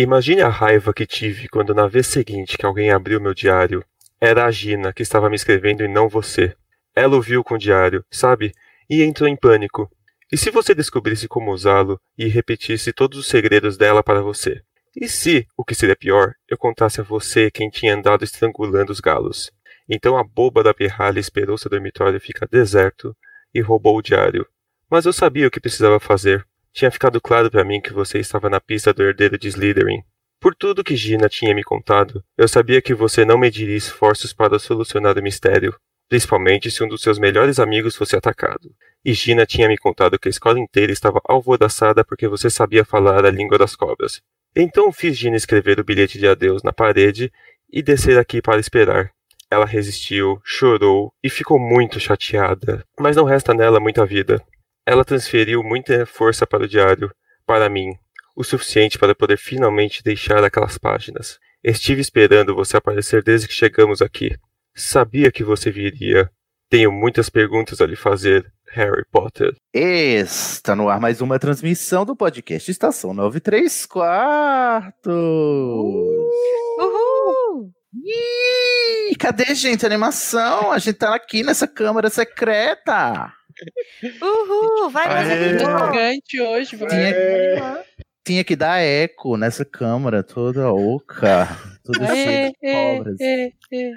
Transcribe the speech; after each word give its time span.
Imagine 0.00 0.42
a 0.42 0.48
raiva 0.48 0.94
que 0.94 1.04
tive 1.04 1.48
quando 1.48 1.74
na 1.74 1.88
vez 1.88 2.06
seguinte 2.06 2.56
que 2.56 2.64
alguém 2.64 2.92
abriu 2.92 3.20
meu 3.20 3.34
diário, 3.34 3.84
era 4.20 4.44
a 4.44 4.50
Gina 4.52 4.92
que 4.92 5.02
estava 5.02 5.28
me 5.28 5.34
escrevendo 5.34 5.82
e 5.82 5.88
não 5.88 6.08
você. 6.08 6.54
Ela 6.94 7.16
ouviu 7.16 7.42
com 7.42 7.56
o 7.56 7.58
diário, 7.58 8.04
sabe? 8.08 8.52
E 8.88 9.02
entrou 9.02 9.28
em 9.28 9.34
pânico. 9.34 9.90
E 10.30 10.36
se 10.36 10.52
você 10.52 10.72
descobrisse 10.72 11.26
como 11.26 11.50
usá-lo 11.50 12.00
e 12.16 12.28
repetisse 12.28 12.92
todos 12.92 13.18
os 13.18 13.26
segredos 13.26 13.76
dela 13.76 14.00
para 14.00 14.22
você? 14.22 14.62
E 14.94 15.08
se, 15.08 15.48
o 15.56 15.64
que 15.64 15.74
seria 15.74 15.96
pior, 15.96 16.32
eu 16.48 16.56
contasse 16.56 17.00
a 17.00 17.04
você 17.04 17.50
quem 17.50 17.68
tinha 17.68 17.96
andado 17.96 18.22
estrangulando 18.22 18.92
os 18.92 19.00
galos? 19.00 19.50
Então 19.88 20.16
a 20.16 20.22
boba 20.22 20.62
da 20.62 20.72
pirralha 20.72 21.18
esperou 21.18 21.58
seu 21.58 21.68
dormitório 21.72 22.20
ficar 22.20 22.46
deserto 22.46 23.16
e 23.52 23.60
roubou 23.60 23.96
o 23.96 24.02
diário. 24.02 24.46
Mas 24.88 25.06
eu 25.06 25.12
sabia 25.12 25.48
o 25.48 25.50
que 25.50 25.58
precisava 25.58 25.98
fazer. 25.98 26.46
Tinha 26.72 26.90
ficado 26.90 27.20
claro 27.20 27.50
para 27.50 27.64
mim 27.64 27.80
que 27.80 27.92
você 27.92 28.18
estava 28.18 28.48
na 28.48 28.60
pista 28.60 28.92
do 28.92 29.02
herdeiro 29.02 29.38
de 29.38 29.48
Slytherin. 29.48 30.02
Por 30.40 30.54
tudo 30.54 30.84
que 30.84 30.94
Gina 30.94 31.28
tinha 31.28 31.54
me 31.54 31.64
contado, 31.64 32.22
eu 32.36 32.46
sabia 32.46 32.80
que 32.80 32.94
você 32.94 33.24
não 33.24 33.36
mediria 33.36 33.76
esforços 33.76 34.32
para 34.32 34.58
solucionar 34.58 35.18
o 35.18 35.22
mistério, 35.22 35.74
principalmente 36.08 36.70
se 36.70 36.84
um 36.84 36.88
dos 36.88 37.02
seus 37.02 37.18
melhores 37.18 37.58
amigos 37.58 37.96
fosse 37.96 38.14
atacado. 38.14 38.72
E 39.04 39.12
Gina 39.12 39.44
tinha 39.44 39.66
me 39.66 39.76
contado 39.76 40.18
que 40.18 40.28
a 40.28 40.30
escola 40.30 40.60
inteira 40.60 40.92
estava 40.92 41.20
alvoraçada 41.24 42.04
porque 42.04 42.28
você 42.28 42.48
sabia 42.48 42.84
falar 42.84 43.24
a 43.24 43.30
língua 43.30 43.58
das 43.58 43.74
cobras. 43.74 44.20
Então 44.54 44.92
fiz 44.92 45.16
Gina 45.16 45.36
escrever 45.36 45.80
o 45.80 45.84
bilhete 45.84 46.18
de 46.18 46.28
adeus 46.28 46.62
na 46.62 46.72
parede 46.72 47.32
e 47.70 47.82
descer 47.82 48.18
aqui 48.18 48.40
para 48.40 48.60
esperar. 48.60 49.10
Ela 49.50 49.64
resistiu, 49.64 50.40
chorou 50.44 51.12
e 51.22 51.30
ficou 51.30 51.58
muito 51.58 51.98
chateada, 51.98 52.84
mas 52.98 53.16
não 53.16 53.24
resta 53.24 53.54
nela 53.54 53.80
muita 53.80 54.04
vida. 54.04 54.42
Ela 54.88 55.04
transferiu 55.04 55.62
muita 55.62 56.06
força 56.06 56.46
para 56.46 56.64
o 56.64 56.66
diário, 56.66 57.12
para 57.44 57.68
mim, 57.68 57.92
o 58.34 58.42
suficiente 58.42 58.98
para 58.98 59.14
poder 59.14 59.36
finalmente 59.36 60.02
deixar 60.02 60.42
aquelas 60.42 60.78
páginas. 60.78 61.38
Estive 61.62 62.00
esperando 62.00 62.54
você 62.54 62.78
aparecer 62.78 63.22
desde 63.22 63.46
que 63.46 63.52
chegamos 63.52 64.00
aqui. 64.00 64.34
Sabia 64.74 65.30
que 65.30 65.44
você 65.44 65.70
viria. 65.70 66.30
Tenho 66.70 66.90
muitas 66.90 67.28
perguntas 67.28 67.82
a 67.82 67.86
lhe 67.86 67.96
fazer, 67.96 68.50
Harry 68.70 69.04
Potter. 69.12 69.54
Está 69.74 70.74
no 70.74 70.88
ar 70.88 70.98
mais 70.98 71.20
uma 71.20 71.38
transmissão 71.38 72.06
do 72.06 72.16
podcast 72.16 72.70
Estação 72.70 73.12
93 73.12 73.84
Quartos. 73.84 75.14
Uhul! 76.78 77.70
Ih, 78.06 79.14
cadê, 79.16 79.54
gente? 79.54 79.84
A 79.84 79.86
animação? 79.86 80.72
A 80.72 80.78
gente 80.78 80.96
tá 80.96 81.14
aqui 81.14 81.42
nessa 81.42 81.68
câmara 81.68 82.08
secreta. 82.08 83.34
Uhul! 84.22 84.90
Vai, 84.90 85.08
mais 85.08 85.30
aqui. 85.30 85.58
Gigante 85.58 86.40
hoje, 86.40 86.76
vai. 86.76 86.88
Tinha, 86.88 87.84
tinha 88.24 88.44
que 88.44 88.56
dar 88.56 88.80
eco 88.80 89.36
nessa 89.36 89.64
câmara 89.64 90.22
toda 90.22 90.72
oca. 90.72 91.48
Tudo 91.82 92.06
cheio 92.06 92.52
de 92.52 92.72
cobras. 92.72 93.20
é, 93.20 93.46
é. 93.72 93.92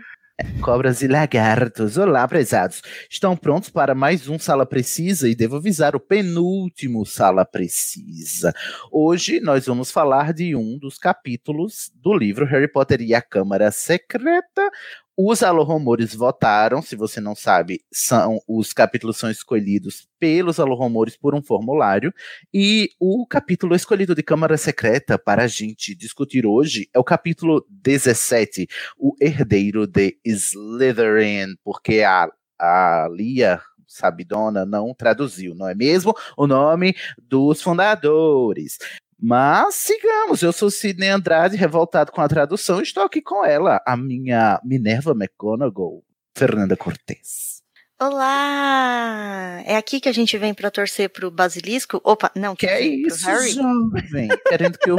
Cobras 0.60 1.02
e 1.02 1.08
lagartos. 1.08 1.98
Olá, 1.98 2.28
prezados. 2.28 2.82
Estão 3.10 3.38
prontos 3.38 3.70
para 3.70 3.94
mais 3.94 4.28
um 4.28 4.40
Sala 4.40 4.66
Precisa 4.66 5.30
e 5.30 5.36
devo 5.36 5.58
avisar 5.58 5.96
o 5.96 6.00
penúltimo 6.00 7.06
Sala 7.06 7.46
Precisa. 7.46 8.54
Hoje 8.92 9.40
nós 9.40 9.68
vamos 9.68 9.92
falar 9.92 10.34
de 10.34 10.56
um 10.56 10.80
dos 10.80 10.98
capítulos 10.98 11.92
do 11.96 12.14
livro 12.18 12.46
Harry 12.46 12.68
Potter 12.68 13.02
e 13.02 13.14
a 13.14 13.22
Câmara 13.22 13.70
Secreta. 13.70 14.72
Os 15.18 15.44
alorromores 15.44 16.16
votaram, 16.16 16.82
se 16.82 16.96
você 16.96 17.20
não 17.20 17.36
sabe, 17.36 17.82
são 17.92 18.40
os 18.48 18.72
capítulos 18.72 19.18
são 19.18 19.30
escolhidos 19.30 20.08
pelos 20.18 20.58
alorromores 20.58 21.18
por 21.18 21.36
um 21.36 21.44
formulário 21.44 22.14
e 22.54 22.90
o 23.00 23.28
capítulo 23.28 23.76
escolhido 23.76 24.16
de 24.16 24.24
Câmara 24.24 24.58
Secreta 24.58 25.20
para 25.20 25.44
a 25.44 25.48
gente 25.48 25.94
discutir 25.94 26.46
hoje 26.46 26.90
é 26.94 27.00
o 27.00 27.04
capítulo 27.04 27.66
17, 27.70 28.68
o 28.98 29.14
herdeiro 29.20 29.86
de 29.86 30.18
Slytherin, 30.26 31.56
porque 31.62 32.04
a, 32.04 32.30
a 32.58 33.10
Lia 33.12 33.62
Sabidona 33.86 34.66
não 34.66 34.94
traduziu, 34.94 35.54
não 35.54 35.68
é 35.68 35.76
mesmo? 35.76 36.16
O 36.38 36.48
nome 36.48 36.96
dos 37.22 37.62
fundadores. 37.62 38.78
Mas 39.24 39.76
sigamos, 39.76 40.42
eu 40.42 40.52
sou 40.52 40.72
Sidney 40.72 41.10
Andrade, 41.10 41.56
revoltado 41.56 42.12
com 42.12 42.22
a 42.22 42.28
tradução, 42.28 42.80
e 42.80 42.84
estou 42.84 43.04
aqui 43.04 43.22
com 43.22 43.46
ela, 43.46 43.80
a 43.86 43.96
minha 43.96 44.60
Minerva 44.64 45.12
McGonagall, 45.12 46.04
Fernanda 46.36 46.76
Cortez. 46.76 47.62
Olá! 48.02 49.62
É 49.64 49.78
aqui 49.78 50.00
que 50.00 50.10
a 50.10 50.12
gente 50.12 50.36
vem 50.40 50.56
pra 50.56 50.72
torcer 50.72 51.08
pro 51.08 51.30
Basilisco? 51.30 52.02
Opa, 52.04 52.32
não, 52.36 52.56
Que 52.56 52.66
quer 52.66 52.82
é 52.82 52.86
isso, 52.88 53.24
Harry? 53.28 53.52
jovem? 53.52 54.28
Querendo 54.48 54.80
que 54.80 54.92
o, 54.92 54.98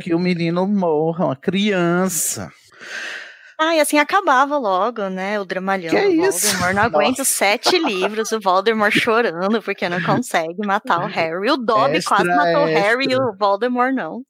que 0.00 0.14
o 0.14 0.18
menino 0.18 0.66
morra, 0.66 1.26
uma 1.26 1.36
criança. 1.36 2.50
Ah, 3.58 3.74
e 3.74 3.80
assim 3.80 3.98
acabava 3.98 4.58
logo, 4.58 5.08
né? 5.08 5.40
O 5.40 5.44
dramalhão 5.44 5.90
Que 5.90 6.02
do 6.02 6.26
isso? 6.26 6.46
Voldemort. 6.48 6.74
Não 6.74 6.82
aguento 6.84 7.18
Nossa. 7.18 7.30
sete 7.30 7.78
livros, 7.78 8.30
o 8.32 8.40
Voldemort 8.40 8.92
chorando 8.92 9.62
porque 9.62 9.88
não 9.88 10.02
consegue 10.02 10.66
matar 10.66 11.02
o 11.02 11.06
Harry. 11.06 11.50
O 11.50 11.56
Dobby 11.56 11.96
Extra, 11.96 12.16
quase 12.16 12.28
matou 12.28 12.62
o 12.64 12.66
Harry 12.66 13.04
e 13.06 13.12
extra. 13.12 13.24
o 13.26 13.36
Voldemort 13.36 13.94
não. 13.94 14.22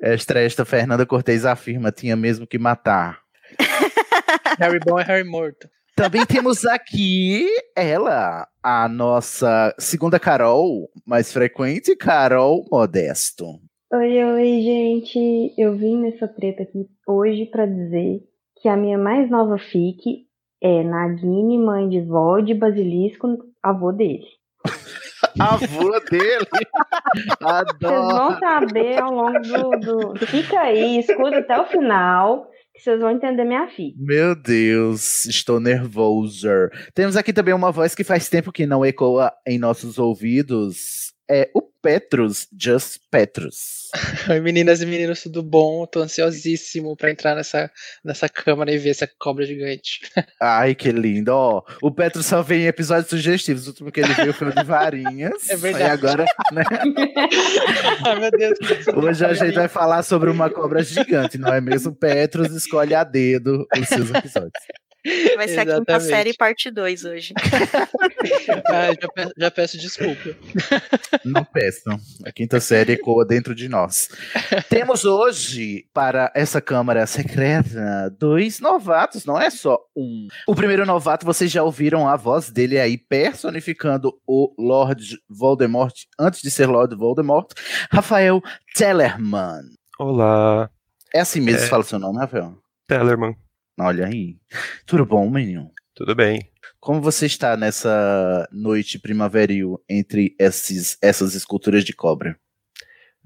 Esta, 0.00 0.38
esta 0.40 0.64
Fernanda 0.64 1.06
Cortez 1.06 1.44
afirma, 1.44 1.92
tinha 1.92 2.16
mesmo 2.16 2.46
que 2.46 2.58
matar. 2.58 3.20
Harry 4.58 4.80
bom 4.84 4.98
é 4.98 5.04
Harry 5.04 5.24
morto. 5.24 5.68
Também 5.94 6.24
temos 6.24 6.64
aqui 6.64 7.46
ela, 7.76 8.48
a 8.62 8.88
nossa 8.88 9.74
segunda 9.78 10.18
Carol, 10.18 10.90
mais 11.06 11.32
frequente, 11.32 11.94
Carol 11.94 12.64
Modesto. 12.70 13.60
Oi, 13.94 14.24
oi, 14.24 14.62
gente. 14.62 15.52
Eu 15.58 15.76
vim 15.76 16.00
nessa 16.00 16.26
treta 16.26 16.62
aqui 16.62 16.86
hoje 17.06 17.44
pra 17.44 17.66
dizer 17.66 18.22
que 18.56 18.66
a 18.66 18.74
minha 18.74 18.96
mais 18.96 19.30
nova 19.30 19.58
fic 19.58 20.26
é 20.62 20.82
Nagini, 20.82 21.58
mãe 21.58 21.90
de 21.90 22.00
Vold, 22.00 22.54
Basilisco, 22.54 23.28
avô 23.62 23.92
dele. 23.92 24.24
A 25.38 25.56
avó 25.56 26.00
dele. 26.10 26.46
Vocês 27.14 27.36
Adoro. 27.42 28.16
vão 28.16 28.38
saber 28.38 28.98
ao 28.98 29.12
longo 29.12 29.38
do, 29.40 30.14
do. 30.14 30.26
Fica 30.26 30.60
aí, 30.60 30.98
escuta 30.98 31.40
até 31.40 31.60
o 31.60 31.66
final, 31.66 32.46
que 32.74 32.80
vocês 32.80 32.98
vão 32.98 33.10
entender 33.10 33.44
minha 33.44 33.68
fic. 33.68 33.94
Meu 33.98 34.34
Deus, 34.34 35.26
estou 35.26 35.60
nervoso. 35.60 36.48
Temos 36.94 37.14
aqui 37.14 37.30
também 37.30 37.52
uma 37.52 37.70
voz 37.70 37.94
que 37.94 38.04
faz 38.04 38.30
tempo 38.30 38.52
que 38.52 38.64
não 38.64 38.86
ecoa 38.86 39.30
em 39.46 39.58
nossos 39.58 39.98
ouvidos. 39.98 41.12
É 41.30 41.50
o 41.54 41.71
Petrus, 41.82 42.46
Just 42.56 43.00
Petrus. 43.10 43.90
Oi, 44.30 44.40
meninas 44.40 44.80
e 44.80 44.86
meninos, 44.86 45.22
tudo 45.22 45.42
bom? 45.42 45.84
Tô 45.84 46.00
ansiosíssimo 46.00 46.96
pra 46.96 47.10
entrar 47.10 47.34
nessa, 47.34 47.70
nessa 48.04 48.28
câmara 48.28 48.72
e 48.72 48.78
ver 48.78 48.90
essa 48.90 49.08
cobra 49.18 49.44
gigante. 49.44 50.00
Ai, 50.40 50.74
que 50.74 50.92
lindo. 50.92 51.32
Ó, 51.32 51.62
o 51.82 51.90
Petrus 51.90 52.24
só 52.24 52.40
vem 52.40 52.62
em 52.62 52.66
episódios 52.66 53.10
sugestivos. 53.10 53.66
O 53.66 53.70
último 53.70 53.90
que 53.90 54.00
ele 54.00 54.14
viu 54.14 54.32
foi 54.32 54.48
o 54.48 54.54
de 54.54 54.62
varinhas. 54.64 55.32
É 55.52 55.56
verdade. 55.56 55.84
E 55.84 55.90
agora, 55.90 56.24
né? 56.52 56.62
Ai, 58.06 58.20
meu 58.20 58.30
Deus. 58.30 58.58
Hoje 58.94 59.26
a 59.26 59.34
gente 59.34 59.54
vai 59.54 59.68
falar 59.68 60.02
sobre 60.02 60.30
uma 60.30 60.48
cobra 60.48 60.82
gigante, 60.82 61.36
não 61.36 61.52
é 61.52 61.60
mesmo? 61.60 61.94
Petrus 61.94 62.52
escolhe 62.52 62.94
a 62.94 63.04
dedo 63.04 63.66
os 63.76 63.88
seus 63.88 64.08
episódios. 64.10 64.52
Vai 65.36 65.48
ser 65.48 65.60
a 65.60 65.64
quinta 65.66 65.72
Exatamente. 65.92 66.04
série 66.08 66.34
parte 66.34 66.70
2 66.70 67.04
hoje. 67.04 67.34
Ah, 68.66 68.92
já, 69.00 69.08
peço, 69.08 69.32
já 69.36 69.50
peço 69.50 69.78
desculpa. 69.78 70.36
Não 71.24 71.44
peçam. 71.44 71.98
A 72.24 72.30
quinta 72.32 72.60
série 72.60 72.92
ecoa 72.92 73.24
dentro 73.26 73.54
de 73.54 73.68
nós. 73.68 74.08
Temos 74.68 75.04
hoje, 75.04 75.84
para 75.92 76.30
essa 76.34 76.60
Câmara 76.60 77.04
Secreta, 77.06 78.14
dois 78.18 78.60
novatos, 78.60 79.24
não 79.24 79.40
é 79.40 79.50
só 79.50 79.78
um. 79.96 80.28
O 80.46 80.54
primeiro 80.54 80.86
novato, 80.86 81.26
vocês 81.26 81.50
já 81.50 81.62
ouviram 81.62 82.08
a 82.08 82.16
voz 82.16 82.50
dele 82.50 82.78
aí 82.78 82.96
personificando 82.96 84.12
o 84.26 84.54
Lord 84.58 85.18
Voldemort, 85.28 85.94
antes 86.18 86.40
de 86.40 86.50
ser 86.50 86.66
Lord 86.66 86.94
Voldemort, 86.94 87.50
Rafael 87.90 88.40
Tellerman. 88.74 89.62
Olá, 89.98 90.70
É 91.14 91.20
assim 91.20 91.40
mesmo 91.40 91.60
que 91.60 91.66
É. 91.66 91.68
fala 91.68 91.82
o 91.82 91.86
seu 91.86 91.98
nome, 91.98 92.18
Rafael? 92.18 92.56
Tellerman. 92.86 93.34
Olha 93.78 94.06
aí. 94.06 94.36
Tudo 94.86 95.04
bom, 95.06 95.28
menino? 95.30 95.70
Tudo 95.94 96.14
bem? 96.14 96.50
Como 96.80 97.00
você 97.00 97.26
está 97.26 97.56
nessa 97.56 98.48
noite 98.52 98.98
primaveril 98.98 99.82
entre 99.88 100.34
esses, 100.38 100.96
essas 101.00 101.34
esculturas 101.34 101.84
de 101.84 101.92
cobra? 101.92 102.36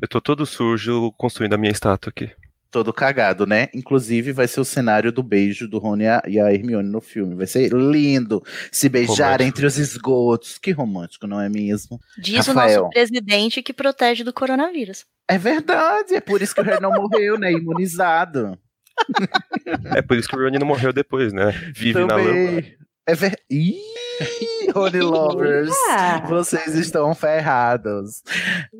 Eu 0.00 0.06
tô 0.08 0.20
todo 0.20 0.44
sujo 0.44 1.10
construindo 1.12 1.54
a 1.54 1.58
minha 1.58 1.72
estátua 1.72 2.10
aqui. 2.10 2.31
Todo 2.70 2.93
cagado, 2.93 3.46
né? 3.46 3.69
Inclusive, 3.72 4.32
vai 4.32 4.46
ser 4.46 4.60
o 4.60 4.64
cenário 4.64 5.10
do 5.10 5.22
beijo 5.22 5.66
do 5.66 5.78
Rony 5.78 6.04
e 6.28 6.38
a- 6.38 6.52
Hermione 6.52 6.88
no 6.90 7.00
filme. 7.00 7.34
Vai 7.34 7.46
ser 7.46 7.72
lindo 7.72 8.42
se 8.70 8.88
beijar 8.90 9.25
Romântico. 9.28 9.49
entre 9.49 9.66
os 9.66 9.78
esgotos. 9.78 10.58
Que 10.58 10.72
romântico, 10.72 11.26
não 11.26 11.40
é 11.40 11.49
mesmo? 11.49 11.99
Diz 12.19 12.46
o 12.49 12.52
Rafael. 12.52 12.81
nosso 12.82 12.90
presidente 12.90 13.62
que 13.62 13.72
protege 13.72 14.22
do 14.25 14.32
coronavírus. 14.32 15.06
É 15.28 15.38
verdade, 15.38 16.14
é 16.14 16.20
por 16.20 16.42
isso 16.42 16.54
que 16.54 16.60
o 16.60 16.64
Harry 16.64 16.82
não 16.82 16.92
morreu, 16.92 17.38
né? 17.38 17.50
Imunizado. 17.52 18.58
É 19.94 20.02
por 20.02 20.16
isso 20.16 20.28
que 20.28 20.37
o 20.37 20.43
Rony 20.43 20.58
não 20.58 20.66
morreu 20.66 20.93
depois, 20.93 21.32
né? 21.32 21.50
Vive 21.75 22.04
na 22.04 22.16
lama. 22.16 22.25
Também. 22.25 22.76
É 23.06 23.14
ver... 23.14 23.40
Ih, 23.50 23.81
Rony 24.75 25.00
Lovers, 25.00 25.72
Ah, 25.88 26.25
vocês 26.28 26.75
estão 26.75 27.14
ferrados. 27.14 28.22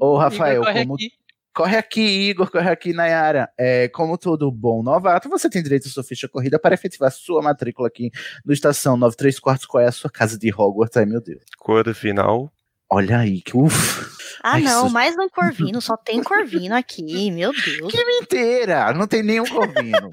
Ô, 0.01 0.17
Rafael, 0.17 0.63
Igor, 0.63 0.67
corre 0.67 0.81
como 0.83 0.95
aqui. 0.95 1.11
Corre 1.55 1.77
aqui, 1.79 2.29
Igor, 2.29 2.51
corre 2.51 2.69
aqui, 2.71 2.93
Nayara. 2.93 3.49
É, 3.59 3.89
como 3.89 4.19
todo 4.19 4.51
bom 4.53 4.83
novato, 4.83 5.29
você 5.29 5.49
tem 5.49 5.63
direito 5.63 5.89
à 5.89 5.91
sua 5.91 6.05
ficha 6.05 6.29
corrida 6.29 6.59
para 6.59 6.75
efetivar 6.75 7.11
sua 7.11 7.41
matrícula 7.41 7.89
aqui 7.89 8.11
no 8.45 8.53
Estação 8.53 8.95
93 8.97 9.39
Quartos. 9.41 9.67
Qual 9.67 9.83
é 9.83 9.87
a 9.87 9.93
sua 9.93 10.11
casa 10.11 10.39
de 10.39 10.53
Hogwarts? 10.53 10.97
Ai, 10.99 11.07
meu 11.07 11.21
Deus. 11.21 11.43
Cor 11.59 11.95
final. 11.95 12.53
Olha 12.91 13.19
aí, 13.19 13.41
que 13.43 13.57
ufa. 13.57 14.07
Ah, 14.43 14.53
Ai, 14.55 14.61
não, 14.63 14.85
isso- 14.87 14.93
mais 14.93 15.17
não 15.17 15.29
Corvino, 15.29 15.81
só 15.81 15.97
tem 15.97 16.23
Corvino 16.23 16.75
aqui, 16.77 17.31
meu 17.33 17.51
Deus. 17.53 17.91
Que 17.93 18.05
mentira! 18.05 18.93
Não 18.93 19.07
tem 19.09 19.23
nenhum 19.23 19.45
corvino. 19.47 20.09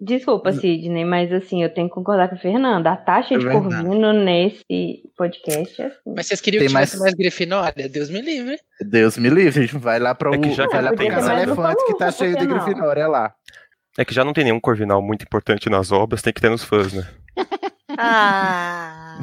desculpa, 0.00 0.52
Sidney, 0.52 1.04
mas 1.04 1.32
assim, 1.32 1.62
eu 1.64 1.72
tenho 1.72 1.88
que 1.88 1.94
concordar 1.94 2.28
com 2.28 2.36
a 2.36 2.38
Fernanda. 2.38 2.92
A 2.92 2.96
taxa 2.96 3.34
É 3.34 3.38
de 3.38 3.44
verdade. 3.44 3.82
corvino 3.82 4.12
nesse 4.12 5.02
podcast 5.16 5.82
é 5.82 5.86
assim. 5.86 5.96
Mas 6.14 6.26
vocês 6.26 6.40
queriam 6.40 6.60
Tem 6.60 6.68
que 6.68 6.74
tivesse 6.74 6.92
mais- 6.96 7.02
mais 7.02 7.14
Grifinória? 7.14 7.88
Deus 7.88 8.08
me 8.10 8.20
livre. 8.20 8.56
Deus 8.80 9.16
me 9.18 9.28
livre. 9.28 9.66
Vai 9.66 9.98
lá 9.98 10.14
para 10.14 10.30
o 10.30 10.34
É 10.34 10.38
que 10.38 10.52
já 10.52 10.66
vai 10.68 10.82
lá 10.82 10.94
Casa 10.94 11.32
Elefante, 11.42 11.84
que 11.86 11.98
tá 11.98 12.12
cheio 12.12 12.36
de 12.36 12.46
não? 12.46 12.54
Grifinória 12.64 13.08
lá. 13.08 13.34
É 13.98 14.04
que 14.04 14.14
já 14.14 14.22
não 14.24 14.32
tem 14.32 14.44
nenhum 14.44 14.60
corvinal 14.60 15.02
muito 15.02 15.22
importante 15.22 15.68
nas 15.70 15.90
obras, 15.90 16.22
tem 16.22 16.32
que 16.32 16.40
ter 16.40 16.50
nos 16.50 16.62
fãs, 16.62 16.92
né? 16.92 17.04
Ah, 17.98 19.18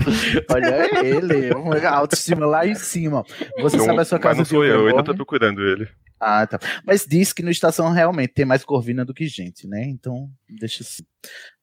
Olha 0.49 1.05
ele, 1.05 1.53
uma 1.53 1.77
autoestima 1.89 2.45
lá 2.45 2.65
em 2.65 2.75
cima. 2.75 3.23
Você 3.59 3.79
sabe 3.79 3.99
a 3.99 4.05
sua 4.05 4.17
mas 4.17 4.23
casa 4.23 4.37
não 4.37 4.43
de 4.43 4.49
sou 4.49 4.65
eu, 4.65 4.81
eu 4.81 4.87
ainda 4.87 5.03
tô 5.03 5.15
procurando 5.15 5.61
ele. 5.61 5.87
Ah, 6.19 6.47
tá. 6.47 6.59
Mas 6.85 7.05
diz 7.05 7.33
que 7.33 7.43
no 7.43 7.51
Estação 7.51 7.91
realmente 7.91 8.33
tem 8.33 8.45
mais 8.45 8.63
corvina 8.63 9.03
do 9.03 9.13
que 9.13 9.27
gente, 9.27 9.67
né? 9.67 9.83
Então, 9.83 10.29
deixa 10.49 10.83
assim. 10.83 11.03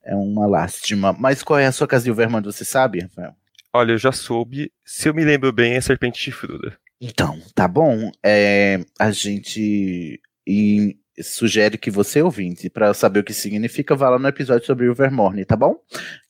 É 0.05 0.15
uma 0.15 0.47
lástima. 0.47 1.15
Mas 1.19 1.43
qual 1.43 1.59
é 1.59 1.67
a 1.67 1.73
sua 1.73 1.87
casa 1.87 2.05
de 2.05 2.11
Overmond, 2.11 2.45
você 2.45 2.65
sabe, 2.65 3.01
Rafael? 3.01 3.35
Olha, 3.73 3.93
eu 3.93 3.99
já 3.99 4.13
soube. 4.13 4.73
Se 4.85 5.09
eu 5.09 5.15
me 5.15 5.25
lembro 5.25 5.53
bem, 5.53 5.75
é 5.75 5.81
Serpente 5.81 6.19
Chifruda. 6.19 6.77
Então, 7.01 7.41
tá 7.55 7.67
bom. 7.67 8.11
É, 8.25 8.81
a 8.99 9.11
gente 9.11 10.21
e 10.47 10.99
sugere 11.23 11.79
que 11.79 11.91
você, 11.91 12.23
ouvinte, 12.23 12.69
para 12.71 12.93
saber 12.95 13.21
o 13.21 13.25
que 13.25 13.33
significa, 13.33 13.95
vá 13.97 14.11
lá 14.11 14.19
no 14.19 14.29
episódio 14.29 14.67
sobre 14.67 14.89
o 14.89 14.95
Vermorne, 14.95 15.45
tá 15.45 15.57
bom? 15.57 15.77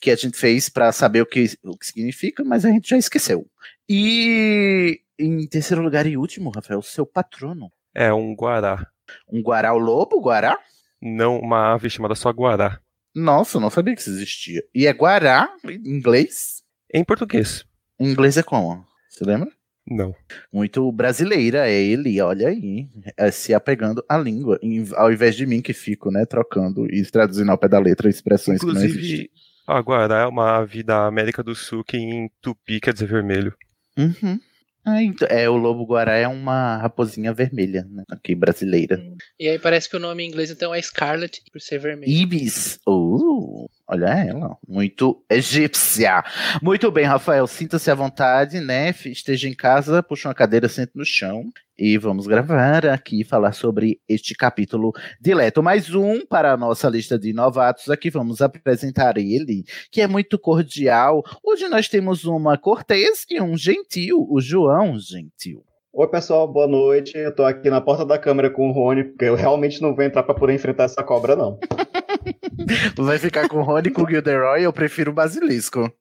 Que 0.01 0.11
a 0.11 0.17
gente 0.17 0.37
fez 0.37 0.69
para 0.69 0.93
saber 0.93 1.23
o 1.23 1.27
que, 1.27 1.47
o 1.63 1.77
que 1.77 1.87
significa, 1.87 2.45
mas 2.45 2.65
a 2.65 2.71
gente 2.71 2.89
já 2.89 2.97
esqueceu. 2.97 3.47
E 3.89 5.01
em 5.19 5.47
terceiro 5.47 5.83
lugar 5.83 6.07
e 6.07 6.17
último, 6.17 6.51
Rafael, 6.51 6.83
seu 6.83 7.05
patrono. 7.05 7.71
É 7.95 8.13
um 8.13 8.35
guará. 8.35 8.87
Um 9.31 9.43
guará 9.43 9.75
o 9.75 9.79
lobo, 9.79 10.21
guará? 10.21 10.59
Não 11.01 11.39
uma 11.39 11.75
ave 11.75 11.91
chamada 11.91 12.15
só 12.15 12.31
guará. 12.31 12.81
Nossa, 13.15 13.59
não 13.59 13.71
sabia 13.71 13.95
que 13.95 14.01
isso 14.01 14.11
existia. 14.11 14.63
E 14.75 14.87
é 14.87 14.93
guará 14.93 15.49
em 15.65 15.97
inglês? 15.97 16.63
Em 16.93 17.05
português. 17.05 17.65
Em 17.99 18.09
inglês 18.09 18.37
é 18.37 18.43
como? 18.43 18.85
Você 19.09 19.25
lembra? 19.25 19.51
Não. 19.89 20.15
Muito 20.53 20.91
brasileira 20.93 21.69
é 21.69 21.83
ele, 21.83 22.21
olha 22.21 22.49
aí, 22.49 22.89
é, 23.17 23.31
se 23.31 23.53
apegando 23.55 24.05
à 24.09 24.17
língua, 24.19 24.59
em- 24.63 24.87
ao 24.95 25.13
invés 25.13 25.35
de 25.35 25.47
mim 25.47 25.61
que 25.61 25.73
fico, 25.73 26.11
né, 26.11 26.25
trocando 26.25 26.87
e 26.93 27.05
traduzindo 27.05 27.51
ao 27.51 27.59
pé 27.59 27.69
da 27.69 27.79
letra 27.79 28.09
expressões 28.09 28.61
que 28.61 28.67
não 28.67 28.73
existem. 28.75 29.01
Inclusive, 29.01 29.31
a 29.67 29.81
guará 29.81 30.21
é 30.21 30.27
uma 30.27 30.59
ave 30.59 30.83
da 30.83 31.07
América 31.07 31.43
do 31.43 31.55
Sul 31.55 31.83
que 31.83 31.97
em 31.97 32.31
tupi 32.41 32.81
quer 32.81 32.93
dizer 32.93 33.07
vermelho. 33.09 33.55
Uhum. 33.99 34.39
Ah, 34.85 35.03
então, 35.03 35.29
é, 35.31 35.49
o 35.49 35.57
lobo 35.57 35.85
guará 35.85 36.15
é 36.15 36.27
uma 36.27 36.79
raposinha 36.79 37.35
vermelha, 37.35 37.87
né, 37.91 38.03
aqui 38.11 38.35
brasileira. 38.35 38.99
E 39.39 39.47
aí 39.49 39.59
parece 39.59 39.91
que 39.91 39.97
o 39.97 40.01
nome 40.01 40.23
em 40.25 40.29
inglês 40.29 40.51
então 40.51 40.75
é 40.75 40.81
Scarlet, 40.81 41.43
por 41.53 41.61
ser 41.61 41.79
vermelho. 41.79 42.11
Ibis, 42.11 42.79
uh, 42.87 43.69
olha 43.91 44.07
ela, 44.07 44.57
muito 44.67 45.21
egípcia. 45.29 46.23
Muito 46.63 46.91
bem, 46.93 47.05
Rafael, 47.05 47.47
sinta-se 47.47 47.91
à 47.91 47.95
vontade, 47.95 48.61
né, 48.61 48.95
esteja 49.07 49.49
em 49.49 49.55
casa, 49.55 50.03
puxa 50.03 50.29
uma 50.29 50.35
cadeira, 50.35 50.69
sente 50.69 50.93
no 50.95 51.05
chão 51.05 51.45
e 51.77 51.99
vamos 51.99 52.27
gravar 52.27 52.87
aqui, 52.87 53.25
falar 53.25 53.53
sobre 53.53 54.01
este 54.09 54.35
capítulo 54.35 54.93
dileto. 55.21 55.61
Mais 55.61 55.93
um 55.93 56.25
para 56.25 56.53
a 56.53 56.57
nossa 56.57 56.89
lista 56.89 57.19
de 57.19 57.33
novatos, 57.33 57.91
aqui 57.91 58.11
vamos 58.11 58.41
apresentar 58.41 59.19
ele, 59.19 59.65
que 59.91 60.01
é 60.01 60.07
muito 60.07 60.39
cordial. 60.39 61.25
Hoje 61.43 61.69
nós 61.69 61.89
temos 61.89 62.25
uma 62.25 62.57
cortês 62.57 63.27
e 63.29 63.41
um 63.41 63.57
gentil, 63.57 64.25
o 64.31 64.41
João 64.41 64.97
Gentil. 64.99 65.65
Oi, 65.93 66.07
pessoal, 66.07 66.47
boa 66.47 66.69
noite. 66.69 67.19
Eu 67.19 67.35
tô 67.35 67.43
aqui 67.43 67.69
na 67.69 67.81
porta 67.81 68.07
da 68.07 68.17
câmera 68.17 68.49
com 68.49 68.69
o 68.69 68.73
Rony, 68.73 69.03
porque 69.03 69.25
eu 69.25 69.35
realmente 69.35 69.83
não 69.83 69.93
vou 69.93 70.05
entrar 70.05 70.23
pra 70.23 70.35
poder 70.35 70.55
enfrentar 70.55 70.85
essa 70.85 71.03
cobra, 71.03 71.35
não. 71.35 71.59
Vai 72.97 73.19
ficar 73.19 73.49
com 73.49 73.59
o 73.59 73.63
Rony 73.63 73.91
com 73.91 74.03
o 74.03 74.09
Gilderoy, 74.09 74.63
eu 74.63 74.73
prefiro 74.73 75.11
o 75.11 75.15
Basilisco. 75.15 75.93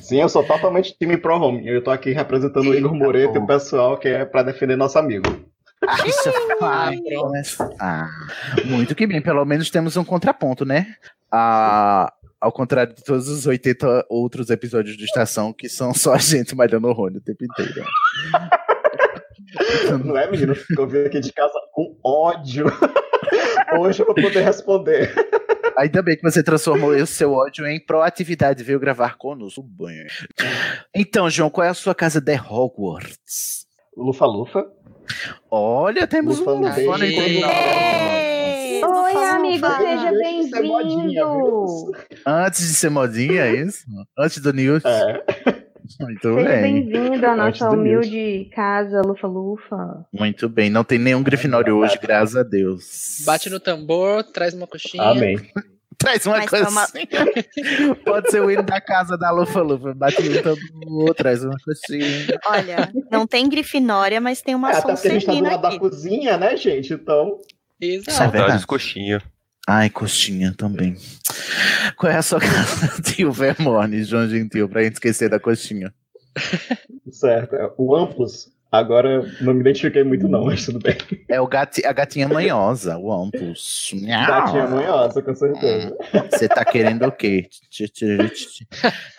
Sim, 0.00 0.20
eu 0.20 0.28
sou 0.28 0.42
totalmente 0.44 0.96
time 0.98 1.16
pro 1.16 1.36
home. 1.36 1.66
Eu 1.66 1.82
tô 1.82 1.90
aqui 1.90 2.10
representando 2.10 2.70
o 2.70 2.74
Igor 2.74 2.94
Moreto 2.94 3.36
e 3.36 3.38
o 3.38 3.46
pessoal 3.46 3.96
que 3.98 4.08
é 4.08 4.24
pra 4.24 4.42
defender 4.42 4.76
nosso 4.76 4.98
amigo. 4.98 5.24
Ah, 5.86 6.06
isso 6.06 6.32
começar. 7.18 7.68
Ah, 7.80 8.08
muito 8.64 8.94
que 8.94 9.06
bem, 9.06 9.20
pelo 9.20 9.44
menos 9.44 9.70
temos 9.70 9.96
um 9.96 10.04
contraponto, 10.04 10.64
né? 10.64 10.94
Ah, 11.30 12.12
ao 12.40 12.52
contrário 12.52 12.94
de 12.94 13.02
todos 13.02 13.28
os 13.28 13.46
80 13.46 14.06
outros 14.08 14.50
episódios 14.50 14.96
do 14.96 15.04
Estação, 15.04 15.52
que 15.52 15.68
são 15.68 15.94
só 15.94 16.14
a 16.14 16.18
gente 16.18 16.54
malhando 16.54 16.88
o 16.88 16.92
Rony 16.92 17.18
o 17.18 17.20
tempo 17.20 17.44
inteiro. 17.44 17.84
Não 20.04 20.16
é, 20.16 20.30
menino? 20.30 20.54
Eu 20.76 20.86
vim 20.86 21.04
aqui 21.04 21.20
de 21.20 21.32
casa 21.32 21.58
com 21.72 21.96
ódio. 22.04 22.66
Hoje 23.78 24.02
eu 24.02 24.06
vou 24.06 24.14
poder 24.14 24.40
responder. 24.42 25.14
Ainda 25.76 26.02
bem 26.02 26.16
que 26.16 26.22
você 26.22 26.42
transformou 26.42 26.90
o 26.90 27.06
seu 27.06 27.32
ódio 27.32 27.66
em 27.66 27.80
proatividade, 27.84 28.62
veio 28.62 28.78
gravar 28.78 29.16
conosco. 29.16 29.62
Bem. 29.62 30.06
Então, 30.94 31.30
João, 31.30 31.48
qual 31.48 31.66
é 31.66 31.70
a 31.70 31.74
sua 31.74 31.94
casa 31.94 32.20
de 32.20 32.36
Hogwarts? 32.36 33.66
Lufa 33.96 34.26
Lufa. 34.26 34.66
Olha, 35.50 36.06
temos 36.06 36.38
Lufa 36.38 36.52
um 36.52 36.60
Lufa. 36.60 37.04
Ei, 37.04 38.82
Oi, 38.84 39.14
amigo, 39.26 39.66
Lufa. 39.66 39.78
seja 39.78 40.12
bem-vindo. 40.12 41.92
Antes 42.26 42.68
de 42.68 42.74
ser 42.74 42.90
modinha, 42.90 43.42
é 43.42 43.54
isso? 43.56 43.84
Antes 44.18 44.38
do 44.42 44.52
news? 44.52 44.84
É. 44.84 45.62
Muito 46.00 46.34
Seja 46.34 46.48
bem. 46.48 46.88
bem-vindo 46.90 47.26
à 47.26 47.36
nossa 47.36 47.70
humilde 47.70 48.48
casa 48.54 49.00
Lufa 49.04 49.26
Lufa. 49.26 50.06
Muito 50.12 50.48
bem. 50.48 50.70
Não 50.70 50.84
tem 50.84 50.98
nenhum 50.98 51.22
Grifinório 51.22 51.76
hoje, 51.76 51.98
graças 52.00 52.36
a 52.36 52.42
Deus. 52.42 53.22
Bate 53.24 53.48
no 53.50 53.58
tambor, 53.60 54.22
traz 54.24 54.54
uma 54.54 54.66
coxinha. 54.66 55.02
Amém. 55.02 55.36
Traz 55.98 56.26
uma 56.26 56.38
Mas 56.38 56.50
coisa. 56.50 56.64
toma- 56.64 56.86
Pode 58.04 58.28
ser 58.32 58.40
o 58.42 58.50
hino 58.50 58.64
da 58.64 58.80
casa 58.80 59.16
da 59.16 59.30
Lufa 59.30 59.60
Lufa. 59.62 59.94
Bate 59.94 60.20
no 60.20 60.42
tambor, 60.42 61.14
traz 61.14 61.44
uma 61.44 61.54
coxinha. 61.64 62.40
Olha, 62.46 62.90
não 63.08 63.24
tem 63.24 63.48
Grifinória, 63.48 64.20
mas 64.20 64.42
tem 64.42 64.52
uma 64.56 64.72
É, 64.72 64.76
até 64.78 64.94
porque 64.94 65.06
a 65.06 65.10
gente 65.12 65.26
tá 65.26 65.32
do 65.32 65.42
lado 65.44 65.62
da 65.62 65.68
aqui. 65.68 65.78
cozinha, 65.78 66.36
né, 66.36 66.56
gente? 66.56 66.92
Então. 66.92 67.38
Exato. 67.80 68.10
É. 68.10 68.12
Saudades 68.14 68.64
coxinha. 68.64 69.22
Ai, 69.68 69.88
coxinha 69.90 70.54
também. 70.56 70.96
Qual 71.96 72.12
é 72.12 72.16
a 72.16 72.22
sua 72.22 72.40
casa 72.40 73.00
de 73.00 73.24
Vermorne, 73.30 74.02
João 74.02 74.28
Gentil, 74.28 74.68
pra 74.68 74.82
gente 74.82 74.94
esquecer 74.94 75.28
da 75.28 75.38
coxinha? 75.38 75.92
Certo. 77.10 77.54
é 77.54 77.70
O 77.76 77.94
Ampus. 77.94 78.50
Agora 78.72 79.22
não 79.42 79.52
me 79.52 79.60
identifiquei 79.60 80.02
muito, 80.02 80.26
não, 80.26 80.46
mas 80.46 80.64
tudo 80.64 80.78
bem. 80.78 80.96
É 81.28 81.38
o 81.38 81.46
gati, 81.46 81.84
a 81.84 81.92
gatinha 81.92 82.26
manhosa, 82.26 82.96
o 82.96 83.12
Ampus. 83.12 83.92
Gatinha 84.02 84.66
manhosa, 84.66 85.20
com 85.20 85.34
certeza. 85.34 85.94
Você 86.30 86.48
tá 86.48 86.64
querendo 86.64 87.06
o 87.06 87.12
quê? 87.12 87.50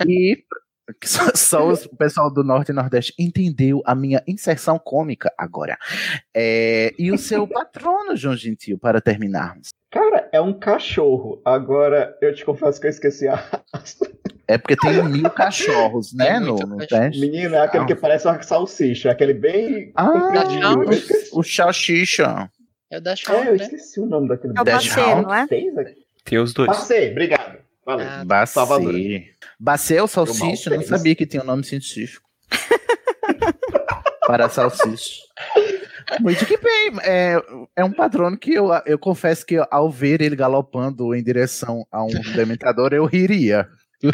E 0.08 0.44
só, 1.04 1.32
só 1.36 1.68
os- 1.68 1.86
o 1.86 1.96
pessoal 1.96 2.32
do 2.32 2.44
Norte 2.44 2.70
e 2.70 2.74
Nordeste 2.74 3.14
entendeu 3.18 3.82
a 3.86 3.94
minha 3.96 4.22
inserção 4.28 4.78
cômica 4.80 5.32
agora. 5.38 5.78
É, 6.34 6.92
e 6.98 7.12
o 7.12 7.18
seu 7.18 7.48
patrono, 7.48 8.16
João 8.16 8.36
Gentil, 8.36 8.78
para 8.78 9.00
terminarmos. 9.02 9.70
Cara, 9.92 10.28
é 10.32 10.42
um 10.42 10.52
cachorro. 10.54 11.42
Agora, 11.46 12.18
eu 12.22 12.34
te 12.34 12.44
confesso 12.44 12.82
que 12.82 12.88
eu 12.88 12.92
esqueci 12.92 13.28
a. 13.28 13.44
É 14.48 14.58
porque 14.58 14.76
tem 14.76 15.02
mil 15.04 15.30
cachorros, 15.30 16.14
né? 16.14 16.40
No, 16.40 16.56
no 16.58 16.78
teste. 16.86 17.20
Menino, 17.22 17.56
é 17.56 17.60
aquele 17.60 17.86
que 17.86 17.96
parece 17.96 18.28
uma 18.28 18.42
salsicha, 18.42 19.10
aquele 19.12 19.34
bem. 19.34 19.92
Ah, 19.96 20.12
o 21.32 21.44
salsicha. 21.44 22.50
É 22.92 22.98
o 22.98 23.02
da 23.02 23.12
É, 23.12 23.14
eu 23.14 23.18
Shawn, 23.18 23.44
né? 23.46 23.56
esqueci 23.56 24.00
o 24.00 24.06
nome 24.06 24.28
daquele 24.28 24.54
É 24.58 24.62
o 24.62 24.66
Hound? 24.66 25.22
não 25.24 25.34
é? 25.34 25.48
Tem 26.26 26.40
os 26.40 26.54
dois. 26.54 26.68
Passei, 26.68 27.12
obrigado. 27.12 27.60
Valeu. 27.86 28.08
Ah, 28.30 28.46
Salvador. 28.46 28.94
Bacê. 28.94 29.36
Bacê 29.60 29.96
é 29.96 30.04
o 30.04 30.08
salsicha? 30.08 30.70
Eu 30.70 30.78
não 30.78 30.84
sabia 30.84 31.16
que 31.16 31.26
tinha 31.26 31.44
um 31.44 31.46
nome 31.46 31.64
científico. 31.64 32.28
Para 34.26 34.48
salsicha. 34.50 35.22
Muito 36.20 36.46
que 36.46 36.58
bem. 36.58 36.92
É, 37.04 37.42
é 37.76 37.84
um 37.84 37.92
patrono 37.92 38.38
que 38.38 38.54
eu, 38.54 38.70
eu 38.86 38.98
confesso 38.98 39.46
que 39.46 39.62
ao 39.70 39.92
ver 39.92 40.22
ele 40.22 40.36
galopando 40.36 41.14
em 41.14 41.24
direção 41.24 41.86
a 41.92 42.04
um 42.04 42.22
dementador, 42.36 42.94
eu 42.94 43.06
riria. 43.06 43.68
De, 44.04 44.12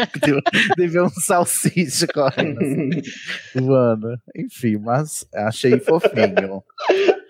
de 0.77 0.87
ver 0.87 1.01
um 1.01 1.09
salsicha 1.09 2.05
correndo 2.07 2.61
assim, 2.61 2.89
voando. 3.55 4.21
Enfim, 4.35 4.77
mas 4.77 5.25
achei 5.33 5.79
fofinho. 5.79 6.63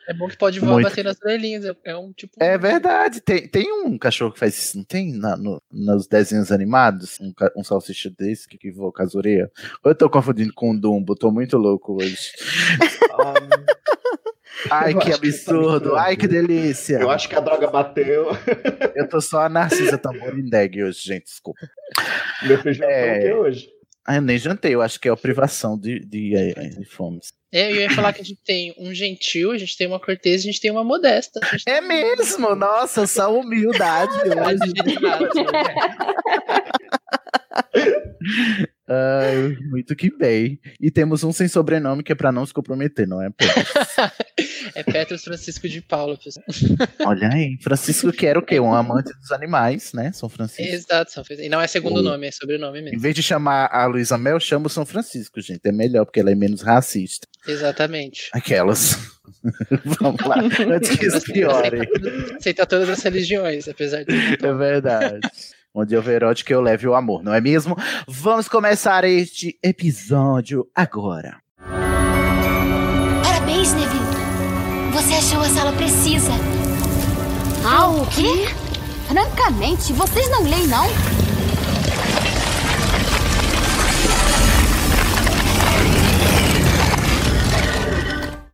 É 0.10 0.14
bom 0.14 0.28
que 0.28 0.36
pode 0.38 0.60
voar 0.60 0.72
Muito. 0.74 0.90
bater 0.90 1.04
nas 1.04 1.22
orelhinhas. 1.22 1.64
é- 1.66 1.76
É 1.86 1.96
um 1.96 2.12
tipo. 2.12 2.34
É 2.42 2.58
verdade, 2.58 3.22
tem, 3.22 3.48
tem 3.48 3.72
um 3.86 3.96
cachorro 3.96 4.32
que 4.34 4.40
faz 4.40 4.58
isso, 4.58 4.78
não 4.78 4.84
tem 4.84 5.14
na- 5.14 5.38
no- 5.38 5.62
nos 5.72 6.08
desenhos 6.08 6.52
animados? 6.52 7.20
Um, 7.20 7.32
um 7.56 7.64
salsicha 7.64 8.10
desse 8.18 8.48
que, 8.48 8.58
que 8.58 8.72
voa 8.72 8.92
com 8.92 9.04
as 9.04 9.14
orelhas? 9.14 9.50
Ou 9.84 9.92
eu 9.92 9.96
tô 9.96 10.10
confundindo 10.10 10.52
com 10.54 10.72
o 10.72 10.80
Dumbo? 10.82 11.14
Tô 11.16 11.30
muito 11.32 11.58
louco 11.58 11.94
hoje. 12.02 12.32
Ai, 14.70 14.94
que 14.94 15.06
que 15.06 15.14
absurdo! 15.14 15.92
tá 15.92 16.02
Ai, 16.04 16.18
que 16.18 16.28
delícia! 16.28 16.98
Eu 17.00 17.10
acho 17.10 17.30
que 17.30 17.36
a 17.36 17.40
droga 17.40 17.68
bateu. 17.68 18.28
Eu 18.96 19.08
tô 19.08 19.22
só 19.22 19.44
a 19.44 19.50
Narcisa 19.50 19.98
Tamborindeg 19.98 20.84
hoje, 20.84 21.00
gente, 21.02 21.26
desculpa. 21.26 21.60
Meu 22.44 22.58
filho 22.58 22.74
já 22.74 22.86
É. 22.86 23.18
o 23.18 23.22
que 23.22 23.34
hoje? 23.34 23.70
Ah, 24.10 24.16
eu 24.16 24.24
nem 24.24 24.40
jantei, 24.40 24.74
eu 24.74 24.82
acho 24.82 25.00
que 25.00 25.08
é 25.08 25.12
a 25.12 25.16
privação 25.16 25.78
de, 25.78 26.00
de, 26.00 26.36
eh, 26.36 26.70
de 26.70 26.84
fome. 26.84 27.20
É, 27.54 27.72
eu 27.72 27.76
ia 27.76 27.92
falar 27.92 28.12
que 28.12 28.20
a 28.20 28.26
gente 28.26 28.42
tem 28.44 28.74
um 28.76 28.92
gentil, 28.92 29.52
a 29.52 29.58
gente 29.60 29.78
tem 29.78 29.86
uma 29.86 30.00
cortês, 30.00 30.42
a 30.42 30.46
gente 30.46 30.60
tem 30.60 30.72
uma 30.72 30.84
modesta. 30.84 31.40
É 31.68 31.80
mesmo, 31.80 32.56
nossa, 32.56 33.06
só 33.06 33.32
humildade 33.32 34.12
hoje. 34.34 34.74
Ai, 38.90 39.56
muito 39.70 39.96
que 39.96 40.10
bem. 40.16 40.60
E 40.82 40.90
temos 40.90 41.24
um 41.24 41.32
sem 41.32 41.48
sobrenome 41.48 42.02
que 42.04 42.12
é 42.12 42.16
pra 42.16 42.32
não 42.32 42.46
se 42.46 42.54
comprometer, 42.54 43.08
não 43.08 43.22
é? 43.22 43.30
É 44.76 44.84
Petros 44.84 45.24
Francisco 45.24 45.68
de 45.68 45.82
Paula, 45.82 46.18
pessoal. 46.18 46.46
olha 47.06 47.30
aí, 47.34 47.58
Francisco 47.62 48.12
que 48.12 48.26
era 48.26 48.38
o 48.38 48.42
quê? 48.42 48.60
Um 48.60 48.74
amante 48.74 49.12
dos 49.20 49.32
animais, 49.32 49.94
né? 49.94 50.12
São 50.14 50.30
Francisco. 50.30 50.62
Exato, 50.74 51.12
São 51.12 51.24
Francisco. 51.24 51.48
E 51.48 51.50
não 51.50 51.60
é 51.60 51.68
segundo 51.68 52.02
nome, 52.04 52.28
é 52.28 52.32
sobrenome 52.32 52.80
Em 52.80 52.84
mesmo. 52.84 53.00
vez 53.00 53.16
de 53.16 53.24
chamar 53.24 53.66
a 53.72 53.86
Luísa 53.88 54.18
Mel, 54.18 54.40
chama 54.40 54.68
o 54.68 54.70
São 54.70 54.86
Francisco, 54.86 55.42
gente. 55.42 55.62
É 55.66 55.72
melhor, 55.72 56.06
porque 56.06 56.20
ela 56.20 56.32
é 56.32 56.36
menos 56.36 56.62
racista. 56.62 57.28
Exatamente. 57.48 58.30
Aquelas. 58.32 58.96
Vamos 60.00 60.22
lá, 60.26 60.38
antes 60.40 60.96
que 60.96 61.06
isso 61.06 61.22
piore. 61.22 61.88
Aceita 62.38 62.66
todas 62.66 62.90
as 62.90 63.02
religiões, 63.02 63.68
apesar 63.68 64.04
de. 64.04 64.14
É 64.14 64.54
verdade. 64.54 65.20
Onde 65.74 65.96
houver 65.96 66.16
erótica, 66.16 66.52
eu 66.52 66.62
leve 66.62 66.88
o 66.88 66.96
amor, 66.96 67.24
não 67.24 67.34
é 67.34 67.40
mesmo? 67.40 67.78
Vamos 68.08 68.50
começar 68.50 69.04
este 69.04 69.58
episódio 69.64 70.68
agora. 70.74 71.38
Parabéns, 73.24 73.74
Neville. 73.74 74.00
Você 74.94 75.14
achou 75.14 75.42
a 75.42 75.50
sala 75.50 75.72
precisa. 75.74 76.32
Ah, 77.64 77.88
o 77.88 78.04
quê? 78.08 78.48
Francamente, 79.08 79.94
vocês 79.94 80.28
não 80.32 80.44
leem, 80.44 80.68
não? 80.68 80.88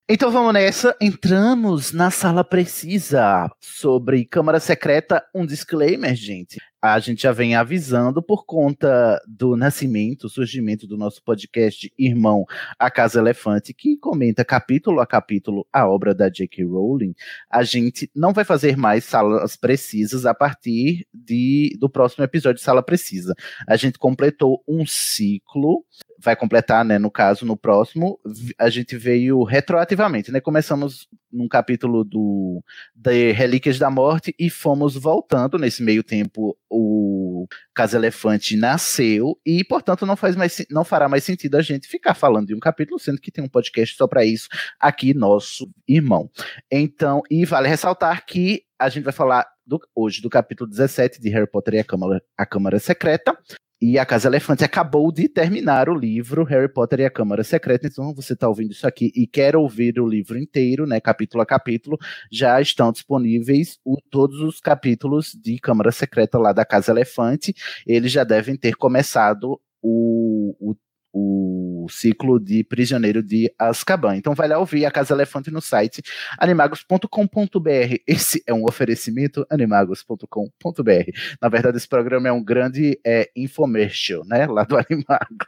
Então 0.08 0.30
vamos 0.30 0.54
nessa. 0.54 0.96
Entramos 1.02 1.92
na 1.92 2.12
sala 2.12 2.44
precisa 2.44 3.50
sobre 3.60 4.24
Câmara 4.26 4.60
Secreta. 4.60 5.24
Um 5.34 5.46
disclaimer, 5.46 6.14
gente. 6.14 6.60
A 6.94 7.00
gente 7.00 7.24
já 7.24 7.32
vem 7.32 7.56
avisando 7.56 8.22
por 8.22 8.46
conta 8.46 9.20
do 9.28 9.58
nascimento, 9.58 10.30
surgimento 10.30 10.86
do 10.86 10.96
nosso 10.96 11.24
podcast 11.24 11.92
Irmão 11.98 12.46
A 12.78 12.92
Casa 12.92 13.18
Elefante, 13.18 13.74
que 13.74 13.98
comenta 13.98 14.46
capítulo 14.46 15.00
a 15.00 15.08
capítulo 15.08 15.66
a 15.74 15.90
obra 15.90 16.14
da 16.14 16.30
J.K. 16.30 16.64
Rowling. 16.64 17.16
A 17.50 17.64
gente 17.64 18.08
não 18.16 18.34
vai 18.34 18.46
fazer 18.46 18.78
mais 18.78 19.04
salas 19.04 19.58
precisas 19.58 20.28
a 20.28 20.34
partir 20.36 21.08
de, 21.12 21.76
do 21.80 21.90
próximo 21.90 22.24
episódio 22.24 22.58
de 22.58 22.62
Sala 22.62 22.84
Precisa. 22.84 23.34
A 23.68 23.76
gente 23.76 23.98
completou 23.98 24.64
um 24.68 24.86
ciclo 24.86 25.84
vai 26.18 26.36
completar, 26.36 26.84
né, 26.86 26.98
no 26.98 27.12
caso, 27.12 27.46
no 27.46 27.58
próximo, 27.58 28.20
a 28.58 28.70
gente 28.70 28.98
veio 28.98 29.44
retroativamente, 29.44 30.32
né, 30.32 30.40
começamos 30.40 31.08
num 31.36 31.48
capítulo 31.48 32.04
do 32.04 32.64
de 32.96 33.32
Relíquias 33.32 33.78
da 33.78 33.90
Morte 33.90 34.34
e 34.40 34.50
fomos 34.50 34.96
voltando, 34.96 35.58
nesse 35.58 35.84
meio 35.84 36.04
tempo 36.04 36.58
o 36.70 37.48
Casa 37.74 37.98
Elefante 37.98 38.56
nasceu 38.56 39.38
e, 39.46 39.64
portanto, 39.64 40.06
não 40.06 40.16
faz 40.16 40.36
mais 40.36 40.66
não 40.70 40.84
fará 40.84 41.08
mais 41.10 41.24
sentido 41.24 41.56
a 41.56 41.62
gente 41.62 41.88
ficar 41.88 42.14
falando 42.14 42.48
de 42.48 42.56
um 42.56 42.60
capítulo, 42.60 43.00
sendo 43.00 43.20
que 43.20 43.32
tem 43.32 43.44
um 43.44 43.50
podcast 43.50 43.96
só 43.96 44.08
para 44.08 44.26
isso 44.26 44.48
aqui, 44.80 45.14
nosso 45.14 45.70
irmão. 45.88 46.30
Então, 46.72 47.22
e 47.30 47.46
vale 47.46 47.68
ressaltar 47.68 48.26
que 48.26 48.64
a 48.80 48.90
gente 48.90 49.04
vai 49.04 49.14
falar 49.14 49.46
do- 49.66 49.80
hoje 49.96 50.22
do 50.22 50.30
capítulo 50.30 50.70
17 50.70 51.22
de 51.22 51.30
Harry 51.30 51.50
Potter 51.50 51.76
e 51.76 51.80
a 51.80 51.84
Câmara, 51.84 52.22
a 52.38 52.46
Câmara 52.46 52.80
Secreta, 52.80 53.38
e 53.82 54.00
a 54.00 54.06
Casa 54.06 54.28
Elefante 54.30 54.64
acabou 54.64 55.12
de 55.12 55.28
terminar 55.28 55.90
o 55.90 55.96
livro 55.96 56.44
Harry 56.44 56.72
Potter 56.72 57.02
e 57.02 57.06
a 57.06 57.10
Câmara 57.10 57.44
Secreta. 57.44 57.88
Então, 57.88 58.14
você 58.14 58.34
está 58.34 58.48
ouvindo 58.48 58.72
isso 58.72 58.88
aqui 58.88 59.12
e 59.16 59.28
quer 59.28 59.56
ouvir 59.56 60.00
o 60.00 60.08
livro 60.08 60.38
inteiro, 60.38 60.88
né, 60.88 61.00
capítulo 61.00 61.44
a 61.44 61.46
capítulo, 61.46 61.98
já 62.32 62.60
estão 62.62 62.92
disponíveis 62.92 63.78
o- 63.84 63.98
todos 64.10 64.40
os 64.42 64.60
capítulos 64.60 65.34
de 65.34 65.58
Câmara 65.60 65.92
Secreta 65.92 66.38
lá 66.40 66.54
da 66.54 66.66
Casa 66.66 66.92
Elefante. 66.92 67.54
Eles 67.86 68.12
já 68.12 68.24
devem 68.24 68.56
ter 68.56 68.76
começado 68.76 69.60
o, 69.82 70.56
o, 70.60 70.76
o 71.14 71.55
ciclo 71.90 72.40
de 72.40 72.64
Prisioneiro 72.64 73.22
de 73.24 73.54
Azkaban. 73.58 74.16
Então, 74.16 74.34
vai 74.34 74.48
lá 74.48 74.58
ouvir 74.60 74.86
a 74.86 74.92
Casa 74.92 75.14
Elefante 75.14 75.52
no 75.52 75.62
site 75.62 76.02
animagos.com.br. 76.40 77.96
Esse 78.08 78.44
é 78.48 78.54
um 78.54 78.64
oferecimento 78.66 79.46
animagos.com.br. 79.50 81.12
Na 81.42 81.50
verdade, 81.50 81.78
esse 81.78 81.88
programa 81.88 82.28
é 82.28 82.32
um 82.32 82.44
grande 82.44 83.00
é, 83.06 83.30
infomercial, 83.36 84.24
né? 84.26 84.46
Lá 84.46 84.64
do 84.64 84.76
Animagos. 84.90 85.48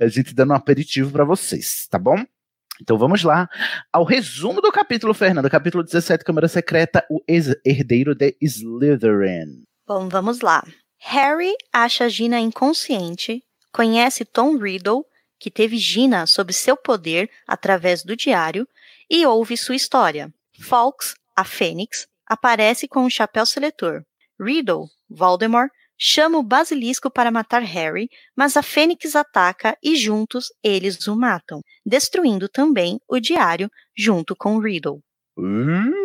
A 0.00 0.08
gente 0.08 0.34
dando 0.34 0.52
um 0.52 0.56
aperitivo 0.56 1.10
para 1.12 1.24
vocês, 1.24 1.86
tá 1.88 1.98
bom? 1.98 2.16
Então 2.82 2.98
vamos 2.98 3.22
lá 3.22 3.48
ao 3.92 4.02
resumo 4.04 4.60
do 4.60 4.72
capítulo, 4.72 5.14
Fernanda. 5.14 5.48
Capítulo 5.48 5.84
17, 5.84 6.24
Câmara 6.24 6.48
Secreta, 6.48 7.06
o 7.08 7.20
ex- 7.28 7.54
herdeiro 7.64 8.16
de 8.16 8.36
Slytherin. 8.40 9.62
Bom, 9.86 10.08
vamos 10.08 10.40
lá. 10.40 10.64
Harry 10.98 11.52
acha 11.72 12.08
Gina 12.08 12.40
inconsciente, 12.40 13.44
conhece 13.72 14.24
Tom 14.24 14.56
Riddle, 14.58 15.04
que 15.38 15.50
teve 15.50 15.76
Gina 15.76 16.26
sob 16.26 16.52
seu 16.52 16.76
poder 16.76 17.30
através 17.46 18.02
do 18.02 18.16
diário, 18.16 18.66
e 19.10 19.26
ouve 19.26 19.56
sua 19.56 19.76
história. 19.76 20.32
Fawkes, 20.60 21.14
a 21.36 21.44
Fênix, 21.44 22.06
aparece 22.26 22.88
com 22.88 23.00
um 23.04 23.10
chapéu 23.10 23.44
seletor. 23.44 24.02
Riddle, 24.40 24.86
Voldemort, 25.08 25.70
chama 25.96 26.38
o 26.38 26.42
basilisco 26.42 27.10
para 27.10 27.30
matar 27.30 27.62
Harry, 27.62 28.08
mas 28.36 28.56
a 28.56 28.62
Fênix 28.62 29.14
ataca 29.14 29.76
e 29.82 29.96
juntos 29.96 30.52
eles 30.62 31.06
o 31.06 31.16
matam, 31.16 31.60
destruindo 31.84 32.48
também 32.48 32.98
o 33.08 33.20
diário 33.20 33.70
junto 33.96 34.34
com 34.34 34.58
Riddle. 34.58 35.00
Oh, 35.36 36.03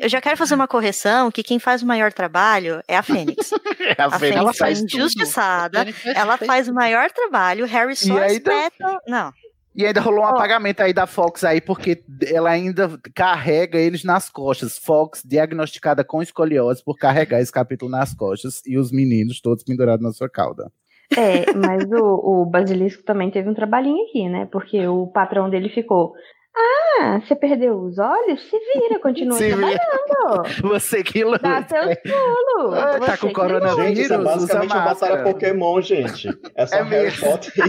eu 0.00 0.08
já 0.08 0.20
quero 0.20 0.36
fazer 0.36 0.54
uma 0.54 0.68
correção 0.68 1.30
que 1.30 1.42
quem 1.42 1.58
faz 1.58 1.82
o 1.82 1.86
maior 1.86 2.12
trabalho 2.12 2.80
é 2.88 2.96
a 2.96 3.02
Fênix. 3.02 3.52
A 3.98 4.06
A 4.06 4.18
Fênix 4.18 4.36
Fênix 4.38 4.56
é 4.56 4.58
faz 4.58 4.78
tudo. 4.80 4.96
injustiçada, 4.96 5.82
A 5.82 5.84
Fênix 5.84 6.06
ela 6.06 6.36
faz 6.36 6.46
faz 6.46 6.68
o 6.68 6.74
maior 6.74 7.10
trabalho, 7.10 7.66
Harry 7.66 7.94
só 7.96 8.16
ainda- 8.16 8.26
espeta... 8.32 9.00
Não, 9.06 9.32
E 9.74 9.84
ainda 9.86 10.00
rolou 10.00 10.20
um 10.24 10.26
apagamento 10.26 10.82
aí 10.82 10.92
da 10.92 11.06
Fox 11.06 11.44
aí, 11.44 11.60
porque 11.60 12.02
ela 12.32 12.50
ainda 12.50 12.98
carrega 13.14 13.78
eles 13.78 14.02
nas 14.04 14.28
costas. 14.30 14.78
Fox 14.78 15.22
diagnosticada 15.24 16.02
com 16.04 16.22
escoliose 16.22 16.82
por 16.84 16.96
carregar 16.96 17.40
esse 17.40 17.52
capítulo 17.52 17.90
nas 17.90 18.14
costas 18.14 18.62
e 18.66 18.78
os 18.78 18.90
meninos 18.90 19.40
todos 19.40 19.62
pendurados 19.64 20.02
na 20.02 20.12
sua 20.12 20.28
cauda. 20.30 20.70
É, 21.16 21.52
mas 21.54 21.84
o, 21.84 22.42
o 22.42 22.46
Basilisco 22.46 23.02
também 23.04 23.30
teve 23.30 23.48
um 23.48 23.54
trabalhinho 23.54 24.02
aqui, 24.08 24.28
né? 24.28 24.48
Porque 24.50 24.86
o 24.88 25.06
patrão 25.06 25.48
dele 25.48 25.68
ficou. 25.68 26.12
Ah, 26.58 27.20
você 27.20 27.36
perdeu 27.36 27.78
os 27.78 27.98
olhos? 27.98 28.40
Se 28.48 28.58
vira, 28.58 28.98
continua 28.98 29.36
Se 29.36 29.54
vira. 29.54 29.78
trabalhando. 29.78 30.62
Você 30.62 31.02
que 31.04 31.22
luta. 31.22 31.38
Dá 31.38 31.62
seus 31.68 31.96
pulos. 31.96 32.74
Ah, 32.74 32.98
tá 32.98 33.18
com 33.18 33.30
coronavírus? 33.30 33.98
Gente, 33.98 34.00
é 34.12 34.18
usa 34.18 34.18
basicamente 34.18 34.68
batalha 34.68 34.86
máscara. 34.86 35.22
Pokémon, 35.22 35.80
gente. 35.82 36.28
É 36.54 36.66
só 36.66 36.76
É 36.76 36.82
Harry 36.82 37.04
mesmo. 37.04 37.26
Potter 37.30 37.52
e. 37.56 37.60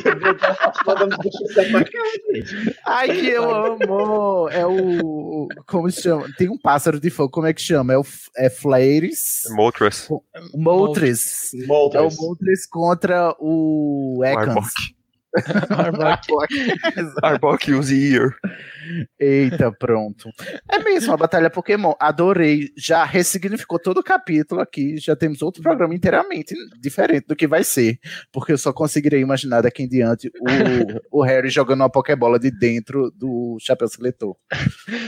Ai, 2.85 3.07
que 3.09 3.27
eu 3.29 3.53
amo! 3.53 4.49
É 4.49 4.65
o. 4.65 5.47
Como 5.67 5.91
se 5.91 6.03
chama? 6.03 6.25
Tem 6.37 6.49
um 6.49 6.57
pássaro 6.57 6.99
de 6.99 7.09
fogo, 7.09 7.29
como 7.29 7.47
é 7.47 7.53
que 7.53 7.61
chama? 7.61 7.93
É 7.93 7.97
o 7.97 8.05
é 8.37 8.49
Flares? 8.49 9.43
Moltres. 9.49 10.07
Moltres. 10.55 11.53
É 11.53 11.59
o 11.59 11.67
Moltres. 11.67 12.17
Moltres 12.17 12.65
contra 12.67 13.35
o 13.39 14.21
Ekans. 14.23 14.71
Arbok 17.21 17.73
use 17.73 18.13
ear. 18.13 18.35
Eita, 19.19 19.71
pronto. 19.71 20.29
É 20.69 20.79
mesmo, 20.79 21.13
a 21.13 21.17
Batalha 21.17 21.49
Pokémon. 21.49 21.93
Adorei. 21.99 22.69
Já 22.77 23.03
ressignificou 23.03 23.79
todo 23.79 23.99
o 23.99 24.03
capítulo 24.03 24.61
aqui. 24.61 24.97
Já 24.97 25.15
temos 25.15 25.41
outro 25.41 25.61
programa 25.61 25.93
inteiramente 25.93 26.55
diferente 26.79 27.27
do 27.27 27.35
que 27.35 27.47
vai 27.47 27.63
ser. 27.63 27.99
Porque 28.31 28.51
eu 28.53 28.57
só 28.57 28.71
conseguirei 28.71 29.19
imaginar 29.21 29.61
daqui 29.61 29.83
em 29.83 29.87
diante 29.87 30.31
o, 31.11 31.19
o 31.19 31.23
Harry 31.23 31.49
jogando 31.49 31.81
uma 31.81 31.89
Pokébola 31.89 32.39
de 32.39 32.51
dentro 32.51 33.11
do 33.11 33.57
Chapéu 33.59 33.87
Seletor. 33.87 34.35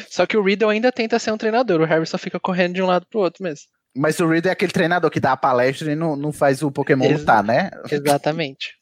Só 0.10 0.26
que 0.26 0.38
o 0.38 0.44
Riddle 0.44 0.70
ainda 0.70 0.92
tenta 0.92 1.20
ser 1.20 1.32
um 1.32 1.38
treinador, 1.38 1.82
o 1.82 1.86
Harry 1.86 2.06
só 2.06 2.18
fica 2.18 2.40
correndo 2.40 2.74
de 2.76 2.82
um 2.82 2.86
lado 2.88 3.06
pro 3.10 3.20
outro 3.20 3.44
mesmo. 3.44 3.66
Mas 3.96 4.20
o 4.20 4.28
Reed 4.28 4.46
é 4.46 4.52
aquele 4.52 4.72
treinador 4.72 5.10
que 5.10 5.20
dá 5.20 5.32
a 5.32 5.38
palestra 5.38 5.92
e 5.92 5.96
não, 5.96 6.16
não 6.16 6.32
faz 6.32 6.62
o 6.62 6.72
Pokémon 6.72 7.06
Ex- 7.06 7.20
lutar, 7.20 7.44
né? 7.44 7.72
Exatamente. 7.90 8.79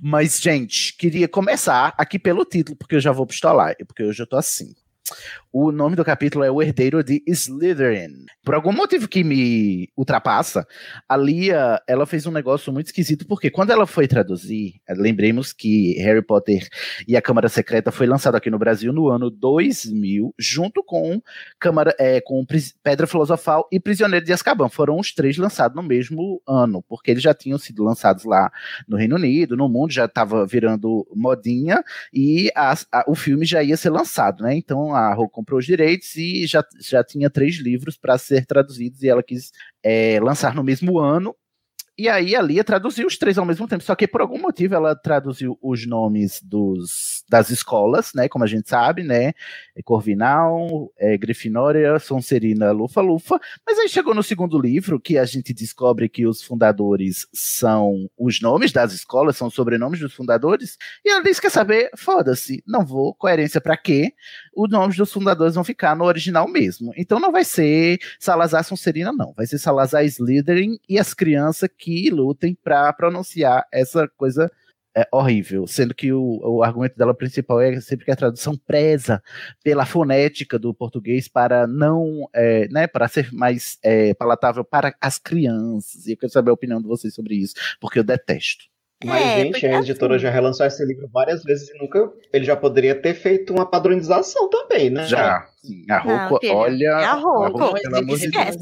Mas, 0.00 0.40
gente, 0.40 0.96
queria 0.96 1.28
começar 1.28 1.94
aqui 1.96 2.18
pelo 2.18 2.44
título, 2.44 2.76
porque 2.76 2.96
eu 2.96 3.00
já 3.00 3.12
vou 3.12 3.26
pistolar, 3.26 3.74
porque 3.86 4.02
eu 4.02 4.12
tô 4.26 4.36
assim. 4.36 4.74
O 5.52 5.72
nome 5.72 5.96
do 5.96 6.04
capítulo 6.04 6.44
é 6.44 6.50
O 6.50 6.60
Herdeiro 6.60 7.02
de 7.02 7.22
Slytherin. 7.26 8.26
Por 8.44 8.54
algum 8.54 8.72
motivo 8.72 9.08
que 9.08 9.24
me 9.24 9.88
ultrapassa, 9.96 10.66
a 11.08 11.16
Lia, 11.16 11.80
ela 11.88 12.04
fez 12.04 12.26
um 12.26 12.30
negócio 12.30 12.72
muito 12.72 12.86
esquisito, 12.88 13.26
porque 13.26 13.50
quando 13.50 13.70
ela 13.70 13.86
foi 13.86 14.06
traduzir, 14.06 14.74
lembremos 14.90 15.52
que 15.52 15.94
Harry 16.02 16.20
Potter 16.22 16.66
e 17.08 17.16
a 17.16 17.22
Câmara 17.22 17.48
Secreta 17.48 17.90
foi 17.90 18.06
lançado 18.06 18.34
aqui 18.34 18.50
no 18.50 18.58
Brasil 18.58 18.92
no 18.92 19.08
ano 19.08 19.30
2000, 19.30 20.34
junto 20.38 20.82
com 20.84 21.22
Câmara, 21.58 21.94
é, 21.98 22.20
com 22.20 22.44
Pedra 22.82 23.06
Filosofal 23.06 23.66
e 23.72 23.80
Prisioneiro 23.80 24.26
de 24.26 24.32
Azkaban. 24.32 24.68
Foram 24.68 24.98
os 24.98 25.14
três 25.14 25.38
lançados 25.38 25.74
no 25.76 25.82
mesmo 25.82 26.42
ano, 26.46 26.82
porque 26.86 27.10
eles 27.12 27.22
já 27.22 27.32
tinham 27.32 27.58
sido 27.58 27.82
lançados 27.82 28.24
lá 28.24 28.50
no 28.86 28.96
Reino 28.96 29.16
Unido, 29.16 29.56
no 29.56 29.68
mundo, 29.68 29.90
já 29.92 30.04
estava 30.04 30.46
virando 30.46 31.06
modinha, 31.14 31.82
e 32.12 32.50
as- 32.54 32.86
a- 32.92 33.04
o 33.08 33.14
filme 33.14 33.46
já 33.46 33.62
ia 33.62 33.76
ser 33.76 33.90
lançado, 33.90 34.42
né? 34.42 34.54
Então 34.54 34.94
a 34.96 35.14
Rô 35.14 35.28
comprou 35.28 35.58
os 35.58 35.66
direitos 35.66 36.16
e 36.16 36.46
já, 36.46 36.64
já 36.80 37.04
tinha 37.04 37.30
três 37.30 37.56
livros 37.56 37.96
para 37.96 38.18
ser 38.18 38.46
traduzidos, 38.46 39.02
e 39.02 39.08
ela 39.08 39.22
quis 39.22 39.52
é, 39.82 40.18
lançar 40.20 40.54
no 40.54 40.64
mesmo 40.64 40.98
ano. 40.98 41.34
E 41.98 42.10
aí 42.10 42.36
a 42.36 42.42
Lia 42.42 42.62
traduziu 42.62 43.06
os 43.06 43.16
três 43.16 43.38
ao 43.38 43.46
mesmo 43.46 43.66
tempo, 43.66 43.82
só 43.82 43.94
que 43.94 44.06
por 44.06 44.20
algum 44.20 44.38
motivo 44.38 44.74
ela 44.74 44.94
traduziu 44.94 45.58
os 45.62 45.86
nomes 45.86 46.42
dos, 46.42 47.24
das 47.26 47.48
escolas, 47.48 48.12
né, 48.14 48.28
como 48.28 48.44
a 48.44 48.46
gente 48.46 48.68
sabe, 48.68 49.02
né, 49.02 49.32
é 49.74 49.82
Corvinal, 49.82 50.92
é, 50.98 51.16
Grifinória, 51.16 51.98
Sonserina, 51.98 52.70
Lufa-Lufa, 52.70 53.40
mas 53.66 53.78
aí 53.78 53.88
chegou 53.88 54.14
no 54.14 54.22
segundo 54.22 54.60
livro 54.60 55.00
que 55.00 55.16
a 55.16 55.24
gente 55.24 55.54
descobre 55.54 56.06
que 56.06 56.26
os 56.26 56.42
fundadores 56.42 57.26
são 57.32 58.10
os 58.18 58.42
nomes 58.42 58.72
das 58.72 58.92
escolas, 58.92 59.38
são 59.38 59.48
os 59.48 59.54
sobrenomes 59.54 59.98
dos 59.98 60.12
fundadores, 60.12 60.76
e 61.02 61.08
ela 61.08 61.22
disse, 61.22 61.40
quer 61.40 61.50
saber, 61.50 61.88
foda-se, 61.96 62.62
não 62.66 62.84
vou, 62.84 63.14
coerência 63.14 63.58
pra 63.60 63.74
quê? 63.74 64.12
Os 64.54 64.68
nomes 64.68 64.98
dos 64.98 65.10
fundadores 65.10 65.54
vão 65.54 65.64
ficar 65.64 65.96
no 65.96 66.04
original 66.04 66.46
mesmo, 66.46 66.92
então 66.94 67.18
não 67.18 67.32
vai 67.32 67.44
ser 67.44 67.98
Salazar 68.20 68.64
Sonserina 68.64 69.14
não, 69.14 69.32
vai 69.34 69.46
ser 69.46 69.56
Salazar 69.58 70.04
Slytherin 70.04 70.78
e 70.86 70.98
as 70.98 71.14
crianças 71.14 71.70
que 71.76 71.85
lutem 72.10 72.56
pra 72.62 72.92
pronunciar 72.92 73.66
essa 73.72 74.08
coisa 74.16 74.50
é, 74.96 75.06
horrível, 75.12 75.66
sendo 75.66 75.94
que 75.94 76.10
o, 76.10 76.40
o 76.42 76.62
argumento 76.62 76.96
dela 76.96 77.14
principal 77.14 77.60
é 77.60 77.78
sempre 77.82 78.06
que 78.06 78.10
a 78.10 78.16
tradução 78.16 78.56
preza 78.56 79.22
pela 79.62 79.84
fonética 79.84 80.58
do 80.58 80.72
português 80.72 81.28
para 81.28 81.66
não, 81.66 82.26
é, 82.34 82.66
né, 82.68 82.86
para 82.86 83.06
ser 83.06 83.30
mais 83.30 83.78
é, 83.82 84.14
palatável 84.14 84.64
para 84.64 84.96
as 84.98 85.18
crianças. 85.18 86.06
E 86.06 86.12
eu 86.12 86.16
quero 86.16 86.32
saber 86.32 86.50
a 86.50 86.54
opinião 86.54 86.80
de 86.80 86.88
vocês 86.88 87.14
sobre 87.14 87.34
isso, 87.34 87.54
porque 87.78 87.98
eu 87.98 88.04
detesto. 88.04 88.64
Mas, 89.04 89.22
É, 89.22 89.44
gente, 89.44 89.66
a 89.66 89.78
editora 89.78 90.14
assim- 90.16 90.22
já 90.22 90.30
relançou 90.30 90.64
esse 90.64 90.84
livro 90.84 91.08
várias 91.12 91.42
vezes 91.42 91.68
e 91.68 91.78
nunca. 91.78 92.10
Ele 92.32 92.44
já 92.44 92.56
poderia 92.56 92.94
ter 92.94 93.12
feito 93.14 93.52
uma 93.52 93.66
padronização 93.66 94.48
também, 94.48 94.88
né? 94.88 95.06
Já, 95.06 95.46
sim, 95.62 95.84
a 95.90 95.98
filho, 96.40 96.54
olha, 96.56 96.86
é 96.86 97.04
a 97.04 97.14
de 98.00 98.14
Esquece. 98.14 98.58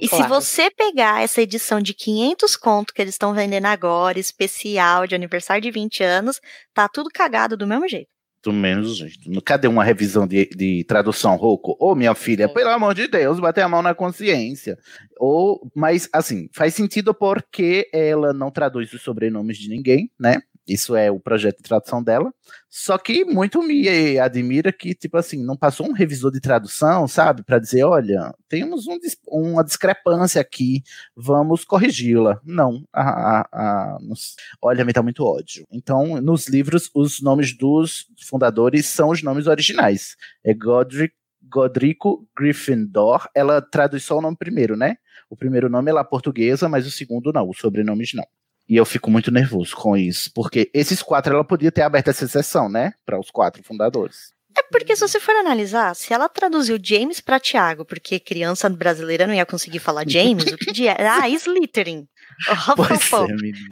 E 0.00 0.08
se 0.08 0.22
você 0.28 0.70
pegar 0.70 1.22
essa 1.22 1.42
edição 1.42 1.80
de 1.80 1.92
500 1.92 2.56
conto 2.56 2.94
que 2.94 3.02
eles 3.02 3.14
estão 3.14 3.34
vendendo 3.34 3.66
agora, 3.66 4.18
especial 4.18 5.06
de 5.06 5.14
aniversário 5.14 5.62
de 5.62 5.70
20 5.70 6.02
anos, 6.02 6.40
tá 6.72 6.88
tudo 6.88 7.10
cagado 7.12 7.56
do 7.56 7.66
mesmo 7.66 7.86
jeito. 7.86 8.08
Do 8.42 8.52
menos, 8.52 8.96
gente. 8.96 9.28
Cadê 9.42 9.66
uma 9.66 9.82
revisão 9.82 10.26
de, 10.26 10.48
de 10.54 10.84
tradução, 10.84 11.34
Rouco? 11.36 11.76
Ô, 11.80 11.94
minha 11.94 12.14
filha, 12.14 12.48
pelo 12.48 12.70
amor 12.70 12.94
de 12.94 13.08
Deus, 13.08 13.40
bater 13.40 13.62
a 13.62 13.68
mão 13.68 13.82
na 13.82 13.94
consciência. 13.94 14.78
Ou, 15.18 15.68
mas, 15.74 16.08
assim, 16.12 16.48
faz 16.52 16.74
sentido 16.74 17.12
porque 17.12 17.88
ela 17.92 18.32
não 18.32 18.50
traduz 18.50 18.92
os 18.92 19.02
sobrenomes 19.02 19.58
de 19.58 19.68
ninguém, 19.68 20.08
né? 20.18 20.40
Isso 20.68 20.94
é 20.94 21.10
o 21.10 21.18
projeto 21.18 21.56
de 21.58 21.62
tradução 21.62 22.02
dela. 22.02 22.32
Só 22.68 22.98
que 22.98 23.24
muito 23.24 23.62
me 23.62 24.18
admira 24.18 24.70
que, 24.72 24.94
tipo 24.94 25.16
assim, 25.16 25.42
não 25.42 25.56
passou 25.56 25.88
um 25.88 25.92
revisor 25.92 26.30
de 26.30 26.40
tradução, 26.40 27.08
sabe? 27.08 27.42
Para 27.42 27.58
dizer, 27.58 27.84
olha, 27.84 28.34
temos 28.48 28.86
um 28.86 28.98
uma 29.28 29.64
discrepância 29.64 30.40
aqui, 30.40 30.82
vamos 31.16 31.64
corrigi-la. 31.64 32.40
Não. 32.44 32.84
A, 32.92 33.40
a, 33.40 33.48
a- 33.94 33.98
nos- 34.00 34.36
olha, 34.62 34.84
me 34.84 34.92
dá 34.92 35.02
muito 35.02 35.24
ódio. 35.24 35.66
Então, 35.72 36.20
nos 36.20 36.46
livros, 36.48 36.90
os 36.94 37.20
nomes 37.20 37.56
dos 37.56 38.06
fundadores 38.28 38.86
são 38.86 39.10
os 39.10 39.22
nomes 39.22 39.46
originais. 39.46 40.16
É 40.44 40.52
Godric, 40.54 41.14
Godrico 41.50 42.28
Gryffindor. 42.36 43.28
Ela 43.34 43.62
traduz 43.62 44.04
só 44.04 44.18
o 44.18 44.22
nome 44.22 44.36
primeiro, 44.36 44.76
né? 44.76 44.96
O 45.30 45.36
primeiro 45.36 45.68
nome 45.68 45.90
é 45.90 45.94
lá 45.94 46.04
portuguesa, 46.04 46.68
mas 46.68 46.86
o 46.86 46.90
segundo 46.90 47.32
não, 47.32 47.48
os 47.48 47.58
sobrenomes 47.58 48.12
não. 48.14 48.24
E 48.68 48.76
eu 48.76 48.84
fico 48.84 49.10
muito 49.10 49.30
nervoso 49.30 49.74
com 49.74 49.96
isso, 49.96 50.30
porque 50.34 50.70
esses 50.74 51.02
quatro 51.02 51.34
ela 51.34 51.44
podia 51.44 51.72
ter 51.72 51.82
aberto 51.82 52.08
essa 52.08 52.24
exceção, 52.24 52.68
né? 52.68 52.92
Para 53.06 53.18
os 53.18 53.30
quatro 53.30 53.62
fundadores. 53.62 54.32
É 54.56 54.62
porque 54.70 54.96
se 54.96 55.06
você 55.06 55.20
for 55.20 55.34
analisar, 55.36 55.94
se 55.94 56.12
ela 56.12 56.28
traduziu 56.28 56.78
James 56.82 57.20
pra 57.20 57.38
Tiago, 57.38 57.84
porque 57.84 58.18
criança 58.18 58.68
brasileira 58.68 59.26
não 59.26 59.34
ia 59.34 59.46
conseguir 59.46 59.78
falar 59.78 60.04
James, 60.06 60.44
o 60.44 60.56
que 60.56 60.72
de 60.72 60.88
Ah, 60.88 61.28
Slytherin. 61.28 62.08
Oh, 62.68 62.76
Pois 62.76 63.12
é, 63.12 63.34
menina. 63.34 63.68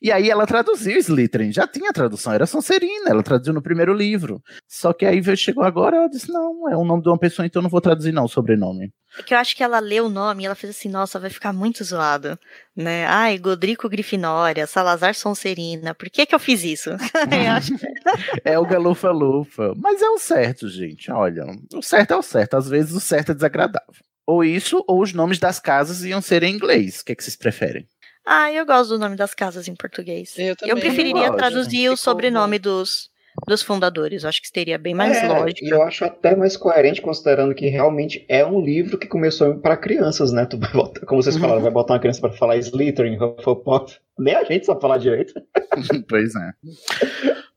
E 0.00 0.12
aí 0.12 0.30
ela 0.30 0.46
traduziu 0.46 0.98
Slytherin, 0.98 1.52
já 1.52 1.66
tinha 1.66 1.92
tradução, 1.92 2.32
era 2.32 2.46
Sonserina, 2.46 3.10
ela 3.10 3.22
traduziu 3.22 3.52
no 3.52 3.62
primeiro 3.62 3.92
livro. 3.92 4.40
Só 4.68 4.92
que 4.92 5.04
aí 5.04 5.22
chegou 5.36 5.64
agora, 5.64 5.96
ela 5.96 6.08
disse, 6.08 6.30
não, 6.30 6.68
é 6.70 6.76
o 6.76 6.84
nome 6.84 7.02
de 7.02 7.08
uma 7.08 7.18
pessoa, 7.18 7.44
então 7.46 7.60
eu 7.60 7.64
não 7.64 7.70
vou 7.70 7.80
traduzir 7.80 8.12
não 8.12 8.24
o 8.24 8.28
sobrenome. 8.28 8.92
É 9.18 9.22
que 9.22 9.32
eu 9.32 9.38
acho 9.38 9.56
que 9.56 9.62
ela 9.62 9.78
leu 9.78 10.06
o 10.06 10.10
nome 10.10 10.42
e 10.42 10.46
ela 10.46 10.54
fez 10.54 10.76
assim, 10.76 10.88
nossa, 10.88 11.18
vai 11.18 11.30
ficar 11.30 11.52
muito 11.52 11.82
zoado, 11.82 12.38
né? 12.76 13.06
Ai, 13.06 13.38
Godrico 13.38 13.88
Grifinória, 13.88 14.66
Salazar 14.66 15.14
Sonserina, 15.14 15.94
por 15.94 16.10
que 16.10 16.26
que 16.26 16.34
eu 16.34 16.38
fiz 16.38 16.62
isso? 16.62 16.90
É 18.44 18.58
o 18.58 18.66
galufa-lufa. 18.66 19.74
Mas 19.76 20.02
é 20.02 20.08
o 20.08 20.18
certo, 20.18 20.68
gente. 20.68 21.10
Olha, 21.10 21.44
o 21.74 21.82
certo 21.82 22.12
é 22.12 22.16
o 22.16 22.22
certo. 22.22 22.56
Às 22.56 22.68
vezes 22.68 22.92
o 22.92 23.00
certo 23.00 23.32
é 23.32 23.34
desagradável. 23.34 24.02
Ou 24.26 24.42
isso, 24.44 24.82
ou 24.88 25.00
os 25.02 25.12
nomes 25.12 25.38
das 25.38 25.60
casas 25.60 26.02
iam 26.04 26.20
ser 26.20 26.42
em 26.42 26.52
inglês. 26.54 27.00
O 27.00 27.04
que, 27.04 27.12
é 27.12 27.14
que 27.14 27.22
vocês 27.22 27.36
preferem? 27.36 27.86
Ah, 28.26 28.52
eu 28.52 28.66
gosto 28.66 28.90
do 28.90 28.98
nome 28.98 29.14
das 29.14 29.34
casas 29.34 29.68
em 29.68 29.74
português. 29.76 30.34
Eu, 30.36 30.56
Eu 30.62 30.76
preferiria 30.76 31.14
Lógico. 31.30 31.36
traduzir 31.36 31.88
o 31.90 31.96
sobrenome 31.96 32.58
dos, 32.58 33.08
dos 33.46 33.62
fundadores. 33.62 34.24
Eu 34.24 34.28
acho 34.28 34.42
que 34.42 34.48
seria 34.48 34.76
bem 34.78 34.94
mais 34.94 35.16
É, 35.18 35.28
lógico. 35.28 35.64
E 35.64 35.68
eu 35.70 35.80
acho 35.82 36.04
até 36.04 36.34
mais 36.34 36.56
coerente, 36.56 37.00
considerando 37.00 37.54
que 37.54 37.68
realmente 37.68 38.26
é 38.28 38.44
um 38.44 38.60
livro 38.60 38.98
que 38.98 39.06
começou 39.06 39.54
para 39.60 39.76
crianças, 39.76 40.32
né? 40.32 40.44
Tu 40.44 40.58
vai 40.58 40.72
botar, 40.72 41.06
como 41.06 41.22
vocês 41.22 41.36
falaram, 41.38 41.62
vai 41.62 41.70
botar 41.70 41.94
uma 41.94 42.00
criança 42.00 42.20
para 42.20 42.32
falar 42.32 42.56
Slytherin, 42.56 43.16
Hufflepuff. 43.16 43.96
Nem 44.18 44.34
a 44.34 44.42
gente 44.42 44.66
sabe 44.66 44.80
falar 44.80 44.98
direito. 44.98 45.32
pois 46.08 46.34
é. 46.34 46.52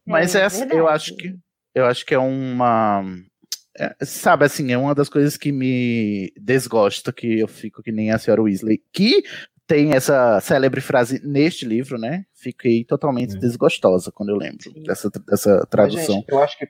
Mas 0.06 0.36
É 0.36 0.42
é, 0.46 0.50
verdade. 0.50 0.78
eu 0.78 0.88
acho 0.88 1.16
que 1.16 1.36
eu 1.74 1.86
acho 1.86 2.06
que 2.06 2.14
é 2.14 2.20
uma 2.20 3.04
sabe 4.02 4.46
assim, 4.46 4.72
é 4.72 4.78
uma 4.78 4.96
das 4.96 5.10
coisas 5.10 5.38
que 5.38 5.52
me 5.52 6.32
desgosta, 6.38 7.14
que 7.14 7.40
eu 7.40 7.48
fico 7.48 7.82
que 7.82 7.92
nem 7.92 8.12
a 8.12 8.18
senhora 8.18 8.42
Weasley, 8.42 8.82
que 8.92 9.24
tem 9.66 9.94
essa 9.94 10.42
célebre 10.42 10.82
frase 10.82 11.22
neste 11.24 11.66
livro, 11.66 11.98
né? 11.98 12.26
Fiquei 12.34 12.84
totalmente 12.84 13.38
desgostosa 13.38 14.12
quando 14.12 14.30
eu 14.30 14.36
lembro 14.36 14.74
dessa, 14.84 15.10
dessa 15.28 15.58
Mas, 15.58 15.70
tradução. 15.70 16.16
gente, 16.16 16.32
eu 16.32 16.40
acho 16.40 16.58
que 16.58 16.68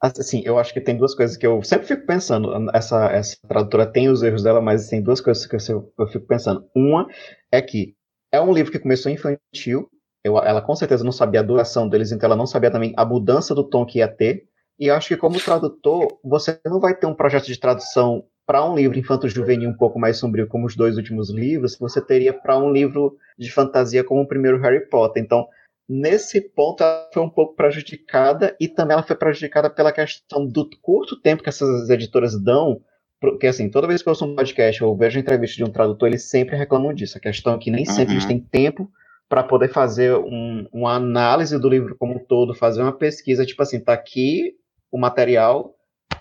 assim, 0.00 0.42
eu 0.44 0.58
acho 0.58 0.72
que 0.72 0.80
tem 0.80 0.96
duas 0.96 1.14
coisas 1.14 1.36
que 1.36 1.46
eu 1.46 1.62
sempre 1.62 1.86
fico 1.86 2.06
pensando. 2.06 2.50
Essa, 2.74 3.06
essa 3.12 3.36
tradutora 3.46 3.86
tem 3.86 4.08
os 4.08 4.22
erros 4.22 4.42
dela, 4.42 4.60
mas 4.60 4.88
tem 4.88 5.02
duas 5.02 5.20
coisas 5.20 5.46
que 5.46 5.54
eu, 5.54 5.92
eu 5.98 6.06
fico 6.08 6.26
pensando. 6.26 6.66
Uma 6.74 7.06
é 7.50 7.62
que 7.62 7.94
é 8.32 8.40
um 8.40 8.52
livro 8.52 8.72
que 8.72 8.78
começou 8.78 9.12
infantil. 9.12 9.88
Eu, 10.24 10.38
ela 10.38 10.62
com 10.62 10.74
certeza 10.74 11.04
não 11.04 11.12
sabia 11.12 11.40
a 11.40 11.44
duração 11.44 11.88
deles, 11.88 12.12
então 12.12 12.26
ela 12.26 12.36
não 12.36 12.46
sabia 12.46 12.70
também 12.70 12.92
a 12.96 13.04
mudança 13.04 13.54
do 13.54 13.68
tom 13.68 13.84
que 13.84 13.98
ia 13.98 14.08
ter. 14.08 14.44
E 14.82 14.90
acho 14.90 15.06
que 15.06 15.16
como 15.16 15.38
tradutor, 15.38 16.18
você 16.24 16.58
não 16.66 16.80
vai 16.80 16.92
ter 16.92 17.06
um 17.06 17.14
projeto 17.14 17.46
de 17.46 17.56
tradução 17.56 18.24
para 18.44 18.68
um 18.68 18.74
livro 18.74 18.98
infanto-juvenil 18.98 19.70
um 19.70 19.76
pouco 19.76 19.96
mais 19.96 20.16
sombrio 20.16 20.48
como 20.48 20.66
os 20.66 20.74
dois 20.74 20.96
últimos 20.96 21.30
livros, 21.30 21.78
você 21.78 22.04
teria 22.04 22.32
para 22.32 22.58
um 22.58 22.72
livro 22.72 23.16
de 23.38 23.48
fantasia 23.48 24.02
como 24.02 24.22
o 24.22 24.26
primeiro 24.26 24.58
Harry 24.60 24.84
Potter. 24.88 25.22
Então, 25.22 25.46
nesse 25.88 26.40
ponto, 26.40 26.82
ela 26.82 27.08
foi 27.14 27.22
um 27.22 27.30
pouco 27.30 27.54
prejudicada 27.54 28.56
e 28.58 28.66
também 28.66 28.94
ela 28.94 29.04
foi 29.04 29.14
prejudicada 29.14 29.70
pela 29.70 29.92
questão 29.92 30.44
do 30.44 30.68
curto 30.80 31.14
tempo 31.20 31.44
que 31.44 31.48
essas 31.48 31.88
editoras 31.88 32.36
dão. 32.42 32.80
Porque, 33.20 33.46
assim, 33.46 33.70
toda 33.70 33.86
vez 33.86 34.02
que 34.02 34.08
eu 34.08 34.10
ouço 34.10 34.24
um 34.24 34.34
podcast 34.34 34.82
ou 34.82 34.96
vejo 34.96 35.16
entrevista 35.16 35.58
de 35.58 35.62
um 35.62 35.70
tradutor, 35.72 36.08
eles 36.08 36.28
sempre 36.28 36.56
reclamam 36.56 36.92
disso. 36.92 37.16
A 37.16 37.20
questão 37.20 37.54
é 37.54 37.58
que 37.58 37.70
nem 37.70 37.84
sempre 37.84 38.14
eles 38.14 38.24
Uhum. 38.24 38.30
têm 38.30 38.40
tempo 38.40 38.90
para 39.28 39.44
poder 39.44 39.68
fazer 39.68 40.12
um, 40.16 40.66
uma 40.72 40.96
análise 40.96 41.56
do 41.56 41.68
livro 41.68 41.94
como 41.96 42.16
um 42.16 42.18
todo, 42.18 42.52
fazer 42.52 42.82
uma 42.82 42.92
pesquisa, 42.92 43.46
tipo 43.46 43.62
assim, 43.62 43.78
tá 43.78 43.92
aqui 43.92 44.56
o 44.92 44.98
material, 44.98 45.74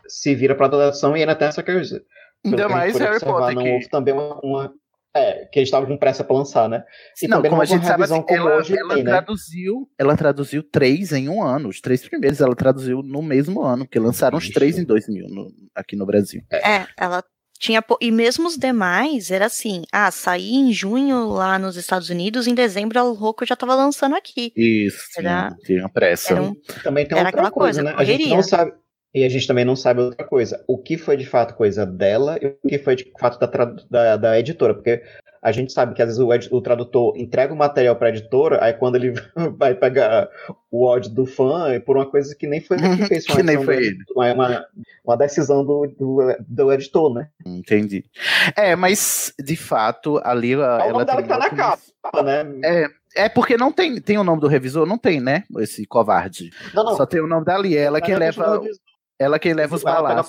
se 0.07 0.33
vira 0.33 0.55
para 0.55 0.69
tradução 0.69 1.15
e 1.15 1.19
ainda 1.19 1.35
tem 1.35 1.49
essa 1.49 1.61
coisa. 1.61 2.01
Ainda 2.43 2.67
mais 2.69 2.97
Harry 2.97 3.11
observar, 3.15 3.37
Potter, 3.39 3.55
não 3.55 3.63
que- 3.63 3.69
houve 3.71 3.89
também 3.89 4.13
uma, 4.13 4.39
uma- 4.41 4.73
É, 5.13 5.43
que 5.51 5.59
eles 5.59 5.67
estavam 5.67 5.89
com 5.89 5.97
pressa 5.97 6.23
para 6.23 6.37
lançar, 6.37 6.69
né? 6.69 6.85
E 7.21 7.27
não, 7.27 7.39
também 7.39 7.49
como 7.49 7.61
a 7.61 7.65
gente 7.65 7.85
sabe, 7.85 8.03
assim, 8.03 8.21
como 8.21 8.33
ela, 8.33 8.55
hoje 8.55 8.79
ela 8.79 8.95
tem, 8.95 9.03
né? 9.03 9.11
traduziu, 9.11 9.89
ela 9.99 10.15
traduziu 10.15 10.63
três 10.63 11.11
em 11.11 11.27
um 11.27 11.43
ano. 11.43 11.67
Os 11.67 11.81
três 11.81 12.01
primeiros 12.07 12.39
ela 12.39 12.55
traduziu 12.55 13.03
no 13.03 13.21
mesmo 13.21 13.61
ano, 13.61 13.83
porque 13.83 13.99
lançaram 13.99 14.37
os 14.37 14.49
três 14.49 14.77
em 14.79 14.85
2000 14.85 15.27
no- 15.27 15.51
aqui 15.75 15.97
no 15.97 16.05
Brasil. 16.05 16.41
É, 16.49 16.85
ela 16.97 17.21
tinha. 17.61 17.83
E 18.01 18.11
mesmo 18.11 18.47
os 18.47 18.57
demais, 18.57 19.29
era 19.31 19.45
assim: 19.45 19.83
ah, 19.91 20.09
saí 20.11 20.55
em 20.55 20.73
junho 20.73 21.29
lá 21.29 21.59
nos 21.59 21.77
Estados 21.77 22.09
Unidos, 22.09 22.47
em 22.47 22.55
dezembro 22.55 22.99
a 22.99 23.03
Roku 23.03 23.45
já 23.45 23.55
tava 23.55 23.75
lançando 23.75 24.15
aqui. 24.15 24.51
Isso, 24.57 25.05
Era- 25.17 25.55
tinha, 25.63 25.87
pressa. 25.87 26.33
era 26.33 26.41
um- 26.41 26.55
Também 26.83 27.07
tem 27.07 27.17
outra 27.17 27.31
coisa, 27.33 27.51
coisa, 27.51 27.83
né? 27.83 27.93
A 27.95 28.03
gente 28.03 28.17
correria. 28.17 28.35
não 28.35 28.43
sabe. 28.43 28.73
E 29.13 29.23
a 29.25 29.29
gente 29.29 29.45
também 29.45 29.65
não 29.65 29.75
sabe 29.75 29.99
outra 30.01 30.25
coisa. 30.25 30.63
O 30.67 30.77
que 30.81 30.97
foi 30.97 31.17
de 31.17 31.25
fato 31.25 31.53
coisa 31.55 31.85
dela 31.85 32.39
e 32.41 32.47
o 32.47 32.67
que 32.67 32.79
foi 32.79 32.95
de 32.95 33.11
fato 33.19 33.37
da, 33.37 33.47
da, 33.89 34.17
da 34.17 34.39
editora. 34.39 34.73
Porque 34.73 35.01
a 35.41 35.51
gente 35.51 35.73
sabe 35.73 35.93
que 35.95 36.01
às 36.01 36.07
vezes 36.09 36.21
o, 36.21 36.31
edi- 36.33 36.49
o 36.51 36.61
tradutor 36.61 37.17
entrega 37.17 37.53
o 37.53 37.57
material 37.57 37.95
para 37.95 38.07
a 38.07 38.09
editora, 38.11 38.63
aí 38.63 38.73
quando 38.73 38.95
ele 38.95 39.13
vai 39.57 39.73
pegar 39.73 40.29
o 40.69 40.85
ódio 40.85 41.09
do 41.11 41.25
fã, 41.25 41.69
é 41.69 41.79
por 41.79 41.97
uma 41.97 42.05
coisa 42.05 42.35
que 42.35 42.45
nem 42.47 42.61
foi 42.61 42.77
ele 42.77 42.97
que 42.97 43.05
fez, 43.07 43.25
Que 43.25 43.41
nem 43.43 43.63
foi 43.63 43.77
ele. 43.77 43.97
uma, 44.15 44.33
uma, 44.33 44.65
uma 45.03 45.17
decisão 45.17 45.65
do, 45.65 45.87
do, 45.97 46.19
do 46.47 46.71
editor, 46.71 47.13
né? 47.13 47.29
Entendi. 47.45 48.03
É, 48.55 48.75
mas 48.75 49.33
de 49.43 49.55
fato, 49.55 50.21
ali 50.23 50.53
ela. 50.53 50.79
É 50.81 50.85
o 50.85 50.89
ela 50.89 50.93
nome 50.93 51.05
dela 51.05 51.21
que 51.23 51.27
tá 51.27 51.37
na 51.39 51.49
capa, 51.49 52.23
né? 52.23 52.45
É, 52.63 52.87
é 53.25 53.29
porque 53.29 53.57
não 53.57 53.71
tem, 53.71 53.99
tem 53.99 54.17
o 54.17 54.23
nome 54.23 54.39
do 54.41 54.47
revisor, 54.47 54.85
não 54.85 54.97
tem, 54.97 55.19
né? 55.19 55.43
Esse 55.59 55.85
covarde. 55.85 56.51
Não, 56.73 56.83
não. 56.83 56.95
Só 56.95 57.05
tem 57.05 57.19
o 57.19 57.27
nome 57.27 57.45
dali, 57.45 57.75
ela 57.75 57.99
Mas 57.99 58.05
quem 58.05 58.15
é 58.15 58.17
leva, 58.19 58.43
questão 58.43 58.61
de- 58.61 58.69
ela 59.19 59.37
quem 59.39 59.53
leva 59.53 59.75
os 59.75 59.83
Ela 59.85 60.23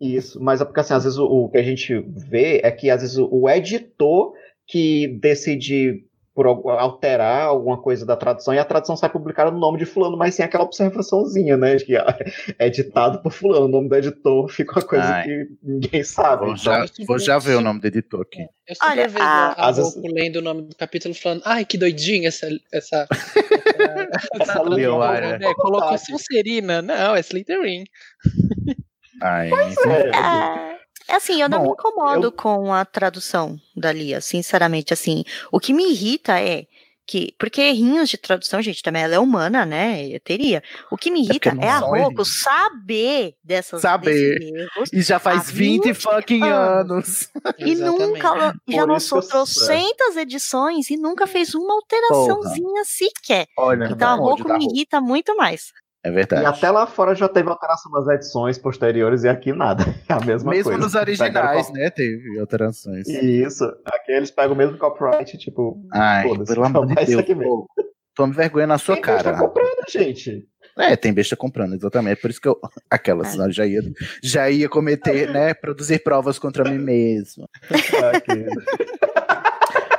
eu- 0.00 0.08
Isso, 0.08 0.42
mas 0.42 0.60
é 0.60 0.64
porque 0.64 0.80
assim, 0.80 0.94
às 0.94 1.04
vezes 1.04 1.18
o, 1.18 1.24
o 1.26 1.48
que 1.50 1.58
a 1.58 1.62
gente 1.62 1.98
vê 2.28 2.60
é 2.64 2.70
que 2.70 2.88
às 2.90 3.02
vezes 3.02 3.16
o, 3.18 3.28
o 3.30 3.48
editor 3.48 4.32
que 4.66 5.08
decide 5.20 6.04
por 6.32 6.46
alterar 6.46 7.42
alguma 7.48 7.76
coisa 7.82 8.06
da 8.06 8.16
tradução 8.16 8.54
e 8.54 8.58
a 8.58 8.64
tradução 8.64 8.96
sai 8.96 9.10
publicada 9.10 9.50
no 9.50 9.58
nome 9.58 9.78
de 9.78 9.84
fulano, 9.84 10.16
mas 10.16 10.34
sem 10.36 10.44
aquela 10.44 10.62
observaçãozinha, 10.64 11.56
né? 11.56 11.74
De 11.74 11.84
que 11.84 11.96
ah, 11.96 12.16
é 12.58 12.68
editado 12.68 13.20
por 13.20 13.32
fulano, 13.32 13.66
o 13.66 13.68
nome 13.68 13.88
do 13.88 13.96
editor 13.96 14.48
fica 14.48 14.78
uma 14.78 14.86
coisa 14.86 15.04
Ai. 15.04 15.24
que 15.24 15.46
ninguém 15.62 16.02
sabe. 16.04 16.46
Vou 16.46 16.56
já, 16.56 16.84
Então, 16.84 17.04
vou 17.06 17.18
já 17.18 17.36
ver 17.38 17.56
o 17.56 17.60
nome 17.60 17.80
do 17.80 17.86
editor 17.88 18.22
aqui. 18.22 18.42
Eu 18.66 18.74
sempre 18.76 18.88
Olha, 19.00 19.08
vejo 19.08 19.24
a- 19.24 19.48
a, 19.52 19.68
Às 19.68 19.76
vezes- 19.76 20.00
lendo 20.02 20.36
o 20.36 20.42
nome 20.42 20.62
do 20.62 20.76
capítulo 20.76 21.14
falando, 21.14 21.42
ai, 21.44 21.64
que 21.64 21.76
doidinha 21.76 22.28
essa. 22.28 22.48
essa, 22.72 23.06
essa, 24.40 24.40
essa 24.40 24.62
Leoara. 24.62 25.36
né? 25.36 25.52
Colocou 25.56 25.98
Sonserina. 25.98 26.80
Não, 26.80 27.14
é 27.16 27.20
Slytherin. 27.20 27.84
Ai, 29.20 29.50
É, 29.50 31.12
é 31.12 31.14
assim, 31.16 31.40
eu 31.42 31.48
não 31.48 31.60
me 31.60 31.66
Bom, 31.68 31.72
incomodo 31.74 32.26
eu- 32.26 32.32
com 32.32 32.72
a 32.72 32.84
tradução 32.84 33.56
da 33.76 33.92
Lia, 33.92 34.20
sinceramente, 34.20 34.92
assim. 34.92 35.24
O 35.52 35.58
que 35.60 35.72
me 35.72 35.90
irrita 35.90 36.40
é 36.40 36.66
que, 37.06 37.34
porque 37.36 37.60
errinhos 37.60 38.08
de 38.08 38.16
tradução, 38.16 38.62
gente, 38.62 38.82
também 38.84 39.02
ela 39.02 39.16
é 39.16 39.18
humana, 39.18 39.66
né? 39.66 40.06
Eu 40.06 40.20
teria. 40.20 40.62
O 40.92 40.96
que 40.96 41.10
me 41.10 41.22
irrita 41.24 41.52
não 41.52 41.64
é, 41.64 41.68
a 41.68 41.78
Roku 41.80 42.24
saber 42.24 43.34
dessas 43.42 43.80
Saber. 43.82 44.38
erros 44.40 44.90
E 44.92 45.02
já 45.02 45.18
faz 45.18 45.48
há 45.48 45.52
20 45.52 45.86
20 45.86 45.94
fucking 45.94 46.42
anos. 46.44 47.28
e 47.58 47.74
nunca 47.74 48.28
ela- 48.28 48.54
já 48.68 48.84
lançou 48.84 49.20
trocentas 49.22 50.16
edições 50.16 50.88
e 50.88 50.96
nunca 50.96 51.26
fez 51.26 51.52
uma 51.52 51.74
alteraçãozinha 51.74 52.84
sequer. 52.84 53.48
Olha, 53.58 53.86
Então 53.90 54.08
a 54.08 54.14
Roku 54.14 54.44
me 54.52 54.66
irrita 54.66 55.00
muito 55.00 55.36
mais. 55.36 55.72
É 56.02 56.10
verdade. 56.10 56.42
E 56.42 56.46
até 56.46 56.70
lá 56.70 56.86
fora 56.86 57.14
já 57.14 57.28
teve 57.28 57.48
alteração 57.50 57.92
nas 57.92 58.08
edições 58.08 58.56
posteriores 58.56 59.22
e 59.24 59.28
aqui 59.28 59.52
nada. 59.52 59.84
É 60.08 60.14
a 60.14 60.20
mesma 60.20 60.50
Mesmo 60.50 60.72
coisa. 60.72 60.78
nos 60.78 60.92
Pegaram 61.18 61.50
originais, 61.50 61.72
né? 61.72 61.90
Teve 61.90 62.38
alterações. 62.38 63.06
Isso. 63.08 63.64
Aqui 63.86 64.12
eles 64.12 64.30
pegam 64.30 64.54
o 64.54 64.56
mesmo 64.56 64.78
copyright, 64.78 65.36
tipo. 65.38 65.78
Ai, 65.92 66.24
pelo 66.46 66.64
amor 66.64 66.86
de 66.88 66.94
Deus. 66.94 67.20
aqui 67.20 67.34
mesmo. 67.34 67.66
pô, 67.76 67.84
Tome 68.14 68.32
vergonha 68.34 68.66
na 68.66 68.76
sua 68.78 68.96
está 68.96 69.22
cara. 69.22 69.38
comprando, 69.38 69.84
gente? 69.88 70.46
É, 70.78 70.96
tem 70.96 71.12
besta 71.12 71.36
comprando, 71.36 71.74
exatamente. 71.74 72.20
Por 72.20 72.30
isso 72.30 72.40
que 72.40 72.48
eu. 72.48 72.58
Aquela, 72.90 73.24
senão 73.24 73.46
eu 73.46 73.52
já 73.52 73.66
ia, 73.66 73.80
já 74.22 74.50
ia 74.50 74.68
cometer, 74.68 75.30
né? 75.30 75.52
Produzir 75.54 76.02
provas 76.02 76.38
contra 76.38 76.64
mim 76.68 76.78
mesmo. 76.78 77.48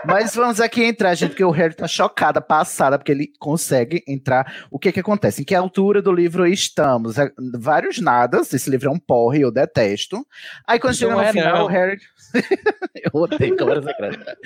Mas 0.06 0.36
vamos 0.36 0.60
aqui 0.60 0.84
entrar, 0.84 1.14
gente, 1.16 1.30
porque 1.30 1.44
o 1.44 1.52
Harry 1.52 1.76
tá 1.76 1.88
chocada, 1.88 2.42
passada, 2.42 2.98
porque 2.98 3.12
ele 3.12 3.32
consegue 3.40 4.04
entrar. 4.08 4.68
O 4.70 4.80
que 4.80 4.92
que 4.92 5.00
acontece? 5.00 5.42
Em 5.42 5.46
que 5.46 5.56
altura 5.56 6.02
do 6.02 6.12
livro 6.12 6.46
estamos? 6.48 7.18
É, 7.18 7.32
Vários 7.58 8.00
nadas, 8.00 8.54
esse 8.54 8.70
livro 8.70 8.90
é 8.90 8.92
um 8.92 9.00
porre, 9.00 9.42
eu 9.42 9.52
detesto. 9.52 10.26
Aí 10.68 10.80
quando 10.80 10.96
chega 10.96 11.14
no 11.14 11.22
é, 11.22 11.32
final, 11.32 11.58
não. 11.58 11.66
o 11.66 11.68
Harry. 11.68 12.00
eu 12.96 13.12
odeio 13.14 13.56
câmera 13.56 13.82
secreta. 13.82 14.38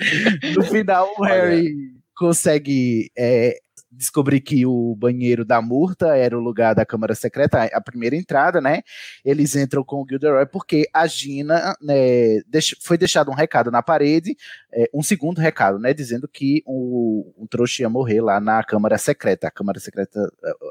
No 0.54 0.62
final, 0.64 1.12
o 1.18 1.24
Harry 1.24 1.72
consegue 2.16 3.10
é, 3.16 3.56
descobrir 3.96 4.40
que 4.40 4.66
o 4.66 4.94
banheiro 4.96 5.44
da 5.44 5.60
Murta 5.60 6.16
era 6.16 6.36
o 6.36 6.40
lugar 6.40 6.74
da 6.74 6.84
Câmara 6.84 7.14
Secreta, 7.14 7.64
a 7.64 7.80
primeira 7.80 8.14
entrada, 8.14 8.60
né? 8.60 8.82
Eles 9.24 9.56
entram 9.56 9.82
com 9.82 10.02
o 10.02 10.06
Gilderoy 10.08 10.46
porque 10.46 10.88
a 10.92 11.06
Gina 11.06 11.74
né, 11.80 12.42
foi 12.82 12.98
deixado 12.98 13.30
um 13.30 13.34
recado 13.34 13.70
na 13.70 13.82
parede, 13.82 14.36
é, 14.72 14.88
um 14.92 15.02
segundo 15.02 15.38
recado, 15.38 15.78
né? 15.78 15.94
Dizendo 15.94 16.28
que 16.28 16.62
o, 16.66 17.32
o 17.36 17.46
trouxa 17.48 17.82
ia 17.82 17.88
morrer 17.88 18.20
lá 18.20 18.40
na 18.40 18.62
Câmara 18.62 18.98
Secreta. 18.98 19.48
A 19.48 19.50
Câmara 19.50 19.80
Secreta, 19.80 20.20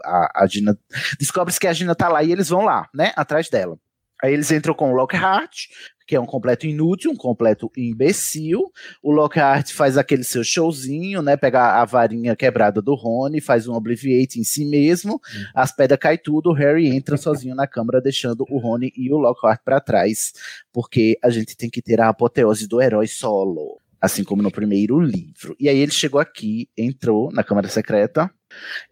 a, 0.04 0.44
a 0.44 0.48
Gina. 0.48 0.78
Descobre-se 1.20 1.60
que 1.60 1.68
a 1.68 1.74
Gina 1.74 1.96
tá 1.96 2.08
lá 2.08 2.24
e 2.24 2.32
eles 2.32 2.50
vão 2.50 2.62
lá, 2.62 2.88
né? 2.94 3.12
Atrás 3.16 3.50
dela. 3.50 3.78
Aí 4.26 4.34
eles 4.34 4.50
entram 4.50 4.74
com 4.74 4.92
o 4.92 4.96
Lockhart, 4.96 5.68
que 6.08 6.16
é 6.16 6.20
um 6.20 6.26
completo 6.26 6.66
inútil, 6.66 7.12
um 7.12 7.16
completo 7.16 7.72
imbecil. 7.78 8.72
O 9.04 9.12
Lockhart 9.12 9.72
faz 9.72 10.00
aquele 10.00 10.24
seu 10.24 10.44
showzinho, 10.44 11.22
né? 11.22 11.38
Pega 11.38 11.80
a 11.80 11.86
varinha 11.86 12.36
quebrada 12.36 12.82
do 12.82 12.96
Rony, 12.96 13.40
faz 13.40 13.68
um 13.68 13.76
Obliviate 13.76 14.40
em 14.40 14.44
si 14.44 14.66
mesmo, 14.66 15.22
as 15.54 15.72
pedras 15.72 16.00
caem 16.00 16.18
tudo, 16.18 16.50
o 16.50 16.54
Harry 16.54 16.88
entra 16.88 17.18
sozinho 17.18 17.54
na 17.54 17.68
câmara, 17.68 18.02
deixando 18.02 18.48
o 18.50 18.58
Rony 18.58 18.92
e 18.98 19.14
o 19.14 19.18
Lockhart 19.18 19.62
pra 19.64 19.80
trás, 19.80 20.34
porque 20.74 21.20
a 21.24 21.30
gente 21.30 21.56
tem 21.56 21.70
que 21.70 21.82
ter 21.82 22.02
a 22.02 22.10
apoteose 22.10 22.68
do 22.68 22.82
herói 22.82 23.06
solo, 23.06 23.80
assim 24.06 24.24
como 24.24 24.42
no 24.42 24.52
primeiro 24.52 25.00
livro. 25.00 25.56
E 25.60 25.68
aí 25.68 25.78
ele 25.78 25.92
chegou 25.92 26.20
aqui, 26.20 26.70
entrou 26.78 27.32
na 27.32 27.44
Câmara 27.44 27.68
Secreta, 27.68 28.32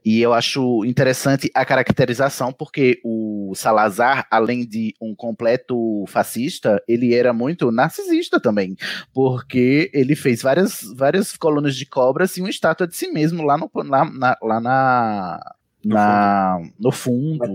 e 0.04 0.22
eu 0.22 0.34
acho 0.34 0.84
interessante 0.84 1.50
a 1.54 1.64
caracterização, 1.64 2.52
porque 2.52 3.00
o 3.04 3.54
Salazar, 3.56 4.28
além 4.30 4.66
de 4.68 4.94
um 5.02 5.16
completo 5.16 6.04
fascista, 6.08 6.82
ele 6.88 7.14
era 7.14 7.32
muito 7.34 7.72
narcisista 7.72 8.40
também, 8.40 8.76
porque 9.14 9.90
ele 9.94 10.16
fez 10.16 10.42
várias, 10.42 10.82
várias 10.96 11.38
colunas 11.38 11.76
de 11.76 11.86
cobras 11.86 12.36
e 12.36 12.42
uma 12.42 12.50
estátua 12.50 12.88
de 12.88 12.96
si 12.96 13.08
mesmo 13.08 13.44
lá, 13.44 13.58
no, 13.58 13.70
lá, 13.74 14.06
na, 14.06 14.38
lá 14.42 14.60
na, 14.60 15.56
na, 15.86 16.60
no 16.80 16.92
fundo. 16.92 17.46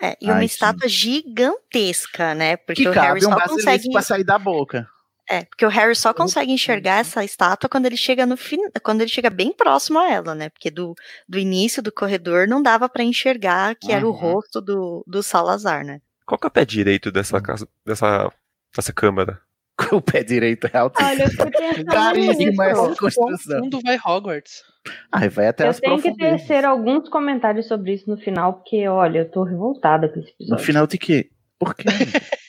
É, 0.00 0.16
e 0.20 0.26
uma 0.26 0.36
Ai, 0.36 0.46
estátua 0.46 0.88
gigantesca, 0.88 2.34
né? 2.34 2.56
Porque 2.56 2.82
Que 2.82 2.88
o 2.88 2.92
Harry 2.92 3.20
cabe 3.20 3.26
um 3.26 3.30
só 3.30 3.48
consegue. 3.48 3.90
pra 3.90 4.02
sair 4.02 4.24
da 4.24 4.36
boca. 4.36 4.88
É, 5.32 5.44
porque 5.46 5.64
o 5.64 5.68
Harry 5.70 5.96
só 5.96 6.12
consegue 6.12 6.52
enxergar 6.52 6.98
essa 7.00 7.24
estátua 7.24 7.68
quando 7.70 7.86
ele 7.86 7.96
chega 7.96 8.26
no 8.26 8.36
fin... 8.36 8.58
quando 8.82 9.00
ele 9.00 9.08
chega 9.10 9.30
bem 9.30 9.50
próximo 9.52 9.98
a 9.98 10.10
ela, 10.10 10.34
né? 10.34 10.50
Porque 10.50 10.70
do, 10.70 10.94
do 11.26 11.38
início 11.38 11.82
do 11.82 11.90
corredor 11.90 12.46
não 12.46 12.62
dava 12.62 12.86
pra 12.88 13.02
enxergar 13.02 13.74
que 13.76 13.90
era 13.92 14.06
o 14.06 14.10
Uhum. 14.10 14.16
rosto 14.16 14.60
do, 14.60 15.02
do 15.06 15.22
Salazar, 15.22 15.84
né? 15.84 16.00
Qual 16.26 16.38
que 16.38 16.46
é 16.46 16.48
o 16.48 16.50
pé 16.50 16.64
direito 16.66 17.10
dessa 17.10 17.40
casa, 17.40 17.66
dessa, 17.86 18.30
dessa 18.76 18.92
câmara? 18.92 19.40
O 19.90 20.00
pé 20.02 20.22
direito 20.22 20.68
é 20.72 20.76
alto. 20.76 21.02
Olha, 21.02 21.24
eu 21.24 21.30
fico 21.30 21.50
Caríssima 21.90 22.66
essa 22.66 22.94
construção. 22.94 23.58
Fundo 23.60 23.80
vai 23.80 23.96
Hogwarts. 24.04 24.62
Ai, 25.10 25.28
vai 25.30 25.46
até 25.48 25.64
Eu 25.64 25.70
as 25.70 25.80
tenho 25.80 26.00
que 26.00 26.14
tecer 26.14 26.64
alguns 26.64 27.08
comentários 27.08 27.66
sobre 27.66 27.94
isso 27.94 28.08
no 28.08 28.18
final, 28.18 28.52
porque, 28.54 28.86
olha, 28.86 29.20
eu 29.20 29.30
tô 29.30 29.42
revoltada 29.44 30.08
com 30.08 30.20
esse 30.20 30.28
No 30.38 30.44
episódio. 30.44 30.64
final 30.64 30.86
de 30.86 30.98
quê? 30.98 31.30
Por 31.58 31.74
quê? 31.74 31.84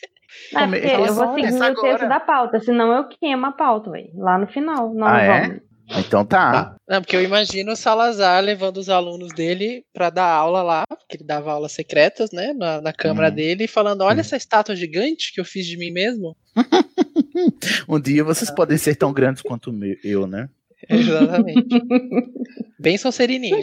É, 0.56 0.60
Come- 0.60 0.80
porque 0.80 0.96
eu 0.96 1.14
vou 1.14 1.34
seguir 1.36 1.54
o 1.54 1.76
texto 1.82 2.08
da 2.08 2.20
pauta, 2.20 2.60
senão 2.60 2.92
eu 2.92 3.08
queimo 3.08 3.46
a 3.46 3.52
pauta, 3.52 3.90
velho. 3.92 4.10
Lá 4.16 4.38
no 4.38 4.48
final. 4.48 4.94
Não, 4.94 5.08
Ah, 5.08 5.22
é? 5.22 5.60
Então 6.00 6.26
tá. 6.26 6.76
Não, 6.88 7.02
porque 7.02 7.16
eu 7.16 7.22
imagino 7.22 7.74
o 7.74 7.76
Salazar 7.76 8.42
levando 8.42 8.78
os 8.78 8.88
alunos 8.90 9.34
dele 9.34 9.84
pra 9.94 10.10
dar 10.10 10.26
aula 10.28 10.64
lá, 10.64 10.84
porque 10.88 11.18
ele 11.18 11.26
dava 11.26 11.52
aulas 11.52 11.74
secretas, 11.74 12.32
né, 12.32 12.54
na, 12.54 12.80
na 12.82 12.94
câmara 12.94 13.28
Uhum. 13.30 13.36
dele, 13.36 13.66
e 13.66 13.68
falando: 13.68 14.02
Olha 14.02 14.22
essa 14.22 14.38
estátua 14.38 14.76
gigante 14.76 15.34
que 15.34 15.42
eu 15.42 15.46
fiz 15.46 15.66
de 15.66 15.78
mim 15.78 15.92
mesmo. 15.92 16.36
Um 17.88 18.00
dia 18.00 18.24
vocês 18.24 18.50
podem 18.50 18.78
ser 18.78 18.96
tão 18.96 19.12
grandes 19.14 19.42
quanto 19.42 19.72
eu, 20.04 20.26
né? 20.28 20.50
Exatamente. 20.90 21.68
Bem 22.80 22.98
Sonserininho. 22.98 23.58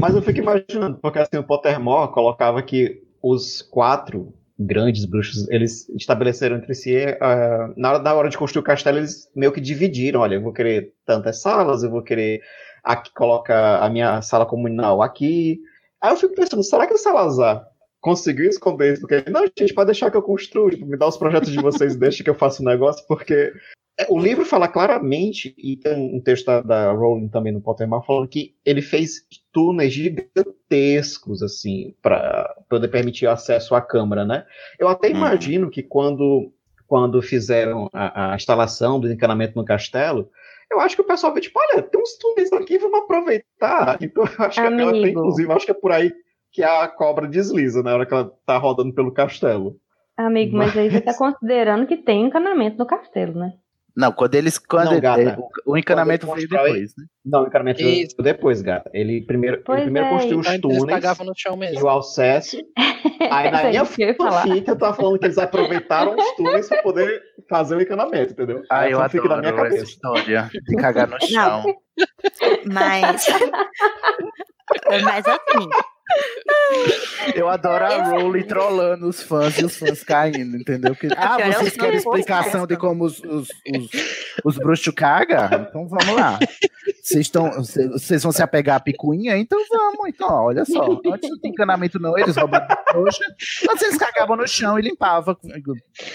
Mas 0.00 0.14
eu 0.14 0.22
fico 0.22 0.38
imaginando, 0.40 0.98
porque 0.98 1.18
assim, 1.18 1.36
o 1.38 1.44
Pottermore 1.44 2.12
colocava 2.12 2.62
que 2.62 3.02
os 3.22 3.62
quatro 3.62 4.32
grandes 4.58 5.04
bruxos, 5.04 5.48
eles 5.50 5.88
estabeleceram 5.90 6.56
entre 6.56 6.74
si, 6.74 6.96
ah, 7.20 7.72
na, 7.76 7.92
hora, 7.92 8.02
na 8.02 8.14
hora 8.14 8.28
de 8.28 8.38
construir 8.38 8.60
o 8.60 8.64
castelo, 8.64 8.98
eles 8.98 9.30
meio 9.34 9.52
que 9.52 9.60
dividiram, 9.60 10.20
olha, 10.20 10.36
eu 10.36 10.42
vou 10.42 10.52
querer 10.52 10.94
tantas 11.04 11.40
salas, 11.40 11.82
eu 11.82 11.90
vou 11.90 12.02
querer 12.02 12.40
aqui, 12.82 13.12
coloca 13.12 13.78
a 13.78 13.90
minha 13.90 14.22
sala 14.22 14.46
comunal 14.46 15.02
aqui. 15.02 15.60
Aí 16.00 16.10
eu 16.10 16.16
fico 16.16 16.34
pensando, 16.34 16.62
será 16.62 16.86
que 16.86 16.94
o 16.94 16.98
Salazar 16.98 17.66
conseguiu 18.00 18.48
isso? 18.48 18.60
Porque, 18.60 19.24
não, 19.30 19.44
gente, 19.58 19.74
pode 19.74 19.86
deixar 19.86 20.10
que 20.10 20.16
eu 20.16 20.22
construa, 20.22 20.70
tipo, 20.70 20.86
me 20.86 20.96
dá 20.96 21.06
os 21.06 21.16
projetos 21.16 21.50
de 21.50 21.60
vocês, 21.60 21.94
deixa 21.96 22.24
que 22.24 22.30
eu 22.30 22.34
faça 22.34 22.62
o 22.62 22.64
negócio, 22.64 23.04
porque 23.06 23.52
o 24.08 24.18
livro 24.18 24.44
fala 24.44 24.68
claramente, 24.68 25.54
e 25.56 25.76
tem 25.76 26.14
um 26.14 26.20
texto 26.20 26.46
da, 26.46 26.60
da 26.60 26.92
Rowling 26.92 27.28
também 27.28 27.52
no 27.52 27.62
Pottermore, 27.62 28.04
falando 28.06 28.28
que 28.28 28.54
ele 28.64 28.82
fez 28.82 29.22
túneis 29.52 29.92
gigantescos, 29.92 31.42
assim, 31.42 31.94
para 32.02 32.54
poder 32.68 32.88
permitir 32.88 33.26
acesso 33.26 33.74
à 33.74 33.80
Câmara, 33.80 34.24
né? 34.24 34.44
Eu 34.78 34.88
até 34.88 35.08
Uhum. 35.08 35.16
imagino 35.16 35.70
que 35.70 35.82
quando, 35.82 36.52
quando 36.86 37.22
fizeram 37.22 37.88
a, 37.92 38.32
a 38.32 38.36
instalação 38.36 39.00
do 39.00 39.10
encanamento 39.10 39.56
no 39.56 39.64
castelo, 39.64 40.28
eu 40.70 40.80
acho 40.80 40.94
que 40.96 41.02
o 41.02 41.06
pessoal 41.06 41.32
vê, 41.32 41.40
tipo, 41.40 41.58
olha, 41.58 41.82
tem 41.82 42.00
uns 42.00 42.18
túneis 42.18 42.52
aqui, 42.52 42.78
vamos 42.78 43.00
aproveitar. 43.00 43.98
Então, 44.02 44.24
eu 44.24 44.44
acho 44.44 44.60
que 44.60 44.66
ela 44.66 44.92
tem, 44.92 45.08
inclusive, 45.10 45.52
acho 45.52 45.64
que 45.64 45.72
é 45.72 45.74
por 45.74 45.92
aí 45.92 46.12
que 46.52 46.62
a 46.62 46.86
cobra 46.88 47.26
desliza, 47.26 47.82
na 47.82 47.94
hora 47.94 48.06
que 48.06 48.12
ela 48.12 48.30
tá 48.44 48.58
rodando 48.58 48.92
pelo 48.92 49.12
castelo. 49.12 49.76
Amigo, 50.16 50.56
mas 50.56 50.76
aí 50.76 50.90
você 50.90 51.00
tá 51.00 51.14
considerando 51.14 51.86
que 51.86 51.98
tem 51.98 52.24
encanamento 52.24 52.78
no 52.78 52.86
castelo, 52.86 53.38
né? 53.38 53.52
Não, 53.96 54.12
quando 54.12 54.34
eles. 54.34 54.58
Quando 54.58 54.84
Não, 54.86 54.92
ele- 54.92 55.00
gata. 55.00 55.38
o, 55.66 55.72
o 55.72 55.76
encanamento 55.78 56.26
veio 56.26 56.38
ele 56.38 56.46
depois, 56.48 56.94
né? 56.98 57.04
Não, 57.24 57.44
o 57.44 57.46
encanamento 57.46 57.78
veio 57.82 58.06
depois, 58.18 58.60
gata. 58.60 58.90
Ele 58.92 59.22
primeiro, 59.24 59.56
ele 59.68 59.80
primeiro 59.82 60.08
é, 60.08 60.10
construiu 60.10 60.38
os 60.40 60.46
Então 60.48 60.70
eles 60.70 60.80
túneis 60.82 61.00
cagavam 61.00 61.26
no 61.26 61.32
chão 61.34 61.54
e 61.54 61.58
mesmo. 61.58 61.82
o 61.84 61.88
acesso. 61.88 62.56
Aí 63.30 63.50
na 63.50 63.64
minha 63.64 63.84
fanfic 63.86 64.68
eu 64.68 64.76
tava 64.78 64.94
falando 64.94 65.18
que 65.18 65.24
eles 65.24 65.38
aproveitaram 65.38 66.14
os 66.14 66.32
túneis 66.36 66.68
pra 66.68 66.82
poder 66.82 67.22
fazer 67.48 67.76
o 67.76 67.80
encanamento, 67.80 68.32
entendeu? 68.34 68.62
Ah, 68.70 68.80
Aí 68.80 68.92
eu 68.92 68.98
a 69.00 69.04
fanfic 69.08 69.26
da 69.28 69.36
minha 69.38 69.48
adoro 69.52 69.66
essa 69.68 69.76
cabeça. 69.76 69.90
história 69.92 70.50
de 70.68 70.76
cagar 70.76 71.08
no 71.08 71.20
chão. 71.26 71.64
Mas. 72.66 73.26
Mas 75.04 75.26
assim, 75.26 75.68
Eu 77.34 77.48
adoro 77.48 77.84
a 77.84 78.04
Rowling 78.10 78.44
trollando 78.44 79.08
os 79.08 79.22
fãs 79.22 79.58
e 79.58 79.64
os 79.64 79.76
fãs 79.76 80.02
caindo, 80.04 80.56
entendeu? 80.56 80.94
Porque, 80.94 81.08
ah, 81.16 81.36
é 81.40 81.52
vocês 81.52 81.76
querem 81.76 81.96
explicação 81.96 82.66
de 82.66 82.76
como 82.76 83.04
os, 83.04 83.18
os, 83.20 83.48
os, 83.48 83.90
os 84.44 84.56
bruxos 84.56 84.94
cagam? 84.94 85.48
Então 85.68 85.88
vamos 85.88 86.14
lá. 86.14 86.38
Vocês 87.02 87.26
estão, 87.26 87.50
vocês 87.92 88.22
vão 88.22 88.32
se 88.32 88.42
apegar 88.42 88.76
à 88.76 88.80
picuinha? 88.80 89.36
Então 89.36 89.58
vamos. 89.68 90.08
Então, 90.08 90.28
ó, 90.28 90.46
olha 90.46 90.64
só. 90.64 90.82
Antes 90.84 91.30
não 91.30 91.38
tem 91.38 91.50
encanamento, 91.50 91.98
não. 91.98 92.16
Eles 92.18 92.36
roubavam 92.36 92.76
trouxa. 92.86 93.24
Mas 93.66 93.82
eles 93.82 93.96
cagavam 93.96 94.36
no 94.36 94.46
chão 94.46 94.78
e 94.78 94.82
limpavam. 94.82 95.36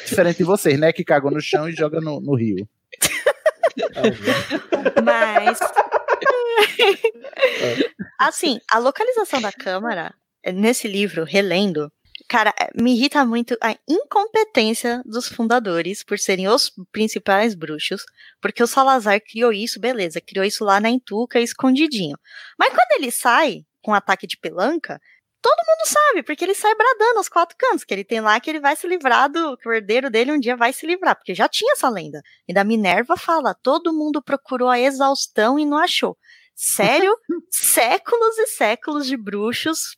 Diferente 0.06 0.38
de 0.38 0.44
vocês, 0.44 0.80
né? 0.80 0.92
Que 0.92 1.04
cagam 1.04 1.32
no 1.32 1.42
chão 1.42 1.70
e 1.70 1.74
jogam 1.74 2.02
no, 2.02 2.20
no 2.20 2.36
rio. 2.36 2.68
mas. 5.04 5.60
Assim, 8.28 8.60
a 8.70 8.78
localização 8.78 9.42
da 9.42 9.52
câmara, 9.52 10.14
nesse 10.46 10.88
livro, 10.88 11.24
relendo, 11.24 11.92
cara, 12.28 12.54
me 12.76 12.94
irrita 12.94 13.26
muito 13.26 13.58
a 13.62 13.76
incompetência 13.88 15.02
dos 15.06 15.28
fundadores 15.28 16.04
por 16.04 16.18
serem 16.18 16.48
os 16.48 16.72
principais 16.92 17.56
bruxos, 17.56 18.04
porque 18.42 18.64
o 18.64 18.68
Salazar 18.68 19.20
criou 19.22 19.52
isso, 19.52 19.80
beleza, 19.80 20.22
criou 20.22 20.46
isso 20.46 20.64
lá 20.64 20.80
na 20.80 20.90
Entuca, 20.90 21.40
escondidinho. 21.40 22.18
Mas 22.58 22.70
quando 22.70 23.00
ele 23.00 23.12
sai 23.12 23.64
com 23.82 23.92
um 23.92 23.96
ataque 23.96 24.28
de 24.28 24.38
pelanca, 24.38 25.00
todo 25.42 25.66
mundo 25.68 25.88
sabe, 25.88 26.24
porque 26.24 26.46
ele 26.46 26.54
sai 26.54 26.74
bradando 26.76 27.18
aos 27.18 27.28
quatro 27.28 27.58
cantos, 27.58 27.84
que 27.84 27.94
ele 27.94 28.04
tem 28.04 28.22
lá 28.22 28.40
que 28.40 28.50
ele 28.50 28.60
vai 28.60 28.76
se 28.76 28.88
livrar 28.88 29.30
do, 29.30 29.58
que 29.58 29.68
o 29.68 29.74
herdeiro 29.74 30.10
dele 30.10 30.32
um 30.32 30.40
dia 30.40 30.56
vai 30.56 30.72
se 30.72 30.86
livrar, 30.86 31.16
porque 31.16 31.34
já 31.34 31.50
tinha 31.50 31.74
essa 31.74 31.90
lenda. 31.90 32.22
E 32.48 32.54
da 32.54 32.64
Minerva 32.64 33.18
fala, 33.18 33.56
todo 33.56 33.94
mundo 33.94 34.22
procurou 34.22 34.70
a 34.70 34.80
exaustão 34.80 35.58
e 35.58 35.66
não 35.66 35.78
achou. 35.78 36.16
Sério, 36.64 37.16
séculos 37.50 38.38
e 38.38 38.48
séculos 38.48 39.08
de 39.08 39.18
bruxos 39.18 39.98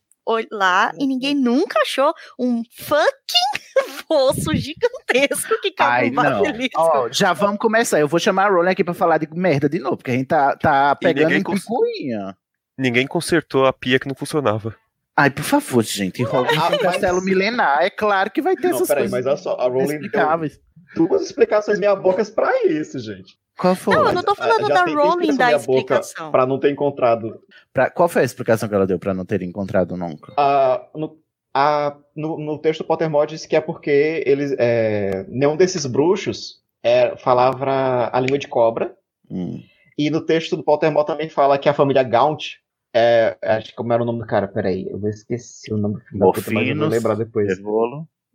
lá 0.49 0.93
e 0.97 1.05
ninguém 1.05 1.35
nunca 1.35 1.81
achou 1.81 2.13
um 2.39 2.63
fucking 2.77 3.73
poço 4.07 4.55
gigantesco 4.55 5.59
que 5.61 5.71
cabe 5.71 5.91
Ai, 6.05 6.09
um 6.09 6.13
não. 6.13 6.23
basilisco. 6.23 6.79
Ó, 6.81 7.09
já 7.11 7.33
vamos 7.33 7.57
começar. 7.59 7.99
Eu 7.99 8.07
vou 8.07 8.19
chamar 8.21 8.45
a 8.45 8.49
Rowling 8.49 8.69
aqui 8.69 8.83
pra 8.85 8.93
falar 8.93 9.17
de 9.17 9.27
merda 9.33 9.67
de 9.67 9.79
novo, 9.79 9.97
porque 9.97 10.11
a 10.11 10.13
gente 10.13 10.27
tá, 10.27 10.55
tá 10.55 10.95
pegando 10.95 11.25
ninguém 11.25 11.39
em 11.41 11.43
cons- 11.43 11.59
picuinha. 11.61 12.37
Ninguém 12.77 13.05
consertou 13.05 13.65
a 13.65 13.73
pia 13.73 13.99
que 13.99 14.07
não 14.07 14.15
funcionava. 14.15 14.73
Ai, 15.15 15.29
por 15.29 15.43
favor, 15.43 15.83
gente. 15.83 16.23
Hogwarts 16.23 16.57
Ah, 16.57 16.69
mas- 16.71 16.81
castelo 16.81 17.21
milenar. 17.21 17.83
É 17.83 17.89
claro 17.89 18.31
que 18.31 18.41
vai 18.41 18.55
ter 18.55 18.69
Não, 18.69 18.77
essas 18.77 18.87
peraí, 18.87 19.09
coisas 19.09 19.25
mas 19.25 19.25
olha 19.27 19.37
só, 19.37 19.57
a 19.61 19.67
Rowling 19.67 19.99
deu 19.99 20.49
duas 20.95 21.21
explicações 21.23 21.79
meia 21.79 21.95
bocas 21.95 22.29
pra 22.29 22.65
isso, 22.65 22.97
gente. 22.97 23.37
Qual 23.57 23.75
foi? 23.75 23.95
Não, 23.95 24.07
eu 24.07 24.13
não 24.13 24.23
tô 24.23 24.35
falando 24.35 24.67
Já 24.67 24.73
da 24.73 24.85
Rowling 24.91 25.37
da 25.37 25.53
explicação. 25.53 26.31
Pra 26.31 26.45
não 26.45 26.59
ter 26.59 26.71
encontrado 26.71 27.39
Pra- 27.71 27.89
qual 27.89 28.09
foi 28.09 28.23
a 28.23 28.25
explicação 28.25 28.67
que 28.67 28.75
ela 28.75 28.87
deu 28.87 28.97
pra 28.99 29.13
não 29.13 29.25
ter 29.25 29.41
encontrado 29.43 29.95
nunca? 29.95 30.33
Ah, 30.37 30.85
no, 30.95 31.17
a- 31.53 31.95
no, 32.15 32.39
no 32.39 32.57
texto 32.57 32.79
do 32.79 32.87
Pottermore 32.87 33.29
diz 33.29 33.45
que 33.45 33.55
é 33.55 33.61
porque 33.61 34.23
eles, 34.25 34.55
é, 34.57 35.25
nenhum 35.29 35.55
desses 35.55 35.85
bruxos 35.85 36.61
é, 36.81 37.15
falava 37.17 38.09
a 38.11 38.19
língua 38.19 38.39
de 38.39 38.47
cobra. 38.47 38.95
Hum. 39.29 39.61
E 39.97 40.09
no 40.09 40.21
texto 40.25 40.57
do 40.57 40.63
Pottermore 40.63 41.05
também 41.05 41.29
fala 41.29 41.57
que 41.59 41.69
a 41.69 41.73
família 41.73 42.01
Gaunt, 42.03 42.55
é, 42.95 43.37
acho 43.43 43.69
que 43.69 43.75
como 43.75 43.93
era 43.93 44.01
o 44.01 44.05
nome 44.05 44.19
do 44.19 44.25
cara, 44.25 44.47
peraí, 44.47 44.87
eu 44.89 44.99
vou 44.99 45.09
esquecer 45.09 45.71
o 45.73 45.77
nome 45.77 45.95
do 45.95 46.01
filho 46.01 46.19
puta, 46.19 46.39
eu 46.39 46.43
vou 46.43 46.53
Morfinos. 46.53 46.89
lembrar 46.89 47.15
depois. 47.15 47.59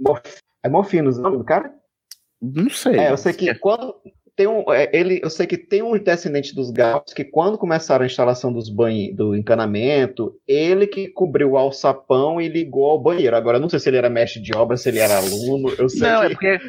Morf- 0.01 0.41
É 0.63 0.69
Morfinos 0.69 1.19
o 1.19 1.23
nome 1.23 1.39
do 1.39 1.45
cara? 1.45 1.75
Não 2.41 2.71
sei. 2.71 2.97
É, 2.97 3.11
eu 3.11 3.17
sei 3.17 3.33
que 3.33 3.53
quando 3.57 3.97
tem 4.39 4.47
um, 4.47 4.73
é, 4.73 4.89
ele, 4.93 5.19
eu 5.21 5.29
sei 5.29 5.49
que 5.49 5.59
tem 5.59 5.83
um 5.83 5.99
descendente 5.99 6.55
dos 6.55 6.71
Gaunt 6.71 7.13
que 7.13 7.25
quando 7.25 7.59
começaram 7.59 8.05
a 8.05 8.07
instalação 8.07 8.53
dos 8.53 8.71
banhos, 8.71 9.17
do 9.17 9.35
encanamento, 9.35 10.33
ele 10.47 10.87
que 10.87 11.09
cobriu 11.09 11.51
o 11.51 11.59
alçapão 11.59 12.41
e 12.41 12.47
ligou 12.47 12.85
ao 12.89 13.03
banheiro. 13.03 13.35
Agora, 13.35 13.57
eu 13.57 13.61
não 13.61 13.69
sei 13.69 13.81
se 13.81 13.89
ele 13.89 13.97
era 13.97 14.09
mestre 14.09 14.41
de 14.41 14.57
obra, 14.57 14.77
se 14.77 14.91
ele 14.91 15.01
era 15.01 15.17
aluno, 15.17 15.75
eu 15.77 15.89
sei 15.89 16.03
Não, 16.03 16.23
é 16.23 16.29
que 16.29 16.35
porque 16.35 16.61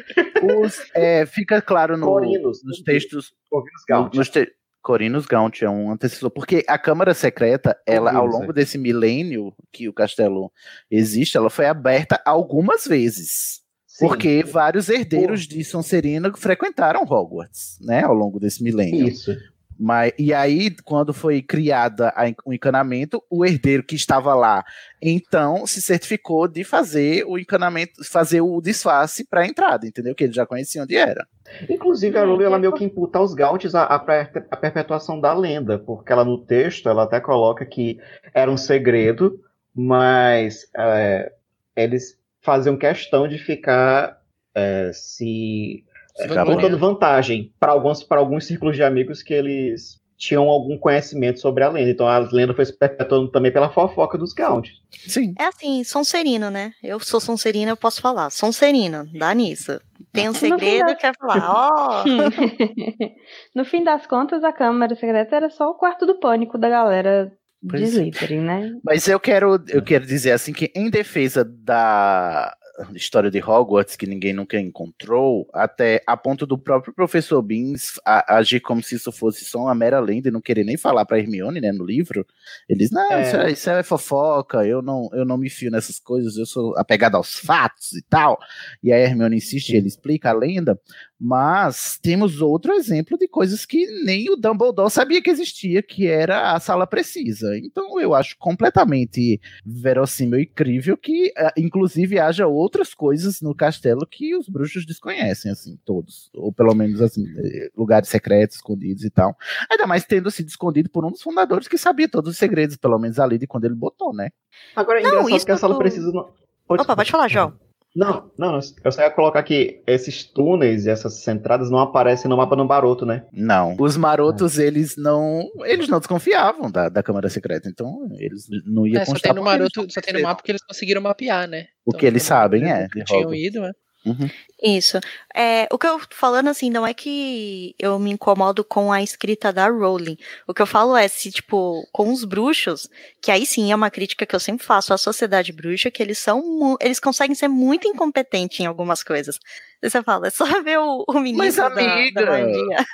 os, 0.52 0.90
é, 0.96 1.24
fica 1.26 1.62
claro 1.62 1.96
no, 1.96 2.08
Corinos, 2.08 2.58
nos 2.64 2.82
textos. 2.82 3.32
Corvinus 3.48 3.84
Gaunt. 3.88 4.16
Nos 4.16 4.28
te, 4.28 4.52
Corinos 4.82 5.26
Gaunt 5.26 5.62
é 5.62 5.70
um 5.70 5.92
antecessor, 5.92 6.30
porque 6.32 6.64
a 6.66 6.76
Câmara 6.76 7.14
Secreta, 7.14 7.78
ela, 7.86 8.12
ao 8.12 8.26
longo 8.26 8.50
é. 8.50 8.54
desse 8.54 8.78
milênio 8.78 9.54
que 9.72 9.88
o 9.88 9.92
castelo 9.92 10.50
existe, 10.90 11.36
ela 11.36 11.50
foi 11.50 11.66
aberta 11.66 12.20
algumas 12.26 12.84
vezes. 12.84 13.60
Sim. 14.00 14.08
Porque 14.08 14.42
vários 14.42 14.88
herdeiros 14.88 15.46
de 15.46 15.62
Sonserina 15.62 16.32
frequentaram 16.34 17.02
Hogwarts, 17.02 17.78
né, 17.82 18.02
ao 18.02 18.14
longo 18.14 18.40
desse 18.40 18.62
milênio. 18.64 19.06
Isso. 19.06 19.36
Mas, 19.82 20.12
e 20.18 20.34
aí, 20.34 20.74
quando 20.84 21.14
foi 21.14 21.40
criada 21.40 22.12
o 22.44 22.52
encanamento, 22.52 23.22
o 23.30 23.46
herdeiro 23.46 23.82
que 23.82 23.94
estava 23.94 24.34
lá, 24.34 24.62
então, 25.00 25.66
se 25.66 25.80
certificou 25.80 26.46
de 26.46 26.62
fazer 26.64 27.24
o 27.26 27.38
encanamento, 27.38 28.04
fazer 28.04 28.42
o 28.42 28.60
disfarce 28.60 29.24
para 29.26 29.40
a 29.40 29.46
entrada, 29.46 29.86
entendeu? 29.86 30.14
Que 30.14 30.24
ele 30.24 30.34
já 30.34 30.44
conhecia 30.44 30.82
onde 30.82 30.96
era. 30.96 31.26
Inclusive, 31.68 32.16
a 32.18 32.24
Rowling, 32.26 32.44
ela 32.44 32.58
meio 32.58 32.74
que 32.74 32.84
imputa 32.84 33.18
aos 33.18 33.32
Gaunts 33.32 33.74
a, 33.74 33.84
a, 33.84 33.98
per- 33.98 34.46
a 34.50 34.56
perpetuação 34.56 35.18
da 35.18 35.32
lenda, 35.32 35.78
porque 35.78 36.12
ela 36.12 36.26
no 36.26 36.36
texto, 36.36 36.86
ela 36.86 37.04
até 37.04 37.18
coloca 37.18 37.64
que 37.64 37.98
era 38.34 38.50
um 38.50 38.58
segredo, 38.58 39.40
mas 39.74 40.68
é, 40.76 41.32
eles 41.74 42.19
faziam 42.42 42.76
questão 42.76 43.28
de 43.28 43.38
ficar 43.38 44.18
é, 44.54 44.90
se 44.92 45.84
é, 46.18 46.26
Vangloriando. 46.28 46.62
dando 46.62 46.78
vantagem 46.78 47.52
para 47.58 47.72
alguns, 47.72 48.02
para 48.02 48.18
alguns 48.20 48.46
círculos 48.46 48.76
de 48.76 48.82
amigos 48.82 49.22
que 49.22 49.32
eles 49.34 50.00
tinham 50.16 50.48
algum 50.50 50.76
conhecimento 50.76 51.40
sobre 51.40 51.64
a 51.64 51.70
lenda. 51.70 51.88
Então 51.90 52.06
a 52.06 52.18
lenda 52.18 52.52
foi 52.52 52.66
se 52.66 52.76
perpetuando 52.76 53.30
também 53.30 53.50
pela 53.50 53.70
fofoca 53.70 54.18
dos 54.18 54.34
Gaunts. 54.34 54.72
Sim. 54.90 55.32
É 55.38 55.44
assim, 55.44 55.82
Sonserino, 55.82 56.50
né? 56.50 56.72
Eu 56.82 57.00
sou 57.00 57.20
Sonserina, 57.20 57.70
eu 57.70 57.76
posso 57.76 58.02
falar. 58.02 58.28
Sonserino, 58.28 59.06
dá 59.18 59.32
nisso. 59.32 59.80
Tem 60.12 60.28
um 60.28 60.34
segredo, 60.34 60.86
das- 60.88 60.98
quer 61.00 61.14
falar. 61.16 61.50
Ó, 61.50 62.04
no 63.54 63.64
fim 63.64 63.82
das 63.82 64.06
contas, 64.06 64.44
a 64.44 64.52
Câmara 64.52 64.94
Secreta 64.94 65.36
era 65.36 65.48
só 65.48 65.70
o 65.70 65.74
quarto 65.74 66.04
do 66.04 66.18
pânico 66.18 66.58
da 66.58 66.68
galera 66.68 67.32
Pois 67.68 67.82
é. 67.82 67.86
Slytherin, 67.86 68.40
né? 68.40 68.78
Mas 68.82 69.06
eu 69.06 69.20
quero, 69.20 69.62
eu 69.68 69.82
quero 69.82 70.06
dizer 70.06 70.32
assim 70.32 70.52
que 70.52 70.70
em 70.74 70.88
defesa 70.90 71.44
da 71.44 72.56
história 72.94 73.30
de 73.30 73.38
Hogwarts 73.42 73.94
que 73.94 74.06
ninguém 74.06 74.32
nunca 74.32 74.58
encontrou, 74.58 75.46
até 75.52 76.02
a 76.06 76.16
ponto 76.16 76.46
do 76.46 76.56
próprio 76.56 76.94
professor 76.94 77.42
Beans 77.42 78.00
a- 78.06 78.36
agir 78.38 78.60
como 78.60 78.82
se 78.82 78.94
isso 78.94 79.12
fosse 79.12 79.44
só 79.44 79.58
uma 79.64 79.74
mera 79.74 80.00
lenda 80.00 80.28
e 80.28 80.32
não 80.32 80.40
querer 80.40 80.64
nem 80.64 80.78
falar 80.78 81.04
pra 81.04 81.18
Hermione, 81.18 81.60
né, 81.60 81.72
no 81.72 81.84
livro. 81.84 82.26
Ele 82.66 82.78
diz, 82.78 82.90
não, 82.90 83.12
É. 83.12 83.20
Isso, 83.20 83.36
é, 83.36 83.50
isso 83.52 83.68
é 83.70 83.82
fofoca, 83.82 84.64
eu 84.66 84.80
não, 84.80 85.10
eu 85.12 85.26
não 85.26 85.36
me 85.36 85.50
fio 85.50 85.70
nessas 85.70 85.98
coisas, 85.98 86.38
eu 86.38 86.46
sou 86.46 86.74
apegado 86.78 87.16
aos 87.16 87.38
fatos 87.38 87.92
e 87.92 88.02
tal. 88.08 88.38
E 88.82 88.90
aí 88.90 89.02
a 89.04 89.06
Hermione 89.08 89.36
insiste, 89.36 89.76
ele 89.76 89.86
explica 89.88 90.30
a 90.30 90.32
lenda, 90.32 90.80
mas 91.20 91.98
temos 92.02 92.40
outro 92.40 92.72
exemplo 92.72 93.18
de 93.18 93.28
coisas 93.28 93.66
que 93.66 93.86
nem 94.04 94.30
o 94.30 94.36
Dumbledore 94.36 94.90
sabia 94.90 95.20
que 95.20 95.28
existia, 95.28 95.82
que 95.82 96.06
era 96.06 96.52
a 96.52 96.60
sala 96.60 96.86
precisa. 96.86 97.58
Então 97.58 98.00
eu 98.00 98.14
acho 98.14 98.36
completamente 98.38 99.38
verossímil 99.64 100.40
e 100.40 100.46
crível 100.46 100.96
que, 100.96 101.30
eh, 101.36 101.52
inclusive, 101.58 102.18
haja 102.18 102.46
outras 102.46 102.94
coisas 102.94 103.42
no 103.42 103.54
castelo 103.54 104.06
que 104.06 104.34
os 104.34 104.48
bruxos 104.48 104.86
desconhecem, 104.86 105.50
assim, 105.52 105.78
todos. 105.84 106.30
Ou 106.34 106.50
pelo 106.52 106.74
menos, 106.74 107.02
assim, 107.02 107.24
eh, 107.36 107.70
lugares 107.76 108.08
secretos, 108.08 108.56
escondidos 108.56 109.04
e 109.04 109.10
tal. 109.10 109.36
Ainda 109.70 109.86
mais 109.86 110.04
tendo 110.04 110.30
sido 110.30 110.48
escondido 110.48 110.88
por 110.88 111.04
um 111.04 111.10
dos 111.10 111.20
fundadores 111.22 111.68
que 111.68 111.76
sabia 111.76 112.08
todos 112.08 112.32
os 112.32 112.38
segredos, 112.38 112.76
pelo 112.76 112.98
menos 112.98 113.18
ali 113.18 113.36
de 113.36 113.46
quando 113.46 113.66
ele 113.66 113.74
botou, 113.74 114.14
né? 114.14 114.30
Agora 114.74 115.00
é 115.00 115.02
Não, 115.02 115.08
engraçado 115.10 115.36
isso 115.36 115.46
que 115.46 115.52
a 115.52 115.56
sala 115.58 115.74
do- 115.74 115.78
precisa. 115.78 116.10
Não... 116.10 116.30
Opa, 116.68 116.96
pode 116.96 117.10
falar, 117.10 117.28
João. 117.28 117.52
Não, 117.94 118.30
não, 118.38 118.60
eu 118.84 118.92
só 118.92 119.02
ia 119.02 119.10
colocar 119.10 119.42
que 119.42 119.82
esses 119.86 120.24
túneis 120.24 120.86
e 120.86 120.90
essas 120.90 121.26
entradas 121.26 121.70
não 121.70 121.80
aparecem 121.80 122.28
no 122.28 122.36
mapa 122.36 122.54
do 122.54 122.64
Baroto, 122.64 123.04
né? 123.04 123.24
Não. 123.32 123.74
Os 123.78 123.96
marotos, 123.96 124.58
eles 124.58 124.96
não. 124.96 125.42
Eles 125.64 125.88
não 125.88 125.98
desconfiavam 125.98 126.70
da, 126.70 126.88
da 126.88 127.02
Câmara 127.02 127.28
Secreta, 127.28 127.68
então 127.68 128.08
eles 128.18 128.46
não 128.64 128.86
iam 128.86 129.02
É, 129.02 129.04
só 129.04 129.14
tem 129.14 129.34
no 129.34 129.42
Maroto, 129.42 129.86
só 129.90 130.00
tem 130.00 130.14
no 130.14 130.22
mapa 130.22 130.36
porque 130.36 130.52
eles 130.52 130.62
conseguiram 130.62 131.02
mapear, 131.02 131.48
né? 131.48 131.66
O 131.84 131.92
que 131.92 132.06
eles 132.06 132.22
sabem 132.22 132.70
é. 132.70 132.86
Não 132.94 133.04
tinham 133.04 133.34
ido, 133.34 133.60
né? 133.60 133.72
Uhum. 134.06 134.30
Isso. 134.62 134.98
É, 135.34 135.66
o 135.72 135.78
que 135.78 135.86
eu 135.86 135.98
tô 136.00 136.14
falando 136.14 136.48
assim, 136.48 136.70
não 136.70 136.86
é 136.86 136.92
que 136.92 137.74
eu 137.78 137.98
me 137.98 138.10
incomodo 138.10 138.62
com 138.62 138.92
a 138.92 139.02
escrita 139.02 139.52
da 139.52 139.68
Rowling. 139.68 140.18
O 140.46 140.52
que 140.52 140.60
eu 140.60 140.66
falo 140.66 140.96
é 140.96 141.08
se, 141.08 141.30
tipo, 141.30 141.86
com 141.92 142.12
os 142.12 142.24
bruxos, 142.24 142.88
que 143.22 143.30
aí 143.30 143.46
sim 143.46 143.72
é 143.72 143.74
uma 143.74 143.90
crítica 143.90 144.26
que 144.26 144.34
eu 144.34 144.40
sempre 144.40 144.66
faço 144.66 144.92
à 144.92 144.98
sociedade 144.98 145.52
bruxa, 145.52 145.90
que 145.90 146.02
eles 146.02 146.18
são, 146.18 146.76
eles 146.80 147.00
conseguem 147.00 147.34
ser 147.34 147.48
muito 147.48 147.88
incompetentes 147.88 148.60
em 148.60 148.66
algumas 148.66 149.02
coisas. 149.02 149.38
Você 149.82 150.02
fala, 150.02 150.26
é 150.26 150.30
só 150.30 150.44
ver 150.62 150.78
o, 150.78 151.04
o 151.08 151.14
menino 151.14 151.38
Mas, 151.38 151.56
da, 151.56 151.66
amiga, 151.66 152.26
da 152.26 152.40
Eu 152.40 152.84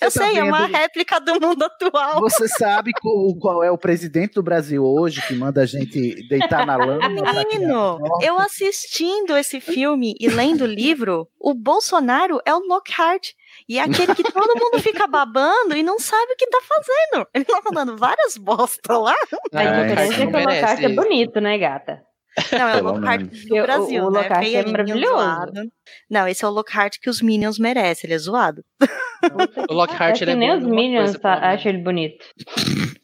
tá 0.00 0.10
sei, 0.10 0.38
é 0.38 0.42
uma 0.42 0.64
réplica 0.66 1.20
do 1.20 1.38
mundo 1.38 1.62
atual. 1.64 2.18
Você 2.20 2.48
sabe 2.48 2.92
qual, 3.00 3.34
qual 3.34 3.62
é 3.62 3.70
o 3.70 3.76
presidente 3.76 4.34
do 4.34 4.42
Brasil 4.42 4.82
hoje 4.82 5.20
que 5.26 5.34
manda 5.34 5.60
a 5.60 5.66
gente 5.66 6.26
deitar 6.28 6.64
na 6.64 6.76
lama? 6.76 7.08
Menino, 7.08 7.98
eu 8.22 8.38
assistindo 8.38 9.36
esse 9.36 9.60
filme 9.60 10.14
e 10.18 10.28
lendo 10.28 10.62
o 10.62 10.66
livro, 10.66 11.09
o 11.38 11.54
Bolsonaro 11.54 12.40
é 12.44 12.54
o 12.54 12.58
Lockhart. 12.60 13.28
E 13.68 13.78
é 13.78 13.82
aquele 13.82 14.14
que 14.14 14.22
todo 14.22 14.58
mundo 14.58 14.82
fica 14.82 15.06
babando 15.06 15.76
e 15.76 15.82
não 15.82 15.98
sabe 15.98 16.32
o 16.32 16.36
que 16.36 16.46
tá 16.48 16.58
fazendo. 16.66 17.26
Ele 17.34 17.44
tá 17.44 17.60
falando 17.62 17.96
várias 17.96 18.36
bosta 18.36 18.96
lá. 18.98 19.14
A 19.52 19.58
Ai, 19.58 19.82
diferença 19.88 20.14
é 20.22 20.26
que 20.26 20.36
o 20.36 20.40
Lockhart 20.40 20.80
é 20.82 20.88
bonito, 20.88 21.40
né, 21.40 21.58
gata? 21.58 22.02
Não, 22.52 22.68
é 22.68 22.76
o 22.80 22.84
Lockhart 22.84 23.22
do 23.22 23.56
Eu- 23.56 23.64
o- 23.64 23.66
Brasil, 23.66 24.04
o 24.04 24.10
né? 24.10 24.20
Lockhart 24.20 24.46
é 24.54 24.66
maravilhoso. 24.66 25.12
zoado. 25.14 25.52
Não, 26.08 26.28
esse 26.28 26.44
é 26.44 26.48
o 26.48 26.50
Lockhart 26.50 26.96
que 27.02 27.10
os 27.10 27.20
Minions 27.20 27.58
merecem, 27.58 28.06
ele 28.08 28.14
é 28.14 28.18
zoado. 28.18 28.62
O 29.68 29.74
Lockhart, 29.74 30.12
Acho 30.12 30.24
ele 30.24 30.30
é 30.30 30.34
nem 30.36 30.56
os 30.56 30.64
Minions 30.64 31.12
tá, 31.18 31.34
acham 31.34 31.70
ele 31.72 31.82
bonito. 31.82 32.24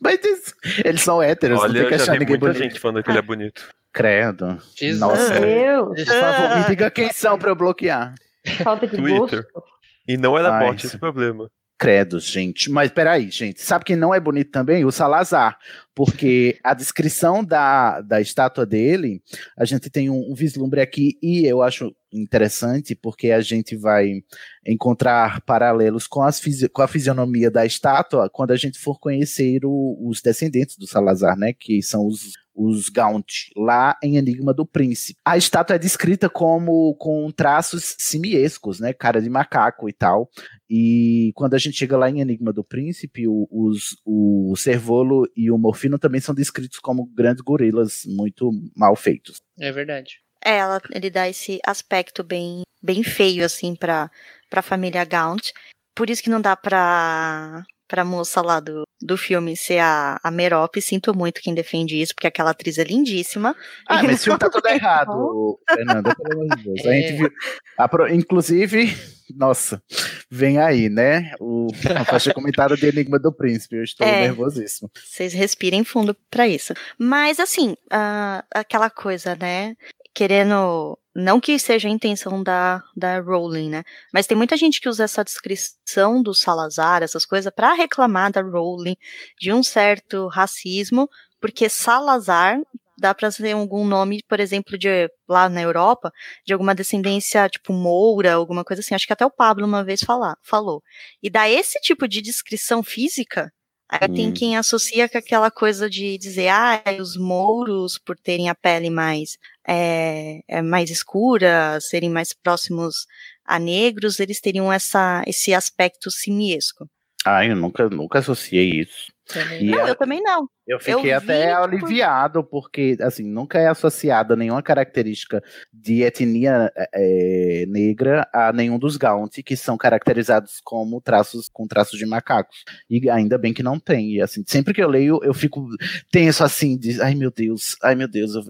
Mas 0.00 0.24
isso- 0.24 0.54
eles 0.84 1.02
são 1.02 1.20
héteros, 1.20 1.60
não 1.60 1.68
tem 1.70 1.80
Olha, 1.80 1.88
que 1.90 1.96
já 1.98 2.02
achar 2.04 2.12
vi 2.12 2.18
ninguém 2.20 2.38
muita 2.38 2.46
bonito. 2.54 2.62
gente 2.70 2.80
falando 2.80 3.02
que 3.02 3.10
ele 3.10 3.18
é 3.18 3.22
bonito. 3.22 3.68
Credo. 3.96 4.58
Jesus. 4.76 5.00
Nossa. 5.00 5.40
Meu, 5.40 5.86
Por 5.86 6.04
favor, 6.04 6.58
me 6.58 6.64
diga 6.66 6.90
quem 6.90 7.10
são 7.10 7.38
pra 7.38 7.50
eu 7.50 7.56
bloquear. 7.56 8.14
falta 8.62 8.86
de 8.86 8.94
Twitter. 8.94 9.46
gosto. 9.50 9.68
E 10.06 10.18
não 10.18 10.38
era 10.38 10.54
Ai, 10.54 10.66
bot 10.66 10.86
esse 10.86 10.98
problema. 10.98 11.50
Credo, 11.78 12.20
gente. 12.20 12.70
Mas 12.70 12.90
peraí, 12.90 13.30
gente. 13.30 13.62
Sabe 13.62 13.86
quem 13.86 13.96
não 13.96 14.14
é 14.14 14.20
bonito 14.20 14.50
também? 14.50 14.84
O 14.84 14.92
Salazar. 14.92 15.56
Porque 15.96 16.58
a 16.62 16.74
descrição 16.74 17.42
da, 17.42 18.02
da 18.02 18.20
estátua 18.20 18.66
dele, 18.66 19.22
a 19.58 19.64
gente 19.64 19.88
tem 19.88 20.10
um, 20.10 20.30
um 20.30 20.34
vislumbre 20.34 20.82
aqui, 20.82 21.18
e 21.22 21.46
eu 21.46 21.62
acho 21.62 21.90
interessante, 22.12 22.94
porque 22.94 23.30
a 23.30 23.40
gente 23.40 23.74
vai 23.76 24.22
encontrar 24.66 25.40
paralelos 25.42 26.06
com, 26.06 26.22
as 26.22 26.40
com 26.72 26.82
a 26.82 26.88
fisionomia 26.88 27.50
da 27.50 27.64
estátua 27.64 28.28
quando 28.30 28.50
a 28.50 28.56
gente 28.56 28.78
for 28.78 28.98
conhecer 29.00 29.64
o- 29.64 29.96
os 30.06 30.20
descendentes 30.20 30.76
do 30.76 30.86
Salazar, 30.86 31.36
né? 31.36 31.52
Que 31.52 31.82
são 31.82 32.06
os, 32.06 32.32
os 32.54 32.88
Gaunt, 32.88 33.50
lá 33.56 33.96
em 34.02 34.16
Enigma 34.16 34.54
do 34.54 34.64
Príncipe. 34.64 35.18
A 35.24 35.36
estátua 35.36 35.76
é 35.76 35.78
descrita 35.78 36.30
como 36.30 36.94
com 36.94 37.30
traços 37.30 37.96
simiescos, 37.98 38.80
né? 38.80 38.92
Cara 38.92 39.20
de 39.20 39.28
macaco 39.28 39.88
e 39.88 39.92
tal. 39.92 40.30
E 40.70 41.32
quando 41.34 41.54
a 41.54 41.58
gente 41.58 41.76
chega 41.76 41.96
lá 41.96 42.08
em 42.10 42.20
Enigma 42.20 42.52
do 42.52 42.64
Príncipe, 42.64 43.28
o, 43.28 43.46
os, 43.50 43.96
o 44.04 44.54
Servolo 44.56 45.28
e 45.36 45.50
o 45.50 45.58
Também 45.98 46.20
são 46.20 46.34
descritos 46.34 46.78
como 46.80 47.06
grandes 47.14 47.42
gorilas 47.42 48.02
muito 48.06 48.50
mal 48.76 48.94
feitos. 48.96 49.36
É 49.58 49.70
verdade. 49.70 50.18
É, 50.44 50.56
ela, 50.58 50.80
ele 50.92 51.10
dá 51.10 51.28
esse 51.28 51.58
aspecto 51.66 52.22
bem, 52.22 52.62
bem 52.82 53.02
feio, 53.02 53.44
assim, 53.44 53.74
pra, 53.74 54.10
pra 54.50 54.62
família 54.62 55.04
Gaunt. 55.04 55.50
Por 55.94 56.10
isso 56.10 56.22
que 56.22 56.30
não 56.30 56.40
dá 56.40 56.54
pra, 56.54 57.64
pra 57.88 58.04
moça 58.04 58.40
lá 58.42 58.60
do, 58.60 58.82
do 59.00 59.16
filme 59.16 59.56
ser 59.56 59.78
a, 59.78 60.20
a 60.22 60.30
Merope. 60.30 60.80
Sinto 60.82 61.16
muito 61.16 61.40
quem 61.40 61.54
defende 61.54 62.00
isso, 62.00 62.14
porque 62.14 62.26
aquela 62.28 62.50
atriz 62.50 62.78
é 62.78 62.84
lindíssima. 62.84 63.56
Ah, 63.88 64.02
mas 64.02 64.12
esse 64.16 64.24
filme 64.24 64.38
tá 64.38 64.48
tudo 64.50 64.68
errado. 64.68 65.58
Fernanda, 65.68 66.14
pelo 66.14 66.42
amor 66.42 66.56
de 66.58 66.62
Deus. 66.64 66.86
A 66.86 66.94
É. 66.94 67.00
gente 67.00 67.16
viu. 67.16 67.30
a 67.78 67.88
pro- 67.88 68.08
inclusive, 68.12 68.94
nossa, 69.34 69.82
vem 70.30 70.58
aí, 70.58 70.88
né? 70.88 71.32
O, 71.40 71.68
a 71.98 72.04
faixa 72.04 72.32
comentada 72.34 72.76
de 72.76 72.86
Enigma 72.86 73.18
do 73.18 73.32
Príncipe. 73.32 73.76
Eu 73.76 73.84
estou 73.84 74.06
É. 74.06 74.22
nervosíssimo. 74.22 74.90
Vocês 74.94 75.32
respirem 75.32 75.84
fundo 75.84 76.16
pra 76.30 76.46
isso. 76.48 76.72
Mas, 76.98 77.38
assim, 77.40 77.76
ah, 77.90 78.44
aquela 78.52 78.90
coisa, 78.90 79.36
né? 79.36 79.76
Querendo. 80.14 80.98
Não 81.14 81.40
que 81.40 81.58
seja 81.58 81.88
a 81.88 81.90
intenção 81.90 82.42
da, 82.42 82.82
da 82.94 83.20
Rowling, 83.20 83.70
né? 83.70 83.84
Mas 84.12 84.26
tem 84.26 84.36
muita 84.36 84.56
gente 84.56 84.80
que 84.80 84.88
usa 84.88 85.04
essa 85.04 85.24
descrição 85.24 86.22
do 86.22 86.34
Salazar, 86.34 87.02
essas 87.02 87.24
coisas, 87.24 87.50
pra 87.54 87.72
reclamar 87.72 88.30
da 88.32 88.42
Rowling 88.42 88.96
de 89.40 89.50
um 89.52 89.62
certo 89.62 90.26
racismo, 90.28 91.08
porque 91.40 91.68
Salazar 91.70 92.58
dá 92.98 93.14
pra 93.14 93.30
ser 93.30 93.52
algum 93.52 93.86
nome, 93.86 94.20
por 94.28 94.40
exemplo, 94.40 94.78
de 94.78 95.08
lá 95.28 95.48
na 95.48 95.62
Europa, 95.62 96.10
de 96.46 96.52
alguma 96.52 96.74
descendência, 96.74 97.48
tipo 97.48 97.72
Moura, 97.72 98.34
alguma 98.34 98.64
coisa 98.64 98.80
assim. 98.80 98.94
Acho 98.94 99.06
que 99.06 99.12
até 99.12 99.24
o 99.26 99.30
Pablo 99.30 99.66
uma 99.66 99.84
vez 99.84 100.00
falar, 100.02 100.36
falou. 100.42 100.82
E 101.22 101.28
dá 101.30 101.48
esse 101.48 101.78
tipo 101.80 102.06
de 102.08 102.20
descrição 102.22 102.82
física 102.82 103.50
Aí 103.88 104.08
tem 104.08 104.30
Hum. 104.30 104.32
quem 104.32 104.56
associa 104.56 105.08
com 105.08 105.16
aquela 105.16 105.48
coisa 105.48 105.88
de 105.88 106.18
dizer, 106.18 106.48
ah, 106.48 106.82
os 107.00 107.16
mouros, 107.16 107.96
por 107.98 108.18
terem 108.18 108.48
a 108.48 108.54
pele 108.54 108.90
mais, 108.90 109.38
é, 109.64 110.40
é, 110.48 110.60
mais 110.60 110.90
escura, 110.90 111.78
serem 111.80 112.10
mais 112.10 112.32
próximos 112.32 113.06
a 113.44 113.60
negros, 113.60 114.18
eles 114.18 114.40
teriam 114.40 114.72
essa, 114.72 115.22
esse 115.24 115.54
aspecto 115.54 116.10
simiesco. 116.10 116.88
Ai, 117.24 117.52
eu 117.52 117.54
nunca, 117.54 117.88
nunca 117.88 118.18
associei 118.18 118.80
isso. 118.80 119.06
Também 119.32 119.62
E 119.62 119.70
não, 119.70 119.84
a- 119.84 119.88
eu 119.90 119.94
também 119.94 120.20
não. 120.20 120.48
Eu 120.66 120.80
fiquei 120.80 121.02
vi, 121.02 121.12
até 121.12 121.52
aliviado, 121.52 122.42
porque, 122.42 122.96
assim, 123.00 123.22
nunca 123.22 123.58
é 123.58 123.68
associada 123.68 124.34
nenhuma 124.34 124.62
característica 124.62 125.40
de 125.72 126.02
etnia 126.02 126.72
é, 126.92 127.64
negra 127.68 128.28
a 128.32 128.52
nenhum 128.52 128.76
dos 128.76 128.96
Gaunt, 128.96 129.42
que 129.44 129.56
são 129.56 129.76
caracterizados 129.76 130.60
como 130.64 131.00
traços, 131.00 131.48
com 131.48 131.68
traços 131.68 131.96
de 131.96 132.04
macacos. 132.04 132.64
E 132.90 133.08
ainda 133.08 133.38
bem 133.38 133.54
que 133.54 133.62
não 133.62 133.78
tem. 133.78 134.14
E, 134.14 134.20
assim, 134.20 134.42
sempre 134.44 134.74
que 134.74 134.82
eu 134.82 134.88
leio, 134.88 135.20
eu 135.22 135.32
fico 135.32 135.68
tenso, 136.10 136.42
assim, 136.42 136.76
de, 136.76 137.00
ai 137.00 137.14
meu 137.14 137.30
Deus, 137.30 137.76
ai 137.82 137.94
meu 137.94 138.08
Deus, 138.08 138.34
eu 138.34 138.42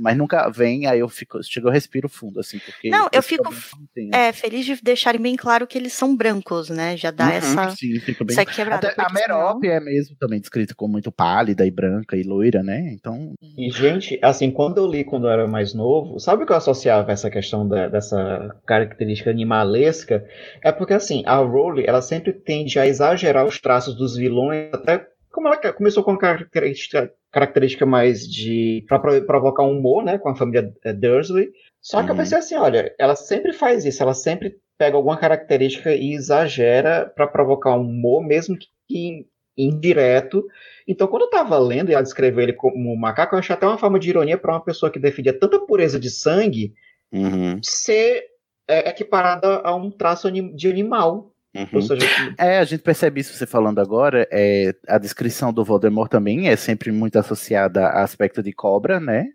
mas 0.00 0.16
nunca 0.16 0.48
vem, 0.50 0.86
aí 0.86 0.98
eu 0.98 1.08
fico, 1.08 1.42
chego, 1.44 1.68
eu 1.68 1.72
respiro 1.72 2.08
fundo, 2.08 2.40
assim, 2.40 2.58
porque... 2.58 2.90
Não, 2.90 3.08
eu 3.12 3.22
fico 3.22 3.44
não 3.44 3.52
tem, 3.94 4.10
É, 4.12 4.32
feliz 4.32 4.66
de 4.66 4.80
deixarem 4.82 5.20
bem 5.20 5.36
claro 5.36 5.66
que 5.66 5.78
eles 5.78 5.92
são 5.92 6.16
brancos, 6.16 6.70
né? 6.70 6.96
Já 6.96 7.10
dá 7.12 7.26
Uhum, 7.26 7.32
essa, 7.32 7.70
sim, 7.76 8.00
fica 8.00 8.24
bem 8.24 8.34
essa 8.34 8.44
quebrada. 8.44 8.88
Até 8.88 9.02
a 9.02 9.08
Merope 9.10 9.68
é 9.68 9.78
mesmo 9.78 10.16
também 10.16 10.40
descrita 10.40 10.74
como 10.74 10.92
muito 10.92 11.12
pálida 11.12 11.51
e 11.66 11.70
branca 11.70 12.16
e 12.16 12.22
loira, 12.22 12.62
né? 12.62 12.90
Então. 12.92 13.32
E, 13.56 13.70
gente, 13.70 14.18
assim, 14.22 14.50
quando 14.50 14.78
eu 14.78 14.86
li 14.86 15.04
quando 15.04 15.26
eu 15.26 15.30
era 15.30 15.46
mais 15.46 15.74
novo, 15.74 16.18
sabe 16.18 16.42
o 16.42 16.46
que 16.46 16.52
eu 16.52 16.56
associava 16.56 17.12
essa 17.12 17.30
questão 17.30 17.66
da- 17.68 17.88
dessa 17.88 18.56
característica 18.66 19.30
animalesca? 19.30 20.24
É 20.62 20.72
porque, 20.72 20.94
assim, 20.94 21.22
a 21.26 21.36
Rowling, 21.36 21.84
ela 21.86 22.00
sempre 22.02 22.32
tende 22.32 22.78
a 22.78 22.86
exagerar 22.86 23.44
os 23.46 23.60
traços 23.60 23.94
dos 23.96 24.16
vilões, 24.16 24.70
até 24.72 25.06
como 25.30 25.48
ela 25.48 25.56
começou 25.72 26.02
com 26.04 26.16
característica, 26.16 27.10
característica 27.30 27.86
mais 27.86 28.26
de. 28.26 28.84
pra 28.88 28.98
pro- 28.98 29.24
provocar 29.26 29.64
um 29.64 29.78
humor, 29.78 30.04
né, 30.04 30.18
com 30.18 30.28
a 30.28 30.34
família 30.36 30.72
eh, 30.84 30.92
Dursley. 30.92 31.50
Só 31.80 32.02
que 32.02 32.10
eu 32.10 32.10
Uhum. 32.12 32.16
pensei 32.16 32.38
assim, 32.38 32.54
olha, 32.56 32.94
ela 32.98 33.16
sempre 33.16 33.52
faz 33.52 33.84
isso, 33.84 34.02
ela 34.02 34.14
sempre 34.14 34.56
pega 34.78 34.96
alguma 34.96 35.16
característica 35.16 35.94
e 35.94 36.12
exagera 36.14 37.10
pra 37.14 37.26
provocar 37.26 37.74
um 37.76 37.82
humor, 37.82 38.22
mesmo 38.24 38.56
que 38.88 39.26
indireto. 39.56 40.46
Então, 40.86 41.06
quando 41.06 41.22
eu 41.22 41.30
tava 41.30 41.58
lendo 41.58 41.90
e 41.90 41.94
ela 41.94 42.02
descreveu 42.02 42.42
ele 42.42 42.52
como 42.52 42.92
um 42.92 42.96
macaco, 42.96 43.34
eu 43.34 43.38
achei 43.38 43.54
até 43.54 43.66
uma 43.66 43.78
forma 43.78 43.98
de 43.98 44.08
ironia 44.10 44.38
para 44.38 44.52
uma 44.52 44.64
pessoa 44.64 44.90
que 44.90 44.98
defendia 44.98 45.38
tanta 45.38 45.58
pureza 45.60 45.98
de 45.98 46.10
sangue, 46.10 46.74
Uhum. 47.12 47.60
ser 47.62 48.24
é, 48.66 48.88
equiparada 48.88 49.60
a 49.62 49.74
um 49.74 49.90
traço 49.90 50.30
de 50.30 50.68
animal. 50.68 51.31
Uhum. 51.54 51.82
Seja, 51.82 52.06
É, 52.38 52.58
a 52.58 52.64
gente 52.64 52.82
percebe 52.82 53.20
isso 53.20 53.34
você 53.34 53.46
falando 53.46 53.78
agora. 53.78 54.26
É, 54.32 54.74
a 54.88 54.96
descrição 54.96 55.52
do 55.52 55.64
Voldemort 55.64 56.10
também 56.10 56.48
é 56.48 56.56
sempre 56.56 56.90
muito 56.90 57.18
associada 57.18 57.86
a 57.86 58.02
aspecto 58.02 58.42
de 58.42 58.52
cobra, 58.52 58.98
né? 58.98 59.26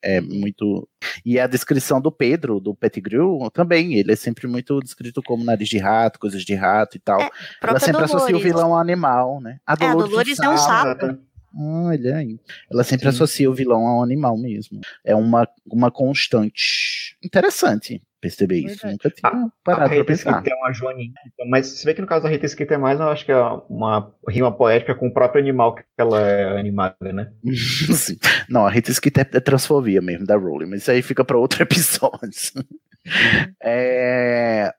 É 0.00 0.20
muito. 0.20 0.88
E 1.24 1.40
a 1.40 1.46
descrição 1.46 2.00
do 2.00 2.12
Pedro, 2.12 2.60
do 2.60 2.74
Pettigrew, 2.74 3.50
também. 3.52 3.94
Ele 3.94 4.12
é 4.12 4.16
sempre 4.16 4.46
muito 4.46 4.78
descrito 4.80 5.20
como 5.22 5.44
nariz 5.44 5.68
de 5.68 5.78
rato, 5.78 6.20
coisas 6.20 6.42
de 6.44 6.54
rato 6.54 6.96
e 6.96 7.00
tal. 7.00 7.20
Ela 7.20 7.30
própria 7.60 7.80
sempre 7.80 8.04
associa 8.04 8.36
o 8.36 8.38
Dolores. 8.38 8.44
vilão 8.44 8.74
ao 8.74 8.80
animal, 8.80 9.40
né? 9.40 9.58
A 9.66 9.72
É, 9.80 9.86
a 9.86 9.94
Dolores 9.94 10.38
é 10.38 10.48
um 10.48 10.56
sapo. 10.56 11.18
Olha 11.58 12.16
aí. 12.16 12.38
Ela 12.70 12.84
sempre 12.84 13.08
associa 13.08 13.50
o 13.50 13.54
vilão 13.54 13.86
ao 13.86 14.02
animal 14.02 14.36
mesmo. 14.36 14.80
É 15.04 15.16
uma, 15.16 15.48
uma 15.66 15.90
constante. 15.90 17.16
Interessante 17.24 18.02
perceber 18.26 18.58
isso. 18.58 18.86
Nunca 18.86 19.10
tinha 19.10 19.30
a 19.30 19.48
parado 19.62 19.88
pra 19.88 19.98
Rita 19.98 20.04
pensar. 20.04 20.42
É 20.46 20.54
uma 20.54 20.72
joaninha. 20.72 21.12
então, 21.26 21.46
Mas 21.48 21.66
se 21.66 21.84
vê 21.84 21.94
que 21.94 22.00
no 22.00 22.06
caso 22.06 22.24
da 22.24 22.28
Rita 22.28 22.48
Skeeter 22.48 22.76
é 22.76 22.80
mais, 22.80 22.98
eu 22.98 23.08
acho 23.08 23.24
que 23.24 23.32
é 23.32 23.40
uma 23.68 24.12
rima 24.28 24.50
poética 24.50 24.94
com 24.94 25.08
o 25.08 25.12
próprio 25.12 25.40
animal 25.40 25.74
que 25.74 25.84
ela 25.96 26.20
é 26.20 26.58
animada, 26.58 26.96
né? 27.12 27.32
Sim. 27.94 28.16
Não, 28.48 28.66
a 28.66 28.70
Rita 28.70 28.92
Skeeter 28.92 29.28
é 29.32 29.40
transfobia 29.40 30.00
mesmo 30.00 30.26
da 30.26 30.36
Rowling, 30.36 30.66
mas 30.66 30.82
isso 30.82 30.90
aí 30.90 31.02
fica 31.02 31.24
para 31.24 31.38
outro 31.38 31.62
episódio. 31.64 32.64
É, 33.62 34.72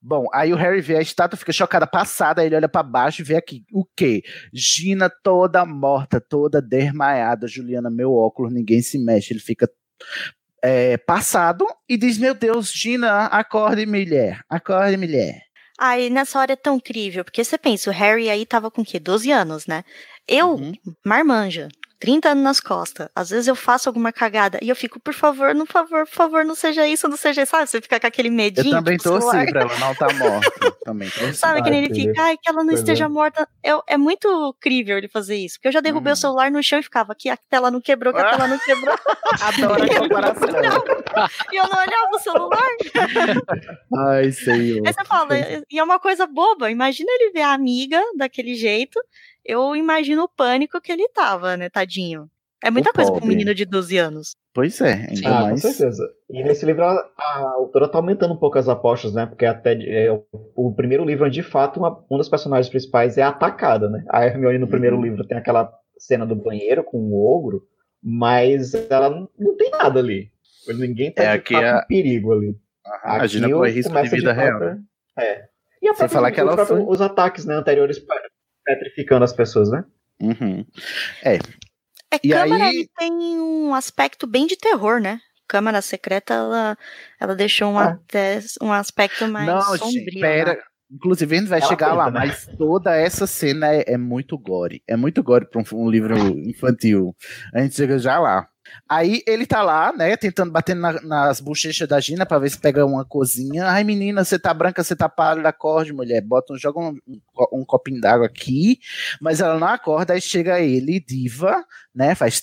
Bom, 0.00 0.26
aí 0.32 0.52
o 0.52 0.56
Harry 0.56 0.80
vê 0.80 0.96
a 0.96 1.00
estátua, 1.00 1.38
fica 1.38 1.52
chocada, 1.52 1.86
passada, 1.86 2.40
aí 2.40 2.48
ele 2.48 2.56
olha 2.56 2.68
para 2.68 2.82
baixo 2.82 3.22
e 3.22 3.24
vê 3.24 3.36
aqui 3.36 3.64
o 3.72 3.84
quê? 3.96 4.22
Gina 4.52 5.10
toda 5.10 5.64
morta, 5.64 6.20
toda 6.20 6.60
desmaiada, 6.60 7.48
Juliana, 7.48 7.90
meu 7.90 8.12
óculos, 8.12 8.52
ninguém 8.52 8.82
se 8.82 8.98
mexe, 8.98 9.32
ele 9.32 9.40
fica 9.40 9.68
é, 10.64 10.96
passado 10.96 11.66
e 11.86 11.96
diz: 11.98 12.16
Meu 12.18 12.34
Deus, 12.34 12.72
Gina, 12.72 13.26
acorde, 13.26 13.84
mulher, 13.84 14.40
acorde, 14.48 14.96
mulher. 14.96 15.42
Aí 15.78 16.08
nessa 16.08 16.38
hora 16.38 16.52
é 16.52 16.56
tão 16.56 16.76
incrível, 16.76 17.24
porque 17.24 17.44
você 17.44 17.58
pensa, 17.58 17.90
o 17.90 17.92
Harry 17.92 18.30
aí 18.30 18.46
tava 18.46 18.70
com 18.70 18.80
o 18.82 18.84
quê? 18.84 18.98
12 18.98 19.30
anos, 19.30 19.66
né? 19.66 19.84
Eu, 20.26 20.54
Uhum. 20.54 20.72
marmanja, 21.04 21.68
30 21.98 22.30
anos 22.30 22.44
nas 22.44 22.60
costas. 22.60 23.08
Às 23.14 23.30
vezes 23.30 23.46
eu 23.46 23.54
faço 23.54 23.88
alguma 23.88 24.12
cagada 24.12 24.58
e 24.62 24.68
eu 24.68 24.76
fico, 24.76 24.98
por 25.00 25.14
favor, 25.14 25.54
não 25.54 25.64
favor, 25.66 26.06
por 26.06 26.14
favor, 26.14 26.44
não 26.44 26.54
seja 26.54 26.86
isso, 26.86 27.08
não 27.08 27.16
seja 27.16 27.42
isso. 27.42 27.50
Sabe? 27.50 27.66
Você 27.68 27.80
fica 27.80 27.98
com 28.00 28.06
aquele 28.06 28.30
medinho. 28.30 28.66
Eu 28.68 28.70
também 28.72 28.96
tipo, 28.96 29.08
torci 29.10 29.28
celular. 29.30 29.46
pra 29.50 29.60
ela 29.62 29.78
não 29.78 29.92
estar 29.92 30.14
morta. 30.14 30.70
também 30.84 31.10
torci. 31.10 31.34
Sabe 31.38 31.62
que 31.62 31.70
nem 31.70 31.84
ele 31.84 31.94
fica, 31.94 32.22
ai, 32.22 32.36
que 32.36 32.48
ela 32.48 32.58
não 32.62 32.68
Pois 32.68 32.80
esteja 32.80 33.04
é. 33.04 33.08
morta. 33.08 33.48
Eu, 33.62 33.82
é 33.86 33.96
muito 33.96 34.54
crível 34.60 34.98
ele 34.98 35.08
fazer 35.08 35.36
isso. 35.36 35.56
Porque 35.56 35.68
eu 35.68 35.72
já 35.72 35.80
derrubei 35.80 36.10
Uhum. 36.10 36.14
o 36.14 36.20
celular 36.20 36.50
no 36.50 36.62
chão 36.62 36.78
e 36.78 36.82
ficava, 36.82 37.14
que 37.14 37.28
a 37.30 37.36
tela 37.36 37.70
não 37.70 37.80
quebrou, 37.80 38.12
que 38.12 38.20
a 38.20 38.30
tela 38.30 38.48
não 38.48 38.58
quebrou. 38.58 38.94
Adoro 39.40 39.82
a 39.84 39.98
comparação. 39.98 40.48
e 41.52 41.56
eu 41.56 41.64
não 41.64 41.78
olhava 41.78 42.10
o 42.12 42.18
celular. 42.18 42.68
Ai, 44.08 44.30
senhor. 44.32 44.86
Aí 44.86 44.92
você 44.92 45.04
fala, 45.04 45.28
e 45.70 45.78
é 45.78 45.82
uma 45.82 45.98
coisa 45.98 46.26
boba. 46.26 46.70
Imagina 46.70 47.10
ele 47.12 47.32
ver 47.32 47.42
a 47.42 47.52
amiga 47.52 48.00
daquele 48.16 48.54
jeito. 48.54 49.00
Eu 49.44 49.74
imagino 49.76 50.22
o 50.24 50.28
pânico 50.28 50.80
que 50.80 50.90
ele 50.92 51.08
tava, 51.08 51.56
né, 51.56 51.68
tadinho. 51.68 52.28
É 52.62 52.70
muita 52.70 52.90
O 52.90 52.94
coisa 52.94 53.12
pra 53.12 53.22
um 53.22 53.28
menino 53.28 53.54
de 53.54 53.66
12 53.66 53.98
anos. 53.98 54.36
Pois 54.54 54.80
é, 54.80 55.08
ainda 55.10 55.28
Ah, 55.28 55.40
com 55.42 55.46
mais. 55.48 55.60
certeza. 55.60 56.02
E 56.30 56.42
nesse 56.42 56.64
livro 56.64 56.82
a, 56.84 56.92
a 57.18 57.52
autora 57.56 57.86
tá 57.88 57.98
aumentando 57.98 58.32
um 58.32 58.38
pouco 58.38 58.58
as 58.58 58.68
apostas, 58.68 59.12
né? 59.12 59.26
Porque 59.26 59.44
até 59.44 59.74
é, 59.74 60.10
o, 60.10 60.24
o 60.54 60.74
primeiro 60.74 61.04
livro, 61.04 61.28
de 61.30 61.42
fato, 61.42 61.78
uma, 61.78 62.02
um 62.10 62.16
dos 62.16 62.28
personagens 62.28 62.70
principais 62.70 63.18
é 63.18 63.22
atacada, 63.22 63.90
né? 63.90 64.02
A 64.08 64.24
Hermione 64.24 64.56
no 64.58 64.66
primeiro 64.68 64.96
Uhum. 64.96 65.02
livro 65.02 65.26
tem 65.26 65.36
aquela 65.36 65.70
cena 65.98 66.24
do 66.24 66.34
banheiro 66.34 66.82
com 66.82 66.96
o 66.98 67.36
ogro, 67.36 67.62
mas 68.02 68.72
ela 68.88 69.10
não, 69.10 69.28
não 69.38 69.56
tem 69.56 69.70
nada 69.70 70.00
ali. 70.00 70.30
Ninguém 70.68 71.12
tá 71.12 71.22
É, 71.24 71.32
de 71.32 71.38
aqui 71.38 71.52
fato 71.54 71.64
a- 71.64 71.84
em 71.84 71.86
perigo 71.88 72.32
ali. 72.32 72.56
a 73.02 73.26
Gina 73.26 73.50
corre 73.50 73.72
risco 73.72 73.92
de 74.02 74.08
vida 74.08 74.32
real, 74.32 74.58
fato, 74.58 74.64
né? 74.70 74.82
É. 75.18 75.44
E 75.82 75.88
a 75.88 75.94
Sem 75.94 76.08
falar 76.08 76.32
que 76.32 76.40
ela 76.40 76.54
próprio- 76.54 76.78
foi- 76.78 76.86
os 76.94 77.00
ataques 77.02 77.44
né, 77.44 77.54
anteriores 77.54 77.98
petrificando 78.64 79.24
as 79.24 79.32
pessoas, 79.32 79.70
né? 79.70 79.84
Uhum. 80.20 80.64
É. 81.22 81.34
É, 81.34 82.18
E 82.22 82.28
Câmara 82.30 82.64
aí- 82.64 82.76
ele 82.76 82.88
tem 82.98 83.12
um 83.40 83.74
aspecto 83.74 84.26
bem 84.26 84.46
de 84.46 84.56
terror, 84.56 85.00
né? 85.00 85.20
Câmara 85.48 85.82
Secreta, 85.82 86.32
ela, 86.34 86.78
ela 87.20 87.34
deixou 87.34 87.68
um, 87.72 87.78
até, 87.78 88.40
um 88.62 88.72
aspecto 88.72 89.28
mais 89.28 89.46
Não, 89.46 89.60
sombrio. 89.76 89.90
gente, 89.90 90.20
pera. 90.20 90.54
né? 90.54 90.60
Inclusive, 90.90 91.34
a 91.34 91.38
gente 91.40 91.48
vai 91.48 91.58
Ela 91.60 91.68
chegar 91.68 91.92
lá, 91.94 92.04
tenta, 92.06 92.20
né? 92.20 92.26
mas 92.26 92.46
toda 92.56 92.94
essa 92.94 93.26
cena 93.26 93.74
é, 93.74 93.84
é 93.94 93.98
muito 93.98 94.38
gore. 94.38 94.82
É 94.86 94.96
muito 94.96 95.22
gore 95.22 95.46
para 95.48 95.60
um, 95.60 95.64
um 95.84 95.90
livro 95.90 96.16
infantil. 96.38 97.14
A 97.52 97.60
gente 97.60 97.74
chega 97.74 97.98
já 97.98 98.18
lá. 98.18 98.46
Aí 98.88 99.22
ele 99.26 99.46
tá 99.46 99.62
lá, 99.62 99.92
né, 99.92 100.16
tentando 100.16 100.50
bater 100.52 100.74
na- 100.74 101.00
nas 101.02 101.40
bochechas 101.40 101.88
da 101.88 102.00
Gina 102.00 102.24
pra 102.26 102.38
ver 102.38 102.50
se 102.50 102.58
pega 102.58 102.84
uma 102.86 103.04
cozinha. 103.04 103.66
Ai, 103.66 103.84
menina, 103.84 104.24
você 104.24 104.38
tá 104.38 104.52
branca, 104.54 104.82
você 104.82 104.94
tá 104.96 105.08
pálida, 105.08 105.48
acorde, 105.48 105.92
mulher. 105.92 106.20
Bota 106.22 106.52
um, 106.52 106.58
joga 106.58 106.80
um, 106.80 106.98
um 107.06 107.20
co- 107.32 107.64
copinho 107.66 108.00
d'água 108.00 108.26
aqui, 108.26 108.78
mas 109.20 109.40
ela 109.40 109.58
não 109.58 109.68
acorda. 109.68 110.12
Aí 110.14 110.20
chega 110.20 110.60
ele, 110.60 111.00
diva, 111.00 111.64
né, 111.94 112.14
faz. 112.14 112.42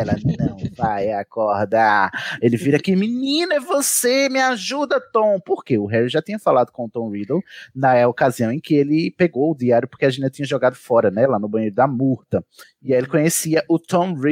Ela 0.00 0.16
não 0.38 0.56
vai 0.76 1.12
acordar. 1.12 2.10
Ele 2.40 2.56
vira 2.56 2.76
aqui, 2.76 2.94
menina, 2.96 3.54
é 3.56 3.60
você, 3.60 4.28
me 4.28 4.40
ajuda, 4.40 5.00
Tom. 5.12 5.38
Por 5.40 5.64
quê? 5.64 5.78
O 5.78 5.86
Harry 5.86 6.08
já 6.08 6.20
tinha 6.22 6.38
falado 6.38 6.70
com 6.72 6.84
o 6.84 6.88
Tom 6.90 7.10
Riddle 7.10 7.42
na 7.74 8.06
ocasião 8.08 8.52
em 8.52 8.60
que 8.60 8.74
ele 8.74 9.10
pegou 9.16 9.52
o 9.52 9.56
diário 9.56 9.88
porque 9.88 10.04
a 10.04 10.10
Gina 10.10 10.30
tinha 10.30 10.46
jogado 10.46 10.74
fora, 10.74 11.10
né, 11.10 11.26
lá 11.26 11.38
no 11.38 11.48
banheiro 11.48 11.74
da 11.74 11.86
Murta. 11.86 12.44
E 12.82 12.92
aí 12.92 12.98
ele 12.98 13.06
conhecia 13.06 13.64
o 13.68 13.78
Tom 13.78 14.14
Riddle, 14.14 14.29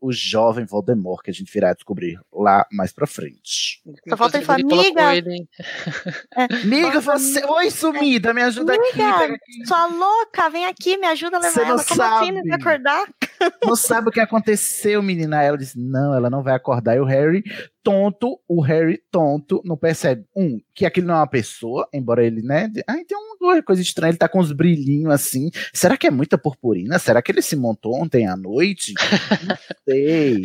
o 0.00 0.10
jovem 0.12 0.64
Voldemort, 0.64 1.22
que 1.22 1.30
a 1.30 1.34
gente 1.34 1.52
virá 1.52 1.72
descobrir 1.72 2.18
lá 2.32 2.66
mais 2.72 2.92
pra 2.92 3.06
frente. 3.06 3.80
Só 4.08 4.16
falta 4.16 4.38
ele 4.38 4.44
falar, 4.46 4.60
colocou 4.62 4.80
amiga. 5.02 5.16
ele- 5.16 5.48
Amiga, 6.64 7.00
você. 7.00 7.44
Oi, 7.44 7.70
sumida, 7.70 8.32
me 8.34 8.42
ajuda 8.42 8.74
aqui. 8.74 8.92
pega 8.92 9.14
Amiga, 9.24 9.36
sua 9.66 9.86
louca, 9.86 10.48
vem 10.50 10.66
aqui, 10.66 10.96
me 10.96 11.06
ajuda 11.06 11.36
a 11.36 11.40
levar 11.40 11.52
Você 11.52 11.60
não 11.60 11.66
ela. 11.70 11.84
Como 11.84 12.02
assim? 12.02 12.30
Não 12.32 12.42
sabe. 12.42 12.54
acordar? 12.54 13.04
Não 13.64 13.76
sabe 13.76 14.08
o 14.08 14.12
que 14.12 14.20
aconteceu, 14.20 15.02
menina. 15.02 15.42
Ela 15.42 15.58
disse: 15.58 15.78
Não, 15.78 16.14
ela 16.14 16.30
não 16.30 16.42
vai 16.42 16.54
acordar. 16.54 16.96
E 16.96 17.00
o 17.00 17.04
Harry, 17.04 17.42
tonto, 17.82 18.38
o 18.48 18.60
Harry, 18.60 19.00
tonto, 19.10 19.62
não 19.64 19.76
percebe. 19.76 20.24
Um, 20.36 20.60
que 20.74 20.86
aquilo 20.86 21.08
não 21.08 21.14
é 21.14 21.18
uma 21.18 21.26
pessoa, 21.26 21.88
embora 21.92 22.24
ele, 22.24 22.42
né? 22.42 22.70
Ai, 22.86 23.04
tem 23.04 23.16
uma 23.16 23.62
coisa 23.62 23.82
estranha, 23.82 24.10
ele 24.10 24.18
tá 24.18 24.28
com 24.28 24.40
uns 24.40 24.52
brilhinhos 24.52 25.12
assim. 25.12 25.50
Será 25.72 25.96
que 25.96 26.06
é 26.06 26.10
muita 26.10 26.38
purpurina? 26.38 26.98
Será 26.98 27.22
que 27.22 27.30
ele 27.32 27.42
se 27.42 27.56
montou 27.56 27.94
ontem 27.94 28.26
à 28.26 28.36
noite? 28.36 28.94
Não 29.46 29.56
sei. 29.88 30.42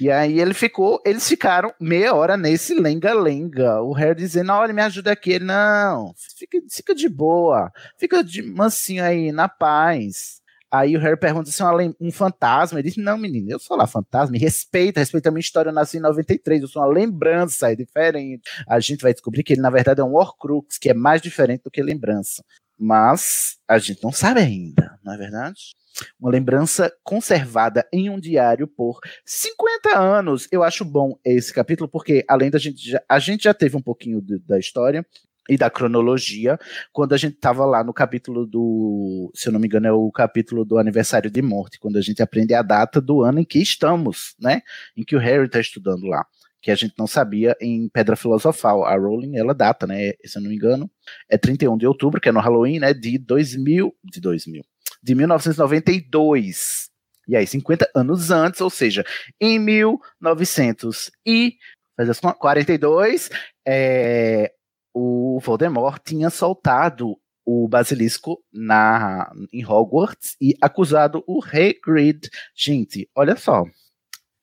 E 0.00 0.10
aí 0.10 0.40
ele 0.40 0.54
ficou, 0.54 1.02
eles 1.04 1.26
ficaram 1.28 1.72
meia 1.80 2.14
hora 2.14 2.36
nesse 2.36 2.74
lenga-lenga. 2.74 3.82
O 3.82 3.92
Harry 3.92 4.14
dizendo, 4.14 4.52
olha, 4.52 4.72
me 4.72 4.82
ajuda 4.82 5.12
aqui. 5.12 5.32
Ele, 5.32 5.44
não, 5.44 6.12
fica, 6.38 6.58
fica 6.70 6.94
de 6.94 7.08
boa, 7.08 7.70
fica 7.98 8.22
de 8.22 8.42
mansinho 8.42 9.04
aí, 9.04 9.32
na 9.32 9.48
paz. 9.48 10.40
Aí 10.70 10.96
o 10.96 11.00
Harry 11.00 11.18
pergunta 11.18 11.50
se 11.50 11.62
é 11.62 11.66
um 12.00 12.10
fantasma. 12.10 12.78
Ele 12.78 12.88
diz: 12.88 12.96
Não, 12.96 13.16
menino, 13.16 13.50
eu 13.50 13.58
sou 13.58 13.76
lá 13.76 13.86
fantasma, 13.86 14.36
respeita, 14.36 15.00
respeita 15.00 15.28
a 15.28 15.32
minha 15.32 15.40
história. 15.40 15.70
Eu 15.70 15.74
nasci 15.74 15.98
em 15.98 16.00
93, 16.00 16.62
eu 16.62 16.68
sou 16.68 16.82
uma 16.82 16.88
lembrança, 16.92 17.70
é 17.72 17.76
diferente. 17.76 18.42
A 18.68 18.80
gente 18.80 19.02
vai 19.02 19.12
descobrir 19.12 19.42
que 19.42 19.52
ele, 19.52 19.62
na 19.62 19.70
verdade, 19.70 20.00
é 20.00 20.04
um 20.04 20.14
Horcrux, 20.14 20.78
que 20.78 20.90
é 20.90 20.94
mais 20.94 21.22
diferente 21.22 21.62
do 21.64 21.70
que 21.70 21.82
lembrança. 21.82 22.42
Mas 22.78 23.56
a 23.66 23.78
gente 23.78 24.02
não 24.04 24.12
sabe 24.12 24.40
ainda, 24.40 24.98
não 25.02 25.14
é 25.14 25.16
verdade? 25.16 25.74
Uma 26.20 26.30
lembrança 26.30 26.92
conservada 27.02 27.86
em 27.90 28.10
um 28.10 28.20
diário 28.20 28.68
por 28.68 29.00
50 29.24 29.98
anos. 29.98 30.46
Eu 30.52 30.62
acho 30.62 30.84
bom 30.84 31.18
esse 31.24 31.54
capítulo, 31.54 31.88
porque 31.88 32.22
além 32.28 32.50
da 32.50 32.58
gente 32.58 32.90
já, 32.90 33.02
a 33.08 33.18
gente 33.18 33.44
já 33.44 33.54
teve 33.54 33.76
um 33.78 33.82
pouquinho 33.82 34.20
de- 34.20 34.38
da 34.40 34.58
história 34.58 35.06
e 35.48 35.56
da 35.56 35.70
cronologia 35.70 36.58
quando 36.92 37.12
a 37.12 37.16
gente 37.16 37.34
estava 37.34 37.64
lá 37.64 37.82
no 37.84 37.92
capítulo 37.92 38.46
do, 38.46 39.30
se 39.34 39.48
eu 39.48 39.52
não 39.52 39.60
me 39.60 39.66
engano, 39.66 39.86
é 39.86 39.92
o 39.92 40.10
capítulo 40.10 40.64
do 40.64 40.78
aniversário 40.78 41.30
de 41.30 41.42
morte, 41.42 41.78
quando 41.78 41.96
a 41.96 42.00
gente 42.00 42.22
aprende 42.22 42.54
a 42.54 42.62
data 42.62 43.00
do 43.00 43.22
ano 43.22 43.40
em 43.40 43.44
que 43.44 43.60
estamos, 43.60 44.34
né? 44.40 44.62
Em 44.96 45.04
que 45.04 45.16
o 45.16 45.18
Harry 45.18 45.46
está 45.46 45.60
estudando 45.60 46.06
lá, 46.06 46.24
que 46.60 46.70
a 46.70 46.74
gente 46.74 46.94
não 46.98 47.06
sabia 47.06 47.56
em 47.60 47.88
Pedra 47.88 48.16
Filosofal. 48.16 48.84
A 48.84 48.96
Rowling, 48.96 49.36
ela 49.36 49.54
data, 49.54 49.86
né? 49.86 50.12
Se 50.24 50.38
eu 50.38 50.42
não 50.42 50.48
me 50.48 50.56
engano, 50.56 50.90
é 51.28 51.38
31 51.38 51.76
de 51.76 51.86
outubro, 51.86 52.20
que 52.20 52.28
é 52.28 52.32
no 52.32 52.40
Halloween, 52.40 52.80
né? 52.80 52.92
De 52.92 53.18
2000, 53.18 53.94
de 54.04 54.20
2000, 54.20 54.64
de 55.02 55.14
1992. 55.14 56.90
E 57.28 57.36
aí, 57.36 57.46
50 57.46 57.90
anos 57.94 58.30
antes, 58.30 58.60
ou 58.60 58.70
seja, 58.70 59.04
em 59.40 59.58
1900 59.58 61.10
e 61.26 61.56
faz 61.96 62.10
as 62.10 62.20
contas, 62.20 62.38
42, 62.38 63.30
é, 63.66 64.52
o 64.98 65.38
Voldemort 65.40 66.00
tinha 66.02 66.30
soltado 66.30 67.18
o 67.44 67.68
basilisco 67.68 68.42
na, 68.50 69.30
em 69.52 69.62
Hogwarts 69.62 70.36
e 70.40 70.56
acusado 70.58 71.22
o 71.26 71.38
Hagrid. 71.44 72.30
Gente, 72.56 73.06
olha 73.14 73.36
só. 73.36 73.64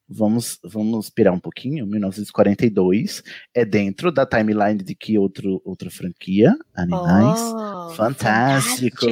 Vamos, 0.08 0.60
vamos 0.64 1.10
pirar 1.10 1.34
um 1.34 1.40
pouquinho. 1.40 1.88
1942 1.88 3.24
é 3.52 3.66
dentro 3.66 4.12
da 4.12 4.28
timeline 4.28 4.78
de 4.78 4.94
que 4.94 5.18
outro, 5.18 5.60
outra 5.66 5.90
franquia? 5.90 6.54
Animais 6.76 7.40
Oh, 7.40 7.90
Fantásticos. 7.96 9.10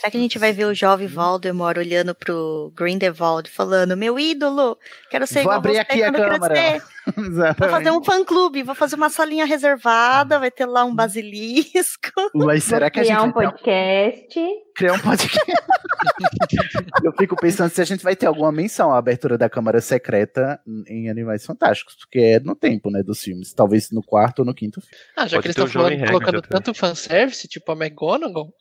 Será 0.00 0.10
que 0.10 0.16
a 0.16 0.20
gente 0.20 0.38
vai 0.38 0.50
ver 0.50 0.64
o 0.64 0.72
jovem 0.74 1.06
Voldemort 1.06 1.76
olhando 1.76 2.14
pro 2.14 2.72
Grindelwald 2.74 3.50
falando: 3.50 3.94
Meu 3.98 4.18
ídolo, 4.18 4.78
quero 5.10 5.26
ser 5.26 5.42
Vou 5.42 5.42
igual 5.42 5.58
abrir 5.58 5.72
você 5.74 5.78
aqui 5.80 6.02
a 6.02 6.10
câmera. 6.10 6.38
crescer." 6.48 6.82
Vou 7.58 7.68
fazer 7.68 7.90
um 7.90 8.04
fã 8.04 8.24
clube, 8.24 8.62
vou 8.62 8.74
fazer 8.74 8.94
uma 8.94 9.10
salinha 9.10 9.44
reservada, 9.44 10.38
vai 10.38 10.50
ter 10.50 10.64
lá 10.66 10.84
um 10.84 10.94
basilisco. 10.94 12.12
Mas 12.34 12.62
será 12.62 12.88
que 12.88 13.00
a 13.00 13.02
gente 13.02 13.12
criar 13.16 13.26
um 13.26 13.32
vai 13.32 13.46
ter 13.46 13.52
podcast. 13.52 14.40
criar 14.76 14.92
um 14.92 14.98
podcast? 15.00 15.40
Eu 17.02 17.12
fico 17.18 17.34
pensando 17.34 17.70
se 17.70 17.80
a 17.80 17.84
gente 17.84 18.04
vai 18.04 18.14
ter 18.14 18.26
alguma 18.26 18.52
menção 18.52 18.92
à 18.92 18.98
abertura 18.98 19.36
da 19.36 19.48
Câmara 19.48 19.80
Secreta 19.80 20.60
em 20.86 21.10
Animais 21.10 21.44
Fantásticos, 21.44 21.96
porque 21.96 22.18
é 22.18 22.40
no 22.40 22.54
tempo, 22.54 22.90
né, 22.90 23.02
dos 23.02 23.20
filmes. 23.20 23.52
Talvez 23.52 23.90
no 23.90 24.02
quarto 24.02 24.40
ou 24.40 24.44
no 24.44 24.54
quinto 24.54 24.80
filme. 24.80 24.96
Ah, 25.16 25.26
já 25.26 25.38
Pode 25.38 25.42
que 25.52 25.60
eles 25.60 25.72
estão 25.72 26.06
colocando 26.06 26.42
tanto 26.42 26.72
fanservice, 26.74 27.48
tipo 27.48 27.72
a 27.72 27.74
McGonagall, 27.74 28.54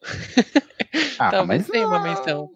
Ah, 1.19 1.28
talvez 1.31 1.61
mas 1.61 1.69
tenha 1.71 1.87
uma 1.87 1.99
menção. 2.01 2.49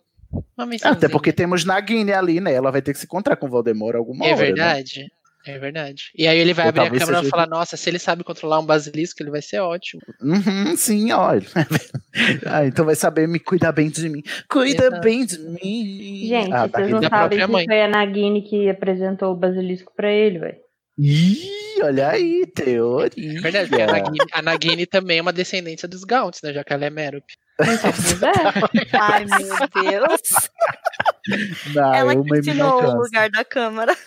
Uma 0.57 0.65
menção. 0.65 0.91
Até 0.91 1.07
porque 1.07 1.31
temos 1.31 1.63
Nagini 1.65 2.11
ali, 2.11 2.39
né? 2.39 2.53
Ela 2.53 2.71
vai 2.71 2.81
ter 2.81 2.93
que 2.93 2.99
se 2.99 3.05
encontrar 3.05 3.35
com 3.35 3.45
o 3.45 3.49
Voldemort 3.49 3.95
alguma 3.95 4.25
É 4.25 4.29
hora. 4.33 4.37
né? 4.39 4.45
verdade. 4.45 5.05
É 5.45 5.59
verdade. 5.59 6.03
E 6.17 6.25
aí 6.25 6.39
ele 6.39 6.53
vai 6.53 6.65
Ou 6.65 6.69
abrir 6.69 6.81
a 6.81 6.89
câmera 6.99 7.17
e 7.17 7.19
seja- 7.19 7.29
falar, 7.29 7.47
nossa, 7.47 7.75
se 7.75 7.89
ele 7.89 7.99
sabe 7.99 8.23
controlar 8.23 8.59
um 8.59 8.65
basilisco, 8.65 9.21
ele 9.21 9.29
vai 9.29 9.41
ser 9.41 9.59
ótimo. 9.59 10.01
Uhum, 10.21 10.75
sim, 10.77 11.11
olha. 11.11 11.45
ah, 12.47 12.65
então 12.65 12.85
vai 12.85 12.95
saber 12.95 13.27
me 13.27 13.39
cuidar 13.39 13.73
bem 13.73 13.89
de 13.89 14.07
mim. 14.07 14.21
Cuida 14.49 14.85
Exato. 14.85 15.01
bem 15.01 15.25
de 15.25 15.37
mim. 15.39 16.27
Gente, 16.29 16.53
Ah, 16.53 16.67
tá 16.69 16.79
vocês 16.79 16.93
aqui. 16.93 17.03
não 17.03 17.09
sabem 17.09 17.39
que 17.39 17.65
foi 17.65 17.81
a 17.81 17.87
Nagini 17.89 18.41
que 18.41 18.69
apresentou 18.69 19.33
o 19.33 19.35
basilisco 19.35 19.91
pra 19.95 20.09
ele, 20.09 20.39
velho. 20.39 20.57
Ih, 20.97 21.81
olha 21.83 22.07
aí, 22.09 22.45
teoria. 22.55 23.37
É 23.37 23.41
verdade, 23.41 23.67
porque 23.69 23.81
a 23.83 23.87
Nagini, 23.87 24.17
a 24.31 24.41
Nagini 24.41 24.85
também 24.85 25.17
é 25.17 25.21
uma 25.21 25.33
descendência 25.33 25.87
dos 25.89 26.05
Gaunts, 26.05 26.39
né? 26.41 26.53
Já 26.53 26.63
que 26.63 26.71
ela 26.71 26.85
é 26.85 26.89
Merup. 26.89 27.25
Então, 27.61 27.91
pois 27.93 28.23
é. 28.23 28.97
Ai, 28.99 29.25
meu 29.25 29.57
Deus. 29.73 30.21
Não, 31.73 31.93
Ela 31.95 32.23
que 32.23 32.39
ensinou 32.39 32.81
o 32.83 33.01
lugar 33.03 33.29
da 33.29 33.45
câmara. 33.45 33.95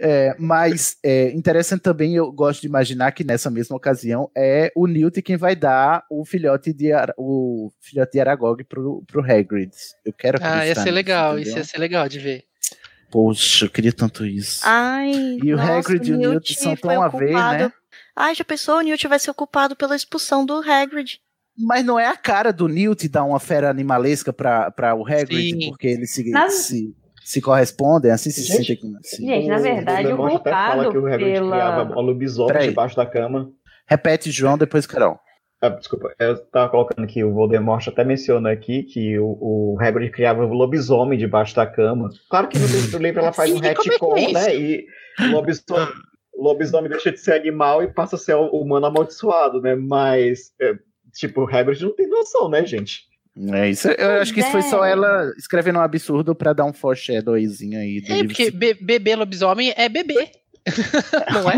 É, 0.00 0.34
mas 0.38 0.96
é 1.04 1.30
interessante 1.32 1.82
também, 1.82 2.14
eu 2.16 2.32
gosto 2.32 2.62
de 2.62 2.66
imaginar 2.66 3.12
que 3.12 3.22
nessa 3.22 3.50
mesma 3.50 3.76
ocasião 3.76 4.30
é 4.36 4.72
o 4.74 4.86
Newt 4.86 5.20
quem 5.20 5.36
vai 5.36 5.54
dar 5.54 6.04
o 6.10 6.24
filhote 6.24 6.72
de, 6.72 6.90
Ara- 6.92 7.14
o 7.18 7.70
filhote 7.80 8.12
de 8.12 8.20
Aragog 8.20 8.64
pro, 8.64 9.04
pro 9.06 9.20
Hagrid. 9.22 9.70
Eu 10.04 10.12
quero 10.12 10.38
Ah, 10.42 10.66
ia 10.66 10.74
ser 10.74 10.90
legal, 10.90 11.34
entendeu? 11.34 11.48
isso 11.50 11.58
ia 11.58 11.64
ser 11.64 11.78
legal 11.78 12.08
de 12.08 12.18
ver. 12.18 12.44
Poxa, 13.10 13.66
eu 13.66 13.70
queria 13.70 13.92
tanto 13.92 14.24
isso. 14.24 14.60
Ai, 14.64 15.38
E 15.42 15.52
o 15.52 15.56
nossa, 15.56 15.72
Hagrid 15.92 16.08
e 16.10 16.14
o 16.14 16.16
Newt 16.16 16.54
são 16.54 16.74
foi 16.76 16.94
tão 16.94 17.02
a 17.02 17.08
ver, 17.08 17.34
né? 17.34 17.72
Ai, 18.16 18.34
já 18.34 18.44
pensou? 18.44 18.78
O 18.78 18.82
Newt 18.82 19.06
vai 19.06 19.18
ser 19.18 19.30
o 19.30 19.34
culpado 19.34 19.76
pela 19.76 19.94
expulsão 19.94 20.44
do 20.46 20.54
Hagrid. 20.58 21.20
Mas 21.58 21.84
não 21.84 21.98
é 21.98 22.06
a 22.06 22.16
cara 22.16 22.52
do 22.52 22.68
Newt 22.68 23.08
dar 23.08 23.24
uma 23.24 23.40
fera 23.40 23.70
animalesca 23.70 24.32
pra, 24.32 24.70
pra 24.70 24.94
o 24.94 25.06
Hagrid, 25.06 25.62
Sim. 25.64 25.68
porque 25.70 25.86
eles 25.88 26.10
se, 26.12 26.30
Na- 26.30 26.50
se, 26.50 26.94
se 27.24 27.40
correspondem, 27.40 28.10
assim 28.10 28.30
se 28.30 28.42
Gente, 28.42 28.66
sentem. 28.76 28.96
Assim. 28.98 29.26
Gente, 29.26 29.48
na 29.48 29.58
verdade, 29.58 30.06
o 30.12 30.16
Voldemort 30.16 30.40
até 30.40 30.50
fala 30.50 30.90
que 30.90 30.98
o 30.98 31.06
Hagrid 31.06 31.32
pela- 31.32 31.56
criava 31.56 31.98
um 31.98 32.02
lobisomem 32.02 32.68
debaixo 32.68 32.96
da 32.96 33.06
cama. 33.06 33.50
Repete, 33.88 34.30
João, 34.30 34.58
depois 34.58 34.86
Carol. 34.86 35.18
Ah, 35.62 35.70
desculpa, 35.70 36.12
eu 36.18 36.36
tava 36.50 36.68
colocando 36.68 37.06
que 37.06 37.24
o 37.24 37.32
Voldemort 37.32 37.88
até 37.88 38.04
menciona 38.04 38.50
aqui 38.52 38.82
que 38.82 39.18
o, 39.18 39.24
o 39.40 39.76
Hagrid 39.80 40.10
criava 40.12 40.44
um 40.44 40.52
lobisomem 40.52 41.18
debaixo 41.18 41.56
da 41.56 41.66
cama. 41.66 42.10
Claro 42.28 42.48
que 42.48 42.58
no 42.58 42.66
livro, 42.66 42.98
livro 42.98 43.20
ela 43.22 43.32
faz 43.32 43.50
um 43.50 43.54
Sim, 43.54 43.60
como 43.62 43.70
é 43.70 43.74
que 43.74 43.88
é 43.88 43.92
retcon, 43.92 44.16
isso? 44.18 44.32
né? 44.34 44.54
E 44.54 44.84
o 45.20 45.30
lobisomem, 45.32 45.88
lobisomem 46.36 46.90
deixa 46.90 47.10
de 47.10 47.18
ser 47.18 47.32
animal 47.32 47.82
e 47.82 47.88
passa 47.90 48.16
a 48.16 48.18
ser 48.18 48.34
o 48.34 48.48
humano 48.60 48.84
amaldiçoado, 48.86 49.62
né? 49.62 49.74
Mas, 49.74 50.52
é, 50.60 50.74
tipo, 51.18 51.42
o 51.42 51.48
Hagrid 51.48 51.82
não 51.82 51.94
tem 51.94 52.06
noção, 52.08 52.48
né, 52.48 52.64
gente? 52.64 53.04
É 53.52 53.68
isso. 53.68 53.88
Eu 53.88 54.22
acho 54.22 54.32
que 54.32 54.40
isso 54.40 54.50
foi 54.50 54.62
só 54.62 54.82
é. 54.84 54.92
ela 54.92 55.30
escrevendo 55.36 55.78
um 55.78 55.82
absurdo 55.82 56.34
pra 56.34 56.52
dar 56.54 56.64
um 56.64 56.72
foreshadowzinho 56.72 57.78
aí 57.78 58.00
do 58.00 58.10
É, 58.10 58.14
livro. 58.16 58.28
porque 58.28 58.50
be- 58.50 58.74
bebê 58.80 59.14
lobisomem 59.14 59.74
é 59.76 59.88
bebê. 59.90 60.30
Não 61.32 61.48
é? 61.50 61.54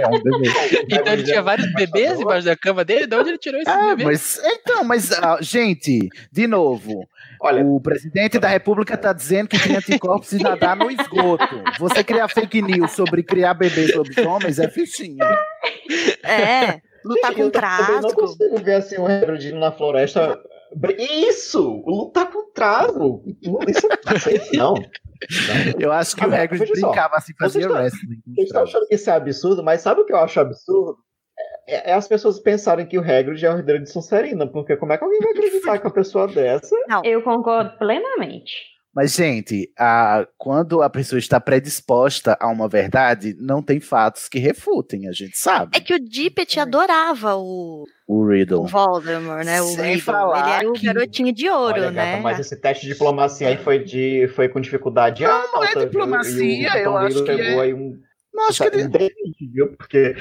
É 0.00 0.06
um 0.06 0.22
bebê. 0.22 0.48
Então 0.90 1.12
ele 1.14 1.24
tinha 1.24 1.42
vários 1.42 1.72
bebês 1.72 2.20
embaixo 2.20 2.44
da 2.44 2.54
cama 2.54 2.84
dele, 2.84 3.06
de 3.06 3.16
onde 3.16 3.30
ele 3.30 3.38
tirou 3.38 3.60
esses 3.60 3.72
Ah, 3.72 3.96
bebês? 3.96 4.06
mas 4.06 4.40
então, 4.44 4.84
mas 4.84 5.12
ah, 5.12 5.38
gente, 5.40 6.08
de 6.30 6.46
novo, 6.46 7.08
Olha, 7.40 7.64
o 7.64 7.80
presidente 7.80 8.38
da 8.38 8.46
República 8.46 8.96
tá 8.96 9.12
dizendo 9.12 9.48
que 9.48 9.58
cria 9.58 9.78
anticorpos 9.78 10.30
e 10.32 10.38
nadar 10.40 10.76
no 10.76 10.88
esgoto. 10.90 11.64
Você 11.80 12.04
criar 12.04 12.28
fake 12.28 12.62
news 12.62 12.92
sobre 12.92 13.22
criar 13.24 13.54
bebês 13.54 13.92
lobisomens 13.96 14.60
é 14.60 14.68
fichinha. 14.68 15.24
É, 16.22 16.80
lutar 17.04 17.30
gente, 17.30 17.40
eu 17.40 17.50
com 17.50 17.60
também 17.60 18.00
não 18.00 18.10
consigo 18.10 18.58
ver 18.58 18.74
assim 18.74 18.98
o 18.98 19.06
Hagrid 19.06 19.48
indo 19.48 19.58
na 19.58 19.72
floresta. 19.72 20.40
Isso! 20.98 21.82
Lutar 21.86 22.30
com 22.30 22.50
trago! 22.52 23.22
Isso 23.68 23.88
não. 24.54 24.74
não. 24.74 24.74
Eu 25.78 25.92
acho 25.92 26.16
que 26.16 26.22
o 26.22 26.24
Agora, 26.24 26.42
Hagrid 26.42 26.60
veja 26.60 26.74
só, 26.76 26.86
brincava 26.88 27.16
assim, 27.16 27.32
fazia 27.38 27.68
vocês 27.68 27.72
wrestling. 27.72 28.20
com 28.24 28.34
Vocês 28.34 28.46
estão 28.46 28.62
achando 28.62 28.86
que 28.86 28.94
isso 28.94 29.10
é 29.10 29.12
absurdo, 29.12 29.62
mas 29.62 29.80
sabe 29.82 30.00
o 30.00 30.04
que 30.04 30.12
eu 30.12 30.18
acho 30.18 30.40
absurdo? 30.40 30.96
É, 31.68 31.90
é 31.90 31.94
as 31.94 32.08
pessoas 32.08 32.40
pensarem 32.40 32.86
que 32.86 32.98
o 32.98 33.02
Hagrid 33.02 33.44
é 33.44 33.50
o 33.50 33.58
herdeiro 33.58 33.82
de 33.82 33.90
Sonserina, 33.90 34.46
porque 34.46 34.76
como 34.76 34.92
é 34.92 34.98
que 34.98 35.04
alguém 35.04 35.20
vai 35.20 35.32
acreditar 35.32 35.78
que 35.78 35.86
uma 35.86 35.92
pessoa 35.94 36.26
dessa... 36.26 36.74
Eu 37.04 37.22
concordo 37.22 37.76
plenamente. 37.78 38.71
Mas, 38.94 39.14
gente, 39.14 39.72
a- 39.78 40.26
quando 40.36 40.82
a 40.82 40.90
pessoa 40.90 41.18
está 41.18 41.40
predisposta 41.40 42.36
a 42.38 42.48
uma 42.48 42.68
verdade, 42.68 43.34
não 43.40 43.62
tem 43.62 43.80
fatos 43.80 44.28
que 44.28 44.38
refutem, 44.38 45.08
a 45.08 45.12
gente 45.12 45.36
sabe. 45.38 45.76
É 45.76 45.80
que 45.80 45.94
o 45.94 45.98
Dippet 45.98 46.60
adorava 46.60 47.34
o, 47.36 47.84
O 48.06 48.18
o 48.22 48.28
Riddle. 48.28 48.66
Voldemort, 48.66 49.44
né? 49.46 49.62
O 49.62 49.66
Sem 49.68 49.84
Riddle. 49.94 50.00
falar 50.02 50.40
Ele 50.42 50.50
era 50.56 50.68
o 50.70 50.72
que- 50.74 50.84
garotinho 50.86 51.32
de 51.32 51.48
ouro, 51.48 51.74
Olha, 51.80 51.90
né? 51.90 52.10
gata, 52.12 52.22
mas 52.22 52.38
esse 52.38 52.54
teste 52.60 52.86
de 52.86 52.92
diplomacia 52.92 53.48
aí 53.48 53.56
foi, 53.56 53.78
de, 53.82 54.28
foi 54.34 54.48
com 54.50 54.60
dificuldade 54.60 55.22
Não, 55.22 55.30
alta. 55.30 55.52
não 55.54 55.64
é 55.64 55.74
diplomacia, 55.86 56.42
E 56.44 56.66
o 56.66 56.76
eu 56.84 56.96
acho 56.98 57.06
Riddle 57.18 57.24
que 57.24 57.42
pegou 57.42 57.62
é- 57.62 57.64
aí 57.64 57.74
um... 57.74 57.98
Não, 58.34 58.48
acho 58.48 58.62
que 58.70 58.76
um 58.76 58.80
ele... 58.80 58.88
dente, 58.88 59.14
viu? 59.52 59.68
Porque, 59.76 60.16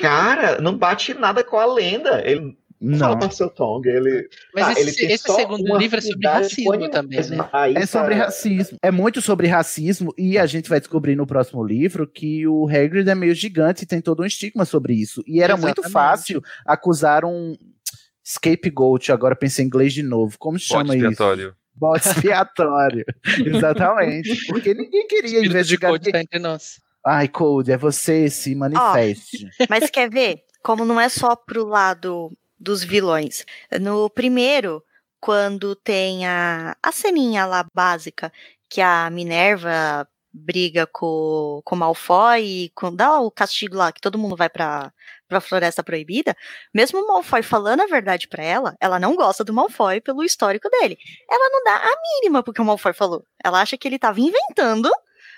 cara, 0.00 0.60
não 0.60 0.76
bate 0.76 1.14
nada 1.14 1.42
com 1.44 1.58
a 1.58 1.66
lenda. 1.66 2.22
Ele 2.26 2.56
não 2.80 2.98
Não. 3.10 3.18
fala 3.20 3.30
seu 3.32 3.50
Tong, 3.50 3.86
ele... 3.88 4.28
Mas 4.54 4.64
Ah, 4.66 4.72
esse, 4.72 4.80
ele 4.82 4.92
tem 4.92 5.12
esse 5.12 5.24
só 5.24 5.34
segundo 5.34 5.76
livro 5.76 5.98
é 5.98 6.00
sobre 6.00 6.28
racismo 6.28 6.90
também, 6.90 7.20
né? 7.28 7.48
aí, 7.52 7.74
É 7.76 7.86
sobre 7.86 8.14
cara, 8.14 8.24
racismo. 8.26 8.78
É 8.82 8.90
muito 8.90 9.20
sobre 9.20 9.46
racismo 9.48 10.14
e 10.16 10.38
a 10.38 10.46
gente 10.46 10.68
vai 10.68 10.78
descobrir 10.78 11.16
no 11.16 11.26
próximo 11.26 11.64
livro 11.64 12.06
que 12.06 12.46
o 12.46 12.68
Hagrid 12.68 13.08
é 13.08 13.14
meio 13.14 13.34
gigante 13.34 13.84
e 13.84 13.86
tem 13.86 14.00
todo 14.00 14.22
um 14.22 14.26
estigma 14.26 14.64
sobre 14.64 14.94
isso. 14.94 15.22
E 15.26 15.42
era 15.42 15.56
muito 15.56 15.80
Exatamente. 15.80 15.92
fácil 15.92 16.42
acusar 16.64 17.24
um 17.24 17.56
scapegoat, 18.24 19.10
agora 19.10 19.34
pensei 19.34 19.64
em 19.64 19.68
inglês 19.68 19.92
de 19.92 20.02
novo. 20.02 20.36
Como 20.38 20.58
se 20.58 20.68
Bode 20.68 20.88
chama 20.88 20.96
isso? 20.96 21.06
expiatório. 21.06 21.54
Bode 21.74 22.06
expiatório. 22.08 23.04
Exatamente. 23.46 24.46
Porque 24.46 24.74
ninguém 24.74 25.06
queria 25.06 25.24
Espírito 25.26 25.42
de 25.42 25.48
investigar. 25.48 25.90
Code 25.92 26.12
tá 26.12 26.20
entre 26.20 26.38
nós. 26.38 26.80
Ai, 27.06 27.28
Code, 27.28 27.72
é 27.72 27.76
você, 27.76 28.28
se 28.28 28.54
manifeste. 28.54 29.48
Mas 29.70 29.88
quer 29.90 30.10
ver? 30.10 30.40
Como 30.62 30.84
não 30.84 31.00
é 31.00 31.08
só 31.08 31.34
pro 31.36 31.64
lado 31.64 32.30
dos 32.58 32.82
vilões. 32.82 33.44
No 33.80 34.10
primeiro, 34.10 34.82
quando 35.20 35.74
tem 35.76 36.26
a, 36.26 36.76
a 36.82 36.92
ceninha 36.92 37.46
lá 37.46 37.66
básica, 37.74 38.32
que 38.68 38.80
a 38.80 39.08
Minerva 39.10 40.06
briga 40.32 40.86
com, 40.86 41.60
com 41.64 41.74
o 41.74 41.78
Malfoy 41.78 42.44
e 42.44 42.70
com, 42.70 42.94
dá 42.94 43.18
o 43.20 43.30
castigo 43.30 43.76
lá, 43.76 43.90
que 43.90 44.00
todo 44.00 44.18
mundo 44.18 44.36
vai 44.36 44.48
pra, 44.48 44.92
pra 45.26 45.40
Floresta 45.40 45.82
Proibida, 45.82 46.36
mesmo 46.72 47.00
o 47.00 47.08
Malfoy 47.08 47.42
falando 47.42 47.80
a 47.80 47.86
verdade 47.86 48.28
pra 48.28 48.42
ela, 48.42 48.76
ela 48.80 49.00
não 49.00 49.16
gosta 49.16 49.42
do 49.42 49.52
Malfoy 49.52 50.00
pelo 50.00 50.22
histórico 50.22 50.68
dele. 50.70 50.98
Ela 51.30 51.50
não 51.50 51.64
dá 51.64 51.76
a 51.76 51.96
mínima 52.20 52.42
porque 52.42 52.60
o 52.60 52.64
Malfoy 52.64 52.92
falou. 52.92 53.24
Ela 53.42 53.60
acha 53.60 53.76
que 53.76 53.88
ele 53.88 53.98
tava 53.98 54.20
inventando 54.20 54.90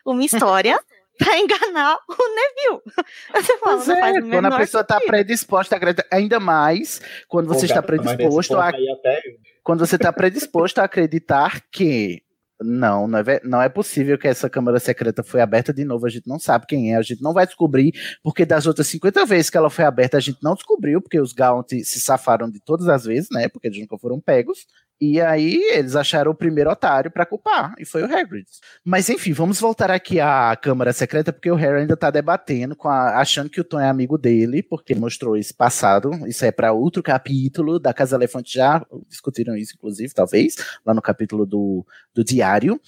uma 0.05 0.25
história 0.25 0.79
pra 1.25 1.39
enganar 1.39 1.97
o 2.09 2.15
Neville. 2.35 2.83
Você 3.35 3.59
fala, 3.59 3.77
Pois 3.77 3.87
não 3.89 3.97
faz 4.01 4.17
é, 4.17 4.19
o 4.21 4.29
quando 4.31 4.47
a 4.47 4.57
pessoa 4.59 4.81
está 4.81 5.01
predisposta 5.01 5.75
a 5.75 5.77
acreditar, 5.77 6.07
ainda 6.11 6.41
mais 6.41 7.01
quando 7.29 7.49
você 7.49 7.67
está 7.67 7.83
predisposto 7.83 8.57
a 8.57 8.69
até- 8.69 9.23
quando 9.63 9.87
você 9.87 9.97
está 9.97 10.13
predisposto 10.13 10.81
a 10.81 10.85
acreditar 10.85 11.61
que 11.71 12.23
não, 12.63 13.07
não 13.07 13.19
é, 13.21 13.41
não 13.45 13.63
é 13.63 13.69
possível 13.69 14.19
que 14.19 14.29
essa 14.29 14.51
câmara 14.51 14.79
secreta 14.79 15.23
foi 15.23 15.41
aberta 15.41 15.73
de 15.73 15.85
novo, 15.85 16.07
a 16.07 16.11
gente 16.11 16.27
não 16.29 16.39
sabe 16.39 16.67
quem 16.67 16.93
é, 16.93 16.97
a 16.97 17.03
gente 17.03 17.23
não 17.23 17.33
vai 17.33 17.47
descobrir, 17.47 17.93
porque 18.23 18.45
das 18.45 18.67
outras 18.67 18.87
50 18.89 19.25
vezes 19.25 19.49
que 19.51 19.57
ela 19.57 19.71
foi 19.71 19.85
aberta, 19.85 20.17
a 20.17 20.21
gente 20.21 20.39
não 20.43 20.55
descobriu, 20.55 21.01
porque 21.01 21.19
os 21.21 21.33
Gaunt 21.33 21.71
se 21.71 22.01
safaram 22.01 22.51
de 22.51 22.61
todas 22.61 22.87
as 22.89 23.05
vezes, 23.05 23.29
né, 23.33 23.49
porque 23.49 23.69
eles 23.69 23.81
nunca 23.81 23.97
foram 23.97 24.21
pegos, 24.21 24.67
e 25.01 25.21
aí 25.21 25.57
eles 25.73 25.97
acharam 25.97 26.31
o 26.31 26.35
primeiro 26.35 26.71
otário 26.71 27.11
para 27.11 27.25
culpar, 27.25 27.75
e 27.79 27.85
foi 27.85 28.03
o 28.03 28.05
Hagrid. 28.05 28.47
Mas 28.85 29.09
enfim, 29.09 29.33
vamos 29.33 29.59
voltar 29.59 29.91
aqui 29.91 30.21
à 30.21 30.55
câmara 30.61 30.93
secreta, 30.93 31.33
porque 31.33 31.51
o 31.51 31.55
Harry 31.55 31.81
ainda 31.81 31.97
tá 31.97 32.11
debatendo, 32.11 32.77
a- 32.85 33.19
achando 33.21 33.49
que 33.49 33.61
o 33.61 33.65
Tom 33.65 33.81
é 33.81 33.89
amigo 33.89 34.19
dele, 34.19 34.63
porque 34.63 34.93
ele 34.93 35.01
mostrou 35.01 35.37
esse 35.37 35.55
passado, 35.55 36.11
isso 36.27 36.45
é 36.45 36.53
para 36.53 36.73
outro 36.73 37.03
capítulo 37.03 37.79
da 37.79 37.95
Casa 37.95 38.17
Elefante, 38.17 38.55
já 38.55 38.85
discutiram 39.09 39.57
isso, 39.57 39.73
inclusive, 39.75 40.13
talvez, 40.13 40.57
lá 40.85 40.93
no 40.93 41.01
capítulo 41.03 41.47
do, 41.47 41.87
do 42.15 42.23
diário. 42.23 42.81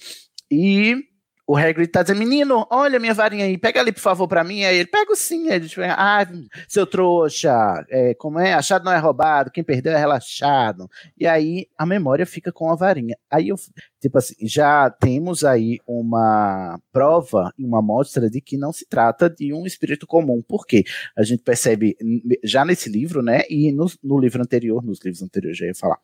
E 0.51 0.95
o 1.45 1.57
Hagrid 1.57 1.87
tá 1.87 2.01
dizendo, 2.01 2.19
menino, 2.19 2.65
olha 2.69 2.99
minha 2.99 3.13
varinha 3.13 3.45
aí, 3.45 3.57
pega 3.57 3.79
ali, 3.81 3.91
por 3.91 3.99
favor, 3.99 4.27
pra 4.27 4.43
mim. 4.43 4.63
Aí 4.63 4.77
ele, 4.77 4.87
pega 4.87 5.13
sim. 5.15 5.49
Aí 5.49 5.55
ele 5.55 5.67
diz, 5.67 5.77
ah, 5.79 6.25
seu 6.67 6.87
trouxa, 6.87 7.85
é, 7.89 8.13
como 8.13 8.39
é? 8.39 8.53
Achado 8.53 8.85
não 8.85 8.91
é 8.91 8.97
roubado, 8.97 9.51
quem 9.51 9.63
perdeu 9.63 9.91
é 9.93 9.97
relaxado. 9.97 10.89
E 11.17 11.27
aí 11.27 11.67
a 11.77 11.85
memória 11.85 12.25
fica 12.25 12.51
com 12.51 12.71
a 12.71 12.75
varinha. 12.75 13.17
Aí 13.29 13.49
eu, 13.49 13.57
tipo 13.99 14.17
assim, 14.17 14.35
já 14.41 14.89
temos 14.89 15.43
aí 15.43 15.79
uma 15.85 16.79
prova 16.91 17.53
e 17.57 17.65
uma 17.65 17.81
mostra 17.81 18.29
de 18.29 18.39
que 18.39 18.57
não 18.57 18.71
se 18.71 18.85
trata 18.85 19.29
de 19.29 19.53
um 19.53 19.65
espírito 19.65 20.07
comum. 20.07 20.41
Por 20.41 20.65
quê? 20.65 20.83
A 21.17 21.23
gente 21.23 21.43
percebe 21.43 21.97
já 22.43 22.63
nesse 22.63 22.89
livro, 22.89 23.21
né, 23.21 23.43
e 23.49 23.71
no, 23.71 23.87
no 24.03 24.19
livro 24.19 24.41
anterior, 24.41 24.83
nos 24.83 24.99
livros 25.03 25.21
anteriores 25.21 25.57
já 25.57 25.65
ia 25.65 25.75
falar, 25.75 25.97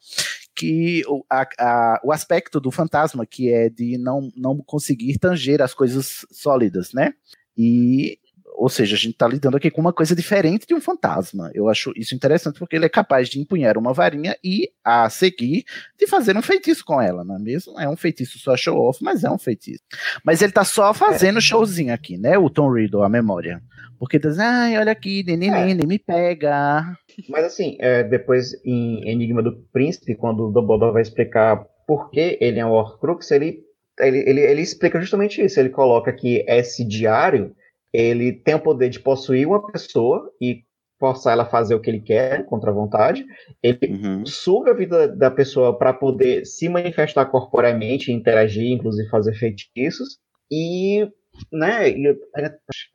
que 0.56 1.04
o, 1.08 1.24
a, 1.30 1.48
a, 1.58 2.02
o 2.04 2.12
aspecto 2.12 2.60
do 2.60 2.72
fantasma, 2.72 3.26
que 3.26 3.52
é 3.52 3.70
de 3.70 3.98
não, 3.98 4.32
não 4.36 4.58
conseguir 4.58 5.18
tanger 5.18 5.62
as 5.62 5.74
coisas 5.74 6.26
sólidas, 6.32 6.94
né? 6.94 7.14
E, 7.58 8.20
ou 8.56 8.68
seja, 8.68 8.96
a 8.96 9.00
gente 9.00 9.14
está 9.14 9.28
lidando 9.28 9.56
aqui 9.56 9.72
com 9.72 9.80
uma 9.80 9.94
coisa 9.94 10.16
diferente 10.16 10.68
de 10.68 10.74
um 10.74 10.82
fantasma. 10.82 11.50
Eu 11.54 11.70
acho 11.70 11.94
isso 11.96 12.14
interessante 12.14 12.60
porque 12.60 12.76
ele 12.76 12.86
é 12.86 12.90
capaz 12.90 13.30
de 13.30 13.40
empunhar 13.40 13.78
uma 13.78 13.94
varinha 13.94 14.38
e, 14.44 14.70
a 14.84 15.10
seguir, 15.10 15.64
de 15.98 16.08
fazer 16.08 16.36
um 16.36 16.42
feitiço 16.42 16.84
com 16.84 17.02
ela, 17.02 17.24
não 17.24 17.36
é 17.36 17.40
mesmo? 17.40 17.80
É 17.80 17.88
um 17.88 17.96
feitiço 17.96 18.38
só 18.38 18.58
show-off, 18.58 19.02
mas 19.02 19.24
é 19.24 19.30
um 19.30 19.38
feitiço. 19.38 19.84
Mas 20.26 20.42
ele 20.42 20.52
está 20.52 20.66
só 20.66 20.94
fazendo 20.94 21.38
é. 21.38 21.42
showzinho 21.42 21.94
aqui, 21.94 22.18
né? 22.18 22.38
O 22.38 22.50
Tom 22.50 22.74
Riddle, 22.74 23.04
a 23.04 23.10
memória. 23.10 23.62
Porque 24.00 24.18
diz, 24.18 24.40
ai, 24.40 24.78
olha 24.78 24.94
aqui, 24.94 25.24
neném, 25.24 25.72
é. 25.72 25.86
me 25.86 26.00
pega. 26.00 26.84
Mas 27.28 27.44
assim, 27.44 27.76
é, 27.80 28.02
depois 28.02 28.54
em 28.66 29.08
Enigma 29.10 29.44
do 29.44 29.58
Príncipe, 29.74 30.16
quando 30.16 30.48
o 30.48 30.52
Dumbledore 30.52 30.94
vai 30.94 31.02
explicar 31.02 31.66
por 31.86 32.10
que 32.10 32.38
ele 32.40 32.60
é 32.60 32.66
um 32.66 32.72
Horcrux, 32.72 33.30
ele, 33.32 33.62
ele, 34.00 34.20
ele, 34.20 34.40
ele 34.40 34.62
explica 34.62 35.02
justamente 35.02 35.44
isso. 35.44 35.60
Ele 35.60 35.70
coloca 35.70 36.14
que 36.14 36.46
esse 36.48 36.86
diário, 36.86 37.54
ele 37.92 38.32
tem 38.32 38.56
o 38.56 38.60
poder 38.60 38.90
de 38.90 39.02
possuir 39.02 39.46
uma 39.46 39.70
pessoa 39.70 40.32
e 40.42 40.64
forçar 40.98 41.34
ela 41.34 41.44
a 41.44 41.50
fazer 41.50 41.76
o 41.76 41.82
que 41.82 41.90
ele 41.90 42.02
quer 42.02 42.46
contra 42.46 42.72
a 42.72 42.74
vontade. 42.74 43.26
Ele 43.62 43.80
uhum. 43.90 44.26
suga 44.26 44.72
a 44.72 44.76
vida 44.76 45.08
da 45.08 45.32
pessoa 45.32 45.78
para 45.78 45.94
poder 45.94 46.46
se 46.46 46.70
manifestar 46.70 47.26
corporeamente, 47.26 48.12
interagir, 48.12 48.72
inclusive 48.72 49.10
fazer 49.10 49.34
feitiços. 49.34 50.20
E 50.52 51.08
né? 51.52 51.90
E 51.90 52.18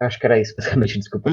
acho 0.01 0.19
que 0.19 0.27
era 0.27 0.41
isso, 0.41 0.55
basicamente, 0.57 0.99
desculpa. 0.99 1.31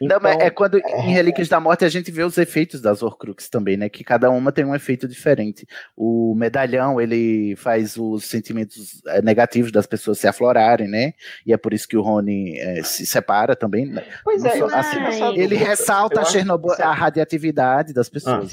Então, 0.00 0.18
Não, 0.18 0.20
mas 0.20 0.38
é 0.38 0.50
quando 0.50 0.78
é... 0.78 0.80
em 1.00 1.12
Relíquias 1.12 1.48
da 1.48 1.60
Morte 1.60 1.84
a 1.84 1.88
gente 1.88 2.10
vê 2.10 2.22
os 2.22 2.38
efeitos 2.38 2.80
das 2.80 3.02
Horcrux 3.02 3.48
também, 3.48 3.76
né? 3.76 3.88
Que 3.88 4.04
cada 4.04 4.30
uma 4.30 4.52
tem 4.52 4.64
um 4.64 4.74
efeito 4.74 5.08
diferente. 5.08 5.66
O 5.96 6.34
medalhão, 6.34 7.00
ele 7.00 7.54
faz 7.56 7.96
os 7.96 8.24
sentimentos 8.24 9.02
é, 9.06 9.22
negativos 9.22 9.72
das 9.72 9.86
pessoas 9.86 10.18
se 10.18 10.26
aflorarem, 10.26 10.88
né? 10.88 11.12
E 11.46 11.52
é 11.52 11.56
por 11.56 11.72
isso 11.72 11.88
que 11.88 11.96
o 11.96 12.02
Rony 12.02 12.58
é, 12.58 12.82
se 12.82 13.06
separa 13.06 13.56
também. 13.56 13.86
Né? 13.86 14.04
Pois 14.24 14.44
é, 14.44 14.58
só, 14.58 14.66
assim, 14.66 14.98
ele 15.36 15.56
ressalta 15.56 16.20
a, 16.20 16.24
Chernobyl, 16.24 16.72
a 16.78 16.92
radioatividade 16.92 17.92
das 17.92 18.08
pessoas. 18.08 18.50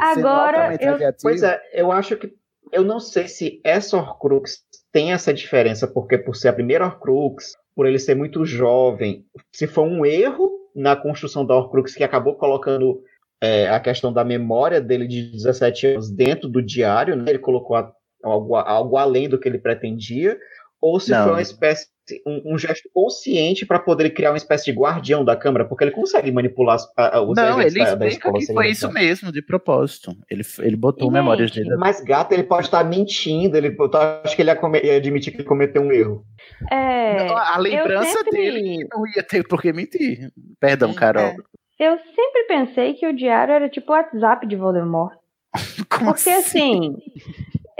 Ah. 0.00 0.12
Agora, 0.12 0.76
eu... 0.80 0.98
Pois 1.20 1.42
é, 1.42 1.60
eu 1.72 1.92
acho 1.92 2.16
que 2.16 2.32
eu 2.72 2.84
não 2.84 3.00
sei 3.00 3.28
se 3.28 3.60
essa 3.64 3.96
Horcrux 3.96 4.58
tem 4.92 5.12
essa 5.12 5.32
diferença, 5.32 5.86
porque 5.86 6.18
por 6.18 6.34
ser 6.34 6.48
a 6.48 6.52
primeira 6.52 6.86
Horcrux, 6.86 7.56
por 7.74 7.86
ele 7.86 7.98
ser 7.98 8.14
muito 8.14 8.44
jovem, 8.44 9.24
se 9.52 9.66
foi 9.66 9.84
um 9.84 10.04
erro 10.04 10.50
na 10.74 10.96
construção 10.96 11.44
da 11.44 11.54
Horcrux 11.54 11.94
que 11.94 12.04
acabou 12.04 12.34
colocando 12.34 13.02
é, 13.40 13.68
a 13.68 13.80
questão 13.80 14.12
da 14.12 14.24
memória 14.24 14.80
dele 14.80 15.06
de 15.06 15.30
17 15.32 15.86
anos 15.86 16.10
dentro 16.10 16.48
do 16.48 16.60
diário, 16.60 17.16
né? 17.16 17.24
ele 17.28 17.38
colocou 17.38 17.76
a, 17.76 17.92
algo, 18.22 18.56
algo 18.56 18.96
além 18.96 19.28
do 19.28 19.38
que 19.38 19.48
ele 19.48 19.58
pretendia, 19.58 20.38
ou 20.80 20.98
se 20.98 21.10
não. 21.10 21.24
foi 21.24 21.32
uma 21.32 21.42
espécie 21.42 21.88
um, 22.26 22.54
um 22.54 22.58
gesto 22.58 22.88
consciente 22.92 23.66
para 23.66 23.78
poder 23.78 24.10
criar 24.10 24.30
uma 24.30 24.36
espécie 24.36 24.66
de 24.66 24.78
guardião 24.78 25.24
da 25.24 25.36
câmara, 25.36 25.64
porque 25.64 25.84
ele 25.84 25.90
consegue 25.90 26.30
manipular 26.30 26.76
os 26.76 27.36
Não, 27.36 27.60
ele 27.60 27.70
da, 27.78 27.94
explica 27.94 28.32
da 28.32 28.38
que 28.38 28.52
foi 28.52 28.70
isso 28.70 28.90
mesmo, 28.92 29.32
de 29.32 29.42
propósto. 29.42 30.16
Ele, 30.30 30.42
ele 30.60 30.76
botou 30.76 31.08
e, 31.08 31.12
memórias 31.12 31.50
dele. 31.50 31.76
Mas 31.76 32.00
gato, 32.02 32.32
ele 32.32 32.42
pode 32.42 32.66
estar 32.66 32.84
mentindo, 32.84 33.56
ele 33.56 33.76
acho 34.24 34.36
que 34.36 34.42
ele 34.42 34.50
ia, 34.50 34.86
ia, 34.86 34.96
admitir 34.96 35.32
que 35.32 35.38
ele 35.38 35.48
cometeu 35.48 35.82
um 35.82 35.92
erro. 35.92 36.24
É, 36.70 37.26
não, 37.26 37.36
a 37.36 37.58
lembrança 37.58 38.18
sempre... 38.18 38.30
dele 38.30 38.86
não 38.90 39.06
ia 39.06 39.22
ter 39.22 39.46
por 39.46 39.60
que 39.60 39.72
mentir. 39.72 40.30
Perdão, 40.58 40.92
Carol. 40.92 41.24
É. 41.24 41.36
Eu 41.78 41.96
sempre 41.98 42.44
pensei 42.46 42.94
que 42.94 43.06
o 43.06 43.16
diário 43.16 43.54
era 43.54 43.68
tipo 43.68 43.90
o 43.90 43.94
WhatsApp 43.94 44.46
de 44.46 44.56
Voldemort. 44.56 45.14
Como 45.90 46.12
porque 46.12 46.30
assim, 46.30 46.94
assim 46.94 46.96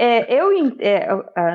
é, 0.01 0.35
eu 0.35 0.51
é, 0.79 1.07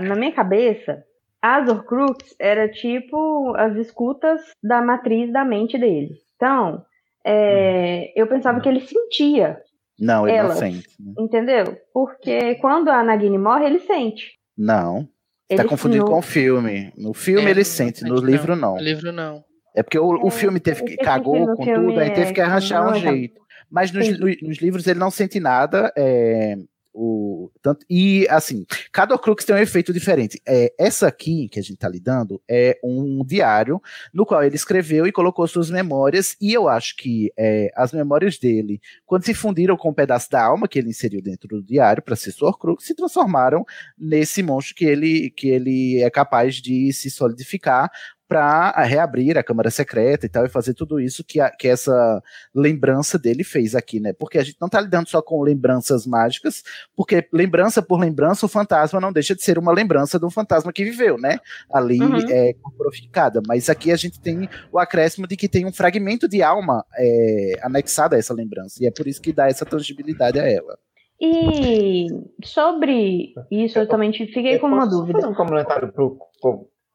na 0.02 0.16
minha 0.16 0.32
cabeça 0.32 1.04
as 1.46 1.70
Horcrux 1.70 2.36
era 2.40 2.68
tipo 2.68 3.56
as 3.56 3.76
escutas 3.76 4.42
da 4.64 4.82
matriz 4.82 5.32
da 5.32 5.46
mente 5.46 5.78
dele. 5.78 6.16
Então, 6.36 6.84
é, 7.24 8.12
eu 8.20 8.26
pensava 8.26 8.60
que 8.60 8.68
ele 8.68 8.80
sentia. 8.80 9.60
Não, 10.00 10.28
ele 10.28 10.38
elas, 10.38 10.54
não 10.54 10.58
sente. 10.58 10.90
Né? 11.00 11.14
Entendeu? 11.20 11.78
Porque 11.94 12.56
quando 12.56 12.90
a 12.90 13.04
Nagini 13.04 13.38
morre, 13.38 13.66
ele 13.66 13.80
sente. 13.80 14.40
Não. 14.58 15.08
Ele 15.48 15.62
tá 15.62 15.70
confundindo 15.70 16.06
no... 16.06 16.10
com 16.10 16.18
o 16.18 16.24
filme. 16.24 16.92
No 16.98 17.14
filme 17.14 17.46
é, 17.46 17.52
ele 17.52 17.64
sente, 17.64 18.04
no 18.04 18.16
livro 18.16 18.56
não. 18.56 18.78
No 18.78 18.82
livro 18.82 19.12
não. 19.12 19.44
É 19.76 19.84
porque 19.84 20.00
o, 20.00 20.24
o 20.24 20.28
é, 20.30 20.32
filme 20.32 20.60
teve 20.60 20.84
que 20.84 20.98
cagou 20.98 21.46
com 21.56 21.64
tudo, 21.64 22.00
aí 22.00 22.10
teve 22.10 22.34
que 22.34 22.42
é 22.42 22.44
arranjar 22.44 22.90
um 22.90 22.96
jeito. 22.96 23.40
Mas 23.70 23.92
nos, 23.92 24.20
nos, 24.20 24.58
livros 24.58 24.88
ele 24.88 25.00
não 25.00 25.12
sente 25.12 25.40
nada. 25.40 25.94
É, 25.96 26.56
o, 26.96 27.52
tanto, 27.62 27.86
e 27.90 28.26
assim, 28.30 28.66
cada 28.92 29.14
Horcrux 29.14 29.44
tem 29.44 29.56
um 29.56 29.60
efeito 29.60 29.92
diferente. 29.92 30.42
É, 30.48 30.74
essa 30.80 31.08
aqui 31.08 31.50
que 31.50 31.60
a 31.60 31.62
gente 31.62 31.74
está 31.74 31.90
lidando 31.90 32.42
é 32.50 32.80
um 32.84 33.24
diário 33.26 33.82
no 34.14 34.26
qual 34.26 34.44
ele 34.44 34.56
escreveu 34.56 35.06
e 35.06 35.12
colocou 35.12 35.46
suas 35.48 35.70
memórias, 35.70 36.38
e 36.40 36.54
eu 36.54 36.70
acho 36.70 36.96
que 36.96 37.32
é, 37.38 37.70
as 37.76 37.92
memórias 37.92 38.38
dele, 38.38 38.80
quando 39.06 39.26
se 39.26 39.34
fundiram 39.34 39.76
com 39.76 39.90
um 39.90 39.94
pedaço 39.94 40.32
da 40.32 40.44
alma 40.44 40.68
que 40.68 40.80
ele 40.80 40.90
inseriu 40.90 41.22
dentro 41.22 41.48
do 41.50 41.62
diário 41.62 42.02
para 42.02 42.16
ser 42.16 42.32
sua 42.32 42.50
Horcrux, 42.50 42.86
se 42.86 42.96
transformaram 42.96 43.66
nesse 43.98 44.42
monstro 44.42 44.76
que 44.76 44.86
ele, 44.86 45.30
que 45.32 45.50
ele 45.50 46.02
é 46.02 46.10
capaz 46.10 46.56
de 46.56 46.94
se 46.94 47.12
solidificar 47.12 47.92
para 48.28 48.72
reabrir 48.84 49.38
a 49.38 49.44
Câmara 49.44 49.70
Secreta 49.70 50.26
e 50.26 50.30
tal, 50.30 50.46
e 50.46 50.50
fazer 50.50 50.74
tudo 50.74 51.00
isso 51.00 51.24
que, 51.24 51.40
a, 51.40 51.50
que 51.50 51.68
essa 51.68 52.22
lembrança 52.54 53.20
dele 53.20 53.44
fez 53.44 53.76
aqui, 53.76 54.00
né? 54.00 54.14
Porque 54.14 54.38
a 54.38 54.44
gente 54.44 54.58
não 54.60 54.66
está 54.66 54.82
lidando 54.82 55.08
só 55.08 55.22
com 55.22 55.42
lembranças 55.42 56.08
mágicas, 56.08 56.64
porque 56.96 57.28
lembrança 57.32 57.82
por 57.82 58.00
lembrança, 58.00 58.46
o 58.46 58.50
fantasma 58.50 59.00
não 59.00 59.14
deixa 59.14 59.36
de 59.36 59.44
ser 59.44 59.58
uma 59.60 59.72
lembrança 59.72 60.18
de 60.20 60.26
um 60.26 60.32
fantasma 60.32 60.74
que 60.74 60.84
viveu, 60.84 61.18
né? 61.18 61.40
Ali 61.72 62.02
uhum. 62.02 62.18
é 62.30 62.54
corporificada. 62.54 63.42
Mas 63.48 63.70
aqui 63.70 63.92
a 63.92 63.96
gente 63.96 64.20
tem 64.20 64.50
o 64.72 64.80
acréscimo 64.80 65.28
de 65.28 65.38
que 65.38 65.48
tem 65.48 65.66
um 65.66 65.74
fragmento 65.74 66.28
de 66.28 66.42
alma 66.42 66.84
é, 66.98 67.60
anexado 67.62 68.16
a 68.16 68.18
essa 68.18 68.34
lembrança, 68.34 68.84
e 68.84 68.88
é 68.88 68.92
por 68.92 69.08
isso 69.08 69.22
que 69.22 69.32
dá 69.32 69.48
essa 69.48 69.66
tangibilidade 69.66 70.40
a 70.40 70.50
ela. 70.50 70.78
E 71.22 72.08
sobre 72.44 73.34
isso, 73.50 73.80
eu 73.80 73.88
também 73.88 74.12
fiquei 74.12 74.60
com 74.60 74.68
uma 74.68 74.86
dúvida. 74.86 75.22
Fazer 75.22 75.32
um 75.32 75.36
comentário 75.36 75.94
pro... 75.94 76.20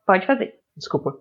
Pode 0.07 0.27
fazer. 0.27 0.60
Desculpa. 0.81 1.17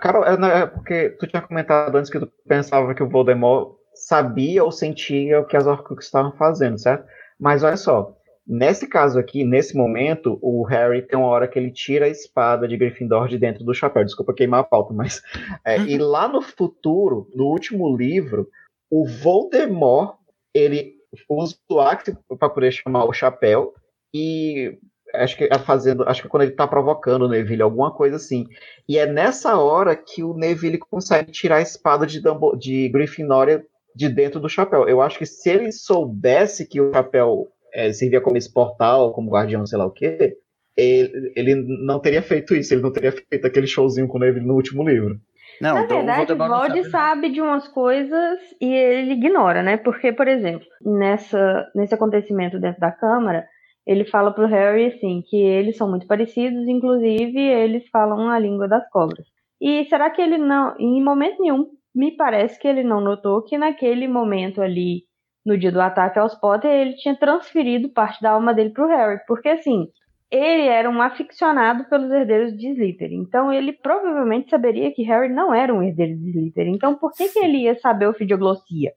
Carol, 0.00 0.24
é, 0.24 0.62
é 0.62 0.66
porque 0.66 1.10
tu 1.10 1.26
tinha 1.26 1.42
comentado 1.42 1.94
antes 1.96 2.10
que 2.10 2.18
tu 2.18 2.30
pensava 2.48 2.94
que 2.94 3.02
o 3.02 3.08
Voldemort 3.08 3.76
sabia 3.94 4.64
ou 4.64 4.72
sentia 4.72 5.40
o 5.40 5.46
que 5.46 5.56
as 5.56 5.66
Horcruxes 5.66 6.06
estavam 6.06 6.32
fazendo, 6.32 6.78
certo? 6.78 7.06
Mas 7.38 7.62
olha 7.62 7.76
só, 7.76 8.16
nesse 8.46 8.88
caso 8.88 9.18
aqui, 9.18 9.44
nesse 9.44 9.76
momento, 9.76 10.38
o 10.40 10.64
Harry 10.64 11.02
tem 11.02 11.18
uma 11.18 11.28
hora 11.28 11.46
que 11.46 11.58
ele 11.58 11.70
tira 11.70 12.06
a 12.06 12.08
espada 12.08 12.66
de 12.66 12.76
Gryffindor 12.76 13.28
de 13.28 13.38
dentro 13.38 13.62
do 13.62 13.74
chapéu. 13.74 14.04
Desculpa 14.04 14.34
queimar 14.34 14.60
a 14.60 14.64
pauta, 14.64 14.94
mas... 14.94 15.20
É, 15.64 15.78
e 15.78 15.98
lá 15.98 16.26
no 16.26 16.40
futuro, 16.40 17.28
no 17.34 17.44
último 17.44 17.94
livro, 17.94 18.48
o 18.90 19.06
Voldemort, 19.06 20.16
ele 20.54 20.94
usa 21.28 21.56
o 21.70 21.80
Acto 21.80 22.16
para 22.38 22.48
poder 22.48 22.72
chamar 22.72 23.04
o 23.04 23.12
chapéu 23.12 23.74
e 24.12 24.78
acho 25.22 25.36
que 25.36 25.44
é 25.44 25.58
fazendo, 25.58 26.04
acho 26.08 26.20
que 26.20 26.26
é 26.26 26.30
quando 26.30 26.42
ele 26.42 26.52
tá 26.52 26.66
provocando 26.66 27.22
o 27.22 27.28
Neville, 27.28 27.62
alguma 27.62 27.90
coisa 27.92 28.16
assim. 28.16 28.46
E 28.88 28.98
é 28.98 29.06
nessa 29.06 29.56
hora 29.56 29.94
que 29.94 30.22
o 30.22 30.34
Neville 30.34 30.78
consegue 30.78 31.32
tirar 31.32 31.56
a 31.56 31.62
espada 31.62 32.06
de, 32.06 32.20
Dumbo, 32.20 32.56
de 32.56 32.88
Grifinória 32.88 33.64
de 33.94 34.08
dentro 34.08 34.40
do 34.40 34.48
chapéu. 34.48 34.88
Eu 34.88 35.00
acho 35.00 35.18
que 35.18 35.26
se 35.26 35.48
ele 35.48 35.70
soubesse 35.70 36.68
que 36.68 36.80
o 36.80 36.92
chapéu 36.92 37.48
é, 37.72 37.92
servia 37.92 38.20
como 38.20 38.36
esse 38.36 38.52
portal, 38.52 39.12
como 39.12 39.30
guardião, 39.30 39.66
sei 39.66 39.78
lá 39.78 39.86
o 39.86 39.90
quê, 39.90 40.36
ele, 40.76 41.32
ele, 41.36 41.54
não 41.84 42.00
teria 42.00 42.22
feito 42.22 42.54
isso, 42.54 42.74
ele 42.74 42.82
não 42.82 42.92
teria 42.92 43.12
feito 43.12 43.46
aquele 43.46 43.66
showzinho 43.66 44.08
com 44.08 44.18
o 44.18 44.20
Neville 44.20 44.46
no 44.46 44.54
último 44.54 44.82
livro. 44.88 45.20
Não, 45.60 45.74
Na 45.74 45.84
então, 45.84 45.98
verdade, 45.98 46.32
o 46.32 46.36
Vold 46.36 46.74
sabe, 46.74 46.90
sabe, 46.90 47.30
de 47.30 47.40
umas 47.40 47.68
coisas 47.68 48.40
e 48.60 48.74
ele 48.74 49.12
ignora, 49.12 49.62
né? 49.62 49.76
Porque, 49.76 50.12
por 50.12 50.26
exemplo, 50.26 50.66
nessa, 50.84 51.70
nesse 51.74 51.94
acontecimento 51.94 52.58
dentro 52.58 52.80
da 52.80 52.90
Câmara, 52.90 53.46
ele 53.86 54.04
fala 54.04 54.32
pro 54.32 54.46
Harry, 54.46 54.86
assim, 54.86 55.22
que 55.28 55.36
eles 55.36 55.76
são 55.76 55.88
muito 55.88 56.06
parecidos, 56.06 56.66
inclusive 56.66 57.38
eles 57.38 57.88
falam 57.90 58.28
a 58.28 58.38
língua 58.38 58.66
das 58.66 58.88
cobras. 58.90 59.26
E 59.60 59.84
será 59.86 60.10
que 60.10 60.20
ele 60.20 60.38
não, 60.38 60.74
em 60.78 61.02
momento 61.02 61.40
nenhum, 61.40 61.66
me 61.94 62.16
parece 62.16 62.58
que 62.58 62.66
ele 62.66 62.82
não 62.82 63.00
notou 63.00 63.42
que 63.42 63.56
naquele 63.56 64.08
momento 64.08 64.60
ali, 64.60 65.04
no 65.44 65.56
dia 65.56 65.70
do 65.70 65.80
ataque 65.80 66.18
aos 66.18 66.34
Potter, 66.34 66.70
ele 66.70 66.94
tinha 66.94 67.16
transferido 67.16 67.88
parte 67.90 68.20
da 68.20 68.32
alma 68.32 68.54
dele 68.54 68.70
pro 68.70 68.88
Harry. 68.88 69.20
Porque, 69.26 69.48
assim, 69.48 69.86
ele 70.30 70.66
era 70.66 70.90
um 70.90 71.00
aficionado 71.00 71.84
pelos 71.88 72.10
herdeiros 72.10 72.56
de 72.56 72.68
Slytherin. 72.70 73.20
Então 73.20 73.52
ele 73.52 73.72
provavelmente 73.72 74.50
saberia 74.50 74.92
que 74.92 75.02
Harry 75.02 75.32
não 75.32 75.54
era 75.54 75.72
um 75.72 75.82
herdeiro 75.82 76.18
de 76.18 76.30
Slytherin. 76.30 76.72
Então 76.74 76.96
por 76.96 77.12
que, 77.12 77.28
que 77.28 77.38
ele 77.38 77.58
ia 77.58 77.78
saber 77.78 78.08
o 78.08 78.14
Fidioglossia? 78.14 78.92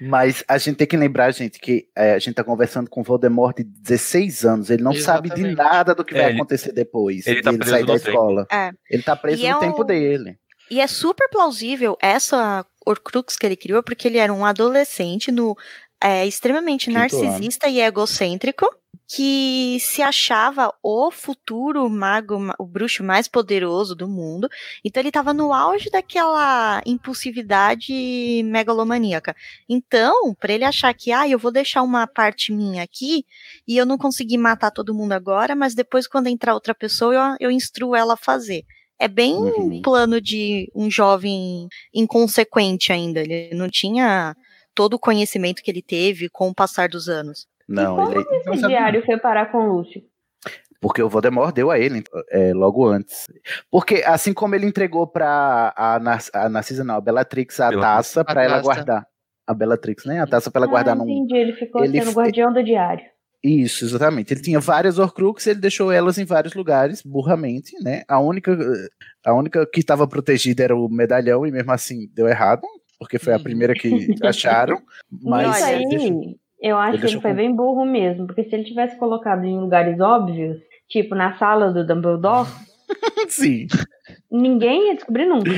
Mas 0.00 0.44
a 0.48 0.58
gente 0.58 0.76
tem 0.76 0.86
que 0.86 0.96
lembrar, 0.96 1.30
gente, 1.32 1.58
que 1.58 1.88
é, 1.96 2.14
a 2.14 2.18
gente 2.18 2.34
tá 2.34 2.44
conversando 2.44 2.90
com 2.90 3.00
o 3.00 3.04
Voldemort 3.04 3.56
de 3.56 3.64
16 3.64 4.44
anos. 4.44 4.70
Ele 4.70 4.82
não 4.82 4.94
sabe 4.94 5.30
de 5.30 5.42
nada 5.54 5.94
do 5.94 6.04
que 6.04 6.14
É, 6.14 6.18
vai 6.18 6.26
ele- 6.30 6.36
acontecer 6.38 6.72
depois. 6.72 7.26
ele 7.26 7.42
tá 7.42 7.50
de 7.52 7.58
preso 7.58 7.70
sair 7.72 7.86
da 7.86 7.92
no 7.94 7.98
tempo. 8.00 8.10
escola. 8.10 8.46
É. 8.50 8.70
Ele 8.90 9.02
tá 9.02 9.16
preso 9.16 9.42
E 9.44 9.48
no 9.50 9.56
é 9.56 9.60
tempo 9.60 9.82
um- 9.82 9.86
dele. 9.86 10.36
E 10.70 10.80
é 10.80 10.86
super 10.86 11.28
plausível 11.30 11.96
essa 12.02 12.66
Horcrux 12.84 13.36
que 13.36 13.46
ele 13.46 13.56
criou, 13.56 13.82
porque 13.82 14.08
ele 14.08 14.18
era 14.18 14.32
um 14.32 14.44
adolescente 14.44 15.30
no 15.30 15.56
é, 16.02 16.26
extremamente 16.26 16.86
Quinto 16.86 16.98
narcisista 16.98 17.68
e 17.68 17.80
egocêntrico, 17.80 18.68
que 19.08 19.78
se 19.80 20.02
achava 20.02 20.72
o 20.82 21.10
futuro 21.12 21.88
mago, 21.88 22.40
ma- 22.40 22.54
o 22.58 22.66
bruxo 22.66 23.04
mais 23.04 23.28
poderoso 23.28 23.94
do 23.94 24.08
mundo. 24.08 24.48
Então 24.84 25.00
ele 25.00 25.08
estava 25.10 25.32
no 25.32 25.52
auge 25.52 25.88
daquela 25.90 26.82
impulsividade 26.84 28.42
megalomaníaca. 28.44 29.34
Então, 29.68 30.34
para 30.34 30.52
ele 30.52 30.64
achar 30.64 30.92
que, 30.94 31.12
ah, 31.12 31.28
eu 31.28 31.38
vou 31.38 31.52
deixar 31.52 31.82
uma 31.82 32.06
parte 32.06 32.52
minha 32.52 32.82
aqui 32.82 33.24
e 33.66 33.76
eu 33.76 33.86
não 33.86 33.96
consegui 33.98 34.36
matar 34.36 34.70
todo 34.70 34.94
mundo 34.94 35.12
agora, 35.12 35.54
mas 35.54 35.74
depois 35.74 36.06
quando 36.08 36.26
entrar 36.28 36.54
outra 36.54 36.74
pessoa 36.74 37.14
eu, 37.14 37.48
eu 37.48 37.50
instruo 37.50 37.94
ela 37.94 38.14
a 38.14 38.18
fazer. 38.18 38.64
É 38.98 39.06
bem 39.08 39.34
um 39.78 39.82
plano 39.82 40.20
de 40.20 40.70
um 40.74 40.90
jovem 40.90 41.68
inconsequente 41.92 42.92
ainda. 42.92 43.20
Ele 43.20 43.50
não 43.54 43.68
tinha 43.68 44.34
todo 44.74 44.94
o 44.94 44.98
conhecimento 44.98 45.62
que 45.62 45.70
ele 45.70 45.82
teve 45.82 46.28
com 46.28 46.48
o 46.48 46.54
passar 46.54 46.88
dos 46.88 47.08
anos. 47.08 47.46
Não, 47.68 47.96
Como 47.96 48.12
ele 48.12 48.24
esse 48.54 48.66
diário 48.66 49.04
foi 49.04 49.18
parar 49.18 49.50
com 49.50 49.58
o 49.58 49.76
Lúcio? 49.76 50.02
Porque 50.80 51.02
o 51.02 51.08
Voldemort 51.08 51.52
deu 51.54 51.70
a 51.70 51.78
ele 51.78 52.04
é, 52.30 52.52
logo 52.52 52.86
antes. 52.86 53.26
Porque 53.70 54.02
assim 54.06 54.32
como 54.32 54.54
ele 54.54 54.66
entregou 54.66 55.06
pra 55.06 55.72
a, 55.76 55.98
Nar 55.98 56.22
a 56.32 56.48
Narcisa, 56.48 56.84
não, 56.84 56.96
a 56.96 57.00
Bellatrix 57.00 57.58
a 57.60 57.70
taça 57.72 58.24
pra 58.24 58.42
A 58.42 58.44
ela 58.44 58.54
taça. 58.56 58.62
guardar. 58.64 59.06
A 59.48 59.54
Bellatrix, 59.54 60.04
né? 60.04 60.20
A 60.20 60.26
taça 60.26 60.50
pra 60.50 60.60
ela 60.60 60.66
guardar 60.70 60.94
ah, 60.94 60.98
num. 60.98 61.08
entendi, 61.08 61.36
ele 61.36 61.52
ficou 61.54 61.82
ele 61.84 62.00
sendo 62.00 62.12
guardião 62.14 62.52
do 62.52 62.62
diário. 62.62 63.04
Isso, 63.42 63.84
exatamente. 63.84 64.34
Ele 64.34 64.42
tinha 64.42 64.58
várias 64.60 64.98
Horcrux, 64.98 65.46
ele 65.46 65.60
deixou 65.60 65.92
elas 65.92 66.18
em 66.18 66.24
vários 66.24 66.54
lugares, 66.54 67.00
burramente, 67.02 67.72
né? 67.82 68.02
A 68.08 68.18
única, 68.18 68.56
a 69.24 69.32
única 69.34 69.64
que 69.66 69.80
estava 69.80 70.06
protegida 70.08 70.64
era 70.64 70.76
o 70.76 70.88
medalhão, 70.88 71.46
e 71.46 71.52
mesmo 71.52 71.70
assim 71.70 72.08
deu 72.12 72.26
errado, 72.26 72.62
porque 72.98 73.18
foi 73.20 73.34
a 73.34 73.38
primeira 73.38 73.72
que 73.72 73.88
acharam. 74.24 74.82
Mas 75.22 75.56
Isso 75.56 75.64
aí, 75.64 75.88
deixou- 75.88 76.34
eu 76.60 76.76
acho 76.76 76.92
ele 76.94 76.98
que 76.98 77.06
ele 77.12 77.20
foi 77.20 77.30
com- 77.30 77.36
bem 77.36 77.54
burro 77.54 77.84
mesmo, 77.84 78.26
porque 78.26 78.44
se 78.44 78.54
ele 78.54 78.64
tivesse 78.64 78.98
colocado 78.98 79.44
em 79.44 79.58
lugares 79.58 80.00
óbvios, 80.00 80.58
tipo 80.88 81.14
na 81.14 81.36
sala 81.38 81.72
do 81.72 81.86
Dumbledore, 81.86 82.48
Sim. 83.28 83.66
Ninguém 84.30 84.88
ia 84.88 84.94
descobrir 84.94 85.26
nunca. 85.26 85.50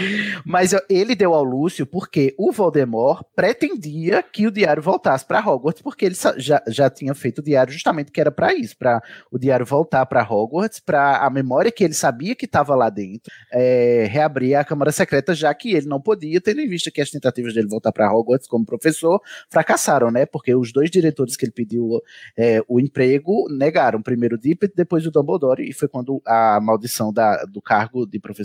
Mas 0.45 0.75
ele 0.89 1.15
deu 1.15 1.35
ao 1.35 1.45
Lúcio 1.45 1.87
porque 1.87 2.35
o 2.39 2.53
Voldemort 2.53 3.23
pretendia 3.35 4.23
que 4.23 4.47
o 4.47 4.51
diário 4.51 4.83
voltasse 4.83 5.27
para 5.27 5.41
Hogwarts, 5.41 5.83
porque 5.83 6.05
ele 6.07 6.15
já, 6.37 6.63
já 6.67 6.91
tinha 6.91 7.15
feito 7.15 7.39
o 7.39 7.43
diário 7.43 7.73
justamente 7.73 8.11
que 8.13 8.21
era 8.21 8.31
para 8.31 8.55
isso, 8.55 8.77
para 8.77 9.03
o 9.31 9.39
diário 9.39 9.65
voltar 9.67 10.05
para 10.07 10.23
Hogwarts, 10.23 10.81
para 10.81 11.19
a 11.19 11.31
memória 11.31 11.71
que 11.73 11.85
ele 11.85 11.95
sabia 11.95 12.35
que 12.35 12.45
estava 12.45 12.75
lá 12.75 12.89
dentro, 12.91 13.31
é, 13.53 14.07
reabrir 14.11 14.55
a 14.55 14.65
Câmara 14.65 14.93
Secreta, 14.93 15.35
já 15.35 15.53
que 15.55 15.73
ele 15.75 15.87
não 15.87 16.01
podia, 16.01 16.41
tendo 16.41 16.61
em 16.61 16.69
vista 16.69 16.91
que 16.91 17.01
as 17.01 17.11
tentativas 17.11 17.55
dele 17.55 17.69
voltar 17.69 17.93
para 17.93 18.13
Hogwarts 18.13 18.49
como 18.49 18.65
professor 18.65 19.21
fracassaram, 19.51 20.11
né? 20.11 20.25
Porque 20.27 20.55
os 20.55 20.73
dois 20.73 20.91
diretores 20.91 21.37
que 21.37 21.45
ele 21.45 21.53
pediu 21.53 22.01
é, 22.37 22.63
o 22.69 22.81
emprego 22.81 23.49
negaram, 23.51 24.01
primeiro 24.03 24.37
o 24.37 24.39
Dippet, 24.39 24.73
depois 24.75 25.07
o 25.07 25.11
Dumbledore, 25.11 25.69
e 25.69 25.73
foi 25.73 25.89
quando 25.89 26.23
a 26.27 26.61
maldição 26.61 27.13
da- 27.13 27.45
do 27.45 27.61
cargo 27.61 28.07
de 28.07 28.19
professor 28.19 28.38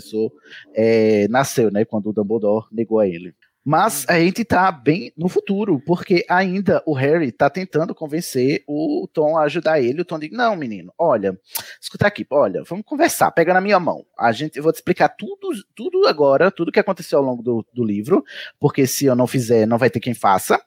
é, 0.74 1.28
nasceu, 1.28 1.70
né? 1.70 1.84
Quando 1.84 2.10
o 2.10 2.12
Dumbledore 2.12 2.66
negou 2.72 3.00
a 3.00 3.06
ele. 3.06 3.34
Mas 3.64 4.04
a 4.10 4.20
gente 4.20 4.44
tá 4.44 4.70
bem 4.70 5.10
no 5.16 5.26
futuro, 5.26 5.80
porque 5.80 6.22
ainda 6.28 6.82
o 6.84 6.92
Harry 6.92 7.32
tá 7.32 7.48
tentando 7.48 7.94
convencer 7.94 8.62
o 8.68 9.08
Tom 9.10 9.38
a 9.38 9.44
ajudar 9.44 9.80
ele. 9.80 10.02
O 10.02 10.04
Tom 10.04 10.18
diz: 10.18 10.30
Não, 10.30 10.54
menino, 10.54 10.92
olha, 10.98 11.38
escuta 11.80 12.06
aqui, 12.06 12.26
olha, 12.28 12.62
vamos 12.62 12.84
conversar, 12.84 13.30
pega 13.30 13.54
na 13.54 13.62
minha 13.62 13.80
mão. 13.80 14.04
A 14.18 14.32
gente, 14.32 14.58
eu 14.58 14.62
vou 14.62 14.70
te 14.70 14.76
explicar 14.76 15.08
tudo, 15.08 15.48
tudo 15.74 16.06
agora, 16.06 16.50
tudo 16.50 16.70
que 16.70 16.78
aconteceu 16.78 17.18
ao 17.18 17.24
longo 17.24 17.42
do, 17.42 17.66
do 17.72 17.82
livro, 17.82 18.22
porque 18.60 18.86
se 18.86 19.06
eu 19.06 19.16
não 19.16 19.26
fizer, 19.26 19.66
não 19.66 19.78
vai 19.78 19.88
ter 19.88 20.00
quem 20.00 20.12
faça. 20.12 20.60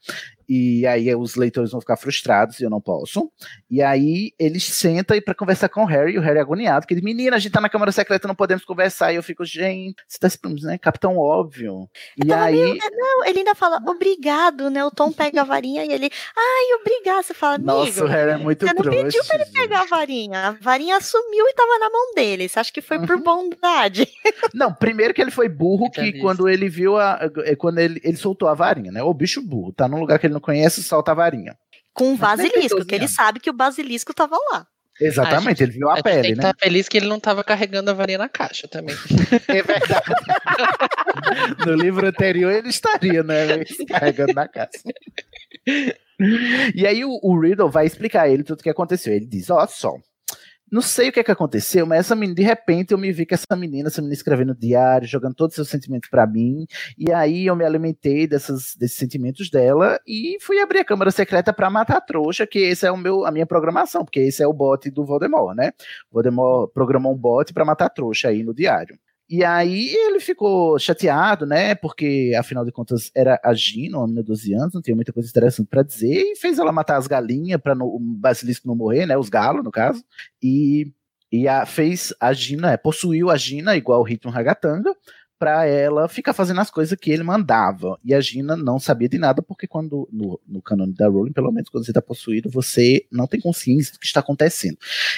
E 0.50 0.86
aí 0.88 1.14
os 1.16 1.36
leitores 1.36 1.72
vão 1.72 1.82
ficar 1.82 1.98
frustrados 1.98 2.60
e 2.60 2.64
eu 2.64 2.70
não 2.70 2.80
posso. 2.80 3.30
E 3.70 3.82
aí 3.82 4.32
eles 4.40 4.64
sentam 4.64 5.20
para 5.22 5.34
conversar 5.36 5.68
com 5.70 5.82
o 5.84 5.86
Harry, 5.86 6.14
e 6.14 6.18
o 6.18 6.22
Harry 6.22 6.38
é 6.38 6.42
agoniado, 6.42 6.88
que 6.88 6.94
ele, 6.94 7.02
menina, 7.02 7.36
a 7.36 7.40
gente 7.40 7.52
tá 7.52 7.60
na 7.62 7.70
Câmara 7.70 7.92
Secreta, 7.92 8.28
não 8.28 8.36
podemos 8.36 8.64
conversar. 8.64 9.12
E 9.12 9.18
eu 9.18 9.24
fico, 9.24 9.44
gente, 9.44 9.96
você 10.08 10.18
tá 10.20 10.28
explicando, 10.28 10.62
né? 10.66 10.78
Capitão 10.78 11.18
óbvio. 11.18 11.90
E 12.24 12.32
aí. 12.32 12.56
meio- 12.56 12.78
não, 12.92 13.26
ele 13.26 13.40
ainda 13.40 13.56
fala 13.56 13.82
obrigado, 13.88 14.70
né? 14.70 14.84
O 14.86 14.92
Tom 14.92 15.12
pega 15.12 15.42
a 15.42 15.44
varinha 15.44 15.84
e 15.86 15.92
ele, 15.92 16.10
ai, 16.36 16.80
obrigado. 16.80 17.24
Você 17.24 17.34
fala, 17.34 17.56
amigo, 17.56 17.68
Nossa, 17.72 18.04
o 18.06 18.08
Harry 18.08 18.32
é 18.32 18.38
muito 18.38 18.66
você 18.66 18.74
não 18.74 18.84
pediu 18.84 19.24
pra 19.26 19.36
ele 19.36 19.46
pegar 19.52 19.82
a 19.82 19.86
varinha. 19.86 20.40
A 20.48 20.52
varinha 20.52 21.00
sumiu 21.02 21.46
e 21.48 21.54
tava 21.54 21.78
na 21.80 21.90
mão 21.90 22.14
dele. 22.16 22.48
Você 22.48 22.60
acha 22.60 22.72
que 22.72 22.82
foi 22.82 22.98
Uhum. 22.98 23.06
por 23.06 23.20
bondade? 23.22 24.08
Não, 24.54 24.74
primeiro 24.74 25.14
que 25.14 25.22
ele 25.22 25.32
foi 25.32 25.50
burro, 25.50 25.90
que 25.92 26.20
quando 26.20 26.48
ele 26.48 26.70
viu 26.70 26.98
a. 26.98 27.20
é, 27.44 27.56
Quando 27.56 27.80
ele, 27.80 28.00
ele 28.04 28.18
soltou 28.18 28.48
a 28.48 28.54
varinha, 28.54 28.92
né? 28.92 29.04
O 29.04 29.14
bicho 29.14 29.42
burro, 29.42 29.72
tá 29.74 29.88
num 29.88 30.00
lugar 30.00 30.18
que 30.20 30.26
ele 30.26 30.34
não 30.38 30.42
conhece, 30.42 30.84
solta 30.84 31.12
a 31.12 31.16
varinha. 31.16 31.58
Com 31.94 32.06
o 32.06 32.10
tem 32.10 32.18
basilisco, 32.18 32.78
12 32.78 32.88
que 32.88 32.96
ele 32.96 33.08
sabe 33.08 33.40
que 33.40 33.50
o 33.50 33.54
basilisco 33.54 34.14
tava 34.14 34.38
lá. 34.52 34.68
Exatamente, 35.00 35.62
ele 35.62 35.74
viu 35.74 35.90
a, 35.90 35.96
gente 35.96 36.04
pele, 36.04 36.22
tem 36.22 36.32
que 36.32 36.42
né? 36.42 36.50
estar 36.50 36.56
feliz 36.60 36.90
que 36.90 36.98
ele 36.98 37.08
não 37.08 37.20
tava 37.20 37.44
carregando 37.44 37.92
a 37.92 37.94
varinha 37.94 38.18
na 38.18 38.30
caixa 38.30 38.68
também. 38.68 38.96
É 39.48 39.62
verdade. 39.62 40.06
no 41.66 41.74
livro 41.74 42.08
anterior 42.08 42.52
ele 42.52 42.70
estaria, 42.70 43.22
né? 43.22 43.64
Carregando 43.88 44.34
na 44.34 44.48
casa. 44.48 44.72
E 46.74 46.88
aí 46.88 47.06
o, 47.06 47.20
o 47.22 47.40
Riddle 47.40 47.70
vai 47.70 47.86
explicar 47.86 48.24
a 48.24 48.30
ele 48.30 48.44
tudo 48.44 48.60
o 48.60 48.64
que 48.64 48.70
aconteceu. 48.70 49.14
Ele 49.14 49.26
diz: 49.26 49.50
Ó, 49.50 49.66
só. 49.68 49.96
Não 50.70 50.82
sei 50.82 51.08
o 51.08 51.12
que 51.14 51.20
é 51.20 51.24
que 51.24 51.32
aconteceu, 51.32 51.86
mas 51.86 52.00
essa 52.00 52.16
menina, 52.16 52.36
de 52.36 52.44
repente 52.44 52.92
eu 52.92 52.98
me 52.98 53.10
vi 53.12 53.26
com 53.26 53.34
essa 53.34 53.56
menina, 53.56 53.88
essa 53.88 54.02
menina 54.02 54.14
escrevendo 54.14 54.54
diário, 54.54 55.08
jogando 55.08 55.34
todos 55.34 55.54
os 55.54 55.56
seus 55.56 55.70
sentimentos 55.70 56.10
pra 56.10 56.28
mim, 56.28 56.66
e 56.98 57.12
aí 57.12 57.46
eu 57.46 57.56
me 57.56 57.64
alimentei 57.64 58.28
dessas, 58.28 58.76
desses 58.78 58.98
sentimentos 58.98 59.50
dela 59.50 59.98
e 60.06 60.38
fui 60.42 60.60
abrir 60.60 60.80
a 60.80 60.86
câmara 60.86 61.10
secreta 61.10 61.54
pra 61.54 61.70
matar 61.70 61.98
a 61.98 62.02
trouxa, 62.02 62.46
que 62.46 62.60
esse 62.60 62.86
é 62.86 62.92
o 62.92 62.98
meu, 62.98 63.26
a 63.26 63.32
minha 63.32 63.46
programação, 63.46 64.04
porque 64.04 64.20
esse 64.20 64.44
é 64.44 64.48
o 64.48 64.54
bot 64.54 64.90
do 64.92 65.06
Voldemort, 65.06 65.56
né? 65.56 65.72
Voldemort 66.12 66.70
programou 66.74 67.14
um 67.14 67.18
bot 67.18 67.54
pra 67.54 67.64
matar 67.64 67.86
a 67.86 67.90
trouxa 67.90 68.28
aí 68.28 68.44
no 68.44 68.54
diário. 68.54 69.00
E 69.30 69.44
aí 69.44 69.94
ele 69.94 70.22
ficou 70.22 70.80
chateado, 70.80 71.46
né? 71.46 71.76
Porque, 71.76 72.34
afinal 72.38 72.64
de 72.64 72.72
contas, 72.72 73.12
era 73.14 73.40
a 73.44 73.54
Gina, 73.54 73.98
uma 73.98 74.08
menina 74.08 74.24
de 74.24 74.28
12 74.28 74.54
anos, 74.54 74.74
não 74.74 74.82
tinha 74.82 74.96
muita 74.96 75.12
coisa 75.12 75.30
interessante 75.30 75.68
pra 75.68 75.84
dizer, 75.84 76.32
e 76.32 76.36
fez 76.38 76.58
ela 76.58 76.72
matar 76.72 76.98
as 76.98 77.08
galinhas 77.08 77.60
para 77.60 77.76
o 77.76 78.00
basilisco 78.00 78.68
não 78.68 78.76
morrer, 78.76 79.06
né? 79.06 79.18
Os 79.18 79.28
galos, 79.28 79.64
no 79.66 79.72
caso. 79.72 80.02
E, 80.42 80.94
e 81.30 81.46
a, 81.46 81.66
fez 81.66 82.14
a 82.22 82.32
Gina, 82.32 82.72
é, 82.72 82.78
possuiu 82.78 83.30
a 83.30 83.36
Gina, 83.36 83.76
igual 83.76 84.00
o 84.00 84.04
Ritmo 84.04 84.32
Ragatanga, 84.32 84.96
pra 85.40 85.66
ela 85.66 86.08
ficar 86.08 86.34
fazendo 86.34 86.60
as 86.60 86.70
coisas 86.70 86.98
que 87.00 87.12
ele 87.12 87.24
mandava. 87.24 88.00
E 88.04 88.14
a 88.14 88.20
Gina 88.22 88.56
não 88.56 88.80
sabia 88.80 89.10
de 89.10 89.18
nada, 89.18 89.42
porque 89.42 89.68
quando, 89.68 90.08
no, 90.12 90.40
no 90.48 90.62
canone 90.62 90.94
da 90.94 91.08
Rowling, 91.08 91.32
pelo 91.32 91.52
menos 91.52 91.70
quando 91.70 91.86
você 91.86 91.94
tá 91.94 92.02
possuído, 92.02 92.50
você 92.50 93.06
não 93.12 93.28
tem 93.28 93.40
consciência 93.40 93.94
do 93.94 94.00
que 94.00 94.06
está 94.06 94.20
acontecendo. 94.20 94.78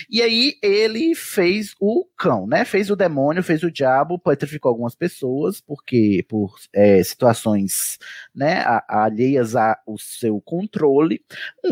E 0.09 0.21
aí 0.21 0.55
ele 0.61 1.15
fez 1.15 1.75
o 1.79 2.05
cão, 2.17 2.47
né? 2.47 2.65
Fez 2.65 2.89
o 2.89 2.95
demônio, 2.95 3.43
fez 3.43 3.63
o 3.63 3.71
diabo, 3.71 4.19
petrificou 4.19 4.69
algumas 4.69 4.95
pessoas, 4.95 5.61
porque 5.61 6.25
por 6.27 6.55
é, 6.73 7.01
situações 7.03 7.97
né, 8.35 8.63
alheias 8.87 9.55
ao 9.55 9.97
seu 9.97 10.39
controle. 10.41 11.21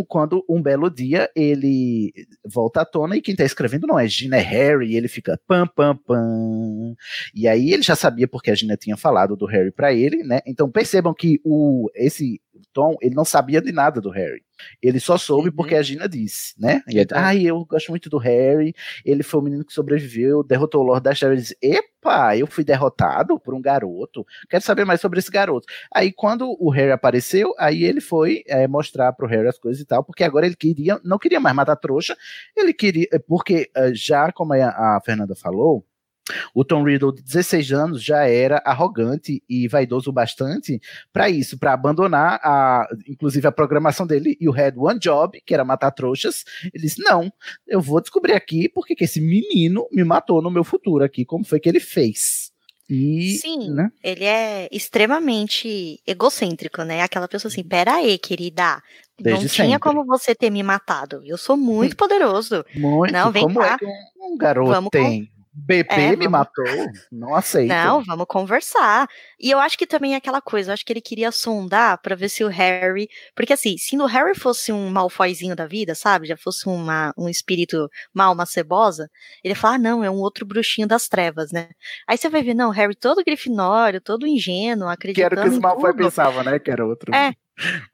Quando 0.08 0.46
um 0.50 0.62
belo 0.62 0.90
dia 0.90 1.30
ele 1.36 2.14
volta 2.46 2.82
à 2.82 2.86
tona 2.86 3.16
e 3.18 3.22
quem 3.22 3.36
tá 3.36 3.44
escrevendo 3.44 3.88
não 3.88 4.00
é 4.00 4.08
Gina, 4.08 4.38
é 4.38 4.42
Harry, 4.42 4.92
e 4.92 4.96
ele 4.96 5.08
fica 5.08 5.40
pam, 5.48 5.68
pam, 5.68 5.96
pam. 5.96 6.96
E 7.34 7.48
aí 7.48 7.74
ele 7.74 7.84
já 7.84 7.96
sabia 7.96 8.28
porque 8.38 8.52
a 8.52 8.56
Gina 8.56 8.78
tinha 8.78 8.96
falado 8.96 9.36
do 9.36 9.48
Harry 9.48 9.72
pra 9.72 9.92
ele, 9.92 10.24
né? 10.24 10.42
Então 10.46 10.70
percebam 10.70 11.12
que 11.12 11.42
o 11.44 11.90
esse 11.96 12.40
Tom, 12.72 12.96
ele 13.02 13.16
não 13.16 13.26
sabia 13.26 13.60
de 13.60 13.72
nada 13.72 14.00
do 14.00 14.12
Harry. 14.12 14.44
Ele 14.82 15.00
só 15.00 15.18
soube 15.18 15.50
porque 15.50 15.74
a 15.74 15.82
Gina 15.82 16.08
disse, 16.08 16.54
né? 16.60 16.84
E 16.88 17.00
ele, 17.00 17.08
Ai, 17.12 17.42
eu 17.44 17.66
gosto 17.66 17.90
muito 17.90 18.10
do 18.10 18.20
Harry. 18.20 18.76
Ele 19.04 19.24
foi 19.24 19.40
o 19.40 19.44
menino 19.44 19.66
que 19.66 19.74
sobreviveu, 19.74 20.44
derrotou 20.44 20.82
o 20.82 20.86
Lord 20.86 21.04
das 21.04 21.18
Trevas. 21.18 21.38
Ele 21.38 21.42
disse, 21.42 21.58
Epa, 21.60 22.38
eu 22.38 22.46
fui 22.46 22.64
derrotado 22.64 23.40
por 23.40 23.56
um 23.56 23.62
garoto. 23.62 24.26
Quero 24.48 24.64
saber 24.64 24.86
mais 24.86 25.02
sobre 25.02 25.18
esse 25.18 25.32
garoto. 25.32 25.66
Aí, 25.92 26.12
quando 26.12 26.56
o 26.60 26.70
Harry 26.70 26.92
apareceu, 26.92 27.52
aí 27.58 27.84
ele 27.84 28.02
foi 28.02 28.44
é, 28.48 28.68
mostrar 28.68 29.12
pro 29.14 29.28
Harry 29.28 29.48
as 29.48 29.58
coisas 29.58 29.82
e 29.82 29.86
tal, 29.86 30.04
porque 30.04 30.24
agora 30.24 30.46
ele 30.46 30.56
queria, 30.56 31.00
não 31.04 31.18
queria 31.18 31.40
mais 31.40 31.56
matar 31.56 31.74
a 31.74 31.76
trouxa. 31.76 32.16
Ele 32.56 32.74
queria, 32.74 33.08
porque 33.28 33.72
eh, 33.76 33.92
já 33.94 34.32
como 34.32 34.54
a, 34.54 34.98
a 34.98 35.02
Fernanda 35.04 35.36
falou, 35.36 35.84
O 36.54 36.64
Tom 36.66 36.84
Riddle, 36.84 37.14
de 37.14 37.22
16 37.24 37.72
anos, 37.72 38.04
já 38.04 38.28
era 38.28 38.62
arrogante 38.66 39.42
e 39.50 39.68
vaidoso 39.68 40.12
bastante 40.12 40.80
para 41.14 41.30
isso, 41.30 41.58
para 41.58 41.74
abandonar 41.74 42.40
a, 42.44 42.88
inclusive 43.08 43.48
a 43.48 43.52
programação 43.52 44.06
dele 44.06 44.38
e 44.40 44.48
o 44.50 44.52
Head 44.52 44.78
One 44.78 45.00
Job, 45.00 45.42
que 45.46 45.54
era 45.54 45.64
matar 45.64 45.92
trouxas. 45.92 46.44
Ele 46.74 46.84
disse: 46.84 47.02
Não, 47.02 47.32
eu 47.68 47.80
vou 47.82 48.02
descobrir 48.02 48.34
aqui 48.34 48.68
porque 48.68 48.96
que 48.96 49.04
esse 49.06 49.22
menino 49.22 49.88
me 49.92 50.04
matou 50.04 50.42
no 50.42 50.52
meu 50.52 50.64
futuro 50.64 51.04
aqui, 51.04 51.24
como 51.26 51.46
foi 51.46 51.60
que 51.60 51.70
ele 51.70 51.80
fez. 51.80 52.52
E, 52.90 53.38
Sim, 53.42 53.70
né? 53.74 53.92
ele 54.02 54.24
é 54.24 54.70
extremamente 54.72 56.00
egocêntrico, 56.08 56.84
né? 56.84 57.02
Aquela 57.02 57.28
pessoa 57.28 57.50
assim, 57.52 57.64
pera 57.64 57.96
aí, 57.96 58.18
querida, 58.18 58.82
Desde 59.20 59.44
não 59.44 59.50
tinha 59.50 59.68
sempre. 59.68 59.80
como 59.80 60.06
você 60.06 60.34
ter 60.34 60.50
me 60.50 60.64
matado. 60.64 61.22
Eu 61.26 61.38
sou 61.38 61.58
muito 61.58 61.96
poderoso. 61.98 62.64
Muito, 62.76 63.12
Não, 63.12 63.32
vem 63.32 63.44
como 63.44 63.60
cá. 63.60 63.74
é 63.74 63.78
que 63.78 63.86
um, 64.20 64.38
garoto 64.38 64.72
Vamos 64.72 64.90
com- 64.92 64.98
tem? 64.98 65.30
Bebê 65.60 65.88
É, 65.90 66.10
me 66.12 66.28
vamos- 66.28 66.32
matou, 66.32 66.66
não 67.12 67.34
aceito. 67.34 67.70
Não, 67.70 68.04
vamos 68.04 68.28
conversar. 68.30 69.08
E 69.40 69.50
eu 69.50 69.58
acho 69.60 69.76
que 69.78 69.88
também 69.88 70.14
é 70.14 70.18
aquela 70.18 70.40
coisa, 70.40 70.70
eu 70.70 70.74
acho 70.76 70.86
que 70.86 70.94
ele 70.94 71.02
queria 71.02 71.32
sondar 71.32 72.00
pra 72.02 72.16
ver 72.16 72.30
se 72.30 72.44
o 72.44 72.48
Harry. 72.48 73.10
Porque 73.36 73.54
assim, 73.54 73.76
se 73.78 73.98
o 73.98 74.06
Harry 74.06 74.38
fosse 74.38 74.72
um 74.72 74.90
malfoizinho 74.90 75.56
da 75.56 75.66
vida, 75.66 75.96
sabe? 75.96 76.28
Já 76.28 76.38
fosse 76.38 76.68
uma, 76.70 77.12
um 77.18 77.28
espírito 77.28 77.90
mal, 78.14 78.34
uma 78.34 78.46
cebosa, 78.46 79.10
ele 79.44 79.54
ia 79.54 79.56
falar, 79.60 79.76
ah, 79.76 79.80
não, 79.80 80.04
é 80.04 80.12
um 80.12 80.20
outro 80.20 80.46
bruxinho 80.46 80.88
das 80.88 81.08
trevas, 81.08 81.52
né? 81.52 81.70
Aí 82.08 82.18
você 82.18 82.30
vai 82.30 82.44
ver, 82.44 82.54
não, 82.54 82.70
Harry 82.70 82.96
todo 82.96 83.24
grifinório, 83.24 84.00
todo 84.00 84.28
ingênuo, 84.28 84.88
que 84.90 84.94
acreditando 84.94 85.40
era 85.42 85.48
o 85.48 85.52
que 85.52 85.58
em 85.58 85.60
Malfoy 85.60 85.92
tudo. 85.92 86.04
pensavam, 86.04 86.44
né? 86.44 86.60
Que 86.60 86.70
era 86.70 86.86
outro. 86.86 87.14
É. 87.16 87.34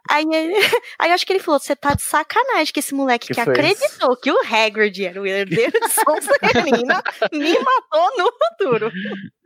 Aí, 0.10 0.26
aí 1.00 1.12
acho 1.12 1.26
que 1.26 1.34
ele 1.34 1.40
falou: 1.40 1.60
você 1.60 1.76
tá 1.76 1.94
de 1.94 2.02
sacanagem 2.02 2.74
que 2.74 2.80
esse 2.80 2.94
moleque 2.94 3.28
Que 3.28 3.34
que, 3.34 3.40
acreditou 3.40 4.16
que 4.18 4.32
o 4.32 4.40
Hagrid 4.44 5.06
era 5.06 5.22
o 5.22 5.26
herdeiro 5.26 5.72
de 5.72 5.90
Sonserina 5.90 7.02
me 7.32 7.54
matou 7.54 8.18
no 8.18 8.32
futuro. 8.32 8.92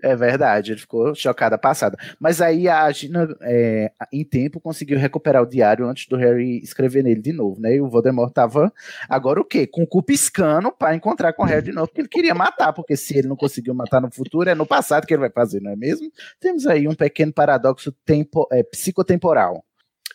É 0.02 0.16
verdade, 0.16 0.72
ele 0.72 0.80
ficou 0.80 1.14
chocada 1.16 1.58
passada. 1.58 1.98
Mas 2.20 2.42
aí 2.42 2.68
a 2.68 2.90
Gina, 2.92 3.28
é, 3.42 3.92
em 4.12 4.24
tempo, 4.24 4.60
conseguiu 4.60 4.98
recuperar 4.98 5.44
o 5.44 5.48
diário 5.48 5.88
antes 5.88 6.08
do 6.08 6.16
Harry 6.16 6.60
escrever 6.64 7.04
nele 7.04 7.22
de 7.22 7.34
novo, 7.34 7.60
né? 7.60 7.76
E 7.76 7.82
o 7.82 7.90
Voldemort 7.90 8.32
tava 8.32 8.72
agora 9.10 9.40
o 9.40 9.46
quê? 9.46 9.68
Com 9.68 9.84
o 9.84 9.88
cu 9.88 10.04
piscando 10.04 10.72
pra 10.72 10.96
encontrar 10.96 11.34
com 11.34 11.44
o 11.44 11.46
Harry 11.46 11.64
de 11.64 11.72
novo, 11.72 11.88
porque 11.88 12.02
ele 12.02 12.08
queria 12.08 12.36
matar, 12.36 12.74
porque 12.74 12.96
se 12.96 13.18
ele 13.18 13.28
não 13.28 13.36
conseguiu 13.36 13.74
matar 13.74 14.02
no 14.02 14.12
futuro, 14.12 14.50
é 14.50 14.56
no 14.56 14.66
passado 14.66 15.06
que 15.06 15.14
ele 15.14 15.22
vai 15.22 15.32
fazer, 15.32 15.62
não 15.62 15.72
é 15.72 15.76
mesmo? 15.76 16.12
Temos 16.40 16.66
aí 16.68 16.88
um 16.88 16.96
pequeno 16.96 17.34
paradoxo 17.34 17.92
tempo, 18.06 18.48
é, 18.52 18.64
psicotemporal. 18.64 19.64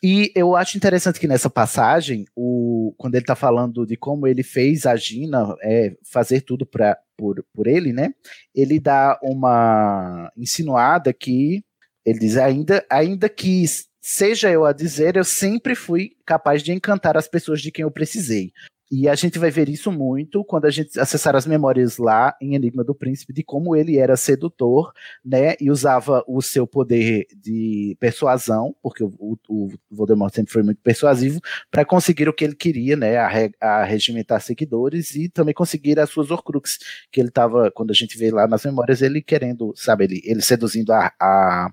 E 0.03 0.33
eu 0.35 0.57
acho 0.57 0.77
interessante 0.77 1.21
que 1.21 1.29
nessa 1.29 1.49
passagem, 1.49 2.25
o, 2.35 2.93
quando 2.99 3.15
ele 3.15 3.25
tá 3.25 3.37
falando 3.37 3.87
de 3.87 3.97
como 3.97 4.27
ele 4.27 4.43
fez 4.43 4.85
a 4.85 4.97
Gina 4.97 5.55
é, 5.63 5.97
fazer 6.03 6.41
tudo 6.41 6.67
pra, 6.67 6.99
por, 7.17 7.45
por 7.55 7.69
ele, 7.69 7.93
né? 7.93 8.13
Ele 8.53 8.81
dá 8.81 9.17
uma 9.23 10.33
insinuada 10.37 11.13
que 11.13 11.65
ele 12.05 12.19
diz 12.19 12.37
ainda, 12.37 12.85
ainda 12.91 13.29
que 13.29 13.65
seja 14.01 14.51
eu 14.51 14.65
a 14.65 14.73
dizer, 14.73 15.17
eu 15.17 15.25
sempre 15.25 15.77
fui 15.77 16.17
capaz 16.27 16.65
de 16.65 16.73
encantar 16.73 17.17
as 17.17 17.29
pessoas 17.29 17.63
de 17.63 17.71
quem 17.71 17.85
eu 17.85 17.91
precisei. 17.91 18.53
E 18.95 19.09
a 19.09 19.15
gente 19.15 19.39
vai 19.39 19.51
ver 19.51 19.71
isso 19.71 19.91
muito 19.91 20.45
quando 20.45 20.67
a 20.67 20.71
gente 20.71 21.01
acessar 21.01 21.35
as 21.35 21.47
memórias 21.47 21.97
lá 21.97 22.37
em 22.43 22.55
Enigma 22.55 22.85
do 22.85 22.95
Príncipe 22.95 23.33
de 23.33 23.43
como 23.43 23.75
ele 23.75 23.97
era 23.97 24.19
sedutor, 24.19 24.93
né? 25.25 25.55
E 25.59 25.71
usava 25.71 26.23
o 26.29 26.43
seu 26.43 26.67
poder 26.67 27.27
de 27.35 27.97
persuasão, 27.99 28.77
porque 28.83 29.03
o, 29.03 29.39
o, 29.49 29.73
Voldemort 29.91 30.35
sempre 30.35 30.53
foi 30.53 30.63
muito 30.63 30.83
persuasivo, 30.83 31.41
para 31.71 31.87
conseguir 31.87 32.29
o 32.29 32.35
que 32.35 32.45
ele 32.45 32.55
queria, 32.55 32.95
né? 32.95 33.17
A, 33.17 33.29
re- 33.29 33.55
a 33.59 33.83
regimentar 33.83 34.43
seguidores 34.43 35.15
e 35.15 35.27
também 35.31 35.55
conseguir 35.55 35.99
as 35.99 36.11
suas 36.11 36.31
Horcruxes, 36.31 36.79
que 37.11 37.19
ele 37.19 37.31
estava, 37.31 37.71
quando 37.71 37.93
a 37.93 37.95
gente 37.95 38.19
vê 38.19 38.31
lá 38.31 38.47
nas 38.47 38.63
memórias, 38.63 39.01
ele 39.01 39.23
querendo, 39.23 39.73
sabe, 39.75 40.05
ele, 40.05 40.21
ele 40.23 40.43
seduzindo 40.43 40.93
a, 40.93 41.11
a 41.19 41.71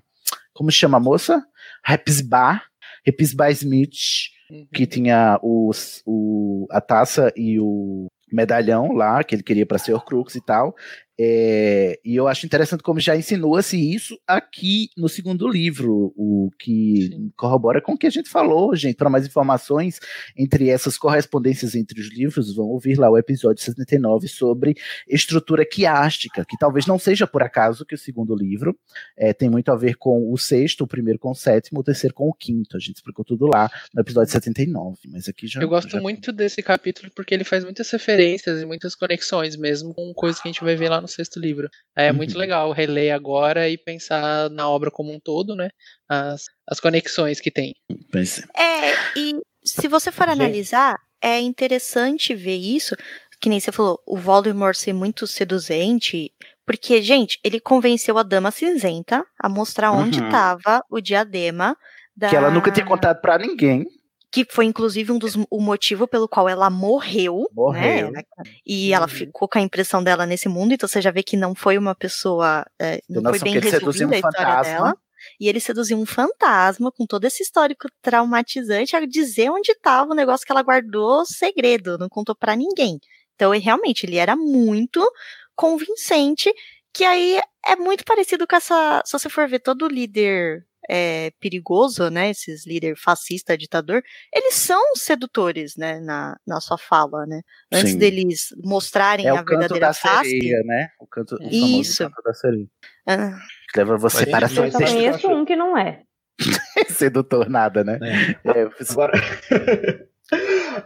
como 0.54 0.70
chama 0.70 0.96
a 0.96 1.00
moça? 1.00 1.44
Hepzibah, 1.86 2.62
Hepzibah 3.06 3.50
Smith, 3.50 4.30
que 4.72 4.86
tinha 4.86 5.38
os, 5.42 6.02
o, 6.06 6.66
a 6.70 6.80
taça 6.80 7.32
e 7.36 7.58
o 7.60 8.06
medalhão 8.32 8.92
lá, 8.92 9.22
que 9.24 9.34
ele 9.34 9.42
queria 9.42 9.66
para 9.66 9.78
ser 9.78 9.92
Horcrux 9.92 10.34
e 10.34 10.40
tal. 10.40 10.74
É, 11.22 12.00
e 12.02 12.16
eu 12.16 12.26
acho 12.26 12.46
interessante 12.46 12.82
como 12.82 12.98
já 12.98 13.14
insinua-se 13.14 13.76
isso 13.94 14.18
aqui 14.26 14.88
no 14.96 15.06
segundo 15.06 15.46
livro, 15.46 16.14
o 16.16 16.50
que 16.58 17.30
corrobora 17.36 17.82
com 17.82 17.92
o 17.92 17.98
que 17.98 18.06
a 18.06 18.10
gente 18.10 18.30
falou, 18.30 18.74
gente. 18.74 18.96
Para 18.96 19.10
mais 19.10 19.26
informações 19.26 20.00
entre 20.34 20.70
essas 20.70 20.96
correspondências 20.96 21.74
entre 21.74 22.00
os 22.00 22.08
livros, 22.08 22.54
vão 22.54 22.68
ouvir 22.68 22.98
lá 22.98 23.10
o 23.10 23.18
episódio 23.18 23.62
79 23.62 24.28
sobre 24.28 24.74
estrutura 25.06 25.66
quiástica, 25.66 26.42
que 26.48 26.56
talvez 26.56 26.86
não 26.86 26.98
seja 26.98 27.26
por 27.26 27.42
acaso 27.42 27.84
que 27.84 27.94
o 27.94 27.98
segundo 27.98 28.34
livro 28.34 28.74
é, 29.14 29.34
tem 29.34 29.50
muito 29.50 29.70
a 29.70 29.76
ver 29.76 29.96
com 29.96 30.32
o 30.32 30.38
sexto, 30.38 30.84
o 30.84 30.86
primeiro 30.86 31.18
com 31.18 31.32
o 31.32 31.34
sétimo, 31.34 31.80
o 31.80 31.84
terceiro 31.84 32.14
com 32.14 32.30
o 32.30 32.32
quinto. 32.32 32.78
A 32.78 32.80
gente 32.80 32.96
explicou 32.96 33.26
tudo 33.26 33.46
lá 33.46 33.70
no 33.92 34.00
episódio 34.00 34.32
79, 34.32 34.96
mas 35.12 35.28
aqui 35.28 35.46
já. 35.46 35.60
Eu 35.60 35.68
gosto 35.68 35.90
já- 35.90 36.00
muito 36.00 36.32
desse 36.32 36.62
capítulo 36.62 37.12
porque 37.14 37.34
ele 37.34 37.44
faz 37.44 37.62
muitas 37.62 37.90
referências 37.90 38.62
e 38.62 38.64
muitas 38.64 38.94
conexões, 38.94 39.54
mesmo 39.54 39.92
com 39.92 40.14
coisas 40.14 40.40
que 40.40 40.48
a 40.48 40.50
gente 40.52 40.64
vai 40.64 40.76
ver 40.76 40.88
lá 40.88 40.98
no 40.98 41.09
sexto 41.10 41.38
livro. 41.40 41.68
É 41.96 42.10
muito 42.12 42.32
Uhum. 42.34 42.38
legal 42.40 42.72
reler 42.72 43.14
agora 43.14 43.68
e 43.68 43.76
pensar 43.76 44.48
na 44.50 44.68
obra 44.68 44.90
como 44.90 45.12
um 45.12 45.20
todo, 45.20 45.54
né? 45.54 45.68
As, 46.08 46.44
as 46.66 46.80
conexões 46.80 47.40
que 47.40 47.50
tem. 47.50 47.74
Mas- 48.14 48.42
É, 48.56 48.92
e 49.18 49.34
se 49.64 49.86
você 49.88 50.10
for 50.10 50.28
analisar, 50.28 50.96
é 51.22 51.38
interessante 51.40 52.34
ver 52.34 52.56
isso, 52.56 52.96
que 53.40 53.48
nem 53.48 53.60
você 53.60 53.70
falou, 53.72 54.00
o 54.06 54.16
Voldemort 54.16 54.74
ser 54.76 54.92
muito 54.92 55.26
seduzente, 55.26 56.32
porque, 56.66 57.02
gente, 57.02 57.38
ele 57.44 57.58
convenceu 57.60 58.16
a 58.18 58.22
Dama 58.22 58.50
Cinzenta 58.50 59.24
a 59.38 59.48
mostrar 59.48 59.92
onde 59.92 60.20
Uhum. 60.20 60.26
estava 60.26 60.82
o 60.90 61.00
diadema 61.00 61.76
da... 62.16 62.28
Que 62.28 62.36
ela 62.36 62.50
nunca 62.50 62.70
tinha 62.70 62.86
contado 62.86 63.20
pra 63.20 63.38
ninguém. 63.38 63.86
Que 64.30 64.46
foi 64.48 64.64
inclusive 64.64 65.10
um 65.10 65.18
dos 65.18 65.34
o 65.50 65.60
motivo 65.60 66.06
pelo 66.06 66.28
qual 66.28 66.48
ela 66.48 66.70
morreu, 66.70 67.48
Morreu. 67.52 68.12
né? 68.12 68.22
E 68.64 68.92
ela 68.92 69.08
ficou 69.08 69.48
com 69.48 69.58
a 69.58 69.62
impressão 69.62 70.02
dela 70.02 70.24
nesse 70.24 70.48
mundo, 70.48 70.72
então 70.72 70.88
você 70.88 71.02
já 71.02 71.10
vê 71.10 71.22
que 71.22 71.36
não 71.36 71.54
foi 71.54 71.76
uma 71.76 71.94
pessoa, 71.94 72.64
é, 72.78 73.02
não 73.08 73.22
noção 73.22 73.40
foi 73.40 73.50
bem 73.50 73.60
resolvida 73.60 74.04
a 74.04 74.08
um 74.08 74.12
história 74.14 74.38
fantasma. 74.38 74.62
dela. 74.62 74.96
E 75.38 75.48
ele 75.48 75.60
seduziu 75.60 75.98
um 75.98 76.06
fantasma 76.06 76.90
com 76.90 77.04
todo 77.04 77.24
esse 77.24 77.42
histórico 77.42 77.88
traumatizante 78.00 78.96
a 78.96 79.04
dizer 79.04 79.50
onde 79.50 79.72
estava 79.72 80.12
o 80.12 80.14
negócio 80.14 80.46
que 80.46 80.52
ela 80.52 80.62
guardou 80.62 81.26
segredo, 81.26 81.98
não 81.98 82.08
contou 82.08 82.34
pra 82.34 82.56
ninguém. 82.56 82.98
Então, 83.34 83.54
ele, 83.54 83.64
realmente, 83.64 84.06
ele 84.06 84.16
era 84.16 84.34
muito 84.36 85.06
convincente, 85.54 86.52
que 86.92 87.04
aí 87.04 87.38
é 87.66 87.76
muito 87.76 88.04
parecido 88.04 88.46
com 88.46 88.56
essa. 88.56 89.02
Se 89.04 89.12
você 89.12 89.28
for 89.28 89.48
ver 89.48 89.60
todo 89.60 89.88
líder 89.88 90.66
é, 90.92 91.30
perigoso, 91.38 92.10
né? 92.10 92.30
Esses 92.30 92.66
líder 92.66 92.96
fascista, 92.96 93.56
ditador, 93.56 94.02
eles 94.34 94.54
são 94.54 94.96
sedutores, 94.96 95.76
né? 95.76 96.00
Na, 96.00 96.36
na 96.46 96.60
sua 96.60 96.76
fala, 96.76 97.24
né? 97.26 97.42
Antes 97.72 97.92
Sim. 97.92 97.98
deles 97.98 98.48
mostrarem 98.64 99.26
É 99.26 99.28
a 99.28 99.34
o 99.34 99.36
canto 99.38 99.50
verdadeira 99.60 99.86
da 99.86 99.94
face. 99.94 100.30
sereia, 100.30 100.62
né? 100.64 100.88
O, 100.98 101.06
canto, 101.06 101.36
o 101.36 101.48
Isso. 101.48 102.02
canto 102.02 102.22
da 102.24 102.34
sereia. 102.34 102.66
Ah, 103.06 103.38
Que 103.72 103.78
leva 103.78 103.96
você 103.96 104.26
Mas 104.26 104.30
para 104.30 104.46
isso- 104.46 104.54
ser 104.56 104.66
Eu 104.66 104.72
conheço 104.72 105.28
um 105.28 105.44
que 105.44 105.54
não 105.54 105.78
é. 105.78 106.02
sedutor 106.88 107.48
nada, 107.48 107.84
né? 107.84 107.98
É, 108.44 108.68
Agora, 108.90 109.12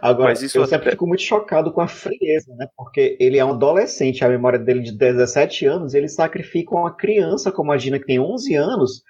Agora 0.01 0.29
Mas 0.29 0.41
isso 0.41 0.57
eu 0.57 0.63
até- 0.63 0.75
sempre 0.77 0.91
fico 0.91 1.05
muito 1.07 1.21
chocado 1.21 1.71
com 1.71 1.79
a 1.81 1.87
frieza, 1.87 2.53
né? 2.55 2.67
Porque 2.75 3.15
ele 3.19 3.37
é 3.37 3.45
um 3.45 3.51
adolescente, 3.51 4.23
a 4.25 4.29
memória 4.29 4.57
dele 4.57 4.81
de 4.81 4.91
17 4.91 5.65
anos, 5.67 5.93
ele 5.93 6.07
sacrifica 6.09 6.73
uma 6.75 6.95
criança 6.95 7.51
como 7.51 7.71
a 7.71 7.77
Gina, 7.77 7.99
que 7.99 8.05
tem 8.05 8.19
11 8.19 8.55
anos, 8.55 9.03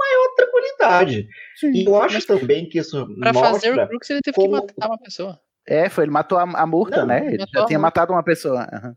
maior 0.00 0.34
tranquilidade. 0.36 1.28
E 1.74 1.84
eu 1.86 2.00
acho 2.00 2.26
também 2.26 2.68
que 2.68 2.78
isso 2.78 3.06
Pra 3.18 3.32
fazer 3.34 3.78
o 3.78 3.88
Crux, 3.88 4.10
ele 4.10 4.20
teve 4.22 4.34
como- 4.34 4.66
que 4.66 4.72
matar 4.74 4.86
uma 4.88 4.98
pessoa. 4.98 5.38
É, 5.68 5.88
foi, 5.88 6.04
ele 6.04 6.10
matou 6.10 6.38
a, 6.38 6.42
a 6.42 6.66
Murta, 6.66 6.98
Não, 7.00 7.06
né? 7.06 7.26
Ele 7.34 7.44
já 7.54 7.64
tinha 7.66 7.78
matado 7.78 8.12
uma 8.12 8.22
pessoa. 8.24 8.66
aham. 8.72 8.94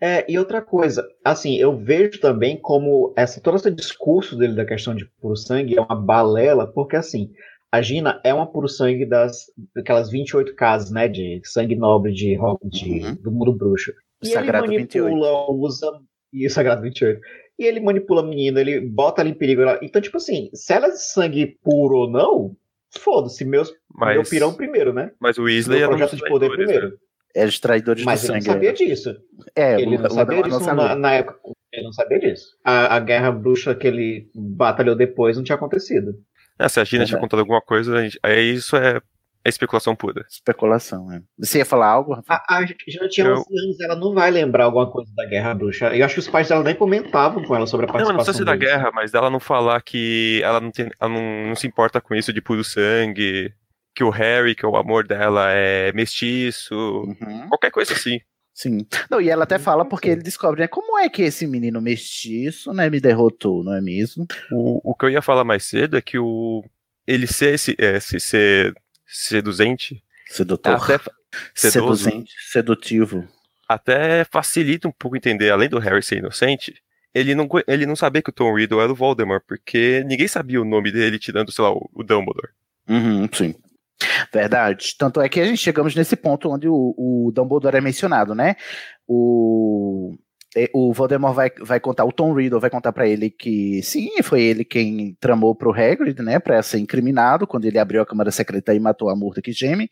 É, 0.00 0.30
e 0.30 0.38
outra 0.38 0.60
coisa, 0.60 1.06
assim, 1.24 1.56
eu 1.56 1.76
vejo 1.76 2.18
também 2.20 2.56
como 2.60 3.12
essa, 3.16 3.40
todo 3.40 3.56
esse 3.56 3.70
discurso 3.70 4.36
dele 4.36 4.54
da 4.54 4.64
questão 4.66 4.94
de 4.94 5.04
puro 5.20 5.36
sangue 5.36 5.78
é 5.78 5.80
uma 5.80 5.94
balela, 5.94 6.66
porque 6.66 6.96
assim, 6.96 7.30
a 7.72 7.80
Gina 7.80 8.20
é 8.24 8.34
uma 8.34 8.46
puro 8.50 8.68
sangue 8.68 9.06
das 9.06 9.46
aquelas 9.76 10.10
28 10.10 10.54
casas, 10.54 10.90
né, 10.90 11.08
de 11.08 11.40
sangue 11.44 11.76
nobre 11.76 12.12
de, 12.12 12.36
de- 12.64 13.04
Uhum. 13.04 13.14
do 13.22 13.30
mundo 13.30 13.52
bruxo. 13.54 13.92
E 14.22 14.26
Sagrado 14.28 14.66
ele 14.66 14.78
28. 14.78 15.04
manipula, 15.08 15.50
usa 15.52 15.90
e 16.32 16.46
o 16.46 16.50
Sagrado 16.50 16.82
28. 16.82 17.20
E 17.58 17.64
ele 17.64 17.80
manipula 17.80 18.20
a 18.22 18.26
menina, 18.26 18.60
ele 18.60 18.80
bota 18.80 19.22
ela 19.22 19.30
em 19.30 19.34
perigo. 19.34 19.62
ela- 19.62 19.78
Então, 19.82 20.00
tipo 20.02 20.16
assim, 20.18 20.50
se 20.54 20.72
ela 20.72 20.86
é 20.88 20.90
de 20.90 21.02
sangue 21.02 21.58
puro 21.62 21.96
ou 21.96 22.10
não, 22.10 22.54
foda-se, 22.98 23.44
meus, 23.44 23.70
meu 23.70 23.78
Mas, 23.94 24.28
pirão 24.30 24.52
primeiro, 24.54 24.92
né? 24.92 25.10
mas 25.20 25.38
o 25.38 25.44
Weasley 25.44 25.78
era 25.80 25.88
projeto 25.88 26.16
de 26.16 26.24
poder 26.28 26.50
primeiro. 26.50 26.88
né? 26.90 26.94
É 27.34 27.44
os 27.44 27.60
traidores 27.60 28.02
Mas 28.04 28.22
do 28.22 28.26
ele 28.28 28.32
não 28.34 28.40
sangue. 28.40 28.52
sabia 28.54 28.72
disso. 28.72 29.14
É, 29.54 29.80
Ele 29.80 29.96
o- 29.96 30.00
não 30.00 30.10
sabia 30.10 30.42
disso 30.42 30.58
não 30.58 30.64
sabia. 30.64 30.84
na, 30.88 30.94
na 30.96 31.12
época. 31.12 31.38
Ele 31.72 31.82
não 31.84 31.92
sabia 31.92 32.18
disso. 32.18 32.46
A, 32.64 32.96
a 32.96 33.00
guerra 33.00 33.30
bruxa 33.30 33.74
que 33.74 33.86
ele 33.86 34.30
batalhou 34.34 34.94
depois 34.94 35.36
não 35.36 35.44
tinha 35.44 35.56
acontecido. 35.56 36.14
Ah, 36.58 36.68
se 36.70 36.80
a 36.80 36.84
Gina 36.84 37.04
tinha 37.04 37.16
Verdade. 37.16 37.20
contado 37.22 37.40
alguma 37.40 37.60
coisa, 37.60 37.98
a 37.98 38.02
gente- 38.04 38.18
aí 38.22 38.54
isso 38.54 38.74
é, 38.76 39.00
é 39.46 39.48
especulação 39.48 39.94
pura. 39.94 40.24
Especulação, 40.28 41.10
é. 41.12 41.20
Você 41.38 41.58
ia 41.58 41.64
falar 41.64 41.86
algo, 41.88 42.14
Rafael? 42.14 42.40
A, 42.48 42.58
a 42.58 42.66
já 42.66 43.08
tinha 43.08 43.32
11 43.32 43.40
anos, 43.64 43.80
ela 43.80 43.96
não 43.96 44.12
vai 44.12 44.30
lembrar 44.30 44.64
alguma 44.64 44.90
coisa 44.90 45.10
da 45.14 45.24
Guerra 45.26 45.54
Bruxa. 45.54 45.94
Eu 45.96 46.04
acho 46.04 46.14
que 46.14 46.20
os 46.20 46.28
pais 46.28 46.48
dela 46.48 46.62
nem 46.64 46.74
comentavam 46.74 47.42
com 47.44 47.54
ela 47.54 47.66
sobre 47.66 47.84
a 47.84 47.88
Não, 47.88 47.92
participação 47.92 48.16
não 48.16 48.24
precisa 48.24 48.38
ser 48.38 48.44
da 48.44 48.56
deles. 48.56 48.68
guerra, 48.68 48.90
mas 48.94 49.12
dela 49.12 49.30
não 49.30 49.40
falar 49.40 49.80
que 49.82 50.40
ela 50.42 50.60
não, 50.60 50.70
tem, 50.70 50.90
ela 51.00 51.10
não, 51.12 51.46
não 51.48 51.54
se 51.56 51.66
importa 51.66 52.00
com 52.00 52.14
isso 52.14 52.32
de 52.32 52.40
puro 52.42 52.64
sangue, 52.64 53.52
que 53.94 54.04
o 54.04 54.10
Harry, 54.10 54.54
que 54.54 54.64
é 54.64 54.68
o 54.68 54.76
amor 54.76 55.06
dela, 55.06 55.50
é 55.52 55.92
mestiço, 55.92 56.74
Uhum. 56.74 57.48
qualquer 57.48 57.70
coisa 57.70 57.92
assim. 57.92 58.18
Sim. 58.52 58.86
Não, 59.10 59.20
e 59.20 59.28
ela 59.28 59.44
até 59.44 59.58
fala 59.58 59.84
porque 59.84 60.08
ele 60.08 60.22
descobre, 60.22 60.60
né? 60.62 60.66
Como 60.66 60.98
é 60.98 61.08
que 61.10 61.22
esse 61.22 61.46
menino 61.46 61.78
mestiço, 61.80 62.72
né, 62.72 62.88
me 62.88 62.98
derrotou, 63.00 63.62
não 63.62 63.74
é 63.74 63.82
mesmo? 63.82 64.26
O, 64.50 64.92
o 64.92 64.94
que 64.94 65.04
eu 65.04 65.10
ia 65.10 65.20
falar 65.20 65.44
mais 65.44 65.64
cedo 65.64 65.96
é 65.96 66.00
que 66.00 66.18
o 66.18 66.64
ele 67.06 67.26
ser 67.26 67.54
esse, 67.54 67.76
é, 67.78 67.98
esse 67.98 68.18
ser 68.18 68.74
seduzente, 69.06 70.02
Sedutor. 70.28 70.74
até 70.74 70.98
sedoso, 71.54 72.04
Seduzente, 72.04 72.32
sedutivo. 72.50 73.28
até 73.68 74.24
facilita 74.24 74.88
um 74.88 74.92
pouco 74.92 75.16
entender, 75.16 75.50
além 75.50 75.68
do 75.68 75.78
Harry 75.78 76.02
ser 76.02 76.18
inocente, 76.18 76.74
ele 77.14 77.34
não, 77.34 77.48
ele 77.66 77.86
não 77.86 77.96
sabia 77.96 78.20
que 78.22 78.30
o 78.30 78.32
Tom 78.32 78.54
Riddle 78.54 78.80
era 78.80 78.92
o 78.92 78.94
Voldemort, 78.94 79.42
porque 79.46 80.04
ninguém 80.06 80.28
sabia 80.28 80.60
o 80.60 80.64
nome 80.64 80.92
dele, 80.92 81.18
tirando, 81.18 81.50
sei 81.50 81.64
lá, 81.64 81.72
o, 81.72 81.88
o 81.94 82.02
Dumbledore. 82.02 82.50
Uhum, 82.88 83.28
sim. 83.32 83.54
Verdade. 84.32 84.94
Tanto 84.98 85.20
é 85.22 85.28
que 85.28 85.40
a 85.40 85.46
gente 85.46 85.56
chegamos 85.58 85.94
nesse 85.94 86.14
ponto 86.14 86.50
onde 86.50 86.68
o, 86.68 86.94
o 86.96 87.32
Dumbledore 87.32 87.76
é 87.76 87.80
mencionado, 87.80 88.34
né? 88.34 88.56
O, 89.08 90.14
o 90.72 90.92
Voldemort 90.92 91.34
vai, 91.34 91.50
vai 91.60 91.80
contar, 91.80 92.04
o 92.04 92.12
Tom 92.12 92.32
Riddle 92.32 92.60
vai 92.60 92.70
contar 92.70 92.92
pra 92.92 93.06
ele 93.06 93.30
que 93.30 93.82
sim, 93.82 94.10
foi 94.22 94.42
ele 94.42 94.64
quem 94.64 95.14
tramou 95.20 95.54
pro 95.54 95.72
Hagrid, 95.72 96.20
né, 96.22 96.38
pra 96.38 96.62
ser 96.62 96.78
incriminado 96.78 97.46
quando 97.46 97.66
ele 97.66 97.78
abriu 97.78 98.00
a 98.00 98.06
câmara 98.06 98.30
secreta 98.30 98.74
e 98.74 98.80
matou 98.80 99.10
a 99.10 99.16
Murta 99.16 99.42
que 99.42 99.52
geme, 99.52 99.88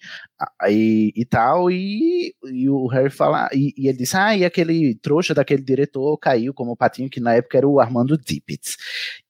aí 0.61 1.13
e 1.15 1.25
tal, 1.25 1.71
e, 1.71 2.35
e 2.45 2.69
o 2.71 2.87
Harry 2.87 3.11
fala, 3.11 3.49
e, 3.53 3.75
e 3.77 3.89
ele 3.89 3.99
diz, 3.99 4.15
ah, 4.15 4.37
e 4.37 4.45
aquele 4.45 4.95
trouxa 5.03 5.35
daquele 5.35 5.63
diretor 5.63 6.17
caiu 6.19 6.55
como 6.55 6.77
patinho, 6.77 7.11
que 7.11 7.21
na 7.21 7.35
época 7.35 7.59
era 7.59 7.69
o 7.69 7.81
Armando 7.81 8.17
Tippett. 8.17 8.77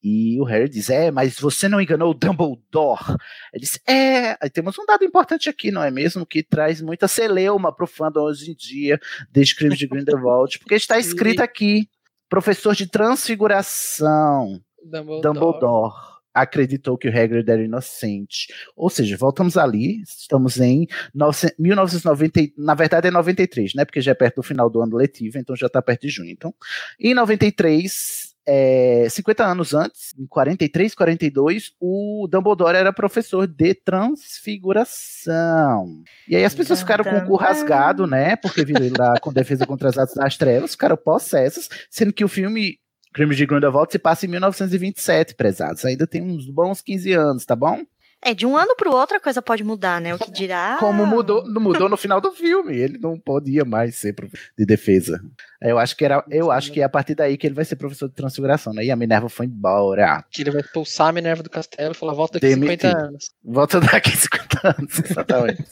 E 0.07 0.39
o 0.39 0.45
Harry 0.45 0.69
diz, 0.69 0.91
é, 0.91 1.11
mas 1.11 1.41
você 1.41 1.67
não 1.67 1.81
enganou 1.81 2.11
o 2.11 2.15
Dumbledore. 2.15 3.17
Ele 3.55 3.63
diz, 3.63 3.81
é, 3.89 4.35
temos 4.51 4.79
um 4.79 4.85
dado 4.85 5.03
importante 5.03 5.49
aqui, 5.49 5.71
não 5.71 5.83
é 5.83 5.91
mesmo? 5.91 6.27
Que 6.27 6.43
traz 6.43 6.83
muita 6.83 7.09
celeuma 7.09 7.75
pro 7.75 7.87
fandom 7.87 8.25
hoje 8.25 8.51
em 8.51 8.55
dia, 8.55 9.01
desde 9.33 9.57
crimes 9.57 9.79
de 9.79 9.87
Grindelwald, 9.87 10.59
porque 10.59 10.75
está 10.75 10.99
escrito 11.01 11.41
aqui, 11.41 11.89
professor 12.29 12.75
de 12.75 12.87
transfiguração, 12.87 14.61
Dumbledore. 14.85 15.23
Dumbledore 15.23 15.95
acreditou 16.35 16.99
que 16.99 17.09
o 17.09 17.11
Hagrid 17.17 17.49
era 17.49 17.63
inocente. 17.63 18.53
Ou 18.77 18.91
seja, 18.91 19.17
voltamos 19.17 19.57
ali, 19.57 20.03
estamos 20.03 20.61
em 20.61 20.87
900 21.15 21.57
1990, 21.59 22.41
e- 22.41 22.53
na 22.59 22.75
verdade 22.75 23.07
é 23.07 23.11
93, 23.11 23.73
né? 23.75 23.85
Porque 23.85 24.01
já 24.01 24.11
é 24.11 24.15
perto 24.15 24.37
do 24.37 24.43
final 24.43 24.69
do 24.69 24.83
ano 24.83 24.97
letivo, 24.97 25.39
então 25.39 25.55
já 25.55 25.69
tá 25.69 25.81
perto 25.81 26.03
de 26.03 26.09
junho. 26.09 26.31
Então, 26.31 26.53
em 26.99 27.15
93, 27.15 28.34
é, 28.47 29.07
50 29.09 29.43
anos 29.45 29.73
antes, 29.75 30.13
em 30.19 30.27
43, 30.27 30.95
42, 30.95 31.73
o 31.81 32.29
Dumbledore 32.31 32.77
era 32.77 32.93
professor 32.93 33.47
de 33.47 33.75
transfiguração. 33.75 36.03
E 36.29 36.37
aí 36.37 36.45
as 36.45 36.55
pessoas 36.55 36.81
ficaram 36.81 37.05
com 37.05 37.17
o 37.17 37.25
cu 37.27 37.37
rasgado, 37.37 38.07
né? 38.07 38.37
Porque 38.37 38.63
viram 38.65 38.85
ele 38.85 38.99
lá 38.99 39.19
com 39.21 39.33
defesa 39.33 39.67
contra 39.67 39.89
as 39.89 39.97
artes 39.97 40.15
das 40.15 40.37
trevas, 40.37 40.73
ficaram 40.73 40.97
possessas, 40.97 41.69
sendo 41.91 42.13
que 42.13 42.25
o 42.25 42.29
filme 42.29 42.79
Crimes 43.15 43.37
de 43.37 43.47
Grindelwald 43.47 43.93
se 43.93 43.99
passa 43.99 44.27
em 44.27 44.29
1927, 44.29 45.37
prezados. 45.37 45.85
Ainda 45.85 46.07
tem 46.07 46.21
uns 46.21 46.51
bons 46.51 46.83
15 46.83 47.13
anos, 47.13 47.47
tá 47.47 47.55
bom? 47.55 47.81
É, 48.25 48.33
de 48.35 48.47
um 48.47 48.57
ano 48.57 48.75
pro 48.77 48.91
outro 48.95 49.17
a 49.17 49.21
coisa 49.21 49.43
pode 49.43 49.63
mudar, 49.63 50.01
né? 50.01 50.15
O 50.15 50.19
que 50.19 50.31
dirá. 50.31 50.77
Como 50.81 51.05
mudou, 51.05 51.45
mudou 51.61 51.89
no 51.89 51.97
final 51.97 52.21
do 52.21 52.33
filme, 52.33 52.75
ele 52.77 52.99
não 52.99 53.19
podia 53.19 53.65
mais 53.65 53.97
ser 53.97 54.15
prof- 54.15 54.33
de 54.59 54.65
defesa. 54.65 55.21
Eu 55.61 55.79
acho 55.79 55.95
que 55.97 56.05
era, 56.05 56.25
eu 56.31 56.51
acho 56.51 56.73
que 56.73 56.81
é 56.81 56.85
a 56.85 56.89
partir 56.89 57.15
daí 57.15 57.37
que 57.37 57.47
ele 57.47 57.55
vai 57.55 57.65
ser 57.65 57.77
professor 57.77 58.09
de 58.09 58.15
transfiguração, 58.15 58.73
né? 58.73 58.85
E 58.85 58.91
a 58.91 58.97
Minerva 58.97 59.29
foi 59.29 59.47
embora. 59.47 60.25
Que 60.31 60.43
ele 60.43 60.51
vai 60.51 60.61
expulsar 60.63 61.09
a 61.09 61.13
Minerva 61.13 61.43
do 61.43 61.51
castelo 61.51 61.93
e 61.93 61.97
falar, 61.97 62.15
volta 62.15 62.35
daqui 62.41 62.55
Demitido. 62.55 62.81
50 62.91 62.99
anos. 63.07 63.31
Volta 63.45 63.81
daqui 63.81 64.17
50 64.17 64.69
anos, 64.79 64.99
exatamente. 65.05 65.65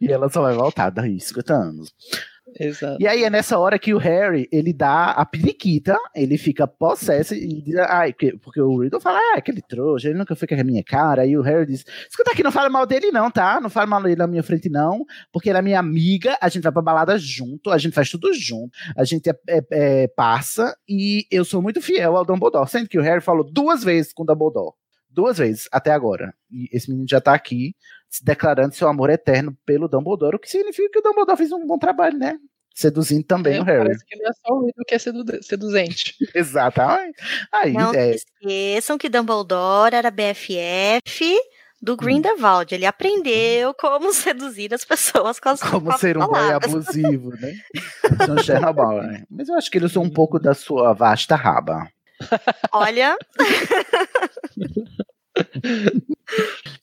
e 0.00 0.10
ela 0.12 0.28
só 0.30 0.42
vai 0.42 0.54
voltar 0.54 0.90
daí 0.90 1.20
50 1.20 1.52
anos. 1.54 1.92
Exato. 2.58 2.96
E 3.00 3.06
aí 3.06 3.24
é 3.24 3.30
nessa 3.30 3.58
hora 3.58 3.78
que 3.78 3.92
o 3.92 3.98
Harry, 3.98 4.48
ele 4.50 4.72
dá 4.72 5.10
a 5.10 5.24
periquita, 5.26 5.96
ele 6.14 6.38
fica 6.38 6.66
possesso 6.66 7.34
e 7.34 7.62
diz, 7.62 7.76
ai, 7.76 8.12
porque, 8.12 8.36
porque 8.38 8.60
o 8.60 8.80
Riddle 8.80 9.00
fala, 9.00 9.18
ah, 9.18 9.38
aquele 9.38 9.60
trouxa, 9.60 10.08
ele 10.08 10.18
nunca 10.18 10.34
foi 10.34 10.48
com 10.48 10.54
a 10.54 10.64
minha 10.64 10.82
cara, 10.82 11.22
aí 11.22 11.36
o 11.36 11.42
Harry 11.42 11.66
diz, 11.66 11.84
escuta 12.08 12.32
aqui, 12.32 12.42
não 12.42 12.52
fala 12.52 12.70
mal 12.70 12.86
dele 12.86 13.10
não, 13.10 13.30
tá? 13.30 13.60
Não 13.60 13.68
fala 13.68 13.86
mal 13.86 14.02
dele 14.02 14.16
na 14.16 14.26
minha 14.26 14.42
frente 14.42 14.68
não, 14.68 15.04
porque 15.32 15.50
ele 15.50 15.58
é 15.58 15.62
minha 15.62 15.78
amiga, 15.78 16.36
a 16.40 16.48
gente 16.48 16.62
vai 16.62 16.72
pra 16.72 16.82
balada 16.82 17.18
junto, 17.18 17.70
a 17.70 17.78
gente 17.78 17.94
faz 17.94 18.10
tudo 18.10 18.32
junto, 18.32 18.70
a 18.96 19.04
gente 19.04 19.28
é, 19.28 19.34
é, 19.48 19.62
é 19.70 20.08
parça 20.08 20.74
e 20.88 21.26
eu 21.30 21.44
sou 21.44 21.60
muito 21.60 21.80
fiel 21.82 22.16
ao 22.16 22.24
Dumbledore, 22.24 22.68
sendo 22.68 22.88
que 22.88 22.98
o 22.98 23.02
Harry 23.02 23.20
falou 23.20 23.44
duas 23.44 23.84
vezes 23.84 24.12
com 24.12 24.22
o 24.22 24.26
Dumbledore, 24.26 24.74
duas 25.10 25.38
vezes 25.38 25.68
até 25.70 25.90
agora, 25.92 26.34
e 26.50 26.68
esse 26.72 26.88
menino 26.88 27.06
já 27.08 27.20
tá 27.20 27.34
aqui, 27.34 27.74
se 28.08 28.24
declarando 28.24 28.74
seu 28.74 28.88
amor 28.88 29.10
eterno 29.10 29.56
pelo 29.66 29.88
Dumbledore, 29.88 30.36
o 30.36 30.38
que 30.38 30.50
significa 30.50 30.88
que 30.90 30.98
o 30.98 31.02
Dumbledore 31.02 31.36
fez 31.38 31.52
um 31.52 31.66
bom 31.66 31.78
trabalho, 31.78 32.16
né? 32.18 32.38
Seduzindo 32.74 33.24
também 33.24 33.56
É, 33.56 33.60
o 33.60 33.64
Harry. 33.64 33.84
Parece 33.86 34.04
que 34.04 34.14
ele 34.14 34.28
é 34.28 34.32
só 34.32 34.52
o 34.54 34.66
Riddle 34.66 34.84
que 34.86 34.94
é 34.94 34.98
sedu- 34.98 35.42
seduzente. 35.42 36.14
Exatamente. 36.34 37.16
Aí, 37.50 37.72
Não 37.72 37.94
é, 37.94 38.10
esqueçam 38.14 38.98
que 38.98 39.08
Dumbledore 39.08 39.94
era 39.96 40.10
BFF 40.10 41.38
do 41.80 41.96
Grindelwald. 41.96 42.74
Ele 42.74 42.84
aprendeu 42.84 43.72
como 43.74 44.12
seduzir 44.14 44.74
as 44.74 44.84
pessoas 44.84 45.40
com 45.40 45.48
as 45.48 45.60
como 45.62 45.96
ser 45.98 46.18
um 46.18 46.20
palavras. 46.28 46.70
abusivo, 46.70 47.30
né? 47.40 47.54
John 48.26 48.38
Chernobyl, 48.42 49.02
né? 49.02 49.24
Mas 49.30 49.48
eu 49.48 49.54
acho 49.54 49.70
que 49.70 49.78
ele 49.78 49.86
usou 49.86 50.02
um 50.04 50.10
pouco 50.10 50.38
da 50.38 50.52
sua 50.52 50.92
vasta 50.92 51.34
raba. 51.34 51.88
Olha, 52.72 53.16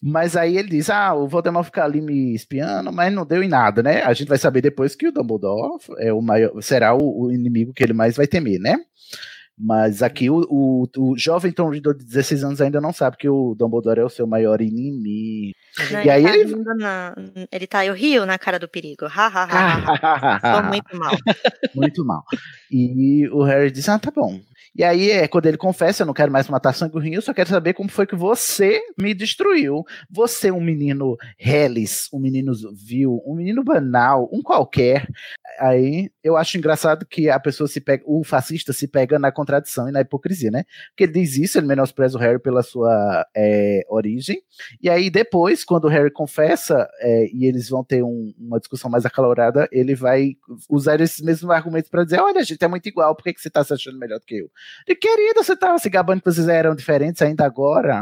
Mas 0.01 0.35
aí 0.35 0.57
ele 0.57 0.69
diz: 0.69 0.89
ah, 0.89 1.13
o 1.13 1.27
Voldemort 1.27 1.65
fica 1.65 1.83
ali 1.83 2.01
me 2.01 2.33
espiando, 2.35 2.91
mas 2.91 3.13
não 3.13 3.25
deu 3.25 3.41
em 3.43 3.47
nada, 3.49 3.81
né? 3.83 4.01
A 4.03 4.13
gente 4.13 4.27
vai 4.27 4.37
saber 4.37 4.61
depois 4.61 4.95
que 4.95 5.07
o 5.07 5.11
Dumbledore 5.11 5.79
é 5.99 6.11
o 6.13 6.21
maior, 6.21 6.61
será 6.61 6.93
o, 6.95 7.25
o 7.25 7.31
inimigo 7.31 7.73
que 7.73 7.83
ele 7.83 7.93
mais 7.93 8.15
vai 8.15 8.27
temer, 8.27 8.59
né? 8.59 8.77
Mas 9.57 10.01
aqui 10.01 10.31
o, 10.31 10.41
o, 10.49 10.87
o 10.97 11.15
jovem 11.17 11.51
Tom 11.51 11.69
Riddle 11.69 11.93
de 11.95 12.03
16 12.05 12.43
anos 12.43 12.59
ainda 12.59 12.81
não 12.81 12.91
sabe 12.91 13.17
que 13.17 13.29
o 13.29 13.53
Dumbledore 13.55 13.99
é 13.99 14.03
o 14.03 14.09
seu 14.09 14.25
maior 14.25 14.59
inimigo. 14.61 15.53
né, 15.91 16.05
E 16.05 16.09
aí 16.09 16.23
tá 16.23 16.35
ele. 16.37 16.55
na- 16.77 17.15
ele 17.51 17.67
tá, 17.67 17.85
eu 17.85 17.93
rio 17.93 18.25
na 18.25 18.37
cara 18.39 18.57
do 18.57 18.67
perigo. 18.67 19.05
Ha, 19.05 19.09
ha, 19.27 19.43
ha, 19.43 20.39
ha. 20.41 20.61
Muito 20.69 20.97
mal. 20.97 21.15
Muito 21.75 22.03
mal. 22.05 22.23
E 22.71 23.27
o 23.29 23.43
Harry 23.43 23.69
diz: 23.71 23.87
Ah, 23.87 23.99
tá 23.99 24.09
bom. 24.09 24.39
E 24.75 24.83
aí 24.83 25.11
é 25.11 25.27
quando 25.27 25.45
ele 25.45 25.57
confessa: 25.57 26.03
Eu 26.03 26.07
não 26.07 26.13
quero 26.13 26.31
mais 26.31 26.47
matar 26.47 26.73
eu 27.13 27.21
só 27.21 27.33
quero 27.33 27.49
saber 27.49 27.73
como 27.73 27.89
foi 27.89 28.07
que 28.07 28.15
você 28.15 28.81
me 28.99 29.13
destruiu. 29.13 29.83
Você, 30.09 30.51
um 30.51 30.61
menino 30.61 31.15
reles, 31.37 32.09
um 32.11 32.19
menino 32.19 32.53
vil, 32.73 33.21
um 33.25 33.35
menino 33.35 33.63
banal, 33.63 34.29
um 34.31 34.41
qualquer. 34.41 35.07
Aí 35.59 36.09
eu 36.23 36.35
acho 36.35 36.57
engraçado 36.57 37.05
que 37.05 37.29
a 37.29 37.39
pessoa 37.39 37.67
se 37.67 37.79
pega, 37.79 38.03
o 38.07 38.23
fascista 38.23 38.73
se 38.73 38.87
pega 38.87 39.19
na 39.19 39.31
contradição 39.31 39.87
e 39.87 39.91
na 39.91 40.01
hipocrisia, 40.01 40.49
né? 40.49 40.63
Porque 40.89 41.03
ele 41.03 41.13
diz 41.13 41.37
isso, 41.37 41.57
ele 41.57 41.67
menospreza 41.67 42.17
o 42.17 42.21
Harry 42.21 42.39
pela 42.39 42.63
sua 42.63 43.25
é, 43.35 43.81
origem. 43.87 44.41
E 44.81 44.89
aí 44.89 45.09
depois, 45.09 45.63
quando 45.63 45.85
o 45.85 45.89
Harry 45.89 46.11
confessa 46.11 46.89
é, 46.99 47.27
e 47.31 47.45
eles 47.45 47.69
vão 47.69 47.83
ter 47.83 48.03
um- 48.03 48.33
uma 48.39 48.59
discussão 48.59 48.89
mais 48.89 49.05
acalorada, 49.05 49.67
ele 49.71 49.93
vai 49.95 50.35
usar 50.69 50.99
esses 51.01 51.21
mesmos 51.21 51.51
argumentos 51.51 51.89
para 51.89 52.03
dizer: 52.03 52.19
olha, 52.19 52.41
a 52.41 52.43
gente 52.43 52.63
é 52.63 52.67
muito 52.67 52.87
igual, 52.87 53.15
por 53.15 53.23
que, 53.23 53.33
que 53.33 53.41
você 53.41 53.49
tá 53.49 53.63
se 53.63 53.73
achando 53.73 53.99
melhor 53.99 54.19
do 54.19 54.25
que 54.25 54.37
eu? 54.37 54.49
E 54.87 54.95
querido, 54.95 55.43
você 55.43 55.55
tava 55.55 55.77
se 55.79 55.89
gabando 55.89 56.21
que 56.21 56.31
vocês 56.31 56.47
eram 56.47 56.75
diferentes 56.75 57.21
ainda 57.21 57.45
agora. 57.45 58.01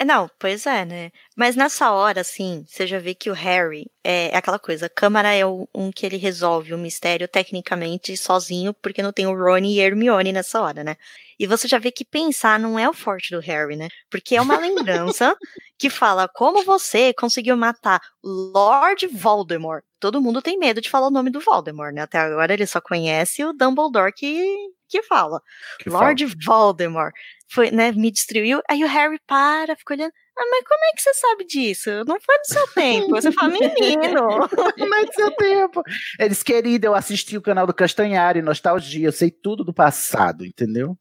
É, 0.00 0.04
Não, 0.04 0.30
pois 0.38 0.64
é, 0.66 0.84
né? 0.84 1.10
Mas 1.36 1.56
nessa 1.56 1.90
hora, 1.90 2.20
assim, 2.20 2.64
você 2.68 2.86
já 2.86 3.00
vê 3.00 3.14
que 3.16 3.30
o 3.30 3.34
Harry 3.34 3.90
é, 4.04 4.30
é 4.32 4.36
aquela 4.36 4.58
coisa. 4.58 4.88
Câmara 4.88 5.34
é 5.34 5.44
o- 5.44 5.68
um 5.74 5.90
que 5.90 6.06
ele 6.06 6.16
resolve 6.16 6.72
o 6.72 6.78
mistério 6.78 7.26
tecnicamente 7.26 8.16
sozinho, 8.16 8.72
porque 8.74 9.02
não 9.02 9.12
tem 9.12 9.26
o 9.26 9.34
Rony 9.36 9.74
e 9.74 9.80
Hermione 9.80 10.32
nessa 10.32 10.60
hora, 10.62 10.84
né? 10.84 10.94
E 11.38 11.46
você 11.48 11.66
já 11.66 11.78
vê 11.78 11.90
que 11.90 12.04
pensar 12.04 12.60
não 12.60 12.78
é 12.78 12.88
o 12.88 12.92
forte 12.94 13.34
do 13.34 13.40
Harry, 13.40 13.74
né? 13.76 13.88
Porque 14.10 14.36
é 14.36 14.40
uma 14.40 14.56
lembrança 14.60 15.36
que 15.76 15.90
fala 15.90 16.28
como 16.28 16.64
você 16.64 17.12
conseguiu 17.14 17.56
matar 17.56 18.00
Lord 18.22 19.06
Voldemort. 19.08 19.82
Todo 20.00 20.20
mundo 20.20 20.40
tem 20.42 20.58
medo 20.58 20.80
de 20.80 20.88
falar 20.90 21.08
o 21.08 21.10
nome 21.10 21.30
do 21.30 21.40
Voldemort, 21.40 21.92
né? 21.94 22.02
Até 22.02 22.18
agora 22.18 22.52
ele 22.52 22.66
só 22.66 22.80
conhece 22.80 23.44
o 23.44 23.52
Dumbledore 23.52 24.12
que, 24.12 24.56
que 24.88 25.02
fala. 25.02 25.42
Que 25.78 25.90
Lord 25.90 26.24
Voldemort 26.44 27.12
foi, 27.50 27.70
né, 27.70 27.92
me 27.92 28.10
destruiu. 28.10 28.60
Aí 28.68 28.84
o 28.84 28.88
Harry 28.88 29.18
para, 29.26 29.74
fica 29.76 29.94
olhando. 29.94 30.12
Ah, 30.40 30.44
mas 30.50 30.62
como 30.68 30.84
é 30.84 30.92
que 30.94 31.02
você 31.02 31.14
sabe 31.14 31.44
disso? 31.44 31.90
Não 32.06 32.20
foi 32.20 32.36
no 32.38 32.44
seu 32.44 32.66
tempo. 32.68 33.08
Você 33.10 33.32
fala, 33.32 33.48
menino. 33.48 34.48
Como 34.78 34.94
é 34.94 35.04
que 35.04 35.12
seu 35.14 35.32
tempo? 35.34 35.82
Eles, 36.16 36.44
querido, 36.44 36.86
eu 36.86 36.94
assisti 36.94 37.36
o 37.36 37.42
canal 37.42 37.66
do 37.66 37.74
Castanhari, 37.74 38.40
Nostalgia, 38.40 39.08
eu 39.08 39.10
sei 39.10 39.32
tudo 39.32 39.64
do 39.64 39.74
passado, 39.74 40.46
entendeu? 40.46 40.96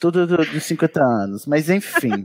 Tudo 0.00 0.26
do- 0.26 0.38
dos 0.38 0.64
50 0.64 1.02
anos. 1.02 1.44
Mas 1.44 1.68
enfim, 1.68 2.24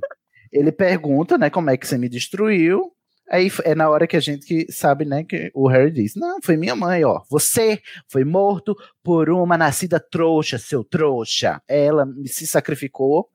ele 0.53 0.71
pergunta, 0.71 1.37
né, 1.37 1.49
como 1.49 1.69
é 1.69 1.75
que 1.75 1.85
você 1.85 1.97
me 1.97 2.07
destruiu. 2.07 2.92
Aí 3.29 3.49
é 3.63 3.73
na 3.73 3.89
hora 3.89 4.05
que 4.05 4.17
a 4.17 4.19
gente 4.19 4.45
que 4.45 4.71
sabe, 4.71 5.05
né, 5.05 5.23
que 5.23 5.51
o 5.53 5.67
Harry 5.67 5.91
diz: 5.91 6.15
Não, 6.15 6.39
foi 6.41 6.57
minha 6.57 6.75
mãe, 6.75 7.03
ó. 7.03 7.21
Você 7.29 7.81
foi 8.07 8.23
morto 8.23 8.75
por 9.01 9.29
uma 9.29 9.57
nascida 9.57 9.99
trouxa, 9.99 10.57
seu 10.57 10.83
trouxa. 10.83 11.61
Ela 11.67 12.05
se 12.25 12.45
sacrificou, 12.45 13.29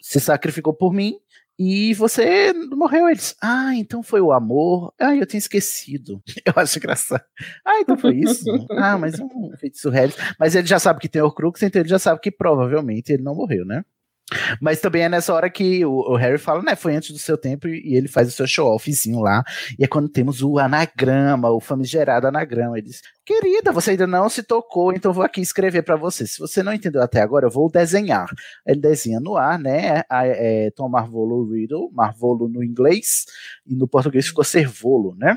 se 0.00 0.20
sacrificou 0.20 0.72
por 0.72 0.92
mim. 0.92 1.18
E 1.60 1.92
você 1.94 2.52
morreu, 2.52 3.08
eles. 3.08 3.34
Ah, 3.42 3.74
então 3.74 4.00
foi 4.00 4.20
o 4.20 4.30
amor. 4.30 4.94
Ah, 4.96 5.16
eu 5.16 5.26
tinha 5.26 5.38
esquecido. 5.38 6.22
Eu 6.46 6.52
acho 6.54 6.78
engraçado. 6.78 7.24
Ah, 7.66 7.80
então 7.80 7.98
foi 7.98 8.14
isso. 8.14 8.44
ah, 8.78 8.96
mas 8.96 9.18
um 9.18 9.50
feitiço 9.56 9.90
Harry. 9.90 10.14
Mas 10.38 10.54
ele 10.54 10.68
já 10.68 10.78
sabe 10.78 11.00
que 11.00 11.08
tem 11.08 11.20
Horcrux, 11.20 11.60
então 11.60 11.82
ele 11.82 11.88
já 11.88 11.98
sabe 11.98 12.20
que 12.20 12.30
provavelmente 12.30 13.12
ele 13.12 13.24
não 13.24 13.34
morreu, 13.34 13.64
né? 13.64 13.84
Mas 14.60 14.80
também 14.80 15.02
é 15.02 15.08
nessa 15.08 15.32
hora 15.32 15.48
que 15.48 15.84
o, 15.84 16.12
o, 16.12 16.16
Harry 16.16 16.38
fala, 16.38 16.62
né? 16.62 16.76
Foi 16.76 16.94
antes 16.94 17.10
do 17.10 17.18
seu 17.18 17.38
tempo 17.38 17.66
e, 17.66 17.96
ele 17.96 18.08
faz 18.08 18.28
o 18.28 18.30
seu 18.30 18.46
show-offzinho 18.46 19.20
lá. 19.20 19.42
E 19.78 19.84
é 19.84 19.86
quando 19.86 20.08
temos 20.08 20.42
o 20.42 20.58
anagrama, 20.58 21.50
o 21.50 21.60
famigerado 21.60 22.26
anagrama. 22.26 22.78
Ele 22.78 22.88
diz: 22.88 23.00
Querida, 23.24 23.72
você 23.72 23.92
ainda 23.92 24.06
não 24.06 24.28
se 24.28 24.42
tocou, 24.42 24.92
então 24.92 25.12
vou 25.12 25.24
aqui 25.24 25.40
escrever 25.40 25.82
para 25.82 25.96
você. 25.96 26.26
Se 26.26 26.38
você 26.38 26.62
não 26.62 26.72
entendeu 26.72 27.02
até 27.02 27.20
agora, 27.20 27.46
eu 27.46 27.50
vou 27.50 27.70
desenhar. 27.70 28.28
Ele 28.66 28.80
desenha 28.80 29.20
no 29.20 29.36
ar, 29.36 29.58
né? 29.58 30.02
É, 30.10 30.70
Tom 30.76 30.88
Marvolo 30.88 31.50
Riddle, 31.50 31.90
Marvolo 31.92 32.48
no 32.48 32.62
inglês, 32.62 33.24
e 33.66 33.74
no 33.74 33.88
português 33.88 34.26
ficou 34.26 34.44
Servolo, 34.44 35.14
né? 35.16 35.36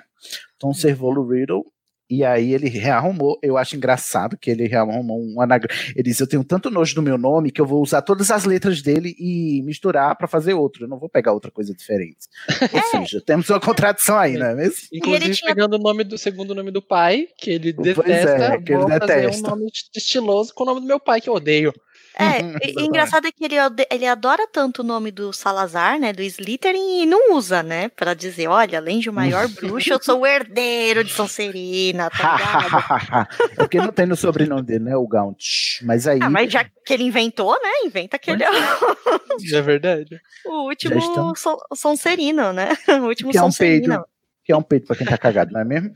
Tom 0.59 0.73
Servolo 0.73 1.27
Riddle 1.27 1.63
e 2.11 2.25
aí 2.25 2.53
ele 2.53 2.67
rearrumou. 2.67 3.39
Eu 3.41 3.57
acho 3.57 3.77
engraçado 3.77 4.37
que 4.37 4.51
ele 4.51 4.67
rearrumou 4.67 5.17
um 5.17 5.39
anagrama. 5.39 5.73
Ele 5.95 6.03
disse: 6.03 6.21
Eu 6.21 6.27
tenho 6.27 6.43
tanto 6.43 6.69
nojo 6.69 6.93
do 6.93 7.01
meu 7.01 7.17
nome 7.17 7.51
que 7.51 7.61
eu 7.61 7.65
vou 7.65 7.81
usar 7.81 8.01
todas 8.01 8.29
as 8.29 8.43
letras 8.43 8.81
dele 8.81 9.15
e 9.17 9.61
misturar 9.63 10.17
para 10.17 10.27
fazer 10.27 10.53
outro. 10.53 10.83
Eu 10.83 10.89
não 10.89 10.99
vou 10.99 11.07
pegar 11.07 11.31
outra 11.31 11.49
coisa 11.49 11.73
diferente. 11.73 12.27
Ou 12.73 12.79
é. 12.79 12.83
seja, 12.83 13.21
temos 13.25 13.49
uma 13.49 13.61
contradição 13.61 14.17
aí, 14.17 14.33
não 14.33 14.47
é 14.47 14.55
mesmo? 14.55 14.75
Inclusive, 14.91 15.35
tinha... 15.35 15.55
pegando 15.55 15.77
o 15.77 15.79
nome 15.79 16.03
do 16.03 16.17
segundo 16.17 16.53
nome 16.53 16.69
do 16.69 16.81
pai, 16.81 17.27
que 17.37 17.51
ele 17.51 17.71
detesta, 17.71 18.43
é, 18.43 18.61
que 18.61 18.73
ele 18.73 18.85
detesta. 18.85 19.07
fazer 19.07 19.37
um 19.37 19.49
nome 19.49 19.71
estiloso 19.95 20.53
com 20.53 20.63
o 20.63 20.65
nome 20.65 20.81
do 20.81 20.87
meu 20.87 20.99
pai, 20.99 21.21
que 21.21 21.29
eu 21.29 21.33
odeio. 21.33 21.73
É, 22.21 22.39
e, 22.79 22.85
engraçado 22.85 23.27
é 23.27 23.31
que 23.31 23.43
ele, 23.43 23.55
ele 23.89 24.05
adora 24.05 24.47
tanto 24.47 24.81
o 24.81 24.85
nome 24.85 25.11
do 25.11 25.33
Salazar, 25.33 25.99
né, 25.99 26.13
do 26.13 26.21
Slytherin, 26.21 27.03
e 27.03 27.05
não 27.05 27.33
usa, 27.35 27.63
né, 27.63 27.89
pra 27.89 28.13
dizer, 28.13 28.47
olha, 28.47 28.77
além 28.77 28.99
de 28.99 29.09
o 29.09 29.13
maior 29.13 29.47
bruxo, 29.59 29.91
eu 29.91 30.01
sou 30.01 30.21
o 30.21 30.25
herdeiro 30.25 31.03
de 31.03 31.11
Sonserina, 31.11 32.09
tá 32.09 32.37
ligado? 32.37 33.27
é 33.53 33.55
porque 33.55 33.77
não 33.77 33.91
tem 33.91 34.05
no 34.05 34.15
sobrenome 34.15 34.63
dele, 34.63 34.85
né, 34.85 34.95
o 34.95 35.07
Gaunt. 35.07 35.79
Mas 35.83 36.07
aí... 36.07 36.19
Ah, 36.21 36.29
mas 36.29 36.51
já 36.51 36.63
que 36.63 36.93
ele 36.93 37.03
inventou, 37.03 37.53
né, 37.53 37.69
inventa 37.85 38.19
que 38.19 38.31
ele 38.31 38.43
é... 38.43 38.47
é 38.47 39.61
verdade. 39.61 40.19
O 40.45 40.67
último 40.67 40.97
estão... 40.97 41.33
Sonserino, 41.75 42.53
né, 42.53 42.69
o 42.87 43.05
último 43.05 43.31
que 43.31 43.37
é 43.37 43.41
um 43.41 43.45
Sonserino. 43.45 44.05
que 44.43 44.51
é 44.51 44.57
um 44.57 44.63
peito 44.63 44.87
pra 44.87 44.95
quem 44.95 45.07
tá 45.07 45.17
cagado, 45.17 45.51
não 45.51 45.61
é 45.61 45.65
mesmo? 45.65 45.91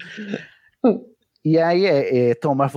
E 1.45 1.59
aí 1.59 1.85
é, 1.85 2.31
é 2.31 2.33
Thomas 2.33 2.73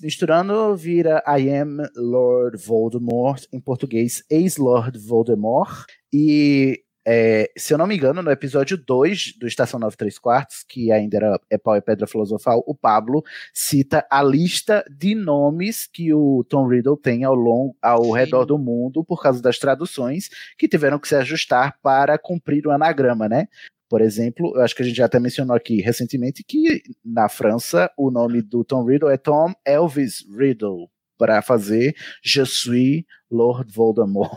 misturando 0.00 0.76
vira 0.76 1.20
I 1.26 1.50
am 1.50 1.78
Lord 1.96 2.56
Voldemort, 2.56 3.46
em 3.52 3.58
português 3.58 4.22
ex-Lord 4.30 4.96
Voldemort. 4.96 5.84
E 6.12 6.84
é, 7.04 7.50
se 7.56 7.74
eu 7.74 7.78
não 7.78 7.88
me 7.88 7.96
engano, 7.96 8.22
no 8.22 8.30
episódio 8.30 8.76
2 8.76 9.38
do 9.40 9.48
Estação 9.48 9.80
93 9.80 10.20
Quartos, 10.20 10.62
que 10.62 10.92
ainda 10.92 11.16
era 11.16 11.40
é 11.50 11.58
Pau 11.58 11.74
e 11.74 11.80
Pedra 11.80 12.06
Filosofal, 12.06 12.62
o 12.64 12.76
Pablo 12.76 13.24
cita 13.52 14.06
a 14.08 14.22
lista 14.22 14.84
de 14.88 15.16
nomes 15.16 15.88
que 15.92 16.14
o 16.14 16.44
Tom 16.48 16.68
Riddle 16.68 16.96
tem 16.96 17.24
ao, 17.24 17.34
longo, 17.34 17.74
ao 17.82 18.12
redor 18.12 18.44
do 18.44 18.56
mundo 18.56 19.02
por 19.02 19.20
causa 19.20 19.42
das 19.42 19.58
traduções 19.58 20.28
que 20.56 20.68
tiveram 20.68 21.00
que 21.00 21.08
se 21.08 21.16
ajustar 21.16 21.76
para 21.82 22.16
cumprir 22.18 22.68
o 22.68 22.70
anagrama, 22.70 23.28
né? 23.28 23.48
Por 23.88 24.02
exemplo, 24.02 24.52
eu 24.54 24.62
acho 24.62 24.74
que 24.74 24.82
a 24.82 24.84
gente 24.84 24.96
já 24.96 25.06
até 25.06 25.18
mencionou 25.18 25.56
aqui 25.56 25.80
recentemente 25.80 26.44
que 26.44 26.82
na 27.04 27.28
França 27.28 27.90
o 27.96 28.10
nome 28.10 28.42
do 28.42 28.62
Tom 28.62 28.84
Riddle 28.84 29.10
é 29.10 29.16
Tom 29.16 29.54
Elvis 29.64 30.24
Riddle 30.30 30.90
para 31.18 31.42
fazer 31.42 31.96
Je 32.22 32.44
suis 32.46 33.04
Lord 33.30 33.72
Voldemort. 33.72 34.30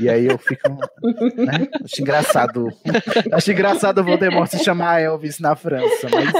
E 0.00 0.08
aí 0.08 0.26
eu 0.26 0.38
fico. 0.38 0.68
Né? 0.70 1.68
Acho 1.84 2.00
engraçado. 2.00 2.68
Acho 3.32 3.52
engraçado 3.52 3.98
o 3.98 4.04
Voldemort 4.04 4.48
se 4.48 4.64
chamar 4.64 5.00
Elvis 5.00 5.38
na 5.38 5.54
França, 5.54 6.08
mas. 6.10 6.32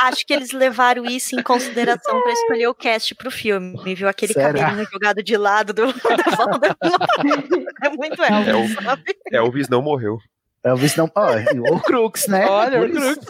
Acho 0.00 0.26
que 0.26 0.32
eles 0.32 0.52
levaram 0.52 1.04
isso 1.04 1.38
em 1.38 1.42
consideração 1.42 2.22
para 2.22 2.32
escolher 2.32 2.68
o 2.68 2.74
cast 2.74 3.14
pro 3.14 3.30
filme, 3.30 3.94
viu? 3.94 4.08
Aquele 4.08 4.32
Será? 4.32 4.52
cabelinho 4.52 4.88
jogado 4.90 5.22
de 5.22 5.36
lado 5.36 5.74
do, 5.74 5.86
do 5.86 6.36
Voldemort. 6.36 6.76
É 7.82 7.88
muito 7.88 8.22
Elvis, 8.22 8.76
é, 9.32 9.36
Elvis 9.36 9.68
não 9.68 9.80
morreu. 9.80 10.18
Elvis 10.64 10.94
não. 10.94 11.10
Oh, 11.14 11.74
o 11.74 11.80
Crux, 11.80 12.26
né? 12.26 12.46
Olha, 12.46 12.82
o 12.82 12.90
Crux. 12.90 13.26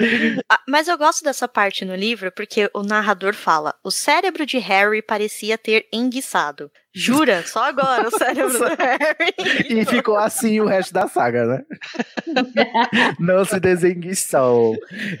ah, 0.48 0.60
mas 0.68 0.88
eu 0.88 0.98
gosto 0.98 1.22
dessa 1.22 1.46
parte 1.46 1.84
no 1.84 1.94
livro 1.94 2.32
porque 2.32 2.68
o 2.74 2.82
narrador 2.82 3.34
fala: 3.34 3.74
o 3.84 3.90
cérebro 3.90 4.44
de 4.44 4.58
Harry 4.58 5.00
parecia 5.00 5.56
ter 5.56 5.86
enguiçado. 5.92 6.70
Jura? 6.94 7.42
Só 7.46 7.64
agora 7.64 8.08
o 8.08 8.10
cérebro 8.10 8.58
do 8.58 8.64
Harry. 8.64 9.70
E 9.80 9.84
ficou 9.84 10.16
assim 10.16 10.60
o 10.60 10.66
resto 10.66 10.92
da 10.92 11.06
saga, 11.06 11.46
né? 11.46 11.64
Não 13.18 13.44
se 13.44 13.60
desenguiçou. 13.60 14.76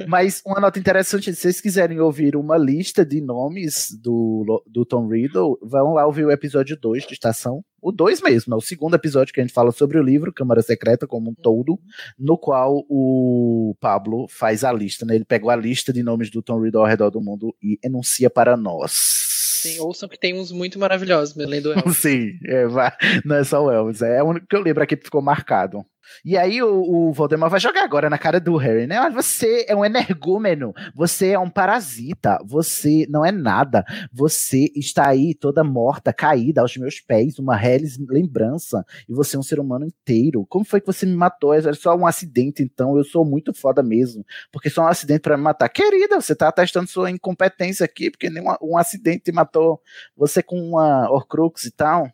Mas 0.08 0.42
uma 0.44 0.60
nota 0.60 0.78
interessante: 0.78 1.32
se 1.34 1.40
vocês 1.40 1.60
quiserem 1.60 2.00
ouvir 2.00 2.36
uma 2.36 2.56
lista 2.56 3.04
de 3.04 3.20
nomes 3.20 3.88
do, 4.02 4.62
do 4.66 4.84
Tom 4.84 5.08
Riddle, 5.08 5.58
vão 5.62 5.94
lá 5.94 6.06
ouvir 6.06 6.24
o 6.24 6.30
episódio 6.30 6.76
2 6.76 7.06
de 7.06 7.14
Estação 7.14 7.62
o 7.82 7.90
2 7.90 8.20
mesmo, 8.20 8.54
é 8.54 8.56
o 8.56 8.60
segundo 8.60 8.94
episódio 8.94 9.32
que 9.32 9.40
a 9.40 9.42
gente 9.42 9.54
fala 9.54 9.72
sobre 9.72 9.98
o 9.98 10.02
livro 10.02 10.32
Câmara 10.32 10.60
Secreta 10.60 11.06
como 11.06 11.30
um 11.30 11.34
todo, 11.34 11.80
no 12.18 12.36
qual 12.36 12.84
o 12.88 13.74
Pablo 13.80 14.26
faz 14.28 14.64
a 14.64 14.72
lista, 14.72 15.06
né? 15.06 15.14
Ele 15.14 15.24
pegou 15.24 15.50
a 15.50 15.56
lista 15.56 15.92
de 15.92 16.02
nomes 16.02 16.30
do 16.30 16.42
Tom 16.42 16.60
Riddle 16.60 16.82
ao 16.82 16.86
redor 16.86 17.10
do 17.10 17.22
mundo 17.22 17.56
e 17.62 17.78
enuncia 17.82 18.28
para 18.28 18.56
nós. 18.56 19.39
Sim, 19.62 19.80
ouçam 19.80 20.08
que 20.08 20.18
tem 20.18 20.38
uns 20.38 20.50
muito 20.52 20.78
maravilhosos, 20.78 21.38
além 21.38 21.60
do 21.60 21.72
Elvis. 21.72 21.96
Sim, 21.96 22.38
é, 22.46 22.64
não 23.24 23.36
é 23.36 23.44
só 23.44 23.64
o 23.64 23.70
Elvis, 23.70 24.02
é 24.02 24.22
o 24.22 24.26
único 24.26 24.46
que 24.46 24.56
eu 24.56 24.62
lembro 24.62 24.82
aqui 24.82 24.96
que 24.96 25.04
ficou 25.04 25.22
marcado. 25.22 25.84
E 26.24 26.36
aí 26.36 26.62
o, 26.62 26.68
o 26.82 27.12
Voldemort 27.12 27.50
vai 27.50 27.60
jogar 27.60 27.84
agora 27.84 28.10
na 28.10 28.18
cara 28.18 28.40
do 28.40 28.56
Harry, 28.56 28.86
né? 28.86 29.08
Você 29.10 29.64
é 29.68 29.74
um 29.74 29.84
energúmeno, 29.84 30.72
você 30.94 31.30
é 31.30 31.38
um 31.38 31.50
parasita, 31.50 32.38
você 32.44 33.06
não 33.08 33.24
é 33.24 33.32
nada, 33.32 33.84
você 34.12 34.70
está 34.74 35.08
aí 35.08 35.34
toda 35.34 35.64
morta, 35.64 36.12
caída 36.12 36.60
aos 36.60 36.76
meus 36.76 37.00
pés, 37.00 37.38
uma 37.38 37.56
reles 37.56 37.98
lembrança, 38.08 38.84
e 39.08 39.12
você 39.12 39.36
é 39.36 39.38
um 39.38 39.42
ser 39.42 39.60
humano 39.60 39.86
inteiro. 39.86 40.46
Como 40.48 40.64
foi 40.64 40.80
que 40.80 40.86
você 40.86 41.06
me 41.06 41.14
matou? 41.14 41.54
É 41.54 41.72
só 41.72 41.96
um 41.96 42.06
acidente, 42.06 42.62
então, 42.62 42.96
eu 42.96 43.04
sou 43.04 43.24
muito 43.24 43.52
foda 43.52 43.82
mesmo, 43.82 44.24
porque 44.52 44.70
só 44.70 44.82
um 44.82 44.88
acidente 44.88 45.20
para 45.20 45.36
me 45.36 45.42
matar. 45.42 45.68
Querida, 45.68 46.20
você 46.20 46.34
tá 46.34 46.50
testando 46.50 46.88
sua 46.88 47.10
incompetência 47.10 47.84
aqui, 47.84 48.10
porque 48.10 48.30
nem 48.30 48.42
um, 48.42 48.72
um 48.72 48.78
acidente 48.78 49.32
matou 49.32 49.80
você 50.16 50.42
com 50.42 50.60
uma 50.60 51.10
Horcrux 51.10 51.64
e 51.64 51.70
tal. 51.70 52.10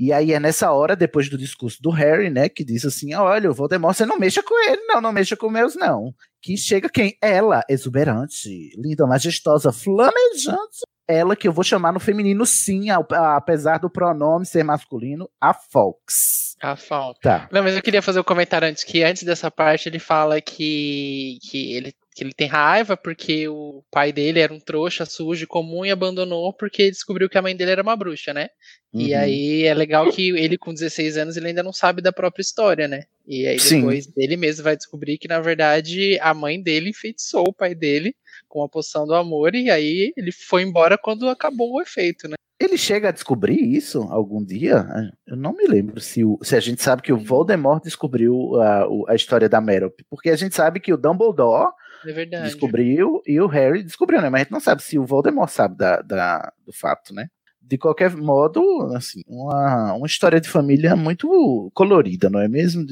E 0.00 0.12
aí 0.12 0.32
é 0.32 0.38
nessa 0.38 0.70
hora, 0.70 0.94
depois 0.94 1.28
do 1.28 1.36
discurso 1.36 1.82
do 1.82 1.90
Harry, 1.90 2.30
né, 2.30 2.48
que 2.48 2.64
diz 2.64 2.84
assim: 2.84 3.14
olha, 3.14 3.50
o 3.50 3.54
Voldemort, 3.54 3.96
você 3.96 4.06
não 4.06 4.16
mexa 4.16 4.40
com 4.44 4.54
ele, 4.70 4.80
não, 4.82 5.00
não 5.00 5.10
mexa 5.10 5.36
com 5.36 5.50
meus, 5.50 5.74
não. 5.74 6.14
Que 6.40 6.56
chega 6.56 6.88
quem? 6.88 7.18
Ela, 7.20 7.64
exuberante, 7.68 8.70
linda, 8.76 9.04
majestosa, 9.08 9.72
flamejante. 9.72 10.86
Ela 11.08 11.34
que 11.34 11.48
eu 11.48 11.52
vou 11.52 11.64
chamar 11.64 11.92
no 11.92 11.98
feminino, 11.98 12.46
sim, 12.46 12.90
apesar 12.90 13.78
do 13.78 13.90
pronome 13.90 14.46
ser 14.46 14.62
masculino, 14.62 15.28
a 15.40 15.52
Fox. 15.52 16.54
A 16.62 16.76
Fox. 16.76 17.18
Tá. 17.20 17.48
Não, 17.50 17.64
mas 17.64 17.74
eu 17.74 17.82
queria 17.82 18.02
fazer 18.02 18.20
um 18.20 18.24
comentário 18.24 18.68
antes, 18.68 18.84
que 18.84 19.02
antes 19.02 19.24
dessa 19.24 19.50
parte 19.50 19.88
ele 19.88 19.98
fala 19.98 20.40
que, 20.40 21.38
que 21.42 21.72
ele 21.72 21.92
que 22.18 22.24
ele 22.24 22.32
tem 22.34 22.48
raiva 22.48 22.96
porque 22.96 23.46
o 23.46 23.84
pai 23.92 24.12
dele 24.12 24.40
era 24.40 24.52
um 24.52 24.58
trouxa 24.58 25.06
sujo 25.06 25.46
comum 25.46 25.86
e 25.86 25.90
abandonou 25.92 26.52
porque 26.52 26.90
descobriu 26.90 27.28
que 27.28 27.38
a 27.38 27.42
mãe 27.42 27.54
dele 27.54 27.70
era 27.70 27.82
uma 27.82 27.94
bruxa, 27.94 28.34
né? 28.34 28.48
Uhum. 28.92 29.02
E 29.02 29.14
aí 29.14 29.62
é 29.62 29.72
legal 29.72 30.10
que 30.10 30.30
ele 30.30 30.58
com 30.58 30.74
16 30.74 31.16
anos 31.16 31.36
ele 31.36 31.46
ainda 31.46 31.62
não 31.62 31.72
sabe 31.72 32.02
da 32.02 32.12
própria 32.12 32.42
história, 32.42 32.88
né? 32.88 33.04
E 33.24 33.46
aí 33.46 33.56
depois 33.56 34.06
Sim. 34.06 34.12
ele 34.16 34.36
mesmo 34.36 34.64
vai 34.64 34.76
descobrir 34.76 35.16
que 35.16 35.28
na 35.28 35.38
verdade 35.38 36.18
a 36.20 36.34
mãe 36.34 36.60
dele 36.60 36.90
enfeitiçou 36.90 37.44
o 37.46 37.54
pai 37.54 37.72
dele 37.72 38.12
com 38.48 38.64
a 38.64 38.68
poção 38.68 39.06
do 39.06 39.14
amor 39.14 39.54
e 39.54 39.70
aí 39.70 40.12
ele 40.16 40.32
foi 40.32 40.62
embora 40.62 40.98
quando 40.98 41.28
acabou 41.28 41.74
o 41.74 41.80
efeito, 41.80 42.26
né? 42.26 42.34
Ele 42.60 42.76
chega 42.76 43.10
a 43.10 43.12
descobrir 43.12 43.62
isso 43.62 44.02
algum 44.10 44.44
dia? 44.44 44.84
Eu 45.24 45.36
não 45.36 45.52
me 45.52 45.68
lembro 45.68 46.00
se, 46.00 46.24
o, 46.24 46.36
se 46.42 46.56
a 46.56 46.60
gente 46.60 46.82
sabe 46.82 47.02
que 47.02 47.12
o 47.12 47.16
Voldemort 47.16 47.80
descobriu 47.80 48.60
a, 48.60 49.12
a 49.12 49.14
história 49.14 49.48
da 49.48 49.60
Merop, 49.60 49.94
porque 50.10 50.30
a 50.30 50.36
gente 50.36 50.56
sabe 50.56 50.80
que 50.80 50.92
o 50.92 50.96
Dumbledore 50.96 51.70
é 52.06 52.12
verdade. 52.12 52.44
Descobriu 52.44 53.22
e 53.26 53.40
o 53.40 53.46
Harry 53.46 53.82
descobriu, 53.82 54.20
né? 54.20 54.28
Mas 54.28 54.40
a 54.40 54.44
gente 54.44 54.52
não 54.52 54.60
sabe 54.60 54.82
se 54.82 54.98
o 54.98 55.04
Voldemort 55.04 55.50
sabe 55.50 55.76
da, 55.76 56.00
da, 56.00 56.52
do 56.64 56.72
fato, 56.72 57.14
né? 57.14 57.28
De 57.60 57.76
qualquer 57.76 58.16
modo, 58.16 58.62
assim, 58.96 59.20
uma, 59.26 59.92
uma 59.92 60.06
história 60.06 60.40
de 60.40 60.48
família 60.48 60.96
muito 60.96 61.70
colorida, 61.74 62.30
não 62.30 62.40
é 62.40 62.48
mesmo? 62.48 62.86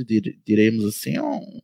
Diremos 0.46 0.84
assim, 0.84 1.18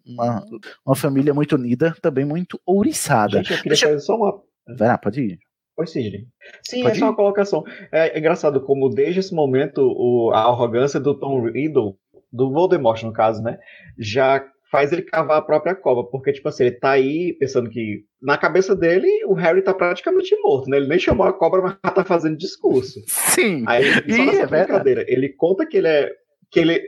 uma, 0.06 0.42
uma 0.84 0.96
família 0.96 1.34
muito 1.34 1.56
unida, 1.56 1.94
também 2.00 2.24
muito 2.24 2.58
ouriçada. 2.64 3.38
Gente, 3.38 3.52
eu 3.52 3.56
queria 3.58 3.70
Deixa... 3.70 3.86
fazer 3.86 4.00
só 4.00 4.16
uma. 4.16 4.42
Vai 4.78 4.88
lá, 4.88 4.96
pode 4.96 5.20
ir. 5.20 5.38
Oi, 5.76 5.86
Sidney. 5.86 6.26
Sim, 6.62 6.82
Pode 6.82 6.96
é 6.96 6.98
só 7.00 7.06
uma 7.06 7.16
colocação. 7.16 7.64
É 7.90 8.18
engraçado 8.18 8.60
como 8.60 8.90
desde 8.90 9.20
esse 9.20 9.34
momento 9.34 9.80
o, 9.80 10.30
a 10.32 10.40
arrogância 10.40 11.00
do 11.00 11.18
Tom 11.18 11.42
Riddle 11.46 11.96
do 12.30 12.50
Voldemort, 12.50 13.02
no 13.02 13.12
caso, 13.12 13.42
né? 13.42 13.58
Já 13.98 14.44
faz 14.72 14.90
ele 14.90 15.02
cavar 15.02 15.36
a 15.36 15.42
própria 15.42 15.74
cova, 15.74 16.02
porque, 16.02 16.32
tipo 16.32 16.48
assim, 16.48 16.64
ele 16.64 16.76
tá 16.76 16.92
aí 16.92 17.34
pensando 17.34 17.68
que 17.68 18.04
na 18.22 18.38
cabeça 18.38 18.74
dele 18.74 19.06
o 19.26 19.34
Harry 19.34 19.60
tá 19.60 19.74
praticamente 19.74 20.34
morto, 20.40 20.70
né? 20.70 20.78
Ele 20.78 20.88
nem 20.88 20.98
chamou 20.98 21.26
a 21.26 21.32
cobra, 21.32 21.60
mas 21.60 21.94
tá 21.94 22.02
fazendo 22.02 22.38
discurso. 22.38 22.98
Sim. 23.06 23.64
Aí, 23.68 23.84
só 23.84 24.24
nessa 24.24 24.42
é 24.42 24.46
brincadeira, 24.46 25.04
ele 25.06 25.28
conta 25.28 25.66
que 25.66 25.76
ele 25.76 25.88
é 25.88 26.10
que 26.50 26.60
ele, 26.60 26.80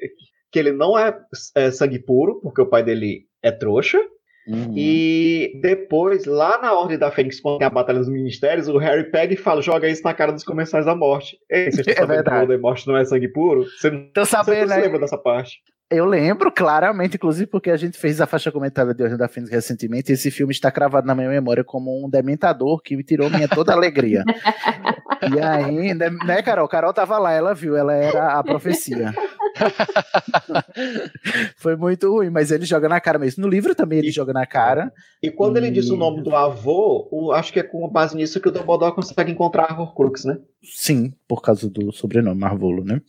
que 0.50 0.58
ele 0.58 0.72
não 0.72 0.98
é, 0.98 1.14
é 1.54 1.70
sangue 1.70 1.98
puro, 1.98 2.40
porque 2.40 2.62
o 2.62 2.66
pai 2.66 2.82
dele 2.82 3.26
é 3.42 3.50
trouxa. 3.50 3.98
Uhum. 4.46 4.74
E 4.76 5.58
depois, 5.62 6.26
lá 6.26 6.60
na 6.60 6.74
Ordem 6.74 6.98
da 6.98 7.10
Fênix, 7.10 7.40
quando 7.40 7.58
tem 7.58 7.66
a 7.66 7.70
Batalha 7.70 7.98
dos 7.98 8.10
Ministérios, 8.10 8.68
o 8.68 8.76
Harry 8.76 9.10
pega 9.10 9.32
e 9.32 9.38
fala: 9.38 9.62
joga 9.62 9.88
isso 9.88 10.02
na 10.04 10.12
cara 10.12 10.32
dos 10.32 10.44
comensais 10.44 10.84
da 10.84 10.94
morte. 10.94 11.38
Ei, 11.50 11.70
vocês 11.70 11.80
estão 11.88 11.92
É 11.92 11.96
sabendo 11.96 12.24
que 12.24 12.30
verdade. 12.30 12.36
o 12.36 12.46
Voldemort 12.46 12.86
não 12.86 12.96
é 12.96 13.04
sangue 13.06 13.28
puro? 13.28 13.64
Você 13.64 13.90
não, 13.90 14.06
você 14.14 14.24
sabendo, 14.26 14.68
se 14.68 14.76
né? 14.76 14.82
lembra 14.82 14.98
dessa 14.98 15.16
parte? 15.16 15.60
Eu 15.90 16.06
lembro 16.06 16.50
claramente, 16.50 17.16
inclusive, 17.16 17.46
porque 17.46 17.70
a 17.70 17.76
gente 17.76 17.98
fez 17.98 18.20
a 18.20 18.26
faixa 18.26 18.50
comentada 18.50 18.94
de 18.94 19.02
Ordem 19.02 19.18
da 19.18 19.28
Fênix 19.28 19.52
recentemente, 19.52 20.10
e 20.10 20.14
esse 20.14 20.30
filme 20.30 20.52
está 20.52 20.70
cravado 20.70 21.06
na 21.06 21.14
minha 21.14 21.28
memória 21.28 21.62
como 21.62 22.04
um 22.04 22.08
dementador 22.08 22.80
que 22.82 22.96
me 22.96 23.04
tirou 23.04 23.28
minha 23.28 23.46
toda 23.46 23.72
a 23.72 23.76
alegria. 23.76 24.24
e 25.34 25.40
aí, 25.40 25.94
né, 25.94 26.10
né, 26.10 26.42
Carol? 26.42 26.66
Carol 26.68 26.92
tava 26.92 27.18
lá, 27.18 27.32
ela 27.32 27.54
viu, 27.54 27.76
ela 27.76 27.92
era 27.92 28.38
a 28.38 28.42
profecia. 28.42 29.12
Foi 31.56 31.76
muito 31.76 32.10
ruim, 32.10 32.30
mas 32.30 32.50
ele 32.50 32.64
joga 32.64 32.88
na 32.88 33.00
cara 33.00 33.18
mesmo. 33.18 33.42
No 33.42 33.48
livro 33.48 33.74
também 33.74 33.98
ele 33.98 34.10
joga 34.10 34.32
na 34.32 34.46
cara. 34.46 34.92
E 35.22 35.30
quando 35.30 35.56
ele 35.56 35.70
diz 35.70 35.88
o 35.90 35.96
nome 35.96 36.22
do 36.22 36.34
avô, 36.34 37.08
o- 37.10 37.32
acho 37.32 37.52
que 37.52 37.60
é 37.60 37.62
com 37.62 37.88
base 37.88 38.16
nisso 38.16 38.40
que 38.40 38.48
o 38.48 38.52
Dumbledore 38.52 38.94
consegue 38.94 39.30
encontrar 39.32 39.70
a 39.70 39.80
Horcrux, 39.80 40.24
né? 40.24 40.38
Sim, 40.62 41.12
por 41.28 41.42
causa 41.42 41.68
do 41.68 41.92
sobrenome 41.92 42.40
Marvolo, 42.40 42.84
né? 42.84 43.00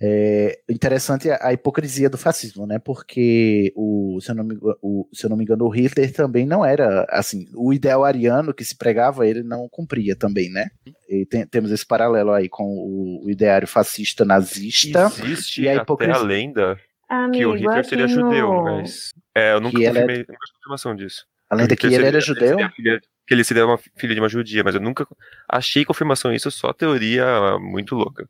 É 0.00 0.58
interessante 0.68 1.30
a, 1.30 1.38
a 1.48 1.52
hipocrisia 1.52 2.10
do 2.10 2.18
fascismo, 2.18 2.66
né? 2.66 2.78
Porque 2.78 3.72
o 3.76 4.18
se, 4.20 4.30
eu 4.30 4.34
não 4.34 4.44
me, 4.44 4.56
o, 4.82 5.08
se 5.12 5.24
eu 5.24 5.30
não 5.30 5.36
me 5.36 5.44
engano, 5.44 5.64
o 5.64 5.68
Hitler 5.68 6.12
também 6.12 6.44
não 6.46 6.64
era 6.64 7.06
assim. 7.10 7.46
O 7.54 7.72
ideal 7.72 8.04
ariano 8.04 8.52
que 8.52 8.64
se 8.64 8.76
pregava, 8.76 9.26
ele 9.26 9.42
não 9.44 9.68
cumpria 9.70 10.16
também, 10.16 10.50
né? 10.50 10.66
E 11.08 11.24
tem- 11.24 11.46
temos 11.46 11.70
esse 11.70 11.86
paralelo 11.86 12.32
aí 12.32 12.48
com 12.48 12.64
o, 12.64 13.24
o 13.26 13.30
ideário 13.30 13.68
fascista 13.68 14.24
nazista. 14.24 15.06
Existe 15.22 15.62
e 15.62 15.68
a 15.78 15.82
até 15.82 15.92
a 15.92 15.94
hipocrisia. 15.94 16.22
lenda 16.26 16.76
que 16.76 16.82
Amigo, 17.14 17.50
o 17.50 17.54
Hitler 17.54 17.84
seria 17.84 18.04
aqui 18.04 18.14
judeu, 18.14 18.62
mas 18.64 19.10
é, 19.34 19.52
eu 19.54 19.60
nunca 19.60 19.78
Que 19.78 19.84
ele 19.84 19.98
é- 19.98 20.06
tive 20.06 20.26
confirmação 20.56 20.94
disso. 20.94 21.24
A 21.50 21.54
lenda 21.54 21.68
Que 21.68 21.74
o 21.74 21.76
que 21.78 21.86
ele 21.86 21.94
Hitler 22.04 22.14
era 22.14 22.20
seria- 22.20 22.34
judeu? 22.34 22.48
seria 22.58 22.70
filha- 22.70 23.00
que 23.26 23.34
ele 23.34 23.44
seria 23.44 23.66
uma 23.66 23.78
filha 23.96 24.14
de 24.14 24.20
uma 24.20 24.28
judia, 24.28 24.62
mas 24.64 24.74
eu 24.74 24.80
nunca 24.80 25.06
achei 25.50 25.84
confirmação 25.84 26.32
isso, 26.32 26.50
só 26.50 26.72
teoria 26.72 27.58
muito 27.60 27.94
louca. 27.94 28.28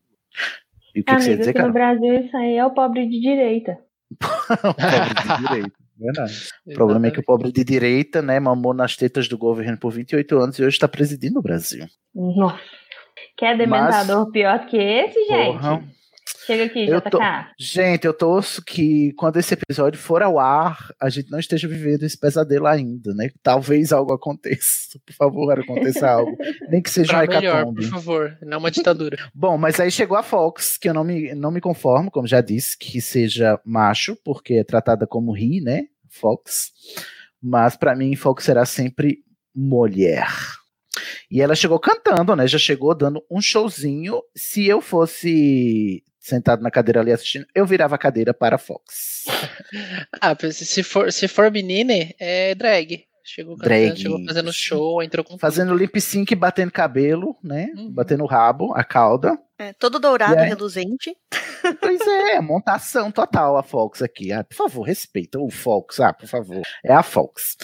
E 0.94 1.00
o 1.00 1.04
que, 1.04 1.14
que 1.14 1.20
você 1.22 1.28
ia 1.30 1.34
Amigo, 1.34 1.38
dizer, 1.38 1.50
aqui 1.50 1.58
no 1.58 1.72
cara? 1.72 1.94
Brasil 1.96 2.14
isso 2.24 2.36
aí 2.36 2.56
é 2.56 2.64
o 2.66 2.70
pobre 2.72 3.06
de 3.08 3.20
direita. 3.20 3.78
Pobre 4.62 5.36
de 5.38 5.46
direita. 5.48 5.72
Verdade. 6.00 6.48
O 6.66 6.74
problema 6.74 7.06
é 7.08 7.10
que 7.10 7.18
o 7.20 7.24
pobre 7.24 7.50
de 7.52 7.64
direita, 7.64 8.22
né, 8.22 8.38
mamou 8.38 8.72
nas 8.72 8.96
tetas 8.96 9.26
do 9.28 9.36
governo 9.36 9.76
por 9.76 9.90
28 9.90 10.38
anos 10.38 10.56
e 10.58 10.62
hoje 10.62 10.76
está 10.76 10.86
presidindo 10.88 11.40
o 11.40 11.42
Brasil. 11.42 11.84
Nossa. 12.14 12.60
Quer 13.36 13.56
dementador 13.58 14.30
pior 14.30 14.64
que 14.66 14.76
esse, 14.76 15.24
gente? 15.26 15.58
Porra. 15.58 15.82
Chega 16.48 16.64
aqui, 16.64 16.88
Eu 16.88 16.98
JK. 17.00 17.10
tô- 17.10 17.18
Gente, 17.58 18.06
eu 18.06 18.14
torço 18.14 18.64
que 18.64 19.12
quando 19.18 19.36
esse 19.36 19.52
episódio 19.52 20.00
for 20.00 20.22
ao 20.22 20.38
ar, 20.38 20.78
a 20.98 21.10
gente 21.10 21.30
não 21.30 21.38
esteja 21.38 21.68
vivendo 21.68 22.04
esse 22.04 22.18
pesadelo 22.18 22.66
ainda, 22.66 23.12
né? 23.14 23.28
Talvez 23.42 23.92
algo 23.92 24.14
aconteça. 24.14 24.98
Por 25.04 25.12
favor, 25.14 25.60
aconteça 25.60 26.08
algo. 26.08 26.34
Nem 26.70 26.80
que 26.80 26.88
seja 26.90 27.08
Pra 27.12 27.18
uma 27.24 27.26
melhor, 27.26 27.56
hecatombe. 27.56 27.82
por 27.82 27.90
favor. 27.90 28.38
Não 28.42 28.58
uma 28.58 28.70
ditadura. 28.70 29.18
Bom, 29.34 29.58
mas 29.58 29.78
aí 29.78 29.90
chegou 29.90 30.16
a 30.16 30.22
Fox, 30.22 30.78
que 30.78 30.88
eu 30.88 30.94
não 30.94 31.04
me, 31.04 31.34
não 31.34 31.50
me 31.50 31.60
conformo, 31.60 32.10
como 32.10 32.26
já 32.26 32.40
disse, 32.40 32.78
que 32.78 32.98
seja 33.00 33.60
macho, 33.62 34.16
porque 34.24 34.54
é 34.54 34.64
tratada 34.64 35.06
como 35.06 35.32
ri, 35.32 35.60
né? 35.60 35.82
Fox. 36.08 36.70
Mas 37.42 37.76
pra 37.76 37.94
mim, 37.94 38.16
Fox 38.16 38.42
será 38.44 38.64
sempre 38.64 39.18
mulher. 39.54 40.26
E 41.30 41.42
ela 41.42 41.54
chegou 41.54 41.78
cantando, 41.78 42.34
né? 42.34 42.46
Já 42.48 42.58
chegou 42.58 42.94
dando 42.94 43.22
um 43.30 43.40
showzinho. 43.40 44.20
Se 44.34 44.66
eu 44.66 44.80
fosse 44.80 46.02
sentado 46.18 46.62
na 46.62 46.70
cadeira 46.70 47.00
ali 47.00 47.12
assistindo, 47.12 47.46
eu 47.54 47.66
virava 47.66 47.94
a 47.94 47.98
cadeira 47.98 48.34
para 48.34 48.58
Fox. 48.58 49.24
Ah, 50.20 50.34
se 50.50 50.82
for, 50.82 51.12
se 51.12 51.28
for 51.28 51.50
menina, 51.50 51.92
é 52.18 52.54
drag. 52.54 53.04
Chegou 53.28 53.56
cantando, 53.58 53.96
chegou 53.96 54.24
fazendo 54.26 54.52
show, 54.52 55.02
entrou 55.02 55.22
com 55.24 55.38
Fazendo 55.38 55.74
lip 55.74 56.00
sync, 56.00 56.34
batendo 56.34 56.72
cabelo, 56.72 57.36
né? 57.44 57.70
Uhum. 57.76 57.90
Batendo 57.92 58.24
o 58.24 58.26
rabo, 58.26 58.72
a 58.74 58.82
cauda. 58.82 59.38
É, 59.58 59.72
todo 59.74 59.98
dourado, 59.98 60.34
E 60.34 60.38
aí? 60.38 60.48
reluzente. 60.48 61.14
Pois 61.80 62.00
é, 62.06 62.40
montação 62.40 63.10
total 63.10 63.56
a 63.56 63.62
Fox 63.64 64.00
aqui. 64.00 64.32
Ah, 64.32 64.44
por 64.44 64.54
favor, 64.54 64.82
respeita 64.84 65.40
o 65.40 65.50
Fox, 65.50 65.98
ah, 66.00 66.12
por 66.12 66.28
favor. 66.28 66.62
É 66.84 66.92
a 66.94 67.02
Fox. 67.02 67.56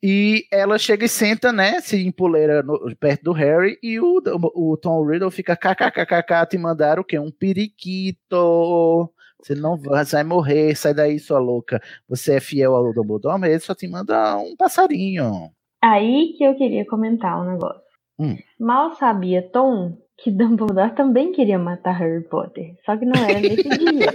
E 0.00 0.46
ela 0.52 0.78
chega 0.78 1.04
e 1.04 1.08
senta, 1.08 1.52
né, 1.52 1.80
se 1.80 2.00
empoleira 2.06 2.62
no- 2.62 2.94
perto 2.96 3.24
do 3.24 3.32
Harry 3.32 3.76
e 3.82 3.98
o, 3.98 4.22
o 4.54 4.76
Tom 4.80 5.04
Riddle 5.04 5.30
fica 5.32 5.56
kkkk 5.56 6.46
te 6.48 6.56
mandaram 6.56 7.02
o 7.02 7.04
quê? 7.04 7.18
Um 7.18 7.30
periquito. 7.30 9.12
Você 9.42 9.54
não 9.54 9.76
vai, 9.76 10.04
você 10.04 10.16
vai 10.16 10.24
morrer, 10.24 10.74
sai 10.76 10.94
daí, 10.94 11.18
sua 11.18 11.38
louca. 11.38 11.80
Você 12.08 12.34
é 12.34 12.40
fiel 12.40 12.74
ao 12.74 12.92
Dumbledore, 12.92 13.40
mas 13.40 13.50
ele 13.50 13.60
só 13.60 13.74
te 13.74 13.88
manda 13.88 14.36
um 14.36 14.54
passarinho. 14.56 15.50
Aí 15.82 16.34
que 16.36 16.44
eu 16.44 16.54
queria 16.56 16.86
comentar 16.86 17.40
um 17.40 17.52
negócio. 17.52 17.80
Hum. 18.18 18.36
Mal 18.58 18.94
sabia 18.96 19.42
Tom 19.50 19.96
que 20.22 20.30
Dumbledore 20.30 20.94
também 20.94 21.32
queria 21.32 21.58
matar 21.58 21.92
Harry 21.92 22.22
Potter. 22.24 22.76
Só 22.84 22.96
que 22.96 23.06
não 23.06 23.14
era 23.24 23.40
nesse 23.40 23.62
dia. 23.78 24.12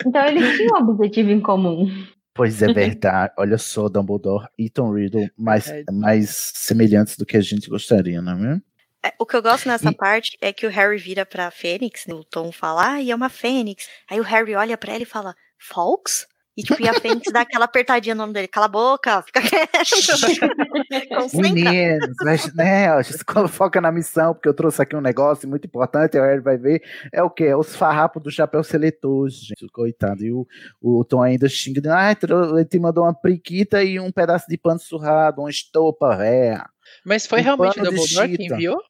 Então 0.07 0.27
eles 0.27 0.57
tinham 0.57 0.77
um 0.77 0.91
objetivo 0.91 1.31
em 1.31 1.41
comum. 1.41 1.89
Pois 2.35 2.63
é 2.63 2.67
verdade. 2.73 3.33
Olha 3.39 3.57
só, 3.57 3.89
Dumbledore 3.89 4.47
e 4.59 4.69
Tom 4.69 4.93
Riddle 4.93 5.31
mais, 5.37 5.73
mais 5.91 6.53
semelhantes 6.55 7.17
do 7.17 7.25
que 7.25 7.37
a 7.37 7.41
gente 7.41 7.71
gostaria, 7.71 8.21
não 8.21 8.33
é 8.33 8.37
mesmo? 8.37 8.63
É, 9.05 9.13
o 9.19 9.27
que 9.27 9.37
eu 9.37 9.43
gosto 9.43 9.67
nessa 9.67 9.93
parte 9.93 10.39
é 10.41 10.53
que 10.53 10.65
o 10.67 10.71
Harry 10.71 10.97
vira 10.97 11.27
pra 11.27 11.51
Fênix, 11.51 12.07
né, 12.07 12.15
o 12.15 12.23
Tom 12.23 12.53
fala, 12.53 12.93
ah, 12.93 13.03
e 13.03 13.11
é 13.11 13.15
uma 13.15 13.29
Fênix. 13.29 13.89
Aí 14.09 14.21
o 14.21 14.25
Harry 14.25 14.55
olha 14.55 14.79
pra 14.79 14.93
ela 14.93 15.03
e 15.03 15.07
fala, 15.07 15.35
Fox? 15.59 16.27
E 16.55 16.63
tipo, 16.63 16.83
e 16.83 16.89
a 16.89 16.93
Fênix 16.93 17.33
dá 17.33 17.41
aquela 17.41 17.65
apertadinha 17.65 18.15
no 18.15 18.21
nome 18.21 18.35
dele, 18.35 18.47
cala 18.47 18.67
a 18.67 18.69
boca, 18.69 19.23
fica 19.23 19.41
quieto. 19.41 19.73
Meninos, 21.35 22.15
mas, 22.23 22.55
né, 22.55 22.95
ó, 22.95 23.01
quando 23.27 23.49
foca 23.49 23.81
na 23.81 23.91
missão, 23.91 24.35
porque 24.35 24.49
eu 24.49 24.55
trouxe 24.55 24.83
aqui 24.83 24.95
um 24.95 25.01
negócio 25.01 25.49
muito 25.49 25.67
importante, 25.67 26.19
o 26.19 26.23
Harry 26.23 26.41
vai 26.41 26.59
ver, 26.59 26.83
é 27.11 27.23
o 27.23 27.31
quê? 27.31 27.45
É 27.45 27.57
os 27.57 27.75
farrapos 27.75 28.23
do 28.23 28.31
chapéu 28.31 28.63
seletor, 28.63 29.31
gente, 29.31 29.67
coitado. 29.73 30.23
E 30.23 30.31
o, 30.31 30.47
o 30.81 31.03
Tom 31.05 31.23
ainda 31.23 31.49
xinga, 31.49 31.81
ah, 31.93 32.13
ele 32.13 32.65
te 32.67 32.79
mandou 32.79 33.05
uma 33.05 33.15
priquita 33.15 33.83
e 33.83 33.99
um 33.99 34.13
pedaço 34.13 34.47
de 34.49 34.59
pano 34.59 34.79
surrado, 34.79 35.41
uma 35.41 35.51
estopa, 35.51 36.15
véia. 36.17 36.67
Mas 37.05 37.27
foi 37.27 37.41
Um 37.41 37.45
realmente 37.45 37.81
o 37.81 37.83
de 37.83 37.89
Dumbledore 37.89 38.37
que 38.37 38.43
chita. 38.43 38.55
enviou? 38.55 38.83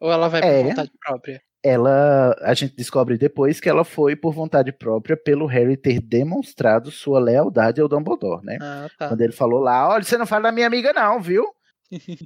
Ou 0.00 0.12
ela 0.12 0.28
vai 0.28 0.40
por 0.40 0.48
É. 0.48 0.62
vontade 0.64 0.90
própria? 1.04 1.40
Ela, 1.64 2.36
a 2.42 2.54
gente 2.54 2.76
descobre 2.76 3.18
depois 3.18 3.58
que 3.58 3.68
ela 3.68 3.84
foi 3.84 4.14
por 4.14 4.32
vontade 4.32 4.70
própria 4.70 5.16
pelo 5.16 5.46
Harry 5.46 5.76
ter 5.76 6.00
demonstrado 6.00 6.92
sua 6.92 7.18
lealdade 7.18 7.80
ao 7.80 7.88
Dumbledore, 7.88 8.44
né? 8.44 8.56
Ah, 8.60 8.88
tá. 8.96 9.08
Quando 9.08 9.20
ele 9.22 9.32
falou 9.32 9.60
lá, 9.60 9.88
olha, 9.88 10.04
você 10.04 10.16
não 10.16 10.26
fala 10.26 10.44
da 10.44 10.52
minha 10.52 10.66
amiga 10.68 10.92
não, 10.92 11.20
viu? 11.20 11.44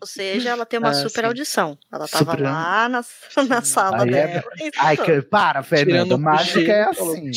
Ou 0.01 0.06
seja, 0.06 0.51
ela 0.51 0.66
tem 0.66 0.78
uma 0.78 0.88
Ah, 0.90 0.94
super 0.94 1.20
sim. 1.20 1.26
audição. 1.26 1.78
Ela 1.92 2.06
tava 2.09 2.32
Super- 2.32 2.42
lá 2.42 2.88
na, 2.88 3.01
na 3.48 3.62
sala 3.62 4.02
Aí 4.02 4.09
é- 4.09 4.26
dela. 4.26 4.44
Ai, 4.78 4.97
que, 4.98 5.22
para, 5.22 5.62
Fernanda, 5.62 6.05
Tirando 6.05 6.18
mágica 6.18 6.72
é 6.72 6.82
assim. 6.88 7.30
E 7.30 7.34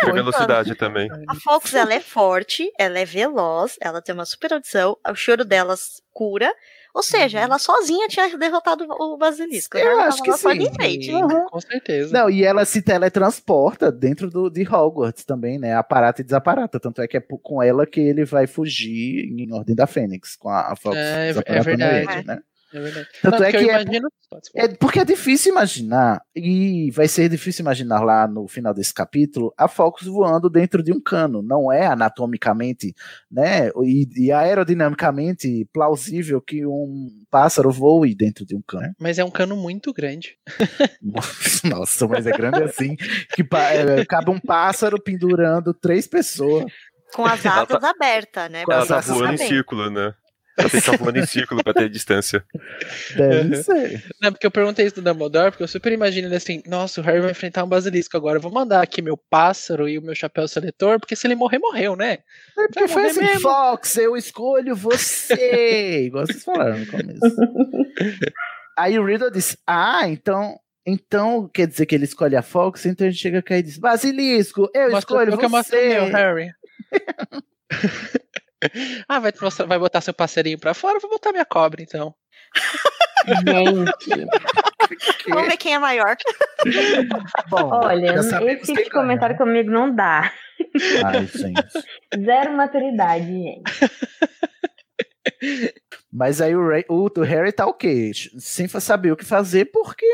super 0.00 0.12
velocidade 0.14 0.74
também. 0.74 1.08
A 1.28 1.34
Fox, 1.36 1.74
ela 1.74 1.94
é 1.94 2.00
forte, 2.00 2.72
ela 2.78 2.98
é 2.98 3.04
veloz, 3.04 3.76
ela 3.80 4.02
tem 4.02 4.12
uma 4.14 4.24
super 4.24 4.52
audição, 4.52 4.96
o 5.08 5.14
choro 5.14 5.44
delas 5.44 6.00
cura. 6.12 6.52
Ou 6.96 7.02
seja, 7.02 7.38
ela 7.38 7.58
sozinha 7.58 8.08
tinha 8.08 8.38
derrotado 8.38 8.86
o 8.88 9.18
basilisco. 9.18 9.76
Uhum. 9.76 9.84
Eu 9.84 10.00
acho 10.00 10.22
que 10.22 10.32
sim. 10.32 11.12
Uhum. 11.12 11.46
Com 11.46 11.60
certeza. 11.60 12.10
Não, 12.10 12.30
e 12.30 12.42
ela 12.42 12.64
se 12.64 12.80
teletransporta 12.80 13.92
dentro 13.92 14.30
do, 14.30 14.48
de 14.48 14.62
Hogwarts 14.66 15.22
também, 15.22 15.58
né? 15.58 15.74
Aparata 15.74 16.22
e 16.22 16.24
desaparata. 16.24 16.80
Tanto 16.80 17.02
é 17.02 17.06
que 17.06 17.18
é 17.18 17.20
com 17.20 17.62
ela 17.62 17.86
que 17.86 18.00
ele 18.00 18.24
vai 18.24 18.46
fugir 18.46 19.30
em 19.30 19.52
Ordem 19.52 19.76
da 19.76 19.86
Fênix, 19.86 20.36
com 20.36 20.48
a, 20.48 20.72
a 20.72 20.74
Fox 20.74 20.96
É, 20.96 21.34
é 21.44 21.60
verdade. 21.60 22.12
ele, 22.14 22.26
né? 22.26 22.40
É 22.76 22.80
verdade. 22.80 23.08
Tanto 23.22 23.38
Não, 23.38 23.44
é 23.46 23.50
porque 23.50 23.64
que 23.64 23.70
eu 23.70 23.74
é- 23.76 23.82
imagino. 23.82 24.08
É 24.54 24.68
porque 24.68 24.98
é 24.98 25.04
difícil 25.04 25.52
imaginar, 25.52 26.20
e 26.34 26.90
vai 26.90 27.06
ser 27.06 27.28
difícil 27.28 27.62
imaginar 27.62 28.00
lá 28.00 28.26
no 28.26 28.46
final 28.48 28.74
desse 28.74 28.92
capítulo, 28.92 29.54
a 29.56 29.68
Fox 29.68 30.04
voando 30.04 30.50
dentro 30.50 30.82
de 30.82 30.92
um 30.92 31.00
cano. 31.00 31.42
Não 31.42 31.72
é 31.72 31.86
anatomicamente, 31.86 32.92
né, 33.30 33.68
e, 33.84 34.08
e 34.26 34.32
aerodinamicamente 34.32 35.66
plausível 35.72 36.40
que 36.42 36.66
um 36.66 37.08
pássaro 37.30 37.70
voe 37.70 38.14
dentro 38.14 38.44
de 38.44 38.56
um 38.56 38.62
cano. 38.62 38.92
Mas 38.98 39.18
é 39.18 39.24
um 39.24 39.30
cano 39.30 39.56
muito 39.56 39.92
grande. 39.92 40.36
Nossa, 41.64 42.06
mas 42.08 42.26
é 42.26 42.32
grande 42.32 42.62
assim, 42.62 42.96
que 43.34 43.42
é, 43.72 44.04
cabe 44.04 44.30
um 44.30 44.40
pássaro 44.40 45.00
pendurando 45.00 45.72
três 45.72 46.06
pessoas. 46.06 46.64
Com 47.14 47.24
as 47.24 47.44
asas 47.46 47.80
tá- 47.80 47.90
abertas, 47.90 48.50
né? 48.50 48.64
Com 48.64 48.72
Ela 48.72 48.82
as 48.82 48.88
tá 48.88 48.98
asas 48.98 49.16
voando 49.16 49.34
em 49.34 49.36
círculo, 49.48 49.88
né? 49.90 50.12
Vocês 50.58 50.74
estão 50.74 50.96
voando 50.96 51.18
em 51.18 51.26
círculo 51.26 51.62
pra 51.62 51.74
ter 51.74 51.88
distância. 51.90 52.44
Deve 53.14 53.62
ser. 53.62 54.04
Não, 54.20 54.32
porque 54.32 54.46
eu 54.46 54.50
perguntei 54.50 54.86
isso 54.86 54.94
do 54.94 55.02
Dumbledore, 55.02 55.50
porque 55.50 55.62
eu 55.62 55.68
super 55.68 55.92
imagino 55.92 56.28
ele 56.28 56.36
assim, 56.36 56.62
nossa, 56.66 57.00
o 57.00 57.04
Harry 57.04 57.20
vai 57.20 57.30
enfrentar 57.30 57.62
um 57.64 57.68
basilisco 57.68 58.16
agora, 58.16 58.38
eu 58.38 58.42
vou 58.42 58.52
mandar 58.52 58.82
aqui 58.82 59.02
meu 59.02 59.16
pássaro 59.16 59.88
e 59.88 59.98
o 59.98 60.02
meu 60.02 60.14
chapéu 60.14 60.48
seletor, 60.48 60.98
porque 60.98 61.14
se 61.14 61.26
ele 61.26 61.34
morrer, 61.34 61.58
morreu, 61.58 61.94
né? 61.94 62.18
É 62.58 62.68
porque 62.68 62.88
foi 62.88 63.06
assim, 63.06 63.20
mesmo. 63.20 63.40
Fox, 63.40 63.96
eu 63.96 64.16
escolho 64.16 64.74
você. 64.74 66.04
Igual 66.06 66.26
vocês 66.26 66.42
falaram 66.42 66.78
no 66.78 66.86
começo. 66.86 67.36
Aí 68.78 68.98
o 68.98 69.04
Riddle 69.04 69.30
disse, 69.30 69.58
ah, 69.66 70.08
então 70.08 70.58
então, 70.88 71.50
quer 71.52 71.66
dizer 71.66 71.84
que 71.84 71.96
ele 71.96 72.04
escolhe 72.04 72.36
a 72.36 72.42
Fox, 72.42 72.86
então 72.86 73.04
a 73.04 73.10
gente 73.10 73.20
chega 73.20 73.42
cá 73.42 73.58
e 73.58 73.62
diz: 73.62 73.76
Basilisco, 73.76 74.70
eu 74.72 74.92
Mostra 74.92 74.98
escolho 74.98 75.50
você. 75.50 75.88
Que 75.88 75.96
eu 75.96 76.04
meu, 76.04 76.12
Harry. 76.12 76.52
ah, 79.08 79.18
vai, 79.18 79.32
mostrar, 79.40 79.66
vai 79.66 79.78
botar 79.78 80.00
seu 80.00 80.14
parceirinho 80.14 80.58
pra 80.58 80.74
fora? 80.74 80.98
Vou 80.98 81.10
botar 81.10 81.32
minha 81.32 81.44
cobra, 81.44 81.82
então. 81.82 82.14
Gente. 83.26 84.26
Vamos 85.28 85.48
ver 85.48 85.56
quem 85.56 85.74
é 85.74 85.78
maior. 85.78 86.16
Bom, 87.50 87.70
Olha, 87.72 88.14
esse 88.14 88.72
tipo 88.72 88.84
de 88.84 88.90
comentário 88.90 89.36
comigo 89.36 89.70
não 89.70 89.92
dá. 89.94 90.32
Ai, 91.04 91.26
gente. 91.26 92.24
Zero 92.24 92.56
maturidade, 92.56 93.26
gente. 93.26 93.62
Mas 96.16 96.40
aí 96.40 96.56
o, 96.56 96.66
Ray, 96.66 96.82
o, 96.88 97.10
o, 97.14 97.22
Harry 97.22 97.52
tá 97.52 97.66
ok, 97.66 98.10
sem 98.38 98.66
saber 98.66 99.12
o 99.12 99.16
que 99.16 99.24
fazer, 99.24 99.66
porque, 99.66 100.06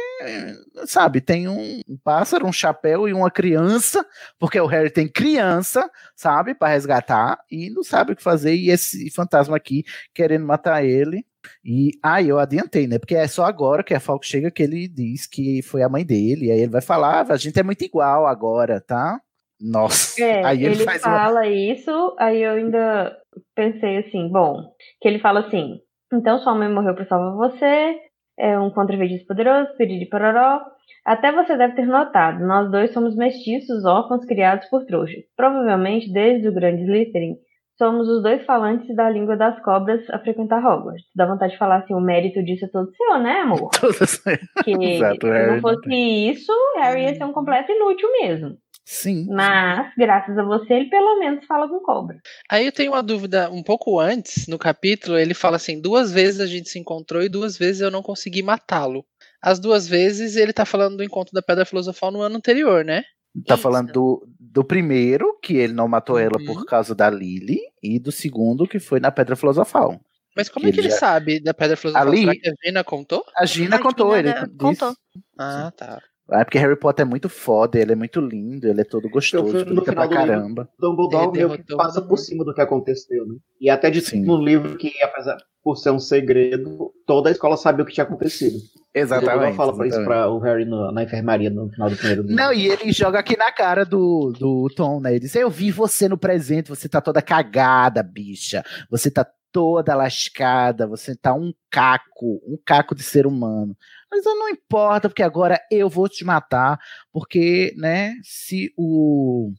sabe, 0.85 1.20
tem 1.20 1.47
um, 1.47 1.81
pássaro, 2.03 2.45
um 2.45 2.53
chapéu 2.53 3.09
e 3.09 3.12
uma 3.12 3.31
criança, 3.31 4.05
porque 4.37 4.59
o 4.59 4.66
Harry 4.66 4.91
tem 4.91 5.07
criança, 5.07 5.89
sabe, 6.16 6.57
para 6.57 6.73
resgatar, 6.73 7.39
e 7.49 7.70
não 7.70 7.85
sabe 7.85 8.12
o 8.12 8.16
que 8.16 8.23
fazer, 8.23 8.53
e 8.57 8.69
esse 8.69 9.12
fantasma 9.12 9.57
aqui 9.57 9.85
querendo 10.12 10.45
matar 10.45 10.85
ele. 10.85 11.24
E 11.65 11.93
aí 12.03 12.24
ah, 12.24 12.29
eu 12.31 12.39
adiantei, 12.41 12.89
né? 12.89 12.99
Porque 12.99 13.15
é 13.15 13.29
só 13.29 13.45
agora 13.45 13.85
que 13.85 13.95
a 13.95 14.01
Falco 14.01 14.27
chega 14.27 14.51
que 14.51 14.65
ele 14.65 14.89
diz 14.89 15.29
que 15.29 15.62
foi 15.62 15.85
a 15.85 15.89
mãe 15.89 16.05
dele, 16.05 16.47
e 16.47 16.51
aí 16.51 16.61
ele 16.62 16.73
vai 16.73 16.83
falar: 16.83 17.20
ah, 17.20 17.33
a 17.33 17.37
gente 17.37 17.61
é 17.61 17.62
muito 17.62 17.85
igual 17.85 18.27
agora, 18.27 18.81
tá? 18.81 19.20
Nossa. 19.61 20.20
É, 20.20 20.45
aí 20.45 20.65
ele, 20.65 20.83
ele 20.83 20.99
fala 20.99 21.43
uma... 21.43 21.47
isso, 21.47 22.16
aí 22.19 22.43
eu 22.43 22.55
ainda 22.55 23.16
pensei 23.55 23.99
assim, 23.99 24.29
bom, 24.29 24.74
que 25.01 25.07
ele 25.07 25.20
fala 25.20 25.47
assim, 25.47 25.81
então 26.14 26.39
sua 26.39 26.55
mãe 26.55 26.68
morreu 26.68 26.94
para 26.94 27.06
salvar 27.06 27.51
você, 27.51 27.97
é 28.39 28.59
um 28.59 28.70
contra-feitiço 28.70 29.26
poderoso, 29.26 29.76
piriri 29.76 30.09
pororó. 30.09 30.60
Até 31.05 31.32
você 31.32 31.56
deve 31.56 31.74
ter 31.74 31.86
notado, 31.86 32.44
nós 32.47 32.70
dois 32.70 32.93
somos 32.93 33.16
mestiços, 33.16 33.84
órfãos 33.84 34.24
criados 34.24 34.68
por 34.68 34.84
trouxas. 34.84 35.24
Provavelmente, 35.36 36.12
desde 36.12 36.48
o 36.48 36.52
grande 36.52 36.82
Slytherin, 36.82 37.36
somos 37.76 38.09
os 38.09 38.22
dois 38.22 38.44
falantes 38.44 38.94
da 38.94 39.10
língua 39.10 39.36
das 39.36 39.60
cobras 39.62 40.09
a 40.10 40.18
frequentar 40.20 40.64
Hogwarts. 40.64 41.05
Dá 41.16 41.26
vontade 41.26 41.52
de 41.52 41.59
falar 41.59 41.78
assim, 41.78 41.94
o 41.94 42.01
mérito 42.01 42.43
disso 42.44 42.64
é 42.64 42.68
todo 42.68 42.94
seu, 42.94 43.18
né, 43.18 43.40
amor? 43.40 43.70
que 44.64 44.70
Exato, 44.70 45.26
se 45.26 45.47
não 45.47 45.60
fosse 45.60 45.94
isso, 45.94 46.52
Harry 46.76 47.02
ia 47.02 47.14
ser 47.14 47.24
um 47.24 47.32
completo 47.32 47.72
inútil 47.72 48.09
mesmo. 48.20 48.56
Sim. 48.85 49.27
Mas, 49.29 49.93
graças 49.97 50.37
a 50.37 50.43
você, 50.43 50.75
ele 50.75 50.91
pelo 50.91 51.19
menos 51.19 51.45
fala 51.47 51.69
com 51.69 51.81
cobra. 51.81 52.21
Aí 52.51 52.67
eu 52.67 52.73
tenho 52.73 52.93
uma 52.93 53.03
dúvida, 53.03 53.51
um 53.51 53.63
pouco 53.63 54.01
antes, 54.01 54.47
no 54.49 54.59
capítulo, 54.59 55.17
ele 55.17 55.35
fala 55.35 55.57
assim: 55.57 55.81
duas 55.81 56.11
vezes 56.11 56.41
a 56.41 56.47
gente 56.47 56.69
se 56.69 56.79
encontrou 56.79 57.23
e 57.23 57.29
duas 57.29 57.57
vezes 57.57 57.81
eu 57.81 57.91
não 57.91 58.03
consegui 58.03 58.43
matá-lo. 58.43 59.05
As 59.41 59.59
duas 59.59 59.89
vezes 59.89 60.37
ele 60.37 60.53
tá 60.53 60.65
falando 60.65 60.97
do 60.97 61.05
encontro 61.05 61.33
da 61.33 61.43
Pedra 61.43 61.65
Filosofal 61.65 62.11
no 62.11 62.21
ano 62.21 62.37
anterior, 62.37 62.85
né? 62.85 63.05
Tá 63.47 63.55
Isso. 63.55 63.63
falando 63.63 63.93
do, 63.93 64.29
do 64.39 64.63
primeiro, 64.63 65.39
que 65.43 65.55
ele 65.55 65.73
não 65.73 65.89
matou 65.89 66.19
ela 66.19 66.39
por 66.45 66.59
uhum. 66.59 66.65
causa 66.65 66.95
da 66.95 67.09
Lily, 67.09 67.59
e 67.83 67.99
do 67.99 68.13
segundo, 68.13 68.69
que 68.69 68.79
foi 68.79 69.01
na 69.01 69.11
Pedra 69.11 69.35
Filosofal. 69.35 70.01
Mas 70.37 70.49
como 70.49 70.65
que 70.65 70.71
é 70.71 70.73
que 70.73 70.81
ele 70.81 70.91
já... 70.91 70.97
sabe 70.97 71.41
da 71.41 71.55
Pedra 71.55 71.77
Filosofal? 71.77 72.09
Ali, 72.09 72.21
Será 72.21 72.33
que 72.35 72.49
a 72.49 72.53
Gina 72.65 72.85
contou? 72.85 73.25
A 73.37 73.47
Gina 73.47 73.77
a 73.77 73.79
contou, 73.79 74.17
Gina 74.17 74.31
ele 74.31 74.57
contou. 74.59 74.95
Ah, 75.39 75.73
tá. 75.77 76.01
É 76.33 76.45
porque 76.45 76.59
Harry 76.59 76.77
Potter 76.77 77.07
é 77.07 77.09
muito 77.09 77.29
foda, 77.29 77.79
ele 77.79 77.93
é 77.93 77.97
muito 77.97 78.21
lindo, 78.21 78.67
ele 78.67 78.81
é 78.81 78.85
todo 78.85 79.09
gostoso, 79.09 79.65
no 79.67 79.83
final 79.83 79.85
pra 79.85 80.09
caramba. 80.09 80.69
Dumbledore 80.79 81.33
meio 81.33 81.51
que 81.51 81.77
passa 81.77 82.01
por 82.01 82.19
cima 82.19 82.45
do 82.45 82.55
que 82.55 82.61
aconteceu, 82.61 83.27
né? 83.27 83.37
E 83.61 83.71
até 83.71 83.91
de 83.91 84.17
no 84.21 84.37
livro 84.37 84.77
que, 84.77 84.93
apesar 85.03 85.37
por 85.63 85.77
ser 85.77 85.91
um 85.91 85.99
segredo, 85.99 86.93
toda 87.07 87.29
a 87.29 87.33
escola 87.33 87.57
sabia 87.57 87.85
o 87.85 87.87
que 87.87 87.93
tinha 87.93 88.05
acontecido. 88.05 88.59
Exatamente. 88.93 89.47
Ele 89.47 89.57
fala 89.57 89.71
exatamente. 89.71 89.95
isso 89.95 90.05
pra 90.05 90.29
o 90.29 90.39
Harry 90.41 90.65
no, 90.65 90.91
na 90.91 91.05
enfermaria 91.05 91.49
no 91.49 91.71
final 91.71 91.89
do 91.89 91.97
primeiro 91.97 92.23
livro. 92.23 92.37
Não, 92.37 92.53
e 92.53 92.67
ele 92.67 92.93
joga 92.93 93.19
aqui 93.19 93.37
na 93.37 93.53
cara 93.53 93.85
do, 93.85 94.33
do 94.39 94.69
Tom, 94.75 95.01
né? 95.01 95.13
Ele 95.13 95.21
diz: 95.21 95.35
Eu 95.35 95.49
vi 95.49 95.71
você 95.71 96.09
no 96.09 96.19
presente, 96.19 96.69
você 96.69 96.89
tá 96.89 97.01
toda 97.01 97.23
cagada, 97.23 98.03
bicha. 98.03 98.65
Você 98.91 99.11
tá 99.11 99.27
toda 99.53 99.95
lascada, 99.95 100.87
você 100.87 101.15
tá 101.15 101.33
um 101.33 101.53
caco, 101.71 102.41
um 102.47 102.59
caco 102.65 102.95
de 102.95 103.03
ser 103.03 103.27
humano. 103.27 103.77
Mas 104.12 104.26
não 104.26 104.51
importa, 104.51 105.09
porque 105.09 105.22
agora 105.22 105.59
eu 105.70 105.89
vou 105.89 106.06
te 106.06 106.22
matar, 106.22 106.78
porque, 107.10 107.72
né, 107.78 108.14
se 108.22 108.70
o 108.76 109.51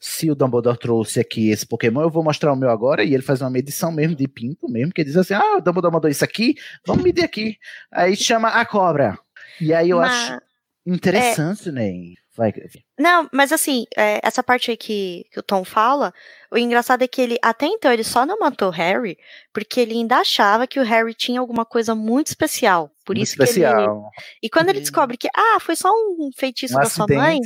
se 0.00 0.30
o 0.30 0.34
Dumbledore 0.34 0.78
trouxe 0.78 1.20
aqui 1.20 1.50
esse 1.50 1.66
Pokémon, 1.66 2.02
eu 2.02 2.10
vou 2.10 2.22
mostrar 2.22 2.52
o 2.52 2.56
meu 2.56 2.68
agora, 2.68 3.04
e 3.04 3.14
ele 3.14 3.22
faz 3.22 3.40
uma 3.40 3.50
medição 3.50 3.92
mesmo 3.92 4.16
de 4.16 4.26
pinto 4.26 4.68
mesmo, 4.68 4.92
que 4.92 5.04
diz 5.04 5.16
assim, 5.16 5.34
ah, 5.34 5.56
o 5.56 5.60
Dumbledore 5.60 5.92
mandou 5.92 6.10
isso 6.10 6.24
aqui, 6.24 6.56
vamos 6.84 7.04
medir 7.04 7.24
aqui. 7.24 7.56
Aí 7.92 8.16
chama 8.16 8.48
a 8.48 8.64
cobra. 8.64 9.16
E 9.60 9.72
aí 9.72 9.90
eu 9.90 9.98
Mas, 9.98 10.12
acho 10.12 10.40
interessante, 10.84 11.68
é... 11.68 11.72
né? 11.72 11.92
Vai. 12.36 12.52
Não, 12.98 13.28
mas 13.32 13.50
assim, 13.50 13.86
é, 13.96 14.20
essa 14.22 14.42
parte 14.42 14.70
aí 14.70 14.76
que, 14.76 15.24
que, 15.32 15.40
o 15.40 15.42
Tom 15.42 15.64
fala, 15.64 16.12
o 16.50 16.58
engraçado 16.58 17.02
é 17.02 17.08
que 17.08 17.20
ele, 17.20 17.38
até 17.42 17.66
então, 17.66 17.90
ele 17.90 18.04
só 18.04 18.26
não 18.26 18.38
matou 18.38 18.70
Harry 18.70 19.16
porque 19.52 19.80
ele 19.80 19.94
ainda 19.94 20.18
achava 20.18 20.66
que 20.66 20.78
o 20.78 20.84
Harry 20.84 21.14
tinha 21.14 21.40
alguma 21.40 21.64
coisa 21.64 21.94
muito 21.94 22.26
especial. 22.26 22.90
Por 23.04 23.16
muito 23.16 23.24
isso 23.24 23.32
especial. 23.32 23.74
que 23.74 23.82
ele. 23.82 24.26
E 24.42 24.50
quando 24.50 24.68
ele 24.68 24.78
uhum. 24.78 24.82
descobre 24.82 25.16
que, 25.16 25.28
ah, 25.34 25.58
foi 25.60 25.76
só 25.76 25.90
um 25.90 26.30
feitiço 26.36 26.74
um 26.76 26.80
da 26.80 26.86
sua 26.86 27.06
mãe, 27.08 27.40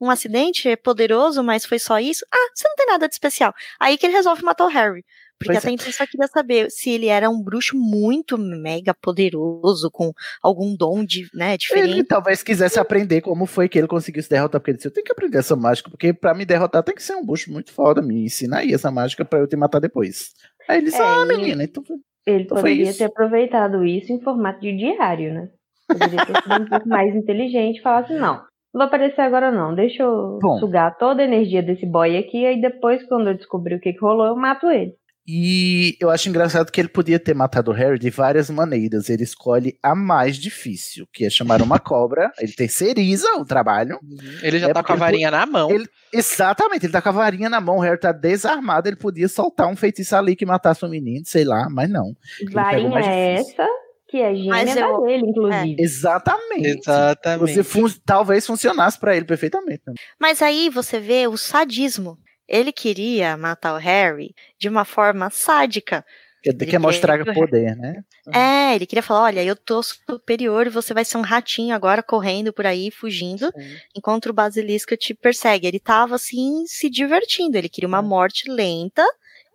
um 0.00 0.10
acidente 0.10 0.68
é 0.68 0.76
poderoso, 0.76 1.42
mas 1.42 1.64
foi 1.64 1.78
só 1.78 1.98
isso, 1.98 2.24
ah, 2.32 2.50
você 2.54 2.68
não 2.68 2.76
tem 2.76 2.86
nada 2.86 3.08
de 3.08 3.14
especial. 3.14 3.52
Aí 3.80 3.98
que 3.98 4.06
ele 4.06 4.14
resolve 4.14 4.42
matar 4.42 4.64
o 4.64 4.68
Harry. 4.68 5.04
Porque 5.38 5.52
pois 5.52 5.58
até 5.58 5.68
é. 5.68 5.72
então 5.72 5.92
só 5.92 6.06
queria 6.06 6.26
saber 6.28 6.70
se 6.70 6.90
ele 6.90 7.06
era 7.06 7.28
um 7.28 7.42
bruxo 7.42 7.76
muito 7.76 8.38
mega 8.38 8.94
poderoso, 8.94 9.90
com 9.90 10.12
algum 10.42 10.74
dom 10.74 11.04
de, 11.04 11.28
né, 11.34 11.56
diferente. 11.58 11.90
Ele 11.90 12.04
talvez 12.04 12.42
quisesse 12.42 12.78
aprender 12.78 13.20
como 13.20 13.44
foi 13.44 13.68
que 13.68 13.78
ele 13.78 13.86
conseguiu 13.86 14.22
se 14.22 14.30
derrotar, 14.30 14.60
porque 14.60 14.70
ele 14.70 14.76
disse, 14.78 14.88
eu 14.88 14.92
tenho 14.92 15.04
que 15.04 15.12
aprender 15.12 15.38
essa 15.38 15.54
mágica, 15.54 15.90
porque 15.90 16.12
para 16.12 16.34
me 16.34 16.46
derrotar 16.46 16.82
tem 16.82 16.94
que 16.94 17.02
ser 17.02 17.14
um 17.16 17.24
bruxo 17.24 17.52
muito 17.52 17.70
foda, 17.70 18.00
me 18.00 18.24
ensina 18.24 18.58
aí 18.58 18.72
essa 18.72 18.90
mágica 18.90 19.24
para 19.24 19.40
eu 19.40 19.46
te 19.46 19.56
matar 19.56 19.78
depois. 19.78 20.30
Aí 20.68 20.78
ele 20.78 20.86
disse, 20.86 21.00
é, 21.00 21.04
ah, 21.04 21.24
menina, 21.26 21.62
então... 21.64 21.84
Ele 22.26 22.42
então 22.42 22.56
poderia 22.56 22.92
ter 22.92 23.04
aproveitado 23.04 23.84
isso 23.84 24.12
em 24.12 24.20
formato 24.20 24.60
de 24.60 24.76
diário, 24.76 25.32
né? 25.32 25.48
Poderia 25.86 26.26
ter 26.26 26.42
sido 26.42 26.62
um 26.62 26.68
pouco 26.68 26.88
mais 26.88 27.14
inteligente 27.14 27.78
e 27.78 27.82
falar 27.82 28.00
assim, 28.00 28.18
não, 28.18 28.36
não 28.74 28.80
vou 28.80 28.82
aparecer 28.82 29.20
agora 29.20 29.52
não, 29.52 29.74
deixa 29.74 30.02
eu 30.02 30.38
Bom. 30.42 30.58
sugar 30.58 30.96
toda 30.98 31.22
a 31.22 31.24
energia 31.24 31.62
desse 31.62 31.86
boy 31.86 32.16
aqui, 32.16 32.44
aí 32.44 32.60
depois, 32.60 33.06
quando 33.06 33.28
eu 33.28 33.34
descobrir 33.34 33.76
o 33.76 33.80
que, 33.80 33.92
que 33.92 34.00
rolou, 34.00 34.26
eu 34.26 34.36
mato 34.36 34.68
ele. 34.70 34.94
E 35.26 35.96
eu 36.00 36.08
acho 36.08 36.28
engraçado 36.28 36.70
que 36.70 36.80
ele 36.80 36.88
podia 36.88 37.18
ter 37.18 37.34
matado 37.34 37.72
o 37.72 37.74
Harry 37.74 37.98
de 37.98 38.10
várias 38.10 38.48
maneiras. 38.48 39.10
Ele 39.10 39.24
escolhe 39.24 39.76
a 39.82 39.94
mais 39.94 40.36
difícil, 40.36 41.06
que 41.12 41.24
é 41.24 41.30
chamar 41.30 41.60
uma 41.62 41.78
cobra. 41.80 42.30
Ele 42.38 42.52
terceiriza 42.52 43.28
o 43.36 43.44
trabalho. 43.44 43.98
Ele 44.40 44.60
já 44.60 44.68
é 44.68 44.72
tá 44.72 44.84
com 44.84 44.92
a 44.92 44.96
varinha 44.96 45.28
ele, 45.28 45.36
na 45.36 45.44
mão. 45.44 45.70
Ele, 45.70 45.88
exatamente, 46.12 46.86
ele 46.86 46.92
tá 46.92 47.02
com 47.02 47.08
a 47.08 47.12
varinha 47.12 47.50
na 47.50 47.60
mão. 47.60 47.78
O 47.78 47.80
Harry 47.80 47.98
tá 47.98 48.12
desarmado. 48.12 48.88
Ele 48.88 48.96
podia 48.96 49.26
soltar 49.26 49.66
um 49.66 49.74
feitiço 49.74 50.14
ali 50.14 50.36
que 50.36 50.46
matasse 50.46 50.84
o 50.84 50.88
menino, 50.88 51.24
sei 51.26 51.44
lá, 51.44 51.68
mas 51.68 51.90
não. 51.90 52.14
Varinha 52.52 53.00
é 53.00 53.34
essa? 53.34 53.66
Que 54.08 54.18
é 54.18 54.32
gêmea 54.32 54.78
eu, 54.78 55.02
dele, 55.02 55.26
inclusive. 55.26 55.76
É. 55.80 55.82
Exatamente. 55.82 56.78
Exatamente. 56.78 57.40
Você 57.40 57.64
fun 57.64 57.88
talvez 58.04 58.46
funcionasse 58.46 58.96
para 59.00 59.16
ele 59.16 59.24
perfeitamente. 59.24 59.82
Mas 60.20 60.40
aí 60.40 60.70
você 60.70 61.00
vê 61.00 61.26
o 61.26 61.36
sadismo 61.36 62.16
ele 62.48 62.72
queria 62.72 63.36
matar 63.36 63.74
o 63.74 63.78
Harry 63.78 64.34
de 64.58 64.68
uma 64.68 64.84
forma 64.84 65.30
sádica. 65.30 66.04
Ele, 66.44 66.66
quer 66.66 66.78
mostrar 66.78 67.20
o 67.20 67.34
poder, 67.34 67.74
né? 67.76 68.04
É, 68.32 68.74
ele 68.74 68.86
queria 68.86 69.02
falar: 69.02 69.24
olha, 69.24 69.42
eu 69.42 69.56
tô 69.56 69.82
superior 69.82 70.66
e 70.66 70.70
você 70.70 70.94
vai 70.94 71.04
ser 71.04 71.16
um 71.16 71.22
ratinho 71.22 71.74
agora 71.74 72.02
correndo 72.02 72.52
por 72.52 72.64
aí, 72.66 72.90
fugindo, 72.90 73.46
Sim. 73.46 73.76
enquanto 73.96 74.26
o 74.26 74.32
basilisco 74.32 74.96
te 74.96 75.12
persegue. 75.12 75.66
Ele 75.66 75.80
tava 75.80 76.14
assim 76.14 76.64
se 76.66 76.88
divertindo, 76.88 77.58
ele 77.58 77.68
queria 77.68 77.88
uma 77.88 78.02
morte 78.02 78.48
lenta 78.48 79.04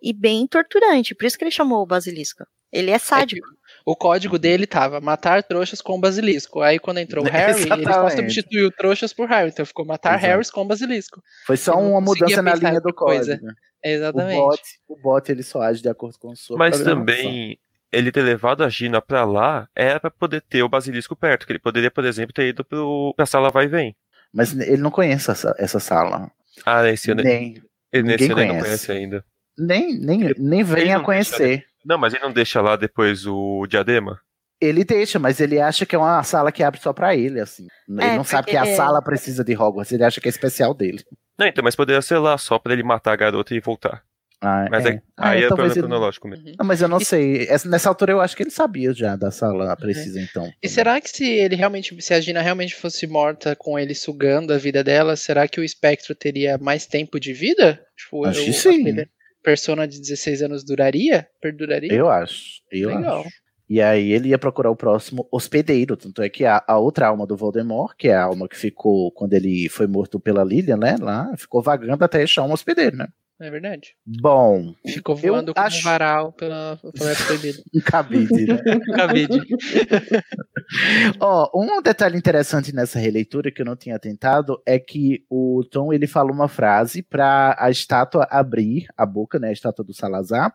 e 0.02 0.12
bem 0.12 0.46
torturante, 0.46 1.14
por 1.14 1.24
isso 1.24 1.38
que 1.38 1.44
ele 1.44 1.50
chamou 1.50 1.82
o 1.82 1.86
basilisco. 1.86 2.44
Ele 2.70 2.90
é 2.90 2.98
sádico. 2.98 3.46
É, 3.46 3.61
o 3.84 3.96
código 3.96 4.38
dele 4.38 4.66
tava 4.66 5.00
matar 5.00 5.42
trouxas 5.42 5.80
com 5.80 6.00
basilisco. 6.00 6.60
Aí 6.60 6.78
quando 6.78 6.98
entrou 6.98 7.24
o 7.24 7.28
Harry, 7.30 7.62
ele 7.62 7.84
só 7.84 8.10
substituiu 8.10 8.70
trouxas 8.70 9.12
por 9.12 9.28
Harry. 9.28 9.50
Então 9.50 9.66
ficou 9.66 9.84
matar 9.84 10.14
Exato. 10.14 10.26
Harrys 10.26 10.50
com 10.50 10.66
basilisco. 10.66 11.22
Foi 11.46 11.56
só 11.56 11.78
uma 11.78 12.00
mudança 12.00 12.42
na 12.42 12.54
linha 12.54 12.80
do 12.80 12.92
coisa. 12.94 13.38
código. 13.38 13.52
Exatamente. 13.84 14.38
O 14.38 14.46
bot, 14.46 14.62
o 14.88 14.96
bot 14.96 15.32
ele 15.32 15.42
só 15.42 15.62
age 15.62 15.82
de 15.82 15.88
acordo 15.88 16.18
com 16.18 16.30
o 16.30 16.36
seu 16.36 16.56
Mas 16.56 16.80
também 16.80 17.58
ele 17.90 18.10
ter 18.10 18.22
levado 18.22 18.64
a 18.64 18.68
Gina 18.68 19.02
pra 19.02 19.24
lá 19.24 19.68
era 19.74 20.00
pra 20.00 20.10
poder 20.10 20.40
ter 20.40 20.62
o 20.62 20.68
basilisco 20.68 21.14
perto, 21.14 21.46
que 21.46 21.52
ele 21.52 21.58
poderia, 21.58 21.90
por 21.90 22.04
exemplo, 22.04 22.32
ter 22.32 22.48
ido 22.48 22.64
pro, 22.64 23.12
pra 23.14 23.26
sala 23.26 23.50
vai 23.50 23.66
e 23.66 23.68
vem. 23.68 23.96
Mas 24.32 24.58
ele 24.58 24.80
não 24.80 24.90
conhece 24.90 25.30
essa, 25.30 25.54
essa 25.58 25.78
sala. 25.78 26.30
Ah, 26.64 26.88
esse 26.88 27.10
ano. 27.10 27.22
Nem, 27.22 27.62
ele 27.92 28.04
nesse 28.04 28.32
ano 28.32 28.44
não 28.46 28.60
conhece 28.60 28.92
ainda. 28.92 29.24
Nem, 29.58 29.98
nem, 29.98 30.32
nem 30.38 30.62
vem 30.62 30.94
a 30.94 31.00
conhecer. 31.00 31.66
Não, 31.84 31.98
mas 31.98 32.14
ele 32.14 32.22
não 32.22 32.32
deixa 32.32 32.60
lá 32.60 32.76
depois 32.76 33.26
o 33.26 33.66
diadema? 33.66 34.20
Ele 34.60 34.84
deixa, 34.84 35.18
mas 35.18 35.40
ele 35.40 35.60
acha 35.60 35.84
que 35.84 35.96
é 35.96 35.98
uma 35.98 36.22
sala 36.22 36.52
que 36.52 36.62
abre 36.62 36.80
só 36.80 36.92
pra 36.92 37.16
ele, 37.16 37.40
assim. 37.40 37.66
Ele 37.88 38.00
É, 38.04 38.16
não 38.16 38.22
sabe 38.24 38.48
que 38.50 38.56
a 38.56 38.76
sala 38.76 39.02
precisa 39.02 39.42
de 39.42 39.56
Hogwarts, 39.56 39.90
ele 39.92 40.04
acha 40.04 40.20
que 40.20 40.28
é 40.28 40.30
especial 40.30 40.72
dele. 40.72 41.02
Não, 41.36 41.46
então, 41.46 41.64
mas 41.64 41.74
poderia 41.74 42.00
ser 42.00 42.18
lá 42.18 42.38
só 42.38 42.58
pra 42.60 42.72
ele 42.72 42.84
matar 42.84 43.12
a 43.12 43.16
garota 43.16 43.52
e 43.54 43.60
voltar. 43.60 44.04
Ah, 44.44 44.66
Mas 44.70 44.84
é, 44.86 45.00
Ah, 45.16 45.30
aí 45.30 45.44
é, 45.44 45.48
talvez 45.48 45.48
problema 45.48 45.72
ele- 45.72 45.80
cronológico 45.82 46.28
mesmo. 46.28 46.44
Não, 46.58 46.66
mas 46.66 46.82
eu 46.82 46.88
não 46.88 46.98
sei. 46.98 47.46
Essa- 47.48 47.68
Nessa 47.68 47.88
altura 47.88 48.10
eu 48.12 48.20
acho 48.20 48.36
que 48.36 48.42
ele 48.42 48.50
sabia 48.50 48.92
já 48.92 49.14
da 49.14 49.30
sala 49.30 49.76
precisa, 49.76 50.20
então. 50.20 50.50
E 50.60 50.68
será 50.68 51.00
que 51.00 51.10
se 51.10 51.24
ele 51.24 51.54
realmente, 51.54 52.00
se 52.02 52.12
a 52.12 52.20
Gina 52.20 52.40
realmente 52.42 52.74
fosse 52.74 53.06
morta 53.06 53.54
com 53.54 53.78
ele 53.78 53.94
sugando 53.94 54.52
a 54.52 54.58
vida 54.58 54.82
dela, 54.82 55.14
será 55.14 55.46
que 55.46 55.60
o 55.60 55.64
espectro 55.64 56.12
teria 56.14 56.58
mais 56.58 56.86
tempo 56.86 57.20
de 57.20 57.32
vida? 57.32 57.80
Tipo, 57.96 58.24
Acho 58.26 58.42
que 58.44 58.50
o- 58.50 58.54
sim. 58.54 58.80
aquele 58.82 59.08
persona 59.42 59.86
de 59.86 60.00
16 60.00 60.42
anos 60.42 60.64
duraria? 60.64 61.28
Perduraria? 61.40 61.92
Eu 61.92 62.08
acho. 62.08 62.62
Eu 62.70 62.88
Legal. 62.88 63.20
acho. 63.20 63.42
E 63.68 63.80
aí 63.80 64.12
ele 64.12 64.28
ia 64.28 64.38
procurar 64.38 64.70
o 64.70 64.76
próximo 64.76 65.26
hospedeiro. 65.32 65.96
Tanto 65.96 66.22
é 66.22 66.28
que 66.28 66.44
a, 66.44 66.62
a 66.66 66.78
outra 66.78 67.06
alma 67.06 67.26
do 67.26 67.36
Voldemort, 67.36 67.96
que 67.96 68.08
é 68.08 68.14
a 68.14 68.24
alma 68.24 68.46
que 68.46 68.56
ficou 68.56 69.10
quando 69.12 69.32
ele 69.32 69.68
foi 69.68 69.86
morto 69.86 70.20
pela 70.20 70.44
Lilian, 70.44 70.76
né? 70.76 70.96
Lá, 71.00 71.34
ficou 71.38 71.62
vagando 71.62 72.04
até 72.04 72.22
achar 72.22 72.42
um 72.42 72.52
hospedeiro, 72.52 72.96
né? 72.96 73.08
É 73.44 73.50
verdade. 73.50 73.94
Bom. 74.06 74.72
Ficou 74.86 75.16
voando 75.16 75.52
como 75.52 75.66
acho- 75.66 75.80
um 75.80 75.82
varal 75.82 76.32
pela 76.32 76.78
floresta 76.96 77.24
proibida. 77.26 77.58
Um 77.74 77.80
cabide, 77.80 78.46
né? 78.46 78.62
Cabide. 78.96 79.40
Ó, 81.20 81.50
um 81.54 81.82
detalhe 81.82 82.16
interessante 82.16 82.72
nessa 82.74 82.98
releitura 82.98 83.50
que 83.50 83.60
eu 83.60 83.66
não 83.66 83.76
tinha 83.76 83.98
tentado 83.98 84.60
é 84.66 84.78
que 84.78 85.24
o 85.28 85.62
Tom 85.70 85.92
ele 85.92 86.06
fala 86.06 86.30
uma 86.32 86.48
frase 86.48 87.02
para 87.02 87.56
a 87.58 87.70
estátua 87.70 88.26
abrir 88.30 88.86
a 88.96 89.04
boca, 89.04 89.38
né, 89.38 89.48
a 89.48 89.52
estátua 89.52 89.84
do 89.84 89.92
Salazar 89.94 90.54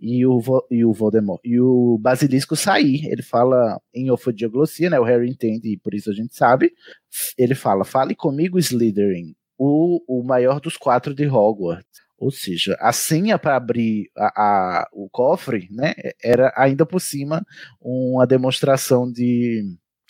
e 0.00 0.26
o 0.26 0.38
Vo- 0.40 0.66
e 0.70 0.84
o 0.84 0.92
Voldemort 0.92 1.40
e 1.44 1.58
o 1.60 1.98
basilisco 2.00 2.54
sair. 2.54 3.06
Ele 3.10 3.22
fala 3.22 3.80
em 3.94 4.10
ofodioglossia, 4.10 4.90
né? 4.90 5.00
O 5.00 5.04
Harry 5.04 5.28
entende 5.28 5.72
e 5.72 5.76
por 5.78 5.94
isso 5.94 6.10
a 6.10 6.14
gente 6.14 6.34
sabe. 6.36 6.72
Ele 7.38 7.54
fala: 7.54 7.84
"Fale 7.84 8.14
comigo, 8.14 8.58
Slytherin, 8.58 9.34
o, 9.58 10.00
o 10.06 10.22
maior 10.22 10.60
dos 10.60 10.76
quatro 10.76 11.14
de 11.14 11.26
Hogwarts." 11.26 12.05
Ou 12.18 12.30
seja, 12.30 12.76
a 12.80 12.92
senha 12.92 13.38
para 13.38 13.56
abrir 13.56 14.10
a, 14.16 14.80
a- 14.82 14.88
o 14.92 15.08
cofre, 15.10 15.68
né, 15.70 15.94
era 16.22 16.52
ainda 16.56 16.86
por 16.86 17.00
cima 17.00 17.44
uma 17.80 18.26
demonstração 18.26 19.10
de 19.10 19.64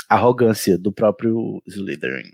arrogância 0.08 0.78
do 0.78 0.92
próprio 0.92 1.60
Slytherin. 1.66 2.30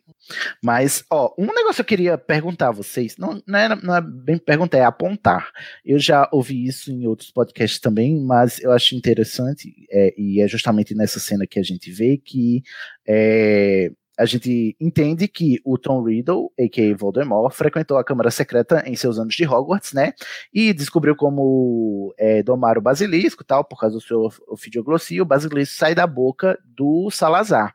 Mas, 0.63 1.03
ó, 1.11 1.35
um 1.39 1.47
negócio 1.47 1.77
que 1.77 1.81
eu 1.81 1.85
queria 1.97 2.19
perguntar 2.19 2.69
a 2.69 2.73
vocês, 2.73 3.17
não, 3.17 3.43
não, 3.47 3.59
é, 3.59 3.77
não 3.83 3.97
é 3.97 4.01
bem 4.03 4.37
perguntar, 4.39 4.77
é 4.79 4.85
apontar. 4.85 5.51
Eu 5.85 5.99
já 5.99 6.29
ouvi 6.33 6.67
isso 6.67 6.93
em 6.93 7.07
outros 7.07 7.31
podcasts 7.31 7.81
também, 7.81 8.21
mas 8.23 8.61
eu 8.61 8.73
acho 8.73 8.95
interessante, 8.95 9.73
é, 9.91 10.15
e 10.19 10.43
é 10.43 10.49
justamente 10.49 10.95
nessa 10.95 11.19
cena 11.19 11.47
que 11.47 11.59
a 11.59 11.63
gente 11.63 11.91
vê 11.91 12.19
que 12.19 12.63
é, 13.09 13.91
a 14.19 14.27
gente 14.27 14.77
entende 14.81 15.27
que 15.27 15.61
o 15.65 15.79
Tom 15.79 16.03
Riddle, 16.03 16.51
a.k.a. 16.59 16.97
Voldemort, 16.97 17.55
frequentou 17.55 17.97
a 17.97 18.05
Câmara 18.05 18.31
Secreta 18.31 18.83
em 18.87 18.95
seus 18.95 19.19
anos 19.19 19.35
de 19.35 19.47
Hogwarts, 19.47 19.93
né? 19.93 20.13
E 20.53 20.73
descobriu 20.73 21.17
como 21.17 22.15
é, 22.19 22.43
domar 22.43 22.77
o 22.77 22.83
basilisco, 22.83 23.45
tal, 23.45 23.65
por 23.65 23.79
causa 23.79 23.97
do 23.97 24.03
seu 24.03 24.29
ofidioglossia, 24.49 25.23
o 25.23 25.27
basilisco 25.27 25.75
sai 25.75 25.95
da 25.95 26.07
boca 26.07 26.59
do 26.65 27.11
Salazar. 27.11 27.75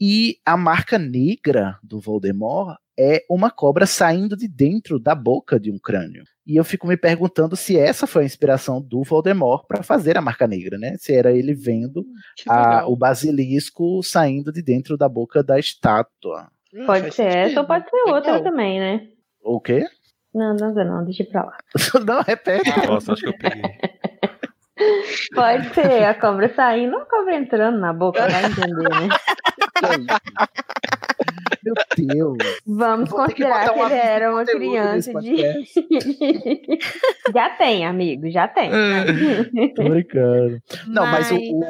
E 0.00 0.38
a 0.44 0.56
marca 0.56 0.98
negra 0.98 1.78
do 1.82 1.98
Voldemort 1.98 2.78
é 2.98 3.24
uma 3.28 3.50
cobra 3.50 3.86
saindo 3.86 4.36
de 4.36 4.48
dentro 4.48 4.98
da 4.98 5.14
boca 5.14 5.58
de 5.60 5.70
um 5.70 5.78
crânio. 5.78 6.24
E 6.46 6.56
eu 6.56 6.64
fico 6.64 6.86
me 6.86 6.96
perguntando 6.96 7.56
se 7.56 7.76
essa 7.76 8.06
foi 8.06 8.22
a 8.22 8.26
inspiração 8.26 8.80
do 8.80 9.02
Voldemort 9.02 9.66
para 9.66 9.82
fazer 9.82 10.16
a 10.16 10.20
marca 10.20 10.46
negra, 10.46 10.78
né? 10.78 10.96
Se 10.98 11.12
era 11.14 11.32
ele 11.32 11.54
vendo 11.54 12.04
a- 12.48 12.60
legal. 12.60 12.92
o 12.92 12.96
basilisco 12.96 14.02
saindo 14.02 14.52
de 14.52 14.62
dentro 14.62 14.96
da 14.96 15.08
boca 15.08 15.42
da 15.42 15.58
estátua. 15.58 16.48
Pode 16.86 17.12
ser 17.14 17.26
essa 17.26 17.60
ou 17.60 17.66
pode 17.66 17.88
ser 17.90 18.10
outra 18.10 18.42
também, 18.42 18.78
né? 18.78 19.08
O 19.42 19.60
quê? 19.60 19.84
Não, 20.34 20.54
não, 20.54 20.74
não, 20.74 21.04
deixa 21.04 21.24
pra 21.24 21.44
lá. 21.44 21.56
Não, 22.06 22.22
repete. 22.22 22.68
Nossa, 22.86 23.14
acho 23.14 23.22
que 23.22 23.28
eu 23.28 23.38
peguei. 23.38 23.62
Pode 25.34 25.74
ser 25.74 26.04
a 26.04 26.14
cobra 26.14 26.52
saindo 26.54 26.94
ou 26.96 27.02
a 27.02 27.06
cobra 27.06 27.36
entrando 27.36 27.78
na 27.78 27.92
boca, 27.92 28.26
vai 28.28 28.44
entender, 28.44 28.88
né? 28.88 29.08
Meu 31.64 31.74
Deus. 32.36 32.36
Vamos 32.66 33.08
que 33.10 33.14
considerar 33.16 33.72
que, 33.72 33.78
um 33.80 33.86
ele 33.86 33.94
era 33.94 34.30
uma 34.32 34.44
criança 34.44 35.12
de. 35.20 35.36
já 37.34 37.50
tem, 37.50 37.84
amigo, 37.86 38.30
já 38.30 38.46
tem. 38.46 38.70
Tô 39.74 39.82
brincando. 39.88 40.62
Não, 40.86 41.04
mas, 41.06 41.30
Mas- 41.32 41.40
o, 41.42 41.60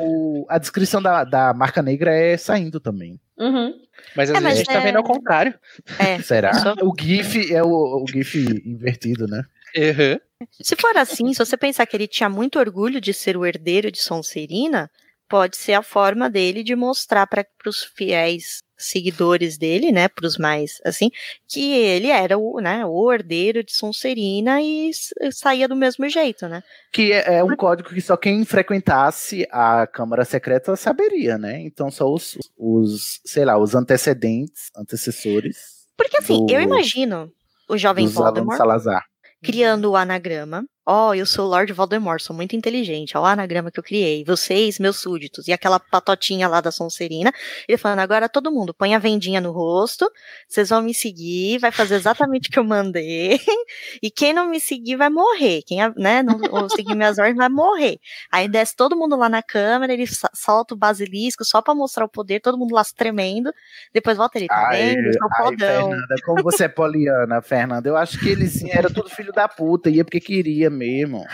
o- 0.43 0.47
a 0.51 0.59
descrição 0.59 1.01
da, 1.01 1.25
da 1.25 1.55
marca 1.55 1.81
negra 1.83 2.13
é 2.15 2.37
saindo 2.37 2.79
também. 2.81 3.19
Uhum. 3.39 3.73
Mas 4.15 4.31
às 4.31 4.37
É, 4.37 4.41
vezes 4.41 4.43
mas 4.43 4.53
a 4.53 4.57
gente 4.57 4.67
tá 4.67 4.75
é- 4.75 4.81
vendo 4.81 4.97
ao 4.97 5.05
contrário. 5.05 5.55
É, 5.99 6.19
Será? 6.21 6.53
só- 6.55 6.75
O 6.83 6.93
GIF 6.99 7.53
é 7.55 7.63
o, 7.63 7.69
o 8.03 8.05
GIF 8.07 8.37
invertido, 8.67 9.27
né? 9.27 9.43
Uhum. 9.77 10.19
Se 10.63 10.77
for 10.77 10.97
assim, 10.97 11.33
se 11.33 11.39
você 11.39 11.57
pensar 11.57 11.87
que 11.87 11.97
ele 11.97 12.07
tinha 12.07 12.29
muito 12.29 12.59
orgulho 12.59 13.01
de 13.01 13.13
ser 13.15 13.37
o 13.37 13.47
herdeiro 13.47 13.91
de 13.91 13.99
Sonserina, 13.99 14.91
pode 15.29 15.57
ser 15.57 15.73
a 15.73 15.83
forma 15.83 16.29
dele 16.31 16.63
de 16.63 16.77
mostrar 16.77 17.27
para 17.27 17.45
os 17.67 17.83
fiéis 17.83 18.63
seguidores 18.79 19.57
dele, 19.57 19.91
né, 19.91 20.07
para 20.07 20.27
os 20.27 20.37
mais 20.37 20.79
assim, 20.85 21.11
que 21.49 21.73
ele 21.73 22.09
era 22.09 22.37
o, 22.37 22.61
né, 22.61 22.85
o 22.85 23.11
herdeiro 23.11 23.65
de 23.65 23.73
Sonserina 23.75 24.61
e 24.61 24.91
saía 25.33 25.67
do 25.67 25.75
mesmo 25.75 26.07
jeito, 26.11 26.47
né? 26.47 26.63
Que 26.93 27.11
é, 27.13 27.37
é 27.37 27.45
um 27.45 27.57
código 27.57 27.89
que 27.89 28.03
só 28.03 28.19
quem 28.19 28.45
frequentasse 28.45 29.49
a 29.51 29.87
Câmara 29.87 30.27
Secreta 30.27 30.77
saberia, 30.77 31.39
né? 31.39 31.59
Então 31.63 31.91
só 31.91 32.13
os, 32.13 32.37
os 32.59 33.19
sei 33.25 33.47
lá, 33.47 33.57
os 33.59 33.75
antecedentes, 33.75 34.71
antecessores. 34.77 35.57
Porque 35.97 36.19
assim, 36.19 36.45
do- 36.45 36.53
eu 36.53 36.61
imagino 36.61 37.33
o 37.71 37.79
jovem 37.79 38.07
Voldemort 38.07 38.59
Salazar. 38.59 39.03
Criando 39.43 39.93
o 39.93 39.97
anagrama. 39.97 40.67
Ó, 40.89 41.13
eu 41.13 41.27
sou 41.27 41.47
o 41.47 41.49
Lord 41.49 41.73
Voldemort, 41.73 42.23
sou 42.23 42.35
muito 42.35 42.55
inteligente. 42.55 43.19
Ó, 43.19 43.23
o 43.23 43.25
anagrama 43.25 43.73
que 43.73 43.81
eu 43.81 43.83
criei. 43.83 44.25
Vocês, 44.25 44.79
meus 44.79 44.99
súditos. 44.99 45.49
E 45.49 45.53
aquela 45.53 45.81
patotinha 45.81 46.47
lá 46.47 46.61
da 46.61 46.71
Sonserina. 46.71 47.33
Ele 47.69 47.77
falando, 47.77 47.99
agora 47.99 48.29
todo 48.29 48.53
mundo 48.53 48.73
põe 48.73 48.95
a 48.95 48.99
vendinha 48.99 49.41
no 49.41 49.51
rosto. 49.51 50.09
Vocês 50.47 50.69
vão 50.69 50.83
me 50.83 50.95
seguir, 50.95 51.59
vai 51.59 51.73
fazer 51.73 51.97
exatamente 51.97 52.49
o 52.49 52.53
que 52.53 52.59
eu 52.59 52.65
mandei. 52.65 53.41
E 54.03 54.11
quem 54.11 54.33
não 54.33 54.49
me 54.49 54.61
seguir 54.61 54.97
vai 54.97 55.09
morrer. 55.11 55.63
Quem 55.67 55.79
né, 55.97 56.23
não 56.23 56.69
seguir 56.69 56.95
minhas 56.95 57.19
ordens 57.19 57.37
vai 57.37 57.49
morrer. 57.49 57.99
Aí 58.31 58.49
desce 58.49 58.77
todo 58.77 58.97
mundo 58.97 59.17
lá 59.17 59.29
na 59.29 59.43
câmera, 59.43 59.93
ele 59.93 60.05
solta 60.35 60.75
o 60.75 60.77
basilisco 60.77 61.45
só 61.45 61.61
pra 61.61 61.75
mostrar 61.75 62.05
o 62.05 62.09
poder, 62.09 62.41
todo 62.41 62.59
mundo 62.59 62.75
lá 62.75 62.85
se 62.85 62.95
tremendo. 62.95 63.53
Depois 63.93 64.17
volta 64.17 64.39
ele, 64.39 64.47
tá 64.47 64.69
Ai, 64.69 64.95
vendo? 64.95 65.19
Fodão. 65.37 65.91
Fernanda, 65.91 66.15
como 66.25 66.43
você 66.43 66.65
é 66.65 66.69
poliana, 66.69 67.43
Fernanda. 67.43 67.89
Eu 67.89 67.97
acho 67.97 68.19
que 68.19 68.29
eles 68.29 68.53
sim, 68.53 68.71
era 68.71 68.89
tudo 68.89 69.09
filho 69.09 69.33
da 69.33 69.49
puta, 69.49 69.91
ia 69.91 70.05
porque 70.05 70.21
queria 70.21 70.71
mesmo. 70.77 71.25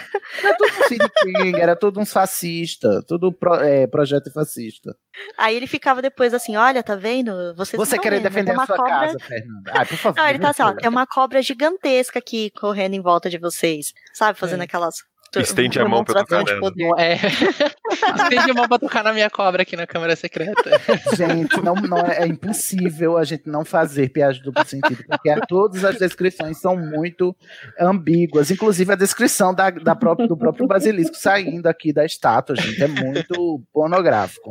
Era 0.43 0.57
tudo 0.57 0.71
um 0.73 0.83
Sid 0.89 1.11
King, 1.23 1.61
era 1.61 1.77
tudo 1.77 2.01
um 2.01 2.07
fascista, 2.07 3.03
tudo 3.07 3.33
pro- 3.33 3.57
é, 3.57 3.87
projeto 3.87 4.33
fascista. 4.33 4.97
Aí 5.37 5.57
ele 5.57 5.67
ficava 5.67 6.01
depois 6.01 6.33
assim, 6.33 6.57
olha, 6.57 6.83
tá 6.83 6.95
vendo? 6.97 7.55
Vocês 7.55 7.79
Você 7.79 7.99
querer 7.99 8.17
vendo, 8.17 8.25
defender 8.31 8.53
a 8.53 8.55
uma 8.55 8.67
sua 8.67 8.77
cobra- 8.77 8.91
casa, 8.93 9.19
Fernanda. 9.19 9.73
Ai, 9.75 9.85
por 9.87 9.97
favor. 9.99 10.17
Não, 10.21 10.29
ele 10.29 10.39
tá 10.39 10.51
assim, 10.51 10.63
ó, 10.63 10.73
tem 10.75 10.89
uma 10.89 11.07
cobra 11.07 11.43
gigantesca 11.43 12.19
aqui 12.19 12.51
correndo 12.59 12.95
em 12.95 13.03
volta 13.03 13.29
de 13.29 13.39
vocês, 13.39 13.93
sabe? 14.15 14.39
Fazendo 14.39 14.61
É. 14.61 14.65
aquelas. 14.65 14.95
Estende 15.41 15.79
a 15.81 15.89
mão 15.89 16.05
pra 16.05 16.15
tocar 16.25 16.45
de 16.45 16.61
nela. 16.61 17.01
É. 17.01 17.15
Estende 18.23 18.51
a 18.51 18.55
mão 18.55 18.69
pra 18.69 18.79
tocar 18.79 19.03
na 19.05 19.13
minha 19.13 19.31
cobra 19.31 19.63
aqui 19.63 19.77
na 19.77 19.87
câmera 19.87 20.15
secreta. 20.17 20.71
Gente, 21.17 21.61
não, 21.63 21.75
não 21.75 21.99
é, 21.99 22.23
é 22.23 22.27
impossível 22.27 23.17
a 23.17 23.25
gente 23.25 23.49
não 23.49 23.65
fazer 23.65 24.09
piada 24.11 24.35
de 24.35 24.43
duplo 24.43 24.65
sentido, 24.67 25.03
porque 25.09 25.31
a- 25.31 25.41
todas 25.47 25.85
as 25.85 25.97
descrições 25.99 26.59
são 26.59 26.77
muito 26.77 27.35
ambíguas, 27.79 28.51
inclusive 28.51 28.93
a 28.93 28.97
descrição 28.97 29.55
da, 29.55 29.71
da 29.71 29.95
própria, 29.95 30.27
do 30.29 30.37
próprio 30.37 30.67
basilisco 30.67 31.17
saindo 31.17 31.67
aqui 31.67 31.93
da 31.93 32.05
estátua, 32.05 32.57
gente, 32.57 32.83
é 32.83 32.89
muito 32.89 33.63
pornográfico. 33.73 34.51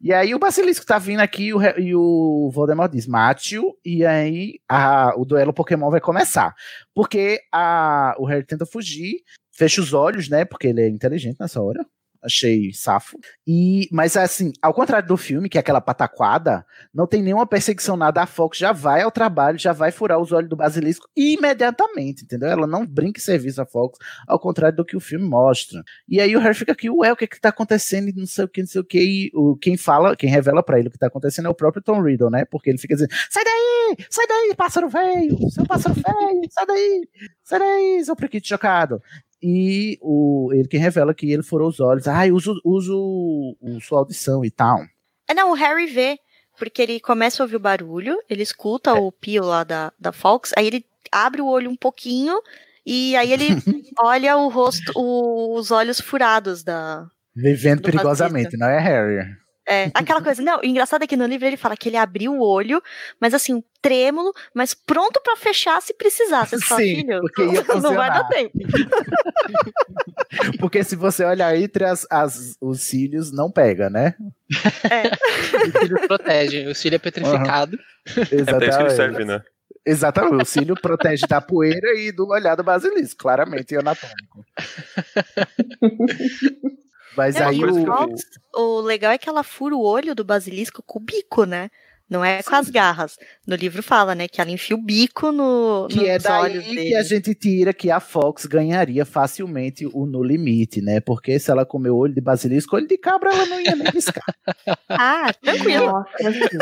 E 0.00 0.12
aí 0.12 0.32
o 0.34 0.38
basilisco 0.38 0.86
tá 0.86 0.96
vindo 0.98 1.20
aqui 1.20 1.46
e 1.48 1.54
o, 1.54 1.60
e 1.78 1.94
o 1.94 2.50
Voldemort 2.52 2.90
diz, 2.90 3.06
mate-o, 3.06 3.74
e 3.84 4.04
aí 4.06 4.60
a- 4.68 5.12
o 5.16 5.24
duelo 5.24 5.52
Pokémon 5.52 5.90
vai 5.90 6.00
começar. 6.00 6.54
Porque 6.94 7.40
a, 7.52 8.14
o 8.18 8.24
Harry 8.26 8.44
tenta 8.44 8.64
fugir, 8.64 9.16
fecha 9.60 9.82
os 9.82 9.92
olhos, 9.92 10.30
né, 10.30 10.46
porque 10.46 10.68
ele 10.68 10.80
é 10.80 10.88
inteligente 10.88 11.36
nessa 11.38 11.60
hora. 11.60 11.84
Achei 12.22 12.70
safo. 12.74 13.18
E, 13.46 13.88
mas 13.90 14.14
assim, 14.14 14.52
ao 14.60 14.74
contrário 14.74 15.08
do 15.08 15.16
filme, 15.16 15.48
que 15.48 15.56
é 15.56 15.60
aquela 15.60 15.80
pataquada, 15.80 16.66
não 16.92 17.06
tem 17.06 17.22
nenhuma 17.22 17.46
perseguição 17.46 17.96
nada. 17.96 18.22
A 18.22 18.26
Fox 18.26 18.58
já 18.58 18.72
vai 18.72 19.00
ao 19.00 19.10
trabalho, 19.10 19.58
já 19.58 19.72
vai 19.72 19.90
furar 19.90 20.18
os 20.18 20.30
olhos 20.30 20.50
do 20.50 20.56
basilisco 20.56 21.08
imediatamente, 21.16 22.24
entendeu? 22.24 22.50
Ela 22.50 22.66
não 22.66 22.86
brinca 22.86 23.18
em 23.18 23.22
serviço 23.22 23.62
a 23.62 23.66
Fox, 23.66 23.98
ao 24.28 24.38
contrário 24.38 24.76
do 24.76 24.84
que 24.84 24.96
o 24.96 25.00
filme 25.00 25.26
mostra. 25.26 25.82
E 26.06 26.20
aí 26.20 26.36
o 26.36 26.40
Harry 26.40 26.54
fica 26.54 26.72
aqui, 26.72 26.90
ué, 26.90 27.10
o 27.10 27.16
que 27.16 27.26
que 27.26 27.40
tá 27.40 27.48
acontecendo? 27.48 28.12
Não 28.14 28.26
sei 28.26 28.44
o 28.44 28.48
que, 28.48 28.60
não 28.60 28.68
sei 28.68 28.80
o 28.82 28.84
que. 28.84 29.00
E 29.00 29.30
o, 29.34 29.56
quem 29.56 29.78
fala, 29.78 30.14
quem 30.14 30.28
revela 30.28 30.62
pra 30.62 30.78
ele 30.78 30.88
o 30.88 30.90
que 30.90 30.98
tá 30.98 31.06
acontecendo 31.06 31.46
é 31.46 31.50
o 31.50 31.54
próprio 31.54 31.82
Tom 31.82 32.02
Riddle, 32.02 32.30
né? 32.30 32.44
Porque 32.44 32.68
ele 32.68 32.78
fica 32.78 32.94
dizendo: 32.94 33.14
sai 33.30 33.44
daí, 33.44 33.96
sai 34.10 34.26
daí, 34.26 34.54
pássaro 34.54 34.90
velho, 34.90 35.50
seu 35.50 35.64
pássaro 35.64 35.94
velho, 35.94 36.40
sai 36.50 36.66
daí, 36.66 37.08
sai 37.44 37.58
daí, 37.58 38.04
seu 38.04 38.14
priquito 38.14 38.46
chocado. 38.46 39.00
E 39.42 39.98
o, 40.00 40.50
ele 40.52 40.68
que 40.68 40.76
revela 40.76 41.14
que 41.14 41.30
ele 41.30 41.42
furou 41.42 41.68
os 41.68 41.80
olhos. 41.80 42.06
Ai, 42.06 42.30
usa, 42.30 42.52
usa 42.64 42.92
o, 42.92 43.56
o, 43.60 43.80
sua 43.80 44.00
audição 44.00 44.44
e 44.44 44.50
tal. 44.50 44.80
É, 45.28 45.34
não, 45.34 45.52
o 45.52 45.54
Harry 45.54 45.86
vê, 45.86 46.18
porque 46.58 46.82
ele 46.82 47.00
começa 47.00 47.42
a 47.42 47.44
ouvir 47.44 47.56
o 47.56 47.60
barulho, 47.60 48.18
ele 48.28 48.42
escuta 48.42 48.94
o 48.94 49.10
pio 49.10 49.44
lá 49.44 49.64
da, 49.64 49.92
da 49.98 50.12
Fox, 50.12 50.52
aí 50.56 50.66
ele 50.66 50.84
abre 51.10 51.40
o 51.40 51.46
olho 51.46 51.70
um 51.70 51.76
pouquinho 51.76 52.40
e 52.84 53.16
aí 53.16 53.32
ele 53.32 53.48
olha 53.98 54.36
o 54.36 54.48
rosto, 54.48 54.92
o, 54.94 55.56
os 55.56 55.70
olhos 55.70 56.00
furados 56.00 56.62
da. 56.62 57.06
Vivendo 57.34 57.82
perigosamente, 57.82 58.56
não 58.56 58.66
é 58.66 58.78
Harry? 58.80 59.24
É, 59.70 59.90
aquela 59.94 60.20
coisa, 60.20 60.42
não, 60.42 60.58
o 60.60 60.64
engraçado 60.66 61.04
é 61.04 61.06
que 61.06 61.16
no 61.16 61.26
livro 61.26 61.46
ele 61.46 61.56
fala 61.56 61.76
que 61.76 61.88
ele 61.88 61.96
abriu 61.96 62.32
o 62.34 62.42
olho, 62.42 62.82
mas 63.20 63.32
assim, 63.32 63.62
trêmulo, 63.80 64.32
mas 64.52 64.74
pronto 64.74 65.20
para 65.22 65.36
fechar 65.36 65.80
se 65.80 65.94
precisasse. 65.94 66.58
Você 66.58 66.66
fala, 66.66 66.80
Sim, 66.80 66.96
filho, 66.96 67.20
porque 67.20 67.42
ia 67.44 67.62
não 67.80 67.94
vai 67.94 68.08
dar 68.10 68.24
tempo. 68.24 68.58
Porque 70.60 70.84
se 70.84 70.94
você 70.94 71.24
olhar 71.24 71.56
entre 71.56 71.84
as, 71.84 72.06
as- 72.10 72.56
os 72.60 72.82
cílios, 72.82 73.32
não 73.32 73.50
pega, 73.50 73.90
né? 73.90 74.14
O 75.74 75.78
cílio 75.80 76.06
protege, 76.06 76.66
o 76.68 76.74
cílio 76.74 76.96
é 76.96 76.98
petrificado. 76.98 77.78
É 78.16 78.44
pra 78.44 78.66
isso 78.68 78.76
que 78.78 78.82
ele 78.84 78.90
serve, 78.90 79.24
né? 79.24 79.42
Exatamente, 79.84 80.42
o 80.42 80.46
cílio 80.46 80.74
protege 80.80 81.26
da 81.26 81.40
poeira 81.40 81.98
e 81.98 82.12
do 82.12 82.28
olhar 82.28 82.54
do 82.54 82.62
basilisco, 82.62 83.18
claramente, 83.22 83.74
e 83.74 83.78
anatômico. 83.78 84.44
Mas 87.16 87.34
Não, 87.34 87.48
aí 87.48 87.64
o, 87.64 87.84
Fox, 87.86 88.22
o 88.54 88.80
legal 88.80 89.12
é 89.12 89.18
que 89.18 89.28
ela 89.28 89.42
fura 89.42 89.74
o 89.74 89.82
olho 89.82 90.14
do 90.14 90.24
basilisco 90.24 90.82
com 90.82 90.98
o 90.98 91.02
bico, 91.02 91.44
né? 91.44 91.70
Não 92.10 92.24
é 92.24 92.42
com 92.42 92.56
as 92.56 92.68
garras. 92.68 93.16
No 93.46 93.54
livro 93.54 93.84
fala, 93.84 94.16
né, 94.16 94.26
que 94.26 94.40
ela 94.40 94.50
enfia 94.50 94.74
o 94.74 94.82
bico 94.82 95.30
no, 95.30 95.86
que 95.88 96.08
é 96.08 96.14
nos 96.14 96.24
daí 96.24 96.42
olhos 96.42 96.64
que 96.64 96.74
dele. 96.74 96.96
a 96.96 97.02
gente 97.04 97.34
tira 97.36 97.72
que 97.72 97.88
a 97.88 98.00
Fox 98.00 98.46
ganharia 98.46 99.04
facilmente 99.04 99.86
o 99.86 100.06
No 100.06 100.20
Limite, 100.24 100.82
né? 100.82 100.98
Porque 100.98 101.38
se 101.38 101.52
ela 101.52 101.64
comer 101.64 101.90
olho 101.90 102.12
de 102.12 102.20
basilisco, 102.20 102.74
olho 102.74 102.88
de 102.88 102.98
cabra, 102.98 103.30
ela 103.32 103.46
não 103.46 103.60
ia 103.60 103.76
nem 103.76 103.92
piscar. 103.92 104.24
Ah, 104.88 105.32
tranquilo. 105.40 105.86
Nossa, 105.86 106.10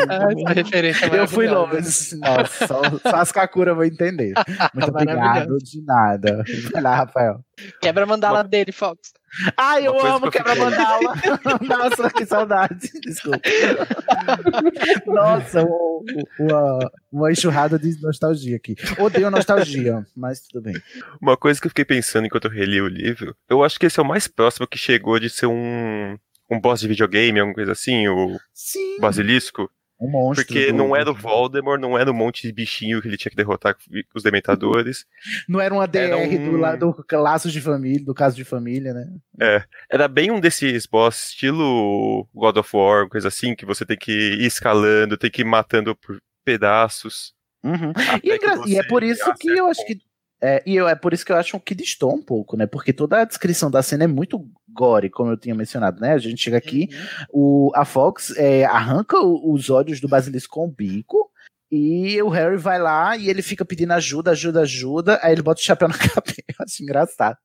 Ah, 0.07 0.27
essa 0.37 0.53
referência 0.53 1.05
é 1.07 1.19
Eu 1.19 1.27
fui 1.27 1.47
longe. 1.47 1.77
Nossa, 2.17 2.67
só, 2.67 2.81
só 3.01 3.15
as 3.15 3.31
Kakura 3.31 3.73
vão 3.73 3.83
entender. 3.83 4.33
Muito 4.73 4.89
obrigado, 4.89 5.57
de 5.57 5.83
nada. 5.83 6.43
Vai 6.71 6.81
lá, 6.81 6.95
Rafael. 6.95 7.43
Quebra 7.81 8.05
mandala 8.05 8.43
dele, 8.43 8.71
Fox. 8.71 9.13
Ai, 9.55 9.87
eu 9.87 9.99
amo 9.99 10.31
que 10.31 10.39
eu 10.39 10.43
quebra-mandala. 10.43 11.13
Nossa, 11.61 12.09
que 12.09 12.25
saudade. 12.25 12.89
Desculpa. 13.01 13.39
Nossa, 15.05 15.63
uma, 16.39 16.91
uma 17.11 17.31
enxurrada 17.31 17.77
de 17.77 18.01
nostalgia 18.01 18.55
aqui. 18.55 18.75
Odeio 18.97 19.29
nostalgia, 19.29 20.05
mas 20.15 20.41
tudo 20.41 20.63
bem. 20.63 20.81
Uma 21.21 21.37
coisa 21.37 21.59
que 21.61 21.67
eu 21.67 21.71
fiquei 21.71 21.85
pensando 21.85 22.25
enquanto 22.25 22.45
eu 22.45 22.51
reli 22.51 22.81
o 22.81 22.87
livro, 22.87 23.35
eu 23.47 23.63
acho 23.63 23.79
que 23.79 23.85
esse 23.85 23.99
é 23.99 24.03
o 24.03 24.07
mais 24.07 24.27
próximo 24.27 24.67
que 24.67 24.77
chegou 24.77 25.19
de 25.19 25.29
ser 25.29 25.45
um, 25.45 26.17
um 26.49 26.59
boss 26.59 26.79
de 26.79 26.87
videogame, 26.87 27.39
alguma 27.39 27.55
coisa 27.55 27.73
assim, 27.73 28.07
o 28.07 28.39
Sim. 28.53 28.99
basilisco. 28.99 29.69
Um 29.99 30.09
monstro. 30.09 30.45
Porque 30.45 30.71
do- 30.71 30.77
não 30.77 30.95
era 30.95 31.11
o 31.11 31.13
Voldemort, 31.13 31.79
não 31.81 31.97
era 31.97 32.09
um 32.09 32.13
monte 32.13 32.43
de 32.47 32.53
bichinho 32.53 33.01
que 33.01 33.07
ele 33.07 33.17
tinha 33.17 33.29
que 33.29 33.35
derrotar 33.35 33.75
com 33.75 33.81
os 34.15 34.23
dementadores. 34.23 35.05
Não 35.49 35.59
era 35.59 35.73
uma 35.73 35.85
DR 35.87 35.97
Era 36.11 36.17
um- 36.17 36.77
do, 36.77 36.93
do 36.93 37.21
Laços 37.21 37.51
de 37.51 37.59
Família, 37.59 38.05
do 38.05 38.13
caso 38.13 38.35
de 38.35 38.45
família, 38.45 38.93
né? 38.93 39.07
É, 39.41 39.63
era 39.91 40.07
bem 40.07 40.31
um 40.31 40.39
desses 40.39 40.85
boss 40.85 41.29
estilo 41.29 42.27
God 42.33 42.57
of 42.57 42.69
War, 42.75 43.09
coisa 43.09 43.27
assim, 43.27 43.53
que 43.55 43.65
você 43.65 43.85
tem 43.85 43.97
que 43.97 44.11
ir 44.11 44.45
escalando, 44.45 45.17
tem 45.17 45.29
que 45.29 45.41
ir 45.41 45.45
matando 45.45 45.93
por 45.95 46.17
pedaços. 46.45 47.33
Uhum. 47.63 47.91
E, 48.23 48.31
é 48.31 48.35
engra- 48.35 48.61
e 48.67 48.77
é 48.77 48.83
por 48.83 49.03
isso 49.03 49.33
que 49.39 49.49
eu 49.49 49.67
acho 49.67 49.85
que. 49.85 49.99
É, 50.41 50.63
e 50.65 50.77
eu, 50.77 50.87
é 50.87 50.95
por 50.95 51.13
isso 51.13 51.25
que 51.25 51.31
eu 51.33 51.35
acho 51.35 51.59
que 51.59 51.75
distou 51.75 52.13
um 52.15 52.21
pouco, 52.23 52.55
né? 52.55 52.65
Porque 52.65 52.93
toda 52.93 53.19
a 53.21 53.25
descrição 53.25 53.69
da 53.69 53.83
cena 53.83 54.05
é 54.05 54.07
muito 54.07 54.49
gore, 54.79 55.09
como 55.09 55.31
eu 55.31 55.37
tinha 55.37 55.53
mencionado, 55.53 55.99
né? 55.99 56.13
A 56.13 56.17
gente 56.17 56.41
chega 56.41 56.57
aqui, 56.57 56.87
o, 57.31 57.71
a 57.75 57.83
Fox 57.83 58.33
é, 58.37 58.63
arranca 58.65 59.19
o- 59.19 59.51
os 59.53 59.69
olhos 59.69 59.99
do 59.99 60.07
basilisco 60.07 60.53
com 60.55 60.65
o 60.65 60.71
bico. 60.71 61.29
E 61.71 62.19
o 62.23 62.29
Harry 62.29 62.57
vai 62.57 62.79
lá 62.79 63.15
e 63.15 63.29
ele 63.29 63.41
fica 63.43 63.63
pedindo 63.63 63.91
ajuda, 63.93 64.31
ajuda, 64.31 64.61
ajuda. 64.61 65.19
Aí 65.21 65.33
ele 65.33 65.43
bota 65.43 65.61
o 65.61 65.63
chapéu 65.63 65.87
na 65.87 65.93
cabeça. 65.99 66.41
Eu 66.47 66.55
acho 66.65 66.81
engraçado. 66.81 67.37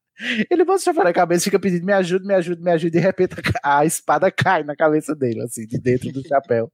Ele 0.51 0.65
bota 0.65 0.79
o 0.81 0.83
chapéu 0.85 1.05
na 1.05 1.13
cabeça 1.13 1.43
e 1.43 1.45
fica 1.45 1.59
pedindo: 1.61 1.85
me 1.85 1.93
ajuda, 1.93 2.25
me 2.25 2.33
ajuda, 2.35 2.63
me 2.63 2.71
ajuda. 2.71 2.89
E 2.89 2.91
de 2.91 2.99
repente 3.07 3.35
a 3.63 3.85
espada 3.85 4.31
cai 4.31 4.63
na 4.63 4.75
cabeça 4.77 5.15
dele, 5.15 5.43
assim, 5.43 5.67
de 5.67 5.79
dentro 5.79 6.11
do 6.13 6.27
chapéu. 6.27 6.71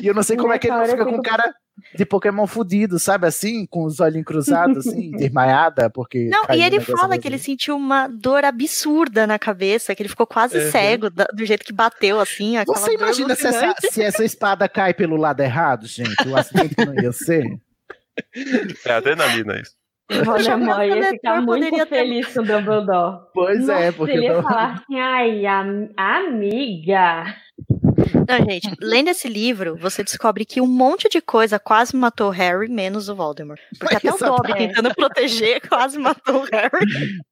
E 0.00 0.06
eu 0.06 0.14
não 0.14 0.22
sei 0.22 0.36
como 0.38 0.52
é 0.52 0.58
que 0.58 0.66
ele 0.68 0.76
não 0.76 0.86
fica 0.86 1.04
com 1.04 1.20
cara 1.22 1.52
de 1.96 2.04
Pokémon 2.04 2.46
fudido, 2.46 2.98
sabe 2.98 3.26
assim? 3.26 3.64
Com 3.66 3.84
os 3.84 3.98
olhinhos 4.00 4.26
cruzados, 4.26 4.86
assim, 4.86 5.10
desmaiada, 5.12 5.88
porque. 5.88 6.28
Não, 6.30 6.54
e 6.54 6.62
ele 6.62 6.80
fala 6.80 7.16
que 7.18 7.26
ele 7.26 7.38
sentiu 7.38 7.76
uma 7.76 8.06
dor 8.08 8.44
absurda 8.44 9.26
na 9.26 9.38
cabeça, 9.38 9.94
que 9.94 10.02
ele 10.02 10.08
ficou 10.08 10.26
quase 10.26 10.58
Uhum. 10.58 10.70
cego 10.70 11.08
do 11.10 11.44
jeito 11.46 11.64
que 11.64 11.72
bateu, 11.72 12.20
assim. 12.20 12.54
Você 12.66 12.94
imagina 12.94 13.34
se 13.34 13.46
essa, 13.46 13.74
se 13.90 14.02
essa 14.02 14.24
espada 14.24 14.68
cai 14.68 14.92
pelo 14.92 15.16
lado 15.16 15.40
errado, 15.40 15.86
gente? 15.86 16.28
O 16.28 16.36
acidente 16.36 16.74
não 16.84 16.94
ia 16.94 17.12
ser? 17.12 17.44
É 18.86 18.92
adrenalina 18.92 19.58
isso. 19.58 19.72
Voldemort 20.22 20.80
ia 20.82 20.92
Seletor 20.92 21.10
ficar 21.12 21.40
muito 21.40 21.64
poderia 21.64 21.86
ter- 21.86 21.96
feliz 21.96 22.26
com 22.34 22.40
o 22.40 22.44
Dumbledore. 22.44 23.20
Pois 23.32 23.66
é, 23.66 23.86
Nossa, 23.86 23.92
porque 23.94 24.12
ele 24.12 24.24
ia 24.26 24.42
falar 24.42 24.72
assim, 24.74 25.00
ai, 25.00 25.46
am- 25.46 25.88
amiga. 25.96 27.24
Não, 28.28 28.50
gente, 28.50 28.68
lendo 28.80 29.08
esse 29.08 29.28
livro, 29.28 29.76
você 29.76 30.02
descobre 30.02 30.44
que 30.44 30.60
um 30.60 30.66
monte 30.66 31.08
de 31.08 31.20
coisa 31.20 31.58
quase 31.58 31.94
matou 31.96 32.28
o 32.28 32.30
Harry, 32.30 32.68
menos 32.68 33.08
o 33.08 33.14
Voldemort. 33.14 33.60
Porque 33.78 33.96
até 33.96 34.12
o 34.12 34.16
Dobby 34.18 34.54
tentando 34.54 34.94
proteger 34.94 35.60
quase 35.68 35.98
matou 35.98 36.42
o 36.42 36.44
Harry. 36.50 36.86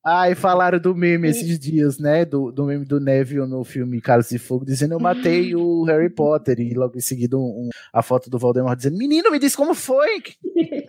Ai, 0.04 0.34
falaram 0.34 0.78
do 0.78 0.94
meme 0.94 1.28
esses 1.28 1.58
dias, 1.58 1.98
né? 1.98 2.24
Do, 2.24 2.50
do 2.50 2.64
meme 2.64 2.84
do 2.84 3.00
Neville 3.00 3.46
no 3.46 3.64
filme 3.64 4.00
Cálice 4.00 4.36
de 4.36 4.38
Fogo, 4.38 4.64
dizendo 4.64 4.94
eu 4.94 5.00
matei 5.00 5.54
o 5.54 5.84
Harry 5.84 6.10
Potter. 6.10 6.58
E 6.60 6.74
logo 6.74 6.96
em 6.96 7.00
seguida 7.00 7.36
um- 7.36 7.40
um- 7.40 7.70
a 7.92 8.02
foto 8.02 8.28
do 8.30 8.38
Voldemort 8.38 8.76
dizendo, 8.76 8.96
menino, 8.98 9.30
me 9.30 9.38
diz 9.38 9.54
como 9.56 9.74
foi. 9.74 10.22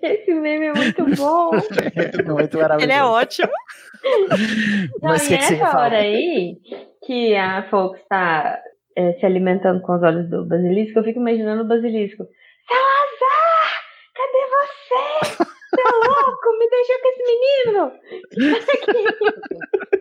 Esse 0.02 0.34
meme 0.34 0.66
é 0.68 0.74
muito 0.74 1.04
bom. 1.16 1.52
Muito 2.32 2.58
maravilhoso. 2.58 2.84
Ele 2.84 2.92
é 2.94 3.04
ótimo. 3.04 3.52
Não, 5.02 5.10
Mas 5.10 5.24
e 5.24 5.26
o 5.26 5.28
que, 5.30 5.38
que 5.38 5.44
você 5.56 5.62
hora 5.64 5.98
aí, 5.98 6.58
que 7.06 7.36
a 7.36 7.68
Fox 7.70 8.00
tá 8.10 8.60
é, 8.96 9.14
se 9.14 9.26
alimentando 9.26 9.82
com 9.82 9.96
os 9.96 10.04
olhos 10.04 10.30
do 10.30 10.46
basilisco, 10.46 11.00
eu 11.00 11.04
fico 11.04 11.20
imaginando 11.20 11.64
o 11.64 11.68
basilisco. 11.68 12.26
Salazar! 12.68 13.82
Cadê 14.16 14.44
você? 14.52 15.44
Você 15.44 15.82
é 15.82 16.08
louco? 16.08 16.48
Me 16.60 16.70
deixou 16.70 16.98
com 17.02 17.08
esse 17.08 17.24
menino! 17.28 17.92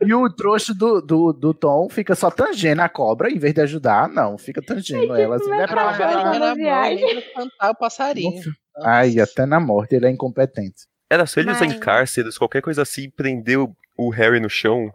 E 0.00 0.14
o 0.14 0.30
trouxa 0.30 0.72
do, 0.72 1.00
do, 1.00 1.32
do 1.32 1.52
Tom 1.52 1.88
fica 1.88 2.14
só 2.14 2.30
tangendo 2.30 2.80
a 2.82 2.88
cobra, 2.88 3.28
em 3.28 3.38
vez 3.38 3.52
de 3.52 3.60
ajudar, 3.60 4.08
não, 4.08 4.38
fica 4.38 4.62
tangendo 4.62 5.14
ela. 5.14 5.36
Assim, 5.36 5.48
vai 5.48 5.66
pra 5.66 5.90
lembra 6.30 6.54
cantar 7.34 7.70
o 7.70 7.74
passarinho. 7.74 8.40
Ai, 8.84 9.18
até 9.18 9.44
na 9.46 9.58
morte, 9.58 9.94
ele 9.96 10.06
é 10.06 10.10
incompetente. 10.10 10.86
Era 11.10 11.26
só 11.26 11.40
ele 11.40 11.50
usar 11.50 11.66
Mas- 11.66 11.74
encárceros, 11.74 12.38
qualquer 12.38 12.62
coisa 12.62 12.82
assim, 12.82 13.10
prender 13.10 13.58
o, 13.58 13.74
o 13.96 14.10
Harry 14.10 14.40
no 14.40 14.48
chão. 14.48 14.90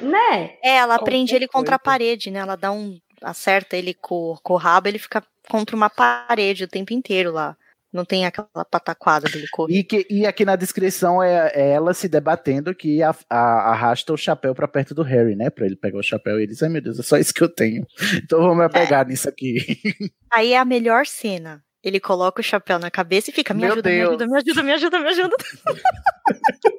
Né? 0.00 0.54
É, 0.62 0.76
ela 0.76 0.94
Qualquer 0.98 1.04
prende 1.10 1.34
ele 1.34 1.48
contra 1.48 1.76
a 1.76 1.78
parede, 1.78 2.30
né? 2.30 2.40
Ela 2.40 2.56
dá 2.56 2.70
um. 2.72 2.98
acerta 3.22 3.76
ele 3.76 3.94
com, 3.94 4.36
com 4.42 4.54
o 4.54 4.56
rabo, 4.56 4.88
ele 4.88 4.98
fica 4.98 5.22
contra 5.48 5.76
uma 5.76 5.90
parede 5.90 6.64
o 6.64 6.68
tempo 6.68 6.92
inteiro 6.92 7.32
lá. 7.32 7.56
Não 7.92 8.04
tem 8.04 8.24
aquela 8.24 8.64
pataquada 8.70 9.28
dele 9.28 9.48
correr. 9.50 9.74
E, 9.74 9.82
que, 9.82 10.06
e 10.08 10.24
aqui 10.24 10.44
na 10.44 10.54
descrição 10.54 11.20
é, 11.20 11.50
é 11.52 11.70
ela 11.72 11.92
se 11.92 12.08
debatendo 12.08 12.72
que 12.72 13.02
a- 13.02 13.12
a- 13.28 13.70
arrasta 13.72 14.12
o 14.12 14.16
chapéu 14.16 14.54
pra 14.54 14.68
perto 14.68 14.94
do 14.94 15.02
Harry, 15.02 15.34
né? 15.34 15.50
Pra 15.50 15.66
ele 15.66 15.74
pegar 15.74 15.98
o 15.98 16.02
chapéu 16.02 16.38
e 16.38 16.44
ele 16.44 16.52
diz: 16.52 16.62
Ai 16.62 16.68
meu 16.68 16.80
Deus, 16.80 17.00
é 17.00 17.02
só 17.02 17.16
isso 17.18 17.34
que 17.34 17.42
eu 17.42 17.48
tenho. 17.52 17.84
Então 18.24 18.38
vamos 18.40 18.58
me 18.58 18.64
apegar 18.64 19.04
nisso 19.06 19.28
aqui. 19.28 19.56
Aí 20.32 20.52
é 20.52 20.58
a 20.58 20.64
melhor 20.64 21.04
cena. 21.04 21.62
Ele 21.82 21.98
coloca 21.98 22.40
o 22.40 22.44
chapéu 22.44 22.78
na 22.78 22.90
cabeça 22.92 23.30
e 23.30 23.32
fica: 23.34 23.52
me 23.52 23.64
ajuda, 23.64 23.88
me 23.90 23.96
Deus. 23.96 24.08
ajuda, 24.10 24.26
me 24.28 24.36
ajuda, 24.36 24.62
me 24.62 24.72
ajuda, 24.72 24.98
me 25.00 25.08
ajuda. 25.08 25.36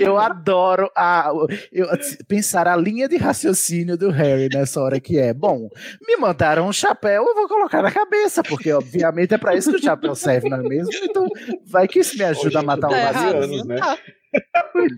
Eu 0.00 0.16
adoro 0.18 0.90
a, 0.96 1.30
eu, 1.72 1.86
pensar 2.28 2.68
a 2.68 2.76
linha 2.76 3.08
de 3.08 3.16
raciocínio 3.16 3.96
do 3.96 4.10
Harry 4.10 4.48
nessa 4.52 4.80
hora 4.80 5.00
que 5.00 5.18
é, 5.18 5.32
bom, 5.34 5.68
me 6.06 6.16
mandaram 6.16 6.68
um 6.68 6.72
chapéu, 6.72 7.24
eu 7.26 7.34
vou 7.34 7.48
colocar 7.48 7.82
na 7.82 7.90
cabeça, 7.90 8.42
porque 8.42 8.72
obviamente 8.72 9.34
é 9.34 9.38
pra 9.38 9.54
isso 9.56 9.70
que 9.70 9.76
o 9.78 9.82
chapéu 9.82 10.14
serve, 10.14 10.48
não 10.48 10.58
é 10.58 10.62
mesmo? 10.62 10.90
Então 11.02 11.26
vai 11.66 11.86
que 11.88 11.98
isso 11.98 12.16
me 12.16 12.24
ajuda 12.24 12.60
a 12.60 12.62
matar 12.62 12.88
o 12.88 12.90
Tá 12.90 13.12
vazio. 13.12 13.36
anos, 13.42 13.66
né? 13.66 13.76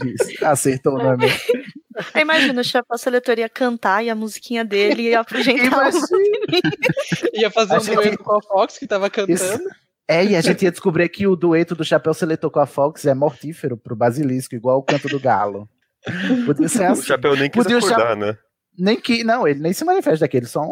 disse, 0.02 0.44
Acertou, 0.44 0.98
não 0.98 1.12
é 1.12 1.16
mesmo? 1.16 1.38
Aí 2.14 2.22
imagina 2.22 2.60
o 2.60 2.64
chapéu 2.64 2.96
seletor 2.98 3.38
ia 3.38 3.48
cantar 3.48 4.04
e 4.04 4.10
a 4.10 4.14
musiquinha 4.14 4.64
dele 4.64 5.02
ia 5.10 5.20
apresentar 5.20 5.64
Imagina. 5.66 6.60
Ia 7.34 7.50
fazer 7.50 7.76
um 7.76 7.80
gente- 7.80 7.94
dueto 7.96 8.18
com 8.24 8.36
a 8.36 8.42
Fox, 8.42 8.78
que 8.78 8.86
tava 8.86 9.08
cantando. 9.10 9.32
Isso. 9.32 9.58
É, 10.08 10.24
e 10.24 10.34
a 10.34 10.40
gente 10.40 10.64
ia 10.64 10.70
descobrir 10.70 11.08
que 11.10 11.26
o 11.26 11.36
dueto 11.36 11.74
do 11.74 11.84
Chapéu 11.84 12.14
Seletor 12.14 12.50
com 12.50 12.60
a 12.60 12.66
Fox 12.66 13.04
é 13.04 13.14
mortífero 13.14 13.76
pro 13.76 13.94
basilisco, 13.94 14.54
igual 14.54 14.78
o 14.78 14.82
canto 14.82 15.06
do 15.06 15.20
galo. 15.20 15.68
Podia 16.46 16.68
ser 16.68 16.88
O 16.88 16.92
assim. 16.92 17.02
chapéu 17.02 17.36
nem 17.36 17.50
quis 17.50 17.62
Podia 17.62 17.76
o 17.76 17.78
acordar, 17.78 18.16
né? 18.16 18.38
Nem 18.78 19.00
que, 19.00 19.24
não, 19.24 19.46
ele 19.46 19.60
nem 19.60 19.72
se 19.72 19.84
manifesta 19.84 20.24
aqui, 20.24 20.36
ele 20.36 20.46
só 20.46 20.62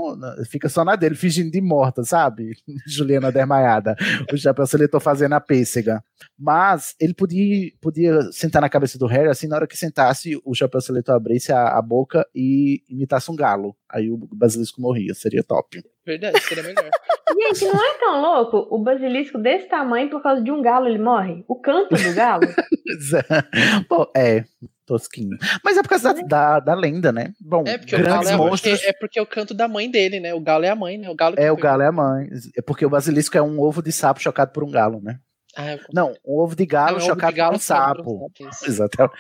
fica 0.48 0.68
só 0.68 0.84
na 0.84 0.94
dele, 0.94 1.14
fingindo 1.16 1.50
de 1.50 1.60
morta, 1.60 2.04
sabe? 2.04 2.56
Juliana 2.86 3.32
desmaiada. 3.32 3.96
O 4.32 4.36
chapéu 4.36 4.66
seletor 4.66 5.00
fazendo 5.00 5.34
a 5.34 5.40
pêssega. 5.40 6.02
Mas 6.38 6.94
ele 7.00 7.14
podia, 7.14 7.72
podia 7.80 8.22
sentar 8.30 8.62
na 8.62 8.68
cabeça 8.68 8.98
do 8.98 9.06
Harry, 9.06 9.28
assim, 9.28 9.48
na 9.48 9.56
hora 9.56 9.66
que 9.66 9.76
sentasse, 9.76 10.40
o 10.44 10.54
chapéu 10.54 10.80
seletor 10.80 11.16
abrisse 11.16 11.52
a, 11.52 11.76
a 11.76 11.82
boca 11.82 12.26
e 12.34 12.82
imitasse 12.88 13.30
um 13.30 13.36
galo. 13.36 13.74
Aí 13.90 14.10
o 14.10 14.16
basilisco 14.16 14.80
morria, 14.80 15.14
seria 15.14 15.42
top. 15.42 15.82
Verdade, 16.04 16.40
seria 16.42 16.62
melhor. 16.62 16.88
Gente, 17.38 17.64
não 17.66 17.84
é 17.84 17.98
tão 17.98 18.22
louco 18.22 18.68
o 18.70 18.78
basilisco 18.78 19.38
desse 19.38 19.68
tamanho 19.68 20.08
por 20.08 20.22
causa 20.22 20.42
de 20.42 20.50
um 20.50 20.62
galo 20.62 20.86
ele 20.86 20.98
morre? 20.98 21.44
O 21.48 21.60
canto 21.60 21.94
do 21.94 22.14
galo? 22.14 22.42
Bom, 23.90 24.06
é, 24.16 24.44
tosquinho. 24.86 25.36
Mas 25.62 25.76
é 25.76 25.82
por 25.82 25.88
causa 25.88 26.14
da, 26.14 26.22
da, 26.22 26.60
da 26.60 26.74
lenda, 26.74 27.12
né? 27.12 27.32
Bom, 27.40 27.64
é 27.66 27.76
porque, 27.76 27.96
o 27.96 28.02
galo 28.02 28.28
é, 28.28 28.36
monstros... 28.36 28.78
porque, 28.78 28.88
é 28.88 28.92
porque 28.92 29.18
é 29.18 29.22
o 29.22 29.26
canto 29.26 29.52
da 29.52 29.68
mãe 29.68 29.90
dele, 29.90 30.20
né? 30.20 30.32
O 30.32 30.40
galo 30.40 30.64
é 30.64 30.70
a 30.70 30.76
mãe, 30.76 30.96
né? 30.96 31.10
O 31.10 31.14
galo 31.14 31.34
é, 31.38 31.50
o 31.50 31.56
galo 31.56 31.82
é 31.82 31.88
a 31.88 31.92
mãe. 31.92 32.28
É 32.56 32.62
porque 32.62 32.86
o 32.86 32.90
basilisco 32.90 33.36
é 33.36 33.42
um 33.42 33.60
ovo 33.60 33.82
de 33.82 33.92
sapo 33.92 34.22
chocado 34.22 34.52
por 34.52 34.64
um 34.64 34.70
galo, 34.70 35.00
né? 35.02 35.18
Ah, 35.56 35.78
não, 35.92 36.14
um 36.24 36.38
ovo 36.38 36.54
de 36.54 36.64
galo 36.66 36.98
é 36.98 37.02
um 37.02 37.06
chocado 37.06 37.32
de 37.32 37.38
galo 37.38 37.52
por 37.52 37.56
um 37.56 37.60
sapo. 37.60 38.32
Exatamente. 38.66 39.14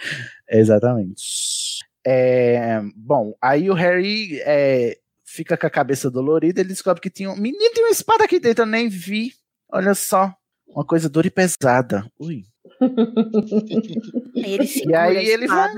Exatamente. 0.48 1.22
É, 2.06 2.80
bom, 2.94 3.34
aí 3.42 3.68
o 3.68 3.74
Harry 3.74 4.40
é, 4.42 4.96
fica 5.24 5.56
com 5.56 5.66
a 5.66 5.70
cabeça 5.70 6.08
dolorida, 6.08 6.60
ele 6.60 6.68
descobre 6.68 7.00
que 7.00 7.10
tinha 7.10 7.30
um 7.30 7.36
menino 7.36 7.72
tem 7.74 7.82
uma 7.82 7.90
espada 7.90 8.24
aqui 8.24 8.38
dentro, 8.38 8.62
eu 8.62 8.66
nem 8.66 8.88
vi. 8.88 9.32
Olha 9.68 9.94
só, 9.94 10.32
uma 10.68 10.84
coisa 10.84 11.08
dura 11.08 11.26
e 11.26 11.30
pesada. 11.30 12.06
Ui. 12.18 12.44
Ele 14.34 14.68
e 14.86 14.94
aí 14.94 15.28
ele 15.28 15.46
vai. 15.46 15.70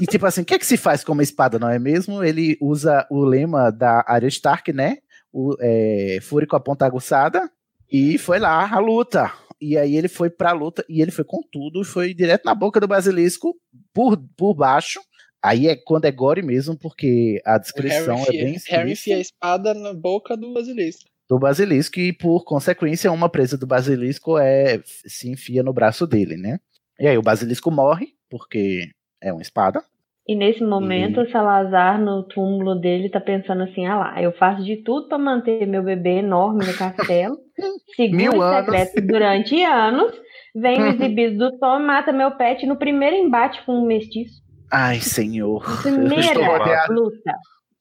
E 0.00 0.06
tipo 0.06 0.26
assim, 0.26 0.42
o 0.42 0.44
que 0.44 0.54
é 0.54 0.58
que 0.58 0.66
se 0.66 0.76
faz 0.76 1.02
com 1.02 1.12
uma 1.12 1.22
espada, 1.22 1.58
não 1.58 1.68
é 1.68 1.78
mesmo? 1.78 2.22
Ele 2.22 2.56
usa 2.60 3.06
o 3.10 3.24
lema 3.24 3.70
da 3.70 4.04
Arya 4.06 4.28
Stark, 4.28 4.72
né? 4.72 4.98
O 5.32 5.56
é, 5.60 6.18
Fúria 6.22 6.46
com 6.46 6.56
a 6.56 6.60
ponta 6.60 6.86
aguçada. 6.86 7.50
E 7.90 8.18
foi 8.18 8.38
lá 8.38 8.68
a 8.70 8.78
luta. 8.78 9.32
E 9.60 9.78
aí 9.78 9.96
ele 9.96 10.08
foi 10.08 10.28
pra 10.28 10.52
luta 10.52 10.84
e 10.88 11.00
ele 11.00 11.10
foi 11.10 11.24
com 11.24 11.40
tudo, 11.50 11.82
foi 11.84 12.12
direto 12.12 12.44
na 12.44 12.54
boca 12.54 12.78
do 12.78 12.88
basilisco, 12.88 13.56
por, 13.92 14.18
por 14.36 14.54
baixo. 14.54 15.00
Aí 15.42 15.68
é 15.68 15.76
quando 15.76 16.04
é 16.04 16.10
gore 16.10 16.42
mesmo, 16.42 16.76
porque 16.76 17.40
a 17.44 17.56
descrição 17.56 18.22
é 18.24 18.32
bem 18.32 18.56
Harry 18.68 18.92
enfia 18.92 19.16
a 19.16 19.20
espada 19.20 19.72
na 19.72 19.94
boca 19.94 20.36
do 20.36 20.52
basilisco 20.52 21.08
do 21.28 21.38
basilisco 21.38 21.98
e, 21.98 22.12
por 22.12 22.44
consequência, 22.44 23.10
uma 23.10 23.28
presa 23.28 23.58
do 23.58 23.66
basilisco 23.66 24.38
é 24.38 24.80
se 24.84 25.30
enfia 25.30 25.62
no 25.62 25.72
braço 25.72 26.06
dele, 26.06 26.36
né? 26.36 26.58
E 26.98 27.06
aí 27.06 27.18
o 27.18 27.22
basilisco 27.22 27.70
morre, 27.70 28.08
porque 28.30 28.88
é 29.20 29.32
uma 29.32 29.42
espada. 29.42 29.82
E 30.28 30.34
nesse 30.34 30.64
momento, 30.64 31.20
e... 31.20 31.30
Salazar, 31.30 32.00
no 32.00 32.24
túmulo 32.24 32.74
dele, 32.74 33.08
tá 33.08 33.20
pensando 33.20 33.62
assim: 33.62 33.86
ah 33.86 33.96
lá, 33.96 34.22
eu 34.22 34.32
faço 34.32 34.64
de 34.64 34.76
tudo 34.78 35.08
para 35.08 35.18
manter 35.18 35.66
meu 35.66 35.82
bebê 35.82 36.18
enorme 36.18 36.66
no 36.66 36.74
castelo, 36.74 37.38
seguro 37.94 38.38
o 38.38 38.56
secreto 38.56 39.06
durante 39.06 39.62
anos, 39.62 40.12
vem 40.54 40.82
o 40.82 40.86
exibido 40.94 41.38
do 41.38 41.58
Tom 41.58 41.80
mata 41.80 42.12
meu 42.12 42.32
pet 42.32 42.66
no 42.66 42.76
primeiro 42.76 43.16
embate 43.16 43.64
com 43.64 43.72
o 43.72 43.86
mestiço. 43.86 44.44
Ai, 44.70 44.98
senhor. 44.98 45.62
Primeira 45.82 46.86
luta. 46.90 47.32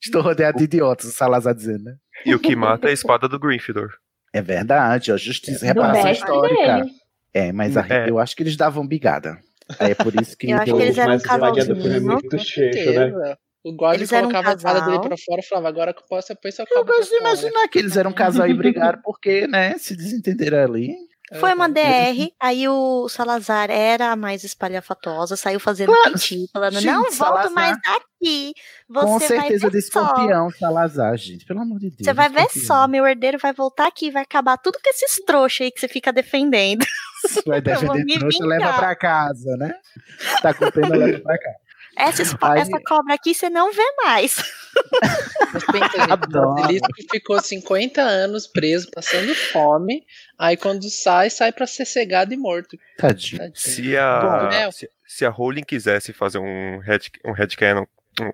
Estou 0.05 0.21
rodeado 0.21 0.57
de 0.57 0.65
idiotas, 0.65 1.07
o 1.07 1.11
Salazar 1.11 1.53
dizendo, 1.53 1.83
né? 1.85 1.95
E 2.25 2.33
o 2.33 2.39
que 2.39 2.55
mata 2.55 2.87
é 2.87 2.91
a 2.91 2.93
espada 2.93 3.27
do 3.27 3.39
Gryffindor. 3.39 3.89
É 4.33 4.41
verdade, 4.41 5.11
a 5.11 5.17
justiça, 5.17 5.65
é 5.65 5.69
reparação 5.69 6.11
histórica. 6.11 6.77
Dele. 6.77 6.91
É, 7.33 7.51
mas 7.51 7.75
a, 7.75 7.85
é. 7.87 8.09
eu 8.09 8.19
acho 8.19 8.35
que 8.35 8.43
eles 8.43 8.55
davam 8.55 8.85
bigada. 8.85 9.39
É 9.79 9.95
por 9.95 10.13
isso 10.19 10.37
que. 10.37 10.47
eu 10.51 10.57
acho 10.57 10.65
que 10.65 10.81
eles 10.81 10.97
eram 10.97 11.15
um 11.15 11.19
casalzinho. 11.19 11.95
É 11.95 11.99
muito 11.99 12.39
cheio, 12.39 13.17
né? 13.17 13.35
O 13.63 13.73
Gordon 13.73 14.05
colocava 14.05 14.49
um 14.49 14.51
a 14.51 14.55
espada 14.55 14.81
dele 14.81 14.99
pra 14.99 15.17
fora 15.17 15.41
e 15.41 15.43
falava, 15.43 15.67
agora 15.69 15.93
que 15.93 15.99
eu 15.99 16.05
posso, 16.07 16.27
depois 16.27 16.59
acaba. 16.59 16.81
Eu 16.81 16.85
gosto 16.85 17.09
de 17.09 17.15
imaginar 17.15 17.67
que 17.67 17.79
eles 17.79 17.97
eram 17.97 18.11
um 18.11 18.13
casal 18.13 18.47
e 18.47 18.53
brigaram 18.53 19.01
porque, 19.03 19.47
né, 19.47 19.75
se 19.79 19.95
desentenderam 19.95 20.63
ali. 20.63 20.93
Foi 21.39 21.53
uma 21.53 21.67
DR, 21.67 22.31
aí 22.39 22.67
o 22.67 23.09
Salazar 23.09 23.71
era 23.71 24.11
a 24.11 24.15
mais 24.15 24.43
espalhafatosa, 24.43 25.35
saiu 25.35 25.59
fazendo 25.59 25.91
claro. 25.91 26.13
piti, 26.13 26.47
falando, 26.53 26.73
gente, 26.73 26.85
não 26.85 27.03
volto 27.03 27.15
Salazar, 27.15 27.51
mais 27.51 27.77
aqui. 27.77 28.53
Você 28.87 29.05
com 29.05 29.19
certeza 29.19 29.71
de 29.71 29.77
escorpião, 29.79 30.51
só. 30.51 30.57
Salazar, 30.59 31.17
gente, 31.17 31.43
pelo 31.45 31.61
amor 31.61 31.79
de 31.79 31.89
Deus. 31.89 32.01
Você 32.03 32.13
vai 32.13 32.29
ver 32.29 32.47
só, 32.51 32.87
meu 32.87 33.07
herdeiro 33.07 33.39
vai 33.39 33.53
voltar 33.53 33.87
aqui, 33.87 34.11
vai 34.11 34.21
acabar 34.21 34.57
tudo 34.57 34.77
com 34.81 34.89
esses 34.89 35.19
trouxas 35.25 35.61
aí 35.65 35.71
que 35.71 35.79
você 35.79 35.87
fica 35.87 36.13
defendendo. 36.13 36.85
Vai 37.47 37.59
defender 37.61 38.19
trouxa, 38.19 38.45
leva 38.45 38.73
pra 38.73 38.95
casa, 38.95 39.57
né? 39.57 39.73
Tá 40.43 40.53
com 40.53 40.69
pena, 40.69 40.95
leva 40.95 41.19
pra 41.21 41.39
casa. 41.39 41.65
Essa, 41.97 42.37
Aí... 42.41 42.59
essa 42.59 42.79
cobra 42.85 43.15
aqui 43.15 43.33
você 43.33 43.49
não 43.49 43.71
vê 43.71 43.85
mais. 44.03 44.35
Mas 45.53 45.63
pensa, 45.65 46.67
gente, 46.67 46.81
o 46.81 47.09
ficou 47.09 47.41
50 47.41 48.01
anos 48.01 48.47
preso, 48.47 48.89
passando 48.91 49.33
fome. 49.33 50.05
Aí 50.37 50.57
quando 50.57 50.89
sai, 50.89 51.29
sai 51.29 51.51
para 51.51 51.65
ser 51.65 51.85
cegado 51.85 52.33
e 52.33 52.37
morto. 52.37 52.77
Tadinho. 52.97 53.39
Tadinho. 53.39 53.55
Se 53.55 53.97
a, 53.97 54.19
Bom, 54.19 54.71
se, 54.71 54.89
se, 55.07 55.25
a 55.25 55.29
Rowling 55.29 55.63
quisesse 55.63 56.11
fazer 56.11 56.39
um, 56.39 56.79
head, 56.79 57.11
um 57.25 57.31
headcanon, 57.31 57.85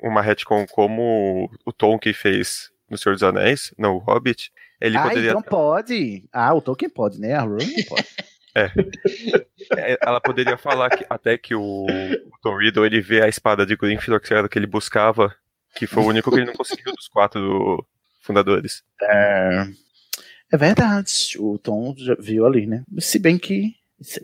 uma 0.02 0.22
retcon 0.22 0.66
como 0.68 1.50
o 1.66 1.72
Tolkien 1.72 2.14
fez 2.14 2.72
no 2.90 2.98
Senhor 2.98 3.14
dos 3.14 3.24
Anéis, 3.24 3.74
no 3.78 3.98
Hobbit, 4.00 4.52
ele 4.80 4.98
ah, 4.98 5.04
poderia... 5.04 5.30
então 5.30 5.42
pode. 5.42 6.24
Ah, 6.34 6.54
o 6.54 6.62
Tolkien 6.62 6.90
pode, 6.90 7.20
né? 7.20 7.34
A 7.34 7.42
Rowling 7.42 7.74
não 7.78 7.84
pode. 7.86 8.08
É. 8.54 8.66
é. 9.78 9.98
Ela 10.02 10.20
poderia 10.20 10.58
falar 10.58 10.90
que, 10.90 11.06
até 11.10 11.38
que 11.38 11.56
o, 11.56 11.86
o 11.86 12.38
Tom 12.42 12.58
Riddle 12.58 12.86
ele 12.86 13.00
vê 13.00 13.22
a 13.22 13.30
espada 13.30 13.66
de 13.66 13.78
Gryffindor 13.78 14.20
que 14.20 14.34
era 14.34 14.50
que 14.50 14.60
ele 14.60 14.68
buscava, 14.68 15.34
que 15.74 15.88
foi 15.88 16.04
o 16.04 16.08
único 16.08 16.30
que 16.30 16.36
ele 16.36 16.48
não 16.48 16.54
conseguiu 16.54 16.94
dos 16.94 17.08
quatro 17.08 17.88
fundadores. 18.20 18.84
É, 19.02 19.68
é 20.52 20.58
verdade. 20.58 21.38
O 21.40 21.58
Tom 21.58 21.96
já 21.98 22.16
viu 22.16 22.46
ali, 22.46 22.68
né? 22.68 22.84
Se 23.00 23.18
bem 23.18 23.38
que. 23.38 23.76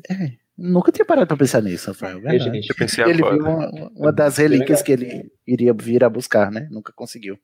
É, 0.09 0.33
nunca 0.57 0.91
tinha 0.91 1.05
parado 1.05 1.27
pra 1.27 1.37
pensar 1.37 1.61
nisso, 1.61 1.91
Rafael. 1.91 2.19
É 2.27 2.37
pensei 2.77 3.03
ele 3.05 3.23
agora. 3.23 3.35
viu 3.35 3.45
uma, 3.45 3.91
uma 3.95 4.11
das 4.11 4.37
relíquias 4.37 4.81
que 4.81 4.91
ele 4.91 5.31
iria 5.45 5.73
vir 5.73 6.03
a 6.03 6.09
buscar, 6.09 6.51
né? 6.51 6.67
Nunca 6.69 6.91
conseguiu. 6.93 7.39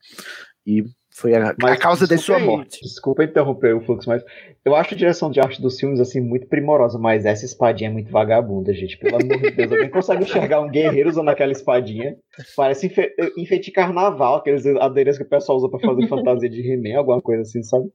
E 0.66 0.84
foi 1.16 1.36
a, 1.36 1.50
a 1.50 1.78
causa 1.78 2.08
de 2.08 2.18
sua 2.18 2.40
morte. 2.40 2.82
Desculpa 2.82 3.24
interromper 3.24 3.76
o 3.76 3.82
fluxo, 3.82 4.10
mas 4.10 4.24
eu 4.66 4.76
acho 4.76 4.96
a 4.96 4.98
direção 4.98 5.30
de 5.30 5.40
arte 5.40 5.62
dos 5.62 5.80
filmes 5.80 6.00
assim 6.00 6.20
muito 6.20 6.48
primorosa, 6.48 6.98
mas 6.98 7.24
essa 7.24 7.46
espadinha 7.46 7.90
é 7.90 7.94
muito 7.94 8.12
vagabunda, 8.12 8.74
gente. 8.74 8.98
Pelo 8.98 9.18
amor 9.18 9.40
de 9.40 9.52
Deus, 9.52 9.72
alguém 9.72 9.90
consegue 9.90 10.24
enxergar 10.24 10.62
um 10.62 10.70
guerreiro 10.70 11.10
usando 11.10 11.30
aquela 11.30 11.52
espadinha? 11.52 12.16
Parece 12.56 12.88
enfe 12.88 13.14
enfeite 13.38 13.72
carnaval, 13.72 14.38
aqueles 14.38 14.66
adereços 14.66 15.20
que 15.20 15.26
o 15.26 15.30
pessoal 15.30 15.60
usa 15.60 15.70
para 15.70 15.80
fazer 15.80 16.08
fantasia 16.08 16.50
de 16.50 16.62
he 16.62 16.96
alguma 16.96 17.22
coisa 17.22 17.44
assim, 17.44 17.62
sabe? 17.62 17.86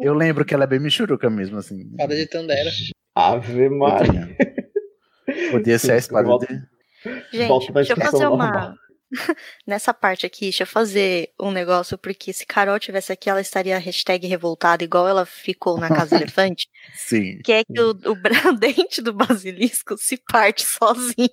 Eu 0.00 0.12
lembro 0.12 0.44
que 0.44 0.52
ela 0.52 0.64
é 0.64 0.66
bem 0.66 0.80
michuruca 0.80 1.30
mesmo, 1.30 1.58
assim. 1.58 1.82
Espada 1.92 2.16
de 2.16 2.26
Tandera. 2.26 2.70
Ave 3.14 3.68
Maria. 3.68 4.36
Podia 5.52 5.78
ser 5.78 5.92
a 5.92 5.96
espada 5.96 6.38
de. 6.38 6.46
Gente, 7.32 7.72
deixa 7.72 7.92
eu 7.92 7.96
fazer 7.96 8.26
uma. 8.26 8.74
Nessa 9.66 9.94
parte 9.94 10.26
aqui, 10.26 10.46
deixa 10.46 10.64
eu 10.64 10.66
fazer 10.66 11.30
um 11.40 11.50
negócio, 11.50 11.96
porque 11.96 12.32
se 12.32 12.46
Carol 12.46 12.78
tivesse 12.78 13.12
aqui, 13.12 13.30
ela 13.30 13.40
estaria 13.40 13.78
hashtag 13.78 14.26
revoltada, 14.26 14.84
igual 14.84 15.06
ela 15.06 15.24
ficou 15.24 15.78
na 15.78 15.88
Casa 15.88 16.16
Elefante. 16.16 16.68
Sim. 16.94 17.38
Que 17.44 17.52
é 17.52 17.64
que 17.64 17.80
o, 17.80 17.90
o 17.90 18.16
dente 18.58 19.00
do 19.00 19.12
basilisco 19.12 19.96
se 19.96 20.16
parte 20.16 20.64
sozinho. 20.64 21.28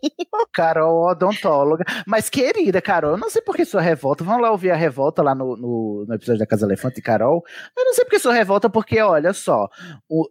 Carol, 0.54 1.10
odontóloga. 1.10 1.84
Mas, 2.06 2.30
querida, 2.30 2.82
Carol, 2.82 3.12
eu 3.12 3.18
não 3.18 3.30
sei 3.30 3.41
por 3.41 3.56
que 3.56 3.66
sua 3.66 3.82
revolta. 3.82 4.24
Vamos 4.24 4.41
lá 4.41 4.52
ouvir 4.52 4.72
a 4.72 4.76
revolta 4.76 5.22
lá 5.22 5.34
no, 5.34 5.56
no, 5.58 6.06
no 6.08 6.16
episódio 6.16 6.40
da 6.40 6.48
Casa 6.48 6.66
Elefante, 6.66 7.02
Carol. 7.02 7.44
Eu 7.78 7.86
não 7.86 7.94
sei 7.94 8.06
por 8.06 8.12
que 8.12 8.20
sua 8.20 8.34
revolta, 8.34 8.70
porque, 8.70 9.00
olha 9.02 9.34
só, 9.34 9.68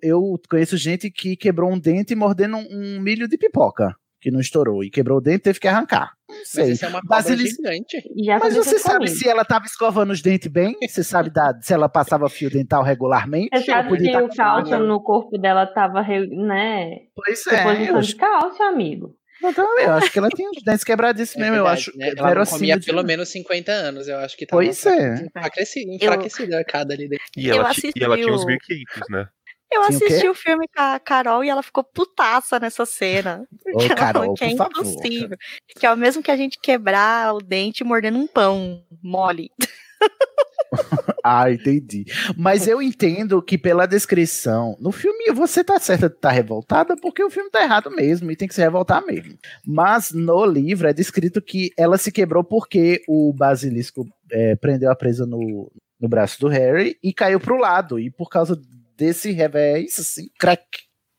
eu 0.02 0.40
conheço 0.48 0.76
gente 0.76 1.10
que 1.10 1.36
quebrou 1.36 1.70
um 1.70 1.78
dente 1.78 2.14
mordendo 2.14 2.56
um, 2.56 2.66
um 2.70 3.00
milho 3.00 3.28
de 3.28 3.36
pipoca 3.36 3.96
que 4.22 4.30
não 4.30 4.38
estourou 4.38 4.84
e 4.84 4.88
quebrou 4.88 5.18
o 5.18 5.20
dente 5.20 5.40
teve 5.40 5.58
que 5.58 5.66
arrancar. 5.66 6.12
Não 6.28 6.44
sei. 6.44 6.68
Mas 6.68 6.72
isso 6.74 6.84
é 6.84 6.88
uma 6.88 7.36
gigante. 7.36 8.02
Já 8.24 8.38
Mas 8.38 8.54
você 8.54 8.78
sabe 8.78 9.08
se 9.08 9.28
ela 9.28 9.42
estava 9.42 9.64
escovando 9.66 10.12
os 10.12 10.22
dentes 10.22 10.50
bem? 10.50 10.76
Você 10.80 11.02
sabe 11.02 11.28
da... 11.28 11.52
se 11.60 11.74
ela 11.74 11.88
passava 11.88 12.28
fio 12.28 12.48
dental 12.48 12.84
regularmente? 12.84 13.48
Você 13.52 13.64
sabe 13.64 13.98
se 13.98 14.16
o 14.16 14.28
cálcio 14.28 14.78
no 14.78 15.02
corpo 15.02 15.36
dela 15.36 15.64
estava, 15.64 16.02
né? 16.02 16.98
Pois 17.14 17.44
é. 17.48 17.64
Posição 17.64 18.00
de 18.00 18.14
cálcio, 18.14 18.64
amigo. 18.64 19.16
Então, 19.44 19.80
eu 19.80 19.92
acho 19.94 20.12
que 20.12 20.20
ela 20.20 20.28
tinha 20.28 20.48
os 20.48 20.62
dentes 20.62 20.84
quebradíssimos 20.84 21.44
é 21.44 21.50
mesmo, 21.50 21.64
eu 21.64 21.66
acho. 21.66 21.90
Né? 21.98 22.12
Ela 22.16 22.32
não 22.32 22.46
comia 22.46 22.78
de... 22.78 22.86
pelo 22.86 23.02
menos 23.02 23.28
50 23.30 23.72
anos, 23.72 24.06
eu 24.06 24.16
acho 24.18 24.36
que 24.36 24.46
tava 24.46 24.62
pois 24.62 24.86
é. 24.86 25.24
enfraquecida, 25.26 25.92
enfraquecida 25.92 26.52
eu... 26.52 26.58
a 26.58 26.60
arcada 26.60 26.94
ali 26.94 27.08
dentro. 27.08 27.24
E 27.36 27.50
ela, 27.50 27.72
e 27.74 28.04
ela 28.04 28.16
tinha 28.16 28.32
uns 28.32 28.46
1500, 28.46 29.02
né? 29.10 29.26
Eu 29.72 29.82
assisti 29.84 30.28
o, 30.28 30.32
o, 30.32 30.34
filme 30.34 30.66
com 30.68 30.82
a 30.82 30.98
Carol 30.98 31.42
e 31.42 31.48
ela 31.48 31.62
ficou 31.62 31.82
putaça 31.82 32.60
nessa 32.60 32.84
cena. 32.84 33.46
Ô, 33.74 33.94
Carol, 33.94 34.34
que 34.34 34.44
é 34.44 34.50
impossível. 34.50 35.30
Favor. 35.30 35.38
Que 35.78 35.86
é 35.86 35.92
o 35.92 35.96
mesmo 35.96 36.22
que 36.22 36.30
a 36.30 36.36
gente 36.36 36.58
quebrar 36.60 37.34
o 37.34 37.38
dente 37.38 37.82
mordendo 37.82 38.18
um 38.18 38.26
pão 38.26 38.84
mole. 39.02 39.50
ah, 41.24 41.50
entendi. 41.50 42.04
Mas 42.36 42.66
eu 42.66 42.82
entendo 42.82 43.42
que 43.42 43.56
pela 43.56 43.86
descrição, 43.86 44.76
no 44.80 44.92
filme 44.92 45.32
você 45.32 45.62
tá 45.62 45.78
certa 45.78 46.08
de 46.08 46.16
estar 46.16 46.28
tá 46.28 46.34
revoltada 46.34 46.96
porque 46.96 47.22
o 47.22 47.30
filme 47.30 47.50
tá 47.50 47.62
errado 47.62 47.90
mesmo 47.90 48.30
e 48.30 48.36
tem 48.36 48.48
que 48.48 48.54
se 48.54 48.60
revoltar 48.60 49.04
mesmo. 49.04 49.36
Mas 49.66 50.12
no 50.12 50.44
livro 50.44 50.88
é 50.88 50.92
descrito 50.92 51.40
que 51.40 51.70
ela 51.78 51.98
se 51.98 52.10
quebrou 52.10 52.44
porque 52.44 53.02
o 53.08 53.32
basilisco 53.32 54.06
é, 54.30 54.56
prendeu 54.56 54.90
a 54.90 54.96
presa 54.96 55.26
no, 55.26 55.70
no 56.00 56.08
braço 56.08 56.40
do 56.40 56.48
Harry 56.48 56.96
e 57.02 57.12
caiu 57.12 57.38
pro 57.38 57.58
lado. 57.58 57.98
E 57.98 58.10
por 58.10 58.28
causa 58.28 58.60
desse 59.02 59.32
revés, 59.32 59.98
assim, 59.98 60.28
crack, 60.38 60.64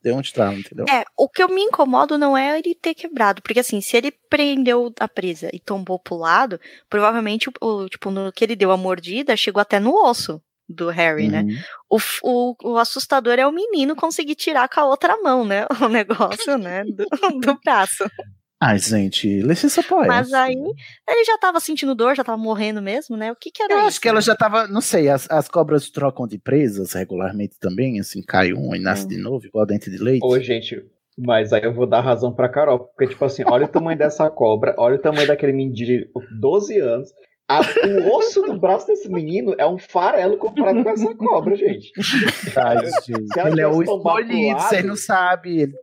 deu 0.01 0.15
um 0.15 0.22
estralo, 0.22 0.57
entendeu? 0.57 0.85
É, 0.89 1.03
o 1.18 1.27
que 1.27 1.43
eu 1.43 1.49
me 1.49 1.61
incomodo 1.61 2.18
não 2.18 2.38
é 2.38 2.57
ele 2.57 2.73
ter 2.73 2.93
quebrado, 2.93 3.41
porque 3.41 3.60
assim, 3.60 3.81
se 3.81 3.97
ele 3.97 4.10
prendeu 4.30 4.93
a 4.97 5.07
presa 5.07 5.49
e 5.51 5.60
tombou 5.60 5.99
pro 5.99 6.15
lado, 6.15 6.60
provavelmente, 6.89 7.49
o, 7.60 7.89
tipo, 7.89 8.10
no 8.10 8.31
que 8.31 8.45
ele 8.45 8.55
deu 8.55 8.72
a 8.72 8.77
mordida, 8.77 9.35
chegou 9.35 9.60
até 9.60 9.81
no 9.81 9.93
osso 9.93 10.41
do 10.68 10.89
Harry, 10.89 11.27
né? 11.27 11.41
uhum. 11.41 11.47
né? 11.47 11.64
O, 11.89 11.97
o, 12.23 12.55
o, 12.64 12.77
assustador 12.77 13.34
é 13.38 13.45
o 13.45 13.51
menino 13.51 13.97
conseguir 13.97 14.35
tirar 14.35 14.69
com 14.69 14.80
a 14.80 14.85
outra 14.85 15.18
mão, 15.22 15.43
né? 15.43 15.65
O 15.84 15.89
negócio, 15.89 16.57
né? 16.57 16.85
Do, 16.85 17.05
do 17.41 17.60
braço. 17.61 18.05
Ai, 18.65 18.80
gente, 18.80 19.41
licença 19.41 19.84
poética. 19.84 20.15
Mas 20.15 20.31
aí 20.31 20.56
ele 20.56 21.26
já 21.26 21.38
tava 21.38 21.60
sentindo 21.60 21.94
dor, 21.94 22.15
já 22.15 22.23
tava 22.23 22.38
morrendo 22.38 22.81
mesmo, 22.81 23.18
né? 23.18 23.30
O 23.30 23.35
que 23.35 23.52
que 23.52 23.61
era 23.61 23.73
Eu 23.73 23.80
isso? 23.80 23.88
acho 23.88 24.02
que 24.02 24.07
ela 24.07 24.22
já 24.22 24.34
tava, 24.34 24.68
não 24.69 24.80
sei, 24.80 25.10
as, 25.10 25.30
as 25.30 25.49
cobras 25.49 25.90
trocam 25.90 26.26
de 26.26 26.38
presas 26.38 26.94
regularmente 26.94 27.60
também, 27.60 27.99
assim, 27.99 28.22
cai 28.22 28.53
um 28.53 28.73
e 28.73 28.80
nasce 28.80 29.03
hum. 29.03 29.10
de 29.10 29.18
novo, 29.18 29.45
igual 29.45 29.65
dente 29.65 29.91
de 29.91 29.98
leite. 29.98 30.26
Ô, 30.26 30.40
gente, 30.40 30.81
mas 31.18 31.52
aí 31.52 31.61
eu 31.61 31.73
vou 31.73 31.85
dar 31.85 31.99
razão 31.99 32.34
pra 32.34 32.48
Carol, 32.48 32.80
porque, 32.80 33.07
tipo 33.07 33.26
assim, 33.26 33.44
olha 33.45 33.65
o 33.65 33.69
tamanho 33.69 33.98
dessa 33.98 34.30
cobra, 34.30 34.73
olha 34.77 34.95
o 34.95 35.02
tamanho 35.02 35.27
daquele 35.27 35.52
menino 35.52 35.76
de 35.76 36.10
12 36.40 36.80
anos, 36.80 37.10
a, 37.48 37.60
o 37.60 38.15
osso 38.18 38.41
do 38.41 38.57
braço 38.57 38.88
desse 38.88 39.10
menino 39.10 39.53
é 39.57 39.68
um 39.68 39.78
farelo 39.78 40.38
comparado 40.38 40.82
com 40.82 40.90
essa 40.90 41.14
cobra, 41.15 41.56
gente. 41.56 41.91
Ai, 42.56 42.78
gente. 43.06 43.48
Ele 43.48 43.61
é 43.61 43.68
o 43.68 43.84
escolhido, 43.84 44.60
você 44.60 44.82
não 44.82 44.95
sabe. 44.95 45.61
Ele, 45.61 45.74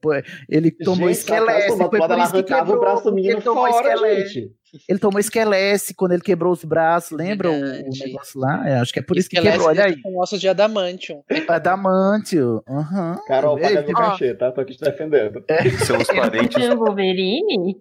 ele 0.49 0.71
tomou 0.71 1.09
gente, 1.09 1.19
esquelete. 1.19 1.77
Foi 1.77 1.89
por 1.89 2.19
isso 2.19 2.33
que 2.33 2.43
quebrou 2.45 2.77
o 2.77 2.81
braço 2.81 3.05
do 3.05 3.13
menino 3.13 3.41
fora, 3.43 3.97
gente. 3.97 4.51
Ele 4.89 4.99
tomou 4.99 5.19
esquelete 5.19 5.93
quando 5.95 6.13
ele 6.13 6.23
quebrou 6.23 6.53
os 6.53 6.65
braços, 6.65 7.11
lembra 7.11 7.51
o, 7.51 7.55
o, 7.55 7.91
negócio 8.07 8.41
lá? 8.41 8.63
Eu 8.67 8.77
acho 8.81 8.93
que 8.93 9.01
é 9.01 9.03
por 9.03 9.19
isso 9.19 9.29
que 9.29 9.41
quebrou, 9.41 9.67
olha 9.67 9.85
aí. 9.85 10.01
Com 10.01 10.19
ossos 10.19 10.41
de 10.41 10.49
adamantium. 10.49 11.23
Adamantium, 11.49 12.63
uhum. 12.69 13.17
Carol, 13.27 13.59
paga 13.59 13.83
meu 13.83 13.93
cachê, 13.93 14.33
tá? 14.35 14.53
Tô 14.53 14.61
aqui 14.61 14.77
te 14.77 14.81
defendendo. 14.81 15.45
É. 15.49 15.69
São 15.71 15.99
os 15.99 16.07
parentes. 16.09 16.69
Wolverine? 16.69 17.77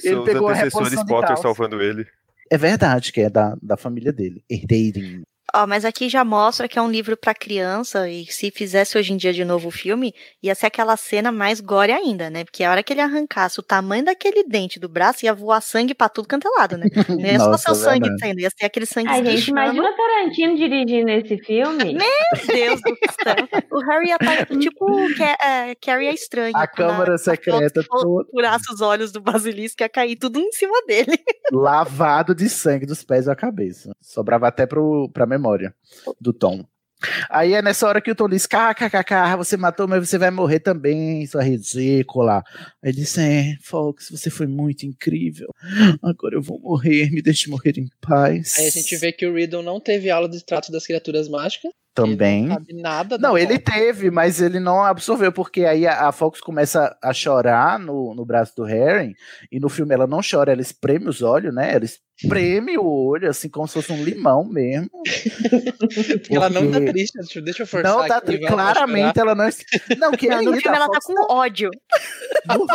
São 0.00 0.22
os 0.22 0.28
antecessores 0.28 1.04
Potter 1.04 1.36
salvando 1.36 1.82
ele. 1.82 2.06
É 2.50 2.56
verdade 2.56 3.12
que 3.12 3.20
é 3.20 3.30
da, 3.30 3.56
da 3.62 3.76
família 3.76 4.12
dele, 4.12 4.42
herdeirinho. 4.48 5.24
Ó, 5.54 5.66
mas 5.66 5.84
aqui 5.84 6.08
já 6.08 6.24
mostra 6.24 6.68
que 6.68 6.78
é 6.78 6.82
um 6.82 6.90
livro 6.90 7.16
para 7.16 7.34
criança 7.34 8.08
e 8.08 8.26
se 8.26 8.50
fizesse 8.50 8.98
hoje 8.98 9.12
em 9.12 9.16
dia 9.16 9.32
de 9.32 9.44
novo 9.44 9.68
o 9.68 9.70
filme, 9.70 10.14
ia 10.42 10.54
ser 10.54 10.66
aquela 10.66 10.96
cena 10.96 11.32
mais 11.32 11.60
gore 11.60 11.90
ainda, 11.90 12.28
né? 12.28 12.44
Porque 12.44 12.62
a 12.62 12.70
hora 12.70 12.82
que 12.82 12.92
ele 12.92 13.00
arrancasse 13.00 13.58
o 13.58 13.62
tamanho 13.62 14.04
daquele 14.04 14.44
dente 14.44 14.78
do 14.78 14.88
braço, 14.88 15.24
ia 15.24 15.32
voar 15.32 15.62
sangue 15.62 15.94
pra 15.94 16.08
tudo 16.08 16.28
canto 16.28 16.46
é 16.46 16.60
lado, 16.60 16.76
né? 16.76 16.86
Não 17.08 17.20
ia 17.20 17.38
só 17.38 17.56
ser 17.56 17.70
o 17.70 17.74
sangue 17.74 18.08
saindo, 18.18 18.40
ia 18.40 18.50
ser 18.50 18.66
aquele 18.66 18.84
sangue 18.84 19.08
Ai, 19.08 19.24
gente, 19.24 19.48
imagina 19.48 19.88
Tarantino 19.96 20.56
dirigindo 20.56 21.10
esse 21.10 21.38
filme. 21.38 21.94
Meu 21.96 22.46
Deus 22.46 22.80
do 22.82 22.96
céu. 23.22 23.64
O 23.72 23.80
Harry 23.90 24.08
ia 24.08 24.16
estar 24.16 24.46
tá, 24.46 24.58
tipo 24.58 24.86
é, 25.42 25.74
Carrie 25.76 26.08
é 26.08 26.14
estranha. 26.14 26.52
A 26.54 26.66
câmara 26.66 27.16
secreta 27.16 27.82
toda. 27.88 28.28
Furasse 28.30 28.72
os 28.72 28.80
olhos 28.80 29.12
do 29.12 29.20
basilisco, 29.20 29.82
ia 29.82 29.88
cair 29.88 30.16
tudo 30.16 30.38
em 30.38 30.52
cima 30.52 30.76
dele. 30.86 31.18
Lavado 31.50 32.34
de 32.34 32.48
sangue 32.48 32.84
dos 32.84 33.02
pés 33.02 33.28
à 33.28 33.34
cabeça. 33.34 33.92
Sobrava 34.00 34.48
até 34.48 34.66
pro, 34.66 35.08
pra 35.12 35.26
memória 35.38 35.74
do 36.20 36.32
Tom. 36.32 36.64
Aí 37.30 37.54
é 37.54 37.62
nessa 37.62 37.86
hora 37.86 38.00
que 38.00 38.10
o 38.10 38.14
Tom 38.14 38.28
diz: 38.28 38.44
KKKK, 38.46 39.36
você 39.36 39.56
matou, 39.56 39.86
mas 39.86 40.08
você 40.08 40.18
vai 40.18 40.30
morrer 40.30 40.58
também, 40.58 41.24
sua 41.26 41.44
ridícula. 41.44 42.42
Aí 42.82 42.90
ele 42.90 43.00
diz: 43.00 43.16
É, 43.18 43.56
Fox, 43.62 44.08
você 44.10 44.30
foi 44.30 44.48
muito 44.48 44.84
incrível. 44.84 45.48
Agora 46.02 46.34
eu 46.34 46.42
vou 46.42 46.58
morrer, 46.58 47.10
me 47.12 47.22
deixe 47.22 47.48
morrer 47.48 47.78
em 47.78 47.88
paz. 48.00 48.58
Aí 48.58 48.66
a 48.66 48.70
gente 48.70 48.96
vê 48.96 49.12
que 49.12 49.26
o 49.26 49.34
Riddle 49.34 49.62
não 49.62 49.78
teve 49.78 50.10
aula 50.10 50.28
de 50.28 50.44
trato 50.44 50.72
das 50.72 50.86
criaturas 50.86 51.28
mágicas. 51.28 51.70
Também. 52.02 52.44
Ele 52.44 52.48
não 52.48 52.54
sabe 52.54 52.74
nada. 52.74 53.18
Não, 53.18 53.38
ele 53.38 53.58
teve, 53.58 54.10
mas 54.10 54.40
ele 54.40 54.60
não 54.60 54.82
absorveu, 54.82 55.32
porque 55.32 55.64
aí 55.64 55.86
a, 55.86 56.08
a, 56.08 56.12
Fox 56.12 56.40
começa 56.40 56.96
a 57.02 57.12
chorar 57.12 57.78
no, 57.78 58.14
no 58.14 58.24
braço 58.24 58.54
do 58.56 58.64
Harry, 58.64 59.14
e 59.50 59.58
no 59.58 59.68
filme 59.68 59.94
ela 59.94 60.06
não 60.06 60.20
chora, 60.20 60.52
ela 60.52 60.62
espreme 60.62 61.08
os 61.08 61.22
olhos, 61.22 61.54
né? 61.54 61.74
Ela 61.74 61.84
espreme 61.84 62.76
o 62.76 62.84
olho, 62.84 63.30
assim, 63.30 63.48
como 63.48 63.68
se 63.68 63.74
fosse 63.74 63.92
um 63.92 64.02
limão 64.02 64.44
mesmo. 64.44 64.90
Porque... 65.78 66.34
Ela 66.34 66.50
não 66.50 66.70
tá 66.70 66.80
triste, 66.80 67.40
deixa 67.40 67.62
eu 67.62 67.66
forçar. 67.66 67.92
Não 67.92 68.06
tá 68.06 68.20
triste, 68.20 68.46
claramente 68.46 69.18
ela 69.18 69.34
não. 69.34 69.48
Não, 69.96 70.10
que 70.12 70.26
não, 70.28 70.42
no 70.42 70.52
filme 70.56 70.76
ela 70.76 70.88
tá 70.88 70.98
com 71.02 71.14
tá... 71.14 71.34
ódio. 71.34 71.70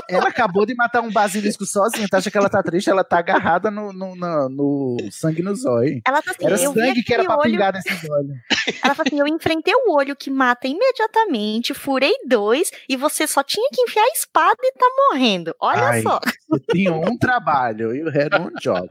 Ela 0.09 0.29
acabou 0.29 0.65
de 0.65 0.73
matar 0.75 1.01
um 1.01 1.11
basilisco 1.11 1.65
sozinha, 1.65 2.07
tá? 2.07 2.17
Acha 2.17 2.31
que 2.31 2.37
ela 2.37 2.49
tá 2.49 2.63
triste, 2.63 2.89
ela 2.89 3.03
tá 3.03 3.19
agarrada 3.19 3.69
no, 3.69 3.91
no, 3.91 4.15
no, 4.15 4.49
no 4.49 4.97
sangue 5.11 5.41
no 5.41 5.53
zóio. 5.55 6.01
Ela 6.07 6.21
tá 6.21 6.31
assim, 6.31 6.45
era 6.45 6.57
sangue 6.57 7.03
que 7.03 7.13
era 7.13 7.25
pra 7.25 7.35
olho... 7.37 7.51
pingar 7.51 7.73
nesses 7.73 8.09
olhos. 8.09 8.37
Ela 8.81 8.95
fala 8.95 9.07
assim: 9.07 9.12
eu 9.18 9.27
enfrentei 9.27 9.73
o 9.73 9.91
olho 9.91 10.15
que 10.15 10.30
mata 10.30 10.68
imediatamente, 10.68 11.73
furei 11.73 12.14
dois, 12.27 12.72
e 12.88 12.95
você 12.95 13.27
só 13.27 13.44
tinha 13.44 13.69
que 13.72 13.81
enfiar 13.81 14.03
a 14.03 14.14
espada 14.14 14.60
e 14.61 14.72
tá 14.73 14.85
morrendo. 15.10 15.56
Olha 15.60 15.88
Ai, 15.88 16.02
só. 16.02 16.19
Eu 16.52 16.60
tinha 16.60 16.94
um 16.94 17.18
trabalho 17.18 17.95
e 17.95 18.03
o 18.03 18.10
resto 18.10 18.41
um 18.41 18.52
job. 18.61 18.90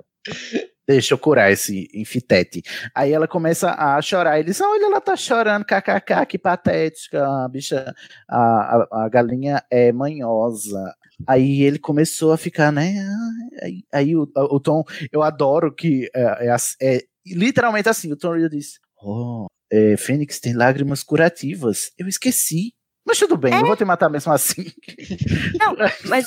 Deixa 0.86 1.14
eu 1.14 1.18
curar 1.18 1.52
esse 1.52 1.88
infitete. 1.94 2.62
Aí 2.94 3.12
ela 3.12 3.28
começa 3.28 3.70
a 3.70 4.02
chorar. 4.02 4.38
Ele 4.38 4.48
diz: 4.48 4.60
Olha, 4.60 4.84
ela 4.84 5.00
tá 5.00 5.16
chorando, 5.16 5.64
kkk, 5.64 6.26
que 6.26 6.38
patética. 6.38 7.24
A 7.24 7.48
bicha, 7.48 7.94
a, 8.28 8.38
a, 8.38 9.04
a 9.04 9.08
galinha 9.08 9.62
é 9.70 9.92
manhosa. 9.92 10.92
Aí 11.26 11.62
ele 11.62 11.78
começou 11.78 12.32
a 12.32 12.36
ficar, 12.36 12.72
né? 12.72 12.94
Aí, 13.62 13.84
aí 13.92 14.16
o, 14.16 14.28
o, 14.34 14.58
Tom, 14.58 14.82
eu 15.12 15.22
adoro 15.22 15.72
que 15.72 16.10
é, 16.14 16.48
é, 16.48 16.56
é 16.82 17.02
literalmente 17.26 17.88
assim: 17.88 18.12
o 18.12 18.16
Tom 18.16 18.34
Rio 18.34 18.50
diz: 18.50 18.80
Oh, 19.00 19.46
é, 19.72 19.96
Fênix 19.96 20.38
tem 20.38 20.52
lágrimas 20.52 21.02
curativas. 21.02 21.90
Eu 21.98 22.06
esqueci. 22.06 22.74
Mas 23.04 23.18
tudo 23.18 23.36
bem, 23.36 23.54
é? 23.54 23.56
eu 23.56 23.66
vou 23.66 23.76
te 23.76 23.84
matar 23.84 24.10
mesmo 24.10 24.30
assim. 24.30 24.66
Não, 25.58 25.74
mas 26.04 26.26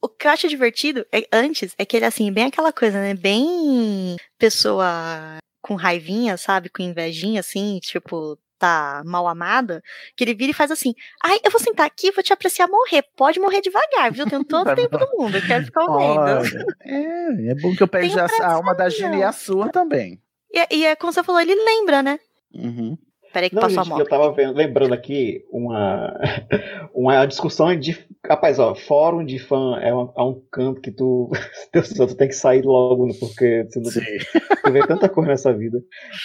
o 0.00 0.08
que 0.08 0.26
eu 0.26 0.32
acho 0.32 0.48
divertido 0.48 1.06
é, 1.12 1.26
antes 1.32 1.74
é 1.78 1.86
que 1.86 1.96
ele, 1.96 2.04
assim, 2.04 2.30
bem 2.32 2.44
aquela 2.44 2.72
coisa, 2.72 3.00
né? 3.00 3.14
Bem 3.14 4.16
pessoa 4.36 5.38
com 5.62 5.76
raivinha, 5.76 6.36
sabe? 6.36 6.68
Com 6.68 6.82
invejinha, 6.82 7.40
assim, 7.40 7.78
tipo, 7.80 8.36
tá 8.58 9.02
mal 9.06 9.26
amada, 9.26 9.80
que 10.16 10.24
ele 10.24 10.34
vira 10.34 10.50
e 10.50 10.54
faz 10.54 10.70
assim: 10.70 10.92
ai, 11.22 11.38
eu 11.44 11.50
vou 11.50 11.60
sentar 11.60 11.86
aqui 11.86 12.10
vou 12.10 12.22
te 12.22 12.32
apreciar 12.32 12.66
morrer. 12.66 13.04
Pode 13.16 13.38
morrer 13.38 13.60
devagar, 13.60 14.12
viu? 14.12 14.24
Eu 14.24 14.30
tenho 14.30 14.44
todo 14.44 14.70
o 14.70 14.74
tempo 14.74 14.98
do 14.98 15.08
mundo, 15.16 15.36
eu 15.36 15.46
quero 15.46 15.64
ficar 15.64 15.84
ouvindo. 15.84 16.66
É, 16.84 17.50
é 17.50 17.54
bom 17.54 17.74
que 17.74 17.82
eu 17.82 17.88
pegue 17.88 18.12
a 18.18 18.52
alma 18.52 18.74
da 18.74 18.88
Gina 18.88 19.16
e 19.16 19.22
a 19.22 19.32
sua 19.32 19.70
também. 19.70 20.20
E, 20.52 20.76
e 20.78 20.84
é 20.84 20.96
como 20.96 21.12
você 21.12 21.22
falou, 21.22 21.40
ele 21.40 21.54
lembra, 21.54 22.02
né? 22.02 22.18
Uhum. 22.54 22.96
Peraí 23.32 23.48
que 23.48 23.54
Não, 23.54 23.62
passou 23.62 23.82
gente, 23.82 23.92
a 23.92 23.96
moto. 23.96 24.00
Eu 24.00 24.08
tava 24.08 24.32
vendo, 24.32 24.54
lembrando 24.54 24.92
aqui 24.92 25.42
uma, 25.50 26.14
uma 26.94 27.24
discussão 27.26 27.74
de. 27.74 27.98
Rapaz, 28.24 28.58
ó, 28.58 28.74
fórum 28.74 29.24
de 29.24 29.38
fã 29.38 29.78
é, 29.80 29.92
uma, 29.92 30.12
é 30.16 30.22
um 30.22 30.42
canto 30.50 30.80
que 30.80 30.90
tu. 30.90 31.30
Deus 31.72 31.88
do 31.88 31.96
céu, 31.96 32.06
tu 32.06 32.16
tem 32.16 32.28
que 32.28 32.34
sair 32.34 32.62
logo, 32.62 33.08
porque 33.18 33.66
tu, 33.72 33.80
tu 33.82 34.72
vê 34.72 34.86
tanta 34.86 35.08
coisa 35.08 35.30
nessa 35.30 35.52
vida. 35.52 35.78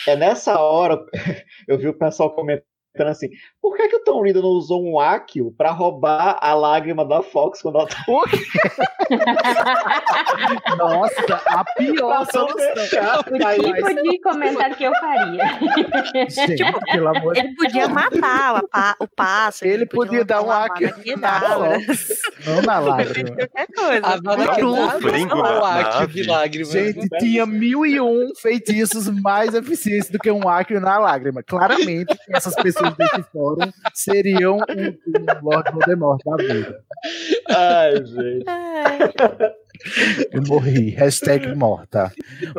É 0.05 0.15
nessa 0.17 0.59
hora 0.59 0.99
eu 1.67 1.77
vi 1.77 1.87
o 1.87 1.97
pessoal 1.97 2.35
comentando 2.35 2.65
ficando 2.97 3.11
assim, 3.11 3.29
por 3.61 3.77
que, 3.77 3.87
que 3.87 3.95
o 3.95 4.03
Tom 4.03 4.23
Riddle 4.23 4.41
não 4.41 4.49
usou 4.49 4.83
um 4.83 4.99
Akio 4.99 5.53
pra 5.55 5.71
roubar 5.71 6.37
a 6.41 6.53
lágrima 6.53 7.05
da 7.05 7.21
Fox 7.21 7.61
quando 7.61 7.77
ela 7.77 7.87
tá... 7.87 7.95
Nossa, 10.77 11.41
a 11.47 11.65
pior 11.77 12.25
solução. 12.31 13.19
O 13.19 13.63
tipo 13.63 14.03
de 14.03 14.21
comentário 14.21 14.75
que 14.75 14.83
eu 14.83 14.91
faria. 14.93 15.43
Gente, 16.29 16.55
tipo, 16.55 16.79
pelo 16.91 17.07
amor 17.09 17.37
ele 17.37 17.53
podia 17.55 17.87
matar 17.87 18.63
o, 18.63 19.03
o 19.03 19.07
pássaro. 19.07 19.69
Ele, 19.69 19.83
ele 19.83 19.85
podia, 19.85 20.19
podia 20.19 20.25
dar 20.25 20.41
um 20.41 20.51
Akio 20.51 20.93
não 22.45 22.61
na 22.61 22.79
lágrima. 22.79 23.35
Qualquer 23.35 23.67
coisa. 23.75 24.07
A 24.07 24.21
bala 24.21 24.45
de 26.07 26.23
lágrima. 26.23 26.71
Gente, 26.71 27.07
tinha 27.19 27.45
mil 27.45 27.85
e 27.85 27.99
um 27.99 28.33
feitiços 28.35 29.07
mais 29.07 29.53
eficientes 29.53 30.09
do 30.09 30.19
que 30.19 30.31
um 30.31 30.47
Akio 30.47 30.79
na 30.79 30.97
lágrima. 30.97 31.43
Claramente, 31.43 32.17
essas 32.29 32.55
pessoas 32.55 32.86
desse 32.95 33.23
fórum 33.31 33.71
seriam 33.93 34.57
um, 34.57 34.87
um 34.87 35.41
Lord 35.43 35.71
Voldemort 35.71 36.21
da 36.25 36.35
vida. 36.37 36.83
Ai, 37.49 37.95
gente. 38.05 38.45
Eu 40.31 40.41
morri. 40.47 40.89
Hashtag 40.91 41.53
morta. 41.55 42.11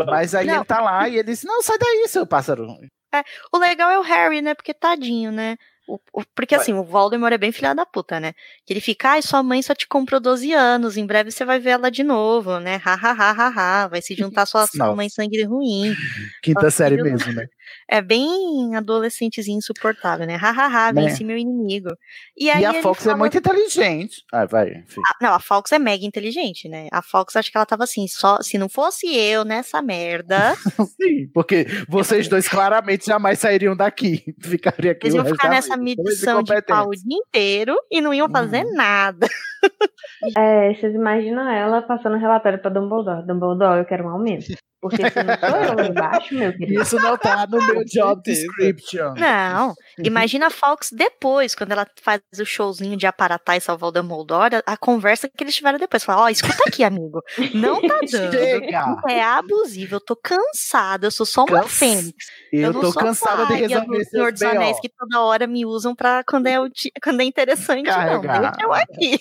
Mas 0.07 0.35
aí 0.35 0.47
não. 0.47 0.57
ele 0.57 0.65
tá 0.65 0.81
lá 0.81 1.09
e 1.09 1.15
ele 1.15 1.25
diz: 1.25 1.43
Não, 1.45 1.63
sai 1.63 1.79
daí, 1.79 2.07
seu 2.09 2.27
pássaro. 2.27 2.67
É, 3.15 3.23
o 3.53 3.59
legal 3.59 3.91
é 3.91 3.99
o 3.99 4.03
Harry, 4.03 4.41
né? 4.43 4.55
Porque 4.55 4.73
tadinho, 4.75 5.33
né? 5.33 5.57
o- 5.89 5.99
o- 6.13 6.23
porque 6.35 6.55
assim, 6.55 6.75
o 6.75 6.85
Voldemort 6.85 7.33
é 7.33 7.39
bem 7.39 7.51
filha 7.51 7.75
da 7.75 7.87
puta, 7.87 8.21
né? 8.21 8.35
Que 8.67 8.75
ele 8.75 8.81
fica, 8.81 9.13
ai, 9.13 9.23
sua 9.23 9.43
mãe 9.43 9.63
só 9.63 9.75
te 9.75 9.89
comprou 9.89 10.21
12 10.21 10.53
anos, 10.53 10.99
em 10.99 11.07
breve 11.07 11.31
você 11.31 11.47
vai 11.47 11.59
ver 11.59 11.71
ela 11.71 11.91
de 11.91 12.05
novo, 12.05 12.61
né? 12.61 12.79
Ha, 12.85 12.93
ha, 12.93 13.13
ha, 13.13 13.31
ha, 13.33 13.49
ha. 13.85 13.89
Vai 13.89 14.03
se 14.03 14.15
juntar 14.15 14.45
sua, 14.47 14.67
sua 14.67 14.95
mãe 14.95 15.09
sangue 15.09 15.43
ruim. 15.45 15.95
Quinta 16.43 16.71
série 16.71 16.97
filho- 16.97 17.11
mesmo, 17.11 17.33
né? 17.33 17.47
É 17.91 18.01
bem 18.03 18.75
adolescentezinho 18.77 19.59
insuportável, 19.59 20.27
né? 20.27 20.37
Ha, 20.41 20.51
ha, 20.51 20.67
ha, 20.89 20.93
Né? 20.93 21.03
venci 21.03 21.25
meu 21.25 21.37
inimigo. 21.37 21.89
E, 22.37 22.47
E, 22.47 22.51
aí 22.51 22.65
a 22.65 22.71
ele 22.71 22.83
Fox 22.83 23.01
é 23.03 23.05
fala- 23.05 23.17
muito 23.19 23.37
inteligente. 23.39 24.23
Ah, 24.33 24.47
vai. 24.47 24.85
Ah, 25.07 25.15
não, 25.23 25.35
a 25.35 25.41
Fox 25.41 25.73
é 25.73 25.79
mega 25.79 26.05
inteligente, 26.05 26.69
né? 26.69 26.89
A 26.93 27.03
Fox, 27.03 27.35
acho 27.37 27.51
que 27.51 27.57
ela 27.57 27.67
tava 27.67 27.85
assim, 27.85 28.07
só 28.07 28.39
se 28.43 28.59
não 28.59 28.69
fosse 28.69 29.07
eu 29.15 29.45
nessa 29.45 29.81
merda, 29.83 30.55
Sim, 31.01 31.29
porque 31.33 31.67
vocês 31.89 32.29
dois 32.29 32.49
claramente 32.49 33.07
jamais 33.07 33.39
sairiam 33.39 33.77
daqui. 33.77 34.23
Ficariam 34.41 34.93
aqui 34.93 35.07
eles 35.07 35.15
iam 35.15 35.25
ficar 35.25 35.49
nessa 35.49 35.77
missão 35.77 36.43
de 36.43 36.63
pau 36.63 36.89
o 36.89 36.91
dia 36.91 37.03
inteiro 37.19 37.77
e 37.91 38.01
não 38.01 38.13
iam 38.15 38.29
fazer 38.29 38.65
Uhum. 38.65 38.75
nada. 38.75 39.27
É, 40.37 40.75
vocês 40.75 40.95
imaginam 40.95 41.49
ela 41.49 41.83
passando 41.83 42.17
relatório 42.17 42.59
pra 42.61 42.71
Dumbledore. 42.71 43.27
Dumbledore, 43.27 43.79
eu 43.81 43.85
quero 43.85 44.05
um 44.05 44.11
aumento. 44.11 44.47
Porque 44.81 45.11
se 45.11 45.23
não 45.23 45.35
sou 45.39 45.59
eu 45.81 45.85
embaixo, 45.91 46.35
meu 46.35 46.53
querido. 46.57 46.83
Isso 46.83 46.97
não 46.97 47.17
tá 47.19 47.47
no 47.47 47.59
meu 47.67 47.85
job 47.85 48.23
description. 48.23 49.15
Não, 49.15 49.75
imagina 49.99 50.47
a 50.47 50.51
Fox 50.51 50.91
depois, 50.93 51.55
quando 51.55 51.73
ela 51.73 51.87
faz 52.01 52.21
o 52.39 52.45
showzinho 52.45 52.97
de 52.97 53.07
aparatar 53.07 53.57
e 53.57 53.61
salvar 53.61 53.89
o 53.89 53.93
Dumbledore, 53.93 54.57
a, 54.57 54.73
a 54.73 54.77
conversa 54.77 55.29
que 55.29 55.43
eles 55.43 55.55
tiveram 55.57 55.79
depois. 55.79 56.05
Fala, 56.05 56.23
ó, 56.23 56.29
escuta 56.29 56.63
aqui, 56.67 56.85
amigo, 56.85 57.21
não 57.55 57.81
tá 57.81 57.99
dando. 58.11 58.33
Chega! 58.33 58.97
É 59.09 59.23
abusivo, 59.23 59.97
eu 59.97 60.01
tô 60.01 60.15
cansada, 60.15 61.07
eu 61.07 61.11
sou 61.11 61.27
só 61.27 61.45
uma 61.45 61.63
Cansa- 61.63 61.69
fênix. 61.69 62.27
Eu, 62.53 62.73
não 62.73 62.81
tô 62.81 62.93
sou 62.93 63.03
cansada 63.03 63.47
de 63.47 63.55
resolver 63.55 63.99
do 63.99 64.05
Senhor 64.05 64.33
dos 64.33 64.43
Anéis 64.43 64.79
que 64.81 64.89
toda 64.89 65.21
hora 65.23 65.47
me 65.47 65.67
usam 65.67 65.95
pra 65.95 66.23
quando 66.25 66.47
é, 66.47 66.57
quando 67.03 67.21
é 67.21 67.25
interessante, 67.25 67.87
não. 67.89 68.21
Deixa 68.21 68.53
eu 68.63 68.73
aqui. 68.73 69.21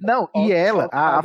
Não, 0.00 0.28
e 0.34 0.50
ela, 0.52 0.88
a. 0.90 1.20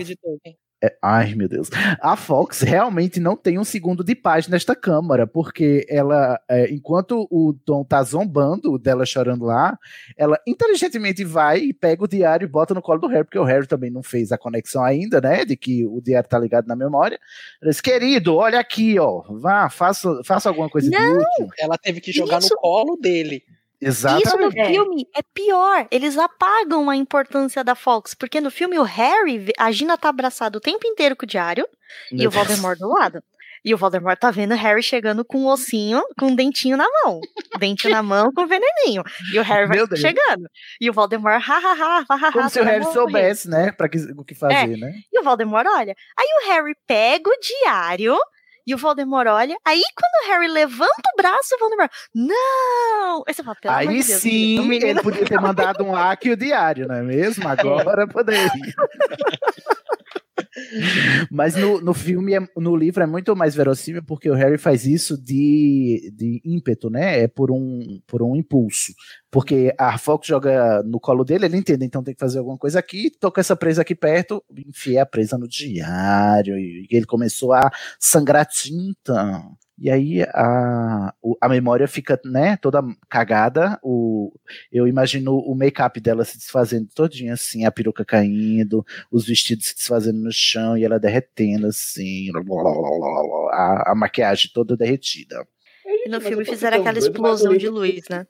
É, 0.83 0.93
Ai, 1.01 1.33
meu 1.33 1.47
Deus. 1.47 1.69
A 2.01 2.17
Fox 2.17 2.59
realmente 2.61 3.17
não 3.19 3.37
tem 3.37 3.57
um 3.57 3.63
segundo 3.63 4.03
de 4.03 4.13
paz 4.13 4.49
nesta 4.49 4.75
câmara, 4.75 5.25
porque 5.25 5.85
ela, 5.89 6.37
é, 6.49 6.69
enquanto 6.73 7.25
o 7.31 7.53
Tom 7.65 7.85
tá 7.85 8.03
zombando 8.03 8.77
dela 8.77 9.05
chorando 9.05 9.45
lá, 9.45 9.77
ela 10.17 10.37
inteligentemente 10.45 11.23
vai 11.23 11.59
e 11.59 11.73
pega 11.73 12.03
o 12.03 12.07
diário 12.07 12.43
e 12.45 12.49
bota 12.49 12.73
no 12.73 12.81
colo 12.81 12.99
do 12.99 13.07
Harry, 13.07 13.23
porque 13.23 13.39
o 13.39 13.45
Harry 13.45 13.65
também 13.65 13.89
não 13.89 14.03
fez 14.03 14.31
a 14.33 14.37
conexão 14.37 14.83
ainda, 14.83 15.21
né, 15.21 15.45
de 15.45 15.55
que 15.55 15.85
o 15.85 16.01
diário 16.01 16.27
tá 16.27 16.37
ligado 16.37 16.67
na 16.67 16.75
memória. 16.75 17.17
Ela 17.61 17.71
disse, 17.71 17.81
querido, 17.81 18.35
olha 18.35 18.59
aqui, 18.59 18.99
ó, 18.99 19.21
vá, 19.39 19.69
faça, 19.69 20.21
faça 20.25 20.49
alguma 20.49 20.69
coisa 20.69 20.89
de 20.89 20.97
Não! 20.97 21.13
útil. 21.17 21.47
Ela 21.59 21.77
teve 21.77 22.01
que 22.01 22.11
jogar 22.11 22.39
Isso- 22.39 22.53
no 22.53 22.59
colo 22.59 22.97
dele. 22.97 23.41
Isso 23.87 24.07
no 24.07 24.47
Exatamente. 24.47 24.59
É. 24.59 24.65
filme 24.65 25.07
é 25.15 25.21
pior. 25.33 25.87
Eles 25.91 26.17
apagam 26.17 26.89
a 26.89 26.95
importância 26.95 27.63
da 27.63 27.75
Fox, 27.75 28.13
porque 28.13 28.41
no 28.41 28.51
filme 28.51 28.77
o 28.79 28.83
Harry, 28.83 29.51
a 29.57 29.71
Gina 29.71 29.97
tá 29.97 30.09
abraçado 30.09 30.57
o 30.57 30.61
tempo 30.61 30.87
inteiro 30.87 31.15
com 31.15 31.25
o 31.25 31.27
diário 31.27 31.67
e 32.11 32.17
Meu 32.17 32.29
o 32.29 32.31
Voldemort 32.31 32.77
do 32.77 32.89
lado. 32.89 33.23
E 33.65 33.73
o 33.73 33.77
Voldemort 33.77 34.19
tá 34.19 34.29
vendo 34.29 34.53
o 34.53 34.57
Harry 34.57 34.83
chegando 34.83 35.23
com 35.23 35.43
um 35.43 35.47
ossinho, 35.47 36.03
com 36.19 36.27
um 36.27 36.35
dentinho 36.35 36.75
na 36.75 36.85
mão. 37.03 37.21
Dentinho 37.59 37.93
na 37.93 38.03
mão 38.03 38.29
com 38.33 38.45
veneninho. 38.45 39.03
E 39.33 39.39
o 39.39 39.41
Harry 39.41 39.67
vai 39.67 39.77
Meu 39.77 39.87
Deus. 39.87 40.01
chegando. 40.01 40.49
E 40.81 40.89
o 40.89 40.93
Voldemort, 40.93 41.41
ha, 41.41 41.57
ha, 41.57 41.71
ha, 41.71 42.05
ha, 42.09 42.27
ha, 42.27 42.31
Como 42.33 42.49
se 42.49 42.59
o 42.59 42.63
Harry 42.65 42.83
soubesse, 42.91 43.49
né, 43.49 43.71
pra 43.71 43.87
que, 43.87 43.97
o 44.17 44.23
que 44.25 44.35
fazer, 44.35 44.75
né? 44.77 44.93
E 45.11 45.19
o 45.19 45.23
Voldemort 45.23 45.65
olha. 45.65 45.95
Aí 46.17 46.27
o 46.41 46.51
Harry 46.51 46.75
pega 46.85 47.29
o 47.29 47.39
diário. 47.39 48.17
E 48.65 48.73
o 48.73 48.77
Voldemort 48.77 49.27
olha. 49.27 49.57
Aí 49.65 49.81
quando 49.95 50.23
o 50.23 50.31
Harry 50.31 50.47
levanta 50.47 51.09
o 51.13 51.17
braço, 51.17 51.55
o 51.55 51.59
Voldemort. 51.59 51.91
Não! 52.13 53.23
Aí 53.27 53.33
você 53.33 53.43
fala, 53.43 53.57
pelo 53.61 53.75
Aí 53.75 53.87
de 53.87 53.93
Deus, 53.93 54.21
sim, 54.21 54.59
menino 54.61 54.85
ele 54.85 55.01
podia 55.01 55.25
ter 55.25 55.39
mandado 55.39 55.83
um 55.83 55.91
hack 55.91 56.23
o 56.25 56.37
diário, 56.37 56.87
não 56.87 56.95
é 56.95 57.01
mesmo? 57.01 57.47
Agora 57.47 58.07
poderia. 58.07 58.49
Mas 61.31 61.55
no, 61.55 61.81
no 61.81 61.93
filme, 61.93 62.33
é- 62.35 62.47
no 62.57 62.75
livro 62.75 63.03
é 63.03 63.07
muito 63.07 63.35
mais 63.35 63.55
verossímil 63.55 64.03
porque 64.03 64.29
o 64.29 64.33
Harry 64.33 64.57
faz 64.57 64.85
isso 64.85 65.17
de, 65.17 66.11
de 66.15 66.41
ímpeto, 66.45 66.89
né? 66.89 67.21
É 67.23 67.27
por 67.27 67.51
um, 67.51 67.99
por 68.07 68.21
um 68.21 68.35
impulso. 68.35 68.93
Porque 69.31 69.73
a 69.79 69.97
Fox 69.97 70.27
joga 70.27 70.83
no 70.83 70.99
colo 70.99 71.23
dele, 71.23 71.45
ele 71.45 71.57
entende, 71.57 71.85
então 71.85 72.03
tem 72.03 72.13
que 72.13 72.19
fazer 72.19 72.39
alguma 72.39 72.57
coisa 72.57 72.79
aqui, 72.79 73.09
tô 73.19 73.31
com 73.31 73.39
essa 73.39 73.55
presa 73.55 73.81
aqui 73.81 73.95
perto, 73.95 74.43
enfiei 74.67 74.99
a 74.99 75.05
presa 75.05 75.37
no 75.37 75.47
diário, 75.47 76.57
e 76.57 76.87
ele 76.91 77.05
começou 77.05 77.53
a 77.53 77.71
sangrar 77.99 78.45
tinta. 78.45 79.41
E 79.77 79.89
aí 79.89 80.21
a, 80.21 81.13
a 81.41 81.49
memória 81.49 81.87
fica, 81.87 82.19
né, 82.23 82.57
toda 82.57 82.81
cagada. 83.09 83.79
O, 83.81 84.31
eu 84.71 84.87
imagino 84.87 85.35
o 85.37 85.55
make-up 85.55 85.99
dela 85.99 86.23
se 86.23 86.37
desfazendo 86.37 86.87
todinho 86.93 87.33
assim, 87.33 87.65
a 87.65 87.71
peruca 87.71 88.05
caindo, 88.05 88.85
os 89.11 89.25
vestidos 89.25 89.65
se 89.67 89.75
desfazendo 89.75 90.19
no 90.19 90.31
chão 90.31 90.77
e 90.77 90.85
ela 90.85 90.99
derretendo 90.99 91.67
assim, 91.67 92.29
a, 93.51 93.91
a 93.91 93.95
maquiagem 93.95 94.51
toda 94.53 94.77
derretida. 94.77 95.45
E 95.85 96.07
no 96.07 96.17
Mas 96.17 96.27
filme 96.27 96.45
fizeram 96.45 96.79
aquela 96.79 96.97
explosão 96.99 97.57
de 97.57 97.67
luz, 97.67 98.03
né? 98.09 98.25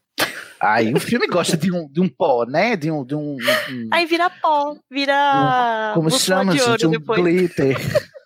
Aí 0.60 0.94
o 0.94 1.00
filme 1.00 1.28
gosta 1.28 1.58
de 1.58 1.72
um, 1.74 1.90
de 1.92 2.00
um 2.00 2.08
pó, 2.08 2.46
né? 2.46 2.78
De 2.78 2.90
um. 2.90 3.06
De 3.06 3.14
um, 3.16 3.36
um- 3.36 3.90
Aí 3.92 4.06
vira 4.06 4.30
pó, 4.30 4.76
vira. 4.90 5.92
como 5.94 6.10
bússola 6.10 6.40
chama, 6.40 6.54
gente? 6.58 6.88
Um 6.88 6.92
depois. 6.92 7.22
glitter. 7.22 7.76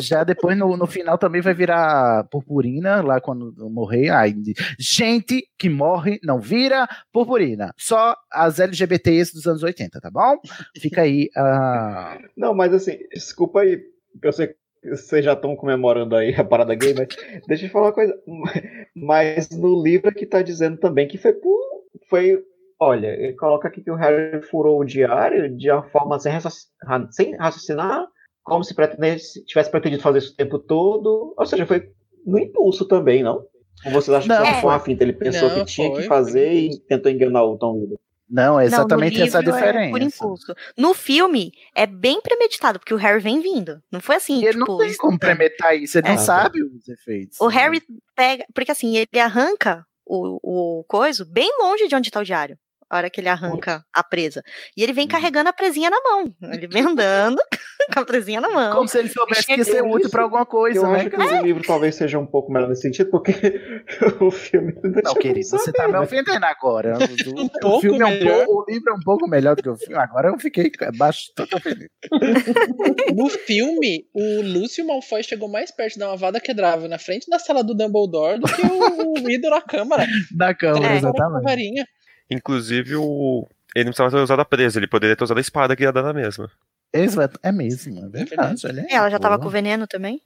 Já 0.00 0.24
depois, 0.24 0.56
no, 0.56 0.76
no 0.76 0.86
final, 0.86 1.16
também 1.16 1.40
vai 1.40 1.54
virar 1.54 2.24
purpurina, 2.24 3.02
lá 3.02 3.20
quando 3.20 3.54
morrer. 3.70 4.10
Ai, 4.10 4.34
gente 4.78 5.48
que 5.58 5.68
morre 5.68 6.18
não 6.22 6.38
vira 6.38 6.86
purpurina. 7.12 7.72
Só 7.76 8.14
as 8.30 8.60
LGBTs 8.60 9.32
dos 9.32 9.46
anos 9.46 9.62
80, 9.62 10.00
tá 10.00 10.10
bom? 10.10 10.36
Fica 10.78 11.02
aí 11.02 11.30
a. 11.36 12.18
Não, 12.36 12.54
mas 12.54 12.72
assim, 12.74 12.98
desculpa 13.12 13.60
aí, 13.60 13.82
eu 14.22 14.32
sei 14.32 14.48
que 14.48 14.56
vocês 14.90 15.24
já 15.24 15.32
estão 15.32 15.56
comemorando 15.56 16.14
aí 16.14 16.34
a 16.34 16.44
parada 16.44 16.74
gay, 16.74 16.94
mas 16.94 17.08
deixa 17.46 17.66
eu 17.66 17.70
falar 17.70 17.86
uma 17.86 17.92
coisa. 17.92 18.14
Mas 18.94 19.50
no 19.50 19.82
livro 19.82 20.08
aqui 20.08 20.26
tá 20.26 20.42
dizendo 20.42 20.76
também 20.76 21.08
que 21.08 21.18
foi 21.18 21.32
por. 21.32 21.58
Foi. 22.08 22.42
Olha, 22.78 23.08
ele 23.08 23.32
coloca 23.32 23.68
aqui 23.68 23.82
que 23.82 23.90
o 23.90 23.94
Harry 23.94 24.42
furou 24.42 24.80
o 24.80 24.84
diário 24.84 25.54
de 25.56 25.70
uma 25.70 25.82
forma 25.84 26.18
sem, 26.18 26.30
raciocinar, 26.30 27.08
sem 27.10 27.34
raciocinar, 27.34 28.06
como 28.46 28.62
se 28.64 28.74
pretendesse, 28.74 29.44
tivesse 29.44 29.70
pretendido 29.70 30.02
fazer 30.02 30.18
isso 30.18 30.32
o 30.32 30.36
tempo 30.36 30.58
todo. 30.58 31.34
Ou 31.36 31.46
seja, 31.46 31.66
foi 31.66 31.90
no 32.24 32.38
impulso 32.38 32.86
também, 32.86 33.22
não? 33.22 33.44
Ou 33.84 33.92
vocês 33.92 34.16
acham 34.16 34.28
Não, 34.34 34.44
que 34.44 34.52
foi 34.52 34.60
foi. 34.62 34.70
uma 34.70 34.80
finta? 34.80 35.02
Ele 35.04 35.12
pensou 35.12 35.48
Não, 35.48 35.56
que 35.58 35.64
tinha 35.66 35.90
foi, 35.90 36.02
que 36.02 36.08
fazer 36.08 36.46
foi. 36.46 36.56
e 36.56 36.78
tentou 36.80 37.10
enganar 37.12 37.44
o 37.44 37.58
Tom 37.58 37.80
Riddle. 37.80 38.00
Não, 38.28 38.58
é 38.58 38.62
Não, 38.62 38.62
exatamente 38.62 39.20
essa 39.22 39.38
livro 39.40 39.52
diferença. 39.54 39.86
É 39.86 39.90
por 39.90 40.02
impulso. 40.02 40.54
No 40.76 40.94
filme, 40.94 41.52
é 41.74 41.86
bem 41.86 42.20
premeditado, 42.20 42.78
porque 42.78 42.94
o 42.94 42.96
Harry 42.96 43.20
vem 43.20 43.40
vindo. 43.40 43.80
Não 43.92 44.00
foi 44.00 44.16
assim, 44.16 44.42
ele 44.42 44.52
tipo. 44.58 44.66
não 44.66 44.78
tem 44.78 44.96
como 44.96 45.18
premeditar 45.18 45.76
isso, 45.76 45.98
ele 45.98 46.08
É. 46.08 46.10
não 46.10 46.18
sabe 46.18 46.62
os 46.62 46.88
efeitos. 46.88 47.40
O 47.40 47.46
Harry 47.48 47.80
pega. 48.16 48.44
Porque 48.54 48.72
assim, 48.72 48.96
ele 48.96 49.20
arranca 49.20 49.84
o, 50.04 50.78
o 50.80 50.84
coiso 50.84 51.24
bem 51.24 51.48
longe 51.60 51.86
de 51.86 51.94
onde 51.94 52.10
tá 52.10 52.20
o 52.20 52.24
diário. 52.24 52.56
A 52.88 52.98
hora 52.98 53.10
que 53.10 53.20
ele 53.20 53.28
arranca 53.28 53.84
a 53.92 54.04
presa. 54.04 54.42
E 54.76 54.82
ele 54.82 54.92
Uhum. 54.92 54.96
vem 54.96 55.08
carregando 55.08 55.48
a 55.48 55.52
presinha 55.52 55.90
na 55.90 56.00
mão. 56.00 56.32
Ele 56.52 56.68
vem 56.68 56.82
andando 56.82 57.38
com 57.92 58.00
a 58.00 58.04
presinha 58.04 58.40
na 58.40 58.48
mão. 58.48 58.76
Como 58.76 58.88
se 58.88 58.98
ele 58.98 59.08
soubesse 59.08 59.44
que 59.46 59.56
ia 59.56 59.64
ser 59.64 59.72
Chega 59.72 59.88
útil 59.88 60.08
pra 60.10 60.22
alguma 60.22 60.46
coisa, 60.46 60.78
eu 60.78 60.88
né? 60.92 61.00
acho 61.00 61.10
que 61.10 61.16
o 61.16 61.42
livro 61.42 61.62
talvez 61.66 61.94
seja 61.96 62.18
um 62.18 62.26
pouco 62.26 62.52
melhor 62.52 62.68
nesse 62.68 62.82
sentido, 62.82 63.10
porque 63.10 63.32
o 64.20 64.30
filme 64.30 64.72
não 65.02 65.14
querido, 65.14 65.48
você 65.48 65.72
tá 65.72 65.86
me 65.88 65.94
né? 65.94 66.00
ofendendo 66.00 66.44
agora. 66.46 66.96
O, 67.26 67.40
Um 67.40 67.44
o 67.46 67.50
pouco 67.60 67.80
filme 67.80 68.00
é 68.00 68.06
um 68.06 68.18
pouco, 68.20 68.52
o 68.62 68.64
livro 68.72 68.90
é 68.92 68.94
um 68.94 69.00
pouco 69.04 69.28
melhor 69.28 69.56
do 69.56 69.62
que 69.62 69.68
o 69.68 69.76
filme. 69.76 69.94
Agora 69.96 70.28
eu 70.28 70.38
fiquei 70.38 70.70
bastante 70.96 71.54
ofendido. 71.56 71.90
No 73.14 73.28
filme, 73.28 74.06
o 74.14 74.42
Lúcio 74.42 74.86
Malfoy 74.86 75.22
chegou 75.22 75.48
mais 75.48 75.70
perto 75.70 75.94
de 75.94 75.98
dar 76.00 76.08
uma 76.08 76.16
vada 76.16 76.40
quedrava 76.40 76.86
na 76.88 76.98
frente 76.98 77.28
da 77.28 77.38
sala 77.38 77.62
do 77.64 77.74
Dumbledore 77.74 78.38
do 78.38 78.46
que 78.46 78.62
o, 78.62 79.10
o 79.12 79.26
Riddle 79.26 79.50
na 79.50 79.60
câmara. 79.62 80.06
Da 80.36 80.54
câmera, 80.54 80.94
É. 80.94 80.96
exatamente. 80.98 81.84
Inclusive, 82.30 82.96
o... 82.96 83.46
ele 83.74 83.84
não 83.86 83.92
precisava 83.92 84.10
ter 84.16 84.22
usado 84.22 84.40
a 84.40 84.44
presa, 84.44 84.78
ele 84.78 84.86
poderia 84.88 85.14
ter 85.16 85.24
usado 85.24 85.38
a 85.38 85.40
espada 85.40 85.76
que 85.76 85.82
ia 85.82 85.92
dar 85.92 86.02
na 86.02 86.12
mesma. 86.12 86.50
Exato, 86.92 87.38
É 87.42 87.52
mesmo, 87.52 88.06
é 88.06 88.08
verdade. 88.08 88.66
olha 88.66 88.82
aí. 88.82 88.88
Ela 88.90 89.10
já 89.10 89.18
tava 89.18 89.36
Boa. 89.36 89.46
com 89.46 89.50
veneno 89.50 89.86
também. 89.86 90.20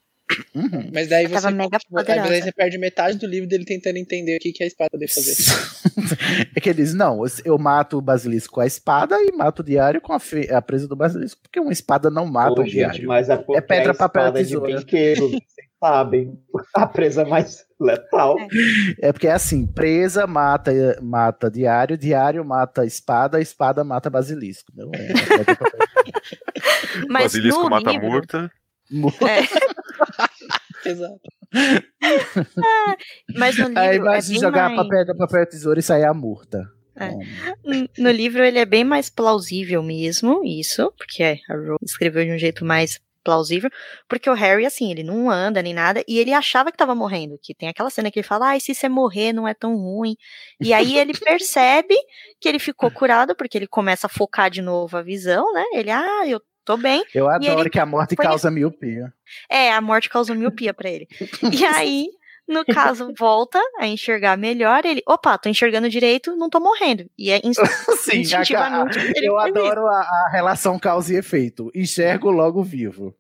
Uhum. 0.55 0.91
Mas 0.95 1.09
daí 1.09 1.27
você, 1.27 1.51
mega 1.51 1.77
aí 2.07 2.41
você 2.41 2.53
perde 2.53 2.79
metade 2.79 3.19
do 3.19 3.27
livro 3.27 3.49
dele 3.49 3.65
tentando 3.65 3.97
entender 3.97 4.37
o 4.37 4.39
que, 4.39 4.53
que 4.53 4.63
a 4.63 4.67
espada 4.67 4.89
poder 4.91 5.09
fazer. 5.09 5.35
É 6.55 6.61
que 6.61 6.69
ele 6.69 6.83
diz: 6.83 6.95
não, 6.95 7.23
eu 7.45 7.59
mato 7.59 7.99
o 7.99 8.01
basilisco 8.01 8.55
com 8.55 8.61
a 8.61 8.67
espada 8.67 9.17
e 9.21 9.33
mato 9.33 9.61
o 9.61 9.65
diário 9.65 10.01
com 10.01 10.13
a, 10.13 10.21
fe- 10.21 10.53
a 10.53 10.63
presa 10.63 10.87
do 10.87 10.95
basilisco, 10.95 11.41
porque 11.43 11.59
uma 11.59 11.73
espada 11.73 12.11
não 12.11 12.27
mata 12.27 12.55
Pô, 12.55 12.61
o 12.63 12.65
gente, 12.65 12.75
diário. 12.75 13.09
mas 13.09 13.29
é, 13.29 13.37
pedra, 13.61 13.93
papel, 13.95 14.27
é 14.27 14.31
de 14.31 14.39
tesoura. 14.39 14.75
brinquedo, 14.77 15.31
vocês 15.31 15.43
sabem. 15.81 16.39
A 16.75 16.87
presa 16.87 17.23
é 17.23 17.25
mais 17.25 17.65
letal. 17.81 18.37
É 19.01 19.13
porque 19.13 19.27
é 19.27 19.33
assim: 19.33 19.67
presa 19.67 20.27
mata, 20.27 20.71
mata 21.03 21.51
diário, 21.51 21.97
diário 21.97 22.45
mata 22.45 22.85
espada, 22.85 23.41
espada 23.41 23.83
mata 23.83 24.11
basilisco. 24.11 24.71
Não 24.77 24.91
é, 24.95 25.09
Mas 27.09 27.25
Basilisco 27.25 27.71
mata 27.71 27.91
livro, 27.91 28.09
murta. 28.09 28.53
Exato. 30.85 31.21
mas 33.37 33.57
no 33.59 33.69
livro 33.69 33.81
Aí 33.81 33.97
é 33.97 34.01
vai 34.01 34.23
se 34.23 34.33
bem 34.33 34.41
jogar 34.41 34.71
mais... 34.71 34.89
papel, 34.89 35.17
papel, 35.17 35.47
tesoura 35.49 35.81
e 35.81 35.83
sair 35.83 36.05
a 36.05 36.15
murta. 36.15 36.69
É. 36.97 37.11
No 37.99 38.11
livro 38.11 38.43
ele 38.43 38.59
é 38.59 38.67
bem 38.67 38.85
mais 38.85 39.09
plausível 39.09 39.83
mesmo, 39.83 40.45
isso, 40.45 40.93
porque 40.99 41.23
a 41.23 41.35
Rowling 41.49 41.79
escreveu 41.83 42.25
de 42.25 42.33
um 42.33 42.39
jeito 42.39 42.65
mais 42.65 43.01
plausível, 43.23 43.71
porque 44.09 44.29
o 44.29 44.35
Harry, 44.35 44.67
assim, 44.67 44.91
ele 44.91 45.03
não 45.03 45.31
anda 45.31 45.63
nem 45.63 45.75
nada, 45.75 46.03
e 46.07 46.19
ele 46.19 46.33
achava 46.33 46.71
que 46.71 46.77
tava 46.77 46.95
morrendo, 46.95 47.39
que 47.43 47.55
tem 47.55 47.69
aquela 47.69 47.91
cena 47.91 48.11
que 48.11 48.19
ele 48.19 48.27
fala, 48.27 48.49
ai, 48.49 48.61
se 48.61 48.75
você 48.75 48.89
morrer 48.89 49.33
não 49.33 49.47
é 49.47 49.55
tão 49.55 49.77
ruim, 49.77 50.17
e 50.61 50.73
aí 50.73 50.99
ele 50.99 51.13
percebe 51.19 51.95
que 52.41 52.49
ele 52.49 52.59
ficou 52.59 52.91
curado, 52.91 53.35
porque 53.35 53.57
ele 53.57 53.67
começa 53.67 54.07
a 54.07 54.11
focar 54.11 54.51
de 54.51 54.63
novo 54.63 54.97
a 54.97 55.03
visão, 55.03 55.53
né, 55.53 55.65
ele, 55.73 55.91
ah, 55.91 56.27
eu 56.27 56.41
tô 56.65 56.77
bem. 56.77 57.05
Eu 57.15 57.29
adoro 57.29 57.61
ele 57.61 57.71
que 57.71 57.79
a 57.79 57.87
morte 57.87 58.17
causa 58.17 58.51
miopia. 58.51 59.13
É, 59.51 59.73
a 59.73 59.81
morte 59.81 60.09
causou 60.09 60.37
miopia 60.37 60.73
pra 60.73 60.89
ele. 60.89 61.09
E 61.53 61.65
aí, 61.65 62.09
no 62.51 62.65
caso, 62.65 63.13
volta 63.19 63.59
a 63.79 63.87
enxergar 63.87 64.37
melhor, 64.37 64.85
ele, 64.85 65.03
opa, 65.07 65.39
tô 65.39 65.49
enxergando 65.49 65.89
direito, 65.89 66.37
não 66.37 66.51
tô 66.51 66.61
morrendo. 66.61 67.09
E 67.17 67.31
é 67.31 67.41
inst- 67.45 67.61
Sim, 67.99 68.11
a- 68.13 68.17
instintivamente 68.17 68.99
ele 68.99 69.27
eu 69.29 69.39
adoro 69.39 69.87
a, 69.87 70.01
a 70.01 70.29
relação 70.33 70.79
causa 70.79 71.15
e 71.15 71.17
efeito. 71.17 71.71
Enxergo 71.75 72.31
logo 72.31 72.63
vivo. 72.63 73.15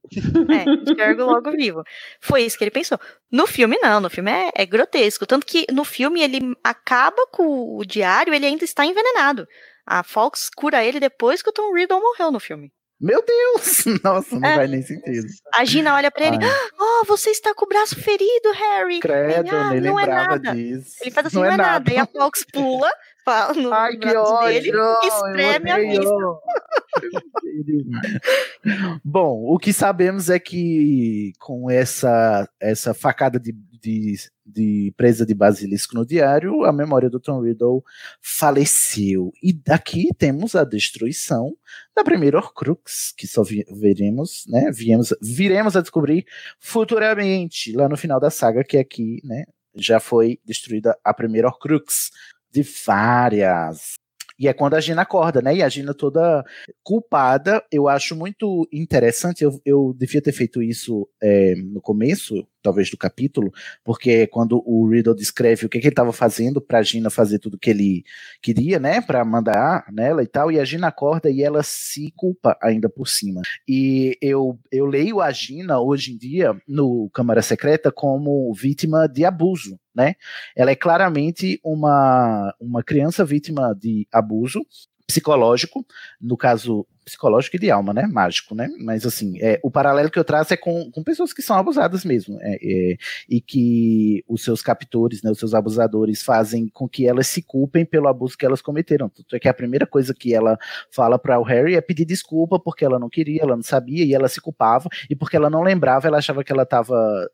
É, 0.48 0.90
enxergo 0.92 1.24
logo 1.24 1.50
vivo. 1.52 1.82
Foi 2.20 2.42
isso 2.42 2.58
que 2.58 2.64
ele 2.64 2.70
pensou. 2.70 2.98
No 3.30 3.46
filme, 3.46 3.78
não. 3.80 4.00
No 4.00 4.10
filme 4.10 4.30
é, 4.30 4.50
é 4.54 4.66
grotesco. 4.66 5.26
Tanto 5.26 5.46
que 5.46 5.64
no 5.72 5.84
filme 5.84 6.20
ele 6.20 6.54
acaba 6.62 7.26
com 7.30 7.76
o 7.78 7.84
diário, 7.84 8.34
ele 8.34 8.46
ainda 8.46 8.64
está 8.64 8.84
envenenado. 8.84 9.46
A 9.86 10.02
Fox 10.02 10.50
cura 10.54 10.84
ele 10.84 11.00
depois 11.00 11.42
que 11.42 11.50
o 11.50 11.52
Tom 11.52 11.72
Riddle 11.72 12.00
morreu 12.00 12.30
no 12.30 12.38
filme. 12.40 12.72
Meu 13.00 13.24
Deus! 13.24 13.84
Nossa, 14.04 14.38
não 14.38 14.46
É. 14.48 14.56
faz 14.56 14.70
nem 14.70 14.82
sentido. 14.82 15.26
A 15.54 15.64
Gina 15.64 15.94
olha 15.94 16.10
pra 16.10 16.26
ele, 16.26 16.36
oh, 16.78 17.04
você 17.06 17.30
está 17.30 17.54
com 17.54 17.64
o 17.64 17.68
braço 17.68 17.96
ferido, 17.96 18.52
Harry. 18.54 19.00
Credo, 19.00 19.48
ele, 19.48 19.56
ah, 19.56 19.70
nem 19.70 19.80
não 19.80 19.98
é 19.98 20.06
nada. 20.06 20.54
disso. 20.54 20.96
Ele 21.00 21.10
faz 21.10 21.26
assim, 21.28 21.36
Não 21.36 21.44
não, 21.44 21.50
é 21.50 21.54
é 21.54 21.56
nada. 21.56 21.72
nada. 21.72 21.92
E 21.92 21.96
a 21.98 22.06
Fox 22.06 22.44
pula 22.52 22.90
fala 23.24 23.54
no 23.54 23.72
Ai, 23.72 23.92
que 23.92 23.98
braço 23.98 24.32
ódio! 24.34 24.62
dele 24.62 24.72
e 25.02 25.06
espreme 25.06 25.70
a 25.70 25.78
vista. 25.78 26.10
Bom, 29.04 29.44
o 29.46 29.58
que 29.58 29.72
sabemos 29.72 30.28
é 30.28 30.38
que 30.38 31.32
com 31.38 31.70
essa, 31.70 32.48
essa 32.58 32.92
facada 32.94 33.38
de, 33.38 33.52
de, 33.52 34.14
de 34.44 34.94
presa 34.96 35.24
de 35.24 35.34
basilisco 35.34 35.94
no 35.94 36.04
diário, 36.04 36.64
a 36.64 36.72
memória 36.72 37.08
do 37.08 37.20
Tom 37.20 37.40
Riddle 37.42 37.82
faleceu. 38.20 39.32
E 39.42 39.52
daqui 39.52 40.08
temos 40.18 40.54
a 40.54 40.64
destruição 40.64 41.54
da 42.00 42.04
primeira 42.04 42.38
Horcrux, 42.38 43.12
que 43.16 43.26
só 43.26 43.42
vi- 43.42 43.66
veremos, 43.70 44.44
né? 44.48 44.70
Viemos, 44.72 45.14
viremos 45.20 45.76
a 45.76 45.82
descobrir 45.82 46.24
futuramente, 46.58 47.72
lá 47.72 47.88
no 47.88 47.96
final 47.96 48.18
da 48.18 48.30
saga, 48.30 48.64
que 48.64 48.78
aqui, 48.78 49.20
né? 49.22 49.44
Já 49.76 50.00
foi 50.00 50.40
destruída 50.44 50.98
a 51.04 51.12
primeira 51.14 51.48
Horcrux 51.48 52.10
de 52.50 52.62
várias. 52.86 53.94
E 54.38 54.48
é 54.48 54.54
quando 54.54 54.74
a 54.74 54.80
Gina 54.80 55.02
acorda, 55.02 55.42
né? 55.42 55.54
E 55.56 55.62
a 55.62 55.68
Gina 55.68 55.92
toda 55.92 56.42
culpada. 56.82 57.62
Eu 57.70 57.86
acho 57.86 58.16
muito 58.16 58.66
interessante. 58.72 59.44
Eu, 59.44 59.60
eu 59.66 59.94
devia 59.96 60.22
ter 60.22 60.32
feito 60.32 60.62
isso 60.62 61.06
é, 61.22 61.54
no 61.56 61.80
começo, 61.82 62.46
talvez 62.62 62.90
do 62.90 62.96
capítulo, 62.96 63.52
porque 63.84 64.10
é 64.10 64.26
quando 64.26 64.62
o 64.66 64.88
Riddle 64.88 65.14
descreve 65.14 65.66
o 65.66 65.68
que, 65.68 65.78
que 65.78 65.86
ele 65.86 65.92
estava 65.92 66.12
fazendo 66.12 66.60
pra 66.60 66.82
Gina 66.82 67.10
fazer 67.10 67.38
tudo 67.38 67.58
que 67.58 67.70
ele 67.70 68.04
queria, 68.42 68.78
né? 68.78 69.00
Pra 69.00 69.24
mandar 69.24 69.86
nela 69.92 70.22
e 70.22 70.26
tal. 70.26 70.50
E 70.50 70.58
a 70.58 70.64
Gina 70.64 70.88
acorda 70.88 71.30
e 71.30 71.42
ela 71.42 71.62
se 71.62 72.12
culpa 72.16 72.56
ainda 72.62 72.88
por 72.88 73.08
cima. 73.08 73.42
E 73.66 74.16
eu, 74.20 74.58
eu 74.70 74.86
leio 74.86 75.20
a 75.20 75.30
Gina 75.30 75.80
hoje 75.80 76.12
em 76.12 76.16
dia 76.16 76.54
no 76.66 77.10
Câmara 77.12 77.42
Secreta 77.42 77.90
como 77.90 78.52
vítima 78.54 79.06
de 79.06 79.24
abuso, 79.24 79.78
né? 79.94 80.14
Ela 80.56 80.70
é 80.70 80.76
claramente 80.76 81.60
uma, 81.64 82.54
uma 82.60 82.82
criança 82.82 83.24
vítima 83.24 83.74
de 83.74 84.06
abuso 84.12 84.64
psicológico, 85.06 85.84
no 86.20 86.36
caso 86.36 86.86
psicológico 87.04 87.56
e 87.56 87.58
de 87.58 87.70
alma, 87.70 87.92
né? 87.92 88.06
Mágico, 88.06 88.54
né? 88.54 88.68
Mas 88.78 89.04
assim, 89.04 89.38
é, 89.40 89.58
o 89.62 89.70
paralelo 89.70 90.10
que 90.10 90.18
eu 90.18 90.24
traço 90.24 90.54
é 90.54 90.56
com, 90.56 90.90
com 90.90 91.02
pessoas 91.02 91.32
que 91.32 91.42
são 91.42 91.56
abusadas 91.56 92.04
mesmo, 92.04 92.38
é, 92.40 92.58
é, 92.62 92.96
e 93.28 93.40
que 93.40 94.24
os 94.28 94.44
seus 94.44 94.62
captores, 94.62 95.22
né, 95.22 95.30
os 95.30 95.38
seus 95.38 95.54
abusadores 95.54 96.22
fazem 96.22 96.68
com 96.68 96.88
que 96.88 97.06
elas 97.06 97.26
se 97.26 97.42
culpem 97.42 97.84
pelo 97.84 98.08
abuso 98.08 98.36
que 98.36 98.46
elas 98.46 98.62
cometeram. 98.62 99.08
Tanto 99.08 99.34
é 99.34 99.38
que 99.38 99.48
a 99.48 99.54
primeira 99.54 99.86
coisa 99.86 100.14
que 100.14 100.34
ela 100.34 100.58
fala 100.90 101.18
para 101.18 101.38
o 101.38 101.42
Harry 101.42 101.74
é 101.74 101.80
pedir 101.80 102.04
desculpa 102.04 102.58
porque 102.58 102.84
ela 102.84 102.98
não 102.98 103.08
queria, 103.08 103.42
ela 103.42 103.56
não 103.56 103.62
sabia 103.62 104.04
e 104.04 104.14
ela 104.14 104.28
se 104.28 104.40
culpava 104.40 104.88
e 105.08 105.16
porque 105.16 105.36
ela 105.36 105.50
não 105.50 105.62
lembrava, 105.62 106.06
ela 106.06 106.18
achava 106.18 106.44
que 106.44 106.52
ela 106.52 106.62
estava 106.62 107.28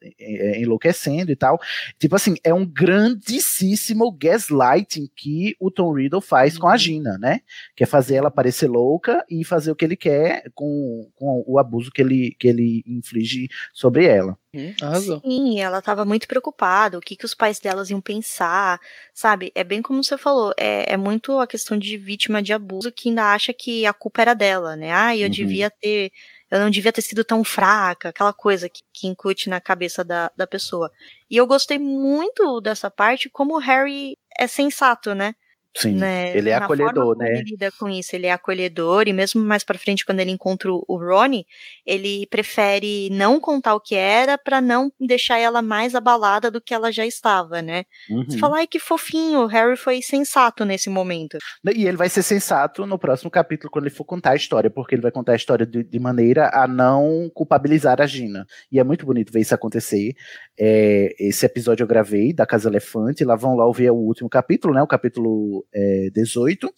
enlouquecendo 0.56 1.30
e 1.30 1.36
tal. 1.36 1.58
Tipo 1.98 2.16
assim, 2.16 2.36
é 2.42 2.54
um 2.54 2.64
grandíssimo 2.64 4.10
gaslighting 4.12 5.08
que 5.14 5.54
o 5.60 5.70
Tom 5.70 5.92
Riddle 5.92 6.20
faz 6.20 6.56
com 6.56 6.68
a 6.68 6.76
Gina, 6.76 7.18
né? 7.18 7.40
Que 7.74 7.84
é 7.84 7.86
fazer 7.86 8.16
ela 8.16 8.30
parecer 8.30 8.68
louca 8.68 9.24
e 9.28 9.44
fazer 9.44 9.55
o 9.70 9.76
que 9.76 9.84
ele 9.84 9.96
quer 9.96 10.50
com, 10.54 11.10
com 11.14 11.44
o 11.46 11.58
abuso 11.58 11.90
que 11.90 12.02
ele, 12.02 12.36
que 12.38 12.48
ele 12.48 12.82
inflige 12.86 13.48
sobre 13.72 14.06
ela. 14.06 14.38
Arrasou. 14.80 15.24
Sim, 15.24 15.60
ela 15.60 15.78
estava 15.80 16.04
muito 16.04 16.26
preocupada, 16.28 16.96
o 16.96 17.00
que, 17.00 17.16
que 17.16 17.24
os 17.24 17.34
pais 17.34 17.58
delas 17.60 17.90
iam 17.90 18.00
pensar, 18.00 18.80
sabe? 19.12 19.52
É 19.54 19.62
bem 19.64 19.82
como 19.82 20.02
você 20.02 20.16
falou, 20.16 20.52
é, 20.56 20.92
é 20.92 20.96
muito 20.96 21.38
a 21.38 21.46
questão 21.46 21.76
de 21.78 21.96
vítima 21.98 22.42
de 22.42 22.52
abuso 22.52 22.90
que 22.92 23.08
ainda 23.08 23.32
acha 23.32 23.52
que 23.52 23.84
a 23.84 23.92
culpa 23.92 24.22
era 24.22 24.34
dela, 24.34 24.76
né? 24.76 24.92
Ah, 24.92 25.16
eu 25.16 25.28
Uhum. 25.28 25.30
devia 25.30 25.70
ter, 25.70 26.12
eu 26.50 26.60
não 26.60 26.70
devia 26.70 26.92
ter 26.92 27.02
sido 27.02 27.24
tão 27.24 27.42
fraca, 27.44 28.08
aquela 28.10 28.32
coisa 28.32 28.68
que, 28.68 28.82
que 28.92 29.06
incute 29.08 29.48
na 29.50 29.60
cabeça 29.60 30.04
da, 30.04 30.30
da 30.36 30.46
pessoa. 30.46 30.90
E 31.30 31.36
eu 31.36 31.46
gostei 31.46 31.78
muito 31.78 32.60
dessa 32.60 32.90
parte, 32.90 33.28
como 33.28 33.54
o 33.56 33.58
Harry 33.58 34.16
é 34.38 34.46
sensato, 34.46 35.14
né? 35.14 35.34
Sim, 35.76 35.92
né, 35.92 36.36
ele 36.36 36.50
é 36.50 36.58
na 36.58 36.64
acolhedor, 36.64 37.16
né? 37.16 37.32
Ele 37.34 37.50
lida 37.50 37.70
com 37.78 37.88
isso, 37.88 38.16
ele 38.16 38.26
é 38.26 38.32
acolhedor, 38.32 39.06
e 39.06 39.12
mesmo 39.12 39.42
mais 39.44 39.62
pra 39.62 39.78
frente, 39.78 40.04
quando 40.04 40.20
ele 40.20 40.30
encontra 40.30 40.70
o 40.72 40.84
Ronnie, 40.96 41.46
ele 41.84 42.26
prefere 42.28 43.10
não 43.10 43.38
contar 43.38 43.74
o 43.74 43.80
que 43.80 43.94
era 43.94 44.38
pra 44.38 44.60
não 44.60 44.90
deixar 45.00 45.38
ela 45.38 45.60
mais 45.60 45.94
abalada 45.94 46.50
do 46.50 46.60
que 46.60 46.72
ela 46.72 46.90
já 46.90 47.04
estava, 47.04 47.60
né? 47.60 47.84
Você 48.26 48.36
Uhum. 48.36 48.40
fala, 48.40 48.56
ai 48.58 48.66
que 48.66 48.78
fofinho, 48.78 49.40
o 49.40 49.46
Harry 49.46 49.76
foi 49.76 50.00
sensato 50.02 50.64
nesse 50.64 50.88
momento. 50.88 51.36
E 51.74 51.86
ele 51.86 51.96
vai 51.96 52.08
ser 52.08 52.22
sensato 52.22 52.86
no 52.86 52.98
próximo 52.98 53.30
capítulo, 53.30 53.70
quando 53.70 53.84
ele 53.86 53.94
for 53.94 54.04
contar 54.04 54.30
a 54.30 54.36
história, 54.36 54.70
porque 54.70 54.94
ele 54.94 55.02
vai 55.02 55.10
contar 55.10 55.32
a 55.32 55.36
história 55.36 55.66
de, 55.66 55.82
de 55.84 55.98
maneira 55.98 56.50
a 56.52 56.66
não 56.66 57.30
culpabilizar 57.34 58.00
a 58.00 58.06
Gina. 58.06 58.46
E 58.70 58.78
é 58.78 58.84
muito 58.84 59.04
bonito 59.04 59.32
ver 59.32 59.40
isso 59.40 59.54
acontecer. 59.54 60.14
É, 60.58 61.14
esse 61.18 61.44
episódio 61.44 61.84
eu 61.84 61.88
gravei 61.88 62.32
da 62.32 62.46
Casa 62.46 62.68
Elefante, 62.68 63.24
lá 63.24 63.36
vão 63.36 63.54
lá 63.56 63.66
ouvir 63.66 63.90
o 63.90 63.96
último 63.96 64.28
capítulo, 64.28 64.72
né? 64.74 64.82
O 64.82 64.86
capítulo 64.86 65.65
é, 65.74 66.10
18. 66.14 66.72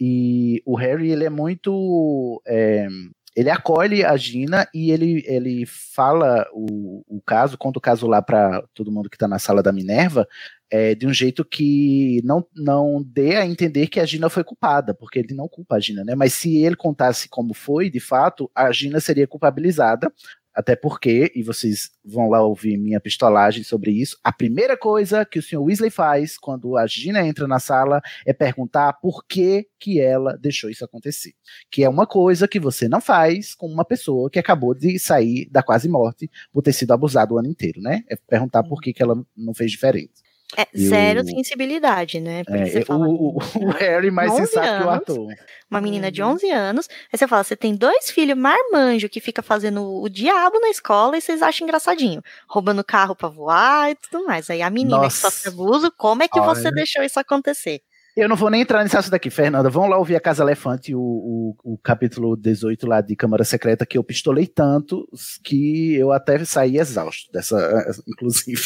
E 0.00 0.62
o 0.66 0.74
Harry, 0.76 1.10
ele 1.10 1.24
é 1.24 1.30
muito. 1.30 2.42
é, 2.46 2.88
ele 3.36 3.50
acolhe 3.50 4.04
a 4.04 4.16
Gina 4.16 4.68
e 4.72 4.92
ele, 4.92 5.24
ele 5.26 5.66
fala 5.66 6.46
o, 6.52 7.02
o 7.08 7.20
caso, 7.20 7.58
conta 7.58 7.78
o 7.78 7.82
caso 7.82 8.06
lá 8.06 8.22
para 8.22 8.62
todo 8.72 8.92
mundo 8.92 9.10
que 9.10 9.18
tá 9.18 9.26
na 9.26 9.40
sala 9.40 9.60
da 9.60 9.72
Minerva, 9.72 10.26
é, 10.70 10.94
de 10.94 11.06
um 11.06 11.12
jeito 11.12 11.44
que 11.44 12.20
não, 12.24 12.46
não 12.54 13.02
dê 13.04 13.36
a 13.36 13.46
entender 13.46 13.88
que 13.88 13.98
a 13.98 14.06
Gina 14.06 14.28
foi 14.28 14.44
culpada, 14.44 14.94
porque 14.94 15.18
ele 15.18 15.34
não 15.34 15.48
culpa 15.48 15.76
a 15.76 15.80
Gina, 15.80 16.04
né? 16.04 16.14
Mas 16.14 16.32
se 16.32 16.58
ele 16.58 16.76
contasse 16.76 17.28
como 17.28 17.54
foi, 17.54 17.90
de 17.90 18.00
fato, 18.00 18.50
a 18.54 18.70
Gina 18.70 19.00
seria 19.00 19.26
culpabilizada. 19.26 20.12
Até 20.54 20.76
porque, 20.76 21.32
e 21.34 21.42
vocês 21.42 21.90
vão 22.04 22.28
lá 22.28 22.40
ouvir 22.42 22.76
minha 22.76 23.00
pistolagem 23.00 23.64
sobre 23.64 23.90
isso, 23.90 24.16
a 24.22 24.32
primeira 24.32 24.76
coisa 24.76 25.24
que 25.24 25.38
o 25.38 25.42
Sr. 25.42 25.60
Weasley 25.60 25.90
faz 25.90 26.38
quando 26.38 26.76
a 26.76 26.86
Gina 26.86 27.26
entra 27.26 27.48
na 27.48 27.58
sala 27.58 28.00
é 28.24 28.32
perguntar 28.32 28.92
por 28.94 29.24
que, 29.26 29.66
que 29.78 30.00
ela 30.00 30.36
deixou 30.36 30.70
isso 30.70 30.84
acontecer. 30.84 31.34
Que 31.70 31.82
é 31.82 31.88
uma 31.88 32.06
coisa 32.06 32.46
que 32.46 32.60
você 32.60 32.88
não 32.88 33.00
faz 33.00 33.54
com 33.54 33.66
uma 33.66 33.84
pessoa 33.84 34.30
que 34.30 34.38
acabou 34.38 34.74
de 34.74 34.98
sair 34.98 35.48
da 35.50 35.62
quase 35.62 35.88
morte 35.88 36.30
por 36.52 36.62
ter 36.62 36.72
sido 36.72 36.92
abusada 36.92 37.34
o 37.34 37.38
ano 37.38 37.48
inteiro, 37.48 37.80
né? 37.80 38.04
É 38.08 38.16
perguntar 38.16 38.62
por 38.62 38.80
que, 38.80 38.92
que 38.92 39.02
ela 39.02 39.20
não 39.36 39.54
fez 39.54 39.72
diferente. 39.72 40.23
É 40.56 40.66
zero 40.76 41.22
o- 41.22 41.26
sensibilidade, 41.26 42.20
né? 42.20 42.44
Porque 42.44 42.58
É, 42.62 42.66
você 42.66 42.78
o, 42.80 42.86
fala, 42.86 43.06
o- 43.08 43.36
o 43.38 43.70
Harry 43.78 44.10
mais 44.10 44.30
11 44.32 44.46
sensato 44.46 44.78
que 44.82 44.84
o 44.86 44.90
ator. 44.90 45.28
Uma 45.70 45.80
menina 45.80 46.10
de 46.12 46.22
11 46.22 46.48
anos, 46.50 46.88
aí 47.12 47.18
você 47.18 47.26
fala, 47.26 47.42
você 47.42 47.56
tem 47.56 47.74
dois 47.74 48.10
filhos 48.10 48.36
marmanjo 48.38 49.08
que 49.08 49.20
fica 49.20 49.42
fazendo 49.42 49.82
o 50.02 50.08
diabo 50.08 50.60
na 50.60 50.68
escola 50.68 51.16
e 51.16 51.20
vocês 51.20 51.42
acham 51.42 51.64
engraçadinho, 51.66 52.22
roubando 52.48 52.84
carro 52.84 53.16
pra 53.16 53.28
voar 53.28 53.90
e 53.90 53.94
tudo 53.96 54.24
mais. 54.26 54.48
Aí 54.50 54.62
a 54.62 54.70
menina 54.70 54.96
que 54.98 55.04
Nossa. 55.04 55.30
sofre 55.30 55.48
abuso, 55.50 55.92
como 55.96 56.22
é 56.22 56.28
que 56.28 56.40
você 56.40 56.66
Olha. 56.68 56.74
deixou 56.76 57.02
isso 57.02 57.18
acontecer? 57.18 57.80
Eu 58.16 58.28
não 58.28 58.36
vou 58.36 58.48
nem 58.48 58.60
entrar 58.60 58.84
nesse 58.84 58.96
assunto 58.96 59.10
daqui, 59.10 59.28
Fernanda. 59.28 59.68
Vão 59.68 59.88
lá 59.88 59.98
ouvir 59.98 60.14
a 60.14 60.20
Casa 60.20 60.44
Elefante, 60.44 60.94
o, 60.94 61.00
o, 61.00 61.56
o 61.74 61.78
capítulo 61.78 62.36
18 62.36 62.86
lá 62.86 63.00
de 63.00 63.16
Câmara 63.16 63.42
Secreta, 63.42 63.84
que 63.84 63.98
eu 63.98 64.04
pistolei 64.04 64.46
tanto 64.46 65.08
que 65.42 65.94
eu 65.96 66.12
até 66.12 66.44
saí 66.44 66.78
exausto 66.78 67.32
dessa, 67.32 67.56
inclusive, 68.06 68.62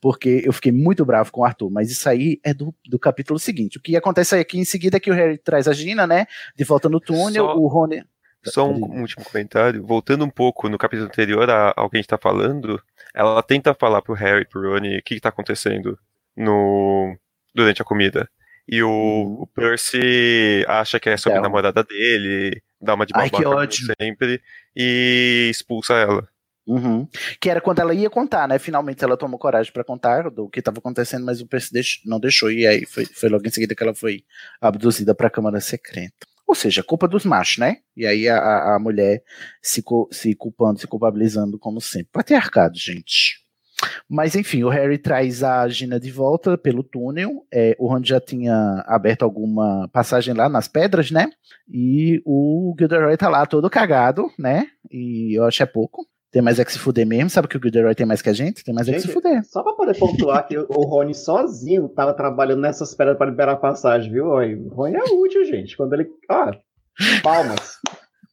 porque 0.00 0.42
eu 0.46 0.52
fiquei 0.52 0.72
muito 0.72 1.04
bravo 1.04 1.30
com 1.30 1.42
o 1.42 1.44
Arthur. 1.44 1.70
Mas 1.70 1.90
isso 1.90 2.08
aí 2.08 2.40
é 2.42 2.54
do, 2.54 2.74
do 2.88 2.98
capítulo 2.98 3.38
seguinte. 3.38 3.76
O 3.76 3.82
que 3.82 3.96
acontece 3.96 4.34
aqui 4.34 4.58
em 4.58 4.64
seguida 4.64 4.96
é 4.96 5.00
que 5.00 5.10
o 5.10 5.14
Harry 5.14 5.36
traz 5.36 5.68
a 5.68 5.74
Gina, 5.74 6.06
né? 6.06 6.26
De 6.56 6.64
volta 6.64 6.88
no 6.88 6.98
túnel, 6.98 7.44
Só- 7.44 7.56
o 7.56 7.66
Rony. 7.66 8.02
Só 8.44 8.66
um, 8.70 8.76
um 8.76 9.00
último 9.02 9.24
comentário. 9.24 9.84
Voltando 9.84 10.24
um 10.24 10.30
pouco 10.30 10.68
no 10.68 10.78
capítulo 10.78 11.08
anterior 11.08 11.50
ao 11.50 11.90
que 11.90 11.96
a 11.96 12.00
gente 12.00 12.08
tá 12.08 12.16
falando, 12.16 12.80
ela 13.12 13.42
tenta 13.42 13.74
falar 13.74 14.00
pro 14.00 14.14
Harry, 14.14 14.46
pro 14.46 14.72
Rony, 14.72 14.98
o 14.98 15.02
que, 15.02 15.16
que 15.16 15.20
tá 15.20 15.28
acontecendo 15.28 15.98
no, 16.36 17.14
durante 17.54 17.82
a 17.82 17.84
comida. 17.84 18.26
E 18.68 18.82
o, 18.82 18.88
Uhum. 18.88 19.42
o 19.42 19.46
Percy 19.46 20.64
acha 20.66 20.98
que 20.98 21.08
é 21.08 21.16
sobre 21.16 21.38
a 21.38 21.42
Thelma. 21.42 21.48
namorada 21.48 21.84
dele, 21.84 22.60
dá 22.80 22.94
uma 22.94 23.06
de 23.06 23.12
babaca 23.12 23.68
sempre 24.00 24.40
e 24.74 25.48
expulsa 25.50 25.94
ela. 25.94 26.28
Uhum. 26.66 27.06
Que 27.40 27.48
era 27.48 27.60
quando 27.60 27.78
ela 27.78 27.94
ia 27.94 28.10
contar, 28.10 28.48
né? 28.48 28.58
Finalmente 28.58 29.04
ela 29.04 29.16
tomou 29.16 29.38
coragem 29.38 29.72
pra 29.72 29.84
contar 29.84 30.28
do 30.30 30.48
que 30.48 30.58
estava 30.58 30.78
acontecendo, 30.80 31.24
mas 31.24 31.40
o 31.40 31.46
Percy 31.46 32.00
não 32.04 32.18
deixou. 32.18 32.50
E 32.50 32.66
aí 32.66 32.84
foi, 32.84 33.04
foi 33.06 33.28
logo 33.28 33.46
em 33.46 33.50
seguida 33.50 33.72
que 33.74 33.82
ela 33.84 33.94
foi 33.94 34.24
abduzida 34.60 35.14
pra 35.14 35.30
Câmara 35.30 35.60
Secreta. 35.60 36.26
Ou 36.44 36.54
seja, 36.56 36.82
culpa 36.82 37.06
dos 37.06 37.24
machos, 37.24 37.58
né? 37.58 37.76
E 37.96 38.04
aí 38.04 38.28
a, 38.28 38.36
a- 38.38 38.76
a 38.76 38.78
mulher 38.80 39.22
se, 39.62 39.82
se 40.10 40.34
culpando, 40.34 40.80
se 40.80 40.88
culpabilizando, 40.88 41.56
como 41.58 41.80
sempre. 41.80 42.08
Patriarcado, 42.12 42.76
gente. 42.76 43.45
Mas 44.08 44.34
enfim, 44.34 44.62
o 44.62 44.68
Harry 44.68 44.98
traz 44.98 45.42
a 45.42 45.66
Gina 45.68 45.98
de 46.00 46.10
volta 46.10 46.56
pelo 46.56 46.82
túnel. 46.82 47.44
É, 47.52 47.76
o 47.78 47.88
Ron 47.88 48.02
já 48.02 48.20
tinha 48.20 48.82
aberto 48.86 49.22
alguma 49.22 49.88
passagem 49.92 50.32
lá 50.34 50.48
nas 50.48 50.68
pedras, 50.68 51.10
né? 51.10 51.28
E 51.68 52.22
o 52.24 52.74
Gilderoy 52.78 53.16
tá 53.16 53.28
lá 53.28 53.44
todo 53.46 53.68
cagado, 53.68 54.30
né? 54.38 54.66
E 54.90 55.36
eu 55.38 55.44
acho 55.44 55.62
é 55.62 55.66
pouco. 55.66 56.06
Tem 56.30 56.42
mais 56.42 56.58
é 56.58 56.64
que 56.64 56.72
se 56.72 56.78
fuder 56.78 57.06
mesmo. 57.06 57.30
Sabe 57.30 57.48
que 57.48 57.56
o 57.56 57.60
Gilderoy 57.62 57.94
tem 57.94 58.06
mais 58.06 58.20
que 58.20 58.28
a 58.28 58.32
gente? 58.32 58.62
Tem 58.64 58.74
mais 58.74 58.88
é 58.88 58.92
que 58.92 59.00
se 59.00 59.06
Gente, 59.06 59.14
fuder. 59.14 59.42
Só 59.44 59.62
pra 59.62 59.72
poder 59.72 59.96
pontuar 59.98 60.46
que 60.46 60.56
o 60.58 60.82
Rony 60.84 61.14
sozinho 61.14 61.88
tava 61.88 62.12
trabalhando 62.14 62.60
nessas 62.60 62.94
pedras 62.94 63.16
pra 63.16 63.26
liberar 63.26 63.52
a 63.52 63.56
passagem, 63.56 64.10
viu? 64.12 64.26
O 64.26 64.68
Rony 64.74 64.96
é 64.96 65.02
útil, 65.14 65.44
gente. 65.44 65.76
Quando 65.76 65.94
ele. 65.94 66.08
Ah, 66.30 66.50
palmas. 67.22 67.78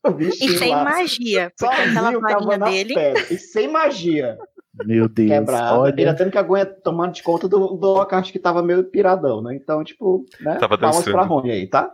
O 0.06 0.20
E 0.22 0.32
sem 0.58 0.72
lá, 0.72 0.84
magia, 0.84 1.54
porque 1.58 1.74
aquela 1.76 2.12
varinha 2.20 2.58
dele. 2.60 2.94
pedra. 2.94 3.34
E 3.34 3.38
sem 3.38 3.70
magia. 3.70 4.38
Meu 4.86 5.08
Deus. 5.08 5.30
Quebrada. 5.30 5.80
olha. 5.80 5.94
Ele 5.96 6.14
tendo 6.14 6.32
que 6.32 6.38
aguentar 6.38 6.76
tomando 6.84 7.14
de 7.14 7.22
conta 7.22 7.48
do, 7.48 7.76
do 7.76 7.88
Lockhart 7.88 8.32
que 8.32 8.40
tava 8.40 8.64
meio 8.64 8.84
piradão, 8.84 9.42
né? 9.42 9.56
Então, 9.56 9.84
tipo, 9.84 10.26
né? 10.42 10.56
Tava 10.56 10.78
palmas 10.78 10.98
dançando. 10.98 11.14
pra 11.14 11.24
Rony 11.24 11.52
aí, 11.52 11.68
tá? 11.68 11.94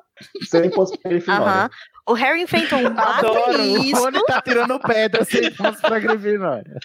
Sem 0.49 0.69
Grifinória. 1.05 1.45
Aham. 1.45 1.69
O 2.07 2.13
Harry 2.13 2.41
enfrentou 2.41 2.79
um 2.79 2.87
Adoro, 2.87 3.39
o 3.39 3.45
basilisco. 3.45 3.99
Rony 3.99 4.19
tá 4.25 4.41
tirando 4.41 4.79
pedra 4.79 5.23
sem 5.23 5.53
pontos 5.53 5.79
pra 5.81 5.99
Grifinória. 5.99 6.79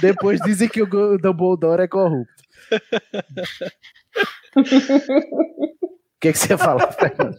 Depois 0.00 0.40
dizem 0.40 0.68
que 0.68 0.82
o 0.82 1.18
Dumbledore 1.18 1.82
é 1.82 1.88
corrupto. 1.88 2.32
O 6.20 6.22
que, 6.22 6.32
que 6.32 6.38
você 6.38 6.52
ia 6.52 6.58
falar, 6.58 6.92
Fernanda? 6.92 7.38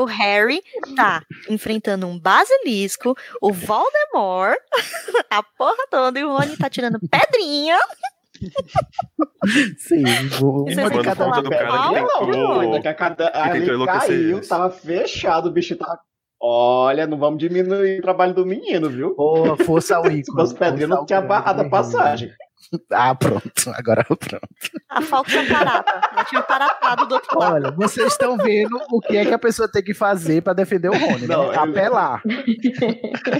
O 0.00 0.04
Harry 0.06 0.60
tá 0.96 1.22
enfrentando 1.48 2.04
um 2.08 2.18
basilisco, 2.18 3.16
o 3.40 3.52
Voldemort, 3.52 4.58
a 5.30 5.40
porra 5.40 5.86
toda, 5.88 6.18
e 6.18 6.24
o 6.24 6.36
Rony 6.36 6.56
tá 6.56 6.68
tirando 6.68 6.98
pedrinha. 7.08 7.78
Sim, 9.78 10.02
vou- 10.40 10.64
que 10.64 10.74
cada 10.74 11.28
um. 11.28 11.42
do 11.42 11.50
cara 11.50 11.66
que 11.88 11.94
tentou- 11.94 12.26
Não, 12.26 12.60
ainda 12.60 12.80
que 12.80 12.88
a 12.88 12.94
cada, 12.94 13.30
que 13.30 13.38
ali 13.38 13.58
tentou 13.60 13.74
enlouquecer 13.76 14.08
caiu, 14.08 14.36
eles. 14.38 14.48
tava 14.48 14.70
fechado, 14.70 15.48
o 15.48 15.52
bicho 15.52 15.76
tava. 15.76 16.00
Olha, 16.40 17.06
não 17.06 17.16
vamos 17.18 17.38
diminuir 17.38 18.00
o 18.00 18.02
trabalho 18.02 18.34
do 18.34 18.44
menino, 18.44 18.90
viu? 18.90 19.14
Boa, 19.14 19.56
força 19.56 19.94
ao 19.96 20.04
Se 20.10 20.24
fosse 20.32 20.54
pedrinho, 20.56 20.88
não 20.88 21.06
tinha 21.06 21.20
barrado 21.20 21.62
a 21.62 21.68
passagem. 21.70 22.32
Ah, 22.92 23.14
pronto. 23.14 23.52
Agora 23.74 24.04
pronto. 24.06 24.46
A 24.88 25.00
Fox 25.02 25.32
é 25.34 25.46
parata. 25.46 26.00
Ela 26.12 26.24
tinha 26.24 26.42
paratado 26.42 27.06
do 27.06 27.14
outro 27.14 27.38
lado. 27.38 27.54
Olha, 27.54 27.70
vocês 27.72 28.08
estão 28.12 28.36
vendo 28.36 28.78
o 28.90 29.00
que 29.00 29.16
é 29.16 29.24
que 29.24 29.32
a 29.34 29.38
pessoa 29.38 29.68
tem 29.70 29.82
que 29.82 29.94
fazer 29.94 30.42
pra 30.42 30.52
defender 30.52 30.88
o 30.88 30.92
Rony, 30.98 31.26
Não, 31.26 31.48
né? 31.48 31.48
ele- 31.48 31.58
Apelar. 31.70 32.22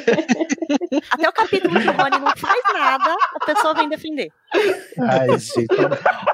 Até 1.10 1.28
o 1.28 1.32
capítulo 1.32 1.80
que 1.80 1.88
o 1.88 1.92
Rony 1.92 2.18
não 2.18 2.36
faz 2.36 2.62
nada, 2.72 3.16
a 3.34 3.44
pessoa 3.44 3.74
vem 3.74 3.88
defender. 3.88 4.30
Ai, 5.00 5.38
gente. 5.38 5.66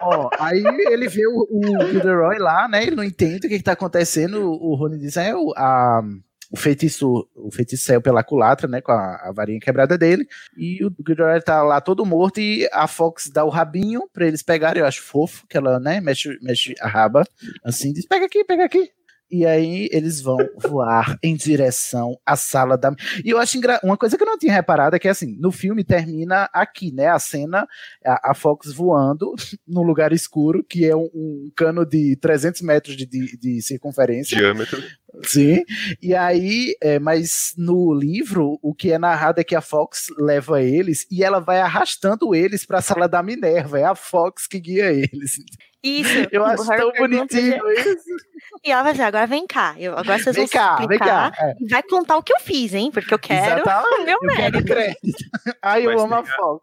Ó, 0.03 0.29
aí 0.39 0.63
ele 0.91 1.09
vê 1.09 1.27
o, 1.27 1.47
o 1.51 1.87
Gilderoy 1.87 2.39
lá, 2.39 2.69
né? 2.69 2.83
Ele 2.83 2.97
não 2.97 3.05
entende 3.05 3.47
o 3.47 3.51
que, 3.51 3.59
que 3.59 3.63
tá 3.65 3.73
acontecendo. 3.73 4.51
O, 4.51 4.73
o 4.73 4.75
Rony 4.75 4.99
diz: 4.99 5.17
é, 5.17 5.35
o, 5.35 5.53
a- 5.57 6.03
o 6.51 6.57
feitiço, 6.57 7.29
o 7.35 7.51
feitiço 7.53 7.85
saiu 7.85 8.03
pela 8.03 8.25
culatra, 8.25 8.67
né? 8.67 8.81
Com 8.81 8.93
a, 8.93 9.29
a 9.29 9.33
varinha 9.33 9.61
quebrada 9.61 9.97
dele. 9.97 10.27
E 10.57 10.85
o 10.85 10.93
Gilderoy 11.07 11.41
tá 11.41 11.63
lá 11.63 11.81
todo 11.81 12.05
morto. 12.05 12.41
E 12.41 12.69
a 12.73 12.89
Fox 12.89 13.31
dá 13.33 13.45
o 13.45 13.49
rabinho 13.49 14.09
pra 14.13 14.27
eles 14.27 14.43
pegarem. 14.43 14.81
Eu 14.81 14.87
acho 14.87 15.03
fofo 15.03 15.47
que 15.47 15.57
ela, 15.57 15.79
né? 15.79 16.01
Mexe, 16.01 16.37
mexe 16.43 16.75
a 16.81 16.89
raba 16.89 17.25
assim, 17.65 17.93
diz: 17.93 18.07
pega 18.07 18.27
aqui, 18.27 18.45
pega 18.45 18.65
aqui. 18.65 18.91
E 19.31 19.47
aí 19.47 19.89
eles 19.93 20.21
vão 20.21 20.37
voar 20.59 21.17
em 21.23 21.37
direção 21.37 22.19
à 22.27 22.35
sala 22.35 22.77
da. 22.77 22.93
E 23.25 23.31
eu 23.31 23.39
acho 23.39 23.57
engra... 23.57 23.79
uma 23.85 23.97
coisa 23.97 24.17
que 24.17 24.23
eu 24.23 24.27
não 24.27 24.37
tinha 24.37 24.53
reparado 24.53 24.97
é 24.97 24.99
que 24.99 25.07
assim, 25.07 25.37
no 25.39 25.53
filme 25.53 25.85
termina 25.85 26.49
aqui, 26.53 26.93
né? 26.93 27.07
A 27.07 27.19
cena, 27.19 27.67
a, 28.05 28.33
a 28.33 28.35
Fox 28.35 28.73
voando 28.73 29.33
num 29.67 29.83
lugar 29.83 30.13
escuro, 30.13 30.65
que 30.65 30.85
é 30.85 30.97
um, 30.97 31.09
um 31.15 31.53
cano 31.55 31.87
de 31.87 32.17
300 32.17 32.61
metros 32.63 32.97
de, 32.97 33.07
de, 33.07 33.39
de 33.39 33.63
circunferência. 33.63 34.37
Diâmetro. 34.37 34.83
Sim. 35.25 35.63
E 36.01 36.15
aí, 36.15 36.75
é, 36.81 36.99
mas 36.99 37.53
no 37.57 37.93
livro, 37.93 38.59
o 38.63 38.75
que 38.75 38.93
é 38.93 38.99
narrado 38.99 39.41
é 39.41 39.45
que 39.45 39.55
a 39.57 39.61
Fox 39.61 40.07
leva 40.19 40.63
eles 40.63 41.07
e 41.11 41.23
ela 41.25 41.41
vai 41.41 41.61
arrastando 41.61 42.35
eles 42.35 42.65
para 42.65 42.79
a 42.79 42.83
sala 42.83 43.09
da 43.09 43.23
Minerva. 43.23 43.79
É 43.79 43.85
a 43.85 43.95
Fox 43.95 44.47
que 44.47 44.61
guia 44.61 44.93
eles. 44.93 45.37
Isso. 45.83 46.11
Eu 46.31 46.43
o 46.43 46.45
acho 46.45 46.63
Harry 46.65 46.81
tão 46.83 46.93
bonitinho 46.93 47.71
isso. 47.73 47.97
E 48.65 48.71
ela 48.73 48.83
vai 48.83 48.93
dizer, 48.93 49.05
agora 49.05 49.27
vem 49.27 49.47
cá. 49.47 49.75
Eu, 49.79 49.97
agora 49.97 50.19
vocês 50.19 50.35
Vem 50.35 50.45
vão 50.47 50.53
cá, 50.53 50.77
se 50.81 50.87
vem 50.87 50.99
cá. 50.99 51.29
explicar 51.29 51.47
É. 51.49 51.55
e 51.61 51.69
vai 51.69 51.83
contar 51.83 52.17
o 52.17 52.23
que 52.23 52.33
eu 52.33 52.41
fiz, 52.41 52.75
hein? 52.75 52.91
Porque 52.93 53.15
eu 53.15 53.19
quero 53.19 53.61
Exatamente, 53.63 53.95
o 54.01 54.05
meu 54.05 54.19
eu 54.23 54.37
quero 54.37 54.53
mérito. 54.53 54.65
crédito. 54.67 55.25
Ai, 55.63 55.87
eu 55.87 55.93
Mas 55.93 56.03
amo 56.03 56.15
a 56.17 56.25
Fox. 56.25 56.63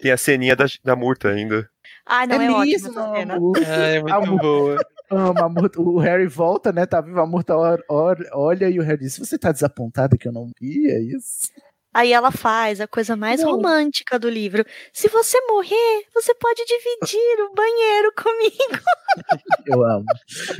Tem 0.00 0.12
a 0.12 0.16
ceninha 0.16 0.54
da, 0.54 0.66
da 0.84 0.94
Murta 0.94 1.30
ainda. 1.30 1.68
Ai, 2.06 2.26
não, 2.26 2.36
é, 2.40 2.50
ótimo 2.50 2.62
mesmo, 2.62 3.00
amor. 3.00 3.56
Ai, 3.66 3.96
é 3.96 3.98
A 4.12 4.20
muito 4.20 4.38
boa. 4.42 4.76
Amo 5.16 5.44
a 5.44 5.48
Murta. 5.48 5.80
O 5.80 5.98
Harry 5.98 6.26
volta, 6.26 6.72
né? 6.72 6.86
Tá 6.86 7.00
vivo, 7.00 7.20
a 7.20 7.26
Murta 7.26 7.56
or- 7.56 7.82
or- 7.88 8.26
olha 8.32 8.68
e 8.68 8.78
o 8.78 8.82
Harry 8.82 8.98
diz: 8.98 9.18
Você 9.18 9.38
tá 9.38 9.52
desapontada 9.52 10.16
que 10.16 10.26
eu 10.28 10.32
não 10.32 10.50
vi? 10.60 10.90
É 10.90 11.00
isso? 11.00 11.50
Aí 11.94 12.10
ela 12.10 12.30
faz 12.30 12.80
a 12.80 12.88
coisa 12.88 13.14
mais 13.14 13.42
romântica 13.44 14.18
do 14.18 14.26
livro. 14.30 14.64
Se 14.94 15.08
você 15.08 15.38
morrer, 15.46 16.06
você 16.14 16.34
pode 16.34 16.64
dividir 16.64 17.40
o 17.42 17.54
banheiro 17.54 18.12
comigo. 18.16 18.82
Eu 19.66 19.84
amo. 19.84 20.04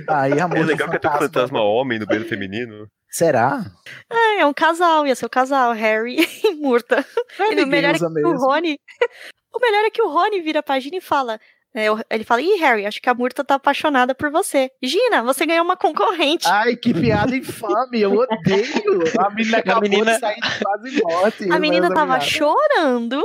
Aí 0.08 0.32
a 0.38 0.44
É 0.44 0.62
legal 0.62 0.90
que 0.90 0.98
tem 0.98 1.10
um 1.10 1.14
fantasma- 1.18 1.62
homem 1.62 1.98
no 1.98 2.06
banheiro 2.06 2.28
feminino. 2.28 2.86
Será? 3.08 3.64
É, 4.10 4.40
é 4.40 4.46
um 4.46 4.52
casal, 4.52 5.06
ia 5.06 5.14
ser 5.14 5.24
o 5.24 5.30
casal, 5.30 5.72
Harry 5.72 6.16
e 6.44 6.54
Murta. 6.54 7.02
e 7.50 7.62
o 7.62 7.66
melhor 7.66 7.94
é 7.94 7.98
que 7.98 8.04
usa 8.04 8.08
o 8.08 8.12
mesmo. 8.12 8.36
Rony. 8.38 8.78
O 9.54 9.60
melhor 9.60 9.84
é 9.84 9.90
que 9.90 10.00
o 10.00 10.08
Rony 10.08 10.40
vira 10.40 10.60
a 10.60 10.62
página 10.62 10.96
e 10.96 11.00
fala. 11.02 11.38
É, 11.74 11.86
ele 12.11 12.24
fala, 12.24 12.43
ih, 12.43 12.57
Harry, 12.61 12.86
acho 12.86 13.01
que 13.01 13.09
a 13.09 13.15
Murta 13.15 13.43
tá 13.44 13.55
apaixonada 13.55 14.15
por 14.15 14.31
você. 14.31 14.70
Gina, 14.82 15.23
você 15.23 15.47
ganhou 15.47 15.65
uma 15.65 15.77
concorrente. 15.77 16.47
Ai, 16.49 16.77
que 16.77 16.93
piada 16.93 17.35
infame, 17.36 18.01
eu 18.01 18.12
odeio. 18.12 19.03
A 19.19 19.31
menina 19.31 19.59
acabou 19.59 19.82
menina- 19.82 20.12
de 20.15 20.20
sair 20.20 20.40
de 20.40 20.59
quase 20.65 21.03
morte. 21.03 21.53
a 21.53 21.59
menina 21.59 21.93
tava 21.94 22.19
chorando. 22.20 23.23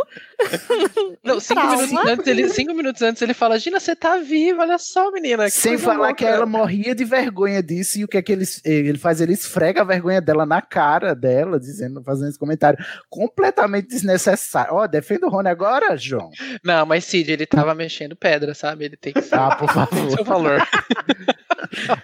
Não, 1.23 1.39
cinco 1.41 1.61
minutos, 1.67 1.93
antes 2.07 2.27
ele, 2.27 2.49
cinco 2.49 2.73
minutos 2.73 3.01
antes 3.01 3.21
ele 3.21 3.33
fala: 3.33 3.57
Gina, 3.59 3.79
você 3.79 3.95
tá 3.95 4.17
viva, 4.17 4.61
olha 4.61 4.77
só, 4.77 5.11
menina. 5.11 5.45
que 5.45 5.51
Sem 5.51 5.77
falar 5.77 5.97
louca." 5.97 6.13
que 6.15 6.25
ela 6.25 6.45
morria 6.45 6.93
de 6.95 7.03
vergonha 7.03 7.61
disso 7.61 7.99
e 7.99 8.03
o 8.03 8.07
que 8.07 8.17
é 8.17 8.21
que 8.21 8.31
ele, 8.31 8.45
ele 8.63 8.97
faz? 8.97 9.19
Ele 9.21 9.33
esfrega 9.33 9.81
a 9.81 9.85
vergonha 9.85 10.21
dela 10.21 10.45
na 10.45 10.61
cara 10.61 11.13
dela, 11.15 11.59
dizendo, 11.59 12.03
fazendo 12.03 12.29
esse 12.29 12.39
comentário 12.39 12.77
completamente 13.09 13.87
desnecessário. 13.87 14.73
Ó, 14.75 14.87
defenda 14.87 15.25
o 15.27 15.29
Rony 15.29 15.49
agora, 15.49 15.97
João. 15.97 16.29
Não, 16.63 16.85
mas 16.85 17.05
Cid, 17.05 17.31
ele 17.31 17.45
tava 17.45 17.73
mexendo 17.73 18.15
pedra, 18.37 18.53
sabe? 18.53 18.85
Ele 18.85 18.97
tem 18.97 19.13
que 19.13 19.21
ser. 19.21 19.35
Ah, 19.35 19.55
por 19.55 19.69
favor. 19.73 20.11
seu 20.11 20.23
valor. 20.23 20.61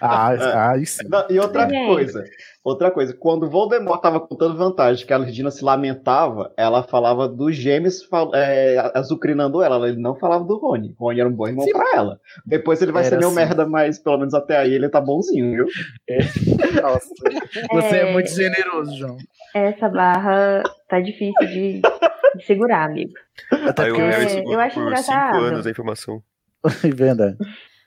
Ah, 0.00 0.70
ah, 0.70 0.76
isso. 0.76 0.98
Não, 1.08 1.26
e 1.30 1.38
outra 1.38 1.66
coisa, 1.66 2.24
outra 2.62 2.90
coisa, 2.90 3.14
quando 3.14 3.44
o 3.44 3.50
Voldemort 3.50 4.00
tava 4.00 4.20
contando 4.20 4.56
vantagem, 4.56 5.06
que 5.06 5.12
a 5.12 5.18
Regina 5.18 5.50
se 5.50 5.64
lamentava, 5.64 6.52
ela 6.56 6.82
falava 6.82 7.28
dos 7.28 7.56
gêmeos 7.56 8.06
é, 8.34 8.92
azucrinando 8.94 9.62
ela, 9.62 9.88
ele 9.88 10.00
não 10.00 10.14
falava 10.16 10.44
do 10.44 10.58
Rony. 10.58 10.94
Rony 10.98 11.20
era 11.20 11.28
um 11.28 11.32
bom 11.32 11.48
irmão 11.48 11.66
pra 11.66 11.96
ela. 11.96 12.20
Depois 12.44 12.82
ele 12.82 12.92
vai 12.92 13.02
Era 13.02 13.10
ser 13.10 13.16
meio 13.16 13.28
assim. 13.28 13.36
merda, 13.36 13.66
mas 13.66 13.98
pelo 13.98 14.18
menos 14.18 14.34
até 14.34 14.58
aí 14.58 14.74
ele 14.74 14.88
tá 14.88 15.00
bonzinho, 15.00 15.50
viu? 15.50 15.66
Nossa. 16.82 17.08
Você 17.72 17.96
é... 17.96 18.08
É. 18.08 18.12
muito 18.12 18.30
generoso, 18.30 18.96
João. 18.96 19.16
Essa 19.54 19.88
barra 19.88 20.62
tá 20.88 21.00
difícil 21.00 21.46
de, 21.46 21.80
de 22.36 22.44
segurar, 22.44 22.84
amigo. 22.84 23.12
Até 23.50 23.86
porque 23.86 24.00
Harry 24.02 24.24
É, 24.24 24.28
segura 24.28 24.54
eu 24.54 24.60
acho 24.60 24.74
por 24.74 24.82
engraçado. 24.82 25.34
cinco 25.34 25.44
anos 25.44 25.66
a 25.66 25.70
informação. 25.70 26.22
Verdade. 26.94 27.36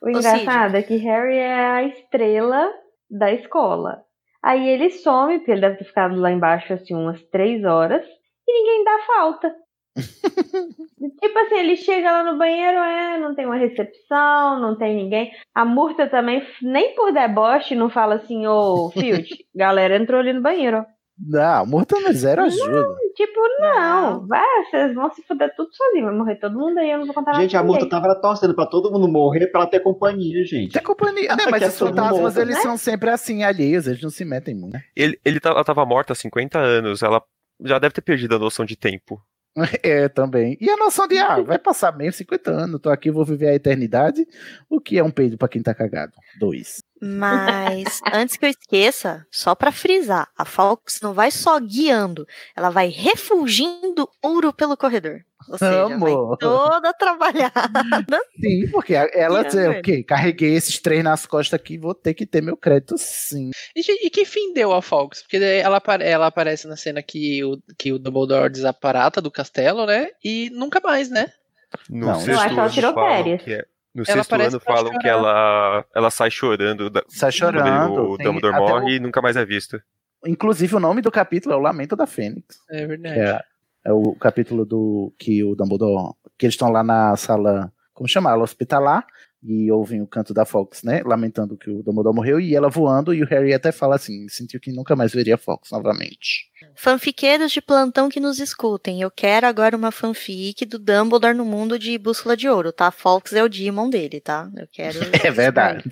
O 0.02 0.10
engraçado 0.10 0.76
é 0.76 0.82
que 0.84 0.98
Harry 0.98 1.38
é 1.38 1.54
a 1.54 1.84
estrela 1.84 2.72
da 3.10 3.32
escola. 3.32 4.04
Aí 4.44 4.70
ele 4.70 4.90
some, 4.92 5.40
porque 5.40 5.52
ele 5.52 5.62
deve 5.62 5.78
ter 5.78 5.86
ficado 5.86 6.16
lá 6.16 6.32
embaixo 6.32 6.72
assim 6.74 6.94
umas 6.94 7.22
três 7.24 7.64
horas, 7.64 8.06
e 8.48 8.54
ninguém 8.54 8.84
dá 8.84 9.00
falta. 9.06 9.56
tipo 11.20 11.40
assim, 11.40 11.56
ele 11.56 11.76
chega 11.76 12.12
lá 12.12 12.32
no 12.32 12.38
banheiro, 12.38 12.78
é, 12.78 13.18
não 13.18 13.34
tem 13.34 13.46
uma 13.46 13.56
recepção, 13.56 14.60
não 14.60 14.78
tem 14.78 14.96
ninguém. 14.96 15.32
A 15.56 15.66
Murta 15.66 16.08
também, 16.08 16.46
nem 16.62 16.94
por 16.94 17.12
deboche, 17.12 17.76
não 17.76 17.90
fala 17.90 18.16
assim, 18.16 18.46
ô 18.46 18.92
Field, 18.92 19.28
galera 19.56 19.98
entrou 19.98 20.20
ali 20.20 20.34
no 20.34 20.42
banheiro, 20.42 20.78
ó. 20.78 20.97
Não, 21.20 21.66
morto 21.66 21.96
zero 22.14 22.44
ajuda. 22.44 22.82
Não, 22.84 22.96
tipo, 23.16 23.40
não. 23.60 24.28
Vai, 24.28 24.46
vocês 24.70 24.94
vão 24.94 25.12
se 25.12 25.24
fuder 25.24 25.52
tudo 25.56 25.70
sozinho. 25.74 26.06
Vai 26.06 26.16
morrer 26.16 26.36
todo 26.36 26.58
mundo 26.58 26.78
aí, 26.78 26.92
eu 26.92 27.00
não 27.00 27.06
vou 27.08 27.16
contar 27.16 27.32
nada. 27.32 27.44
Gente, 27.44 27.58
a 27.58 27.64
Murta 27.64 27.86
ninguém. 27.86 28.02
tava 28.02 28.16
torcendo 28.22 28.54
pra 28.54 28.68
todo 28.68 28.92
mundo 28.92 29.08
morrer 29.08 29.48
pra 29.48 29.62
ela 29.62 29.70
ter 29.70 29.80
companhia, 29.80 30.46
gente. 30.46 30.74
Tem 30.74 30.84
companhia. 30.84 31.36
Né, 31.36 31.46
mas 31.50 31.64
é 31.64 31.68
os 31.68 31.80
fantasmas, 31.80 32.38
eles 32.38 32.56
né? 32.58 32.62
são 32.62 32.78
sempre 32.78 33.10
assim, 33.10 33.44
alheios, 33.44 33.88
eles 33.88 34.02
não 34.02 34.12
se 34.12 34.24
metem 34.24 34.54
muito. 34.54 34.78
Ele, 34.96 35.20
ele 35.26 35.40
tá- 35.40 35.50
ela 35.50 35.64
tava 35.64 35.86
morta 35.86 36.14
há 36.14 36.16
50 36.16 36.60
anos, 36.60 37.02
ela 37.02 37.22
já 37.66 37.80
deve 37.80 37.96
ter 37.96 38.02
perdido 38.02 38.36
a 38.36 38.40
noção 38.40 38.64
de 38.66 38.76
tempo. 38.76 39.20
É, 39.82 40.08
também. 40.08 40.56
E 40.62 40.70
a 40.70 40.78
noção 40.78 41.08
de, 41.08 41.18
ah, 41.18 41.42
vai 41.42 41.58
passar 41.58 41.92
mesmo 41.98 42.14
50 42.14 42.52
anos, 42.52 42.80
tô 42.80 42.92
aqui, 42.92 43.10
vou 43.10 43.26
viver 43.26 43.48
a 43.50 43.56
eternidade. 43.56 44.24
O 44.70 44.80
que 44.80 45.00
é 45.00 45.04
um 45.04 45.10
peido 45.10 45.36
pra 45.36 45.48
quem 45.48 45.64
tá 45.64 45.74
cagado? 45.74 46.12
Dois. 46.40 46.84
Mas 47.02 48.02
antes 48.12 48.38
que 48.38 48.46
eu 48.46 48.50
esqueça, 48.50 49.26
só 49.32 49.54
pra 49.54 49.72
frisar, 49.72 50.28
a 50.38 50.46
Fox 50.46 51.00
não 51.02 51.14
vai 51.14 51.32
só 51.32 51.60
guiando, 51.60 52.26
ela 52.56 52.70
vai 52.70 52.90
refugindo 52.90 54.10
ouro 54.22 54.52
pelo 54.52 54.78
corredor. 54.78 55.22
Ou 55.50 55.58
seja, 55.58 55.86
Amor. 55.86 56.30
vai 56.30 56.38
toda 56.40 56.94
trabalhada. 56.94 58.20
Sim, 58.40 58.68
porque 58.72 58.94
ela 58.94 59.44
diz, 59.44 59.56
ok, 59.56 60.04
carreguei 60.04 60.56
esses 60.56 60.80
três 60.80 61.04
nas 61.04 61.26
costas 61.26 61.60
aqui, 61.60 61.78
vou 61.78 61.94
ter 61.94 62.14
que 62.14 62.26
ter 62.26 62.42
meu 62.42 62.58
crédito 62.58 62.96
sim. 62.98 63.52
E, 63.76 64.08
e 64.08 64.10
que 64.10 64.26
fim 64.26 64.54
deu 64.54 64.74
a 64.74 64.82
Fox? 64.82 65.22
Porque 65.22 65.40
daí 65.40 65.60
ela, 65.60 65.82
ela 66.02 66.28
aparece 66.28 66.68
na 66.68 66.76
cena 66.76 67.02
que 67.02 67.44
o, 67.44 67.58
que 67.78 67.94
o 67.94 68.00
Dumbledore 68.00 68.52
desaparata 68.52 69.22
do 69.22 69.32
castelo, 69.32 69.86
né? 69.86 70.10
E 70.24 70.50
nunca 70.50 70.82
mais, 70.84 71.10
né? 71.10 71.32
No 71.90 72.08
Não, 72.08 72.26
eu 72.26 72.40
acho 72.40 72.54
que 72.54 72.60
ela 72.60 72.70
tirou 72.70 72.94
férias. 72.94 73.42
No 73.98 74.04
Ela 74.08 74.24
sexto 74.24 74.36
ano 74.36 74.60
falam 74.60 74.98
que 75.00 75.08
ela, 75.10 75.84
ela 75.96 76.12
sai 76.12 76.30
chorando 76.30 76.88
da, 76.88 77.04
Sai 77.10 77.32
chorando. 77.32 78.12
o 78.12 78.18
Dumbledore 78.18 78.56
morre 78.56 78.86
o- 78.86 78.90
e 78.90 79.00
nunca 79.00 79.24
mais 79.24 79.36
é 79.36 79.44
visto. 79.44 79.82
Inclusive, 80.24 80.76
o 80.76 80.80
nome 80.80 81.02
do 81.02 81.10
capítulo 81.12 81.56
é 81.56 81.58
O 81.58 81.62
Lamento 81.62 81.96
da 81.96 82.06
Fênix. 82.06 82.60
É 82.70 82.86
verdade. 82.86 83.20
é, 83.20 83.42
é 83.86 83.92
o 83.92 84.14
capítulo 84.14 84.66
do 84.66 85.12
que 85.18 85.44
o 85.44 85.56
Dumbledore. 85.56 86.14
Que 86.38 86.46
eles 86.46 86.54
estão 86.54 86.70
lá 86.70 86.84
na 86.84 87.16
sala. 87.16 87.74
Como 87.92 88.08
chama? 88.08 88.30
Ela 88.30 88.44
hospitalar. 88.44 89.04
E 89.44 89.72
ouvem 89.72 90.02
o 90.02 90.08
canto 90.08 90.34
da 90.34 90.46
Fox, 90.46 90.82
né? 90.84 91.02
Lamentando 91.06 91.56
que 91.56 91.70
o 91.70 91.84
Dumbledore 91.84 92.16
morreu. 92.16 92.40
E 92.40 92.56
ela 92.56 92.70
voando. 92.70 93.14
E 93.14 93.22
o 93.22 93.26
Harry 93.28 93.54
até 93.54 93.72
fala 93.72 93.96
assim: 93.96 94.28
sentiu 94.28 94.60
que 94.60 94.72
nunca 94.72 94.96
mais 94.96 95.14
veria 95.14 95.36
a 95.36 95.38
Fox 95.38 95.70
novamente. 95.72 96.50
Fanfiqueiros 96.76 97.52
de 97.52 97.62
plantão 97.62 98.10
que 98.10 98.20
nos 98.20 98.40
escutem. 98.40 99.00
Eu 99.02 99.12
quero 99.12 99.46
agora 99.46 99.78
uma 99.78 99.92
fanfic 99.92 100.66
do 100.66 100.80
Dumbledore 100.80 101.36
no 101.38 101.46
mundo 101.46 101.78
de 101.78 101.98
Bússola 102.00 102.36
de 102.36 102.50
Ouro, 102.50 102.72
tá? 102.72 102.90
Fox 102.90 103.32
é 103.34 103.44
o 103.44 103.50
demon 103.50 103.90
dele, 103.90 104.20
tá? 104.20 104.50
Eu 104.56 104.68
quero. 104.72 105.00
É 105.24 105.32
verdade. 105.32 105.84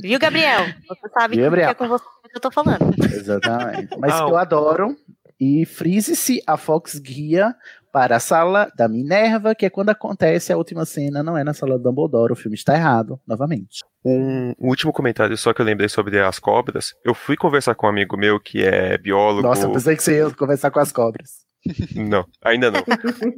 Viu, 0.00 0.18
Gabriel? 0.18 0.64
Você 0.88 1.08
sabe 1.12 1.36
Viu, 1.36 1.44
que 1.44 1.50
Gabriel? 1.50 1.70
é 1.70 1.74
com 1.74 1.88
você 1.88 2.04
que 2.30 2.36
eu 2.36 2.40
tô 2.40 2.50
falando. 2.50 2.94
Exatamente. 3.04 3.98
Mas 3.98 4.18
eu 4.18 4.36
adoro. 4.36 4.96
E 5.38 5.66
frise-se, 5.66 6.40
a 6.46 6.56
Fox 6.56 6.98
guia 6.98 7.54
para 7.92 8.16
a 8.16 8.20
sala 8.20 8.72
da 8.76 8.88
Minerva, 8.88 9.54
que 9.54 9.66
é 9.66 9.70
quando 9.70 9.90
acontece 9.90 10.52
a 10.52 10.56
última 10.56 10.84
cena, 10.86 11.22
não 11.22 11.36
é 11.36 11.44
na 11.44 11.52
sala 11.52 11.76
do 11.78 11.84
Dumbledore, 11.84 12.32
o 12.32 12.36
filme 12.36 12.56
está 12.56 12.74
errado, 12.74 13.20
novamente. 13.26 13.80
Um 14.04 14.54
último 14.58 14.92
comentário 14.92 15.36
só 15.36 15.52
que 15.52 15.60
eu 15.60 15.66
lembrei 15.66 15.88
sobre 15.88 16.18
as 16.18 16.38
cobras. 16.38 16.94
Eu 17.04 17.14
fui 17.14 17.36
conversar 17.36 17.74
com 17.74 17.86
um 17.86 17.90
amigo 17.90 18.16
meu 18.16 18.40
que 18.40 18.64
é 18.64 18.96
biólogo. 18.98 19.42
Nossa, 19.46 19.66
eu 19.66 19.72
pensei 19.72 19.94
que 19.94 20.02
você 20.02 20.16
ia 20.18 20.30
conversar 20.30 20.70
com 20.70 20.80
as 20.80 20.90
cobras. 20.90 21.42
Não, 21.94 22.26
ainda 22.42 22.72
não. 22.72 22.80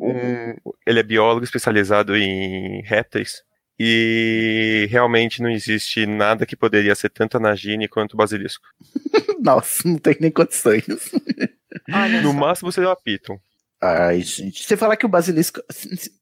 Um- 0.01 0.55
ele 0.87 1.01
é 1.01 1.03
biólogo 1.03 1.45
especializado 1.45 2.17
em 2.17 2.81
répteis. 2.83 3.43
E 3.79 4.87
realmente 4.91 5.43
não 5.43 5.51
existe 5.51 6.07
nada 6.07 6.47
que 6.47 6.57
poderia 6.57 6.95
ser 6.95 7.11
tanto 7.11 7.37
a 7.37 7.41
Nagini 7.41 7.89
quanto 7.89 8.15
o 8.15 8.17
basilisco. 8.17 8.65
Nossa, 9.43 9.87
não 9.87 9.99
tem 9.99 10.17
nem 10.21 10.31
condições. 10.31 10.85
Olha 11.93 12.23
No 12.23 12.33
só. 12.33 12.39
máximo 12.39 12.73
seria 12.73 12.91
o 12.93 12.97
Piton. 12.97 13.37
Ai, 13.87 14.23
gente. 14.23 14.65
Você 14.65 14.79
falar 14.79 14.97
que 14.97 15.05
o 15.05 15.09
basilisco, 15.11 15.61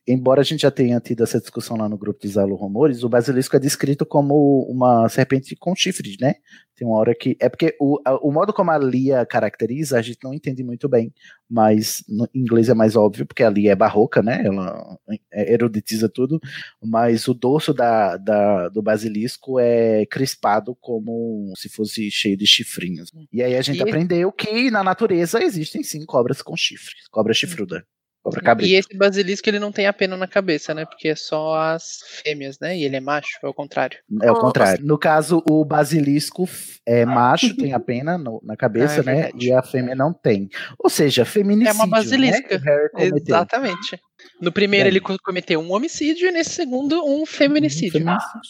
embora 0.04 0.40
a 0.40 0.44
gente 0.44 0.62
já 0.62 0.70
tenha 0.70 0.98
tido 0.98 1.22
essa 1.22 1.38
discussão 1.38 1.76
lá 1.76 1.88
no 1.88 1.96
grupo 1.96 2.20
de 2.20 2.26
Zalo 2.26 2.56
Rumores, 2.56 3.04
o 3.04 3.08
basilisco 3.08 3.54
é 3.54 3.60
descrito 3.60 4.04
como 4.04 4.66
uma 4.68 5.08
serpente 5.08 5.54
com 5.54 5.72
chifres, 5.72 6.16
né? 6.20 6.34
Tem 6.82 6.88
uma 6.88 6.96
hora 6.98 7.14
que. 7.14 7.36
É 7.38 7.48
porque 7.48 7.76
o, 7.78 8.00
o 8.20 8.32
modo 8.32 8.52
como 8.52 8.72
a 8.72 8.76
Lia 8.76 9.24
caracteriza, 9.24 9.96
a 9.96 10.02
gente 10.02 10.18
não 10.24 10.34
entende 10.34 10.64
muito 10.64 10.88
bem, 10.88 11.14
mas 11.48 12.02
no 12.08 12.28
inglês 12.34 12.68
é 12.68 12.74
mais 12.74 12.96
óbvio, 12.96 13.24
porque 13.24 13.44
a 13.44 13.50
Lia 13.50 13.70
é 13.70 13.76
barroca, 13.76 14.20
né? 14.20 14.42
Ela 14.44 14.98
é- 15.32 15.52
eruditiza 15.52 16.08
tudo, 16.08 16.40
mas 16.82 17.28
o 17.28 17.34
dorso 17.34 17.72
da, 17.72 18.16
da- 18.16 18.68
do 18.68 18.82
basilisco 18.82 19.60
é 19.60 20.04
crispado 20.06 20.76
como 20.80 21.52
se 21.56 21.68
fosse 21.68 22.10
cheio 22.10 22.36
de 22.36 22.48
chifrinhos. 22.48 23.12
E 23.32 23.44
aí 23.44 23.54
a 23.54 23.62
gente 23.62 23.78
E- 23.78 23.82
aprendeu 23.82 24.32
que 24.32 24.68
na 24.68 24.82
natureza 24.82 25.40
existem 25.40 25.84
sim 25.84 26.04
cobras 26.04 26.42
com 26.42 26.56
chifres, 26.56 27.06
cobra 27.12 27.32
chifruda, 27.32 27.86
cobra 28.22 28.40
cabrita. 28.40 28.70
E 28.72 28.74
esse 28.76 28.96
basilisco 28.96 29.48
ele 29.48 29.58
não 29.58 29.72
tem 29.72 29.86
a 29.86 29.92
pena 29.92 30.16
na 30.16 30.26
cabeça, 30.28 30.72
né? 30.72 30.84
Porque 30.84 31.08
é 31.08 31.16
só 31.16 31.54
as 31.56 31.98
fêmeas, 32.22 32.58
né? 32.60 32.76
E 32.76 32.84
ele 32.84 32.96
é 32.96 33.00
macho, 33.00 33.38
é 33.42 33.46
o 33.48 33.54
contrário. 33.54 33.98
É 34.22 34.30
o 34.30 34.36
contrário. 34.36 34.84
No 34.84 34.96
caso, 34.98 35.42
o 35.50 35.64
basilisco 35.64 36.48
é 36.86 37.04
macho, 37.04 37.54
tem 37.56 37.72
a 37.72 37.80
pena 37.80 38.16
no- 38.16 38.40
na 38.44 38.56
cabeça, 38.56 39.00
Ah, 39.06 39.10
é 39.10 39.14
né? 39.24 39.30
E 39.38 39.52
a 39.52 39.62
fêmea 39.62 39.94
não 39.94 40.12
tem. 40.12 40.48
Ou 40.78 40.88
seja, 40.88 41.24
feminicídio. 41.24 41.70
É 41.80 41.84
uma 41.84 41.86
basilisca. 41.88 42.58
Né? 42.58 42.64
Harry 42.64 42.90
cometeu. 42.90 43.34
Exatamente. 43.36 44.00
No 44.40 44.52
primeiro 44.52 44.84
Bem. 44.84 44.92
ele 44.92 45.00
co- 45.00 45.16
cometeu 45.24 45.60
um 45.60 45.72
homicídio 45.72 46.28
e 46.28 46.32
nesse 46.32 46.50
segundo 46.50 47.04
um 47.04 47.26
feminicídio. 47.26 47.92
Feminicídio. 47.92 48.40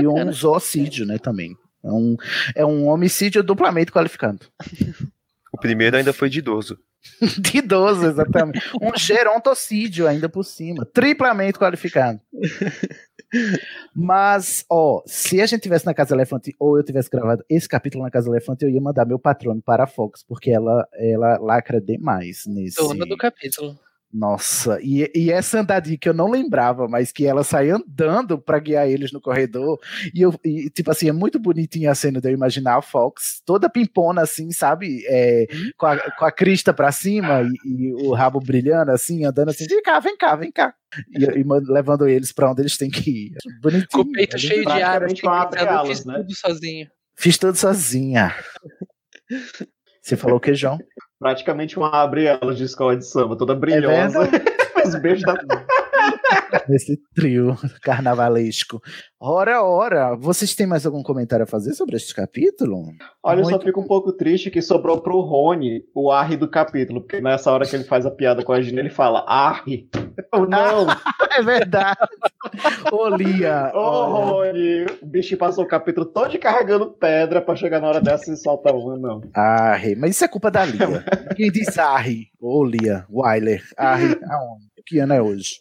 E 0.00 0.06
um 0.06 0.32
zoocídio, 0.32 1.04
né, 1.04 1.18
também. 1.18 1.54
É 1.84 1.90
um, 1.90 2.16
é 2.54 2.64
um 2.64 2.86
homicídio 2.88 3.42
duplamente 3.42 3.90
qualificado. 3.92 4.40
O 5.52 5.58
primeiro 5.58 5.96
ainda 5.96 6.12
foi 6.12 6.28
de 6.30 6.38
idoso. 6.38 6.78
De 7.40 7.58
idoso, 7.58 8.06
exatamente. 8.06 8.60
Um 8.80 8.96
gerontocídio 8.96 10.06
ainda 10.06 10.28
por 10.28 10.44
cima. 10.44 10.84
Triplamente 10.86 11.58
qualificado. 11.58 12.20
Mas, 13.94 14.64
ó, 14.68 15.02
se 15.06 15.40
a 15.40 15.46
gente 15.46 15.62
tivesse 15.62 15.86
na 15.86 15.94
Casa 15.94 16.14
Elefante 16.14 16.54
ou 16.58 16.76
eu 16.76 16.84
tivesse 16.84 17.08
gravado 17.08 17.44
esse 17.48 17.68
capítulo 17.68 18.02
na 18.02 18.10
Casa 18.10 18.28
Elefante, 18.28 18.64
eu 18.64 18.70
ia 18.70 18.80
mandar 18.80 19.06
meu 19.06 19.18
patrono 19.18 19.62
para 19.62 19.84
a 19.84 19.86
Fox, 19.86 20.24
porque 20.26 20.50
ela, 20.50 20.86
ela 20.94 21.38
lacra 21.38 21.80
demais 21.80 22.44
nesse. 22.46 22.76
Dona 22.76 23.06
do 23.06 23.16
capítulo. 23.16 23.78
Nossa, 24.12 24.80
e, 24.82 25.08
e 25.14 25.30
essa 25.30 25.60
andadinha 25.60 25.96
que 25.96 26.08
eu 26.08 26.12
não 26.12 26.28
lembrava, 26.28 26.88
mas 26.88 27.12
que 27.12 27.26
ela 27.26 27.44
sai 27.44 27.70
andando 27.70 28.36
pra 28.38 28.58
guiar 28.58 28.88
eles 28.88 29.12
no 29.12 29.20
corredor, 29.20 29.78
e, 30.12 30.20
eu, 30.20 30.34
e, 30.44 30.68
tipo 30.68 30.90
assim, 30.90 31.08
é 31.08 31.12
muito 31.12 31.38
bonitinha 31.38 31.92
a 31.92 31.94
cena 31.94 32.20
de 32.20 32.28
eu 32.28 32.32
imaginar 32.32 32.76
a 32.76 32.82
Fox 32.82 33.40
toda 33.46 33.70
pimpona 33.70 34.22
assim, 34.22 34.50
sabe? 34.50 35.04
É, 35.06 35.46
com, 35.76 35.86
a, 35.86 36.10
com 36.12 36.24
a 36.24 36.32
crista 36.32 36.74
pra 36.74 36.90
cima 36.90 37.42
e, 37.64 37.90
e 37.90 37.92
o 38.04 38.12
rabo 38.12 38.40
brilhando 38.40 38.90
assim, 38.90 39.24
andando 39.24 39.50
assim, 39.50 39.66
vem 39.66 39.82
cá, 39.82 40.00
vem 40.00 40.16
cá, 40.16 40.34
vem 40.34 40.50
cá. 40.50 40.74
E, 41.08 41.24
e 41.24 41.44
levando 41.72 42.08
eles 42.08 42.32
pra 42.32 42.50
onde 42.50 42.62
eles 42.62 42.76
têm 42.76 42.90
que 42.90 43.10
ir. 43.10 43.36
Bonitinho. 43.62 43.88
Com 43.92 44.00
o 44.00 44.12
peito 44.12 44.34
é 44.34 44.38
cheio 44.40 44.64
de 44.64 44.82
ar, 44.82 45.04
assim, 45.04 45.24
abre-alas, 45.24 45.98
fiz 45.98 46.04
né? 46.04 46.14
tudo 46.14 46.34
sozinho. 46.34 46.90
Fiz 47.14 47.38
tudo 47.38 47.56
sozinha. 47.56 48.34
Você 50.02 50.16
falou 50.16 50.38
o 50.38 50.40
que, 50.40 50.54
João? 50.54 50.78
Praticamente 51.20 51.76
uma 51.76 51.90
abre 51.90 52.24
elas 52.24 52.56
de 52.56 52.64
escola 52.64 52.96
de 52.96 53.04
samba, 53.04 53.36
toda 53.36 53.54
brilhosa. 53.54 54.26
Faz 54.72 54.94
beijo 55.02 55.22
da. 55.26 55.34
Nesse 56.68 56.98
trio 57.14 57.56
carnavalesco. 57.82 58.80
Ora, 59.18 59.62
ora, 59.62 60.16
vocês 60.16 60.54
têm 60.54 60.66
mais 60.66 60.86
algum 60.86 61.02
comentário 61.02 61.44
a 61.44 61.46
fazer 61.46 61.74
sobre 61.74 61.96
este 61.96 62.14
capítulo? 62.14 62.92
Olha, 63.22 63.40
eu 63.40 63.44
só 63.44 63.50
Muito 63.50 63.64
fico 63.64 63.80
um 63.80 63.86
pouco 63.86 64.12
triste 64.12 64.50
que 64.50 64.62
sobrou 64.62 65.00
pro 65.00 65.20
Rony 65.20 65.84
o 65.94 66.10
Arre 66.10 66.36
do 66.36 66.48
capítulo, 66.48 67.02
porque 67.02 67.20
nessa 67.20 67.52
hora 67.52 67.66
que 67.66 67.76
ele 67.76 67.84
faz 67.84 68.06
a 68.06 68.10
piada 68.10 68.42
com 68.42 68.52
a 68.52 68.60
Gina, 68.62 68.80
ele 68.80 68.90
fala 68.90 69.24
Arre. 69.26 69.88
Eu 70.32 70.46
não! 70.48 70.86
É 71.32 71.42
verdade. 71.42 71.96
Ô, 72.90 73.08
Lia. 73.08 73.70
Ô, 73.72 73.78
olha. 73.78 74.52
Rony! 74.52 74.86
O 75.00 75.06
bicho 75.06 75.36
passou 75.36 75.62
o 75.62 75.68
capítulo 75.68 76.04
todo 76.04 76.36
carregando 76.40 76.90
pedra 76.90 77.40
pra 77.40 77.54
chegar 77.54 77.80
na 77.80 77.86
hora 77.86 78.00
dessa 78.00 78.32
e 78.32 78.36
solta 78.36 78.72
uma, 78.72 78.98
não. 78.98 79.20
Arre, 79.32 79.94
mas 79.94 80.10
isso 80.10 80.24
é 80.24 80.28
culpa 80.28 80.50
da 80.50 80.64
Lia. 80.64 81.04
Quem 81.36 81.50
disse 81.52 81.78
Arre? 81.78 82.26
Ô, 82.40 82.64
Lia, 82.64 83.04
Wyler. 83.08 83.62
Arre, 83.76 84.18
aonde? 84.28 84.69
Que 84.86 84.98
ano 84.98 85.12
é 85.12 85.22
hoje? 85.22 85.56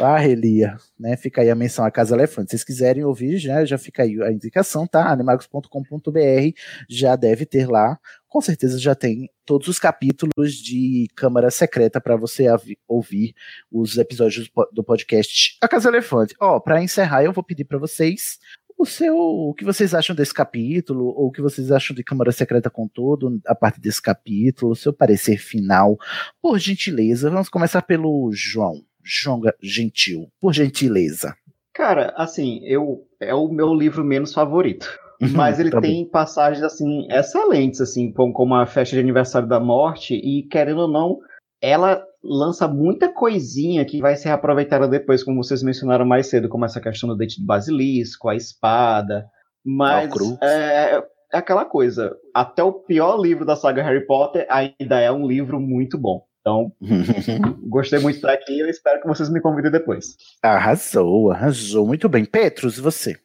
Arre, 0.00 0.34
Lia. 0.34 0.76
Né? 0.98 1.16
Fica 1.16 1.40
aí 1.42 1.50
a 1.50 1.54
menção 1.54 1.84
à 1.84 1.90
Casa 1.90 2.14
Elefante. 2.14 2.50
Se 2.50 2.56
vocês 2.58 2.64
quiserem 2.64 3.04
ouvir, 3.04 3.38
já, 3.38 3.64
já 3.64 3.78
fica 3.78 4.02
aí 4.02 4.20
a 4.22 4.30
indicação, 4.32 4.86
tá? 4.86 5.08
animagos.com.br 5.10 6.52
já 6.88 7.16
deve 7.16 7.46
ter 7.46 7.68
lá. 7.68 7.98
Com 8.28 8.40
certeza 8.40 8.78
já 8.78 8.94
tem 8.94 9.30
todos 9.44 9.68
os 9.68 9.78
capítulos 9.78 10.54
de 10.54 11.06
Câmara 11.14 11.50
Secreta 11.50 12.00
para 12.00 12.16
você 12.16 12.46
ouvir 12.88 13.32
os 13.70 13.96
episódios 13.96 14.46
do 14.46 14.52
po- 14.52 14.68
do 14.72 14.82
podcast 14.84 15.56
A 15.60 15.68
Casa 15.68 15.88
Elefante. 15.88 16.34
Ó, 16.40 16.58
para 16.58 16.82
encerrar, 16.82 17.22
eu 17.22 17.32
vou 17.32 17.44
pedir 17.44 17.64
para 17.64 17.78
vocês 17.78 18.38
o 18.76 18.84
seu, 18.84 19.16
o 19.16 19.54
que 19.54 19.64
vocês 19.64 19.94
acham 19.94 20.14
desse 20.14 20.34
capítulo, 20.34 21.06
ou 21.06 21.28
o 21.28 21.30
que 21.30 21.40
vocês 21.40 21.70
acham 21.70 21.94
de 21.94 22.02
Câmara 22.04 22.32
Secreta 22.32 22.68
com 22.68 22.88
todo, 22.88 23.40
a 23.46 23.54
parte 23.54 23.80
desse 23.80 24.02
capítulo, 24.02 24.72
o 24.72 24.76
seu 24.76 24.92
parecer 24.92 25.38
final, 25.38 25.96
por 26.42 26.58
gentileza. 26.58 27.30
Vamos 27.30 27.48
começar 27.48 27.82
pelo 27.82 28.30
João. 28.32 28.82
João 29.02 29.42
Gentil, 29.62 30.28
por 30.40 30.54
gentileza. 30.54 31.36
Cara, 31.74 32.14
assim, 32.16 32.60
eu 32.64 33.06
é 33.20 33.34
o 33.34 33.48
meu 33.48 33.74
livro 33.74 34.02
menos 34.02 34.32
favorito. 34.32 34.88
Mas 35.32 35.60
ele 35.60 35.70
Tá 35.70 35.80
tem 35.80 36.04
passagens 36.04 36.62
assim 36.62 37.06
excelentes, 37.10 37.80
assim, 37.80 38.12
como 38.12 38.54
a 38.54 38.66
festa 38.66 38.96
de 38.96 39.00
aniversário 39.00 39.48
da 39.48 39.60
morte, 39.60 40.14
e 40.14 40.42
querendo 40.42 40.82
ou 40.82 40.88
não, 40.88 41.18
ela 41.60 42.04
lança 42.24 42.66
muita 42.66 43.12
coisinha 43.12 43.84
que 43.84 44.00
vai 44.00 44.16
ser 44.16 44.30
aproveitada 44.30 44.88
depois, 44.88 45.22
como 45.22 45.42
vocês 45.42 45.62
mencionaram 45.62 46.06
mais 46.06 46.28
cedo, 46.28 46.48
como 46.48 46.64
essa 46.64 46.80
questão 46.80 47.08
do 47.08 47.16
dente 47.16 47.40
do 47.40 47.46
basilisco, 47.46 48.28
a 48.28 48.34
espada. 48.34 49.26
Mas 49.64 50.10
é, 50.42 50.96
é 50.96 51.02
aquela 51.32 51.64
coisa, 51.64 52.16
até 52.34 52.62
o 52.62 52.72
pior 52.72 53.20
livro 53.20 53.44
da 53.44 53.56
saga 53.56 53.82
Harry 53.82 54.06
Potter 54.06 54.46
ainda 54.48 55.00
é 55.00 55.12
um 55.12 55.26
livro 55.26 55.60
muito 55.60 55.98
bom. 55.98 56.24
Então, 56.40 56.72
gostei 57.68 57.98
muito 57.98 58.20
daqui 58.20 58.52
e 58.52 58.60
eu 58.60 58.68
espero 58.68 59.00
que 59.00 59.08
vocês 59.08 59.30
me 59.30 59.40
convidem 59.40 59.70
depois. 59.70 60.16
Arrasou, 60.42 61.30
arrasou. 61.30 61.86
Muito 61.86 62.08
bem. 62.08 62.24
Petrus, 62.24 62.78
você? 62.78 63.16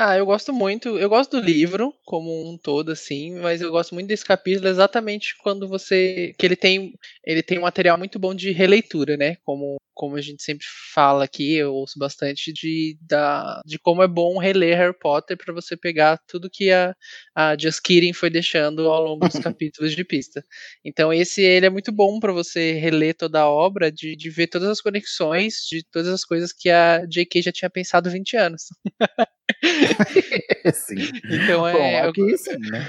Ah, 0.00 0.16
eu 0.16 0.24
gosto 0.24 0.52
muito. 0.52 0.96
Eu 0.96 1.08
gosto 1.08 1.40
do 1.40 1.44
livro 1.44 1.92
como 2.04 2.48
um 2.48 2.56
todo, 2.56 2.92
assim, 2.92 3.34
mas 3.40 3.60
eu 3.60 3.70
gosto 3.72 3.94
muito 3.94 4.06
desse 4.06 4.24
capítulo 4.24 4.68
exatamente 4.68 5.34
quando 5.42 5.66
você. 5.66 6.32
que 6.38 6.46
ele 6.46 6.54
tem. 6.54 6.92
Ele 7.24 7.42
tem 7.42 7.58
um 7.58 7.62
material 7.62 7.98
muito 7.98 8.16
bom 8.16 8.32
de 8.32 8.52
releitura, 8.52 9.16
né? 9.16 9.34
Como, 9.42 9.76
como 9.94 10.14
a 10.14 10.20
gente 10.20 10.40
sempre 10.44 10.64
fala 10.94 11.24
aqui, 11.24 11.54
eu 11.54 11.74
ouço 11.74 11.98
bastante 11.98 12.52
de, 12.52 12.96
da, 13.00 13.60
de 13.66 13.76
como 13.76 14.00
é 14.00 14.06
bom 14.06 14.38
reler 14.38 14.76
Harry 14.78 14.96
Potter 14.96 15.36
para 15.36 15.52
você 15.52 15.76
pegar 15.76 16.16
tudo 16.28 16.48
que 16.48 16.70
a, 16.70 16.94
a 17.34 17.56
Just 17.58 17.80
Kidding 17.82 18.12
foi 18.12 18.30
deixando 18.30 18.88
ao 18.88 19.02
longo 19.02 19.26
dos 19.26 19.32
capítulos 19.56 19.96
de 19.96 20.04
pista. 20.04 20.44
Então, 20.84 21.12
esse 21.12 21.42
ele 21.42 21.66
é 21.66 21.70
muito 21.70 21.90
bom 21.90 22.20
para 22.20 22.32
você 22.32 22.72
reler 22.74 23.16
toda 23.16 23.40
a 23.40 23.48
obra, 23.50 23.90
de, 23.90 24.14
de 24.14 24.30
ver 24.30 24.46
todas 24.46 24.68
as 24.68 24.80
conexões, 24.80 25.54
de 25.68 25.82
todas 25.90 26.08
as 26.08 26.24
coisas 26.24 26.52
que 26.52 26.70
a 26.70 27.04
J.K. 27.04 27.42
já 27.42 27.50
tinha 27.52 27.68
pensado 27.70 28.08
20 28.08 28.36
anos. 28.36 28.66
sim. 30.72 31.10
Então 31.24 31.66
é. 31.66 32.10
Bom, 32.12 32.12
eu... 32.18 32.38
sim, 32.38 32.58
né? 32.58 32.86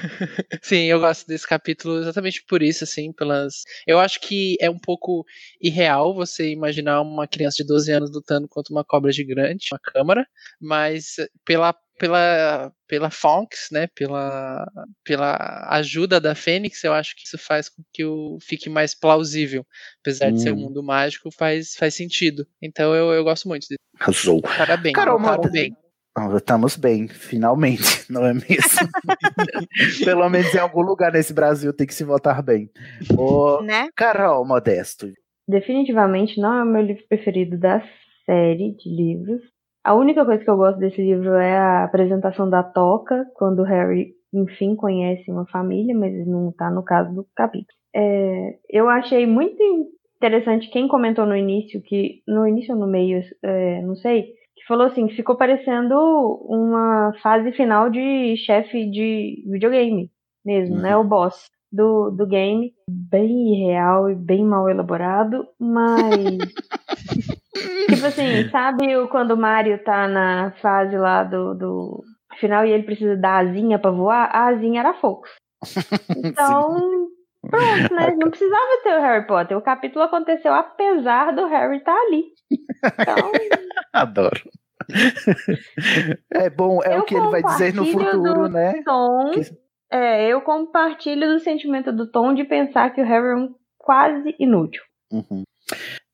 sim, 0.61 0.83
eu 0.85 0.99
gosto 0.99 1.27
desse 1.27 1.47
capítulo 1.47 1.99
exatamente 1.99 2.43
por 2.47 2.61
isso, 2.61 2.83
assim, 2.83 3.11
pelas. 3.13 3.63
Eu 3.87 3.99
acho 3.99 4.19
que 4.19 4.57
é 4.59 4.69
um 4.69 4.79
pouco 4.79 5.25
irreal 5.61 6.13
você 6.13 6.49
imaginar 6.51 7.01
uma 7.01 7.27
criança 7.27 7.57
de 7.57 7.67
12 7.67 7.91
anos 7.91 8.11
lutando 8.11 8.47
contra 8.47 8.73
uma 8.73 8.83
cobra 8.83 9.11
gigante, 9.11 9.69
uma 9.71 9.79
câmara, 9.79 10.25
mas 10.59 11.15
pela 11.45 11.73
pela 11.97 12.71
pela 12.87 13.11
Fonks, 13.11 13.67
né, 13.71 13.87
pela 13.93 14.65
pela 15.03 15.67
ajuda 15.69 16.19
da 16.19 16.33
Fênix, 16.33 16.83
eu 16.83 16.93
acho 16.93 17.13
que 17.15 17.23
isso 17.25 17.37
faz 17.37 17.69
com 17.69 17.83
que 17.93 18.05
o 18.05 18.37
fique 18.41 18.69
mais 18.69 18.95
plausível, 18.95 19.65
apesar 20.01 20.31
de 20.31 20.41
ser 20.41 20.51
um 20.51 20.55
Hum. 20.55 20.59
mundo 20.61 20.81
mágico, 20.81 21.29
faz 21.31 21.75
faz 21.75 21.93
sentido. 21.95 22.47
Então 22.61 22.95
eu, 22.95 23.11
eu 23.11 23.23
gosto 23.23 23.47
muito 23.47 23.63
disso. 23.63 23.77
Arrasou. 23.99 24.41
Parabéns. 24.41 24.95
Carol, 24.95 25.19
votaram 25.19 25.41
Ah, 26.19 26.35
Estamos 26.35 26.75
bem, 26.75 27.07
finalmente, 27.07 28.05
não 28.11 28.25
é 28.25 28.33
mesmo? 28.33 28.49
Pelo 30.03 30.27
menos 30.29 30.53
em 30.53 30.57
algum 30.59 30.81
lugar 30.81 31.13
nesse 31.13 31.33
Brasil 31.33 31.71
tem 31.71 31.87
que 31.87 31.93
se 31.93 32.03
votar 32.03 32.43
bem. 32.43 32.69
Ô, 33.17 33.61
Né? 33.61 33.87
Carol 33.95 34.45
Modesto. 34.45 35.07
Definitivamente 35.47 36.39
não 36.39 36.53
é 36.59 36.63
o 36.63 36.65
meu 36.65 36.81
livro 36.81 37.03
preferido 37.07 37.57
da 37.57 37.81
série 38.25 38.75
de 38.75 38.89
livros. 38.89 39.41
A 39.83 39.95
única 39.95 40.25
coisa 40.25 40.43
que 40.43 40.49
eu 40.49 40.57
gosto 40.57 40.77
desse 40.77 41.01
livro 41.01 41.35
é 41.35 41.57
a 41.57 41.85
apresentação 41.85 42.49
da 42.49 42.63
Toca, 42.63 43.25
quando 43.35 43.59
o 43.59 43.63
Harry, 43.65 44.11
enfim, 44.33 44.75
conhece 44.75 45.31
uma 45.31 45.47
família, 45.47 45.95
mas 45.97 46.27
não 46.27 46.51
tá 46.51 46.69
no 46.69 46.83
caso 46.83 47.15
do 47.15 47.25
capítulo. 47.33 47.79
É, 47.95 48.57
eu 48.69 48.89
achei 48.89 49.25
muito 49.25 49.57
interessante 50.17 50.69
quem 50.69 50.87
comentou 50.89 51.25
no 51.25 51.35
início, 51.35 51.81
que 51.81 52.21
no 52.27 52.45
início 52.45 52.73
ou 52.75 52.79
no 52.79 52.87
meio, 52.87 53.23
é, 53.41 53.81
não 53.83 53.95
sei, 53.95 54.33
falou 54.69 54.85
assim, 54.85 55.07
que 55.07 55.15
ficou 55.15 55.35
parecendo 55.35 55.95
uma 56.47 57.11
fase 57.21 57.51
final 57.51 57.89
de 57.89 58.37
chefe 58.37 58.89
de 58.89 59.43
videogame 59.51 60.09
mesmo, 60.45 60.77
né? 60.77 60.95
O 60.95 61.03
boss 61.03 61.49
do, 61.71 62.11
do 62.11 62.25
game. 62.27 62.71
Bem 62.87 63.53
irreal 63.53 64.09
e 64.09 64.15
bem 64.15 64.45
mal 64.45 64.69
elaborado, 64.69 65.47
mas. 65.59 66.37
tipo 67.89 68.05
assim, 68.05 68.47
sabe 68.49 69.07
quando 69.07 69.31
o 69.31 69.37
Mario 69.37 69.83
tá 69.83 70.07
na 70.07 70.51
fase 70.61 70.95
lá 70.95 71.23
do, 71.23 71.55
do 71.55 72.03
final 72.39 72.63
e 72.63 72.71
ele 72.71 72.83
precisa 72.83 73.17
da 73.17 73.39
asinha 73.39 73.79
pra 73.79 73.91
voar? 73.91 74.29
A 74.31 74.47
asinha 74.47 74.81
era 74.81 74.93
Fox. 74.93 75.29
Então, 76.23 77.09
pronto, 77.41 77.93
né? 77.95 78.15
Não 78.19 78.29
precisava 78.29 78.81
ter 78.83 78.97
o 78.97 79.01
Harry 79.01 79.27
Potter. 79.27 79.57
O 79.57 79.61
capítulo 79.61 80.03
aconteceu 80.05 80.53
apesar 80.53 81.33
do 81.35 81.45
Harry 81.47 81.77
estar 81.77 81.95
ali. 81.95 82.25
Então, 82.51 83.31
Adoro. 83.93 84.41
É 86.33 86.49
bom, 86.49 86.79
é 86.83 86.95
Eu 86.95 87.01
o 87.01 87.03
que 87.03 87.15
ele 87.15 87.27
vai 87.29 87.43
dizer 87.43 87.73
no 87.73 87.85
futuro, 87.85 88.21
do 88.47 88.49
né? 88.49 88.81
Tom, 88.83 89.31
Que- 89.33 89.41
é, 89.91 90.27
eu 90.27 90.41
compartilho 90.41 91.27
do 91.33 91.39
sentimento 91.39 91.91
do 91.91 92.09
Tom 92.11 92.33
de 92.33 92.43
pensar 92.43 92.91
que 92.93 93.01
o 93.01 93.05
Harry 93.05 93.29
é 93.29 93.35
um 93.35 93.53
quase 93.77 94.35
inútil. 94.39 94.81
Uhum. 95.11 95.43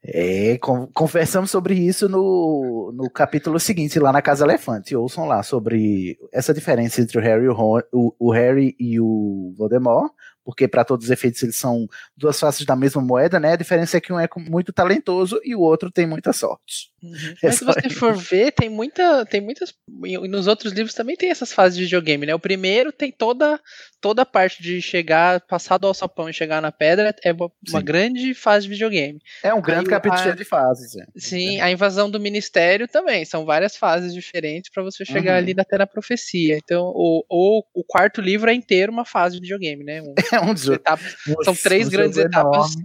É, 0.08 0.58
con- 0.60 0.88
conversamos 0.94 1.50
sobre 1.50 1.74
isso 1.74 2.08
no, 2.08 2.92
no 2.94 3.10
capítulo 3.10 3.60
seguinte, 3.60 4.00
lá 4.00 4.12
na 4.12 4.22
Casa 4.22 4.46
Elefante. 4.46 4.96
Ouçam 4.96 5.26
lá 5.26 5.42
sobre 5.44 6.18
essa 6.34 6.54
diferença 6.54 7.02
entre 7.02 7.18
o 7.18 7.22
Harry 7.22 7.48
o, 7.48 7.54
Ron- 7.54 7.82
o- 7.92 8.14
o 8.20 8.32
Harry 8.32 8.76
e 8.80 9.00
o 9.00 9.54
Voldemort, 9.58 10.12
porque 10.46 10.68
para 10.68 10.86
todos 10.86 11.08
os 11.08 11.12
efeitos 11.12 11.42
eles 11.42 11.56
são 11.56 11.90
duas 12.16 12.40
faces 12.40 12.66
da 12.66 12.76
mesma 12.76 13.02
moeda, 13.02 13.40
né? 13.40 13.54
A 13.54 13.58
diferença 13.58 13.98
é 13.98 14.00
que 14.00 14.14
um 14.14 14.20
é 14.20 14.30
muito 14.38 14.72
talentoso 14.72 15.42
e 15.44 15.56
o 15.56 15.60
outro 15.60 15.92
tem 15.92 16.06
muita 16.06 16.32
sorte. 16.32 16.94
É 17.42 17.48
Mas 17.48 17.56
se 17.56 17.66
você 17.66 17.90
for 17.90 18.16
ver, 18.16 18.52
tem 18.52 18.70
muita, 18.70 19.26
tem 19.26 19.42
muitas, 19.42 19.74
e 20.06 20.18
nos 20.28 20.48
outros 20.48 20.74
livros 20.74 20.94
também 20.94 21.16
tem 21.16 21.30
essas 21.30 21.52
fases 21.54 21.78
de 21.78 21.84
videogame, 21.84 22.26
né? 22.26 22.34
O 22.36 22.40
primeiro 22.40 22.92
tem 22.92 23.12
toda, 23.12 23.60
toda 24.02 24.22
a 24.22 24.26
parte 24.26 24.62
de 24.62 24.82
chegar, 24.82 25.42
passar 25.42 25.78
do 25.78 25.88
alçapão 25.88 26.30
e 26.30 26.34
chegar 26.34 26.62
na 26.62 26.72
pedra, 26.72 27.14
é 27.24 27.32
uma, 27.32 27.52
uma 27.70 27.82
grande 27.82 28.34
fase 28.34 28.66
de 28.66 28.74
videogame. 28.74 29.20
É 29.44 29.54
um 29.54 29.62
grande 29.62 29.86
Aí, 29.86 29.90
capítulo 29.90 30.36
de 30.36 30.46
fases. 30.46 30.96
é. 30.96 31.06
Sim, 31.18 31.60
a 31.62 31.72
invasão 31.72 32.10
do 32.10 32.20
ministério 32.20 32.88
também, 32.88 33.26
são 33.26 33.46
várias 33.46 33.76
fases 33.76 34.14
diferentes 34.14 34.70
para 34.72 34.84
você 34.84 35.04
chegar 35.06 35.34
Uhum. 35.34 35.38
ali 35.38 35.56
até 35.58 35.78
na 35.78 35.88
profecia. 35.88 36.58
Então, 36.58 36.84
o, 36.96 37.24
o, 37.30 37.64
o 37.74 37.84
quarto 37.84 38.22
livro 38.22 38.50
é 38.50 38.54
inteiro 38.54 38.92
uma 38.92 39.06
fase 39.06 39.36
de 39.36 39.42
videogame, 39.42 39.84
né? 39.84 40.02
Um- 40.02 40.14
É 40.36 40.42
um 40.42 40.56
jogo. 40.58 40.76
etapas- 40.76 41.16
um- 41.28 41.44
são 41.44 41.56
três 41.56 41.88
um 41.88 41.92
grandes 41.92 42.18
etapas. 42.18 42.74
enorme 42.76 42.84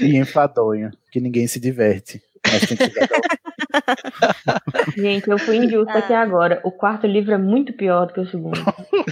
E 0.00 0.16
enfadonho, 0.16 0.90
que 1.12 1.20
ninguém 1.20 1.46
se 1.46 1.60
diverte. 1.60 2.20
Gente, 4.96 5.28
eu 5.30 5.38
fui 5.38 5.56
injusta 5.56 5.98
aqui 5.98 6.12
agora. 6.12 6.60
O 6.64 6.70
quarto 6.72 7.06
livro 7.06 7.32
é 7.34 7.38
muito 7.38 7.72
pior 7.72 8.06
do 8.06 8.14
que 8.14 8.20
o 8.20 8.26
segundo. 8.26 8.60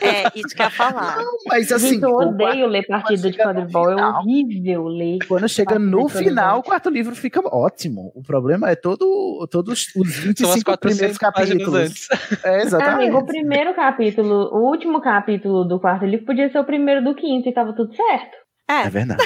É, 0.01 0.29
isso 0.39 0.55
que 0.55 0.63
eu 0.63 0.67
ia 0.67 0.71
falar. 0.71 1.19
Mas 1.47 1.71
assim, 1.73 1.95
Gente, 1.95 2.03
eu 2.03 2.13
odeio 2.15 2.67
ler 2.67 2.87
partida 2.87 3.31
de 3.31 3.39
quadribol. 3.39 3.91
É 3.91 4.07
horrível 4.07 4.85
ler. 4.85 5.19
Quando 5.27 5.49
chega 5.49 5.79
no 5.79 6.09
final, 6.09 6.61
o 6.61 6.63
quarto 6.63 6.89
livro 6.91 7.15
fica 7.15 7.41
ótimo. 7.45 8.13
O 8.15 8.23
problema 8.23 8.71
é 8.71 8.77
todo, 8.77 9.47
todos 9.51 9.87
os 9.97 10.17
25 10.17 10.49
São 10.49 10.57
as 10.57 10.63
400 10.63 10.79
primeiros 10.79 11.19
capítulos. 11.19 11.75
antes. 11.75 12.09
É, 12.45 12.63
exatamente. 12.63 13.03
Amigo, 13.03 13.19
o 13.19 13.27
primeiro 13.27 13.75
capítulo, 13.75 14.51
o 14.53 14.69
último 14.69 15.01
capítulo 15.01 15.65
do 15.65 15.79
quarto 15.81 16.05
livro 16.05 16.27
podia 16.27 16.51
ser 16.51 16.59
o 16.59 16.65
primeiro 16.65 17.03
do 17.05 17.15
quinto 17.15 17.49
e 17.49 17.53
tava 17.53 17.73
tudo 17.75 17.95
certo. 17.95 18.37
É, 18.69 18.83
É 18.87 18.91
verdade. 18.91 19.25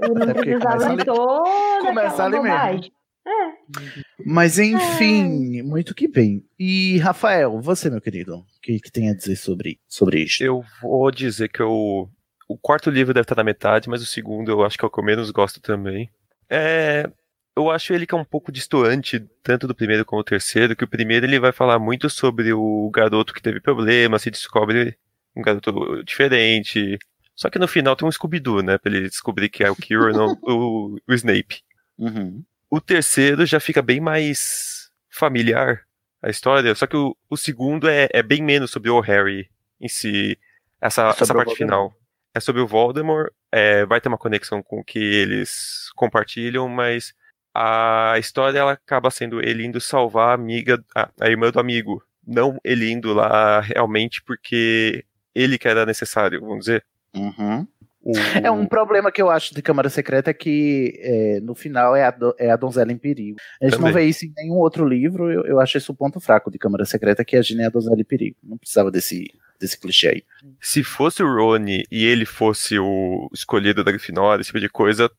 Eu 0.00 0.14
não 0.14 0.26
precisava 0.34 0.96
de 0.96 1.04
toda 1.04 1.80
começa 1.80 2.24
aquela 2.24 2.24
ali 2.24 2.40
mesmo. 2.40 2.97
Bobagem. 3.28 4.04
Mas 4.24 4.58
enfim, 4.58 5.62
muito 5.62 5.94
que 5.94 6.08
bem. 6.08 6.44
E 6.58 6.98
Rafael, 6.98 7.60
você, 7.60 7.90
meu 7.90 8.00
querido, 8.00 8.36
o 8.36 8.44
que, 8.62 8.80
que 8.80 8.90
tem 8.90 9.10
a 9.10 9.14
dizer 9.14 9.36
sobre, 9.36 9.78
sobre 9.86 10.22
isso? 10.22 10.42
Eu 10.42 10.64
vou 10.82 11.10
dizer 11.10 11.48
que 11.48 11.60
eu, 11.60 12.10
o 12.48 12.58
quarto 12.58 12.90
livro 12.90 13.14
deve 13.14 13.24
estar 13.24 13.36
na 13.36 13.44
metade, 13.44 13.88
mas 13.88 14.02
o 14.02 14.06
segundo 14.06 14.50
eu 14.50 14.64
acho 14.64 14.76
que 14.78 14.84
é 14.84 14.88
o 14.88 14.90
que 14.90 14.98
eu 14.98 15.04
menos 15.04 15.30
gosto 15.30 15.60
também. 15.60 16.10
É, 16.50 17.10
eu 17.56 17.70
acho 17.70 17.92
ele 17.92 18.06
que 18.06 18.14
é 18.14 18.18
um 18.18 18.24
pouco 18.24 18.52
distoante, 18.52 19.20
tanto 19.42 19.66
do 19.66 19.74
primeiro 19.74 20.04
como 20.04 20.22
do 20.22 20.26
terceiro, 20.26 20.76
que 20.76 20.84
o 20.84 20.88
primeiro 20.88 21.26
ele 21.26 21.40
vai 21.40 21.52
falar 21.52 21.78
muito 21.78 22.08
sobre 22.08 22.52
o 22.52 22.90
garoto 22.90 23.34
que 23.34 23.42
teve 23.42 23.60
problema, 23.60 24.18
se 24.18 24.30
descobre 24.30 24.96
um 25.36 25.42
garoto 25.42 26.02
diferente. 26.04 26.98
Só 27.34 27.48
que 27.50 27.58
no 27.58 27.68
final 27.68 27.94
tem 27.94 28.06
um 28.06 28.12
Scooby-Doo, 28.12 28.62
né? 28.62 28.78
Pra 28.78 28.90
ele 28.92 29.08
descobrir 29.08 29.48
que 29.48 29.62
é 29.62 29.70
o 29.70 29.76
Kira, 29.76 30.12
não 30.12 30.36
o, 30.42 30.98
o 31.06 31.14
Snape. 31.14 31.62
Uhum. 31.98 32.42
O 32.70 32.80
terceiro 32.80 33.46
já 33.46 33.58
fica 33.58 33.80
bem 33.80 34.00
mais 34.00 34.90
familiar 35.10 35.82
a 36.22 36.28
história, 36.28 36.74
só 36.74 36.86
que 36.86 36.96
o, 36.96 37.16
o 37.30 37.36
segundo 37.36 37.88
é, 37.88 38.08
é 38.12 38.22
bem 38.22 38.42
menos 38.42 38.70
sobre 38.70 38.90
o 38.90 39.00
Harry 39.00 39.48
em 39.80 39.88
si, 39.88 40.38
essa, 40.80 41.12
sobre 41.12 41.22
essa 41.24 41.34
parte 41.34 41.54
final. 41.54 41.94
É 42.34 42.40
sobre 42.40 42.60
o 42.60 42.66
Voldemort, 42.66 43.32
é, 43.50 43.86
vai 43.86 44.00
ter 44.00 44.08
uma 44.08 44.18
conexão 44.18 44.62
com 44.62 44.80
o 44.80 44.84
que 44.84 44.98
eles 44.98 45.90
compartilham, 45.96 46.68
mas 46.68 47.14
a 47.54 48.16
história 48.18 48.58
ela 48.58 48.72
acaba 48.72 49.10
sendo 49.10 49.40
ele 49.40 49.64
indo 49.64 49.80
salvar 49.80 50.30
a 50.30 50.34
amiga, 50.34 50.82
a, 50.94 51.08
a 51.20 51.28
irmã 51.28 51.50
do 51.50 51.58
amigo, 51.58 52.02
não 52.26 52.60
ele 52.62 52.90
indo 52.90 53.14
lá 53.14 53.60
realmente 53.60 54.22
porque 54.22 55.04
ele 55.34 55.58
que 55.58 55.66
era 55.66 55.86
necessário, 55.86 56.40
vamos 56.40 56.66
dizer. 56.66 56.84
Uhum. 57.14 57.66
O- 58.08 58.12
É 58.42 58.50
um 58.50 58.64
problema 58.66 59.12
que 59.12 59.20
eu 59.20 59.28
acho 59.30 59.54
de 59.54 59.60
Câmara 59.60 59.90
Secreta 59.90 60.32
que 60.32 60.94
é, 61.00 61.40
no 61.40 61.54
final 61.54 61.94
é 61.94 62.04
a, 62.04 62.10
do- 62.10 62.34
é 62.38 62.50
a 62.50 62.56
donzela 62.56 62.90
em 62.92 62.96
perigo. 62.96 63.38
A 63.60 63.64
gente 63.66 63.72
não 63.74 63.88
Também. 63.88 64.04
vê 64.04 64.08
isso 64.08 64.24
em 64.24 64.32
nenhum 64.36 64.54
outro 64.56 64.86
livro. 64.88 65.30
Eu, 65.30 65.44
eu 65.44 65.60
acho 65.60 65.76
esse 65.76 65.90
o 65.90 65.94
ponto 65.94 66.18
fraco 66.20 66.50
de 66.50 66.58
Câmara 66.58 66.84
Secreta, 66.84 67.24
que 67.24 67.36
a 67.36 67.42
Gina 67.42 67.64
é 67.64 67.66
a 67.66 67.70
donzela 67.70 68.00
em 68.00 68.04
perigo. 68.04 68.36
Não 68.42 68.56
precisava 68.56 68.90
desse, 68.90 69.30
desse 69.60 69.78
clichê 69.78 70.08
aí. 70.08 70.22
Se 70.60 70.82
fosse 70.82 71.22
o 71.22 71.26
Rony 71.32 71.84
e 71.90 72.04
ele 72.04 72.24
fosse 72.24 72.78
o 72.78 73.28
escolhido 73.34 73.84
da 73.84 73.90
Grifinória, 73.92 74.40
esse 74.40 74.48
tipo 74.48 74.60
de 74.60 74.68
coisa, 74.68 75.10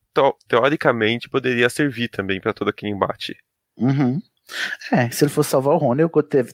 teoricamente 0.48 1.30
poderia 1.30 1.70
servir 1.70 2.08
também 2.10 2.40
para 2.42 2.54
todo 2.54 2.70
aquele 2.70 2.92
embate. 2.92 3.36
Uhum. 3.78 4.20
É, 4.92 5.10
se 5.10 5.24
ele 5.24 5.32
fosse 5.32 5.50
salvar 5.50 5.76
o 5.76 5.78
Rony, 5.78 6.02
eu, 6.02 6.12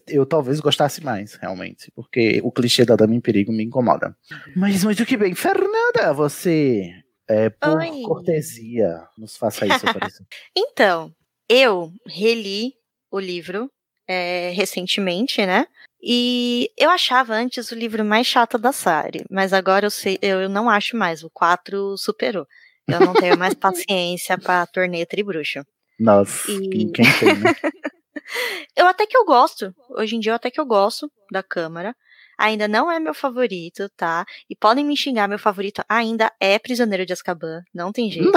eu, 0.08 0.26
talvez 0.26 0.60
gostasse 0.60 1.04
mais, 1.04 1.36
realmente. 1.36 1.92
Porque 1.96 2.42
o 2.44 2.52
clichê 2.52 2.86
da 2.86 2.96
Dama 2.96 3.16
em 3.16 3.22
Perigo 3.22 3.52
me 3.52 3.64
incomoda. 3.64 4.16
Mas 4.56 4.84
muito 4.84 5.06
que 5.06 5.18
bem. 5.18 5.34
Fernanda, 5.34 6.14
você, 6.14 6.92
é, 7.28 7.50
por 7.50 7.78
Oi. 7.78 8.02
cortesia, 8.04 9.08
nos 9.18 9.38
faça 9.38 9.66
isso 9.66 9.86
então, 10.56 11.12
eu 11.50 11.92
reli 12.08 12.74
o 13.12 13.20
livro 13.20 13.70
é, 14.08 14.52
recentemente, 14.52 15.46
né? 15.46 15.68
E 16.02 16.70
eu 16.78 16.90
achava 16.90 17.34
antes 17.34 17.72
o 17.72 17.76
livro 17.76 18.06
mais 18.06 18.28
chato 18.28 18.58
da 18.58 18.72
série, 18.72 19.26
mas 19.30 19.54
agora 19.54 19.88
eu, 19.88 19.92
sei, 19.92 20.20
eu 20.22 20.48
não 20.48 20.70
acho 20.70 20.96
mais. 20.96 21.24
O 21.24 21.30
4 21.32 21.98
superou. 21.98 22.46
Eu 22.88 23.00
não 23.00 23.14
tenho 23.14 23.38
mais 23.38 23.54
paciência 23.56 24.38
pra 24.38 24.68
Torneio 24.68 25.08
Tribruxo. 25.08 25.66
Nossa, 26.00 26.52
e... 26.52 26.70
quem 26.70 26.92
tem, 26.92 27.38
né? 27.40 27.54
eu 28.76 28.86
até 28.88 29.06
que 29.06 29.18
eu 29.18 29.26
gosto. 29.26 29.74
Hoje 29.90 30.16
em 30.16 30.20
dia, 30.20 30.32
eu 30.32 30.36
até 30.36 30.52
que 30.52 30.60
eu 30.60 30.66
gosto 30.66 31.12
da 31.32 31.42
Câmara. 31.42 31.96
Ainda 32.38 32.68
não 32.68 32.92
é 32.92 33.00
meu 33.00 33.14
favorito, 33.14 33.90
tá? 33.96 34.26
E 34.50 34.56
podem 34.56 34.84
me 34.84 34.98
xingar, 34.98 35.28
meu 35.28 35.40
favorito 35.40 35.82
ainda 35.88 36.32
é 36.40 36.60
Prisioneiro 36.60 37.06
de 37.06 37.14
Azkaban. 37.14 37.64
Não 37.74 37.94
tem 37.94 38.12
jeito. 38.12 38.32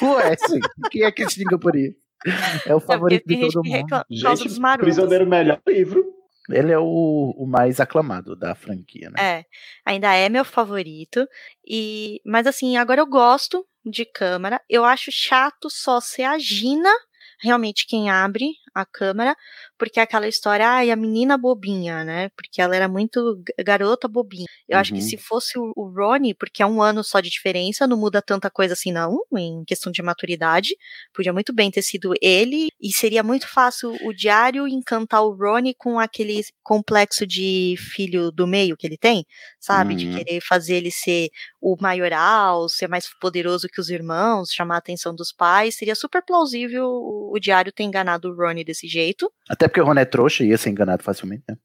Ué, 0.00 0.36
sim. 0.36 0.60
Quem 0.90 1.02
é 1.02 1.10
que 1.10 1.28
xinga 1.28 1.58
por 1.58 1.74
isso? 1.74 1.96
É 2.66 2.74
o 2.74 2.80
favorito 2.80 3.26
de 3.26 3.40
todo 3.40 3.64
mundo. 3.64 4.04
Gente, 4.10 4.60
Prisioneiro 4.78 5.26
melhor 5.26 5.60
livro. 5.66 6.04
Ele 6.48 6.72
é 6.72 6.78
o, 6.78 7.34
o, 7.36 7.46
mais 7.46 7.80
aclamado 7.80 8.34
da 8.34 8.54
franquia, 8.54 9.08
né? 9.10 9.16
É, 9.22 9.44
ainda 9.84 10.12
é 10.14 10.28
meu 10.28 10.44
favorito. 10.44 11.26
E, 11.66 12.20
mas 12.26 12.46
assim, 12.46 12.76
agora 12.76 13.00
eu 13.00 13.06
gosto 13.06 13.64
de 13.84 14.04
câmara. 14.04 14.60
Eu 14.68 14.84
acho 14.84 15.10
chato 15.12 15.68
só 15.70 16.00
ser 16.00 16.24
a 16.24 16.38
Gina 16.38 16.90
realmente 17.42 17.86
quem 17.86 18.10
abre 18.10 18.52
a 18.74 18.84
câmera, 18.84 19.34
porque 19.80 19.98
é 19.98 20.02
aquela 20.02 20.28
história, 20.28 20.68
ai, 20.68 20.90
a 20.90 20.94
menina 20.94 21.38
bobinha, 21.38 22.04
né? 22.04 22.28
Porque 22.36 22.60
ela 22.60 22.76
era 22.76 22.86
muito 22.86 23.42
garota 23.64 24.06
bobinha. 24.06 24.44
Eu 24.68 24.74
uhum. 24.74 24.80
acho 24.82 24.92
que 24.92 25.00
uhum. 25.00 25.08
se 25.08 25.16
fosse 25.16 25.58
o, 25.58 25.72
o 25.74 25.88
Ronnie, 25.88 26.34
porque 26.34 26.62
é 26.62 26.66
um 26.66 26.82
ano 26.82 27.02
só 27.02 27.18
de 27.18 27.30
diferença, 27.30 27.86
não 27.86 27.96
muda 27.96 28.20
tanta 28.20 28.50
coisa 28.50 28.74
assim, 28.74 28.92
não, 28.92 29.20
em 29.34 29.64
questão 29.64 29.90
de 29.90 30.02
maturidade. 30.02 30.76
Podia 31.14 31.32
muito 31.32 31.50
bem 31.54 31.70
ter 31.70 31.80
sido 31.80 32.12
ele, 32.20 32.68
e 32.78 32.92
seria 32.92 33.22
muito 33.22 33.48
fácil 33.48 33.96
o 34.02 34.12
diário 34.12 34.68
encantar 34.68 35.24
o 35.24 35.34
Ronnie 35.34 35.74
com 35.74 35.98
aquele 35.98 36.42
complexo 36.62 37.26
de 37.26 37.74
filho 37.78 38.30
do 38.30 38.46
meio 38.46 38.76
que 38.76 38.86
ele 38.86 38.98
tem, 38.98 39.24
sabe? 39.58 39.94
Uhum. 39.94 39.98
De 39.98 40.14
querer 40.14 40.40
fazer 40.42 40.74
ele 40.74 40.90
ser 40.90 41.30
o 41.58 41.74
maioral, 41.80 42.68
ser 42.68 42.86
mais 42.86 43.08
poderoso 43.18 43.66
que 43.66 43.80
os 43.80 43.88
irmãos, 43.88 44.52
chamar 44.52 44.74
a 44.74 44.78
atenção 44.78 45.14
dos 45.14 45.32
pais. 45.32 45.76
Seria 45.76 45.94
super 45.94 46.22
plausível 46.22 46.84
o, 46.84 47.32
o 47.34 47.40
diário 47.40 47.72
ter 47.72 47.84
enganado 47.84 48.28
o 48.28 48.36
Ronnie 48.36 48.62
desse 48.62 48.86
jeito. 48.86 49.32
Até 49.48 49.69
porque 49.70 49.80
o 49.80 49.84
Ron 49.84 49.98
é 49.98 50.04
trouxa 50.04 50.44
e 50.44 50.48
ia 50.48 50.58
ser 50.58 50.70
enganado 50.70 51.02
facilmente, 51.02 51.44
né? 51.48 51.56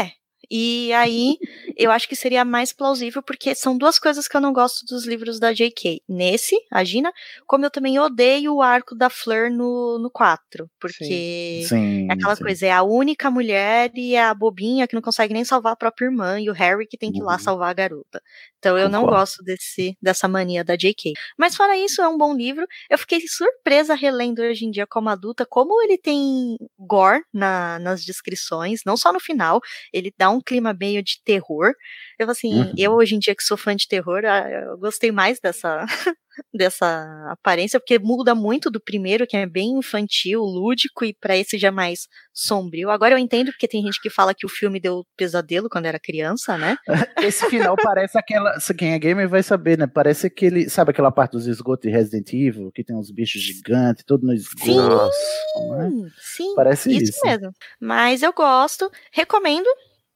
É, 0.00 0.12
e 0.50 0.92
aí, 0.94 1.36
eu 1.76 1.90
acho 1.90 2.08
que 2.08 2.16
seria 2.16 2.44
mais 2.44 2.72
plausível, 2.72 3.22
porque 3.22 3.54
são 3.54 3.76
duas 3.76 3.98
coisas 3.98 4.26
que 4.26 4.36
eu 4.36 4.40
não 4.40 4.52
gosto 4.52 4.86
dos 4.86 5.06
livros 5.06 5.38
da 5.38 5.52
J.K. 5.52 6.02
Nesse, 6.08 6.56
a 6.72 6.82
Gina, 6.82 7.12
como 7.46 7.66
eu 7.66 7.70
também 7.70 7.98
odeio 7.98 8.54
o 8.54 8.62
arco 8.62 8.94
da 8.94 9.10
Fleur 9.10 9.50
no, 9.50 9.98
no 9.98 10.10
4. 10.10 10.70
Porque 10.80 11.64
sim, 11.68 12.08
é 12.08 12.12
aquela 12.12 12.34
sim. 12.34 12.42
coisa, 12.42 12.66
é 12.66 12.72
a 12.72 12.82
única 12.82 13.30
mulher 13.30 13.90
e 13.94 14.14
é 14.14 14.24
a 14.24 14.32
bobinha 14.32 14.88
que 14.88 14.94
não 14.94 15.02
consegue 15.02 15.34
nem 15.34 15.44
salvar 15.44 15.74
a 15.74 15.76
própria 15.76 16.06
irmã, 16.06 16.40
e 16.40 16.48
o 16.48 16.54
Harry 16.54 16.86
que 16.86 16.96
tem 16.96 17.12
que 17.12 17.18
ir 17.18 17.22
lá 17.22 17.34
uhum. 17.34 17.38
salvar 17.38 17.70
a 17.70 17.74
garota. 17.74 18.22
Então 18.58 18.76
eu 18.78 18.88
não 18.88 19.04
gosto 19.04 19.42
desse, 19.44 19.96
dessa 20.00 20.26
mania 20.26 20.64
da 20.64 20.76
J.K. 20.76 21.12
Mas 21.36 21.54
fora 21.54 21.76
isso, 21.76 22.00
é 22.00 22.08
um 22.08 22.16
bom 22.16 22.34
livro. 22.34 22.66
Eu 22.90 22.98
fiquei 22.98 23.20
surpresa 23.28 23.94
relendo 23.94 24.40
hoje 24.40 24.64
em 24.64 24.70
dia 24.70 24.86
como 24.86 25.08
adulta, 25.10 25.46
como 25.46 25.80
ele 25.82 25.98
tem 25.98 26.56
gore 26.78 27.22
na, 27.32 27.78
nas 27.78 28.04
descrições, 28.04 28.80
não 28.84 28.96
só 28.96 29.12
no 29.12 29.20
final, 29.20 29.60
ele 29.92 30.12
dá 30.16 30.30
um 30.30 30.37
clima 30.40 30.76
meio 30.78 31.02
de 31.02 31.22
terror. 31.24 31.72
Eu 32.18 32.30
assim, 32.30 32.60
uhum. 32.60 32.72
eu 32.76 32.92
hoje 32.92 33.14
em 33.14 33.18
dia 33.18 33.34
que 33.34 33.42
sou 33.42 33.56
fã 33.56 33.74
de 33.74 33.88
terror, 33.88 34.24
ah, 34.24 34.48
eu 34.50 34.78
gostei 34.78 35.10
mais 35.12 35.40
dessa 35.40 35.84
dessa 36.52 37.26
aparência, 37.30 37.80
porque 37.80 37.98
muda 37.98 38.34
muito 38.34 38.70
do 38.70 38.80
primeiro, 38.80 39.26
que 39.26 39.36
é 39.36 39.46
bem 39.46 39.78
infantil, 39.78 40.40
lúdico, 40.40 41.04
e 41.04 41.14
para 41.14 41.36
esse 41.36 41.58
já 41.58 41.68
é 41.68 41.70
mais 41.70 42.06
sombrio. 42.32 42.90
Agora 42.90 43.14
eu 43.14 43.18
entendo 43.18 43.50
porque 43.50 43.68
tem 43.68 43.82
gente 43.82 44.00
que 44.00 44.10
fala 44.10 44.34
que 44.34 44.46
o 44.46 44.48
filme 44.48 44.80
deu 44.80 45.04
pesadelo 45.16 45.68
quando 45.68 45.86
era 45.86 45.98
criança, 45.98 46.56
né? 46.56 46.76
Esse 47.18 47.48
final 47.48 47.76
parece 47.76 48.18
aquela. 48.18 48.56
Quem 48.76 48.92
é 48.92 48.98
gamer 48.98 49.28
vai 49.28 49.42
saber, 49.42 49.78
né? 49.78 49.86
Parece 49.86 50.28
aquele. 50.28 50.68
Sabe 50.68 50.90
aquela 50.90 51.10
parte 51.10 51.32
dos 51.32 51.46
esgotos 51.46 51.82
de 51.82 51.90
Resident 51.90 52.32
Evil, 52.32 52.70
que 52.72 52.84
tem 52.84 52.96
uns 52.96 53.10
bichos 53.10 53.42
gigantes, 53.42 54.04
tudo 54.06 54.26
no 54.26 54.32
esgoto. 54.32 55.10
Sim, 55.12 55.70
né? 55.70 56.10
sim. 56.18 56.54
Parece 56.54 56.90
isso. 56.90 57.10
Isso 57.10 57.26
mesmo. 57.26 57.52
Mas 57.80 58.22
eu 58.22 58.32
gosto, 58.32 58.90
recomendo 59.12 59.68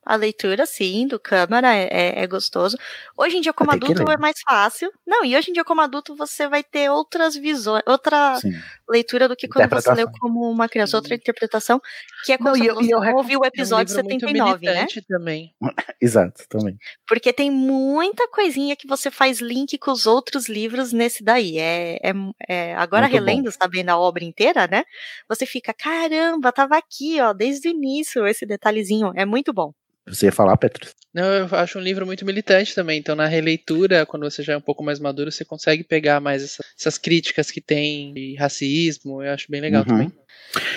a 0.04 0.16
leitura, 0.16 0.66
sim, 0.66 1.06
do 1.06 1.18
Câmara 1.18 1.72
é, 1.74 1.88
é, 1.90 2.22
é 2.22 2.26
gostoso. 2.26 2.76
Hoje 3.16 3.36
em 3.36 3.40
dia, 3.40 3.52
como 3.52 3.70
adulto, 3.70 4.02
é 4.10 4.16
mais 4.16 4.40
fácil. 4.40 4.90
Não, 5.06 5.24
e 5.24 5.36
hoje 5.36 5.50
em 5.50 5.54
dia, 5.54 5.64
como 5.64 5.80
adulto, 5.80 6.16
você 6.16 6.48
vai 6.48 6.64
ter 6.64 6.90
outras 6.90 7.36
visões, 7.36 7.82
outra 7.86 8.36
sim. 8.40 8.52
leitura 8.88 9.28
do 9.28 9.36
que 9.36 9.46
quando 9.46 9.70
você 9.70 9.94
leu 9.94 10.10
como 10.18 10.50
uma 10.50 10.68
criança, 10.68 10.96
outra 10.96 11.14
interpretação, 11.14 11.80
que 12.24 12.32
é 12.32 12.38
quando 12.38 12.56
Não, 12.58 12.74
você 12.74 12.94
eu, 12.94 13.04
eu 13.04 13.16
ouviu 13.16 13.40
o 13.40 13.46
episódio 13.46 13.92
é 13.96 14.00
um 14.00 14.02
79, 14.02 14.66
né? 14.66 14.86
também. 15.08 15.54
Exato, 16.00 16.48
também. 16.48 16.76
Porque 17.06 17.32
tem 17.32 17.50
muita 17.50 18.26
coisinha 18.28 18.74
que 18.74 18.88
você 18.88 19.08
faz 19.08 19.40
link 19.40 19.78
com 19.78 19.92
os 19.92 20.06
outros 20.06 20.48
livros 20.48 20.92
nesse 20.92 21.22
daí. 21.22 21.58
É, 21.58 22.00
é, 22.02 22.12
é 22.48 22.74
agora 22.74 23.08
muito 23.08 23.14
relendo, 23.14 23.44
bom. 23.44 23.50
sabendo 23.52 23.90
a 23.90 23.98
obra 23.98 24.24
inteira, 24.24 24.66
né? 24.66 24.84
Você 25.28 25.46
fica, 25.46 25.72
caramba, 25.72 26.50
tava 26.50 26.76
aqui, 26.76 27.20
ó, 27.20 27.32
desde 27.32 27.68
o 27.68 27.70
início, 27.70 28.26
esse 28.26 28.44
detalhezinho. 28.44 29.12
É 29.14 29.24
muito 29.24 29.52
bom. 29.52 29.72
Você 30.06 30.26
ia 30.26 30.32
falar, 30.32 30.56
Petrus? 30.56 30.92
Não, 31.14 31.24
eu 31.24 31.46
acho 31.52 31.78
um 31.78 31.82
livro 31.82 32.06
muito 32.06 32.24
militante 32.24 32.74
também. 32.74 32.98
Então, 32.98 33.14
na 33.14 33.26
releitura, 33.26 34.06
quando 34.06 34.28
você 34.28 34.42
já 34.42 34.54
é 34.54 34.56
um 34.56 34.62
pouco 34.62 34.82
mais 34.82 34.98
maduro, 34.98 35.30
você 35.30 35.44
consegue 35.44 35.84
pegar 35.84 36.20
mais 36.20 36.42
essa, 36.42 36.64
essas 36.78 36.98
críticas 36.98 37.50
que 37.50 37.60
tem 37.60 38.12
de 38.14 38.34
racismo. 38.36 39.22
Eu 39.22 39.32
acho 39.32 39.50
bem 39.50 39.60
legal 39.60 39.82
uhum. 39.82 39.88
também. 39.88 40.12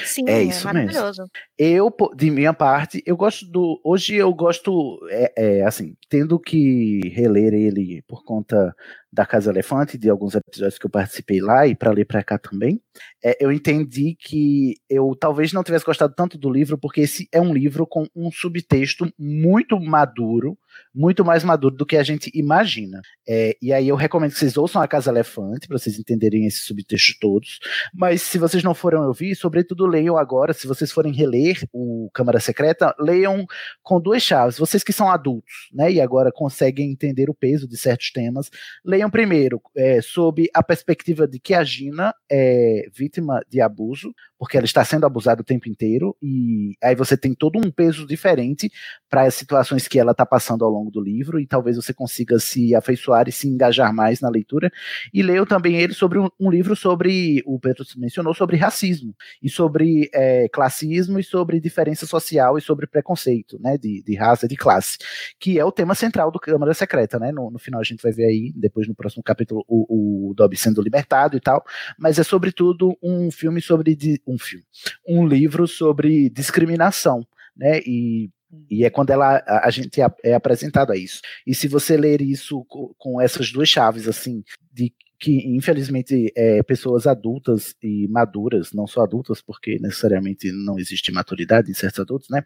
Sim, 0.05 0.23
é, 0.27 0.39
é 0.39 0.43
isso 0.43 0.65
maravilhoso. 0.65 1.21
Mesmo. 1.21 1.31
Eu, 1.57 1.93
de 2.15 2.31
minha 2.31 2.53
parte, 2.53 3.03
eu 3.05 3.17
gosto 3.17 3.45
do. 3.45 3.81
Hoje 3.83 4.15
eu 4.15 4.33
gosto, 4.33 4.99
é, 5.09 5.33
é, 5.35 5.65
assim, 5.65 5.95
tendo 6.09 6.39
que 6.39 7.01
reler 7.13 7.53
ele 7.53 8.01
por 8.07 8.23
conta 8.23 8.73
da 9.11 9.25
Casa 9.25 9.49
Elefante, 9.49 9.97
de 9.97 10.09
alguns 10.09 10.35
episódios 10.35 10.77
que 10.77 10.85
eu 10.85 10.89
participei 10.89 11.41
lá 11.41 11.67
e 11.67 11.75
para 11.75 11.91
ler 11.91 12.05
para 12.05 12.23
cá 12.23 12.37
também, 12.37 12.81
é, 13.23 13.37
eu 13.39 13.51
entendi 13.51 14.15
que 14.19 14.75
eu 14.89 15.15
talvez 15.19 15.53
não 15.53 15.63
tivesse 15.63 15.85
gostado 15.85 16.13
tanto 16.15 16.37
do 16.37 16.51
livro, 16.51 16.77
porque 16.77 17.01
esse 17.01 17.27
é 17.31 17.39
um 17.39 17.53
livro 17.53 17.85
com 17.87 18.07
um 18.15 18.31
subtexto 18.31 19.11
muito 19.17 19.79
maduro, 19.79 20.57
muito 20.93 21.25
mais 21.25 21.43
maduro 21.43 21.75
do 21.75 21.85
que 21.85 21.97
a 21.97 22.03
gente 22.03 22.31
imagina. 22.33 23.01
É, 23.27 23.55
e 23.61 23.73
aí 23.73 23.87
eu 23.87 23.95
recomendo 23.95 24.31
que 24.31 24.39
vocês 24.39 24.57
ouçam 24.57 24.81
a 24.81 24.87
Casa 24.87 25.11
Elefante, 25.11 25.67
para 25.67 25.77
vocês 25.77 25.99
entenderem 25.99 26.45
esse 26.45 26.59
subtexto 26.59 27.17
todos. 27.19 27.59
Mas 27.93 28.21
se 28.21 28.37
vocês 28.37 28.63
não 28.63 28.73
forem 28.73 28.99
ouvir, 28.99 29.35
sobretudo 29.35 29.85
leiam 29.85 30.17
agora, 30.17 30.53
se 30.53 30.67
vocês 30.67 30.91
forem 30.91 31.13
reler 31.13 31.67
o 31.73 32.09
Câmara 32.13 32.39
Secreta, 32.39 32.95
leiam 32.99 33.45
com 33.83 33.99
duas 33.99 34.23
chaves. 34.23 34.57
Vocês 34.57 34.83
que 34.83 34.93
são 34.93 35.09
adultos, 35.09 35.69
né, 35.73 35.91
e 35.91 36.01
agora 36.01 36.31
conseguem 36.31 36.91
entender 36.91 37.29
o 37.29 37.33
peso 37.33 37.67
de 37.67 37.77
certos 37.77 38.11
temas, 38.11 38.49
leiam 38.83 39.09
primeiro 39.09 39.61
é, 39.75 40.01
sob 40.01 40.47
a 40.53 40.63
perspectiva 40.63 41.27
de 41.27 41.39
que 41.39 41.53
a 41.53 41.63
Gina 41.63 42.13
é 42.31 42.87
vítima 42.93 43.41
de 43.49 43.61
abuso, 43.61 44.13
porque 44.37 44.57
ela 44.57 44.65
está 44.65 44.83
sendo 44.83 45.05
abusada 45.05 45.41
o 45.41 45.45
tempo 45.45 45.69
inteiro, 45.69 46.15
e 46.21 46.75
aí 46.83 46.95
você 46.95 47.15
tem 47.15 47.33
todo 47.33 47.57
um 47.57 47.71
peso 47.71 48.05
diferente 48.05 48.69
para 49.09 49.23
as 49.23 49.33
situações 49.33 49.87
que 49.87 49.99
ela 49.99 50.11
está 50.11 50.25
passando 50.25 50.64
ao 50.65 50.71
longo 50.71 50.91
do 50.91 51.01
livro, 51.01 51.39
e 51.39 51.47
talvez 51.47 51.75
você 51.75 51.93
consiga 51.93 52.39
se 52.39 52.75
afeiçoar 52.75 53.27
e 53.27 53.31
se 53.31 53.47
engajar 53.47 53.93
mais 53.93 54.19
na 54.19 54.29
leitura. 54.29 54.71
E 55.13 55.21
leio 55.21 55.45
também 55.45 55.77
ele 55.77 55.93
sobre 55.93 56.19
um, 56.19 56.29
um 56.39 56.49
livro 56.49 56.75
sobre, 56.75 57.41
o 57.45 57.59
Pedro 57.59 57.85
mencionou, 57.97 58.33
sobre 58.33 58.57
racismo, 58.57 59.15
e 59.41 59.49
sobre 59.49 60.09
é, 60.13 60.47
classismo, 60.49 61.19
e 61.19 61.23
sobre 61.23 61.59
diferença 61.59 62.05
social, 62.05 62.57
e 62.57 62.61
sobre 62.61 62.87
preconceito, 62.87 63.59
né, 63.59 63.77
de, 63.77 64.03
de 64.03 64.15
raça, 64.15 64.47
de 64.47 64.55
classe, 64.55 64.97
que 65.39 65.59
é 65.59 65.65
o 65.65 65.71
tema 65.71 65.95
central 65.95 66.31
do 66.31 66.39
Câmara 66.39 66.73
Secreta, 66.73 67.19
né, 67.19 67.31
no, 67.31 67.51
no 67.51 67.59
final 67.59 67.79
a 67.79 67.83
gente 67.83 68.01
vai 68.01 68.11
ver 68.11 68.25
aí, 68.25 68.53
depois 68.55 68.87
no 68.87 68.95
próximo 68.95 69.23
capítulo, 69.23 69.63
o, 69.67 70.29
o 70.29 70.33
Dobby 70.33 70.57
sendo 70.57 70.81
libertado 70.81 71.37
e 71.37 71.39
tal, 71.39 71.63
mas 71.97 72.19
é 72.19 72.23
sobretudo 72.23 72.95
um 73.01 73.31
filme 73.31 73.61
sobre, 73.61 73.97
um 74.27 74.37
filme, 74.37 74.65
um 75.07 75.27
livro 75.27 75.67
sobre 75.67 76.29
discriminação, 76.29 77.25
né, 77.55 77.79
e 77.85 78.29
e 78.69 78.85
é 78.85 78.89
quando 78.89 79.09
ela, 79.09 79.37
a, 79.47 79.67
a 79.67 79.69
gente 79.69 80.01
é, 80.01 80.07
é 80.23 80.33
apresentado 80.33 80.91
a 80.91 80.97
isso. 80.97 81.21
E 81.45 81.53
se 81.53 81.67
você 81.67 81.97
ler 81.97 82.21
isso 82.21 82.63
com, 82.65 82.93
com, 82.97 83.21
essas 83.21 83.51
duas 83.51 83.69
chaves, 83.69 84.07
assim, 84.07 84.43
de 84.71 84.93
que 85.19 85.55
infelizmente 85.55 86.31
é, 86.35 86.61
pessoas 86.63 87.07
adultas 87.07 87.75
e 87.81 88.07
maduras, 88.07 88.71
não 88.73 88.87
só 88.87 89.03
adultas, 89.03 89.41
porque 89.41 89.77
necessariamente 89.79 90.51
não 90.51 90.77
existe 90.77 91.11
maturidade 91.11 91.69
em 91.69 91.73
certos 91.73 91.99
adultos, 91.99 92.29
né? 92.29 92.43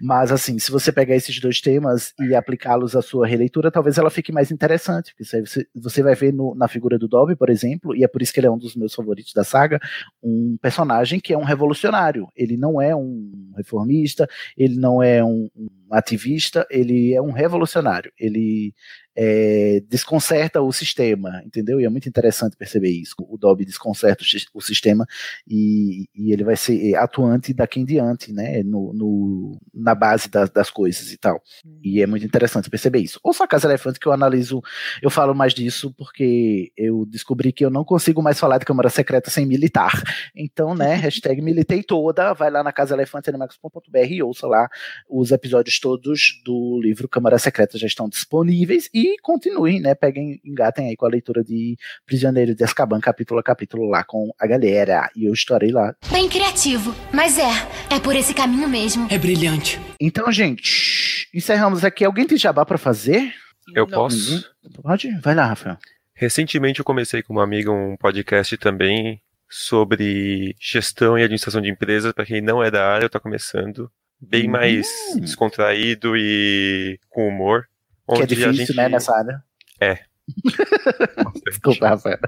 Mas 0.00 0.32
assim, 0.32 0.58
se 0.58 0.70
você 0.70 0.90
pegar 0.90 1.14
esses 1.14 1.38
dois 1.40 1.60
temas 1.60 2.12
e 2.20 2.34
aplicá-los 2.34 2.96
à 2.96 3.02
sua 3.02 3.26
releitura, 3.26 3.70
talvez 3.70 3.98
ela 3.98 4.10
fique 4.10 4.32
mais 4.32 4.50
interessante, 4.50 5.14
porque 5.14 5.24
você, 5.24 5.66
você 5.74 6.02
vai 6.02 6.14
ver 6.14 6.32
no, 6.32 6.54
na 6.54 6.68
figura 6.68 6.98
do 6.98 7.08
Dobby, 7.08 7.36
por 7.36 7.50
exemplo, 7.50 7.94
e 7.94 8.04
é 8.04 8.08
por 8.08 8.22
isso 8.22 8.32
que 8.32 8.40
ele 8.40 8.46
é 8.46 8.50
um 8.50 8.58
dos 8.58 8.74
meus 8.74 8.94
favoritos 8.94 9.32
da 9.32 9.44
saga, 9.44 9.78
um 10.22 10.56
personagem 10.60 11.20
que 11.20 11.32
é 11.32 11.38
um 11.38 11.44
revolucionário. 11.44 12.28
Ele 12.34 12.56
não 12.56 12.80
é 12.80 12.94
um 12.94 13.52
reformista, 13.56 14.28
ele 14.56 14.76
não 14.76 15.02
é 15.02 15.24
um, 15.24 15.48
um 15.54 15.85
ativista, 15.90 16.66
ele 16.70 17.14
é 17.14 17.22
um 17.22 17.32
revolucionário. 17.32 18.12
Ele 18.18 18.74
é, 19.16 19.82
desconcerta 19.88 20.60
o 20.60 20.70
sistema, 20.70 21.42
entendeu? 21.44 21.80
E 21.80 21.86
é 21.86 21.88
muito 21.88 22.08
interessante 22.08 22.56
perceber 22.56 22.90
isso. 22.90 23.14
O 23.18 23.38
Dobby 23.38 23.64
desconcerta 23.64 24.22
o, 24.22 24.58
o 24.58 24.60
sistema 24.60 25.06
e, 25.48 26.06
e, 26.14 26.32
ele 26.32 26.44
vai 26.44 26.56
ser 26.56 26.94
atuante 26.96 27.54
daqui 27.54 27.80
em 27.80 27.84
diante, 27.84 28.30
né? 28.30 28.62
No, 28.62 28.92
no 28.92 29.58
na 29.72 29.94
base 29.94 30.28
das, 30.28 30.50
das 30.50 30.70
coisas 30.70 31.10
e 31.12 31.16
tal. 31.16 31.40
E 31.82 32.02
é 32.02 32.06
muito 32.06 32.26
interessante 32.26 32.68
perceber 32.68 32.98
isso. 32.98 33.18
Ou 33.22 33.32
só 33.32 33.46
Casa 33.46 33.66
Elefante 33.66 33.98
que 33.98 34.06
eu 34.06 34.12
analiso, 34.12 34.60
eu 35.00 35.08
falo 35.08 35.34
mais 35.34 35.54
disso 35.54 35.94
porque 35.96 36.70
eu 36.76 37.06
descobri 37.06 37.52
que 37.52 37.64
eu 37.64 37.70
não 37.70 37.84
consigo 37.84 38.22
mais 38.22 38.38
falar 38.38 38.58
de 38.58 38.66
Câmara 38.66 38.90
Secreta 38.90 39.30
sem 39.30 39.46
militar. 39.46 40.02
Então, 40.34 40.74
né? 40.74 40.94
hashtag 41.06 41.40
militei 41.40 41.82
toda, 41.82 42.34
vai 42.34 42.50
lá 42.50 42.62
na 42.62 42.72
Casa 42.72 42.94
Elefante 42.94 43.30
animax.br 43.30 43.98
e 44.10 44.22
ouça 44.22 44.46
lá 44.46 44.68
os 45.08 45.30
episódios 45.30 45.75
todos 45.78 46.40
do 46.44 46.80
livro 46.82 47.08
Câmara 47.08 47.38
Secreta 47.38 47.78
já 47.78 47.86
estão 47.86 48.08
disponíveis 48.08 48.90
e 48.92 49.06
e 49.06 49.18
continuem, 49.18 49.80
né? 49.80 49.94
Peguem, 49.94 50.40
engatem 50.44 50.88
aí 50.88 50.96
com 50.96 51.06
a 51.06 51.08
leitura 51.08 51.44
de 51.44 51.76
Prisioneiro 52.04 52.54
de 52.54 52.64
Azkaban, 52.64 52.98
capítulo 52.98 53.38
a 53.38 53.42
capítulo 53.42 53.88
lá 53.88 54.02
com 54.02 54.32
a 54.38 54.46
galera. 54.46 55.08
E 55.14 55.26
eu 55.26 55.32
estarei 55.32 55.70
lá. 55.70 55.94
Bem 56.10 56.28
criativo, 56.28 56.94
mas 57.12 57.38
é, 57.38 57.94
é 57.94 58.00
por 58.00 58.16
esse 58.16 58.34
caminho 58.34 58.68
mesmo. 58.68 59.06
É 59.10 59.16
brilhante. 59.16 59.80
Então, 60.00 60.30
gente, 60.32 61.28
encerramos 61.32 61.84
aqui. 61.84 62.04
Alguém 62.04 62.26
tem 62.26 62.36
jabá 62.36 62.66
para 62.66 62.78
fazer? 62.78 63.32
Eu 63.74 63.86
Não. 63.86 63.96
posso? 63.96 64.44
Pode? 64.82 65.08
Vai 65.20 65.34
lá, 65.34 65.46
Rafael. 65.46 65.78
Recentemente 66.14 66.80
eu 66.80 66.84
comecei 66.84 67.22
com 67.22 67.34
uma 67.34 67.44
amiga 67.44 67.70
um 67.70 67.96
podcast 67.96 68.56
também 68.56 69.20
sobre 69.48 70.56
gestão 70.60 71.16
e 71.16 71.22
administração 71.22 71.60
de 71.60 71.70
empresas. 71.70 72.12
Para 72.12 72.26
quem 72.26 72.40
não 72.40 72.62
é 72.62 72.70
da 72.70 72.86
área, 72.88 73.04
eu 73.04 73.10
tô 73.10 73.20
começando. 73.20 73.90
Bem 74.20 74.48
hum. 74.48 74.52
mais 74.52 74.86
descontraído 75.16 76.16
e 76.16 76.98
com 77.08 77.28
humor. 77.28 77.68
Que 78.14 78.22
é 78.22 78.26
difícil, 78.26 78.52
gente... 78.52 78.76
né, 78.76 78.88
nessa 78.88 79.16
área. 79.16 79.42
É. 79.80 79.98
Desculpa, 81.46 81.88
Rafael. 81.88 82.18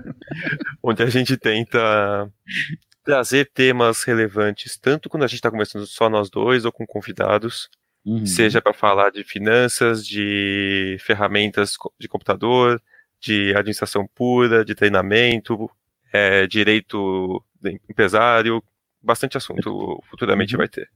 Onde 0.82 1.02
a 1.02 1.06
gente 1.06 1.36
tenta 1.36 2.30
trazer 3.04 3.50
temas 3.52 4.02
relevantes, 4.02 4.76
tanto 4.76 5.08
quando 5.08 5.22
a 5.22 5.26
gente 5.26 5.36
está 5.36 5.50
conversando 5.50 5.86
só 5.86 6.10
nós 6.10 6.28
dois 6.28 6.64
ou 6.64 6.72
com 6.72 6.86
convidados, 6.86 7.70
uhum. 8.04 8.26
seja 8.26 8.60
para 8.60 8.74
falar 8.74 9.10
de 9.10 9.24
finanças, 9.24 10.06
de 10.06 10.98
ferramentas 11.00 11.72
de 11.98 12.08
computador, 12.08 12.82
de 13.20 13.54
administração 13.54 14.06
pura, 14.14 14.64
de 14.64 14.74
treinamento, 14.74 15.70
é, 16.12 16.46
direito 16.46 17.42
empresário, 17.88 18.62
bastante 19.02 19.36
assunto 19.36 20.02
futuramente 20.10 20.54
uhum. 20.54 20.58
vai 20.58 20.68
ter. 20.68 20.88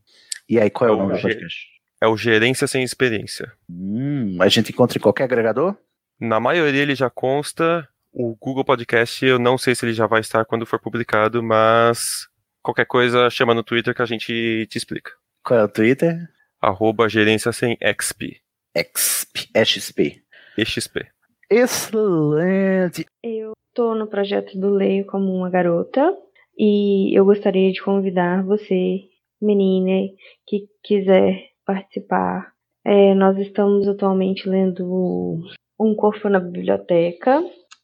E 0.49 0.59
aí, 0.59 0.71
qual 0.71 0.91
é 0.91 0.93
o 0.93 0.97
nome 0.97 1.15
do 1.15 1.21
podcast? 1.21 1.67
É 2.03 2.07
o 2.07 2.17
Gerência 2.17 2.67
Sem 2.67 2.83
Experiência. 2.83 3.53
Hum, 3.71 4.37
a 4.41 4.49
gente 4.49 4.73
encontra 4.73 4.99
em 4.99 5.01
qualquer 5.01 5.25
agregador? 5.25 5.77
Na 6.21 6.41
maioria 6.41 6.83
ele 6.83 6.95
já 6.95 7.09
consta. 7.09 7.89
O 8.13 8.37
Google 8.37 8.65
Podcast, 8.65 9.25
eu 9.25 9.39
não 9.39 9.57
sei 9.57 9.75
se 9.75 9.87
ele 9.87 9.95
já 9.95 10.07
vai 10.07 10.21
estar 10.21 10.45
quando 10.45 10.67
for 10.67 10.79
publicado, 10.79 11.43
mas 11.43 12.29
qualquer 12.63 12.87
coisa 12.87 13.31
chama 13.31 13.55
no 13.55 13.63
Twitter 13.63 13.95
que 13.95 14.03
a 14.03 14.07
gente 14.07 14.67
te 14.69 14.77
explica. 14.77 15.13
Qual 15.43 15.59
é 15.59 15.65
o 15.65 15.69
Twitter? 15.69 16.19
Arroba 16.61 17.09
gerência 17.09 17.53
sem 17.53 17.77
XP. 17.81 18.41
XP. 18.77 19.65
XP. 19.65 20.23
XP. 20.59 21.07
Excelente. 21.51 23.07
Eu 23.23 23.53
tô 23.75 23.95
no 23.95 24.07
projeto 24.07 24.59
do 24.59 24.71
Leio 24.71 25.07
como 25.07 25.33
uma 25.33 25.51
garota 25.51 26.15
e 26.57 27.17
eu 27.19 27.25
gostaria 27.25 27.73
de 27.73 27.83
convidar 27.83 28.43
você, 28.43 29.01
menina, 29.45 30.09
que 30.47 30.67
quiser 30.83 31.51
participar. 31.65 32.53
É, 32.85 33.15
nós 33.15 33.39
estamos 33.39 33.87
atualmente 33.87 34.49
lendo 34.49 35.41
Um 35.79 35.95
Corpo 35.95 36.29
na 36.29 36.41
Biblioteca. 36.41 37.43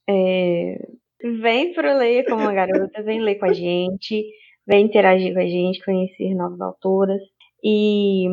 É, 0.09 0.79
vem 1.23 1.73
pro 1.73 1.97
Leia 1.99 2.25
como 2.25 2.43
uma 2.43 2.53
garota, 2.53 3.03
vem 3.03 3.21
ler 3.21 3.37
com 3.37 3.47
a 3.47 3.53
gente, 3.53 4.25
vem 4.67 4.87
interagir 4.87 5.35
com 5.35 5.41
a 5.41 5.47
gente, 5.47 5.85
conhecer 5.85 6.35
novas 6.35 6.61
autoras. 6.61 7.21
E 7.63 8.27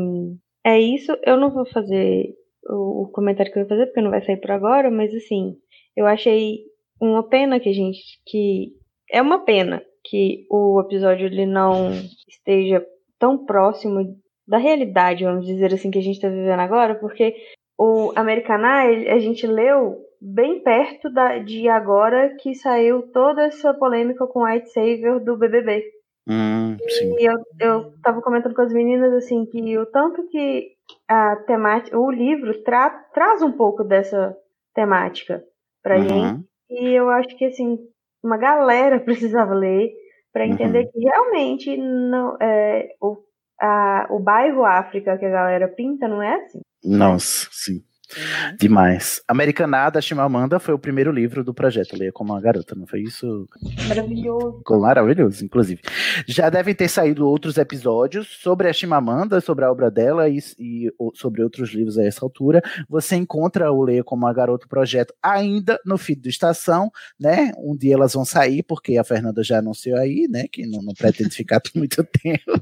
é 0.66 0.80
isso. 0.80 1.18
Eu 1.26 1.38
não 1.38 1.52
vou 1.52 1.66
fazer 1.66 2.34
o, 2.70 3.10
comentário 3.14 3.52
que 3.52 3.60
eu 3.60 3.64
vou 3.64 3.70
fazer, 3.70 3.88
porque 3.88 4.02
não 4.02 4.12
vai 4.12 4.22
sair 4.22 4.38
por 4.38 4.52
agora, 4.52 4.90
mas 4.90 5.14
assim, 5.14 5.56
eu 5.96 6.06
achei 6.06 6.60
uma 7.00 7.28
pena 7.28 7.60
que 7.60 7.70
a 7.70 7.74
gente. 7.74 8.00
que 8.26 8.74
É 9.12 9.22
uma 9.22 9.44
pena 9.46 9.84
que 10.04 10.46
o 10.50 10.82
episódio 10.82 11.28
ele 11.28 11.46
não 11.46 11.92
esteja 12.28 12.86
tão 13.20 13.46
próximo 13.46 14.16
da 14.48 14.58
realidade, 14.58 15.24
vamos 15.24 15.46
dizer 15.46 15.74
assim, 15.74 15.90
que 15.90 16.00
a 16.00 16.02
gente 16.02 16.16
está 16.16 16.30
vivendo 16.30 16.60
agora, 16.60 16.96
porque 16.96 17.36
o 17.78 18.12
Americaná 18.16 18.84
a 18.84 19.20
gente 19.20 19.46
leu 19.48 19.98
bem 20.22 20.62
perto 20.62 21.10
da, 21.12 21.40
de 21.40 21.68
agora 21.68 22.36
que 22.40 22.54
saiu 22.56 23.04
toda 23.12 23.44
essa 23.44 23.74
polêmica 23.74 24.26
com 24.28 24.40
o 24.40 24.46
White 24.46 24.72
Savior 24.72 25.20
do 25.20 25.38
BBB. 25.38 25.84
Hum, 26.28 26.78
e 27.20 27.30
eu, 27.30 27.36
eu 27.60 27.94
tava 28.02 28.22
comentando 28.22 28.56
com 28.56 28.62
as 28.62 28.74
meninas 28.74 29.14
assim 29.14 29.46
que 29.46 29.78
o 29.78 29.86
tanto 29.86 30.28
que 30.30 30.72
a 31.08 31.36
temática, 31.48 32.00
o 32.00 32.10
livro 32.10 32.64
tra, 32.64 32.90
traz 33.14 33.44
um 33.44 33.52
pouco 33.52 33.84
dessa 33.84 34.36
temática 34.74 35.44
pra 35.84 35.98
uhum. 35.98 36.08
gente. 36.08 36.46
E 36.72 36.94
eu 36.94 37.10
acho 37.10 37.36
que 37.38 37.46
assim, 37.46 37.78
uma 38.24 38.38
galera 38.38 39.00
precisava 39.06 39.54
ler 39.54 39.92
para 40.36 40.46
entender 40.46 40.80
uhum. 40.80 40.92
que 40.92 41.00
realmente 41.00 41.78
não, 41.78 42.38
é, 42.42 42.90
o 43.02 43.24
a, 43.58 44.08
o 44.10 44.20
bairro 44.20 44.66
África 44.66 45.18
que 45.18 45.26
a 45.26 45.30
galera 45.30 45.70
pinta 45.70 46.10
não 46.10 46.22
é 46.22 46.36
assim. 46.36 46.60
Nossa, 46.84 47.48
sim. 47.54 47.82
Uhum. 48.16 48.56
Demais. 48.58 49.22
Americanada, 49.28 50.02
Chimamanda 50.02 50.60
foi 50.60 50.74
o 50.74 50.80
primeiro 50.80 51.12
livro 51.12 51.44
do 51.44 51.54
projeto 51.54 51.98
Leia 51.98 52.12
como 52.12 52.34
uma 52.34 52.42
garota, 52.42 52.76
não 52.76 52.86
foi 52.86 53.02
isso? 53.02 53.48
Maravilhoso. 53.88 54.58
Ficou 54.60 54.80
maravilhoso, 54.80 55.44
inclusive. 55.44 55.82
Já 56.28 56.50
devem 56.50 56.76
ter 56.76 56.88
saído 56.88 57.28
outros 57.28 57.58
episódios 57.58 58.28
sobre 58.28 58.68
a 58.68 58.74
Chimamanda, 58.74 59.42
sobre 59.42 59.66
a 59.66 59.72
obra 59.72 59.90
dela 59.90 60.30
e, 60.30 60.40
e 60.60 60.92
sobre 61.14 61.44
outros 61.44 61.74
livros 61.74 61.98
a 61.98 62.04
essa 62.04 62.24
altura. 62.24 62.62
Você 62.90 63.16
encontra 63.16 63.72
o 63.72 63.84
Leia 63.84 64.04
como 64.04 64.26
uma 64.26 64.34
garota 64.34 64.68
projeto 64.68 65.14
ainda 65.22 65.80
no 65.86 65.98
feed 65.98 66.22
do 66.22 66.30
Estação, 66.30 66.92
né? 67.20 67.52
Um 67.58 67.76
dia 67.76 67.96
elas 67.96 68.14
vão 68.14 68.26
sair, 68.26 68.64
porque 68.64 68.98
a 68.98 69.04
Fernanda 69.04 69.44
já 69.44 69.60
anunciou 69.60 69.98
aí, 69.98 70.28
né? 70.30 70.46
Que 70.52 70.66
não, 70.66 70.82
não 70.82 70.94
pretende 70.94 71.36
ficar 71.36 71.60
por 71.62 71.72
muito 71.76 72.04
tempo. 72.04 72.62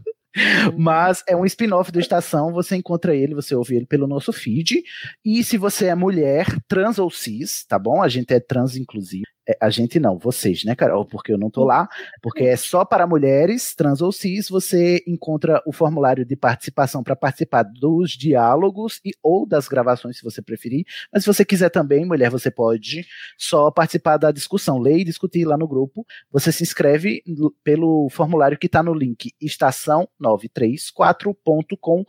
Mas 0.78 1.24
é 1.28 1.36
um 1.36 1.46
spin-off 1.46 1.92
do 1.92 2.00
Estação, 2.00 2.52
você 2.52 2.76
encontra 2.76 3.16
ele, 3.16 3.36
você 3.36 3.56
ouve 3.56 3.76
ele 3.76 3.86
pelo 3.86 4.08
nosso 4.08 4.34
feed. 4.34 4.82
E 5.24 5.44
se 5.44 5.58
você 5.58 5.88
é 5.88 5.96
mulher, 5.96 6.48
trans 6.68 6.98
ou 7.00 7.10
cis, 7.10 7.66
tá 7.68 7.78
bom? 7.78 8.02
A 8.02 8.08
gente 8.08 8.34
é 8.34 8.40
trans, 8.40 8.76
inclusive. 8.76 9.24
É, 9.48 9.58
a 9.60 9.70
gente 9.70 10.00
não, 10.00 10.18
vocês, 10.18 10.64
né, 10.64 10.74
Carol? 10.74 11.06
Porque 11.06 11.34
eu 11.34 11.38
não 11.38 11.50
tô 11.50 11.66
lá, 11.66 11.90
porque 12.22 12.46
é 12.46 12.56
só 12.56 12.86
para 12.86 13.06
mulheres, 13.06 13.76
trans 13.76 14.02
ou 14.02 14.12
cis, 14.12 14.48
você 14.48 15.04
encontra 15.06 15.62
o 15.66 15.74
formulário 15.74 16.24
de 16.24 16.36
participação 16.36 17.04
para 17.04 17.16
participar 17.16 17.64
dos 17.64 18.12
diálogos 18.12 19.02
e 19.04 19.12
ou 19.22 19.46
das 19.46 19.68
gravações, 19.68 20.18
se 20.18 20.24
você 20.24 20.42
preferir. 20.42 20.86
Mas 21.12 21.24
se 21.24 21.28
você 21.28 21.44
quiser 21.44 21.70
também, 21.70 22.06
mulher, 22.06 22.30
você 22.30 22.50
pode 22.50 23.06
só 23.38 23.70
participar 23.70 24.18
da 24.18 24.32
discussão, 24.32 24.80
ler 24.80 25.00
e 25.00 25.04
discutir 25.04 25.46
lá 25.46 25.58
no 25.58 25.68
grupo. 25.68 26.06
Você 26.32 26.52
se 26.52 26.64
inscreve 26.64 27.22
pelo 27.64 28.08
formulário 28.10 28.58
que 28.58 28.68
está 28.68 28.82
no 28.82 28.94
link 28.94 29.34
estação934.com 29.42 32.06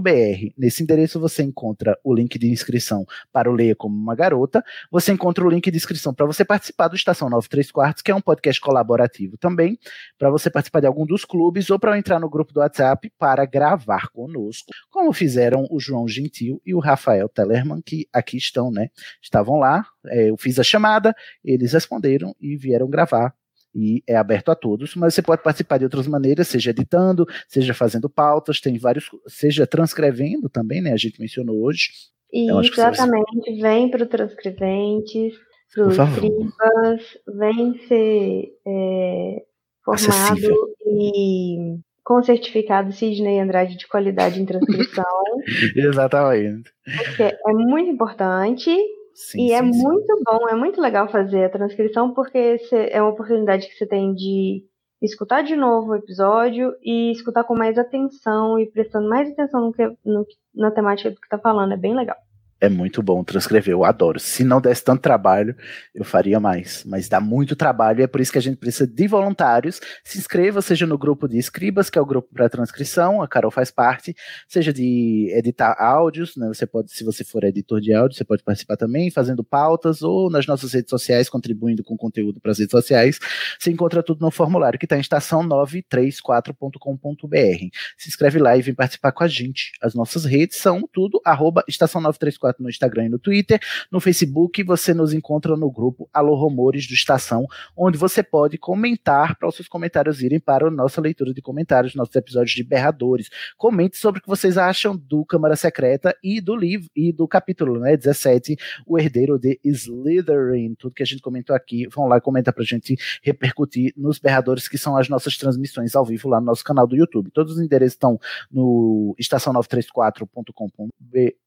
br 0.00 0.10
Nesse 0.56 0.82
endereço 0.82 1.20
você 1.20 1.42
encontra 1.42 1.98
o 2.02 2.14
link 2.14 2.38
de 2.38 2.50
inscrição 2.50 3.04
para 3.32 3.50
o 3.50 3.52
Leia 3.52 3.76
como 3.76 3.94
uma 3.94 4.14
Garota. 4.14 4.64
Você 4.90 5.12
encontra 5.12 5.44
o 5.44 5.50
link 5.50 5.70
de 5.70 5.76
inscrição 5.76 6.14
para 6.14 6.24
você 6.24 6.44
participar 6.44 6.65
do 6.88 6.96
Estação 6.96 7.28
93 7.28 7.70
Quartos, 7.70 8.02
que 8.02 8.10
é 8.10 8.14
um 8.14 8.20
podcast 8.20 8.60
colaborativo 8.60 9.36
também, 9.36 9.78
para 10.18 10.30
você 10.30 10.50
participar 10.50 10.80
de 10.80 10.86
algum 10.86 11.06
dos 11.06 11.24
clubes 11.24 11.70
ou 11.70 11.78
para 11.78 11.98
entrar 11.98 12.18
no 12.18 12.28
grupo 12.28 12.52
do 12.52 12.60
WhatsApp 12.60 13.10
para 13.18 13.44
gravar 13.44 14.08
conosco, 14.08 14.72
como 14.90 15.12
fizeram 15.12 15.66
o 15.70 15.80
João 15.80 16.08
Gentil 16.08 16.60
e 16.64 16.74
o 16.74 16.78
Rafael 16.78 17.28
Tellerman, 17.28 17.82
que 17.82 18.08
aqui 18.12 18.36
estão, 18.36 18.70
né? 18.70 18.88
Estavam 19.22 19.58
lá, 19.58 19.84
é, 20.06 20.30
eu 20.30 20.36
fiz 20.36 20.58
a 20.58 20.64
chamada, 20.64 21.14
eles 21.44 21.72
responderam 21.72 22.34
e 22.40 22.56
vieram 22.56 22.88
gravar 22.88 23.34
e 23.76 24.02
é 24.06 24.16
aberto 24.16 24.50
a 24.50 24.54
todos, 24.54 24.94
mas 24.94 25.12
você 25.12 25.20
pode 25.20 25.42
participar 25.42 25.76
de 25.76 25.84
outras 25.84 26.06
maneiras, 26.06 26.48
seja 26.48 26.70
editando, 26.70 27.26
seja 27.46 27.74
fazendo 27.74 28.08
pautas, 28.08 28.58
tem 28.58 28.78
vários, 28.78 29.10
seja 29.28 29.66
transcrevendo 29.66 30.48
também, 30.48 30.80
né? 30.80 30.92
A 30.92 30.96
gente 30.96 31.20
mencionou 31.20 31.62
hoje. 31.62 31.90
Então, 32.32 32.60
exatamente, 32.62 33.60
vem 33.60 33.90
para 33.90 34.04
o 34.04 34.06
transcreventes. 34.06 35.34
Os 35.76 35.98
escribas 35.98 37.18
vem 37.26 37.78
ser 37.86 38.52
é, 38.66 39.42
formado 39.84 40.32
Acessível. 40.32 40.56
e 40.86 41.78
com 42.04 42.22
certificado 42.22 42.92
Sidney 42.92 43.40
Andrade 43.40 43.76
de 43.76 43.88
qualidade 43.88 44.40
em 44.40 44.46
transcrição, 44.46 45.04
Exatamente. 45.76 46.72
porque 46.84 47.22
é 47.22 47.52
muito 47.52 47.90
importante 47.90 48.70
Sim, 49.12 49.46
e 49.46 49.52
é 49.52 49.62
sim, 49.62 49.72
sim. 49.72 49.82
muito 49.82 50.22
bom, 50.24 50.48
é 50.48 50.54
muito 50.54 50.80
legal 50.80 51.08
fazer 51.08 51.44
a 51.44 51.50
transcrição, 51.50 52.12
porque 52.12 52.58
é 52.90 53.00
uma 53.00 53.10
oportunidade 53.10 53.66
que 53.66 53.74
você 53.74 53.86
tem 53.86 54.14
de 54.14 54.62
escutar 55.00 55.42
de 55.42 55.56
novo 55.56 55.92
o 55.92 55.96
episódio 55.96 56.74
e 56.82 57.10
escutar 57.12 57.44
com 57.44 57.56
mais 57.56 57.78
atenção 57.78 58.58
e 58.58 58.66
prestando 58.70 59.08
mais 59.08 59.30
atenção 59.30 59.66
no 59.66 59.72
que, 59.72 59.86
no 60.04 60.26
na 60.54 60.70
temática 60.70 61.10
do 61.10 61.20
que 61.20 61.28
tá 61.28 61.38
falando. 61.38 61.72
É 61.72 61.76
bem 61.76 61.94
legal. 61.94 62.16
É 62.58 62.70
muito 62.70 63.02
bom 63.02 63.22
transcrever, 63.22 63.72
eu 63.72 63.84
adoro. 63.84 64.18
Se 64.18 64.42
não 64.42 64.62
desse 64.62 64.82
tanto 64.82 65.02
trabalho, 65.02 65.54
eu 65.94 66.06
faria 66.06 66.40
mais. 66.40 66.84
Mas 66.86 67.06
dá 67.06 67.20
muito 67.20 67.54
trabalho 67.54 68.00
e 68.00 68.04
é 68.04 68.06
por 68.06 68.18
isso 68.18 68.32
que 68.32 68.38
a 68.38 68.42
gente 68.42 68.56
precisa 68.56 68.86
de 68.86 69.06
voluntários. 69.06 69.78
Se 70.02 70.16
inscreva, 70.16 70.62
seja 70.62 70.86
no 70.86 70.96
grupo 70.96 71.28
de 71.28 71.36
escribas, 71.36 71.90
que 71.90 71.98
é 71.98 72.00
o 72.00 72.06
grupo 72.06 72.30
para 72.32 72.48
transcrição, 72.48 73.20
a 73.20 73.28
Carol 73.28 73.50
faz 73.50 73.70
parte, 73.70 74.16
seja 74.48 74.72
de 74.72 75.30
editar 75.34 75.76
áudios, 75.78 76.34
né? 76.34 76.48
Você 76.48 76.66
pode, 76.66 76.90
se 76.92 77.04
você 77.04 77.24
for 77.24 77.44
editor 77.44 77.78
de 77.78 77.92
áudio, 77.92 78.16
você 78.16 78.24
pode 78.24 78.42
participar 78.42 78.78
também, 78.78 79.10
fazendo 79.10 79.44
pautas 79.44 80.00
ou 80.00 80.30
nas 80.30 80.46
nossas 80.46 80.72
redes 80.72 80.88
sociais, 80.88 81.28
contribuindo 81.28 81.84
com 81.84 81.94
conteúdo 81.94 82.40
para 82.40 82.52
as 82.52 82.58
redes 82.58 82.70
sociais. 82.70 83.18
Você 83.58 83.70
encontra 83.70 84.02
tudo 84.02 84.22
no 84.22 84.30
formulário 84.30 84.78
que 84.78 84.86
está 84.86 84.96
em 84.96 85.00
estação 85.00 85.46
934.com.br. 85.46 87.76
Se 87.98 88.08
inscreve 88.08 88.38
lá 88.38 88.56
e 88.56 88.62
vem 88.62 88.74
participar 88.74 89.12
com 89.12 89.24
a 89.24 89.28
gente. 89.28 89.72
As 89.82 89.94
nossas 89.94 90.24
redes 90.24 90.56
são 90.56 90.88
tudo 90.90 91.20
arroba 91.22 91.62
estação 91.68 92.00
934 92.00 92.45
no 92.58 92.68
Instagram 92.68 93.06
e 93.06 93.08
no 93.08 93.18
Twitter. 93.18 93.60
No 93.90 94.00
Facebook 94.00 94.62
você 94.62 94.92
nos 94.92 95.12
encontra 95.12 95.56
no 95.56 95.70
grupo 95.70 96.08
Alô 96.12 96.34
Rumores 96.34 96.86
do 96.86 96.94
Estação, 96.94 97.46
onde 97.76 97.98
você 97.98 98.22
pode 98.22 98.58
comentar 98.58 99.36
para 99.36 99.48
os 99.48 99.54
seus 99.54 99.68
comentários 99.68 100.22
irem 100.22 100.40
para 100.40 100.68
a 100.68 100.70
nossa 100.70 101.00
leitura 101.00 101.32
de 101.32 101.42
comentários, 101.42 101.94
nossos 101.94 102.14
episódios 102.14 102.54
de 102.54 102.62
berradores. 102.62 103.30
Comente 103.56 103.96
sobre 103.96 104.18
o 104.18 104.22
que 104.22 104.28
vocês 104.28 104.58
acham 104.58 104.96
do 104.96 105.24
Câmara 105.24 105.56
Secreta 105.56 106.16
e 106.22 106.40
do 106.40 106.54
livro 106.54 106.88
e 106.94 107.12
do 107.12 107.26
capítulo, 107.26 107.80
né, 107.80 107.96
17, 107.96 108.56
O 108.86 108.98
Herdeiro 108.98 109.38
de 109.38 109.58
Slytherin. 109.64 110.74
Tudo 110.74 110.94
que 110.94 111.02
a 111.02 111.06
gente 111.06 111.22
comentou 111.22 111.54
aqui, 111.54 111.86
vão 111.88 112.06
lá 112.06 112.18
e 112.18 112.20
comenta 112.20 112.52
pra 112.52 112.64
gente 112.64 112.96
repercutir 113.22 113.92
nos 113.96 114.18
berradores 114.18 114.68
que 114.68 114.78
são 114.78 114.96
as 114.96 115.08
nossas 115.08 115.36
transmissões 115.36 115.94
ao 115.94 116.04
vivo 116.04 116.28
lá 116.28 116.40
no 116.40 116.46
nosso 116.46 116.64
canal 116.64 116.86
do 116.86 116.96
YouTube. 116.96 117.30
Todos 117.30 117.54
os 117.54 117.60
endereços 117.60 117.94
estão 117.94 118.18
no 118.50 119.14
estação934.com.br. 119.18 121.45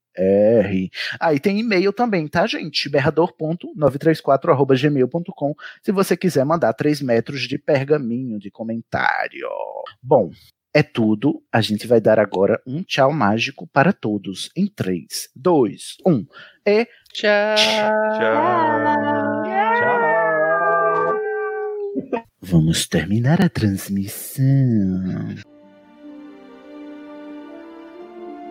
Aí 1.20 1.38
ah, 1.38 1.40
tem 1.40 1.60
e-mail 1.60 1.92
também, 1.94 2.28
tá, 2.28 2.46
gente? 2.46 2.90
berrador.934.gmail.com 2.90 5.56
se 5.82 5.92
você 5.92 6.16
quiser 6.18 6.46
mandar 6.46 6.74
3 6.74 7.02
metros 7.02 7.42
de 7.42 7.58
pergaminho 7.58 8.38
de 8.38 8.52
comentário. 8.52 9.50
Bom, 10.02 10.30
é 10.74 10.82
tudo. 10.84 11.42
A 11.52 11.62
gente 11.62 11.88
vai 11.88 12.00
dar 12.00 12.20
agora 12.20 12.62
um 12.66 12.84
tchau 12.84 13.12
mágico 13.12 13.68
para 13.68 13.92
todos. 13.94 14.50
Em 14.56 14.68
3, 14.68 15.30
2, 15.36 15.98
1. 16.06 16.26
E 16.66 16.88
tchau. 17.14 17.56
Vamos 22.42 22.88
terminar 22.88 23.42
a 23.42 23.50
transmissão. 23.50 25.36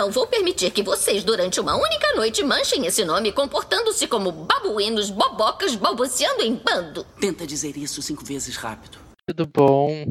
Não 0.00 0.10
vou 0.10 0.26
permitir 0.26 0.70
que 0.70 0.82
vocês, 0.82 1.22
durante 1.22 1.60
uma 1.60 1.76
única 1.76 2.14
noite, 2.16 2.42
manchem 2.42 2.86
esse 2.86 3.04
nome 3.04 3.32
comportando-se 3.32 4.06
como 4.06 4.32
babuínos, 4.32 5.10
bobocas, 5.10 5.74
balbuciando 5.74 6.42
em 6.42 6.54
bando. 6.54 7.04
Tenta 7.20 7.46
dizer 7.46 7.76
isso 7.76 8.00
cinco 8.00 8.24
vezes 8.24 8.56
rápido. 8.56 8.96
Tudo 9.26 9.46
bom? 9.46 10.06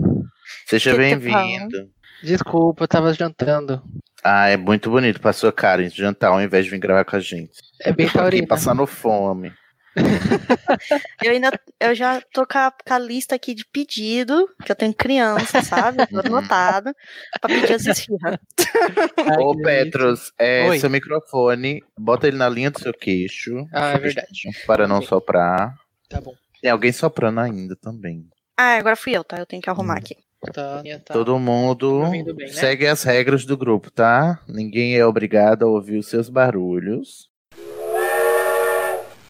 Seja 0.67 0.95
bem-vindo. 0.95 1.89
Desculpa, 2.21 2.83
eu 2.83 2.87
tava 2.87 3.11
jantando. 3.15 3.81
Ah, 4.23 4.47
é 4.47 4.57
muito 4.57 4.91
bonito 4.91 5.19
pra 5.19 5.33
sua 5.33 5.51
cara 5.51 5.81
em 5.81 5.89
jantar 5.89 6.27
ao 6.27 6.41
invés 6.41 6.65
de 6.65 6.71
vir 6.71 6.79
gravar 6.79 7.03
com 7.03 7.15
a 7.15 7.19
gente. 7.19 7.53
É 7.81 7.91
bem 7.91 8.07
taurina. 8.07 8.45
passando 8.45 8.85
fome. 8.85 9.51
Eu 11.23 11.31
ainda 11.31 11.51
eu 11.79 11.95
já 11.95 12.21
tô 12.33 12.45
com 12.45 12.57
a, 12.57 12.71
com 12.71 12.93
a 12.93 12.99
lista 12.99 13.35
aqui 13.35 13.53
de 13.53 13.65
pedido, 13.65 14.47
que 14.63 14.71
eu 14.71 14.75
tenho 14.75 14.93
criança, 14.93 15.61
sabe? 15.61 16.05
Tô 16.07 16.19
anotado, 16.19 16.93
pra 17.41 17.49
pedir 17.49 17.73
as 17.73 17.85
esfirras. 17.85 18.37
Ô, 19.39 19.57
Petros, 19.57 20.31
é, 20.37 20.77
seu 20.77 20.89
microfone, 20.89 21.83
bota 21.97 22.27
ele 22.27 22.37
na 22.37 22.49
linha 22.49 22.71
do 22.71 22.79
seu 22.79 22.93
queixo. 22.93 23.65
Ah, 23.73 23.91
é 23.91 23.97
verdade. 23.97 24.49
Para 24.65 24.87
não 24.87 25.01
soprar. 25.01 25.73
Tá 26.09 26.19
bom. 26.19 26.33
Tem 26.61 26.71
alguém 26.71 26.91
soprando 26.91 27.39
ainda 27.39 27.75
também. 27.75 28.27
Ah, 28.57 28.75
agora 28.75 28.95
fui 28.95 29.15
eu, 29.15 29.23
tá? 29.23 29.37
Eu 29.37 29.45
tenho 29.45 29.61
que 29.61 29.69
arrumar 29.69 29.97
aqui. 29.97 30.15
Tá, 30.53 30.81
tá. 31.05 31.13
Todo 31.13 31.37
mundo 31.37 32.01
ouvindo 32.01 32.33
bem, 32.33 32.47
né? 32.47 32.53
segue 32.53 32.87
as 32.87 33.03
regras 33.03 33.45
do 33.45 33.57
grupo, 33.57 33.91
tá? 33.91 34.41
Ninguém 34.47 34.95
é 34.95 35.05
obrigado 35.05 35.63
a 35.63 35.67
ouvir 35.67 35.97
os 35.97 36.07
seus 36.07 36.29
barulhos. 36.29 37.28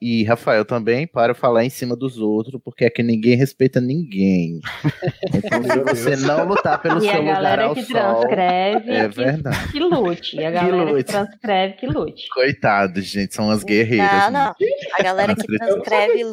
E 0.01 0.23
Rafael 0.23 0.63
também 0.63 1.05
para 1.05 1.34
falar 1.34 1.65
em 1.65 1.69
cima 1.69 1.95
dos 1.95 2.17
outros, 2.19 2.59
porque 2.63 2.85
aqui 2.85 3.03
ninguém 3.03 3.35
respeita 3.35 3.81
ninguém. 3.81 4.59
Então, 5.34 5.63
se 5.63 5.80
você 6.03 6.15
não 6.15 6.45
lutar 6.47 6.81
pelo 6.81 7.03
E 7.03 7.07
a 7.09 7.11
seu 7.11 7.19
lugar 7.21 7.35
galera 7.35 7.63
ao 7.65 7.73
que 7.76 7.84
sol, 7.84 7.93
transcreve 8.21 8.91
é 8.91 9.07
que, 9.09 9.15
verdade. 9.15 9.71
que 9.71 9.80
lute. 9.80 10.43
A 10.43 10.51
galera 10.51 10.85
que, 10.85 10.91
lute. 10.91 11.03
transcreve 11.05 11.73
que 11.76 11.88
lute. 11.88 12.30
Coitados, 12.34 13.03
gente, 13.05 13.34
são 13.35 13.49
as 13.49 13.63
guerreiras. 13.63 14.11
Não, 14.11 14.31
não. 14.31 14.53
A 14.99 15.03
galera 15.03 15.35
que 15.35 15.45
transcreve. 15.57 16.23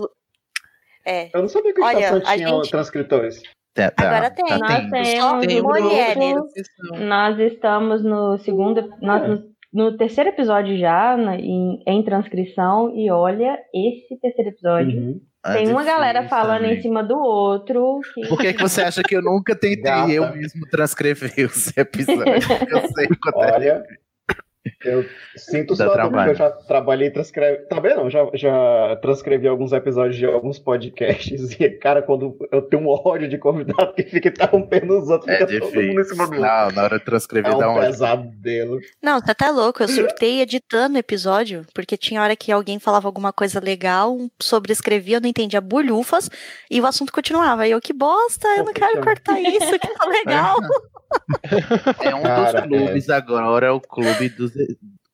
É. 1.04 1.30
Eu 1.34 1.42
não 1.42 1.48
sabia 1.48 1.72
que 1.74 1.80
o 1.80 1.84
Olha, 1.84 2.16
a 2.16 2.20
tinha 2.36 2.48
gente- 2.48 2.70
transcritores. 2.70 3.42
Tá, 3.74 3.90
tá, 3.90 4.08
Agora 4.08 4.30
tem. 4.30 4.46
tá 4.46 4.58
Nós 4.58 4.90
temos 4.90 5.46
Tem 5.46 5.62
mulheres. 5.62 6.34
nós 6.98 7.38
estamos 7.38 8.02
no 8.02 8.38
segundo, 8.38 8.90
nós 9.02 9.40
no, 9.76 9.96
terceiro 9.96 10.30
episódio 10.30 10.76
já, 10.78 11.16
na- 11.16 11.36
em, 11.36 11.82
em 11.86 12.02
transcrição, 12.02 12.92
e 12.96 13.10
olha, 13.10 13.58
esse 13.74 14.18
terceiro 14.20 14.50
episódio 14.50 14.98
Uhum. 15.00 15.20
tem 15.52 15.68
É 15.68 15.70
uma 15.70 15.84
galera 15.84 16.28
falando 16.28 16.62
também. 16.62 16.78
em 16.78 16.82
cima 16.82 17.02
do 17.04 17.16
outro. 17.16 18.00
Que... 18.14 18.26
Por 18.28 18.38
que, 18.38 18.52
que 18.54 18.62
você 18.62 18.82
acha 18.82 19.02
que 19.02 19.14
eu 19.14 19.22
nunca 19.22 19.54
tentei 19.54 19.82
Gata. 19.82 20.10
eu 20.10 20.32
mesmo 20.34 20.66
transcrever 20.70 21.46
os 21.46 21.76
episódios? 21.76 22.48
eu 22.50 22.80
sei 22.94 23.08
quanto 23.22 23.42
é. 23.62 23.82
Eu 24.84 25.04
sinto 25.36 25.74
só 25.76 25.90
trabalho. 25.90 26.32
eu 26.32 26.34
já 26.34 26.50
trabalhei 26.50 27.08
e 27.08 27.10
transcrevi. 27.10 27.66
Tá 27.68 27.80
vendo? 27.80 28.08
Já, 28.10 28.28
já 28.34 28.96
transcrevi 29.02 29.46
alguns 29.48 29.72
episódios 29.72 30.16
de 30.16 30.26
alguns 30.26 30.58
podcasts. 30.58 31.56
E, 31.60 31.70
cara, 31.70 32.02
quando 32.02 32.36
eu 32.52 32.60
tenho 32.62 32.82
um 32.82 32.88
ódio 32.88 33.28
de 33.28 33.38
convidado 33.38 33.94
que 33.94 34.02
fica 34.04 34.28
interrompendo 34.28 34.98
os 34.98 35.08
outros, 35.08 35.28
É 35.30 35.46
fica 35.46 35.60
todo 35.60 35.74
mundo 35.74 36.00
em 36.00 36.04
cima 36.04 36.04
difícil. 36.04 36.16
do 36.16 36.22
outro. 36.22 36.40
Não, 36.40 36.70
na 36.72 36.82
hora 36.82 36.98
de 36.98 37.04
transcrever 37.04 37.52
É 37.52 37.58
dá 37.58 37.70
um 37.70 37.76
um 37.76 37.80
pesadelo. 37.80 38.80
Não, 39.02 39.20
você 39.20 39.34
tá 39.34 39.50
louco. 39.50 39.82
Eu 39.82 39.88
surtei 39.88 40.40
editando 40.40 40.96
o 40.96 40.98
episódio, 40.98 41.64
porque 41.74 41.96
tinha 41.96 42.20
hora 42.22 42.36
que 42.36 42.52
alguém 42.52 42.78
falava 42.78 43.08
alguma 43.08 43.32
coisa 43.32 43.60
legal, 43.60 44.16
sobrescrevia, 44.40 45.16
eu 45.16 45.20
não 45.20 45.28
entendia 45.28 45.60
bulhufas, 45.60 46.28
e 46.70 46.80
o 46.80 46.86
assunto 46.86 47.12
continuava. 47.12 47.66
E 47.66 47.70
eu, 47.70 47.80
que 47.80 47.92
bosta, 47.92 48.46
eu 48.56 48.64
não 48.64 48.72
quero 48.72 49.00
cortar 49.00 49.40
isso, 49.40 49.78
que 49.78 49.88
tá 49.94 50.06
legal. 50.08 50.56
É 52.00 52.14
um 52.14 52.22
Cara, 52.22 52.62
dos 52.62 52.68
clubes 52.78 53.10
agora, 53.10 53.72
o 53.74 53.80
clube 53.80 54.28
dos 54.30 54.55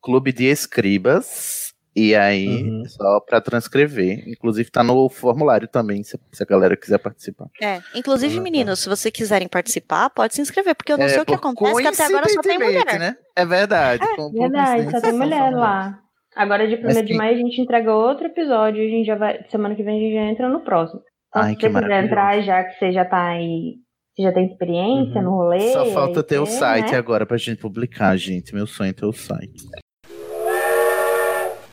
clube 0.01 0.33
de 0.33 0.45
escribas. 0.47 1.71
E 1.95 2.15
aí, 2.15 2.49
Uhum. 2.49 2.85
só 2.87 3.21
pra 3.21 3.39
transcrever. 3.39 4.27
Inclusive 4.27 4.71
tá 4.71 4.83
no 4.83 5.11
formulário 5.11 5.69
também, 5.69 6.03
se, 6.03 6.19
se 6.33 6.43
a 6.43 6.47
galera 6.47 6.75
quiser 6.75 6.97
participar. 6.97 7.49
É, 7.63 7.83
inclusive, 7.95 8.41
meninos, 8.41 8.81
se 8.81 8.89
vocês 8.89 9.13
quiserem 9.13 9.47
participar, 9.47 10.09
pode 10.09 10.35
se 10.35 10.41
inscrever, 10.41 10.75
porque 10.75 10.91
eu 10.91 10.97
não 10.97 11.05
É, 11.05 11.11
sei 11.11 11.21
o 11.21 11.27
que 11.27 11.35
acontece, 11.35 11.83
que 11.83 11.87
até 11.89 12.05
agora 12.05 12.29
só 12.31 12.41
tem 12.41 12.59
coincidentemente, 12.59 12.85
mulher. 12.95 12.99
né? 12.99 13.17
É 13.37 13.45
verdade. 13.45 14.03
É 14.05 14.17
com- 14.17 14.31
verdade, 14.33 14.91
só 14.91 15.01
tem 15.03 15.13
mulher 15.13 15.51
lá. 15.53 15.99
Agora 16.35 16.67
de 16.67 16.77
1 16.77 16.83
Mas 16.83 17.05
de 17.07 17.13
maio 17.15 17.35
a 17.35 17.39
gente 17.39 17.61
entrega 17.61 17.95
outro 17.95 18.27
episódio. 18.27 18.83
A 18.83 18.89
gente 18.89 19.05
já 19.07 19.15
vai. 19.17 19.45
Semana 19.51 19.75
que 19.75 19.83
vem 19.83 19.99
a 19.99 20.01
gente 20.01 20.15
já 20.15 20.23
entra 20.23 20.49
no 20.49 20.61
próximo. 20.61 21.03
Então, 21.29 21.43
Ai, 21.43 21.55
se 21.55 21.61
você 21.61 21.69
quiser 21.81 22.05
entrar, 22.05 22.41
já 22.41 22.65
que 22.65 22.79
você 22.79 22.91
já 22.91 23.05
tá 23.05 23.23
aí. 23.23 23.75
Você 24.15 24.23
já 24.25 24.33
tem 24.33 24.47
experiência 24.47 25.23
no 25.23 25.31
rolê. 25.31 25.59
Uhum. 25.59 25.73
Só 25.73 25.87
falta 25.87 26.23
ter 26.23 26.39
o 26.39 26.45
site 26.45 26.93
né? 26.93 26.99
agora 26.99 27.25
pra 27.25 27.39
gente 27.39 27.59
publicar, 27.59 28.15
gente. 28.17 28.55
Meu 28.55 28.67
sonho 28.67 28.91
é 28.91 28.93
ter 28.93 29.07
o 29.07 29.13
site. 29.13 29.65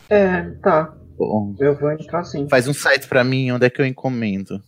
É, 0.10 0.50
tá. 0.64 0.96
Bom, 1.18 1.54
Eu 1.60 1.78
vou 1.78 1.92
entrar 1.92 2.24
sim. 2.24 2.48
faz 2.48 2.66
um 2.66 2.74
site 2.74 3.10
pra 3.10 3.26
mim, 3.26 3.52
onde 3.52 3.66
é 3.66 3.70
que 3.70 3.82
eu 3.82 3.86
encomendo? 3.86 4.64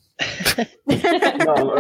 Não, 1.46 1.76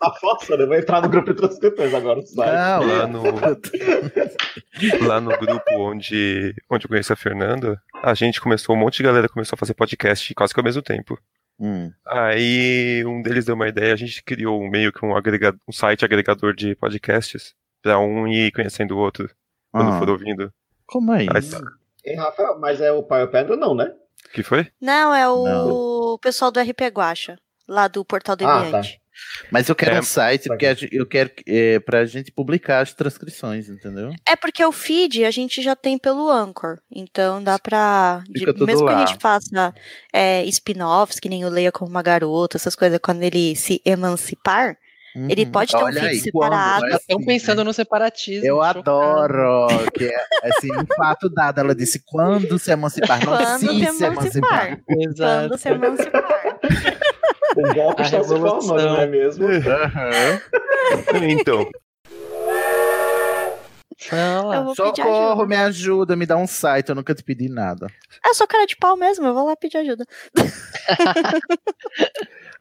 tá 0.00 0.14
forçando, 0.20 0.62
eu 0.62 0.68
vou 0.68 0.76
entrar 0.76 1.02
no 1.02 1.08
grupo 1.08 1.32
de 1.32 1.36
transcritores 1.36 1.92
agora. 1.92 2.22
Sai. 2.22 2.52
Não, 2.54 2.86
Lá 2.86 3.06
no, 3.08 3.22
lá 5.06 5.20
no 5.20 5.30
grupo 5.36 5.70
onde, 5.78 6.54
onde 6.70 6.84
eu 6.84 6.88
conheço 6.88 7.12
a 7.12 7.16
Fernanda, 7.16 7.76
a 8.02 8.14
gente 8.14 8.40
começou, 8.40 8.76
um 8.76 8.78
monte 8.78 8.98
de 8.98 9.02
galera 9.02 9.28
começou 9.28 9.56
a 9.56 9.58
fazer 9.58 9.74
podcast 9.74 10.32
quase 10.32 10.54
que 10.54 10.60
ao 10.60 10.64
mesmo 10.64 10.80
tempo. 10.80 11.18
Hum. 11.58 11.92
Aí 12.06 13.04
um 13.06 13.22
deles 13.22 13.44
deu 13.44 13.54
uma 13.54 13.68
ideia, 13.68 13.92
a 13.92 13.96
gente 13.96 14.22
criou 14.24 14.60
um 14.60 14.68
meio 14.68 14.92
que 14.92 15.04
um, 15.04 15.14
agrega, 15.16 15.54
um 15.68 15.72
site 15.72 16.04
agregador 16.04 16.54
de 16.54 16.74
podcasts 16.74 17.54
pra 17.80 17.98
um 17.98 18.26
ir 18.26 18.50
conhecendo 18.52 18.96
o 18.96 18.98
outro 18.98 19.30
quando 19.70 19.90
Ah. 19.92 19.98
for 19.98 20.10
ouvindo. 20.10 20.52
Como 20.86 21.12
é 21.12 21.18
Aí 21.20 21.38
isso? 21.38 21.60
tá. 21.60 21.70
Ei, 22.04 22.16
Rafael, 22.16 22.58
mas 22.58 22.80
é 22.80 22.90
o 22.90 23.02
Pai 23.02 23.26
Pedra 23.28 23.56
não, 23.56 23.74
né? 23.74 23.94
que 24.32 24.42
foi? 24.42 24.70
Não, 24.80 25.14
é 25.14 25.28
o 25.28 25.44
Não. 25.44 26.18
pessoal 26.18 26.50
do 26.50 26.58
RP 26.58 26.86
Guacha, 26.88 27.36
lá 27.68 27.86
do 27.86 28.04
Portal 28.04 28.34
Ah, 28.40 28.62
Deviante. 28.62 29.00
Mas 29.50 29.68
eu 29.68 29.74
quero 29.74 29.96
É, 29.96 30.00
um 30.00 30.02
site 30.02 30.48
porque 30.48 30.66
a 30.66 30.74
eu 30.90 31.06
quero 31.06 31.30
é, 31.46 31.78
pra 31.80 32.04
gente 32.04 32.30
publicar 32.32 32.80
as 32.80 32.92
transcrições, 32.94 33.68
entendeu? 33.68 34.10
É 34.26 34.34
porque 34.36 34.64
o 34.64 34.72
feed 34.72 35.24
a 35.24 35.30
gente 35.30 35.60
já 35.62 35.76
tem 35.76 35.98
pelo 35.98 36.30
Anchor. 36.30 36.78
Então 36.90 37.42
dá 37.42 37.58
pra. 37.58 38.22
de- 38.28 38.44
mesmo 38.64 38.86
que 38.86 38.92
lá. 38.92 39.02
a 39.02 39.06
gente 39.06 39.20
faça 39.20 39.74
é, 40.12 40.44
spin-offs, 40.46 41.20
que 41.20 41.28
nem 41.28 41.44
o 41.44 41.48
Leia 41.48 41.70
como 41.72 41.90
uma 41.90 42.02
garota, 42.02 42.56
essas 42.56 42.74
coisas, 42.74 42.98
quando 43.02 43.22
ele 43.22 43.54
se 43.56 43.80
emancipar, 43.84 44.76
ele 45.28 45.44
Uhum. 45.44 45.50
pode 45.52 45.70
ter 45.72 45.76
um 45.76 45.82
Olha 45.84 46.00
feed 46.00 46.06
aí, 46.06 46.18
separado. 46.20 46.80
quando, 46.80 46.90
né? 46.90 46.96
estão 46.96 47.24
pensando 47.26 47.64
no 47.64 47.72
separatismo. 47.74 48.46
Eu 48.46 48.56
chocado. 48.56 48.78
adoro 48.78 49.68
que 49.92 50.04
é 50.06 50.24
assim, 50.44 50.72
um 50.72 50.86
fato 50.96 51.28
dado. 51.28 51.58
Ela 51.60 51.74
disse 51.74 52.02
quando 52.06 52.58
se 52.58 52.70
emancipar, 52.70 53.18
não 53.26 53.36
Quando 53.36 53.58
se, 53.58 53.66
se 53.66 53.98
se 53.98 54.04
emancipar. 54.04 54.66
emancipar. 54.68 54.80
Exato. 54.88 55.48
Quando 55.48 55.58
se 55.60 55.68
emancipar. 55.68 56.58
O 57.56 57.74
golpe 57.74 58.02
está 58.02 58.22
se 58.22 58.28
formando, 58.28 58.66
não 58.66 59.00
é 59.00 59.06
mesmo? 59.06 59.46
Aham. 59.46 60.40
Então, 61.28 61.70
pedir 64.10 64.74
Socorro, 64.74 65.46
me 65.46 65.56
ajuda, 65.56 66.16
me 66.16 66.26
dá 66.26 66.36
um 66.36 66.46
site, 66.46 66.88
eu 66.88 66.94
nunca 66.94 67.14
te 67.14 67.22
pedi 67.22 67.48
nada. 67.48 67.86
É 68.24 68.34
só 68.34 68.46
cara 68.46 68.66
de 68.66 68.76
pau 68.76 68.96
mesmo, 68.96 69.26
eu 69.26 69.34
vou 69.34 69.46
lá 69.46 69.56
pedir 69.56 69.78
ajuda. 69.78 70.04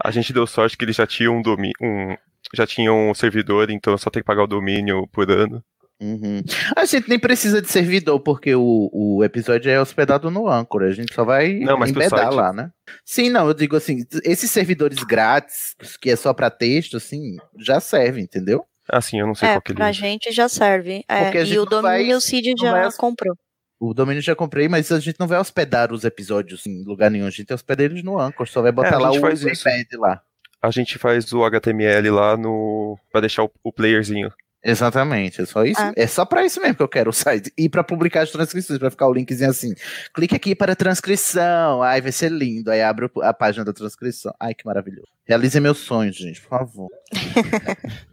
a 0.04 0.12
gente 0.12 0.32
deu 0.32 0.46
sorte 0.46 0.78
que 0.78 0.86
eles 0.86 0.96
já 0.96 1.08
tinham 1.08 1.38
um 1.38 1.42
domínio, 1.42 1.74
um, 1.82 2.16
já 2.54 2.68
tinham 2.68 3.10
um 3.10 3.14
servidor, 3.14 3.72
então 3.72 3.98
só 3.98 4.10
tem 4.10 4.22
que 4.22 4.28
pagar 4.28 4.44
o 4.44 4.48
domínio 4.48 5.08
por 5.08 5.30
ano. 5.32 5.64
Uhum. 6.02 6.42
A 6.76 6.84
gente 6.86 7.08
nem 7.08 7.20
precisa 7.20 7.62
de 7.62 7.70
servidor, 7.70 8.20
porque 8.20 8.56
o, 8.56 8.90
o 8.92 9.24
episódio 9.24 9.70
é 9.70 9.80
hospedado 9.80 10.32
no 10.32 10.50
Anchor. 10.50 10.82
A 10.84 10.92
gente 10.92 11.14
só 11.14 11.24
vai 11.24 11.60
Não, 11.60 11.78
mas 11.78 11.92
embedar 11.92 12.22
site. 12.22 12.34
lá, 12.34 12.52
né? 12.52 12.72
Sim, 13.06 13.30
não, 13.30 13.48
eu 13.48 13.54
digo 13.54 13.76
assim, 13.76 14.04
esses 14.24 14.50
servidores 14.50 15.04
grátis, 15.04 15.76
que 16.02 16.10
é 16.10 16.16
só 16.16 16.34
pra 16.34 16.50
texto, 16.50 16.98
assim, 16.98 17.38
já 17.60 17.80
serve, 17.80 18.20
entendeu? 18.20 18.66
Assim, 18.90 19.20
eu 19.20 19.28
não 19.28 19.36
sei 19.36 19.50
É, 19.50 19.52
qual 19.54 19.62
que 19.62 19.72
ele 19.74 19.78
pra 19.78 19.92
gente 19.92 20.32
já 20.32 20.50
serve. 20.50 21.04
É, 21.08 21.24
Porque 21.26 21.38
a 21.38 21.46
gente 21.46 21.56
e 21.56 21.60
o 21.60 21.66
não 21.70 21.82
vai- 21.84 21.98
domínio 22.00 22.18
o 22.18 22.22
Cid 22.22 22.56
já 22.60 22.72
vai- 22.72 22.92
comprou. 22.98 23.36
O 23.80 23.94
domínio 23.94 24.22
já 24.22 24.36
comprei, 24.36 24.68
mas 24.68 24.92
a 24.92 25.00
gente 25.00 25.20
não 25.20 25.28
vai 25.28 25.40
hospedar 25.40 25.92
os 25.94 26.04
episódios 26.04 26.66
em 26.68 26.84
lugar 26.84 27.10
nenhum. 27.12 27.26
A 27.28 27.32
gente 27.32 27.54
hospeda 27.54 27.84
eles 27.84 28.04
no 28.04 28.20
Anchor, 28.20 28.48
só 28.48 28.62
vai 28.62 28.72
botar 28.72 28.96
É, 28.96 28.98
lá 28.98 29.12
o 29.12 29.16
iPad 29.16 29.94
lá. 30.00 30.22
A 30.62 30.70
gente 30.72 30.98
faz 31.00 31.32
o 31.32 31.44
HTML 31.44 32.10
lá 32.12 32.36
no. 32.38 32.98
pra 33.12 33.22
deixar 33.22 33.44
o, 33.44 33.52
o 33.64 33.72
playerzinho. 33.72 34.32
Exatamente, 34.64 35.42
é 35.42 35.46
só 35.46 35.66
isso. 35.66 35.82
Ah. 35.82 35.92
É 35.96 36.06
só 36.06 36.24
pra 36.24 36.46
isso 36.46 36.62
mesmo 36.62 36.76
que 36.76 36.84
eu 36.84 36.88
quero 36.88 37.10
o 37.10 37.14
site. 37.14 37.52
E 37.58 37.68
pra 37.68 37.84
publicar 37.84 38.22
as 38.22 38.32
transcrições, 38.32 38.78
pra 38.78 38.92
ficar 38.92 39.08
o 39.08 39.14
linkzinho 39.14 39.50
assim. 39.50 39.74
Clique 40.14 40.36
aqui 40.36 40.54
para 40.54 40.76
transcrição. 40.76 41.82
Ai, 41.82 42.00
vai 42.02 42.12
ser 42.12 42.32
lindo. 42.32 42.70
Aí 42.70 42.82
abre 42.82 43.10
a 43.24 43.34
página 43.34 43.66
da 43.66 43.74
transcrição. 43.74 44.34
Ai, 44.40 44.54
que 44.54 44.66
maravilhoso. 44.66 45.08
Realize 45.28 45.60
meus 45.60 45.80
sonhos, 45.80 46.16
gente, 46.16 46.42
por 46.42 46.50
favor. 46.50 46.90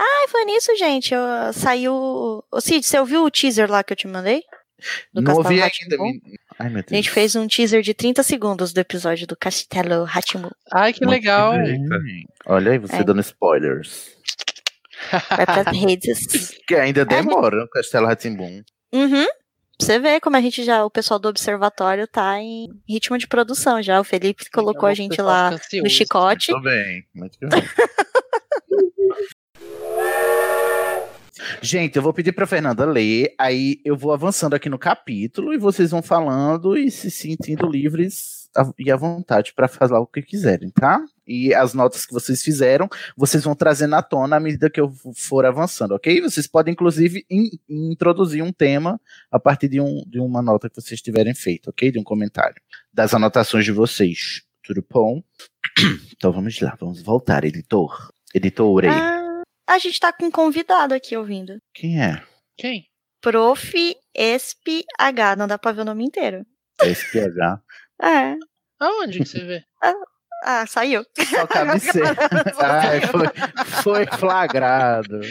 Ai, 0.00 0.28
foi 0.28 0.44
nisso, 0.44 0.76
gente. 0.76 1.12
Eu, 1.12 1.52
saiu. 1.52 1.92
Ô, 2.50 2.60
Cid, 2.60 2.86
você 2.86 2.98
ouviu 2.98 3.24
o 3.24 3.30
teaser 3.30 3.70
lá 3.70 3.82
que 3.82 3.92
eu 3.92 3.96
te 3.96 4.06
mandei? 4.06 4.42
Do 5.12 5.20
não 5.20 5.34
ouvi 5.34 5.60
ainda. 5.60 5.96
Ai, 6.58 6.68
meu 6.68 6.82
Deus. 6.82 6.92
A 6.92 6.94
gente 6.96 7.10
fez 7.10 7.36
um 7.36 7.46
teaser 7.46 7.82
de 7.82 7.94
30 7.94 8.22
segundos 8.22 8.72
do 8.72 8.78
episódio 8.78 9.26
do 9.26 9.36
Castelo 9.36 10.04
Ratimu. 10.04 10.50
Ai, 10.72 10.92
que 10.92 11.04
legal. 11.04 11.54
Olha 12.46 12.72
aí, 12.72 12.78
você 12.78 12.96
É. 12.96 13.04
dando 13.04 13.20
spoilers. 13.20 14.10
Vai 15.30 15.46
pras 15.46 15.66
redes. 15.76 16.58
Que 16.66 16.74
ainda 16.74 17.04
demora 17.04 17.64
o 17.64 17.68
Castelo 17.68 18.06
Ratimbum. 18.06 18.62
Uhum. 18.92 19.26
Você 19.80 20.00
vê 20.00 20.18
como 20.20 20.36
a 20.36 20.40
gente 20.40 20.64
já, 20.64 20.84
o 20.84 20.90
pessoal 20.90 21.20
do 21.20 21.28
observatório 21.28 22.08
tá 22.08 22.40
em 22.40 22.66
ritmo 22.88 23.16
de 23.16 23.28
produção 23.28 23.80
já. 23.80 24.00
O 24.00 24.04
Felipe 24.04 24.50
colocou 24.50 24.88
a 24.88 24.94
gente 24.94 25.22
lá 25.22 25.50
ansioso. 25.50 25.84
no 25.84 25.88
chicote. 25.90 26.50
Tô 26.50 26.60
bem. 26.60 27.04
Muito 27.14 27.38
bem. 27.40 27.48
Gente, 31.62 31.96
eu 31.96 32.02
vou 32.02 32.12
pedir 32.12 32.32
pra 32.32 32.46
Fernanda 32.46 32.84
ler, 32.84 33.34
aí 33.38 33.80
eu 33.84 33.96
vou 33.96 34.12
avançando 34.12 34.54
aqui 34.54 34.68
no 34.68 34.78
capítulo 34.78 35.52
e 35.52 35.58
vocês 35.58 35.90
vão 35.90 36.02
falando 36.02 36.76
e 36.76 36.90
se 36.90 37.10
sentindo 37.10 37.66
livres 37.66 38.48
e 38.78 38.90
à 38.90 38.96
vontade 38.96 39.52
pra 39.54 39.68
fazer 39.68 39.94
o 39.94 40.06
que 40.06 40.22
quiserem, 40.22 40.70
tá? 40.70 41.00
E 41.26 41.54
as 41.54 41.74
notas 41.74 42.04
que 42.06 42.12
vocês 42.12 42.42
fizeram, 42.42 42.88
vocês 43.16 43.44
vão 43.44 43.54
trazendo 43.54 43.94
à 43.94 44.02
tona 44.02 44.36
à 44.36 44.40
medida 44.40 44.70
que 44.70 44.80
eu 44.80 44.90
for 45.14 45.44
avançando, 45.44 45.92
ok? 45.94 46.20
Vocês 46.22 46.46
podem, 46.46 46.72
inclusive, 46.72 47.24
in- 47.30 47.50
introduzir 47.68 48.42
um 48.42 48.52
tema 48.52 49.00
a 49.30 49.38
partir 49.38 49.68
de, 49.68 49.80
um, 49.80 50.02
de 50.06 50.18
uma 50.18 50.40
nota 50.42 50.68
que 50.68 50.74
vocês 50.80 51.00
tiverem 51.02 51.34
feito, 51.34 51.68
ok? 51.70 51.92
De 51.92 51.98
um 51.98 52.02
comentário. 52.02 52.56
Das 52.92 53.12
anotações 53.14 53.64
de 53.64 53.70
vocês. 53.72 54.42
Tudo 54.64 54.84
bom? 54.90 55.22
Então 56.16 56.32
vamos 56.32 56.58
lá, 56.60 56.76
vamos 56.80 57.00
voltar, 57.02 57.44
editor. 57.44 58.10
Editor, 58.34 58.86
Ah, 58.86 59.27
a 59.68 59.78
gente 59.78 60.00
tá 60.00 60.12
com 60.12 60.26
um 60.26 60.30
convidado 60.30 60.94
aqui 60.94 61.16
ouvindo. 61.16 61.58
quem 61.74 62.00
é? 62.02 62.22
Quem? 62.56 62.84
Prof. 63.20 63.96
SPH, 64.16 65.36
não 65.36 65.46
dá 65.46 65.56
pra 65.58 65.72
ver 65.72 65.82
o 65.82 65.84
nome 65.84 66.04
inteiro. 66.04 66.44
SPH. 66.82 67.60
É. 68.02 68.36
Aonde 68.78 69.18
que 69.18 69.24
você 69.26 69.40
vê? 69.44 69.64
Ah, 70.44 70.64
saiu. 70.68 71.04
Só 71.18 71.46
cabe 71.48 71.80
ser. 71.80 72.04
Ai, 72.62 73.00
foi, 73.00 73.26
foi 73.82 74.06
flagrado. 74.16 75.18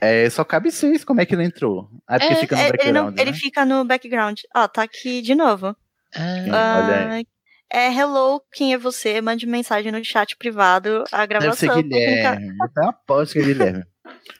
É, 0.00 0.30
só 0.30 0.44
cabe 0.44 0.70
seis, 0.70 1.02
como 1.04 1.20
é 1.20 1.26
que 1.26 1.34
ele 1.34 1.42
entrou? 1.44 1.88
Ah, 2.06 2.18
porque 2.20 2.32
É, 2.32 2.36
fica 2.36 2.54
no 2.56 2.62
é, 2.62 2.64
ele, 2.68 2.72
background, 2.72 2.94
não- 3.06 3.10
né? 3.10 3.22
ele 3.22 3.32
fica 3.32 3.64
no 3.64 3.84
background. 3.84 4.40
Ó, 4.54 4.68
tá 4.68 4.82
aqui 4.82 5.20
de 5.22 5.34
novo. 5.34 5.76
Olha 6.16 6.54
Ah, 6.54 7.08
aí. 7.14 7.26
É 7.72 7.92
hello, 7.92 8.40
quem 8.52 8.72
é 8.74 8.78
você? 8.78 9.20
Mande 9.20 9.46
mensagem 9.46 9.92
no 9.92 10.04
chat 10.04 10.36
privado. 10.36 11.04
A 11.12 11.26
Deve 11.26 11.52
ser 11.54 11.66
gravação. 11.66 11.82
Guilherme. 11.82 12.56
Eu 12.76 12.88
aposto 12.88 13.32
que 13.34 13.38
é 13.40 13.42
Guilherme. 13.42 13.84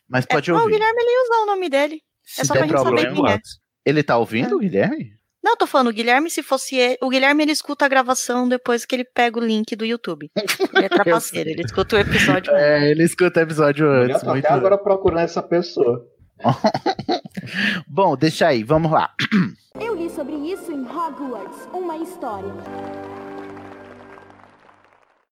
Mas 0.08 0.24
pode 0.26 0.50
Não, 0.50 0.58
o 0.58 0.62
ouvir. 0.62 0.74
Guilherme 0.74 1.00
ele 1.02 1.10
ia 1.10 1.22
usar 1.24 1.42
o 1.42 1.46
nome 1.46 1.68
dele. 1.68 2.00
Se 2.24 2.40
é 2.40 2.44
só 2.44 2.54
der 2.54 2.60
pra 2.60 2.68
gente 2.68 2.78
saber 2.78 3.02
problema, 3.02 3.26
quem 3.28 3.34
é. 3.34 3.40
Ele 3.84 4.02
tá 4.02 4.16
ouvindo, 4.18 4.56
o 4.56 4.58
Guilherme? 4.58 5.12
Não, 5.42 5.56
tô 5.56 5.66
falando, 5.66 5.88
o 5.88 5.92
Guilherme, 5.92 6.28
se 6.30 6.42
fosse 6.42 6.76
ele, 6.76 6.98
o 7.00 7.08
Guilherme 7.08 7.44
ele 7.44 7.52
escuta 7.52 7.84
a 7.84 7.88
gravação 7.88 8.48
depois 8.48 8.84
que 8.84 8.96
ele 8.96 9.04
pega 9.04 9.38
o 9.38 9.42
link 9.44 9.76
do 9.76 9.84
YouTube. 9.84 10.30
Ele 10.74 10.84
é 10.84 10.88
trapaceiro, 10.90 11.48
ele 11.48 11.62
escuta 11.62 11.96
o 11.96 11.98
episódio. 11.98 12.52
É, 12.54 12.90
ele 12.90 13.04
escuta 13.04 13.40
o 13.40 13.42
episódio 13.42 13.86
Eu 13.86 14.02
antes. 14.04 14.20
tô 14.20 14.26
Muito 14.30 14.44
até 14.44 14.54
agora 14.54 14.76
procurando 14.76 15.20
essa 15.20 15.42
pessoa. 15.42 16.04
Bom, 17.86 18.16
deixa 18.16 18.48
aí, 18.48 18.62
vamos 18.62 18.90
lá. 18.90 19.14
Eu 19.80 19.94
li 19.94 20.10
sobre 20.10 20.34
isso 20.34 20.72
em 20.72 20.82
Hogwarts, 20.82 21.68
uma 21.72 21.96
história. 21.96 22.52